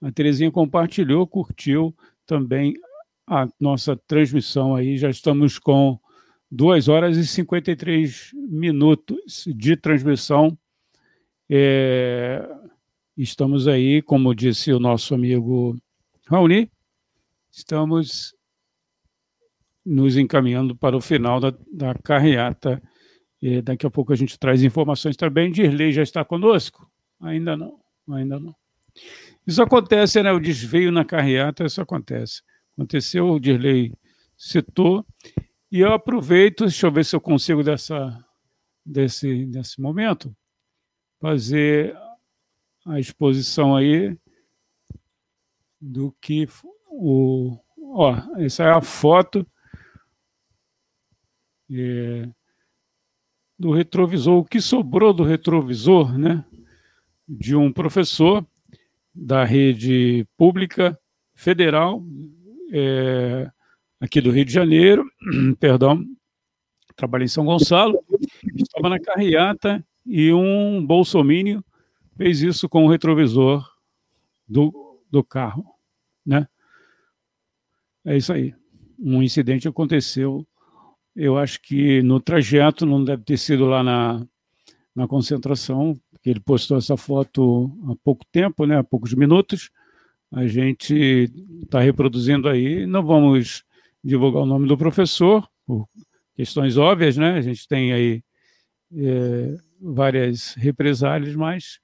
A 0.01 0.09
Terezinha 0.11 0.49
compartilhou, 0.49 1.27
curtiu 1.27 1.93
também 2.25 2.73
a 3.27 3.47
nossa 3.59 3.97
transmissão 4.07 4.75
aí. 4.75 4.97
Já 4.97 5.09
estamos 5.09 5.59
com 5.59 5.99
2 6.51 6.87
horas 6.87 7.17
e 7.17 7.25
53 7.25 8.31
minutos 8.33 9.45
de 9.47 9.75
transmissão. 9.75 10.57
É, 11.49 12.47
estamos 13.17 13.67
aí, 13.67 14.01
como 14.01 14.33
disse 14.33 14.71
o 14.71 14.79
nosso 14.79 15.13
amigo 15.13 15.77
Raoni, 16.27 16.71
estamos 17.51 18.35
nos 19.85 20.17
encaminhando 20.17 20.75
para 20.75 20.95
o 20.95 21.01
final 21.01 21.39
da, 21.39 21.53
da 21.71 21.93
carreata. 21.95 22.81
E 23.41 23.61
daqui 23.61 23.85
a 23.85 23.89
pouco 23.89 24.11
a 24.11 24.15
gente 24.15 24.37
traz 24.37 24.63
informações 24.63 25.15
também. 25.15 25.51
Dirley 25.51 25.91
já 25.91 26.03
está 26.03 26.25
conosco? 26.25 26.89
Ainda 27.21 27.55
não, 27.55 27.79
ainda 28.11 28.39
não. 28.39 28.55
Isso 29.47 29.61
acontece, 29.61 30.21
né? 30.21 30.31
O 30.31 30.39
desvio 30.39 30.91
na 30.91 31.05
carreata, 31.05 31.65
isso 31.65 31.81
acontece. 31.81 32.41
Aconteceu, 32.73 33.27
o 33.27 33.39
Dirley 33.39 33.93
citou, 34.37 35.05
e 35.71 35.79
eu 35.79 35.93
aproveito, 35.93 36.65
deixa 36.65 36.87
eu 36.87 36.91
ver 36.91 37.05
se 37.05 37.15
eu 37.15 37.21
consigo 37.21 37.63
dessa, 37.63 38.25
desse, 38.85 39.45
desse 39.45 39.79
momento, 39.79 40.35
fazer 41.19 41.95
a 42.85 42.99
exposição 42.99 43.75
aí 43.75 44.17
do 45.79 46.11
que 46.21 46.47
o. 46.87 47.57
Ó, 47.77 48.15
essa 48.37 48.63
é 48.63 48.71
a 48.71 48.81
foto 48.81 49.45
é, 51.71 52.29
do 53.57 53.71
retrovisor, 53.71 54.39
o 54.39 54.45
que 54.45 54.61
sobrou 54.61 55.13
do 55.13 55.23
retrovisor, 55.23 56.17
né? 56.17 56.45
De 57.27 57.55
um 57.55 57.71
professor 57.71 58.45
da 59.13 59.43
rede 59.43 60.25
pública 60.37 60.99
federal 61.33 62.03
é, 62.71 63.51
aqui 63.99 64.21
do 64.21 64.31
Rio 64.31 64.45
de 64.45 64.53
Janeiro, 64.53 65.09
perdão, 65.59 66.03
trabalha 66.95 67.23
em 67.23 67.27
São 67.27 67.45
Gonçalo, 67.45 67.99
estava 68.55 68.89
na 68.89 68.99
carreata 68.99 69.83
e 70.05 70.33
um 70.33 70.85
bolsomínio 70.85 71.63
fez 72.17 72.41
isso 72.41 72.67
com 72.67 72.85
o 72.85 72.89
retrovisor 72.89 73.65
do, 74.47 74.99
do 75.09 75.23
carro, 75.23 75.65
né? 76.25 76.47
É 78.03 78.17
isso 78.17 78.33
aí. 78.33 78.53
Um 78.97 79.21
incidente 79.23 79.67
aconteceu, 79.67 80.45
eu 81.15 81.37
acho 81.37 81.61
que 81.61 82.01
no 82.01 82.19
trajeto, 82.19 82.85
não 82.85 83.03
deve 83.03 83.23
ter 83.23 83.37
sido 83.37 83.65
lá 83.65 83.83
na, 83.83 84.25
na 84.95 85.07
concentração, 85.07 85.97
porque 86.11 86.29
ele 86.29 86.39
postou 86.39 86.77
essa 86.77 86.97
foto 86.97 87.71
há 87.89 87.95
pouco 88.03 88.25
tempo, 88.31 88.65
né, 88.65 88.77
há 88.77 88.83
poucos 88.83 89.13
minutos. 89.13 89.69
A 90.31 90.45
gente 90.45 91.31
está 91.63 91.79
reproduzindo 91.79 92.49
aí, 92.49 92.85
não 92.85 93.03
vamos 93.03 93.63
divulgar 94.03 94.43
o 94.43 94.45
nome 94.45 94.67
do 94.67 94.77
professor, 94.77 95.47
porque 95.65 95.99
questões 96.35 96.77
óbvias, 96.77 97.17
né? 97.17 97.33
A 97.33 97.41
gente 97.41 97.67
tem 97.67 97.91
aí 97.91 98.23
é, 98.93 99.57
várias 99.81 100.53
represálias, 100.53 101.35
mas 101.35 101.79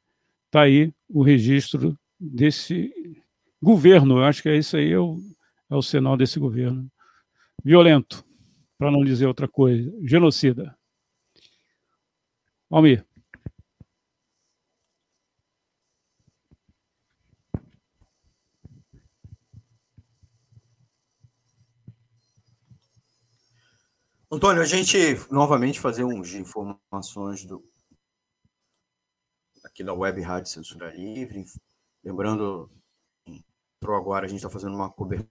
está 0.45 0.61
aí 0.61 0.93
o 1.09 1.21
registro 1.21 1.97
desse 2.19 2.93
governo. 3.61 4.19
Eu 4.19 4.23
acho 4.23 4.41
que 4.41 4.49
é 4.49 4.57
isso 4.57 4.77
aí, 4.77 4.91
é 4.91 4.99
o, 4.99 5.17
é 5.69 5.75
o 5.75 5.81
sinal 5.81 6.15
desse 6.15 6.39
governo. 6.39 6.89
Violento, 7.63 8.23
para 8.77 8.91
não 8.91 9.03
dizer 9.03 9.25
outra 9.25 9.47
coisa. 9.47 9.91
Genocida. 10.03 10.73
Almir. 12.69 13.05
Antônio, 24.35 24.61
a 24.61 24.65
gente 24.65 24.97
novamente 25.31 25.79
fazer 25.79 26.03
uns 26.03 26.27
de 26.27 26.39
informações 26.39 27.45
do 27.45 27.63
aqui 29.63 29.81
da 29.81 29.93
Web 29.93 30.21
Rádio 30.21 30.51
Censura 30.51 30.93
Livre. 30.93 31.45
Lembrando, 32.03 32.69
entrou 33.25 33.95
agora, 33.95 34.25
a 34.25 34.27
gente 34.27 34.39
está 34.39 34.49
fazendo 34.49 34.75
uma 34.75 34.91
cobertura. 34.91 35.29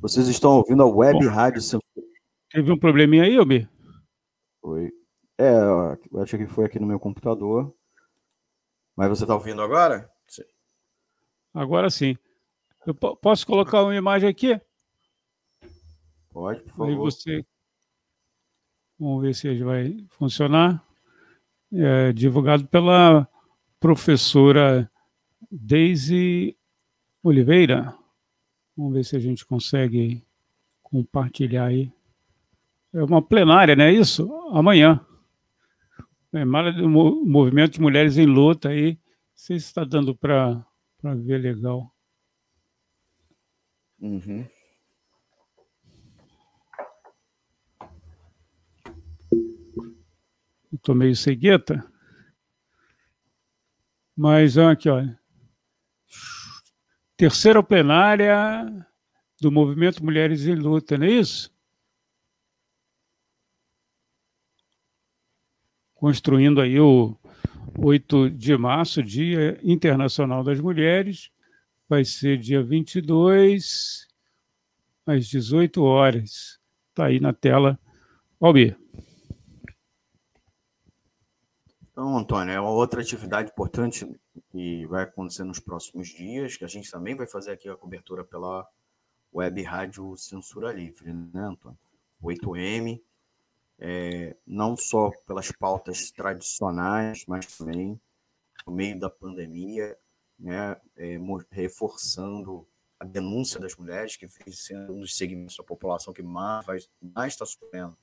Vocês 0.00 0.28
estão 0.28 0.58
ouvindo 0.58 0.82
a 0.82 0.86
Web 0.86 1.18
Bom, 1.18 1.30
Rádio 1.32 1.62
Censura. 1.62 1.82
Teve 2.50 2.70
um 2.70 2.78
probleminha 2.78 3.24
aí, 3.24 3.38
Almir? 3.38 3.70
Foi. 4.60 5.03
É, 5.38 5.52
eu 6.12 6.22
acho 6.22 6.38
que 6.38 6.46
foi 6.46 6.64
aqui 6.66 6.78
no 6.78 6.86
meu 6.86 7.00
computador. 7.00 7.74
Mas 8.96 9.08
você 9.08 9.24
está 9.24 9.34
ouvindo 9.34 9.60
agora? 9.60 10.08
Sim. 10.26 10.44
Agora 11.52 11.90
sim. 11.90 12.16
Eu 12.86 12.94
posso 12.94 13.46
colocar 13.46 13.82
uma 13.82 13.96
imagem 13.96 14.28
aqui? 14.28 14.60
Pode, 16.30 16.60
por 16.62 16.70
favor. 16.70 16.88
Aí 16.88 16.94
você... 16.94 17.44
Vamos 18.98 19.22
ver 19.22 19.34
se 19.34 19.62
vai 19.62 20.06
funcionar. 20.10 20.84
É, 21.72 22.12
divulgado 22.12 22.66
pela 22.68 23.28
professora 23.80 24.88
Daisy 25.50 26.56
Oliveira. 27.22 27.96
Vamos 28.76 28.92
ver 28.94 29.04
se 29.04 29.16
a 29.16 29.18
gente 29.18 29.44
consegue 29.44 30.24
compartilhar 30.82 31.66
aí. 31.66 31.92
É 32.92 33.02
uma 33.02 33.20
plenária, 33.20 33.74
não 33.74 33.84
é 33.84 33.92
isso? 33.92 34.32
Amanhã. 34.52 35.04
É, 36.34 36.44
movimento 36.44 37.74
de 37.74 37.80
mulheres 37.80 38.18
em 38.18 38.26
luta 38.26 38.70
aí. 38.70 38.94
Não 38.94 38.98
sei 39.36 39.60
se 39.60 39.66
está 39.66 39.84
dando 39.84 40.16
para 40.16 40.66
ver 41.24 41.38
legal. 41.38 41.94
Uhum. 44.00 44.44
Estou 50.72 50.94
meio 50.94 51.14
cegueta. 51.14 51.88
Mas 54.16 54.58
aqui, 54.58 54.88
olha. 54.88 55.16
Terceira 57.16 57.62
plenária 57.62 58.66
do 59.40 59.52
Movimento 59.52 60.04
Mulheres 60.04 60.46
em 60.48 60.56
Luta, 60.56 60.98
não 60.98 61.06
é 61.06 61.10
isso? 61.10 61.53
Construindo 66.04 66.60
aí 66.60 66.78
o 66.78 67.16
8 67.78 68.28
de 68.28 68.54
março, 68.58 69.02
Dia 69.02 69.58
Internacional 69.62 70.44
das 70.44 70.60
Mulheres. 70.60 71.30
Vai 71.88 72.04
ser 72.04 72.36
dia 72.36 72.62
22, 72.62 74.06
às 75.06 75.26
18 75.26 75.82
horas. 75.82 76.60
Está 76.90 77.06
aí 77.06 77.18
na 77.18 77.32
tela. 77.32 77.80
Almir. 78.38 78.78
Então, 81.90 82.18
Antônio, 82.18 82.52
é 82.52 82.60
uma 82.60 82.68
outra 82.68 83.00
atividade 83.00 83.50
importante 83.50 84.06
que 84.50 84.86
vai 84.88 85.04
acontecer 85.04 85.44
nos 85.44 85.58
próximos 85.58 86.08
dias, 86.08 86.54
que 86.54 86.66
a 86.66 86.68
gente 86.68 86.90
também 86.90 87.14
vai 87.14 87.26
fazer 87.26 87.52
aqui 87.52 87.66
a 87.66 87.76
cobertura 87.76 88.22
pela 88.22 88.68
Web 89.32 89.62
Rádio 89.62 90.14
Censura 90.18 90.70
Livre, 90.70 91.14
né, 91.14 91.46
Antônio? 91.46 91.78
8M, 92.22 93.00
é, 93.78 94.36
não 94.46 94.76
só 94.76 95.10
pelas 95.26 95.50
pautas 95.52 96.10
tradicionais, 96.10 97.24
mas 97.26 97.46
também 97.56 98.00
no 98.66 98.72
meio 98.72 98.98
da 98.98 99.10
pandemia, 99.10 99.96
né, 100.38 100.76
é, 100.96 101.18
reforçando 101.50 102.66
a 102.98 103.04
denúncia 103.04 103.60
das 103.60 103.76
mulheres, 103.76 104.16
que 104.16 104.26
vem 104.26 104.52
sendo 104.52 104.94
um 104.94 105.00
dos 105.00 105.16
segmentos 105.16 105.56
da 105.56 105.64
população 105.64 106.12
que 106.12 106.22
mais, 106.22 106.88
está 107.26 107.44
sofrendo. 107.44 107.96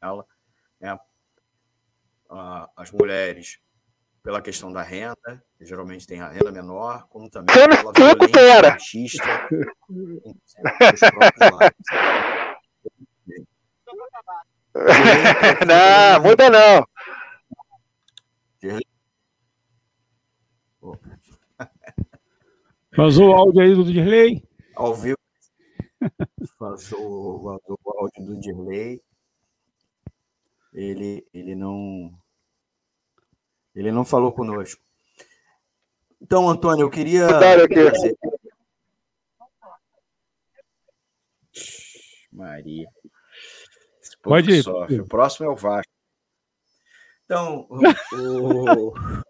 Ela, 0.00 0.24
né, 0.80 0.98
a, 2.28 2.70
as 2.76 2.90
mulheres, 2.90 3.60
pela 4.22 4.40
questão 4.40 4.72
da 4.72 4.82
renda, 4.82 5.44
que 5.58 5.64
geralmente 5.64 6.06
tem 6.06 6.20
a 6.20 6.28
renda 6.28 6.52
menor, 6.52 7.06
como 7.08 7.28
também 7.28 7.54
pela 7.54 7.92
violência 7.92 8.62
machista. 8.62 9.48
não, 15.66 16.22
muda 16.22 16.50
não. 16.50 16.86
Vazou 22.96 23.30
o 23.30 23.32
áudio 23.32 23.60
aí 23.62 23.74
do 23.74 23.84
Dirley? 23.84 24.42
Ao 24.74 24.94
vivo. 24.94 25.16
Vazou, 26.58 27.42
vazou 27.42 27.78
o 27.84 27.98
áudio 27.98 28.24
do 28.24 28.40
Dirley. 28.40 29.02
Ele, 30.72 31.26
ele 31.32 31.54
não. 31.54 32.12
Ele 33.74 33.90
não 33.90 34.04
falou 34.04 34.32
conosco. 34.32 34.82
Então, 36.20 36.48
Antônio, 36.48 36.84
eu 36.84 36.90
queria. 36.90 37.26
Maria. 42.32 42.88
Pode 44.22 44.50
ir. 44.50 44.62
Sofre. 44.62 45.00
O 45.00 45.06
próximo 45.06 45.46
é 45.46 45.50
o 45.50 45.56
Vasco. 45.56 45.92
Então, 47.24 47.66
o. 47.70 48.92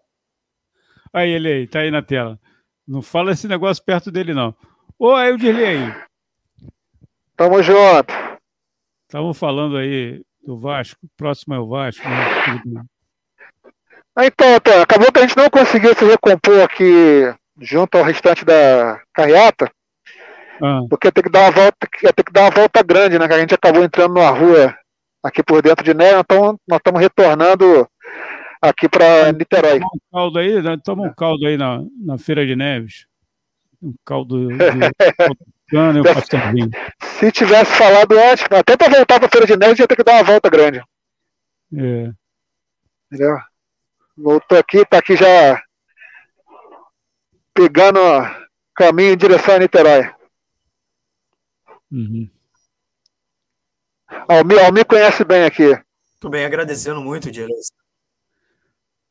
aí 1.13 1.29
ele 1.29 1.47
aí, 1.47 1.67
tá 1.67 1.79
aí 1.79 1.91
na 1.91 2.01
tela. 2.01 2.39
Não 2.87 3.01
fala 3.01 3.31
esse 3.31 3.47
negócio 3.47 3.83
perto 3.83 4.11
dele, 4.11 4.33
não. 4.33 4.55
Ô, 4.97 5.13
aí 5.13 5.31
o 5.31 5.37
Dirley 5.37 5.65
aí. 5.65 6.03
Tamo 7.35 7.61
junto. 7.61 8.13
Estavam 9.07 9.33
falando 9.33 9.77
aí 9.77 10.23
do 10.45 10.59
Vasco. 10.59 10.99
O 11.03 11.09
próximo 11.15 11.53
é 11.53 11.59
o 11.59 11.67
Vasco. 11.67 12.03
Né? 12.07 12.83
Então, 14.19 14.59
tá, 14.59 14.81
acabou 14.81 15.11
que 15.11 15.19
a 15.19 15.21
gente 15.21 15.37
não 15.37 15.49
conseguiu 15.49 15.95
se 15.95 16.05
recompor 16.05 16.61
aqui 16.61 17.33
junto 17.59 17.97
ao 17.97 18.03
restante 18.03 18.43
da 18.43 19.01
carreata. 19.13 19.71
Ah. 20.61 20.81
Porque 20.89 21.07
ia 21.07 21.11
ter 21.11 21.23
que 21.23 21.29
dar 21.29 21.41
uma 21.41 21.51
volta, 21.51 21.87
ia 22.03 22.13
ter 22.13 22.23
que 22.23 22.31
dar 22.31 22.41
uma 22.41 22.51
volta 22.51 22.83
grande, 22.83 23.17
né? 23.17 23.27
Que 23.27 23.33
a 23.33 23.39
gente 23.39 23.55
acabou 23.55 23.83
entrando 23.83 24.13
numa 24.13 24.29
rua 24.29 24.75
aqui 25.23 25.43
por 25.43 25.61
dentro 25.61 25.83
de 25.83 25.93
Neve, 25.93 26.19
então 26.19 26.59
nós 26.67 26.77
estamos 26.77 27.01
retornando 27.01 27.87
aqui 28.61 28.87
para 28.87 29.31
Niterói. 29.31 29.79
Toma 29.79 29.91
um 29.93 29.99
caldo 30.11 30.39
aí, 30.39 30.61
né? 30.61 30.77
toma 30.83 31.03
um 31.03 31.13
caldo 31.13 31.47
aí 31.47 31.57
na, 31.57 31.83
na 32.05 32.17
Feira 32.17 32.45
de 32.45 32.55
Neves. 32.55 33.05
Um 33.81 33.93
caldo 34.05 34.47
de 34.47 34.57
cana 35.69 35.97
e 35.97 36.01
um 36.01 36.03
pastelzinho. 36.03 36.69
Se 37.01 37.31
tivesse 37.31 37.71
falado 37.75 38.17
antes, 38.17 38.45
até 38.49 38.77
para 38.77 38.95
voltar 38.95 39.19
para 39.19 39.27
a 39.27 39.31
Feira 39.31 39.47
de 39.47 39.57
Neves, 39.57 39.79
ia 39.79 39.87
ter 39.87 39.95
que 39.95 40.03
dar 40.03 40.13
uma 40.13 40.23
volta 40.23 40.49
grande. 40.49 40.83
É. 41.75 42.11
Entendeu? 43.11 43.37
Voltou 44.15 44.57
aqui, 44.57 44.85
tá 44.85 44.99
aqui 44.99 45.15
já 45.15 45.61
pegando 47.53 47.99
caminho 48.75 49.13
em 49.13 49.17
direção 49.17 49.55
a 49.55 49.59
Niterói. 49.59 50.20
Uhum. 51.91 52.29
Almir, 54.27 54.63
Almir 54.63 54.85
conhece 54.85 55.23
bem 55.23 55.43
aqui. 55.43 55.67
Muito 55.67 56.29
bem, 56.29 56.45
agradecendo 56.45 57.01
muito, 57.01 57.31
Dirley. 57.31 57.55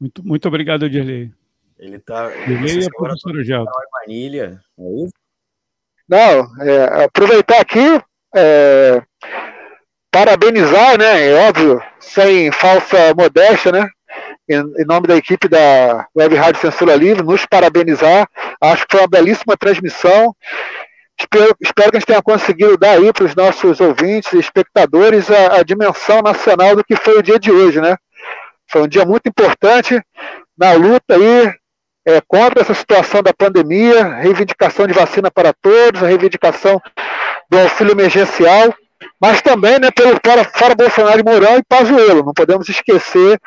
Muito, 0.00 0.25
muito 0.25 0.49
obrigado, 0.49 0.89
Dirley. 0.89 1.33
Ele 1.78 1.97
está. 1.97 2.28
Dirley 2.28 2.83
e 2.83 2.86
a 2.86 2.91
professora 2.91 3.42
Gelto. 3.42 3.70
Manilha, 3.92 4.60
é 4.78 5.05
isso? 5.05 5.12
Não, 6.09 6.62
é, 6.62 7.05
aproveitar 7.05 7.60
aqui, 7.60 8.02
é, 8.34 9.02
parabenizar, 10.10 10.99
né? 10.99 11.28
É 11.28 11.49
óbvio, 11.49 11.81
sem 12.00 12.50
falsa 12.50 13.15
modéstia, 13.15 13.73
né? 13.73 13.89
Em, 14.49 14.57
em, 14.57 14.84
nome 14.84 15.07
da 15.07 15.17
equipe 15.17 15.49
da 15.49 16.09
Web 16.17 16.34
Rádio 16.34 16.60
Censura 16.60 16.97
Livre, 16.97 17.23
nos 17.23 17.47
parabenizar. 17.47 18.28
Acho 18.60 18.86
que 18.86 18.97
foi 18.97 19.00
uma 19.02 19.09
belíssima 19.09 19.57
transmissão. 19.57 20.34
Espero, 21.21 21.55
espero 21.61 21.91
que 21.91 21.97
a 21.97 22.01
gente 22.01 22.07
tenha 22.07 22.23
conseguido 22.23 22.79
dar 22.79 22.93
aí 22.93 23.13
para 23.13 23.25
os 23.25 23.35
nossos 23.35 23.79
ouvintes 23.79 24.33
e 24.33 24.39
espectadores 24.39 25.31
a, 25.31 25.57
a, 25.57 25.63
dimensão 25.63 26.23
nacional 26.23 26.75
do 26.75 26.83
que 26.83 26.97
foi 26.97 27.19
o 27.19 27.23
dia 27.23 27.39
de 27.39 27.53
hoje, 27.53 27.79
né? 27.79 27.95
Foi 28.67 28.83
um 28.83 28.89
dia 28.89 29.05
muito 29.05 29.29
importante 29.29 30.01
na 30.57 30.73
luta 30.73 31.15
aí 31.15 31.53
é, 32.07 32.23
contra 32.27 32.63
essa 32.63 32.73
situação 32.73 33.23
da 33.23 33.35
pandemia, 33.35 34.15
reivindicação 34.15 34.87
de 34.87 34.95
vacina 34.95 35.31
para 35.31 35.53
todos, 35.53 36.03
a 36.03 36.07
reivindicação 36.07 36.81
do 37.51 37.59
auxílio 37.59 37.93
emergencial, 37.93 38.75
mas 39.21 39.43
também 39.43 39.79
né, 39.79 39.91
pelo 39.91 40.19
fora, 40.25 40.45
fora 40.45 40.75
Bolsonaro 40.75 41.21
e 41.21 41.25
Mourão 41.25 41.59
e 41.59 41.65
Pazuello. 41.69 42.25
Não 42.25 42.33
podemos 42.33 42.69
esquecer 42.69 43.39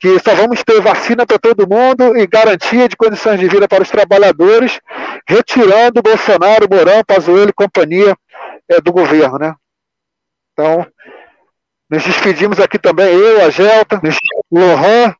que 0.00 0.18
só 0.20 0.34
vamos 0.34 0.64
ter 0.64 0.80
vacina 0.80 1.26
para 1.26 1.38
todo 1.38 1.68
mundo 1.68 2.16
e 2.16 2.26
garantia 2.26 2.88
de 2.88 2.96
condições 2.96 3.38
de 3.38 3.46
vida 3.46 3.68
para 3.68 3.82
os 3.82 3.90
trabalhadores, 3.90 4.80
retirando 5.28 6.02
Bolsonaro, 6.02 6.66
Mourão, 6.70 7.04
Pazuello 7.04 7.50
e 7.50 7.52
companhia 7.52 8.16
é, 8.66 8.80
do 8.80 8.90
governo, 8.90 9.38
né? 9.38 9.54
Então, 10.52 10.86
nos 11.90 12.02
despedimos 12.02 12.58
aqui 12.58 12.78
também, 12.78 13.12
eu, 13.12 13.44
a 13.44 13.50
Gelta, 13.50 14.00
o 14.50 14.58
Lohan, 14.58 15.14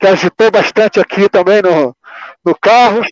que 0.00 0.06
agitou 0.08 0.50
bastante 0.50 0.98
aqui 0.98 1.28
também 1.28 1.62
no, 1.62 1.96
no 2.44 2.58
carro. 2.58 3.02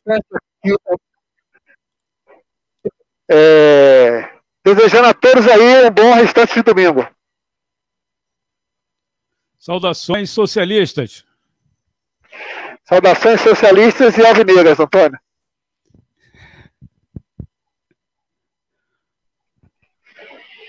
É, 3.31 4.28
desejando 4.65 5.07
a 5.07 5.15
todos 5.15 5.47
aí 5.47 5.86
um 5.86 5.91
bom 5.91 6.15
restante 6.15 6.55
de 6.55 6.62
domingo. 6.62 7.07
Saudações 9.67 10.31
socialistas. 10.31 11.25
Saudações 12.85 13.41
socialistas 13.41 14.17
e 14.17 14.25
alvinegras, 14.25 14.78
Antônio. 14.78 15.19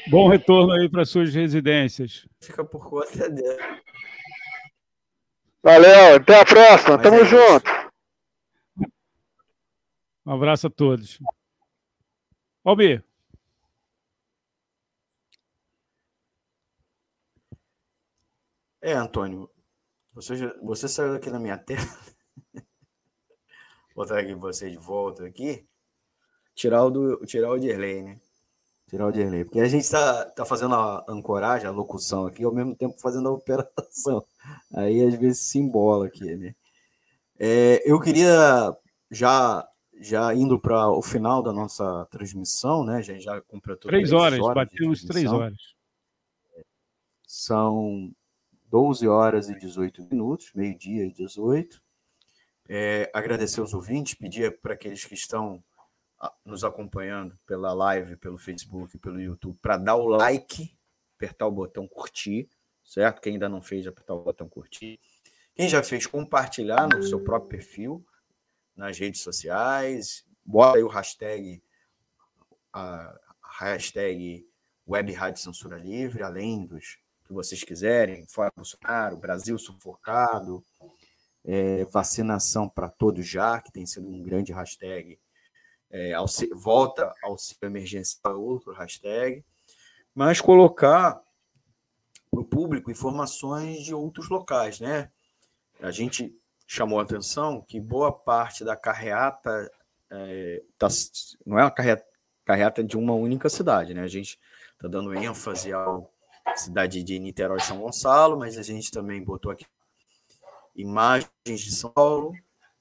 Bom 0.09 0.27
retorno 0.27 0.73
aí 0.73 0.89
para 0.89 1.05
suas 1.05 1.31
residências. 1.31 2.27
Fica 2.41 2.65
por 2.65 2.89
conta 2.89 3.29
dela. 3.29 3.79
Valeu, 5.61 6.15
até 6.15 6.41
a 6.41 6.45
próxima. 6.45 6.97
Mas 6.97 7.03
Tamo 7.03 7.17
é 7.17 7.25
junto. 7.25 7.91
Um 10.25 10.31
abraço 10.31 10.65
a 10.65 10.69
todos. 10.71 11.19
Almir. 12.65 13.06
É, 18.87 18.93
Antônio, 18.93 19.49
você, 20.13 20.47
você 20.63 20.87
saiu 20.87 21.11
daqui 21.11 21.29
na 21.29 21.41
minha 21.41 21.57
tela. 21.57 21.81
Vou 23.93 24.05
botar 24.05 24.19
aqui 24.19 24.33
você 24.33 24.71
de 24.71 24.77
volta 24.77 25.25
aqui. 25.25 25.67
Tirar 26.55 26.85
o, 26.85 26.89
do, 26.89 27.25
tirar 27.25 27.51
o 27.51 27.59
Dirley, 27.59 28.01
né? 28.01 28.17
Tirar 28.87 29.07
o 29.07 29.11
Dirley. 29.11 29.43
Porque 29.43 29.59
a 29.59 29.67
gente 29.67 29.83
está 29.83 30.23
tá 30.27 30.45
fazendo 30.45 30.73
a 30.73 31.03
ancoragem, 31.09 31.67
a 31.67 31.71
locução 31.71 32.27
aqui, 32.27 32.45
ao 32.45 32.53
mesmo 32.53 32.77
tempo 32.77 32.97
fazendo 32.97 33.27
a 33.27 33.33
operação. 33.33 34.25
Aí 34.73 35.05
às 35.05 35.15
vezes 35.15 35.39
se 35.39 35.59
embola 35.59 36.07
aqui, 36.07 36.37
né? 36.37 36.55
É, 37.37 37.83
eu 37.85 37.99
queria 37.99 38.73
já 39.11 39.67
já 39.99 40.33
indo 40.33 40.57
para 40.57 40.89
o 40.91 41.01
final 41.01 41.43
da 41.43 41.51
nossa 41.51 42.05
transmissão, 42.09 42.85
né? 42.85 43.03
Já 43.03 43.19
já 43.19 43.41
completou 43.41 43.89
três, 43.89 44.09
três 44.09 44.13
horas, 44.13 44.39
horas 44.39 44.55
batemos 44.55 45.03
três 45.03 45.29
horas. 45.29 45.57
São 47.27 48.15
12 48.67 49.07
horas 49.07 49.49
e 49.49 49.57
18 49.57 50.07
minutos, 50.11 50.51
meio-dia 50.53 51.05
e 51.05 51.11
18. 51.11 51.81
É, 52.69 53.09
agradecer 53.13 53.61
aos 53.61 53.73
ouvintes, 53.73 54.13
pedir 54.13 54.59
para 54.59 54.73
aqueles 54.73 55.05
que 55.05 55.13
estão 55.13 55.63
ah, 56.19 56.33
nos 56.43 56.63
acompanhando 56.63 57.37
pela 57.45 57.73
live, 57.73 58.17
pelo 58.17 58.37
Facebook, 58.37 58.97
pelo 58.97 59.21
YouTube, 59.21 59.57
para 59.61 59.77
dar 59.77 59.95
o 59.95 60.07
like, 60.07 60.75
apertar 61.15 61.47
o 61.47 61.51
botão 61.51 61.87
curtir, 61.87 62.49
certo? 62.83 63.21
Quem 63.21 63.33
ainda 63.33 63.47
não 63.47 63.61
fez, 63.61 63.87
apertar 63.87 64.15
o 64.15 64.21
botão 64.21 64.49
curtir. 64.49 64.99
Quem 65.55 65.69
já 65.69 65.81
fez, 65.81 66.05
compartilhar 66.05 66.87
no 66.87 67.01
seu 67.01 67.23
próprio 67.23 67.49
perfil, 67.49 68.05
nas 68.75 68.99
redes 68.99 69.21
sociais, 69.21 70.25
bota 70.45 70.77
aí 70.77 70.83
o 70.83 70.87
hashtag, 70.87 71.63
a 72.73 73.17
hashtag 73.59 74.47
Web 74.87 75.11
Rádio 75.13 75.41
Censura 75.41 75.77
Livre, 75.77 76.21
além 76.21 76.65
dos 76.65 76.99
que 77.27 77.33
vocês 77.33 77.63
quiserem, 77.63 78.25
fora 78.27 78.51
Bolsonaro, 78.55 79.17
Brasil 79.17 79.57
sufocado, 79.59 80.63
é, 81.45 81.85
vacinação 81.85 82.67
para 82.67 82.89
todos 82.89 83.27
já, 83.27 83.61
que 83.61 83.71
tem 83.71 83.85
sido 83.85 84.07
um 84.07 84.23
grande 84.23 84.51
hashtag, 84.51 85.19
é, 85.89 86.13
volta 86.55 87.13
auxílio 87.23 87.59
emergencial, 87.63 88.41
outro 88.41 88.73
hashtag, 88.73 89.43
mas 90.13 90.41
colocar 90.41 91.21
para 92.29 92.41
o 92.41 92.45
público 92.45 92.91
informações 92.91 93.83
de 93.83 93.93
outros 93.93 94.29
locais, 94.29 94.79
né? 94.79 95.09
A 95.79 95.91
gente 95.91 96.35
chamou 96.65 96.99
a 96.99 97.03
atenção 97.03 97.61
que 97.61 97.79
boa 97.79 98.11
parte 98.11 98.65
da 98.65 98.75
carreata 98.75 99.71
é, 100.09 100.63
tá, 100.77 100.87
não 101.45 101.57
é 101.57 101.63
uma 101.63 101.71
carreata, 101.71 102.05
carreata 102.43 102.83
de 102.83 102.97
uma 102.97 103.13
única 103.13 103.47
cidade, 103.49 103.93
né? 103.93 104.01
A 104.01 104.07
gente 104.07 104.39
está 104.73 104.87
dando 104.87 105.13
ênfase 105.13 105.71
ao 105.71 106.11
cidade 106.55 107.03
de 107.03 107.19
Niterói 107.19 107.59
São 107.59 107.79
Gonçalo, 107.79 108.37
mas 108.37 108.57
a 108.57 108.63
gente 108.63 108.91
também 108.91 109.23
botou 109.23 109.51
aqui 109.51 109.65
imagens 110.75 111.31
de 111.45 111.71
São 111.71 111.89
Paulo, 111.89 112.33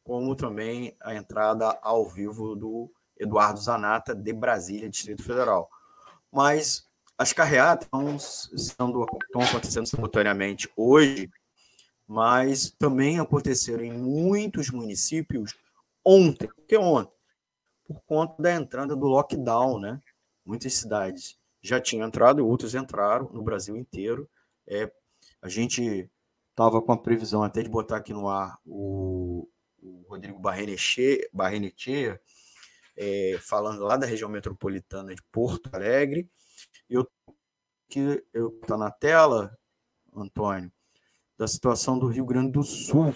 como 0.04 0.36
também 0.36 0.94
a 1.00 1.14
entrada 1.14 1.78
ao 1.82 2.06
vivo 2.06 2.54
do 2.54 2.92
Eduardo 3.18 3.58
Zanata 3.58 4.14
de 4.14 4.32
Brasília, 4.32 4.90
Distrito 4.90 5.22
Federal. 5.22 5.68
Mas 6.30 6.86
as 7.16 7.32
carreatas 7.32 8.50
estão, 8.52 9.06
acontecendo 9.34 9.86
simultaneamente 9.86 10.70
hoje, 10.76 11.30
mas 12.06 12.70
também 12.78 13.18
aconteceram 13.18 13.82
em 13.82 13.92
muitos 13.92 14.70
municípios 14.70 15.54
ontem, 16.04 16.48
que 16.68 16.76
ontem, 16.76 17.16
por 17.86 18.00
conta 18.06 18.40
da 18.40 18.54
entrada 18.54 18.94
do 18.94 19.06
lockdown, 19.06 19.80
né? 19.80 20.00
Muitas 20.44 20.74
cidades 20.74 21.36
já 21.66 21.80
tinham 21.80 22.06
entrado 22.06 22.40
e 22.40 22.42
outros 22.42 22.74
entraram 22.74 23.28
no 23.32 23.42
Brasil 23.42 23.76
inteiro. 23.76 24.28
É, 24.66 24.90
a 25.42 25.48
gente 25.48 26.10
estava 26.50 26.80
com 26.80 26.92
a 26.92 26.98
previsão 26.98 27.42
até 27.42 27.62
de 27.62 27.68
botar 27.68 27.98
aqui 27.98 28.12
no 28.12 28.28
ar 28.28 28.58
o, 28.64 29.48
o 29.82 30.06
Rodrigo 30.08 30.38
Barrenechea, 30.38 32.20
é, 32.96 33.38
falando 33.40 33.82
lá 33.84 33.96
da 33.96 34.06
região 34.06 34.30
metropolitana 34.30 35.14
de 35.14 35.22
Porto 35.30 35.68
Alegre. 35.74 36.30
Eu 36.88 37.06
que 37.88 38.24
eu 38.32 38.48
está 38.60 38.76
na 38.76 38.90
tela, 38.90 39.56
Antônio, 40.14 40.72
da 41.38 41.46
situação 41.46 41.98
do 41.98 42.08
Rio 42.08 42.24
Grande 42.24 42.52
do 42.52 42.62
Sul. 42.62 43.14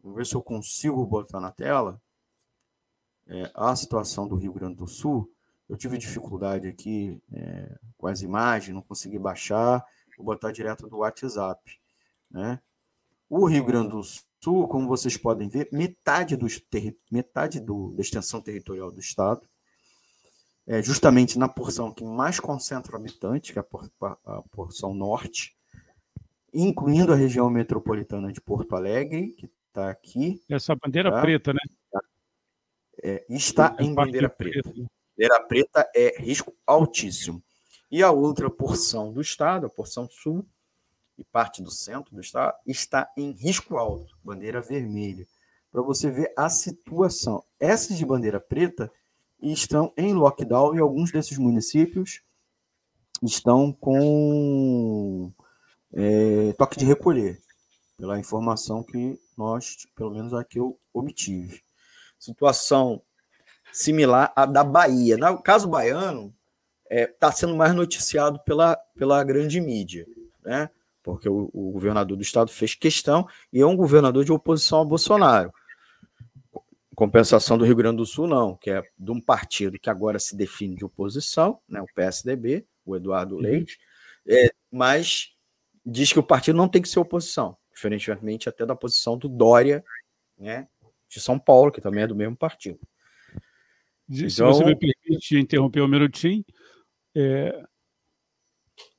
Vou 0.00 0.14
ver 0.14 0.26
se 0.26 0.34
eu 0.34 0.42
consigo 0.42 1.04
botar 1.06 1.40
na 1.40 1.52
tela 1.52 2.00
é, 3.26 3.50
a 3.54 3.76
situação 3.76 4.26
do 4.26 4.36
Rio 4.36 4.52
Grande 4.52 4.76
do 4.76 4.86
Sul. 4.86 5.30
Eu 5.68 5.76
tive 5.76 5.98
dificuldade 5.98 6.66
aqui 6.66 7.20
é, 7.32 7.78
com 7.96 8.06
as 8.06 8.22
imagens, 8.22 8.74
não 8.74 8.82
consegui 8.82 9.18
baixar, 9.18 9.84
vou 10.16 10.26
botar 10.26 10.50
direto 10.50 10.88
do 10.88 10.98
WhatsApp. 10.98 11.60
Né? 12.30 12.60
O 13.28 13.46
Rio 13.46 13.64
Grande 13.64 13.90
do 13.90 14.02
Sul, 14.02 14.66
como 14.68 14.88
vocês 14.88 15.16
podem 15.16 15.48
ver, 15.48 15.68
metade, 15.70 16.36
dos 16.36 16.60
metade 17.10 17.60
do, 17.60 17.92
da 17.92 18.00
extensão 18.00 18.40
territorial 18.40 18.90
do 18.90 19.00
estado, 19.00 19.42
é 20.66 20.82
justamente 20.82 21.38
na 21.38 21.48
porção 21.48 21.92
que 21.92 22.04
mais 22.04 22.38
concentra 22.38 22.96
habitantes, 22.96 23.50
que 23.50 23.58
é 23.58 23.60
a, 23.60 23.64
por, 23.64 23.90
a 24.02 24.42
porção 24.50 24.94
norte, 24.94 25.56
incluindo 26.52 27.12
a 27.12 27.16
região 27.16 27.48
metropolitana 27.50 28.32
de 28.32 28.40
Porto 28.40 28.74
Alegre, 28.74 29.28
que 29.32 29.50
está 29.68 29.90
aqui. 29.90 30.42
Essa 30.48 30.74
bandeira 30.74 31.10
tá? 31.10 31.20
preta, 31.20 31.52
né? 31.52 31.60
É, 33.02 33.24
está 33.30 33.76
é 33.78 33.84
em 33.84 33.94
bandeira 33.94 34.28
preta. 34.28 34.70
preta. 34.70 34.90
Bandeira 35.18 35.40
preta 35.40 35.90
é 35.96 36.14
risco 36.22 36.54
altíssimo. 36.64 37.42
E 37.90 38.04
a 38.04 38.12
outra 38.12 38.48
porção 38.48 39.12
do 39.12 39.20
estado, 39.20 39.66
a 39.66 39.68
porção 39.68 40.08
sul 40.08 40.46
e 41.18 41.24
parte 41.24 41.60
do 41.60 41.72
centro 41.72 42.14
do 42.14 42.20
estado, 42.20 42.56
está 42.64 43.10
em 43.16 43.32
risco 43.32 43.76
alto, 43.76 44.16
bandeira 44.22 44.60
vermelha. 44.60 45.26
Para 45.72 45.82
você 45.82 46.08
ver 46.08 46.32
a 46.36 46.48
situação. 46.48 47.42
Essas 47.58 47.98
de 47.98 48.06
bandeira 48.06 48.38
preta 48.38 48.92
estão 49.42 49.92
em 49.96 50.14
lockdown 50.14 50.76
e 50.76 50.78
alguns 50.78 51.10
desses 51.10 51.36
municípios 51.36 52.22
estão 53.20 53.72
com 53.72 55.32
é, 55.92 56.52
toque 56.52 56.78
de 56.78 56.84
recolher, 56.84 57.40
pela 57.96 58.20
informação 58.20 58.84
que 58.84 59.20
nós, 59.36 59.84
pelo 59.96 60.12
menos 60.12 60.32
aqui 60.32 60.60
eu 60.60 60.78
obtive. 60.94 61.60
Situação 62.20 63.02
similar 63.72 64.32
à 64.34 64.46
da 64.46 64.64
Bahia. 64.64 65.16
No 65.16 65.42
caso 65.42 65.68
baiano, 65.68 66.34
está 66.84 66.94
é, 66.94 67.06
tá 67.06 67.32
sendo 67.32 67.54
mais 67.54 67.74
noticiado 67.74 68.40
pela, 68.40 68.76
pela 68.96 69.22
grande 69.22 69.60
mídia, 69.60 70.06
né? 70.44 70.70
porque 71.02 71.28
o, 71.28 71.50
o, 71.54 71.70
governador 71.70 72.16
do 72.16 72.22
estado 72.22 72.50
fez 72.50 72.74
questão 72.74 73.26
e 73.52 73.60
é 73.60 73.66
um 73.66 73.76
governador 73.76 74.24
de 74.24 74.32
oposição 74.32 74.82
a 74.82 74.84
Bolsonaro. 74.84 75.52
Compensação 76.94 77.56
do 77.56 77.64
Rio 77.64 77.76
Grande 77.76 77.98
do 77.98 78.06
Sul, 78.06 78.26
não, 78.26 78.56
que 78.56 78.70
é 78.70 78.82
de 78.98 79.10
um 79.10 79.20
partido 79.20 79.78
que 79.78 79.88
agora 79.88 80.18
se 80.18 80.36
define 80.36 80.74
de 80.74 80.84
oposição, 80.84 81.60
né, 81.68 81.80
o 81.80 81.86
PSDB, 81.94 82.66
o 82.84 82.96
Eduardo 82.96 83.36
uhum. 83.36 83.40
Leite, 83.40 83.78
é, 84.26 84.50
mas 84.70 85.32
diz 85.86 86.12
que 86.12 86.18
o 86.18 86.22
partido 86.22 86.56
não 86.56 86.68
tem 86.68 86.82
que 86.82 86.88
ser 86.88 86.98
oposição, 86.98 87.56
diferentemente 87.72 88.48
até 88.48 88.66
da 88.66 88.74
posição 88.74 89.16
do 89.16 89.28
Dória, 89.28 89.84
né, 90.36 90.68
de 91.08 91.20
São 91.20 91.38
Paulo, 91.38 91.70
que 91.70 91.80
também 91.80 92.02
é 92.02 92.06
do 92.06 92.16
mesmo 92.16 92.36
partido. 92.36 92.80
Se 94.10 94.26
então, 94.26 94.52
você 94.52 94.64
me 94.64 94.76
permite 94.76 95.38
interromper 95.38 95.82
um 95.82 95.88
minutinho, 95.88 96.44
é, 97.14 97.62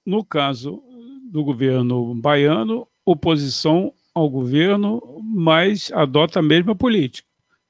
no 0.06 0.24
caso 0.24 0.84
do 1.32 1.44
governo 1.44 2.14
baiano, 2.16 2.88
oposição 3.06 3.94
ao 4.14 4.30
governo, 4.30 5.20
mas 5.24 5.92
adota 5.92 6.40
a 6.40 6.44
mesma 6.44 6.76
política. 6.76 7.28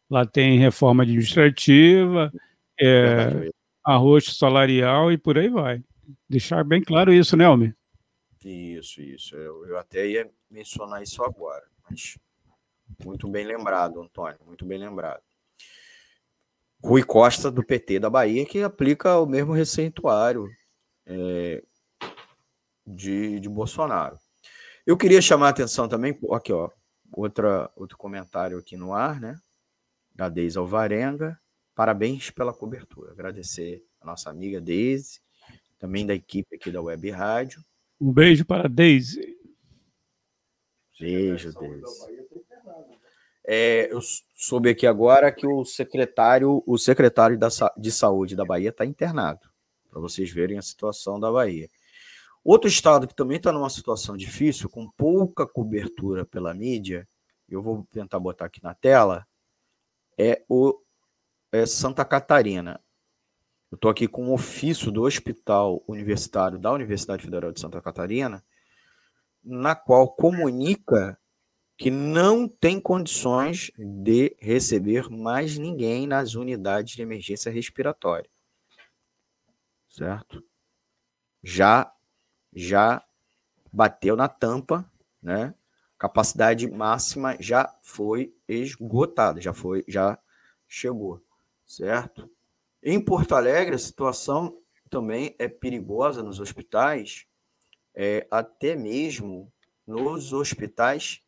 Lá 0.10 0.26
tem 0.26 0.58
reforma 0.58 1.04
administrativa, 1.04 2.32
é, 2.80 3.50
arroz 3.84 4.38
salarial 4.38 5.12
e 5.12 5.18
por 5.18 5.38
aí 5.38 5.50
vai. 5.50 5.84
Deixar 6.28 6.64
bem 6.64 6.82
claro 6.82 7.14
isso, 7.14 7.38
né, 7.38 7.46
Almir? 7.46 7.76
Isso, 8.44 9.02
isso. 9.02 9.36
Eu, 9.36 9.66
eu 9.68 9.78
até 9.78 10.08
ia 10.08 10.30
mencionar 10.50 11.04
isso 11.04 11.24
agora, 11.24 11.66
mas 11.90 12.18
muito 13.06 13.28
bem 13.30 13.46
lembrado, 13.46 14.02
Antônio, 14.02 14.40
muito 14.46 14.66
bem 14.66 14.80
lembrado. 14.80 15.22
Rui 16.84 17.04
Costa, 17.04 17.52
do 17.52 17.64
PT 17.64 18.00
da 18.00 18.10
Bahia, 18.10 18.46
que 18.46 18.62
aplica 18.62 19.20
o 19.20 19.26
mesmo 19.26 19.54
receituário 19.54 20.48
é, 21.06 21.62
de, 22.86 23.40
de 23.40 23.50
Bolsonaro. 23.50 24.18
Eu 24.86 24.98
queria 24.98 25.22
chamar 25.22 25.48
a 25.48 25.50
atenção 25.50 25.88
também, 25.88 26.18
aqui, 26.32 26.54
ó, 26.54 26.70
outra, 27.12 27.70
outro 27.76 27.98
comentário 27.98 28.58
aqui 28.58 28.78
no 28.78 28.94
ar, 28.94 29.20
né? 29.20 29.40
Da 30.16 30.30
Deise 30.30 30.58
Alvarenga. 30.58 31.40
Parabéns 31.76 32.30
pela 32.32 32.54
cobertura. 32.54 33.12
Agradecer 33.12 33.86
a 34.02 34.06
nossa 34.06 34.30
amiga 34.30 34.60
Deise, 34.60 35.22
também 35.78 36.06
da 36.06 36.14
equipe 36.14 36.56
aqui 36.56 36.72
da 36.72 36.82
Web 36.82 37.10
Rádio. 37.12 37.64
Um 38.00 38.12
beijo 38.12 38.46
para 38.46 38.66
a 38.66 38.70
Deise. 38.70 39.38
Beijo, 41.00 41.54
Deise. 41.54 42.19
É, 43.52 43.92
eu 43.92 44.00
soube 44.36 44.70
aqui 44.70 44.86
agora 44.86 45.32
que 45.32 45.48
o 45.48 45.66
secretário, 45.66 46.62
o 46.68 46.78
secretário 46.78 47.36
da, 47.36 47.48
de 47.76 47.92
saúde 47.92 48.36
da 48.36 48.46
Bahia 48.46 48.70
está 48.70 48.86
internado, 48.86 49.50
para 49.90 50.00
vocês 50.00 50.30
verem 50.30 50.60
a 50.60 50.62
situação 50.62 51.20
da 51.20 51.32
Bahia. 51.32 51.68
Outro 52.44 52.70
estado 52.70 53.08
que 53.08 53.16
também 53.16 53.38
está 53.38 53.52
numa 53.52 53.72
situação 53.72 54.16
difícil, 54.16 54.70
com 54.70 54.88
pouca 54.92 55.48
cobertura 55.48 56.28
pela 56.28 56.54
mídia, 56.54 57.08
eu 57.50 57.60
vou 57.60 57.88
tentar 57.90 58.20
botar 58.20 58.46
aqui 58.46 58.62
na 58.62 58.76
tela, 58.76 59.26
é 60.16 60.44
o 60.48 60.80
é 61.52 61.66
Santa 61.66 62.06
Catarina. 62.06 62.80
Eu 63.72 63.78
estou 63.78 63.90
aqui 63.90 64.08
com 64.08 64.26
um 64.26 64.34
ofício 64.34 64.92
do 64.92 65.02
Hospital 65.02 65.84
Universitário 65.88 66.60
da 66.60 66.72
Universidade 66.72 67.24
Federal 67.24 67.52
de 67.52 67.60
Santa 67.60 67.82
Catarina, 67.82 68.44
na 69.44 69.74
qual 69.74 70.08
comunica 70.08 71.18
que 71.80 71.90
não 71.90 72.46
tem 72.46 72.78
condições 72.78 73.72
de 73.78 74.36
receber 74.38 75.10
mais 75.10 75.58
ninguém 75.58 76.06
nas 76.06 76.36
unidades 76.36 76.94
de 76.94 77.02
emergência 77.02 77.50
respiratória. 77.50 78.30
Certo? 79.88 80.44
Já 81.42 81.90
já 82.54 83.02
bateu 83.72 84.18
na 84.18 84.28
tampa, 84.28 84.92
né? 85.24 85.56
Capacidade 85.98 86.70
máxima 86.70 87.38
já 87.40 87.74
foi 87.82 88.36
esgotada, 88.46 89.40
já 89.40 89.54
foi, 89.54 89.86
já 89.88 90.20
chegou, 90.68 91.24
certo? 91.66 92.30
Em 92.84 93.00
Porto 93.00 93.36
Alegre, 93.36 93.76
a 93.76 93.80
situação 93.80 94.58
também 94.90 95.34
é 95.40 95.48
perigosa 95.48 96.22
nos 96.24 96.42
hospitais, 96.42 97.26
é, 97.94 98.28
até 98.30 98.76
mesmo 98.76 99.52
nos 99.88 100.34
hospitais 100.34 101.24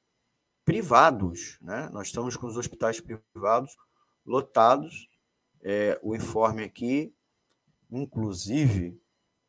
privados, 0.72 1.58
né? 1.62 1.90
Nós 1.92 2.08
estamos 2.08 2.38
com 2.38 2.48
os 2.48 2.56
hospitais 2.56 3.02
privados 3.02 3.76
lotados. 4.26 5.10
É, 5.62 6.00
o 6.02 6.16
informe 6.16 6.64
aqui, 6.64 7.14
inclusive, 7.92 8.98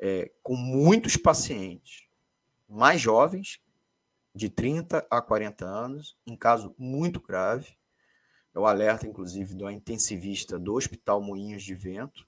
é, 0.01 0.33
com 0.42 0.57
muitos 0.57 1.17
pacientes 1.17 2.09
mais 2.68 3.01
jovens, 3.01 3.60
de 4.34 4.49
30 4.49 5.07
a 5.09 5.23
40 5.23 5.65
anos, 5.65 6.18
em 6.26 6.34
caso 6.36 6.75
muito 6.76 7.20
grave. 7.20 7.68
É 8.52 8.59
o 8.59 8.67
alerta, 8.67 9.07
inclusive, 9.07 9.55
do 9.55 9.70
intensivista 9.70 10.59
do 10.59 10.75
Hospital 10.75 11.23
Moinhos 11.23 11.62
de 11.62 11.76
Vento. 11.76 12.26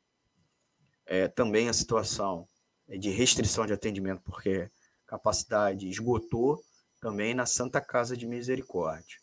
É, 1.04 1.26
também 1.26 1.68
a 1.68 1.72
situação 1.72 2.46
de 2.88 3.10
restrição 3.10 3.66
de 3.66 3.72
atendimento, 3.72 4.22
porque 4.22 4.70
capacidade 5.04 5.88
esgotou, 5.88 6.62
também 7.04 7.34
na 7.34 7.44
Santa 7.44 7.82
Casa 7.82 8.16
de 8.16 8.26
Misericórdia. 8.26 9.18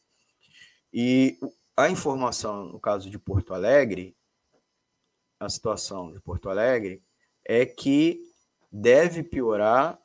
E 0.93 1.39
a 1.75 1.89
informação, 1.89 2.67
no 2.67 2.79
caso 2.79 3.09
de 3.09 3.17
Porto 3.17 3.55
Alegre, 3.55 4.15
a 5.39 5.49
situação 5.49 6.13
de 6.13 6.19
Porto 6.19 6.47
Alegre, 6.47 7.03
é 7.43 7.65
que 7.65 8.21
deve 8.71 9.23
piorar 9.23 9.99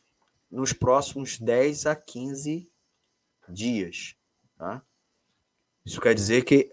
nos 0.50 0.72
próximos 0.72 1.38
10 1.38 1.84
a 1.84 1.94
15 1.94 2.66
dias. 3.46 4.16
Tá? 4.56 4.80
Isso 5.84 6.00
quer 6.00 6.14
dizer 6.14 6.46
que 6.46 6.72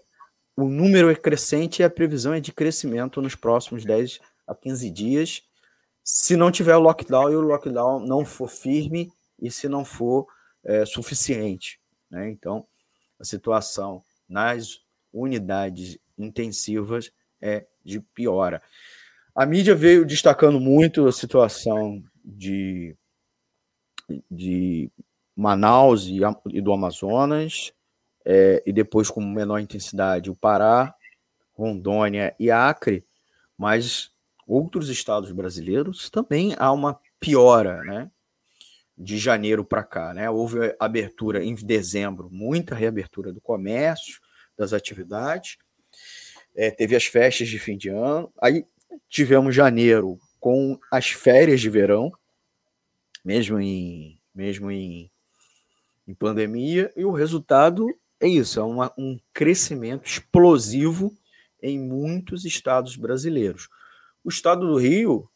o 0.56 0.64
número 0.64 1.10
é 1.10 1.14
crescente 1.14 1.80
e 1.80 1.84
a 1.84 1.90
previsão 1.90 2.32
é 2.32 2.40
de 2.40 2.50
crescimento 2.50 3.20
nos 3.20 3.34
próximos 3.34 3.84
10 3.84 4.20
a 4.46 4.54
15 4.54 4.90
dias, 4.90 5.42
se 6.02 6.34
não 6.34 6.50
tiver 6.50 6.76
o 6.76 6.80
lockdown 6.80 7.30
e 7.30 7.36
o 7.36 7.42
lockdown 7.42 8.00
não 8.00 8.24
for 8.24 8.48
firme 8.48 9.12
e 9.38 9.50
se 9.50 9.68
não 9.68 9.84
for 9.84 10.26
é, 10.64 10.84
suficiente. 10.84 11.80
Né? 12.10 12.30
Então, 12.30 12.66
a 13.18 13.24
situação 13.24 14.02
nas 14.28 14.80
unidades 15.12 15.98
intensivas 16.18 17.12
é 17.40 17.66
de 17.84 18.00
piora. 18.00 18.62
A 19.34 19.44
mídia 19.44 19.74
veio 19.74 20.04
destacando 20.04 20.60
muito 20.60 21.06
a 21.06 21.12
situação 21.12 22.02
de, 22.24 22.96
de 24.30 24.90
Manaus 25.36 26.06
e, 26.06 26.20
e 26.50 26.60
do 26.60 26.72
Amazonas, 26.72 27.72
é, 28.24 28.62
e 28.64 28.72
depois 28.72 29.10
com 29.10 29.20
menor 29.20 29.58
intensidade 29.58 30.30
o 30.30 30.36
Pará, 30.36 30.94
Rondônia 31.52 32.34
e 32.38 32.50
Acre, 32.50 33.04
mas 33.56 34.10
outros 34.46 34.88
estados 34.88 35.30
brasileiros 35.32 36.08
também 36.10 36.54
há 36.58 36.72
uma 36.72 36.98
piora, 37.20 37.82
né? 37.84 38.10
De 38.96 39.18
janeiro 39.18 39.64
para 39.64 39.82
cá, 39.82 40.14
né? 40.14 40.30
Houve 40.30 40.74
abertura 40.78 41.44
em 41.44 41.54
dezembro, 41.54 42.28
muita 42.30 42.74
reabertura 42.74 43.32
do 43.32 43.40
comércio, 43.40 44.20
das 44.56 44.72
atividades, 44.72 45.58
é, 46.54 46.70
teve 46.70 46.94
as 46.94 47.04
festas 47.04 47.48
de 47.48 47.58
fim 47.58 47.76
de 47.76 47.88
ano, 47.88 48.32
aí 48.40 48.64
tivemos 49.08 49.54
janeiro 49.54 50.18
com 50.38 50.78
as 50.90 51.08
férias 51.08 51.60
de 51.60 51.68
verão, 51.68 52.12
mesmo 53.24 53.60
em, 53.60 54.20
mesmo 54.34 54.70
em, 54.70 55.10
em 56.06 56.14
pandemia, 56.14 56.92
e 56.96 57.04
o 57.04 57.10
resultado 57.10 57.86
é 58.20 58.28
isso: 58.28 58.60
é 58.60 58.62
uma, 58.62 58.92
um 58.96 59.18
crescimento 59.32 60.06
explosivo 60.06 61.16
em 61.60 61.78
muitos 61.78 62.44
estados 62.44 62.96
brasileiros. 62.96 63.68
O 64.22 64.28
estado 64.28 64.66
do 64.66 64.76
Rio, 64.76 65.28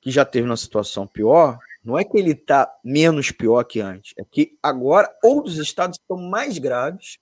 que 0.00 0.10
já 0.10 0.24
teve 0.24 0.46
uma 0.46 0.56
situação 0.56 1.06
pior, 1.06 1.58
não 1.86 1.96
é 1.96 2.04
que 2.04 2.18
ele 2.18 2.32
está 2.32 2.68
menos 2.82 3.30
pior 3.30 3.62
que 3.62 3.80
antes, 3.80 4.12
é 4.18 4.24
que 4.24 4.58
agora 4.60 5.08
outros 5.22 5.56
estados 5.56 5.96
estão 5.96 6.16
mais 6.16 6.58
graves, 6.58 7.16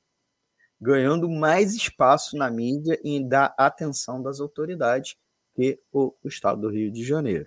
ganhando 0.80 1.28
mais 1.28 1.74
espaço 1.74 2.34
na 2.34 2.50
mídia 2.50 2.98
e 3.04 3.22
da 3.22 3.54
atenção 3.58 4.22
das 4.22 4.40
autoridades 4.40 5.16
que 5.54 5.78
o, 5.92 6.14
o 6.24 6.28
estado 6.28 6.62
do 6.62 6.70
Rio 6.70 6.90
de 6.90 7.04
Janeiro. 7.04 7.46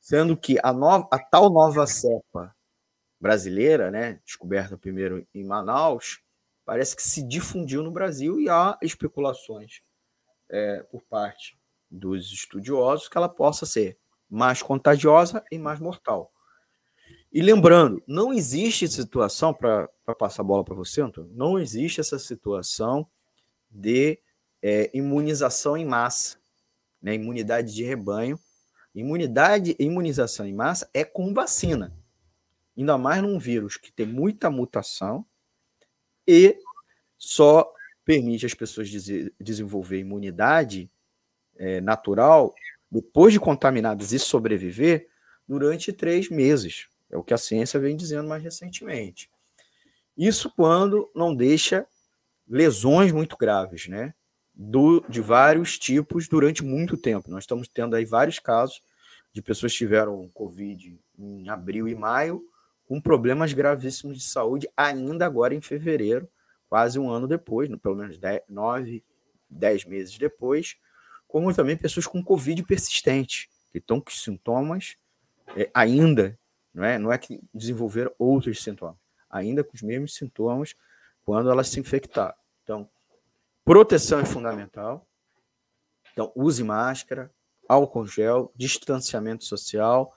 Sendo 0.00 0.34
que 0.38 0.58
a, 0.60 0.70
a 0.70 1.18
tal 1.18 1.50
nova 1.50 1.86
cepa 1.86 2.56
brasileira, 3.20 3.90
né, 3.90 4.18
descoberta 4.24 4.78
primeiro 4.78 5.26
em 5.34 5.44
Manaus, 5.44 6.22
parece 6.64 6.96
que 6.96 7.02
se 7.02 7.22
difundiu 7.22 7.82
no 7.82 7.90
Brasil 7.90 8.40
e 8.40 8.48
há 8.48 8.78
especulações 8.80 9.82
é, 10.48 10.82
por 10.84 11.02
parte 11.02 11.58
dos 11.90 12.32
estudiosos 12.32 13.06
que 13.06 13.18
ela 13.18 13.28
possa 13.28 13.66
ser 13.66 13.98
mais 14.28 14.62
contagiosa 14.62 15.44
e 15.50 15.58
mais 15.58 15.80
mortal. 15.80 16.32
E 17.32 17.42
lembrando, 17.42 18.02
não 18.06 18.32
existe 18.32 18.88
situação, 18.88 19.52
para 19.52 19.88
passar 20.18 20.42
a 20.42 20.44
bola 20.44 20.64
para 20.64 20.74
você, 20.74 21.00
Antônio, 21.00 21.30
não 21.34 21.58
existe 21.58 22.00
essa 22.00 22.18
situação 22.18 23.06
de 23.70 24.18
é, 24.62 24.90
imunização 24.94 25.76
em 25.76 25.84
massa 25.84 26.38
né, 27.06 27.14
imunidade 27.14 27.72
de 27.72 27.84
rebanho. 27.84 28.36
Imunidade, 28.92 29.76
imunização 29.78 30.44
em 30.44 30.52
massa 30.52 30.90
é 30.92 31.04
com 31.04 31.32
vacina. 31.32 31.96
Ainda 32.76 32.98
mais 32.98 33.22
num 33.22 33.38
vírus 33.38 33.76
que 33.76 33.92
tem 33.92 34.06
muita 34.06 34.50
mutação 34.50 35.24
e 36.26 36.58
só 37.16 37.72
permite 38.04 38.44
as 38.44 38.54
pessoas 38.54 38.90
desenvolver 39.40 40.00
imunidade 40.00 40.90
é, 41.56 41.80
natural 41.80 42.54
depois 42.90 43.32
de 43.32 43.40
contaminadas 43.40 44.12
e 44.12 44.18
sobreviver 44.18 45.08
durante 45.46 45.92
três 45.92 46.28
meses. 46.28 46.88
É 47.10 47.16
o 47.16 47.22
que 47.22 47.34
a 47.34 47.38
ciência 47.38 47.78
vem 47.78 47.96
dizendo 47.96 48.28
mais 48.28 48.42
recentemente. 48.42 49.30
Isso 50.16 50.50
quando 50.56 51.10
não 51.14 51.34
deixa 51.34 51.86
lesões 52.48 53.12
muito 53.12 53.36
graves, 53.36 53.86
né? 53.86 54.14
Do, 54.54 55.04
de 55.08 55.20
vários 55.20 55.78
tipos 55.78 56.28
durante 56.28 56.64
muito 56.64 56.96
tempo. 56.96 57.30
Nós 57.30 57.42
estamos 57.44 57.68
tendo 57.68 57.94
aí 57.94 58.04
vários 58.06 58.38
casos 58.38 58.80
de 59.32 59.42
pessoas 59.42 59.72
que 59.72 59.78
tiveram 59.78 60.28
Covid 60.32 60.98
em 61.18 61.48
abril 61.50 61.86
e 61.86 61.94
maio, 61.94 62.42
com 62.86 63.00
problemas 63.00 63.52
gravíssimos 63.52 64.16
de 64.16 64.24
saúde, 64.24 64.68
ainda 64.74 65.26
agora 65.26 65.54
em 65.54 65.60
fevereiro, 65.60 66.26
quase 66.70 66.98
um 66.98 67.10
ano 67.10 67.28
depois, 67.28 67.68
pelo 67.80 67.96
menos 67.96 68.16
dez, 68.16 68.40
nove, 68.48 69.04
dez 69.50 69.84
meses 69.84 70.16
depois, 70.16 70.76
como 71.26 71.54
também 71.54 71.76
pessoas 71.76 72.06
com 72.06 72.22
Covid 72.22 72.62
persistente, 72.64 73.50
que 73.70 73.78
estão 73.78 74.00
com 74.00 74.10
sintomas 74.10 74.96
é, 75.56 75.70
ainda, 75.74 76.38
não 76.72 76.84
é, 76.84 76.98
não 76.98 77.12
é 77.12 77.18
que 77.18 77.40
desenvolveram 77.52 78.12
outros 78.18 78.62
sintomas, 78.62 78.96
ainda 79.28 79.62
com 79.62 79.74
os 79.74 79.82
mesmos 79.82 80.14
sintomas 80.14 80.74
quando 81.24 81.50
elas 81.50 81.68
se 81.68 81.80
infectaram. 81.80 82.34
Então, 82.62 82.88
proteção 83.64 84.20
é 84.20 84.24
fundamental. 84.24 85.06
Então, 86.12 86.32
use 86.34 86.62
máscara, 86.64 87.30
álcool 87.68 88.06
gel, 88.06 88.52
distanciamento 88.56 89.44
social, 89.44 90.14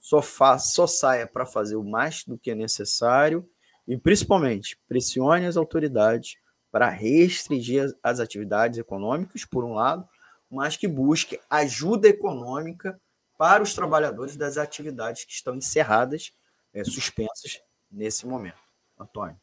só, 0.00 0.22
faça, 0.22 0.72
só 0.72 0.86
saia 0.86 1.26
para 1.26 1.44
fazer 1.44 1.76
o 1.76 1.84
mais 1.84 2.24
do 2.24 2.38
que 2.38 2.50
é 2.50 2.54
necessário 2.54 3.48
e, 3.86 3.96
principalmente, 3.96 4.78
pressione 4.88 5.46
as 5.46 5.56
autoridades 5.56 6.36
para 6.70 6.88
restringir 6.88 7.94
as 8.02 8.18
atividades 8.20 8.78
econômicas, 8.78 9.44
por 9.44 9.64
um 9.64 9.74
lado, 9.74 10.08
mas 10.52 10.76
que 10.76 10.86
busque 10.86 11.40
ajuda 11.48 12.08
econômica 12.08 13.00
para 13.38 13.62
os 13.62 13.74
trabalhadores 13.74 14.36
das 14.36 14.58
atividades 14.58 15.24
que 15.24 15.32
estão 15.32 15.56
encerradas, 15.56 16.30
é, 16.74 16.84
suspensas 16.84 17.60
nesse 17.90 18.26
momento. 18.26 18.60
Antônio. 18.98 19.36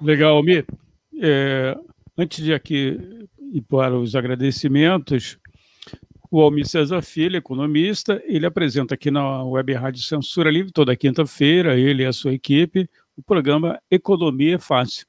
Legal, 0.00 0.36
Almir. 0.36 0.66
É, 1.20 1.76
antes 2.16 2.44
de 2.44 2.52
aqui 2.52 3.28
ir 3.52 3.62
para 3.62 3.96
os 3.96 4.14
agradecimentos, 4.14 5.38
o 6.30 6.42
Almir 6.42 6.66
César 6.66 7.00
Filho, 7.00 7.36
economista, 7.36 8.22
ele 8.26 8.44
apresenta 8.44 8.94
aqui 8.94 9.10
na 9.10 9.42
Web 9.44 9.72
Rádio 9.74 10.02
Censura 10.02 10.50
Livre, 10.50 10.72
toda 10.72 10.96
quinta-feira, 10.96 11.78
ele 11.78 12.02
e 12.02 12.06
a 12.06 12.12
sua 12.12 12.34
equipe, 12.34 12.88
o 13.16 13.22
programa 13.22 13.80
Economia 13.90 14.56
é 14.56 14.58
Fácil. 14.58 15.06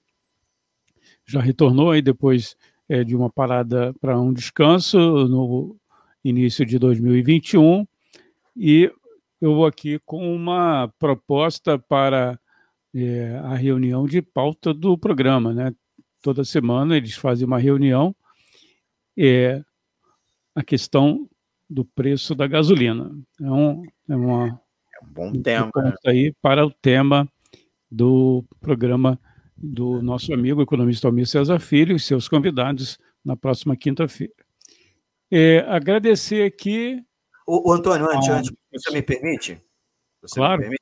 Já 1.26 1.42
retornou 1.42 1.92
aí 1.92 2.02
depois 2.02 2.56
é, 2.90 3.04
de 3.04 3.16
uma 3.16 3.30
parada 3.30 3.94
para 4.02 4.20
um 4.20 4.34
descanso 4.34 4.98
no 4.98 5.78
início 6.24 6.66
de 6.66 6.80
2021 6.80 7.88
e 8.58 8.92
eu 9.40 9.56
vou 9.56 9.66
aqui 9.66 10.00
com 10.00 10.36
uma 10.36 10.92
proposta 11.00 11.80
para 11.80 12.38
é, 12.94 13.40
a 13.44 13.56
reunião 13.56 14.06
de 14.06 14.22
pauta 14.22 14.74
do 14.74 14.98
programa, 14.98 15.54
né? 15.54 15.74
Toda 16.22 16.44
semana 16.44 16.98
eles 16.98 17.16
fazem 17.16 17.48
uma 17.48 17.60
reunião 17.60 18.14
é, 19.18 19.64
a 20.56 20.64
questão 20.64 21.30
do 21.70 21.86
preço 21.86 22.34
da 22.34 22.48
gasolina. 22.48 23.12
É 23.40 23.52
um, 23.52 23.84
é 24.10 24.16
uma, 24.16 24.48
é 24.48 25.06
um 25.06 25.14
bom 25.14 25.32
tema. 25.42 25.72
Né? 25.76 25.94
aí 26.06 26.34
para 26.42 26.66
o 26.66 26.72
tema 26.72 27.30
do 27.90 28.44
programa 28.60 29.20
do 29.62 30.02
nosso 30.02 30.34
amigo 30.34 30.62
economista 30.62 31.08
Almir 31.08 31.28
César 31.28 31.60
Filho 31.60 31.96
e 31.96 32.00
seus 32.00 32.28
convidados 32.28 32.98
na 33.24 33.36
próxima 33.36 33.76
quinta-feira. 33.76 34.34
É, 35.30 35.60
agradecer 35.68 36.44
aqui. 36.44 37.04
O, 37.46 37.70
o 37.70 37.74
Antônio, 37.74 38.10
antes, 38.10 38.30
antes, 38.30 38.52
você 38.74 38.92
me 38.92 39.02
permite? 39.02 39.62
Você 40.22 40.36
claro. 40.36 40.58
Me 40.58 40.64
permite? 40.64 40.80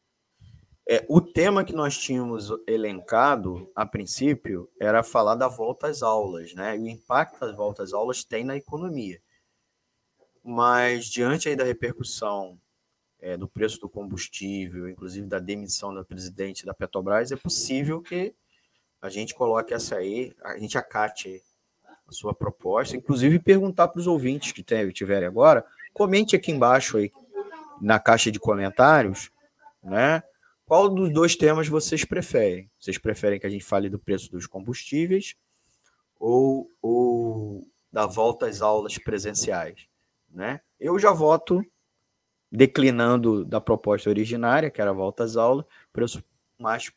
É, 0.90 1.06
o 1.10 1.20
tema 1.20 1.66
que 1.66 1.74
nós 1.74 1.98
tínhamos 1.98 2.50
elencado, 2.66 3.70
a 3.76 3.86
princípio, 3.86 4.70
era 4.80 5.04
falar 5.04 5.36
da 5.36 5.50
volta 5.50 5.88
às 5.88 6.02
aulas, 6.02 6.54
né? 6.54 6.78
E 6.78 6.80
o 6.80 6.88
impacto 6.88 7.42
das 7.42 7.54
voltas 7.54 7.90
às 7.90 7.94
aulas 7.94 8.24
tem 8.24 8.46
na 8.46 8.56
economia. 8.56 9.20
Mas, 10.42 11.08
diante 11.08 11.50
aí 11.50 11.58
da 11.58 11.66
repercussão 11.66 12.58
é, 13.20 13.36
do 13.36 13.50
preço 13.50 13.82
do 13.82 13.90
combustível, 13.90 14.88
inclusive 14.88 15.28
da 15.28 15.40
demissão 15.40 15.94
da 15.94 16.06
presidente 16.06 16.66
da 16.66 16.74
Petrobras, 16.74 17.34
é 17.34 17.36
possível 17.36 18.02
que 18.02 18.34
a 19.02 19.10
gente 19.10 19.34
coloque 19.36 19.74
essa 19.74 19.98
aí, 19.98 20.34
a 20.44 20.58
gente 20.58 20.78
acate 20.78 21.42
a 22.08 22.12
sua 22.12 22.34
proposta, 22.34 22.96
inclusive 22.96 23.40
perguntar 23.40 23.88
para 23.90 24.00
os 24.00 24.08
ouvintes 24.08 24.52
que 24.52 24.64
tiverem 24.64 25.28
agora, 25.28 25.66
comente 25.94 26.36
aqui 26.36 26.52
embaixo 26.52 26.98
aí 26.98 27.12
na 27.82 28.00
caixa 28.00 28.32
de 28.32 28.40
comentários, 28.40 29.30
né? 29.84 30.24
Qual 30.66 30.90
dos 30.90 31.14
dois 31.14 31.36
temas 31.36 31.68
vocês 31.68 32.04
preferem? 32.04 32.70
Vocês 32.78 32.98
preferem 32.98 33.40
que 33.40 33.48
a 33.48 33.50
gente 33.50 33.64
fale 33.64 33.90
do 33.90 33.98
preço 33.98 34.30
dos 34.30 34.46
combustíveis 34.46 35.36
ou, 36.20 36.70
ou 36.82 37.66
da 37.90 38.06
volta 38.06 38.48
às 38.48 38.62
aulas 38.62 38.98
presenciais? 38.98 39.88
Né? 40.30 40.60
Eu 40.78 41.00
já 41.00 41.14
voto 41.14 41.66
declinando 42.52 43.46
da 43.46 43.62
proposta 43.62 44.10
originária, 44.10 44.70
que 44.70 44.82
era 44.82 44.92
volta 44.92 45.24
às 45.24 45.38
aulas, 45.38 45.66
preço 45.94 46.22
mais 46.60 46.92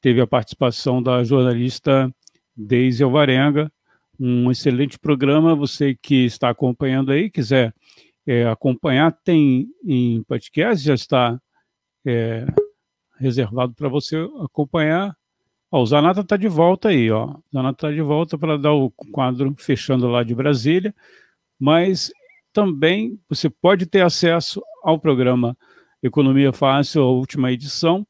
teve 0.00 0.20
a 0.20 0.26
participação 0.26 1.02
da 1.02 1.24
jornalista 1.24 2.12
Deise 2.56 3.02
Alvarenga, 3.02 3.70
um 4.18 4.50
excelente 4.50 4.98
programa. 4.98 5.54
Você 5.54 5.94
que 5.94 6.24
está 6.24 6.50
acompanhando 6.50 7.12
aí, 7.12 7.30
quiser 7.30 7.74
é, 8.26 8.46
acompanhar, 8.46 9.12
tem 9.24 9.68
em 9.84 10.22
podcast, 10.24 10.84
já 10.84 10.94
está 10.94 11.40
é, 12.06 12.46
reservado 13.18 13.74
para 13.74 13.88
você 13.88 14.16
acompanhar. 14.42 15.16
Ó, 15.70 15.82
o 15.82 15.86
Zanata 15.86 16.20
está 16.20 16.36
de 16.36 16.48
volta 16.48 16.88
aí, 16.88 17.10
ó. 17.10 17.26
O 17.26 17.42
Zanata 17.52 17.86
está 17.86 17.90
de 17.90 18.00
volta 18.00 18.38
para 18.38 18.56
dar 18.56 18.72
o 18.72 18.90
quadro 18.90 19.54
fechando 19.58 20.08
lá 20.08 20.22
de 20.22 20.34
Brasília, 20.34 20.94
mas 21.58 22.10
também 22.52 23.18
você 23.28 23.48
pode 23.50 23.86
ter 23.86 24.02
acesso 24.02 24.62
ao 24.82 24.98
programa 24.98 25.56
Economia 26.02 26.52
Fácil, 26.52 27.02
a 27.02 27.10
última 27.10 27.50
edição, 27.50 28.06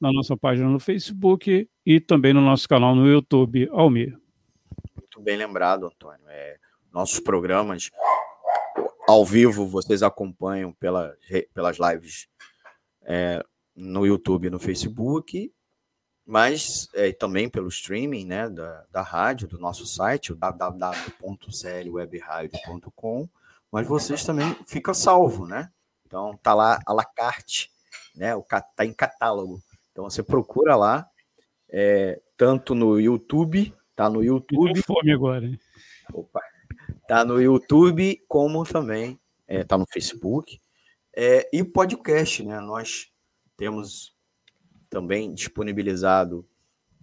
na 0.00 0.12
nossa 0.12 0.36
página 0.36 0.68
no 0.68 0.78
Facebook 0.78 1.68
e 1.84 2.00
também 2.00 2.32
no 2.32 2.40
nosso 2.40 2.68
canal 2.68 2.94
no 2.94 3.06
YouTube, 3.06 3.68
Almir 3.72 4.20
muito 5.20 5.22
bem 5.22 5.36
lembrado, 5.36 5.86
Antônio. 5.86 6.26
É, 6.28 6.58
nossos 6.90 7.20
programas 7.20 7.90
ao 9.06 9.24
vivo 9.24 9.66
vocês 9.66 10.02
acompanham 10.02 10.72
pela, 10.72 11.14
pelas 11.52 11.76
lives 11.78 12.26
é, 13.02 13.44
no 13.76 14.06
YouTube 14.06 14.46
e 14.46 14.50
no 14.50 14.58
Facebook, 14.58 15.52
mas 16.30 16.88
é, 16.94 17.12
também 17.12 17.48
pelo 17.48 17.68
streaming 17.68 18.24
né, 18.24 18.48
da, 18.48 18.84
da 18.90 19.02
rádio, 19.02 19.48
do 19.48 19.58
nosso 19.58 19.86
site, 19.86 20.32
o 20.32 20.36
www.clwebradio.com, 20.36 23.28
mas 23.72 23.86
vocês 23.86 24.24
também 24.24 24.56
fica 24.66 24.92
salvo, 24.94 25.46
né? 25.46 25.70
Então 26.06 26.36
tá 26.42 26.54
lá 26.54 26.80
a 26.86 26.92
la 26.92 27.04
carte, 27.04 27.70
né? 28.14 28.34
O 28.34 28.42
tá 28.42 28.84
em 28.84 28.92
catálogo. 28.92 29.62
Então 29.92 30.04
você 30.04 30.22
procura 30.22 30.76
lá, 30.76 31.06
é, 31.68 32.20
tanto 32.36 32.74
no 32.74 32.98
YouTube 32.98 33.72
Tá 34.00 34.08
no 34.08 34.24
YouTube. 34.24 34.80
Fome 34.80 35.12
agora, 35.12 35.44
hein? 35.44 35.60
Opa. 36.14 36.40
Tá 37.06 37.22
no 37.22 37.38
YouTube, 37.38 38.18
como 38.26 38.64
também 38.64 39.20
é, 39.46 39.62
tá 39.62 39.76
no 39.76 39.84
Facebook. 39.92 40.58
É, 41.14 41.46
e 41.52 41.62
podcast, 41.62 42.42
né? 42.42 42.60
Nós 42.60 43.10
temos 43.58 44.16
também 44.90 45.32
disponibilizado 45.32 46.46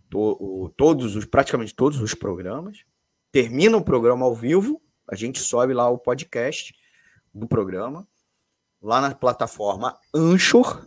to, 0.10 0.20
o, 0.20 0.70
todos 0.70 1.16
os, 1.16 1.26
praticamente 1.26 1.74
todos 1.74 2.00
os 2.00 2.14
programas. 2.14 2.84
Termina 3.32 3.78
o 3.78 3.84
programa 3.84 4.26
ao 4.26 4.36
vivo, 4.36 4.82
a 5.08 5.16
gente 5.16 5.40
sobe 5.40 5.74
lá 5.74 5.90
o 5.90 5.98
podcast 5.98 6.76
do 7.34 7.48
programa, 7.48 8.08
lá 8.82 9.00
na 9.02 9.16
plataforma 9.16 9.98
Anchor, 10.14 10.86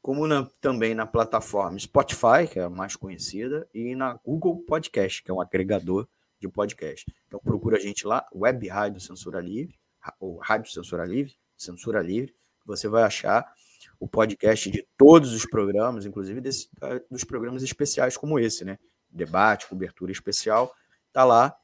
como 0.00 0.26
na, 0.26 0.48
também 0.60 0.94
na 0.94 1.06
plataforma 1.06 1.78
Spotify, 1.78 2.48
que 2.50 2.58
é 2.58 2.62
a 2.62 2.70
mais 2.70 2.96
conhecida, 2.96 3.68
e 3.74 3.94
na 3.94 4.14
Google 4.24 4.58
Podcast, 4.66 5.22
que 5.22 5.30
é 5.30 5.34
um 5.34 5.40
agregador 5.40 6.08
de 6.40 6.48
podcast. 6.48 7.04
Então 7.26 7.40
procura 7.40 7.76
a 7.76 7.80
gente 7.80 8.06
lá, 8.06 8.26
Web 8.34 8.68
Rádio 8.68 9.00
Censura 9.00 9.40
Livre, 9.40 9.78
ou 10.18 10.38
Rádio 10.38 10.70
Censura 10.70 11.04
Livre, 11.04 11.36
Censura 11.56 12.00
Livre, 12.00 12.34
você 12.64 12.88
vai 12.88 13.02
achar 13.02 13.52
o 14.00 14.06
podcast 14.06 14.70
de 14.70 14.86
todos 14.96 15.32
os 15.32 15.44
programas, 15.44 16.06
inclusive 16.06 16.40
desse, 16.40 16.68
dos 17.10 17.24
programas 17.24 17.62
especiais 17.62 18.16
como 18.16 18.38
esse, 18.38 18.64
né? 18.64 18.78
Debate, 19.10 19.66
cobertura 19.66 20.12
especial, 20.12 20.72
tá 21.12 21.24
lá. 21.24 21.56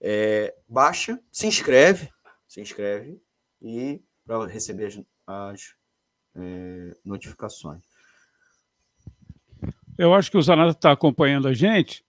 É, 0.00 0.54
baixa, 0.68 1.20
se 1.30 1.46
inscreve, 1.46 2.10
se 2.48 2.60
inscreve 2.60 3.20
e 3.60 4.02
para 4.24 4.46
receber 4.46 4.86
as, 4.86 5.00
as 5.26 5.74
é, 6.34 6.96
notificações. 7.04 7.82
Eu 9.98 10.14
acho 10.14 10.30
que 10.30 10.38
o 10.38 10.42
Zanata 10.42 10.72
está 10.72 10.92
acompanhando 10.92 11.48
a 11.48 11.52
gente. 11.52 12.04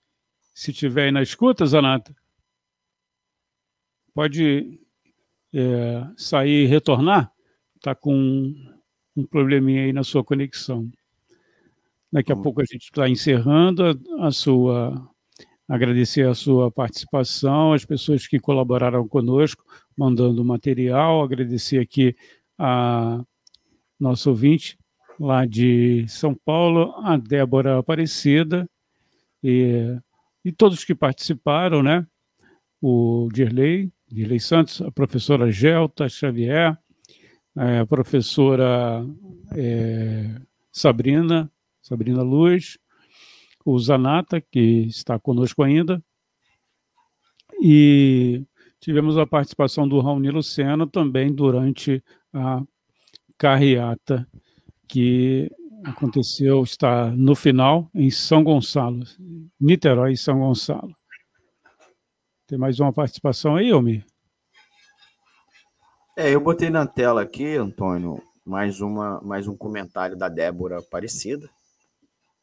Se 0.54 0.72
tiver 0.72 1.06
aí 1.06 1.12
na 1.12 1.22
escuta, 1.22 1.66
Zanata, 1.66 2.16
pode 4.14 4.80
é, 5.54 6.08
sair 6.16 6.64
e 6.64 6.68
retornar. 6.68 7.32
Está 7.76 7.94
com 7.94 8.73
um 9.16 9.26
probleminha 9.26 9.84
aí 9.84 9.94
na 9.94 10.04
sua 10.04 10.24
conexão. 10.24 10.90
Daqui 12.12 12.32
a 12.32 12.36
hum. 12.36 12.42
pouco 12.42 12.62
a 12.62 12.66
gente 12.66 12.84
está 12.84 13.10
encerrando 13.10 13.84
a, 14.20 14.28
a, 14.28 14.32
sua. 14.32 15.10
Agradecer 15.68 16.28
a 16.28 16.36
sua 16.36 16.70
participação, 16.70 17.74
as 17.74 17.86
pessoas 17.86 18.28
que 18.28 18.40
colaboraram 18.40 19.08
conosco, 19.08 19.64
mandando 19.98 20.44
material, 20.44 21.24
agradecer 21.24 21.80
aqui 21.80 22.16
a 22.58 23.24
nosso 24.00 24.30
ouvinte 24.30 24.78
lá 25.20 25.46
de 25.46 26.06
São 26.08 26.36
Paulo, 26.36 26.94
a 26.98 27.18
Débora 27.18 27.80
Aparecida, 27.80 28.70
e, 29.42 29.98
e 30.44 30.52
todos 30.52 30.84
que 30.84 30.94
participaram, 30.94 31.82
né? 31.82 32.06
O 32.82 33.30
Dirley, 33.32 33.92
Dirley 34.08 34.40
Santos, 34.40 34.82
a 34.82 34.92
professora 34.92 35.50
Gelta 35.52 36.10
Xavier, 36.10 36.78
a 37.56 37.86
professora 37.86 39.06
é, 39.56 40.42
Sabrina, 40.72 41.52
Sabrina 41.82 42.22
Luz, 42.22 42.78
o 43.66 43.78
Zanata, 43.80 44.42
que 44.42 44.88
está 44.88 45.20
conosco 45.20 45.64
ainda, 45.64 46.04
e 47.62 48.46
tivemos 48.80 49.18
a 49.18 49.26
participação 49.26 49.88
do 49.88 50.00
Raoni 50.00 50.30
Luceno 50.30 50.88
também 50.88 51.34
durante 51.34 52.04
a 52.34 52.62
carreata 53.38 54.28
que 54.88 55.50
aconteceu, 55.86 56.64
está 56.64 57.10
no 57.12 57.36
final, 57.36 57.90
em 57.94 58.10
São 58.10 58.44
Gonçalo, 58.44 59.04
Niterói 59.60 60.14
e 60.14 60.18
São 60.18 60.40
Gonçalo. 60.40 60.96
Tem 62.48 62.58
mais 62.58 62.80
uma 62.80 62.92
participação 62.92 63.56
aí, 63.56 63.72
Almir? 63.72 64.06
É, 66.16 66.30
eu 66.30 66.40
botei 66.40 66.70
na 66.70 66.86
tela 66.86 67.24
aqui, 67.24 67.56
Antônio, 67.56 68.22
mais, 68.46 68.80
uma, 68.82 69.20
mais 69.22 69.48
um 69.48 69.58
comentário 69.58 70.16
da 70.16 70.30
Débora 70.30 70.80
Aparecida. 70.80 71.50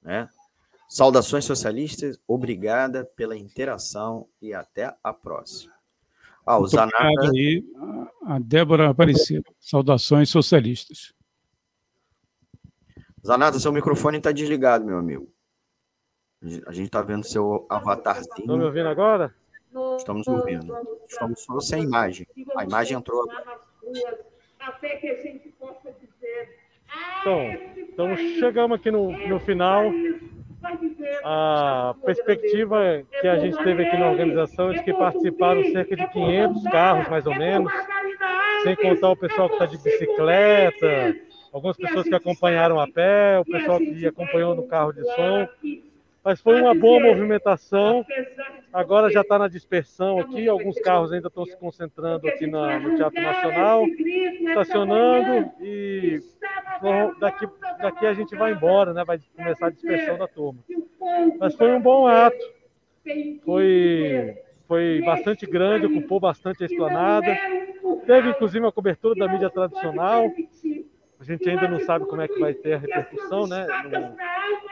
Né? 0.03 0.29
Saudações 0.89 1.45
socialistas, 1.45 2.19
obrigada 2.27 3.05
pela 3.15 3.37
interação 3.37 4.27
e 4.43 4.53
até 4.53 4.93
a 5.05 5.13
próxima. 5.13 5.73
Ah, 6.45 6.59
o 6.59 6.67
Zanata... 6.67 6.97
aí, 7.33 7.65
a 8.25 8.41
Débora 8.41 8.91
Aparecida. 8.91 9.49
Saudações 9.61 10.29
socialistas. 10.31 11.15
Zanata, 13.25 13.61
seu 13.61 13.73
microfone 13.73 14.19
está 14.19 14.33
desligado, 14.33 14.85
meu 14.85 14.99
amigo. 14.99 15.33
A 16.67 16.73
gente 16.73 16.87
está 16.87 17.03
vendo 17.03 17.23
seu 17.23 17.67
avatarzinho. 17.69 18.35
Estão 18.39 18.57
me 18.57 18.65
ouvindo 18.65 18.89
agora? 18.89 19.33
Estamos 19.97 20.27
ouvindo. 20.27 20.75
Estamos 21.11 21.41
só 21.41 21.61
sem 21.61 21.83
imagem. 21.83 22.27
A 22.57 22.65
imagem 22.65 22.97
entrou 22.97 23.23
agora. 23.23 23.61
Então, 27.21 27.41
então 27.77 28.17
chegamos 28.39 28.79
aqui 28.79 28.91
no, 28.91 29.11
no 29.29 29.41
final. 29.41 29.91
A 31.25 31.95
perspectiva 32.05 33.03
que 33.21 33.27
a 33.27 33.39
gente 33.39 33.57
teve 33.59 33.85
aqui 33.85 33.97
na 33.97 34.11
organização 34.11 34.71
é 34.71 34.75
de 34.75 34.85
que 34.85 34.93
participaram 34.93 35.65
cerca 35.65 35.97
de 35.97 36.07
500 36.09 36.63
carros, 36.65 37.09
mais 37.09 37.27
ou 37.27 37.35
menos, 37.35 37.73
sem 38.63 38.77
contar 38.77 39.11
o 39.11 39.17
pessoal 39.17 39.49
que 39.49 39.55
está 39.55 39.67
de 39.67 39.79
bicicleta, 39.79 41.17
algumas 41.53 41.77
pessoas 41.77 42.07
que 42.07 42.15
acompanharam 42.15 42.79
a 42.79 42.87
pé, 42.87 43.39
o 43.41 43.45
pessoal 43.45 43.79
que 43.79 44.07
acompanhou 44.07 44.55
no 44.55 44.69
carro 44.69 44.93
de 44.93 45.03
som. 45.03 45.49
Mas 46.23 46.41
foi 46.41 46.61
uma 46.61 46.75
boa 46.75 47.01
movimentação. 47.01 48.05
Agora 48.73 49.11
já 49.11 49.23
está 49.23 49.39
na 49.39 49.49
dispersão 49.49 50.19
aqui. 50.19 50.49
Alguns 50.49 50.79
carros 50.81 51.13
ainda 51.13 51.29
estão 51.29 51.47
se 51.47 51.57
concentrando 51.57 52.29
aqui 52.29 52.47
na, 52.47 52.79
no 52.79 52.97
Teatro 52.97 53.23
Nacional, 53.23 53.87
estacionando 53.87 55.51
e 55.61 56.21
daqui, 57.19 57.49
daqui 57.81 58.07
a 58.07 58.13
gente 58.13 58.37
vai 58.37 58.53
embora, 58.53 58.93
né? 58.93 59.05
Vai 59.05 59.19
começar 59.35 59.67
a 59.67 59.71
dispersão 59.71 60.19
da 60.19 60.29
turma. 60.29 60.61
Mas 61.39 61.55
foi 61.55 61.73
um 61.73 61.81
bom 61.81 62.07
ato. 62.07 62.61
Foi, 63.43 64.37
foi 64.69 65.01
bastante 65.03 65.47
grande, 65.47 65.87
ocupou 65.87 66.21
bastante 66.21 66.63
a 66.63 66.67
esplanada. 66.67 67.37
Teve 68.07 68.31
inclusive 68.31 68.65
uma 68.65 68.73
cobertura 68.73 69.15
da 69.15 69.27
mídia 69.27 69.49
tradicional. 69.49 70.31
A 71.21 71.25
gente 71.25 71.49
ainda 71.49 71.69
não 71.69 71.81
sabe 71.81 72.07
como 72.07 72.23
é 72.23 72.29
que 72.29 72.41
vai 72.41 72.55
ter 72.55 72.73
a 72.73 72.79
repercussão, 72.79 73.47
né? 73.47 73.67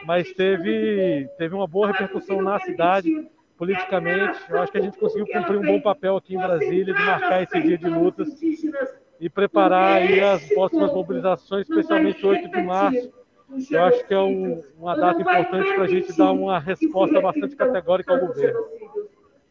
Mas 0.07 0.33
teve, 0.33 1.29
teve 1.37 1.55
uma 1.55 1.67
boa 1.67 1.89
repercussão 1.89 2.41
na 2.41 2.59
cidade, 2.61 3.29
politicamente. 3.59 4.41
Eu 4.49 4.63
acho 4.63 4.73
que 4.73 4.79
a 4.79 4.81
gente 4.81 4.99
conseguiu 4.99 5.27
cumprir 5.27 5.59
um 5.59 5.67
bom 5.67 5.81
papel 5.81 6.17
aqui 6.17 6.35
em 6.35 6.39
Brasília, 6.39 6.95
de 6.95 7.05
marcar 7.05 7.43
esse 7.43 7.61
dia 7.61 7.77
de 7.77 7.89
lutas 7.89 8.29
e 9.21 9.29
preparar 9.29 10.01
as 10.03 10.43
próximas 10.49 10.91
mobilizações, 10.93 11.69
especialmente 11.69 12.25
8 12.25 12.49
de 12.49 12.63
março. 12.63 13.13
Eu 13.71 13.85
acho 13.85 14.07
que 14.07 14.15
é 14.15 14.19
um, 14.19 14.63
uma 14.79 14.97
data 14.97 15.21
importante 15.21 15.75
para 15.75 15.85
a 15.85 15.89
gente 15.89 16.17
dar 16.17 16.33
uma 16.33 16.59
resposta 16.59 17.21
bastante 17.21 17.57
categórica 17.57 18.15
ao 18.15 18.27
governo. 18.27 18.61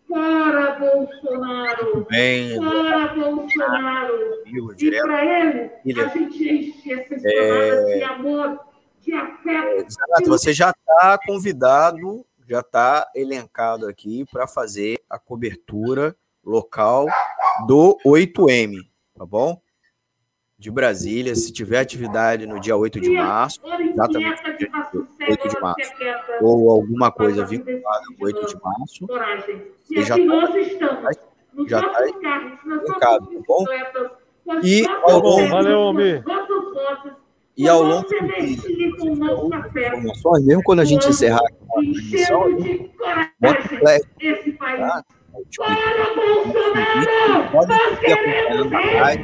Para 0.09 0.79
Bolsonaro! 0.79 2.05
Bem. 2.09 2.57
Para 2.57 3.07
Bolsonaro! 3.13 4.43
Viu, 4.45 4.73
e 4.77 5.01
para 5.01 5.25
ele, 5.25 5.69
Filha. 5.83 6.05
a 6.05 6.07
gente 6.09 6.49
enche 6.49 6.93
essas 6.93 7.21
palavras 7.21 7.89
é... 7.89 7.97
de 7.97 8.03
amor, 8.03 8.59
de 9.01 9.13
afeto. 9.13 9.85
Exato, 9.85 10.29
você 10.29 10.53
já 10.53 10.69
está 10.69 11.19
convidado, 11.25 12.25
já 12.47 12.61
está 12.61 13.09
elencado 13.13 13.87
aqui 13.87 14.25
para 14.31 14.47
fazer 14.47 15.01
a 15.09 15.19
cobertura 15.19 16.15
local 16.43 17.07
do 17.67 17.97
8M, 18.05 18.77
tá 19.13 19.25
bom? 19.25 19.61
De 20.59 20.71
Brasília, 20.71 21.35
se 21.35 21.53
tiver 21.53 21.79
atividade 21.79 22.47
no 22.47 22.59
dia 22.59 22.75
8 22.75 22.99
de 22.99 23.11
março, 23.11 23.61
exatamente 23.79 24.41
no 24.43 24.57
dia 24.57 24.71
8 25.29 25.49
de 25.49 25.61
março, 25.61 25.93
ou 26.41 26.71
alguma 26.71 27.11
coisa 27.11 27.45
vinculada 27.45 28.03
ao 28.19 28.25
8 28.25 28.47
de 28.47 28.55
março, 28.63 29.07
você 29.85 30.01
já 30.03 30.17
está 30.17 31.11
já 31.67 31.81
tá 31.81 32.07
indicado, 32.07 33.27
tá 33.27 33.39
bom? 33.47 33.65
E 34.63 34.83
ao 35.03 35.19
longo, 35.19 35.47
Valeu. 35.47 35.93
E 37.55 37.67
ao 37.67 37.81
longo 37.83 38.07
do 38.07 38.27
dia, 38.27 38.87
informações, 39.87 40.45
mesmo 40.45 40.63
quando 40.63 40.79
a 40.79 40.85
gente 40.85 41.07
encerrar 41.07 41.39
a 41.39 41.73
transmissão, 41.73 42.45
bota 43.39 43.59
o 43.59 43.79
flash, 43.79 44.01
tá? 44.59 45.03
Para 45.57 46.15
Bolsonaro! 46.15 47.51
Pode 47.51 47.73
seguir 47.95 48.13
acompanhando 48.13 48.75
a 48.75 49.01
live. 49.01 49.23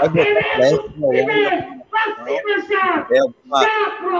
Pode 0.00 0.12
botar 0.14 0.54
flash 0.56 0.96
no 0.96 1.06
longo 1.06 1.80
é 3.10 3.18
alguma 3.18 3.60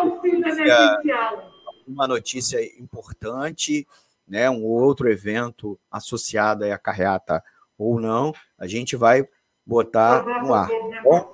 notícia, 0.06 1.18
alguma 1.66 2.08
notícia 2.08 2.80
importante, 2.80 3.86
né, 4.26 4.50
um 4.50 4.64
outro 4.64 5.10
evento 5.10 5.78
associado 5.90 6.64
à 6.64 6.78
carreata 6.78 7.42
ou 7.78 8.00
não, 8.00 8.32
a 8.58 8.66
gente 8.66 8.96
vai 8.96 9.26
botar 9.64 10.22
no 10.42 10.52
ar. 10.52 10.68
Tá 10.68 11.02
bom? 11.02 11.32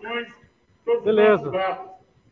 Beleza. 1.03 1.51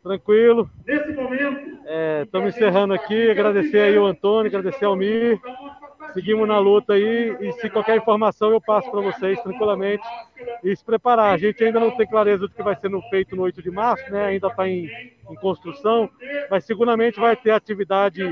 Tranquilo. 0.02 0.70
Nesse 0.86 1.12
momento. 1.12 1.80
Estamos 2.22 2.54
é, 2.54 2.56
encerrando 2.56 2.94
aqui. 2.94 3.30
Agradecer 3.30 3.80
aí 3.80 3.98
o 3.98 4.04
Antônio, 4.04 4.48
agradecer 4.48 4.84
ao 4.84 4.94
Mir. 4.94 5.40
Seguimos 6.14 6.46
na 6.48 6.58
luta 6.58 6.94
aí 6.94 7.36
e 7.40 7.52
se 7.54 7.68
qualquer 7.68 7.96
informação 7.96 8.50
eu 8.50 8.60
passo 8.60 8.90
para 8.90 9.00
vocês 9.00 9.38
tranquilamente 9.42 10.04
e 10.62 10.74
se 10.74 10.84
preparar. 10.84 11.34
A 11.34 11.36
gente 11.36 11.62
ainda 11.62 11.80
não 11.80 11.90
tem 11.90 12.06
clareza 12.06 12.46
do 12.46 12.48
que 12.48 12.62
vai 12.62 12.76
ser 12.76 12.88
no, 12.88 13.02
feito 13.02 13.34
no 13.34 13.42
8 13.42 13.60
de 13.60 13.70
março, 13.70 14.10
né? 14.10 14.26
ainda 14.26 14.46
está 14.46 14.66
em, 14.68 14.86
em, 15.28 15.34
construção, 15.34 16.08
mas 16.50 16.64
seguramente 16.64 17.18
vai 17.20 17.36
ter 17.36 17.50
atividade 17.50 18.22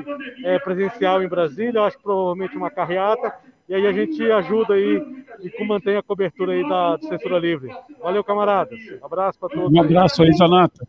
é, 0.45 0.59
presencial 0.61 1.23
em 1.23 1.29
Brasília, 1.29 1.79
eu 1.79 1.85
acho 1.85 1.97
que 1.97 2.03
provavelmente 2.05 2.57
uma 2.57 2.71
carreata, 2.71 3.35
e 3.69 3.75
aí 3.75 3.87
a 3.87 3.93
gente 3.93 4.23
ajuda 4.31 4.75
aí 4.75 5.25
e 5.41 5.65
mantém 5.65 5.97
a 5.97 6.03
cobertura 6.03 6.53
aí 6.53 6.69
da 6.69 6.99
Censura 7.01 7.39
Livre. 7.39 7.75
Valeu, 8.01 8.23
camaradas. 8.23 8.79
Abraço 9.03 9.39
para 9.39 9.49
todos. 9.49 9.73
Um 9.73 9.81
abraço 9.81 10.23
aí, 10.23 10.33
Zanata. 10.33 10.87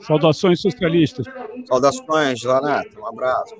Saudações 0.00 0.60
socialistas. 0.60 1.26
Saudações, 1.66 2.40
Zanata. 2.40 3.00
Um 3.00 3.06
abraço. 3.06 3.54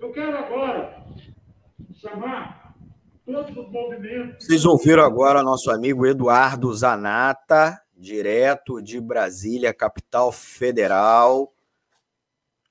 Eu 0.00 0.10
quero 0.10 0.36
agora 0.36 1.04
chamar 2.00 2.74
todos 3.24 3.56
os 3.56 3.70
movimentos. 3.70 4.46
Vocês 4.46 4.64
ouviram 4.64 5.02
agora 5.02 5.42
nosso 5.42 5.70
amigo 5.70 6.06
Eduardo 6.06 6.72
Zanata, 6.74 7.80
direto 7.96 8.82
de 8.82 9.00
Brasília, 9.00 9.72
capital 9.72 10.30
federal, 10.30 11.52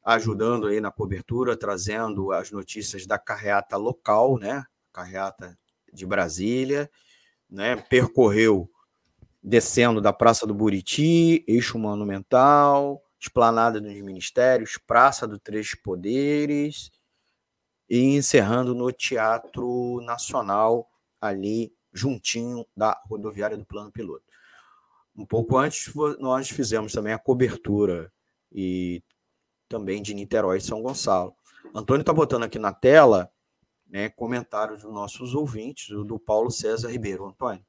ajudando 0.04 0.68
aí 0.68 0.80
na 0.80 0.92
cobertura, 0.92 1.58
trazendo 1.58 2.32
as 2.32 2.52
notícias 2.52 3.06
da 3.06 3.18
carreata 3.18 3.78
local, 3.78 4.38
né? 4.38 4.66
Carreata 4.92 5.58
de 5.92 6.06
Brasília, 6.06 6.90
né? 7.50 7.76
Percorreu 7.76 8.70
descendo 9.42 10.00
da 10.00 10.14
Praça 10.14 10.46
do 10.48 10.54
Buriti, 10.54 11.44
Eixo 11.48 11.78
Monumental, 11.78 13.02
Esplanada 13.20 13.82
dos 13.82 13.94
Ministérios, 14.02 14.78
Praça 14.78 15.28
do 15.28 15.40
Três 15.40 15.76
Poderes, 15.76 16.92
e 17.90 18.16
encerrando 18.16 18.74
no 18.74 18.92
Teatro 18.92 20.02
Nacional, 20.02 20.90
ali 21.20 21.74
juntinho 21.92 22.66
da 22.76 23.00
rodoviária 23.06 23.58
do 23.58 23.66
Plano 23.66 23.92
Piloto. 23.92 24.24
Um 25.16 25.26
pouco 25.26 25.58
antes, 25.58 25.94
nós 26.20 26.50
fizemos 26.50 26.92
também 26.92 27.14
a 27.14 27.20
cobertura 27.20 28.12
e 28.52 29.04
também 29.70 30.02
de 30.02 30.14
Niterói 30.14 30.58
e 30.58 30.62
São 30.62 30.82
Gonçalo. 30.82 31.36
Antônio 31.74 32.02
está 32.02 32.14
botando 32.14 32.44
aqui 32.44 32.58
na 32.58 32.74
tela 32.74 33.32
né, 33.88 34.10
comentários 34.10 34.82
dos 34.82 34.92
nossos 34.92 35.36
ouvintes, 35.36 35.88
do 35.90 36.18
Paulo 36.18 36.50
César 36.50 36.90
Ribeiro. 36.90 37.28
Antônio, 37.28 37.64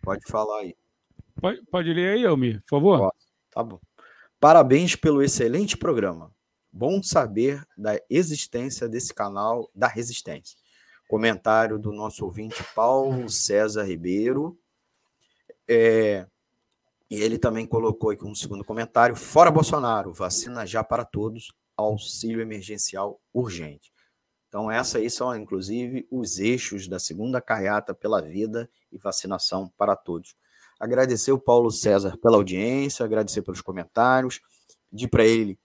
pode 0.00 0.24
falar 0.26 0.60
aí. 0.60 0.74
Pode, 1.38 1.62
pode 1.66 1.92
ler 1.92 2.14
aí, 2.16 2.24
Elmir, 2.24 2.62
por 2.62 2.80
favor. 2.80 3.12
Tá 3.50 3.62
bom. 3.62 3.78
Parabéns 4.38 4.96
pelo 4.96 5.22
excelente 5.22 5.76
programa. 5.76 6.34
Bom 6.72 7.02
saber 7.02 7.66
da 7.76 8.00
existência 8.08 8.88
desse 8.88 9.12
canal 9.12 9.68
da 9.74 9.88
Resistência. 9.88 10.56
Comentário 11.08 11.80
do 11.80 11.92
nosso 11.92 12.24
ouvinte 12.24 12.62
Paulo 12.74 13.28
César 13.28 13.82
Ribeiro. 13.82 14.56
É, 15.68 16.26
e 17.10 17.20
ele 17.20 17.38
também 17.38 17.66
colocou 17.66 18.10
aqui 18.10 18.24
um 18.24 18.36
segundo 18.36 18.64
comentário: 18.64 19.16
fora 19.16 19.50
Bolsonaro, 19.50 20.12
vacina 20.12 20.64
já 20.64 20.84
para 20.84 21.04
todos, 21.04 21.52
auxílio 21.76 22.40
emergencial 22.40 23.20
urgente. 23.34 23.92
Então, 24.46 24.70
essas 24.70 25.02
aí 25.02 25.10
são, 25.10 25.34
inclusive, 25.36 26.06
os 26.08 26.38
eixos 26.38 26.86
da 26.86 27.00
segunda 27.00 27.40
carreata 27.40 27.92
pela 27.92 28.22
vida 28.22 28.70
e 28.92 28.98
vacinação 28.98 29.72
para 29.76 29.96
todos. 29.96 30.36
Agradecer 30.78 31.32
o 31.32 31.38
Paulo 31.38 31.70
César 31.70 32.16
pela 32.16 32.36
audiência, 32.36 33.04
agradecer 33.04 33.42
pelos 33.42 33.60
comentários, 33.60 34.40
pedir 34.88 35.08
para 35.08 35.24
ele 35.24 35.58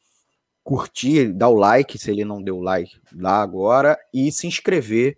curtir, 0.65 1.31
dar 1.31 1.49
o 1.49 1.53
like, 1.53 1.95
se 1.95 2.09
ele 2.09 2.25
não 2.25 2.41
deu 2.41 2.59
like 2.59 2.99
lá 3.13 3.39
agora, 3.39 3.95
e 4.11 4.31
se 4.31 4.47
inscrever 4.47 5.15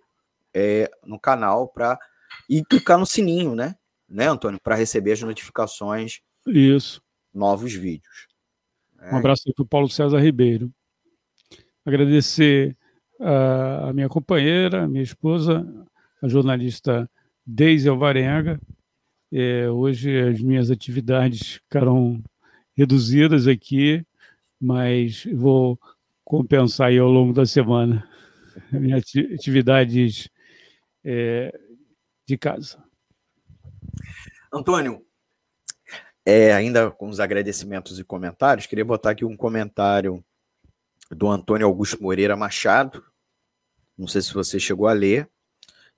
é, 0.54 0.92
no 1.06 1.18
canal 1.18 1.70
para 1.70 1.98
e 2.50 2.62
clicar 2.66 3.00
no 3.00 3.06
sininho, 3.06 3.56
né? 3.56 3.76
Né, 4.10 4.28
Antônio? 4.28 4.60
Para 4.62 4.76
receber 4.76 5.14
as 5.14 5.22
notificações. 5.22 6.20
Isso. 6.46 7.02
Novos 7.34 7.74
vídeos. 7.74 8.28
É. 9.00 9.14
Um 9.14 9.18
abraço 9.18 9.44
para 9.56 9.64
o 9.64 9.68
Paulo 9.68 9.90
César 9.90 10.20
Ribeiro. 10.20 10.70
Agradecer 11.86 12.76
a, 13.20 13.90
a 13.90 13.94
minha 13.94 14.10
companheira, 14.10 14.84
a 14.84 14.88
minha 14.88 15.04
esposa, 15.04 15.66
a 16.22 16.28
jornalista 16.28 17.10
Deise 17.46 17.88
Alvarenga. 17.88 18.60
É, 19.32 19.70
hoje 19.70 20.20
as 20.20 20.42
minhas 20.42 20.70
atividades 20.70 21.54
ficaram 21.64 22.22
reduzidas 22.76 23.48
aqui 23.48 24.06
mas 24.60 25.24
vou 25.34 25.80
compensar 26.24 26.88
aí 26.88 26.98
ao 26.98 27.08
longo 27.08 27.34
da 27.34 27.46
semana 27.46 28.08
minhas 28.72 29.04
atividades 29.34 30.30
é, 31.04 31.58
de 32.26 32.38
casa. 32.38 32.84
Antônio, 34.52 35.06
é, 36.26 36.54
ainda 36.54 36.92
com 36.92 37.08
os 37.08 37.20
agradecimentos 37.20 38.00
e 38.00 38.04
comentários, 38.04 38.66
queria 38.66 38.84
botar 38.84 39.12
aqui 39.12 39.24
um 39.24 39.38
comentário 39.38 40.24
do 41.10 41.30
Antônio 41.30 41.68
Augusto 41.68 42.02
Moreira 42.02 42.36
Machado. 42.36 43.04
Não 43.98 44.08
sei 44.08 44.22
se 44.22 44.34
você 44.34 44.60
chegou 44.60 44.88
a 44.88 44.94
ler. 44.94 45.30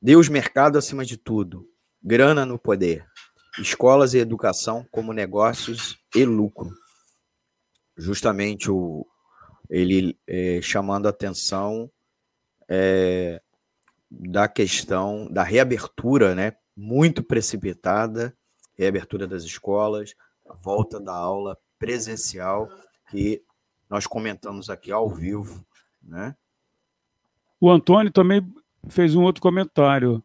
Deus 0.02 0.30
mercado 0.30 0.78
acima 0.78 1.04
de 1.04 1.18
tudo, 1.18 1.68
grana 2.02 2.46
no 2.46 2.58
poder, 2.58 3.06
escolas 3.58 4.14
e 4.14 4.20
educação 4.20 4.86
como 4.92 5.12
negócios 5.12 6.00
e 6.16 6.24
lucro 6.24 6.70
justamente 8.00 8.72
o, 8.72 9.06
ele 9.70 10.18
é, 10.26 10.60
chamando 10.62 11.06
a 11.06 11.10
atenção 11.10 11.92
é, 12.68 13.42
da 14.10 14.48
questão 14.48 15.28
da 15.32 15.44
reabertura, 15.44 16.34
né, 16.34 16.54
muito 16.76 17.22
precipitada, 17.22 18.36
reabertura 18.76 19.28
das 19.28 19.44
escolas, 19.44 20.16
a 20.50 20.54
volta 20.54 21.00
da 21.00 21.14
aula 21.14 21.58
presencial, 21.78 22.70
que 23.10 23.44
nós 23.90 24.08
comentamos 24.08 24.70
aqui 24.70 24.92
ao 24.92 25.10
vivo, 25.10 25.66
né? 26.02 26.36
O 27.60 27.70
Antônio 27.70 28.12
também 28.12 28.42
fez 28.88 29.16
um 29.16 29.24
outro 29.24 29.42
comentário. 29.42 30.24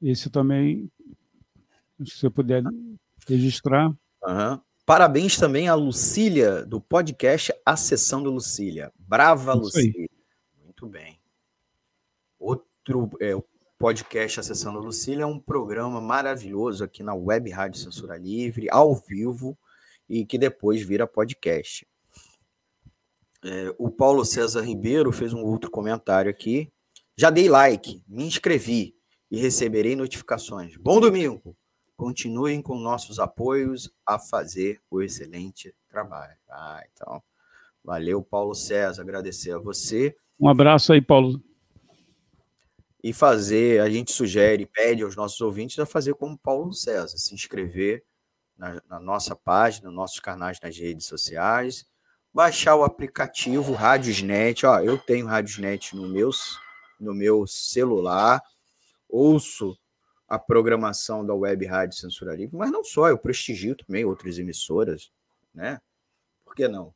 Esse 0.00 0.28
também, 0.28 0.90
se 2.04 2.18
você 2.18 2.30
puder 2.30 2.64
registrar. 3.28 3.88
Uhum. 4.24 4.60
Parabéns 4.84 5.36
também 5.36 5.68
à 5.68 5.74
Lucília, 5.74 6.66
do 6.66 6.80
podcast 6.80 7.54
A 7.64 7.76
Sessão 7.76 8.20
do 8.20 8.30
Lucília. 8.30 8.92
Brava, 8.98 9.54
Lucília. 9.54 10.08
Muito 10.64 10.86
bem. 10.88 11.20
Outro 12.36 13.08
é, 13.20 13.32
o 13.34 13.44
podcast 13.78 14.40
A 14.40 14.42
Sessão 14.42 14.72
do 14.72 14.80
Lucília 14.80 15.22
é 15.22 15.26
um 15.26 15.38
programa 15.38 16.00
maravilhoso 16.00 16.82
aqui 16.82 17.02
na 17.04 17.14
Web 17.14 17.48
Rádio 17.50 17.80
Censura 17.80 18.16
Livre, 18.16 18.66
ao 18.70 18.94
vivo, 18.96 19.56
e 20.08 20.26
que 20.26 20.36
depois 20.36 20.82
vira 20.82 21.06
podcast. 21.06 21.86
É, 23.44 23.74
o 23.78 23.88
Paulo 23.88 24.24
César 24.24 24.62
Ribeiro 24.62 25.12
fez 25.12 25.32
um 25.32 25.44
outro 25.44 25.70
comentário 25.70 26.30
aqui. 26.30 26.72
Já 27.16 27.30
dei 27.30 27.48
like, 27.48 28.02
me 28.08 28.24
inscrevi 28.24 28.96
e 29.30 29.38
receberei 29.38 29.94
notificações. 29.94 30.76
Bom 30.76 30.98
domingo! 30.98 31.56
Continuem 32.02 32.60
com 32.60 32.76
nossos 32.76 33.20
apoios 33.20 33.88
a 34.04 34.18
fazer 34.18 34.82
o 34.90 35.00
excelente 35.00 35.72
trabalho. 35.88 36.36
Ah, 36.50 36.82
então, 36.92 37.22
valeu, 37.84 38.20
Paulo 38.20 38.56
César, 38.56 39.02
agradecer 39.02 39.52
a 39.52 39.58
você. 39.58 40.12
Um 40.38 40.48
abraço 40.48 40.92
aí, 40.92 41.00
Paulo. 41.00 41.40
E 43.04 43.12
fazer, 43.12 43.80
a 43.80 43.88
gente 43.88 44.10
sugere, 44.10 44.66
pede 44.66 45.04
aos 45.04 45.14
nossos 45.14 45.40
ouvintes 45.40 45.78
a 45.78 45.86
fazer 45.86 46.14
como 46.14 46.36
Paulo 46.36 46.72
César, 46.72 47.16
se 47.16 47.34
inscrever 47.36 48.02
na, 48.58 48.82
na 48.88 48.98
nossa 48.98 49.36
página, 49.36 49.86
nos 49.86 49.94
nossos 49.94 50.18
canais 50.18 50.58
nas 50.60 50.76
redes 50.76 51.06
sociais, 51.06 51.86
baixar 52.34 52.74
o 52.74 52.82
aplicativo 52.82 53.74
Radiosnet. 53.74 54.66
Ó, 54.66 54.80
eu 54.80 54.98
tenho 54.98 55.26
Radiosnet 55.26 55.94
no 55.94 56.08
meu, 56.08 56.30
no 56.98 57.14
meu 57.14 57.46
celular, 57.46 58.42
ouço 59.08 59.78
a 60.32 60.38
programação 60.38 61.26
da 61.26 61.34
Web 61.34 61.66
Rádio 61.66 61.98
Censura 61.98 62.34
Livre, 62.34 62.56
mas 62.56 62.70
não 62.70 62.82
só, 62.82 63.10
eu 63.10 63.18
prestigio 63.18 63.76
também 63.76 64.02
outras 64.06 64.38
emissoras, 64.38 65.12
né? 65.54 65.78
Por 66.42 66.54
que 66.54 66.66
não? 66.66 66.94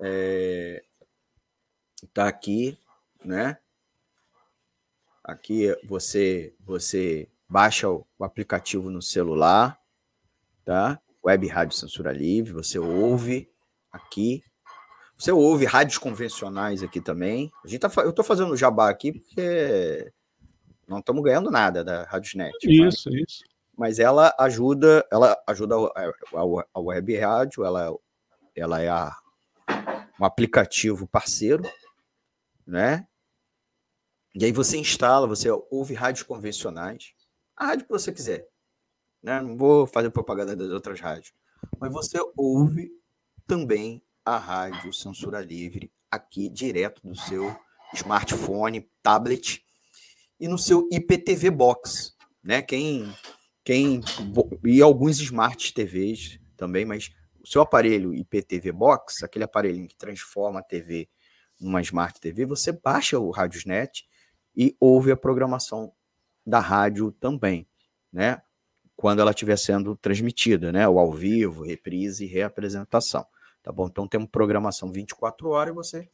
É... 0.00 0.82
Tá 2.14 2.26
aqui, 2.26 2.78
né? 3.22 3.58
Aqui 5.22 5.76
você 5.84 6.54
você 6.64 7.28
baixa 7.46 7.90
o, 7.90 8.06
o 8.18 8.24
aplicativo 8.24 8.88
no 8.88 9.02
celular, 9.02 9.78
tá? 10.64 10.98
Web 11.22 11.46
Rádio 11.48 11.76
Censura 11.76 12.10
Livre, 12.10 12.54
você 12.54 12.78
ouve 12.78 13.50
aqui. 13.92 14.42
Você 15.18 15.30
ouve 15.30 15.66
rádios 15.66 15.98
convencionais 15.98 16.82
aqui 16.82 17.02
também. 17.02 17.52
A 17.62 17.68
gente 17.68 17.80
tá, 17.80 17.92
eu 18.02 18.10
estou 18.10 18.24
fazendo 18.24 18.56
jabá 18.56 18.88
aqui 18.88 19.12
porque 19.12 20.10
não 20.86 20.98
estamos 20.98 21.22
ganhando 21.22 21.50
nada 21.50 21.82
da 21.82 22.04
RádioNet. 22.04 22.54
Isso, 22.62 23.10
mas, 23.10 23.22
isso. 23.22 23.44
Mas 23.76 23.98
ela 23.98 24.34
ajuda, 24.38 25.06
ela 25.10 25.36
ajuda 25.46 25.76
a, 25.76 26.06
a, 26.06 26.66
a 26.74 26.80
web 26.80 27.16
rádio, 27.16 27.64
ela, 27.64 27.94
ela 28.54 28.80
é 28.80 28.88
a, 28.88 29.14
um 30.18 30.24
aplicativo 30.24 31.06
parceiro 31.06 31.62
né? 32.66 33.06
E 34.34 34.44
aí 34.44 34.52
você 34.52 34.76
instala, 34.76 35.26
você 35.26 35.48
ouve 35.70 35.94
rádios 35.94 36.24
convencionais, 36.24 37.14
a 37.56 37.66
rádio 37.66 37.86
que 37.86 37.92
você 37.92 38.12
quiser. 38.12 38.46
Né? 39.22 39.40
Não 39.40 39.56
vou 39.56 39.86
fazer 39.86 40.10
propaganda 40.10 40.54
das 40.54 40.70
outras 40.70 41.00
rádios. 41.00 41.32
Mas 41.78 41.92
você 41.92 42.18
ouve 42.36 42.90
também 43.46 44.02
a 44.24 44.36
rádio 44.36 44.92
Censura 44.92 45.40
Livre 45.40 45.90
aqui 46.10 46.50
direto 46.50 47.00
do 47.02 47.16
seu 47.16 47.56
smartphone, 47.94 48.90
tablet 49.02 49.64
e 50.38 50.48
no 50.48 50.58
seu 50.58 50.88
IPTV 50.90 51.50
Box, 51.50 52.14
né? 52.42 52.62
Quem 52.62 53.12
quem 53.64 54.00
e 54.64 54.80
alguns 54.80 55.18
smart 55.18 55.74
TVs 55.74 56.38
também, 56.56 56.84
mas 56.84 57.10
o 57.42 57.46
seu 57.48 57.62
aparelho 57.62 58.14
IPTV 58.14 58.70
Box, 58.72 59.24
aquele 59.24 59.44
aparelhinho 59.44 59.88
que 59.88 59.96
transforma 59.96 60.60
a 60.60 60.62
TV 60.62 61.08
numa 61.60 61.80
Smart 61.80 62.20
TV, 62.20 62.44
você 62.44 62.72
baixa 62.72 63.18
o 63.18 63.30
Radiosnet 63.30 64.06
e 64.54 64.76
ouve 64.78 65.10
a 65.10 65.16
programação 65.16 65.92
da 66.46 66.60
rádio 66.60 67.10
também, 67.12 67.66
né? 68.12 68.42
Quando 68.96 69.20
ela 69.20 69.30
estiver 69.30 69.56
sendo 69.56 69.96
transmitida, 69.96 70.72
né? 70.72 70.88
O 70.88 70.98
ao 70.98 71.12
vivo, 71.12 71.62
reprise 71.62 72.24
e 72.24 72.28
reapresentação, 72.28 73.26
tá 73.62 73.72
bom? 73.72 73.86
Então 73.86 74.06
temos 74.06 74.28
programação 74.30 74.90
24 74.90 75.48
horas 75.48 75.72
e 75.72 75.76
você 75.76 76.08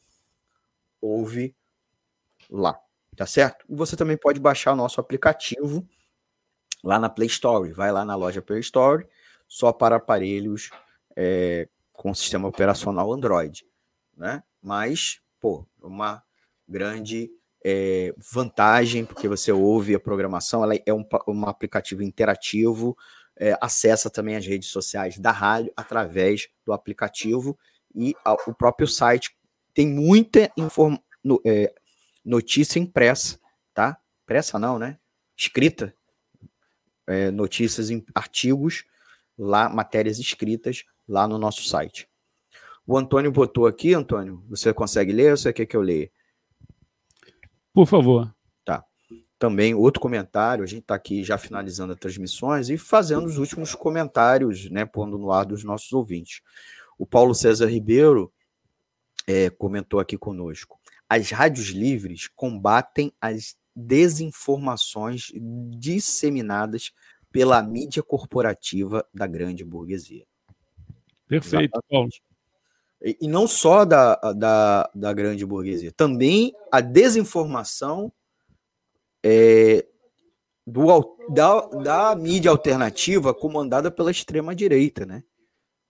ouve 1.00 1.54
lá, 2.50 2.78
tá 3.16 3.26
certo? 3.26 3.64
E 3.68 3.74
você 3.74 3.96
também 3.96 4.16
pode 4.16 4.40
baixar 4.40 4.72
o 4.72 4.76
nosso 4.76 5.00
aplicativo 5.00 5.86
lá 6.82 6.98
na 6.98 7.08
Play 7.08 7.28
Store, 7.28 7.70
vai 7.72 7.92
lá 7.92 8.04
na 8.04 8.14
loja 8.14 8.42
Play 8.42 8.60
Store, 8.60 9.06
só 9.46 9.72
para 9.72 9.96
aparelhos 9.96 10.70
é, 11.16 11.68
com 11.92 12.14
sistema 12.14 12.48
operacional 12.48 13.12
Android, 13.12 13.64
né? 14.16 14.42
Mas, 14.62 15.20
pô, 15.40 15.66
uma 15.80 16.22
grande 16.66 17.30
é, 17.64 18.14
vantagem, 18.16 19.04
porque 19.04 19.28
você 19.28 19.52
ouve 19.52 19.94
a 19.94 20.00
programação, 20.00 20.62
ela 20.64 20.74
é 20.74 20.92
um, 20.92 21.04
um 21.28 21.46
aplicativo 21.46 22.02
interativo, 22.02 22.96
é, 23.36 23.56
acessa 23.60 24.10
também 24.10 24.36
as 24.36 24.46
redes 24.46 24.68
sociais 24.68 25.18
da 25.18 25.30
rádio 25.30 25.72
através 25.76 26.48
do 26.64 26.72
aplicativo 26.72 27.58
e 27.94 28.14
a, 28.24 28.34
o 28.46 28.54
próprio 28.54 28.86
site 28.86 29.36
tem 29.74 29.86
muita 29.86 30.50
inform, 30.56 30.96
no, 31.22 31.40
é, 31.44 31.72
notícia 32.24 32.78
impressa, 32.78 33.38
tá? 33.74 33.98
Impressa 34.24 34.58
não, 34.58 34.78
né? 34.78 34.98
Escrita, 35.36 35.94
é, 37.06 37.30
notícias 37.30 37.90
em 37.90 38.04
artigos 38.14 38.84
lá, 39.36 39.68
matérias 39.68 40.18
escritas 40.18 40.84
lá 41.08 41.26
no 41.26 41.38
nosso 41.38 41.64
site. 41.64 42.08
O 42.86 42.96
Antônio 42.96 43.30
botou 43.30 43.66
aqui, 43.66 43.94
Antônio, 43.94 44.44
você 44.48 44.72
consegue 44.72 45.12
ler 45.12 45.30
ou 45.30 45.36
você 45.36 45.52
quer 45.52 45.66
que 45.66 45.76
eu 45.76 45.82
leia? 45.82 46.10
Por 47.72 47.86
favor. 47.86 48.34
Tá. 48.64 48.84
Também 49.38 49.74
outro 49.74 50.00
comentário, 50.00 50.64
a 50.64 50.66
gente 50.66 50.82
está 50.82 50.94
aqui 50.94 51.22
já 51.24 51.38
finalizando 51.38 51.92
as 51.92 51.98
transmissões 51.98 52.68
e 52.68 52.76
fazendo 52.76 53.24
os 53.26 53.38
últimos 53.38 53.74
comentários, 53.74 54.70
né, 54.70 54.84
pondo 54.84 55.16
no 55.16 55.32
ar 55.32 55.46
dos 55.46 55.64
nossos 55.64 55.92
ouvintes. 55.92 56.40
O 56.98 57.06
Paulo 57.06 57.34
César 57.34 57.66
Ribeiro 57.66 58.32
é, 59.26 59.48
comentou 59.50 60.00
aqui 60.00 60.18
conosco. 60.18 60.81
As 61.12 61.30
rádios 61.30 61.66
livres 61.66 62.26
combatem 62.26 63.12
as 63.20 63.54
desinformações 63.76 65.30
disseminadas 65.78 66.90
pela 67.30 67.62
mídia 67.62 68.02
corporativa 68.02 69.06
da 69.12 69.26
grande 69.26 69.62
burguesia. 69.62 70.24
Perfeito, 71.28 71.78
Paulo. 71.86 72.08
E, 73.02 73.28
não 73.28 73.46
só 73.46 73.84
da, 73.84 74.14
da, 74.32 74.90
da 74.94 75.12
grande 75.12 75.44
burguesia, 75.44 75.92
também 75.92 76.54
a 76.72 76.80
desinformação 76.80 78.10
é, 79.22 79.86
do, 80.66 81.14
da, 81.28 81.60
da 81.66 82.16
mídia 82.16 82.50
alternativa 82.50 83.34
comandada 83.34 83.90
pela 83.90 84.10
extrema-direita, 84.10 85.04
né? 85.04 85.22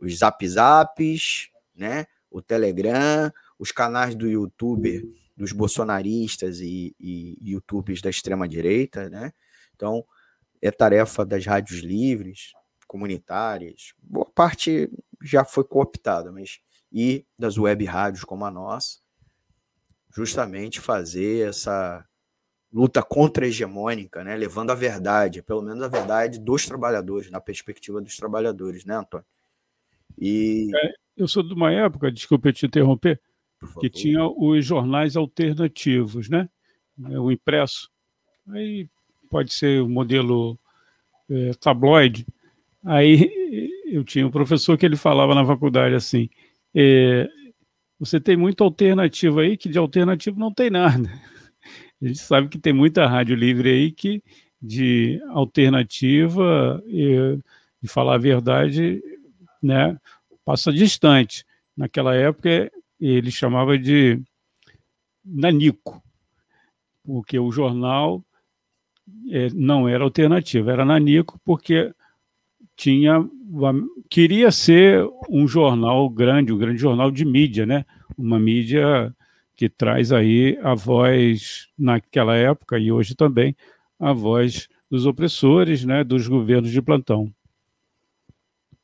Os 0.00 0.18
zap 0.18 0.48
zaps, 0.48 1.48
né? 1.76 2.06
o 2.32 2.40
Telegram, 2.40 3.32
os 3.62 3.70
canais 3.70 4.16
do 4.16 4.28
YouTube 4.28 5.08
dos 5.36 5.52
bolsonaristas 5.52 6.58
e, 6.58 6.96
e 6.98 7.60
da 8.02 8.10
extrema-direita, 8.10 9.08
né? 9.08 9.32
Então, 9.76 10.04
é 10.60 10.68
tarefa 10.72 11.24
das 11.24 11.46
rádios 11.46 11.78
livres, 11.80 12.52
comunitárias, 12.88 13.94
boa 14.02 14.26
parte 14.26 14.90
já 15.22 15.44
foi 15.44 15.62
cooptada, 15.62 16.32
mas 16.32 16.58
e 16.92 17.24
das 17.38 17.56
web 17.56 17.84
rádios 17.84 18.24
como 18.24 18.44
a 18.44 18.50
nossa, 18.50 18.98
justamente 20.14 20.80
fazer 20.80 21.48
essa 21.48 22.04
luta 22.72 23.00
contra-hegemônica, 23.00 24.24
né, 24.24 24.34
levando 24.34 24.70
a 24.70 24.74
verdade, 24.74 25.40
pelo 25.40 25.62
menos 25.62 25.84
a 25.84 25.88
verdade 25.88 26.40
dos 26.40 26.66
trabalhadores, 26.66 27.30
na 27.30 27.40
perspectiva 27.40 28.00
dos 28.00 28.16
trabalhadores, 28.16 28.84
né, 28.84 28.96
Antônio? 28.96 29.26
E... 30.18 30.68
É, 30.74 30.94
eu 31.16 31.28
sou 31.28 31.44
de 31.44 31.54
uma 31.54 31.70
época, 31.72 32.10
desculpa 32.10 32.52
te 32.52 32.66
interromper, 32.66 33.20
que 33.80 33.90
tinha 33.90 34.26
os 34.26 34.64
jornais 34.64 35.16
alternativos, 35.16 36.28
né? 36.28 36.48
É, 37.10 37.18
o 37.18 37.30
impresso. 37.30 37.90
Aí 38.48 38.88
pode 39.30 39.52
ser 39.52 39.82
o 39.82 39.88
modelo 39.88 40.58
é, 41.30 41.52
tabloide. 41.54 42.26
Aí 42.84 43.30
eu 43.86 44.04
tinha 44.04 44.26
um 44.26 44.30
professor 44.30 44.76
que 44.76 44.86
ele 44.86 44.96
falava 44.96 45.34
na 45.34 45.44
faculdade 45.44 45.94
assim: 45.94 46.28
é, 46.74 47.28
você 47.98 48.20
tem 48.20 48.36
muita 48.36 48.64
alternativa 48.64 49.42
aí, 49.42 49.56
que 49.56 49.68
de 49.68 49.78
alternativo 49.78 50.38
não 50.38 50.52
tem 50.52 50.70
nada. 50.70 51.08
A 52.02 52.06
gente 52.06 52.18
sabe 52.18 52.48
que 52.48 52.58
tem 52.58 52.72
muita 52.72 53.06
rádio 53.06 53.36
livre 53.36 53.70
aí 53.70 53.92
que 53.92 54.22
de 54.60 55.20
alternativa, 55.30 56.82
e, 56.86 57.38
de 57.80 57.88
falar 57.88 58.14
a 58.14 58.18
verdade, 58.18 59.00
né, 59.62 59.96
passa 60.44 60.72
distante. 60.72 61.44
Naquela 61.76 62.14
época 62.14 62.70
ele 63.08 63.30
chamava 63.30 63.78
de 63.78 64.20
Nanico, 65.24 66.02
porque 67.04 67.38
o 67.38 67.50
jornal 67.50 68.24
é, 69.30 69.48
não 69.50 69.88
era 69.88 70.04
alternativo, 70.04 70.70
era 70.70 70.84
Nanico 70.84 71.40
porque 71.44 71.92
tinha 72.76 73.28
queria 74.08 74.50
ser 74.50 75.06
um 75.28 75.46
jornal 75.46 76.08
grande, 76.08 76.52
um 76.52 76.58
grande 76.58 76.80
jornal 76.80 77.10
de 77.10 77.24
mídia, 77.24 77.66
né? 77.66 77.84
Uma 78.16 78.38
mídia 78.38 79.14
que 79.54 79.68
traz 79.68 80.10
aí 80.10 80.58
a 80.62 80.74
voz 80.74 81.68
naquela 81.78 82.34
época 82.36 82.78
e 82.78 82.90
hoje 82.90 83.14
também 83.14 83.54
a 83.98 84.12
voz 84.12 84.68
dos 84.90 85.06
opressores, 85.06 85.84
né, 85.84 86.02
dos 86.02 86.26
governos 86.26 86.70
de 86.70 86.82
plantão. 86.82 87.32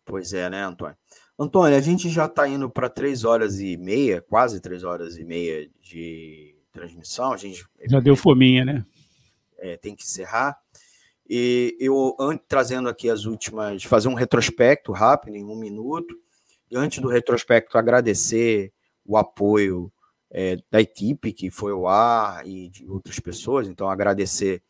Pois 0.04 0.32
é, 0.32 0.48
né, 0.48 0.64
Antônio? 0.64 0.96
Antônio, 1.38 1.76
a 1.76 1.80
gente 1.80 2.08
já 2.08 2.26
está 2.26 2.48
indo 2.48 2.68
para 2.68 2.88
três 2.88 3.24
horas 3.24 3.60
e 3.60 3.76
meia, 3.76 4.20
quase 4.20 4.60
três 4.60 4.82
horas 4.82 5.16
e 5.16 5.24
meia 5.24 5.70
de 5.80 6.56
transmissão. 6.72 7.32
A 7.32 7.36
gente 7.36 7.64
já 7.88 8.00
deu 8.00 8.16
fominha, 8.16 8.64
né? 8.64 8.84
É, 9.56 9.76
tem 9.76 9.94
que 9.94 10.02
encerrar. 10.02 10.58
E 11.30 11.76
eu, 11.78 12.16
trazendo 12.48 12.88
aqui 12.88 13.08
as 13.08 13.24
últimas, 13.24 13.84
fazer 13.84 14.08
um 14.08 14.14
retrospecto 14.14 14.90
rápido, 14.90 15.36
em 15.36 15.44
um 15.44 15.54
minuto. 15.54 16.12
E 16.70 16.76
antes 16.76 16.98
do 16.98 17.08
retrospecto, 17.08 17.78
agradecer 17.78 18.72
o 19.04 19.16
apoio 19.16 19.92
é, 20.30 20.56
da 20.68 20.80
equipe 20.80 21.32
que 21.32 21.50
foi 21.50 21.70
ao 21.70 21.86
ar 21.86 22.44
e 22.44 22.68
de 22.68 22.84
outras 22.88 23.20
pessoas. 23.20 23.68
Então, 23.68 23.88
agradecer 23.88 24.60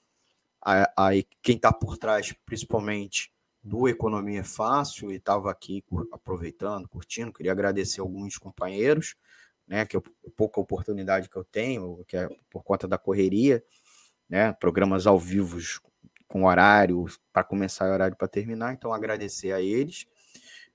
a, 0.62 0.82
a 0.96 1.10
quem 1.40 1.56
está 1.56 1.72
por 1.72 1.96
trás, 1.96 2.34
principalmente 2.44 3.32
do 3.62 3.88
Economia 3.88 4.44
Fácil 4.44 5.10
e 5.10 5.16
estava 5.16 5.50
aqui 5.50 5.84
aproveitando, 6.12 6.88
curtindo. 6.88 7.32
Queria 7.32 7.52
agradecer 7.52 8.00
alguns 8.00 8.38
companheiros, 8.38 9.16
né, 9.66 9.84
que 9.84 9.96
eu, 9.96 10.02
pouca 10.36 10.60
oportunidade 10.60 11.28
que 11.28 11.36
eu 11.36 11.44
tenho, 11.44 12.04
que 12.06 12.16
é 12.16 12.28
por 12.48 12.62
conta 12.62 12.88
da 12.88 12.96
correria, 12.96 13.62
né, 14.28 14.52
programas 14.52 15.06
ao 15.06 15.18
vivo 15.18 15.58
com 16.26 16.44
horário 16.44 17.06
para 17.32 17.44
começar 17.44 17.88
e 17.88 17.90
horário 17.90 18.16
para 18.16 18.28
terminar. 18.28 18.72
Então, 18.72 18.92
agradecer 18.92 19.52
a 19.52 19.60
eles, 19.60 20.06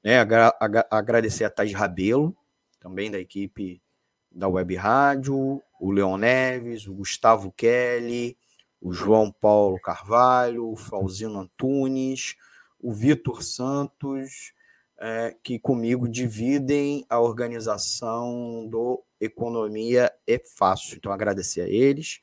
né, 0.04 0.20
agra 0.20 0.54
agradecer 0.92 1.44
a 1.44 1.50
Thais 1.50 1.74
Rabelo, 1.74 2.36
também 2.80 3.10
da 3.10 3.20
equipe 3.20 3.82
da 4.30 4.48
Web 4.48 4.76
Rádio, 4.76 5.62
o 5.80 5.92
Leon 5.92 6.18
Neves, 6.18 6.88
o 6.88 6.94
Gustavo 6.94 7.52
Kelly, 7.52 8.38
o 8.82 8.92
João 8.92 9.32
Paulo 9.32 9.80
Carvalho, 9.80 10.70
o 10.70 10.76
Falzino 10.76 11.40
Antunes, 11.40 12.36
o 12.84 12.94
Vitor 12.94 13.42
Santos, 13.42 14.54
é, 15.00 15.36
que 15.44 15.58
comigo 15.58 16.08
dividem 16.08 17.06
a 17.10 17.20
organização 17.20 18.68
do 18.70 19.04
Economia 19.20 20.12
é 20.28 20.40
Fácil. 20.40 20.98
Então, 20.98 21.12
agradecer 21.12 21.62
a 21.62 21.68
eles, 21.68 22.22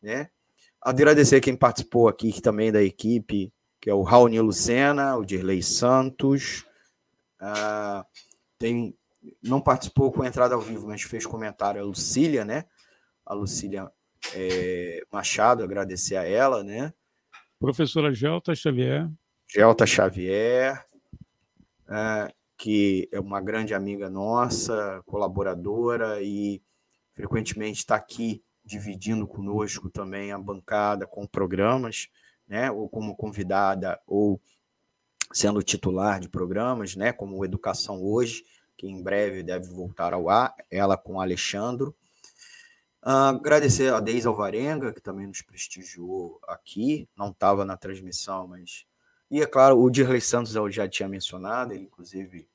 né? 0.00 0.30
Agradecer 0.80 1.40
quem 1.40 1.56
participou 1.56 2.06
aqui 2.06 2.30
que 2.30 2.40
também 2.40 2.70
da 2.70 2.82
equipe, 2.82 3.52
que 3.80 3.90
é 3.90 3.94
o 3.94 4.02
Raoni 4.02 4.40
Lucena, 4.40 5.16
o 5.16 5.24
Dirley 5.24 5.62
Santos, 5.62 6.64
uh, 7.40 8.04
tem, 8.56 8.96
não 9.42 9.60
participou 9.60 10.12
com 10.12 10.24
entrada 10.24 10.54
ao 10.54 10.60
vivo, 10.60 10.86
mas 10.86 11.02
fez 11.02 11.26
comentário 11.26 11.80
a 11.80 11.84
Lucília, 11.84 12.44
né? 12.44 12.66
a 13.26 13.34
Lucília 13.34 13.90
é, 14.32 15.02
Machado, 15.12 15.64
agradecer 15.64 16.16
a 16.16 16.24
ela, 16.24 16.62
né? 16.62 16.94
Professora 17.58 18.14
Gelta 18.14 18.54
Xavier. 18.54 19.10
Gelta 19.48 19.86
Xavier, 19.86 20.84
é, 21.88 22.34
que 22.56 23.08
é 23.12 23.20
uma 23.20 23.40
grande 23.40 23.74
amiga 23.74 24.10
nossa, 24.10 25.02
colaboradora 25.06 26.20
e 26.20 26.60
frequentemente 27.14 27.78
está 27.78 27.94
aqui 27.94 28.42
dividindo 28.64 29.26
conosco 29.26 29.88
também 29.88 30.32
a 30.32 30.38
bancada 30.38 31.06
com 31.06 31.26
programas, 31.26 32.08
né? 32.48 32.70
Ou 32.70 32.88
como 32.88 33.14
convidada 33.14 34.00
ou 34.06 34.40
sendo 35.32 35.62
titular 35.62 36.18
de 36.18 36.28
programas, 36.28 36.96
né? 36.96 37.12
Como 37.12 37.44
Educação 37.44 38.02
Hoje, 38.02 38.44
que 38.76 38.88
em 38.88 39.00
breve 39.00 39.42
deve 39.42 39.68
voltar 39.68 40.12
ao 40.12 40.28
ar, 40.28 40.54
ela 40.70 40.96
com 40.96 41.20
Alexandro. 41.20 41.94
Uh, 43.02 43.38
agradecer 43.38 43.92
a 43.92 44.00
Deise 44.00 44.26
Alvarenga, 44.26 44.92
que 44.92 45.00
também 45.00 45.28
nos 45.28 45.40
prestigiou 45.40 46.40
aqui, 46.48 47.08
não 47.16 47.30
estava 47.30 47.64
na 47.64 47.76
transmissão, 47.76 48.48
mas. 48.48 48.84
E 49.30 49.42
é 49.42 49.46
claro, 49.46 49.78
o 49.80 49.90
Dirley 49.90 50.20
Santos 50.20 50.54
eu 50.54 50.70
já 50.70 50.88
tinha 50.88 51.08
mencionado, 51.08 51.72
ele 51.72 51.84
inclusive 51.84 52.48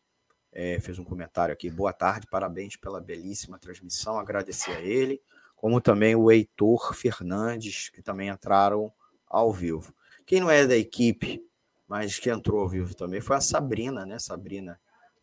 é, 0.51 0.79
fez 0.79 0.97
um 0.97 1.03
comentário 1.03 1.53
aqui. 1.53 1.69
Boa 1.69 1.91
tarde, 1.91 2.27
parabéns 2.27 2.75
pela 2.75 3.01
belíssima 3.01 3.59
transmissão, 3.59 4.17
agradecer 4.17 4.71
a 4.71 4.81
ele, 4.81 5.21
como 5.55 5.81
também 5.81 6.15
o 6.15 6.31
Heitor 6.31 6.93
Fernandes, 6.93 7.89
que 7.89 8.01
também 8.01 8.29
entraram 8.29 8.91
ao 9.27 9.51
vivo. 9.51 9.93
Quem 10.25 10.39
não 10.39 10.49
é 10.49 10.65
da 10.65 10.77
equipe, 10.77 11.45
mas 11.87 12.17
que 12.17 12.29
entrou 12.29 12.61
ao 12.61 12.69
vivo 12.69 12.95
também, 12.95 13.19
foi 13.19 13.35
a 13.35 13.41
Sabrina, 13.41 14.05
né? 14.05 14.17
Sabrina 14.17 14.79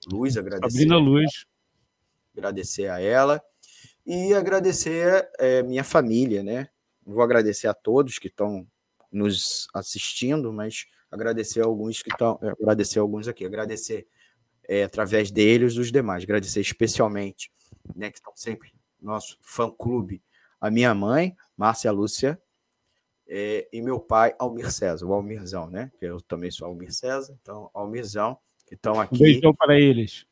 Luz, 0.06 0.36
agradecer. 0.36 0.70
Sabrina 0.70 0.98
Luz. 0.98 1.46
Agradecer 2.36 2.88
a 2.88 3.00
ela 3.00 3.42
e 4.06 4.32
agradecer 4.34 5.28
é, 5.38 5.62
minha 5.62 5.82
família, 5.82 6.42
né? 6.42 6.68
Vou 7.04 7.22
agradecer 7.22 7.68
a 7.68 7.74
todos 7.74 8.18
que 8.18 8.28
estão 8.28 8.66
nos 9.10 9.66
assistindo, 9.74 10.52
mas 10.52 10.86
agradecer 11.10 11.62
alguns 11.62 12.02
que 12.02 12.10
estão, 12.10 12.38
é, 12.42 12.48
agradecer 12.50 12.98
alguns 12.98 13.28
aqui, 13.28 13.44
agradecer 13.44 14.06
é, 14.68 14.84
através 14.84 15.30
deles 15.30 15.76
os 15.76 15.90
demais, 15.90 16.24
agradecer 16.24 16.60
especialmente, 16.60 17.50
né, 17.94 18.10
que 18.10 18.18
estão 18.18 18.32
sempre 18.36 18.72
no 19.00 19.12
nosso 19.12 19.38
fã 19.40 19.70
clube, 19.70 20.22
a 20.60 20.70
minha 20.70 20.94
mãe, 20.94 21.36
Márcia 21.56 21.90
Lúcia, 21.90 22.40
é, 23.26 23.68
e 23.72 23.80
meu 23.82 24.00
pai, 24.00 24.34
Almir 24.38 24.72
César, 24.72 25.06
o 25.06 25.12
Almirzão, 25.12 25.68
né? 25.68 25.92
Que 25.98 26.06
eu 26.06 26.20
também 26.22 26.50
sou 26.50 26.66
Almir 26.66 26.92
César, 26.92 27.36
então 27.42 27.70
Almirzão, 27.74 28.38
que 28.66 28.74
estão 28.74 28.98
aqui. 28.98 29.16
Um 29.16 29.18
beijão 29.18 29.54
para 29.54 29.78
eles 29.78 30.26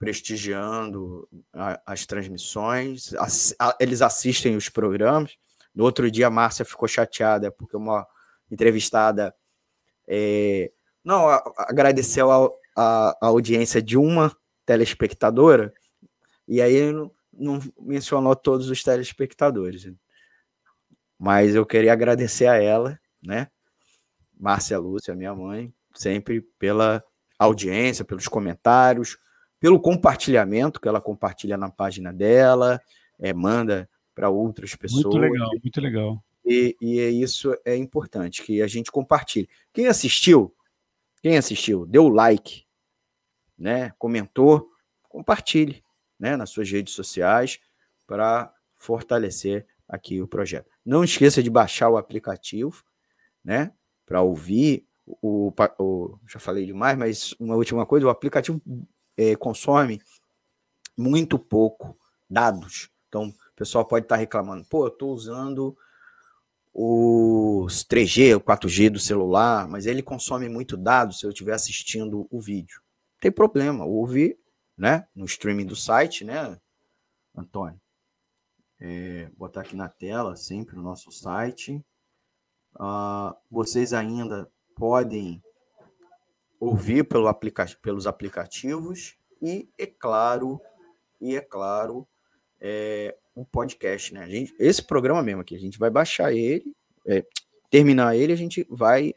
prestigiando 0.00 1.28
a, 1.52 1.78
as 1.84 2.06
transmissões, 2.06 3.12
a, 3.58 3.76
eles 3.78 4.00
assistem 4.00 4.56
os 4.56 4.70
programas. 4.70 5.36
No 5.74 5.84
outro 5.84 6.10
dia, 6.10 6.26
a 6.26 6.30
Márcia 6.30 6.64
ficou 6.64 6.88
chateada 6.88 7.52
porque 7.52 7.76
uma 7.76 8.06
entrevistada 8.50 9.34
é, 10.12 10.72
não 11.04 11.28
a, 11.28 11.40
agradeceu 11.68 12.30
a, 12.32 12.50
a, 12.76 13.16
audiência 13.20 13.80
de 13.80 13.96
uma 13.96 14.36
telespectadora 14.66 15.72
e 16.48 16.60
aí 16.60 16.92
não, 16.92 17.12
não 17.32 17.60
mencionou 17.80 18.34
todos 18.34 18.68
os 18.68 18.82
telespectadores. 18.82 19.88
Mas 21.16 21.54
eu 21.54 21.64
queria 21.64 21.92
agradecer 21.92 22.46
a 22.46 22.56
ela, 22.56 22.98
né? 23.22 23.48
Márcia 24.36 24.78
Lúcia, 24.78 25.14
minha 25.14 25.34
mãe, 25.34 25.72
sempre 25.94 26.40
pela 26.58 27.04
audiência, 27.38 28.04
pelos 28.04 28.26
comentários, 28.26 29.16
pelo 29.60 29.78
compartilhamento 29.78 30.80
que 30.80 30.88
ela 30.88 31.00
compartilha 31.00 31.56
na 31.56 31.70
página 31.70 32.12
dela, 32.12 32.80
é, 33.18 33.32
manda 33.32 33.88
para 34.14 34.28
outras 34.28 34.74
pessoas. 34.74 35.04
Muito 35.04 35.18
legal, 35.18 35.50
muito 35.62 35.80
legal. 35.80 36.24
E, 36.52 36.76
e 36.80 36.98
é 36.98 37.08
isso 37.08 37.56
é 37.64 37.76
importante, 37.76 38.42
que 38.42 38.60
a 38.60 38.66
gente 38.66 38.90
compartilhe. 38.90 39.48
Quem 39.72 39.86
assistiu, 39.86 40.52
quem 41.22 41.38
assistiu, 41.38 41.86
deu 41.86 42.08
like, 42.08 42.66
né, 43.56 43.94
comentou, 43.96 44.68
compartilhe 45.08 45.84
né, 46.18 46.36
nas 46.36 46.50
suas 46.50 46.68
redes 46.68 46.92
sociais 46.92 47.60
para 48.04 48.52
fortalecer 48.76 49.64
aqui 49.88 50.20
o 50.20 50.26
projeto. 50.26 50.68
Não 50.84 51.04
esqueça 51.04 51.40
de 51.40 51.48
baixar 51.48 51.88
o 51.88 51.96
aplicativo, 51.96 52.82
né, 53.44 53.72
para 54.04 54.20
ouvir 54.20 54.84
o, 55.06 55.52
o, 55.78 56.18
já 56.26 56.40
falei 56.40 56.66
demais, 56.66 56.98
mas 56.98 57.32
uma 57.38 57.54
última 57.54 57.86
coisa, 57.86 58.08
o 58.08 58.10
aplicativo 58.10 58.60
é, 59.16 59.36
consome 59.36 60.02
muito 60.96 61.38
pouco 61.38 61.96
dados. 62.28 62.90
Então, 63.08 63.28
o 63.28 63.54
pessoal 63.54 63.84
pode 63.84 64.06
estar 64.06 64.16
reclamando, 64.16 64.64
pô, 64.64 64.86
eu 64.86 64.88
estou 64.88 65.12
usando 65.12 65.78
os 66.72 67.84
3G, 67.84 68.36
o 68.36 68.40
4G 68.40 68.90
do 68.90 68.98
celular, 68.98 69.68
mas 69.68 69.86
ele 69.86 70.02
consome 70.02 70.48
muito 70.48 70.76
dados 70.76 71.18
se 71.18 71.26
eu 71.26 71.30
estiver 71.30 71.52
assistindo 71.52 72.26
o 72.30 72.40
vídeo. 72.40 72.80
Não 73.14 73.20
tem 73.20 73.32
problema, 73.32 73.84
ouve 73.84 74.38
né, 74.76 75.06
no 75.14 75.24
streaming 75.24 75.66
do 75.66 75.76
site, 75.76 76.24
né, 76.24 76.58
Antônio? 77.36 77.80
É, 78.80 79.28
botar 79.36 79.60
aqui 79.60 79.76
na 79.76 79.88
tela, 79.88 80.36
sempre 80.36 80.76
no 80.76 80.82
nosso 80.82 81.12
site. 81.12 81.84
Uh, 82.76 83.34
vocês 83.50 83.92
ainda 83.92 84.50
podem 84.74 85.42
ouvir 86.58 87.04
pelo 87.04 87.26
aplica 87.26 87.66
pelos 87.82 88.06
aplicativos 88.06 89.18
e, 89.42 89.68
é 89.76 89.86
claro, 89.86 90.60
e 91.20 91.34
é 91.34 91.40
claro, 91.40 92.06
é, 92.60 93.16
um 93.40 93.44
podcast, 93.44 94.12
né? 94.12 94.22
A 94.22 94.28
gente, 94.28 94.54
esse 94.58 94.82
programa 94.82 95.22
mesmo 95.22 95.40
aqui, 95.40 95.56
a 95.56 95.58
gente 95.58 95.78
vai 95.78 95.88
baixar 95.88 96.32
ele, 96.32 96.74
é, 97.06 97.24
terminar 97.70 98.14
ele, 98.14 98.32
a 98.32 98.36
gente 98.36 98.66
vai 98.68 99.14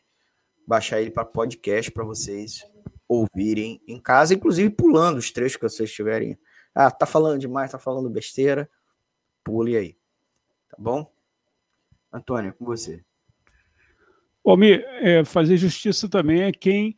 baixar 0.65 1.01
ele 1.01 1.11
para 1.11 1.25
podcast 1.25 1.91
para 1.91 2.05
vocês 2.05 2.65
ouvirem 3.07 3.81
em 3.85 3.99
casa, 3.99 4.33
inclusive 4.33 4.69
pulando 4.69 5.17
os 5.17 5.29
trechos 5.29 5.57
que 5.57 5.63
vocês 5.63 5.91
tiverem. 5.91 6.37
Ah, 6.73 6.89
tá 6.89 7.05
falando 7.05 7.39
demais, 7.39 7.71
tá 7.71 7.77
falando 7.77 8.09
besteira, 8.09 8.69
pule 9.43 9.75
aí. 9.75 9.97
Tá 10.69 10.77
bom? 10.79 11.11
Antônio, 12.11 12.53
com 12.53 12.63
você. 12.63 13.03
Almir, 14.45 14.85
é, 15.01 15.23
fazer 15.25 15.57
justiça 15.57 16.07
também 16.07 16.43
é 16.43 16.51
quem 16.51 16.97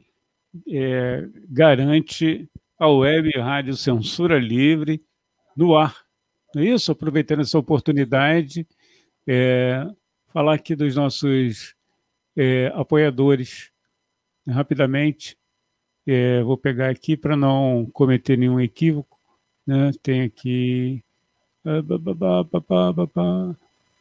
é, 0.68 1.28
garante 1.50 2.50
a 2.78 2.88
web 2.88 3.30
rádio 3.40 3.76
Censura 3.76 4.38
Livre 4.38 5.04
no 5.56 5.76
ar. 5.76 6.05
É 6.56 6.64
isso? 6.64 6.92
Aproveitando 6.92 7.42
essa 7.42 7.60
oportunidade, 7.60 8.66
é, 9.28 9.86
falar 10.32 10.56
aqui 10.56 10.76
dos 10.76 10.96
nossos 10.96 11.76
é, 12.36 12.72
apoiadores 12.76 13.72
rapidamente. 14.48 15.38
É, 16.08 16.42
vou 16.44 16.58
pegar 16.58 16.90
aqui 16.90 17.18
para 17.18 17.36
não 17.36 17.90
cometer 17.92 18.38
nenhum 18.38 18.60
equívoco. 18.60 19.20
Né? 19.66 19.92
Tem 20.02 20.22
aqui. 20.22 21.04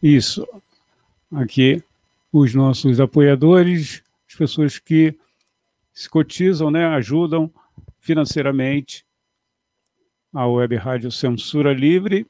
Isso. 0.03 0.47
Aqui, 1.33 1.83
os 2.31 2.55
nossos 2.55 3.01
apoiadores, 3.01 4.03
as 4.29 4.35
pessoas 4.35 4.79
que 4.79 5.19
se 5.93 6.09
cotizam, 6.09 6.71
né, 6.71 6.85
ajudam 6.87 7.51
financeiramente 8.01 9.05
a 10.33 10.47
Web 10.47 10.77
Rádio 10.77 11.11
Censura 11.11 11.73
Livre. 11.73 12.27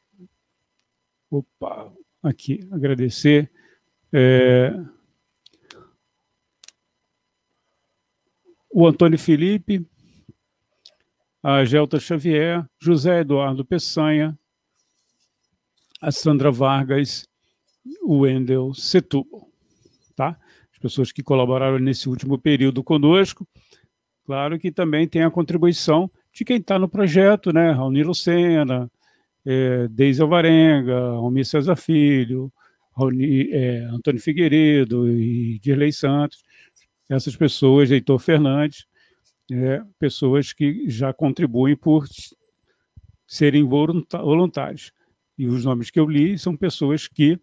Opa, 1.37 1.93
aqui, 2.23 2.61
agradecer. 2.71 3.51
É, 4.13 4.73
o 8.71 8.87
Antônio 8.87 9.19
Felipe, 9.19 9.85
a 11.43 11.65
Gelta 11.65 11.99
Xavier, 11.99 12.65
José 12.79 13.23
Eduardo 13.23 13.65
Peçanha, 13.65 14.39
a 16.01 16.13
Sandra 16.13 16.53
Vargas, 16.53 17.29
o 18.03 18.19
Wendel 18.21 18.73
Setúbal, 18.75 19.51
tá? 20.15 20.39
pessoas 20.85 21.11
que 21.11 21.23
colaboraram 21.23 21.79
nesse 21.79 22.11
último 22.11 22.39
período 22.39 22.85
conosco. 22.85 23.49
Claro 24.25 24.59
que 24.59 24.71
também 24.71 25.09
tem 25.09 25.23
a 25.23 25.31
contribuição 25.31 26.11
de 26.31 26.45
quem 26.45 26.59
está 26.59 26.79
no 26.79 26.89
projeto, 26.89 27.53
né? 27.53 27.73
Raoni 27.73 28.05
Lucena, 28.05 28.91
é, 29.45 29.89
Deise 29.89 30.23
Alvarenga, 30.23 30.97
Almir 30.97 31.45
César 31.45 31.77
Filho, 31.77 32.53
é, 33.51 33.79
Antônio 33.91 34.21
Figueiredo 34.21 35.09
e 35.09 35.59
Dirley 35.59 35.93
Santos. 35.93 36.43
Essas 37.09 37.37
pessoas, 37.37 37.91
Heitor 37.91 38.19
Fernandes, 38.19 38.87
é, 39.51 39.83
pessoas 39.99 40.53
que 40.53 40.89
já 40.89 41.13
contribuem 41.13 41.77
por 41.77 42.07
serem 43.27 43.65
voluntários. 43.65 44.93
E 45.37 45.47
os 45.47 45.65
nomes 45.65 45.91
que 45.91 45.99
eu 45.99 46.07
li 46.09 46.39
são 46.39 46.57
pessoas 46.57 47.09
que 47.09 47.39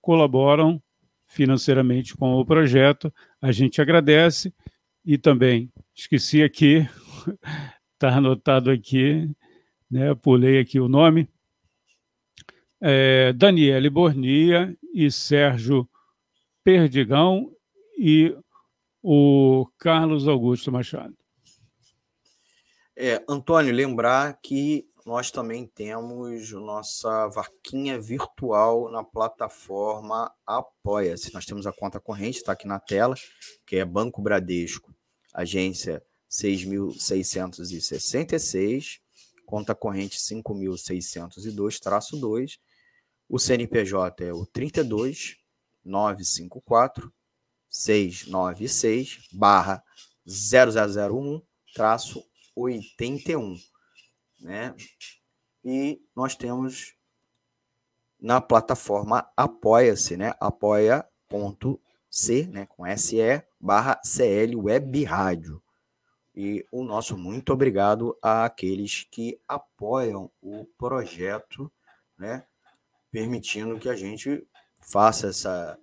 colaboram 0.00 0.82
financeiramente 1.26 2.16
com 2.16 2.34
o 2.34 2.44
projeto. 2.44 3.12
A 3.40 3.52
gente 3.52 3.80
agradece 3.80 4.52
e 5.04 5.16
também 5.16 5.70
esqueci 5.94 6.42
aqui, 6.42 6.88
está 7.94 8.08
anotado 8.16 8.70
aqui, 8.70 9.30
né? 9.90 10.14
Pulei 10.14 10.60
aqui 10.60 10.78
o 10.78 10.88
nome. 10.88 11.28
é, 12.80 13.32
Daniele 13.32 13.90
Bornia 13.90 14.76
e 14.94 15.10
Sérgio 15.10 15.88
Perdigão 16.64 17.52
e 17.98 18.34
o 19.02 19.66
Carlos 19.78 20.28
Augusto 20.28 20.72
Machado. 20.72 21.16
É, 22.96 23.22
Antônio, 23.28 23.74
lembrar 23.74 24.38
que 24.42 24.86
nós 25.06 25.30
também 25.30 25.66
temos 25.66 26.52
nossa 26.52 27.26
vaquinha 27.28 27.98
virtual 27.98 28.90
na 28.90 29.02
plataforma 29.02 30.30
Apoia-se. 30.46 31.32
Nós 31.32 31.46
temos 31.46 31.66
a 31.66 31.72
conta 31.72 31.98
corrente, 31.98 32.36
está 32.38 32.52
aqui 32.52 32.68
na 32.68 32.78
tela, 32.78 33.14
que 33.66 33.76
é 33.76 33.84
Banco 33.84 34.20
Bradesco, 34.20 34.94
agência 35.32 36.02
6.666, 36.30 39.00
conta 39.50 39.74
corrente 39.74 40.16
5.602-2. 40.16 42.60
O 43.28 43.36
CNPJ 43.36 44.24
é 44.24 44.32
o 44.32 44.46
32 44.46 45.36
954 45.84 47.12
696 47.68 49.26
barra 49.32 49.82
0001 50.24 51.42
traço 51.74 52.24
81, 52.54 53.56
né? 54.40 54.72
E 55.64 56.00
nós 56.14 56.36
temos 56.36 56.94
na 58.20 58.40
plataforma 58.40 59.28
Apoia-se, 59.36 60.16
né? 60.16 60.32
apoia.c, 60.38 62.46
né? 62.46 62.66
com 62.66 62.84
SE, 62.96 63.42
barra 63.58 64.00
CL 64.04 64.54
Web 64.56 65.02
Rádio. 65.04 65.60
E 66.42 66.66
o 66.72 66.82
nosso 66.82 67.18
muito 67.18 67.52
obrigado 67.52 68.16
àqueles 68.22 69.06
que 69.10 69.38
apoiam 69.46 70.30
o 70.40 70.64
projeto, 70.78 71.70
né? 72.18 72.46
Permitindo 73.10 73.78
que 73.78 73.90
a 73.90 73.94
gente 73.94 74.48
faça 74.78 75.26
essa, 75.26 75.78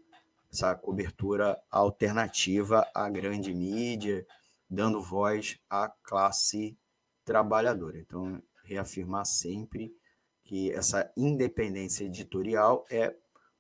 essa 0.52 0.74
cobertura 0.74 1.62
alternativa 1.70 2.90
à 2.92 3.08
grande 3.08 3.54
mídia, 3.54 4.26
dando 4.68 5.00
voz 5.00 5.60
à 5.70 5.94
classe 6.02 6.76
trabalhadora. 7.24 8.00
Então, 8.00 8.42
reafirmar 8.64 9.28
sempre 9.28 9.96
que 10.44 10.72
essa 10.72 11.12
independência 11.16 12.06
editorial 12.06 12.84
é 12.90 13.16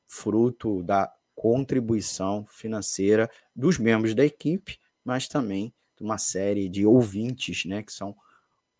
fruto 0.07 0.81
da 0.81 1.13
contribuição 1.35 2.43
financeira 2.47 3.29
dos 3.55 3.77
membros 3.77 4.15
da 4.15 4.25
equipe, 4.25 4.79
mas 5.05 5.27
também 5.27 5.71
uma 5.99 6.17
série 6.17 6.69
de 6.69 6.85
ouvintes, 6.85 7.65
né, 7.65 7.83
que 7.83 7.91
são 7.91 8.15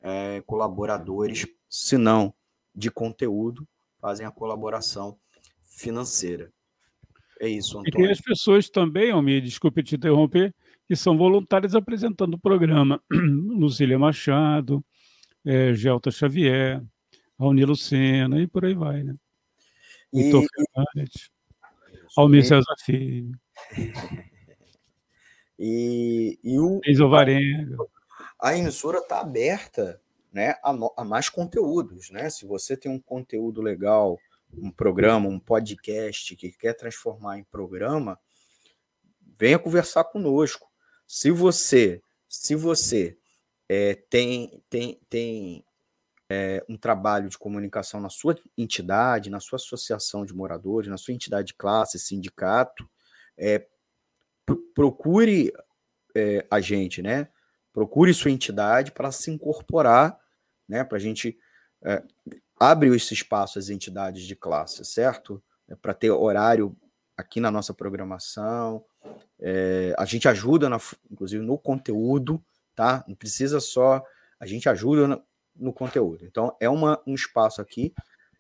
é, 0.02 0.42
colaboradores, 0.46 1.48
se 1.70 1.98
não 1.98 2.34
de 2.74 2.92
conteúdo, 2.92 3.68
fazem 4.00 4.26
a 4.26 4.32
colaboração 4.32 5.18
financeira. 5.64 6.52
É 7.40 7.48
isso, 7.48 7.80
Antônio. 7.80 7.90
E 7.90 8.04
tem 8.04 8.12
as 8.12 8.22
pessoas 8.22 8.70
também, 8.70 9.12
Almir, 9.12 9.42
desculpe 9.42 9.84
te 9.84 9.96
interromper, 9.96 10.54
que 10.88 10.96
são 10.96 11.18
voluntários 11.18 11.76
apresentando 11.76 12.36
o 12.36 12.40
programa. 12.40 13.02
Lucília 13.12 14.00
Machado, 14.00 14.84
é, 15.46 15.74
Gelta 15.74 16.10
Xavier, 16.10 16.84
Raoni 17.40 17.66
Lucena 17.66 18.42
e 18.42 18.48
por 18.48 18.66
aí 18.66 18.74
vai, 18.74 19.04
né? 19.04 19.14
Vitor 20.12 20.44
Fernandes, 20.56 21.30
Almir 22.16 22.46
César 22.46 22.76
Filho. 22.84 23.38
E, 25.58 26.40
e 26.44 26.60
o. 26.60 26.82
Varenga. 27.10 27.77
A 28.40 28.56
emissora 28.56 29.00
está 29.00 29.19
aberta 29.19 30.00
né, 30.32 30.56
a, 30.64 30.76
a, 30.98 31.03
mais 31.03 31.30
conteúdos. 31.30 32.11
Né? 32.11 32.30
Se 32.30 32.45
você 32.45 32.77
tem 32.77 32.92
um 32.92 33.00
conteúdo 33.00 33.61
legal, 33.61 34.19
um 34.53 34.72
programa, 34.72 35.27
um 35.27 35.40
podcast 35.40 36.36
que 36.36 36.52
quer 36.52 36.74
transformar 36.74 37.40
em 37.40 37.44
programa, 37.44 38.19
venha 39.38 39.58
conversar 39.58 40.03
conosco. 40.03 40.68
Se 41.08 41.32
você, 41.32 42.02
se 42.30 42.53
você 42.56 43.18
é, 43.68 43.95
tem, 43.95 44.61
tem, 44.69 45.00
tem 45.10 45.66
é, 46.30 46.64
um 46.69 46.77
trabalho 46.77 47.30
de 47.30 47.38
comunicação 47.38 48.00
na 48.00 48.10
sua 48.10 48.36
entidade, 48.58 49.30
na 49.30 49.40
sua 49.40 49.58
associação 49.58 50.26
de 50.26 50.34
moradores, 50.34 50.90
na 50.90 50.98
sua 50.98 51.14
entidade 51.14 51.48
de 51.48 51.53
classe, 51.53 52.00
sindicato, 52.00 52.88
é, 53.38 53.66
procure 54.56 55.51
é, 56.16 56.45
a 56.50 56.59
gente, 56.59 57.01
né? 57.01 57.27
Procure 57.74 58.14
sua 58.14 58.32
entidade 58.32 58.92
para 58.92 59.11
se 59.11 59.30
incorporar, 59.32 60.17
né? 60.67 60.84
Para 60.84 60.98
a 60.98 61.01
gente 61.01 61.38
é, 61.84 62.03
esse 62.95 63.14
espaço 63.14 63.59
às 63.59 63.69
entidades 63.69 64.24
de 64.24 64.35
classe, 64.35 64.84
certo? 64.85 65.43
É, 65.67 65.76
para 65.76 65.93
ter 65.93 66.09
horário 66.11 66.76
aqui 67.16 67.40
na 67.40 67.51
nossa 67.51 67.74
programação. 67.74 68.84
É, 69.40 69.93
a 69.98 70.06
gente 70.06 70.27
ajuda, 70.27 70.69
na, 70.69 70.77
inclusive, 71.11 71.43
no 71.43 71.58
conteúdo, 71.58 72.43
tá? 72.76 73.03
Não 73.08 73.16
precisa 73.16 73.59
só. 73.59 74.03
A 74.40 74.45
gente 74.45 74.69
ajuda 74.69 75.08
no, 75.08 75.24
no 75.56 75.74
conteúdo. 75.74 76.26
Então, 76.26 76.56
é 76.59 76.69
uma, 76.69 77.01
um 77.06 77.14
espaço 77.16 77.61
aqui 77.61 77.93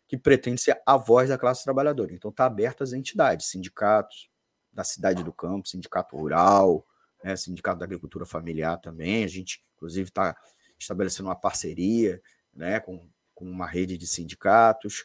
que 0.07 0.17
pretende 0.17 0.61
ser 0.61 0.81
a 0.85 0.95
voz 0.95 1.29
da 1.29 1.37
classe 1.37 1.63
trabalhadora. 1.63 2.13
Então, 2.13 2.31
está 2.31 2.45
aberto 2.45 2.83
às 2.83 2.93
entidades, 2.93 3.47
sindicatos 3.47 4.29
da 4.77 4.83
cidade 4.83 5.23
do 5.23 5.33
campo, 5.33 5.67
sindicato 5.67 6.15
rural, 6.15 6.85
né, 7.23 7.35
sindicato 7.35 7.79
da 7.79 7.85
agricultura 7.85 8.27
familiar 8.27 8.77
também. 8.77 9.23
A 9.23 9.27
gente, 9.27 9.65
inclusive, 9.75 10.09
está 10.09 10.37
estabelecendo 10.77 11.29
uma 11.29 11.35
parceria 11.35 12.21
né, 12.53 12.79
com, 12.79 13.09
com 13.33 13.49
uma 13.49 13.65
rede 13.65 13.97
de 13.97 14.05
sindicatos. 14.05 15.03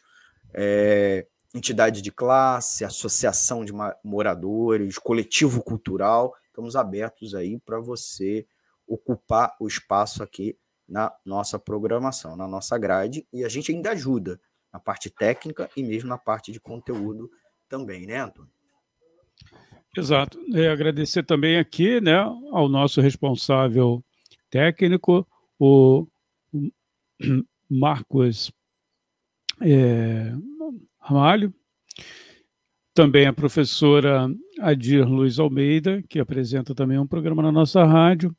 É, 0.53 1.25
entidade 1.55 2.03
de 2.03 2.11
classe, 2.11 2.85
associação 2.85 3.65
de 3.65 3.73
moradores, 4.03 4.99
coletivo 4.99 5.63
cultural, 5.63 6.35
estamos 6.45 6.75
abertos 6.75 7.33
aí 7.33 7.59
para 7.59 7.79
você 7.79 8.45
ocupar 8.87 9.55
o 9.59 9.67
espaço 9.67 10.21
aqui 10.21 10.55
na 10.87 11.11
nossa 11.25 11.57
programação, 11.57 12.35
na 12.35 12.47
nossa 12.47 12.77
grade, 12.77 13.27
e 13.33 13.43
a 13.43 13.49
gente 13.49 13.71
ainda 13.71 13.91
ajuda 13.91 14.39
na 14.71 14.79
parte 14.79 15.09
técnica 15.09 15.67
e 15.75 15.81
mesmo 15.81 16.09
na 16.09 16.17
parte 16.17 16.51
de 16.51 16.59
conteúdo 16.59 17.31
também, 17.67 18.05
né, 18.05 18.17
Antônio? 18.19 18.51
Exato. 19.95 20.39
É, 20.53 20.69
agradecer 20.69 21.23
também 21.23 21.57
aqui 21.57 22.01
né, 22.01 22.17
ao 22.51 22.67
nosso 22.67 22.99
responsável 22.99 24.03
técnico, 24.49 25.27
o 25.59 26.07
Marcos 27.69 28.51
é, 29.61 30.33
Ramalho, 30.99 31.53
também 32.93 33.25
a 33.25 33.33
professora 33.33 34.29
Adir 34.59 35.07
Luiz 35.07 35.39
Almeida, 35.39 36.03
que 36.09 36.19
apresenta 36.19 36.75
também 36.75 36.97
um 36.97 37.07
programa 37.07 37.41
na 37.41 37.51
nossa 37.51 37.83
rádio. 37.83 38.35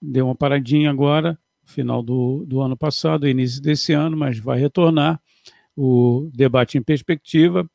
Deu 0.00 0.26
uma 0.26 0.34
paradinha 0.34 0.90
agora, 0.90 1.38
final 1.64 2.02
do, 2.02 2.44
do 2.46 2.60
ano 2.60 2.76
passado, 2.76 3.28
início 3.28 3.62
desse 3.62 3.92
ano, 3.92 4.16
mas 4.16 4.38
vai 4.38 4.58
retornar 4.58 5.20
o 5.76 6.30
debate 6.32 6.78
em 6.78 6.82
perspectiva. 6.82 7.68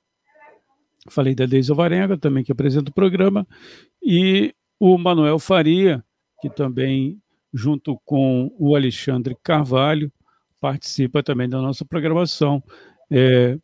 Falei 1.10 1.36
da 1.36 1.46
Deise 1.46 1.72
Alvarenga, 1.72 2.18
também 2.18 2.44
que 2.44 2.52
apresenta 2.52 2.90
o 2.90 2.94
programa, 2.94 3.48
e 4.02 4.54
o 4.80 4.98
Manuel 4.98 5.40
Faria, 5.40 6.04
que 6.42 6.50
também, 6.50 7.22
junto 7.54 8.00
com 8.06 8.52
o 8.58 8.76
Alexandre 8.76 9.36
Carvalho, 9.44 10.12
participa 10.60 11.24
também 11.24 11.50
da 11.50 11.62
nossa 11.62 11.86
programação. 11.86 12.64
É, 13.12 13.58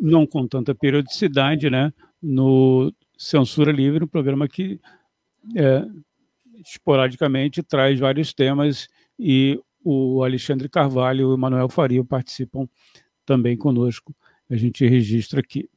não 0.00 0.26
com 0.26 0.46
tanta 0.46 0.74
periodicidade, 0.74 1.70
né, 1.70 1.92
no 2.20 2.92
Censura 3.16 3.70
Livre, 3.70 4.04
um 4.04 4.08
programa 4.08 4.48
que 4.48 4.80
é, 5.56 5.84
esporadicamente 6.64 7.62
traz 7.62 7.98
vários 7.98 8.32
temas 8.32 8.88
e 9.18 9.60
o 9.84 10.22
Alexandre 10.22 10.68
Carvalho 10.68 11.20
e 11.20 11.34
o 11.34 11.38
Manuel 11.38 11.68
Faria 11.68 12.04
participam 12.04 12.68
também 13.24 13.56
conosco. 13.56 14.14
A 14.50 14.56
gente 14.56 14.86
registra 14.86 15.40
aqui. 15.40 15.68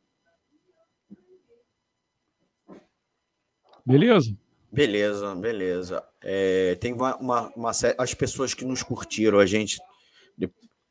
Beleza? 3.85 4.35
Beleza, 4.71 5.35
beleza. 5.35 6.03
É, 6.21 6.75
tem 6.75 6.93
uma, 6.93 7.15
uma, 7.17 7.49
uma, 7.55 7.71
as 7.97 8.13
pessoas 8.13 8.53
que 8.53 8.65
nos 8.65 8.83
curtiram, 8.83 9.39
a 9.39 9.45
gente 9.45 9.79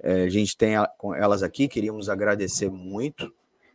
é, 0.00 0.24
a 0.24 0.28
gente 0.28 0.54
tem 0.54 0.74
com 0.98 1.14
elas 1.14 1.42
aqui, 1.42 1.66
queríamos 1.66 2.10
agradecer 2.10 2.70
muito 2.70 3.32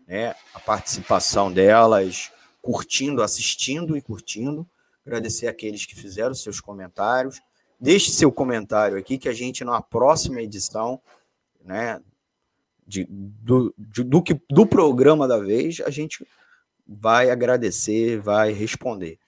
né, 0.08 0.36
a 0.54 0.60
participação 0.60 1.52
delas, 1.52 2.32
curtindo, 2.62 3.24
assistindo 3.24 3.98
e 3.98 4.02
curtindo. 4.02 4.68
Agradecer 5.04 5.48
aqueles 5.48 5.88
que 5.88 5.96
fizeram 5.96 6.36
seus 6.36 6.62
comentários. 6.62 7.42
Deixe 7.80 8.12
seu 8.12 8.32
comentário 8.32 8.98
aqui, 8.98 9.18
que 9.18 9.28
a 9.28 9.34
gente, 9.34 9.64
na 9.64 9.82
próxima 9.82 10.40
edição, 10.40 11.02
né, 11.66 12.00
de, 12.86 13.08
do, 13.10 13.74
de, 13.76 14.04
do, 14.04 14.22
que, 14.22 14.40
do 14.50 14.68
programa 14.68 15.28
da 15.28 15.40
vez, 15.40 15.82
a 15.84 15.90
gente 15.90 16.24
vai 16.92 17.30
agradecer, 17.30 18.20
vai 18.20 18.52
responder. 18.52 19.20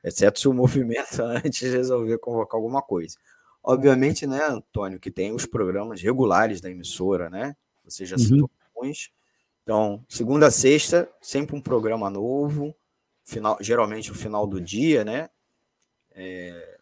Exceto 0.03 0.39
se 0.39 0.49
o 0.49 0.53
movimento 0.53 1.21
antes 1.23 1.73
resolver 1.73 2.19
convocar 2.19 2.59
alguma 2.59 2.83
coisa. 2.83 3.17
Obviamente, 3.63 4.27
né, 4.27 4.45
Antônio, 4.47 5.01
que 5.01 5.11
tem 5.11 5.33
os 5.33 5.47
programas 5.47 6.03
regulares 6.03 6.61
da 6.61 6.71
emissora, 6.71 7.31
né? 7.31 7.57
Você 7.85 8.05
já 8.05 8.17
uhum. 8.17 8.23
citou 8.23 8.51
alguns. 8.75 9.11
Então, 9.63 10.05
segunda 10.07 10.49
a 10.49 10.51
sexta, 10.51 11.11
sempre 11.23 11.57
um 11.57 11.61
programa 11.61 12.11
novo, 12.11 12.75
final, 13.25 13.57
geralmente 13.61 14.11
o 14.11 14.15
final 14.15 14.47
do 14.47 14.61
dia, 14.61 15.03
né? 15.05 15.31
É, 16.11 16.79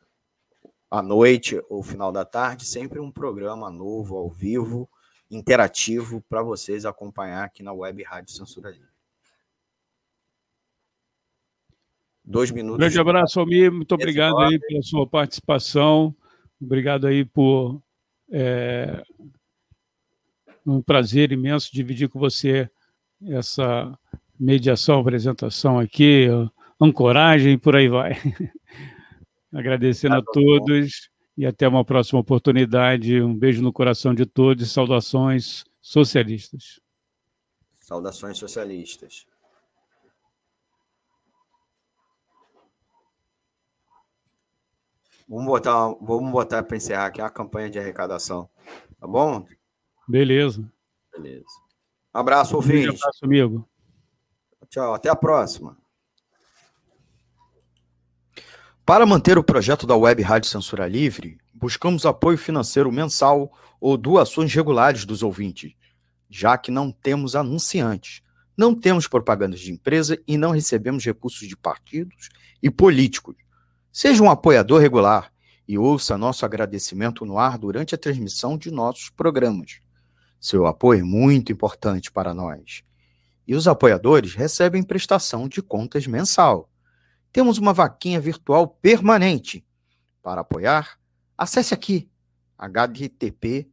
à 0.90 1.00
noite 1.00 1.62
ou 1.70 1.82
final 1.82 2.10
da 2.10 2.24
tarde, 2.24 2.66
sempre 2.66 2.98
um 2.98 3.10
programa 3.10 3.70
novo, 3.70 4.16
ao 4.16 4.28
vivo, 4.28 4.90
interativo, 5.32 6.22
para 6.28 6.42
vocês 6.42 6.84
acompanhar 6.84 7.44
aqui 7.44 7.62
na 7.62 7.72
Web 7.72 8.02
Rádio 8.02 8.34
Censura 8.34 8.70
Livre. 8.70 8.92
Dois 12.24 12.50
minutos. 12.50 12.78
Grande 12.78 13.00
abraço, 13.00 13.40
Almir. 13.40 13.72
Muito 13.72 13.94
obrigado 13.94 14.38
aí 14.38 14.58
pela 14.58 14.82
sua 14.82 15.06
participação. 15.06 16.14
Obrigado 16.60 17.06
aí 17.06 17.24
por 17.24 17.82
é, 18.30 19.02
um 20.64 20.80
prazer 20.80 21.32
imenso 21.32 21.72
dividir 21.72 22.08
com 22.08 22.20
você 22.20 22.70
essa 23.26 23.98
mediação, 24.38 25.00
apresentação 25.00 25.78
aqui, 25.78 26.28
ancoragem, 26.80 27.58
por 27.58 27.74
aí 27.74 27.88
vai. 27.88 28.12
Agradecendo 29.52 30.16
a 30.16 30.22
todos 30.22 31.11
e 31.36 31.46
até 31.46 31.66
uma 31.66 31.84
próxima 31.84 32.20
oportunidade. 32.20 33.20
Um 33.22 33.36
beijo 33.36 33.62
no 33.62 33.72
coração 33.72 34.14
de 34.14 34.26
todos 34.26 34.66
e 34.66 34.70
saudações 34.70 35.64
socialistas. 35.80 36.80
Saudações 37.80 38.38
socialistas. 38.38 39.26
Vamos 45.28 45.46
botar, 45.46 45.88
vamos 46.00 46.30
botar 46.30 46.62
para 46.62 46.76
encerrar 46.76 47.06
aqui 47.06 47.20
a 47.20 47.30
campanha 47.30 47.70
de 47.70 47.78
arrecadação. 47.78 48.48
Tá 49.00 49.06
bom? 49.06 49.46
Beleza. 50.06 50.70
Beleza. 51.10 51.44
Abraço, 52.12 52.56
ouvinte. 52.56 52.88
Um 52.88 52.94
abraço, 52.94 53.24
amigo. 53.24 53.68
Tchau, 54.68 54.94
até 54.94 55.08
a 55.08 55.16
próxima. 55.16 55.76
Para 58.84 59.06
manter 59.06 59.38
o 59.38 59.44
projeto 59.44 59.86
da 59.86 59.94
Web 59.94 60.22
Rádio 60.22 60.50
Censura 60.50 60.88
Livre, 60.88 61.38
buscamos 61.54 62.04
apoio 62.04 62.36
financeiro 62.36 62.90
mensal 62.90 63.52
ou 63.80 63.96
doações 63.96 64.52
regulares 64.52 65.04
dos 65.04 65.22
ouvintes, 65.22 65.72
já 66.28 66.58
que 66.58 66.72
não 66.72 66.90
temos 66.90 67.36
anunciantes, 67.36 68.22
não 68.56 68.74
temos 68.74 69.06
propagandas 69.06 69.60
de 69.60 69.70
empresa 69.70 70.18
e 70.26 70.36
não 70.36 70.50
recebemos 70.50 71.04
recursos 71.04 71.46
de 71.46 71.56
partidos 71.56 72.28
e 72.60 72.68
políticos. 72.68 73.36
Seja 73.92 74.20
um 74.20 74.28
apoiador 74.28 74.80
regular 74.80 75.32
e 75.66 75.78
ouça 75.78 76.18
nosso 76.18 76.44
agradecimento 76.44 77.24
no 77.24 77.38
ar 77.38 77.58
durante 77.58 77.94
a 77.94 77.98
transmissão 77.98 78.58
de 78.58 78.72
nossos 78.72 79.10
programas. 79.10 79.78
Seu 80.40 80.66
apoio 80.66 81.00
é 81.00 81.04
muito 81.04 81.52
importante 81.52 82.10
para 82.10 82.34
nós. 82.34 82.82
E 83.46 83.54
os 83.54 83.68
apoiadores 83.68 84.34
recebem 84.34 84.82
prestação 84.82 85.46
de 85.46 85.62
contas 85.62 86.04
mensal. 86.08 86.68
Temos 87.32 87.58
uma 87.58 87.72
vaquinha 87.72 88.20
virtual 88.20 88.68
permanente. 88.68 89.64
Para 90.22 90.42
apoiar, 90.42 90.98
acesse 91.36 91.72
aqui 91.72 92.10
https 92.58 93.66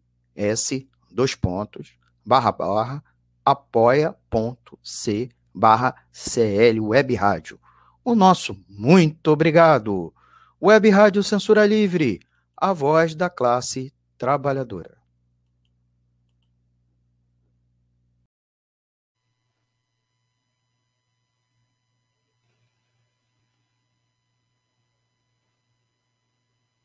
dois 1.12 1.36
pontos 1.36 1.94
barra 2.26 2.52
barra 2.52 3.04
apoia.c 3.46 5.30
barra 5.54 5.96
CL 6.12 6.80
Web 6.80 7.16
Rádio. 7.16 7.60
O 8.04 8.16
nosso 8.16 8.58
muito 8.68 9.32
obrigado. 9.32 10.14
Web 10.62 10.90
Rádio 10.90 11.24
Censura 11.24 11.66
Livre, 11.66 12.20
a 12.56 12.74
voz 12.74 13.16
da 13.16 13.30
classe 13.30 13.94
trabalhadora. 14.18 14.99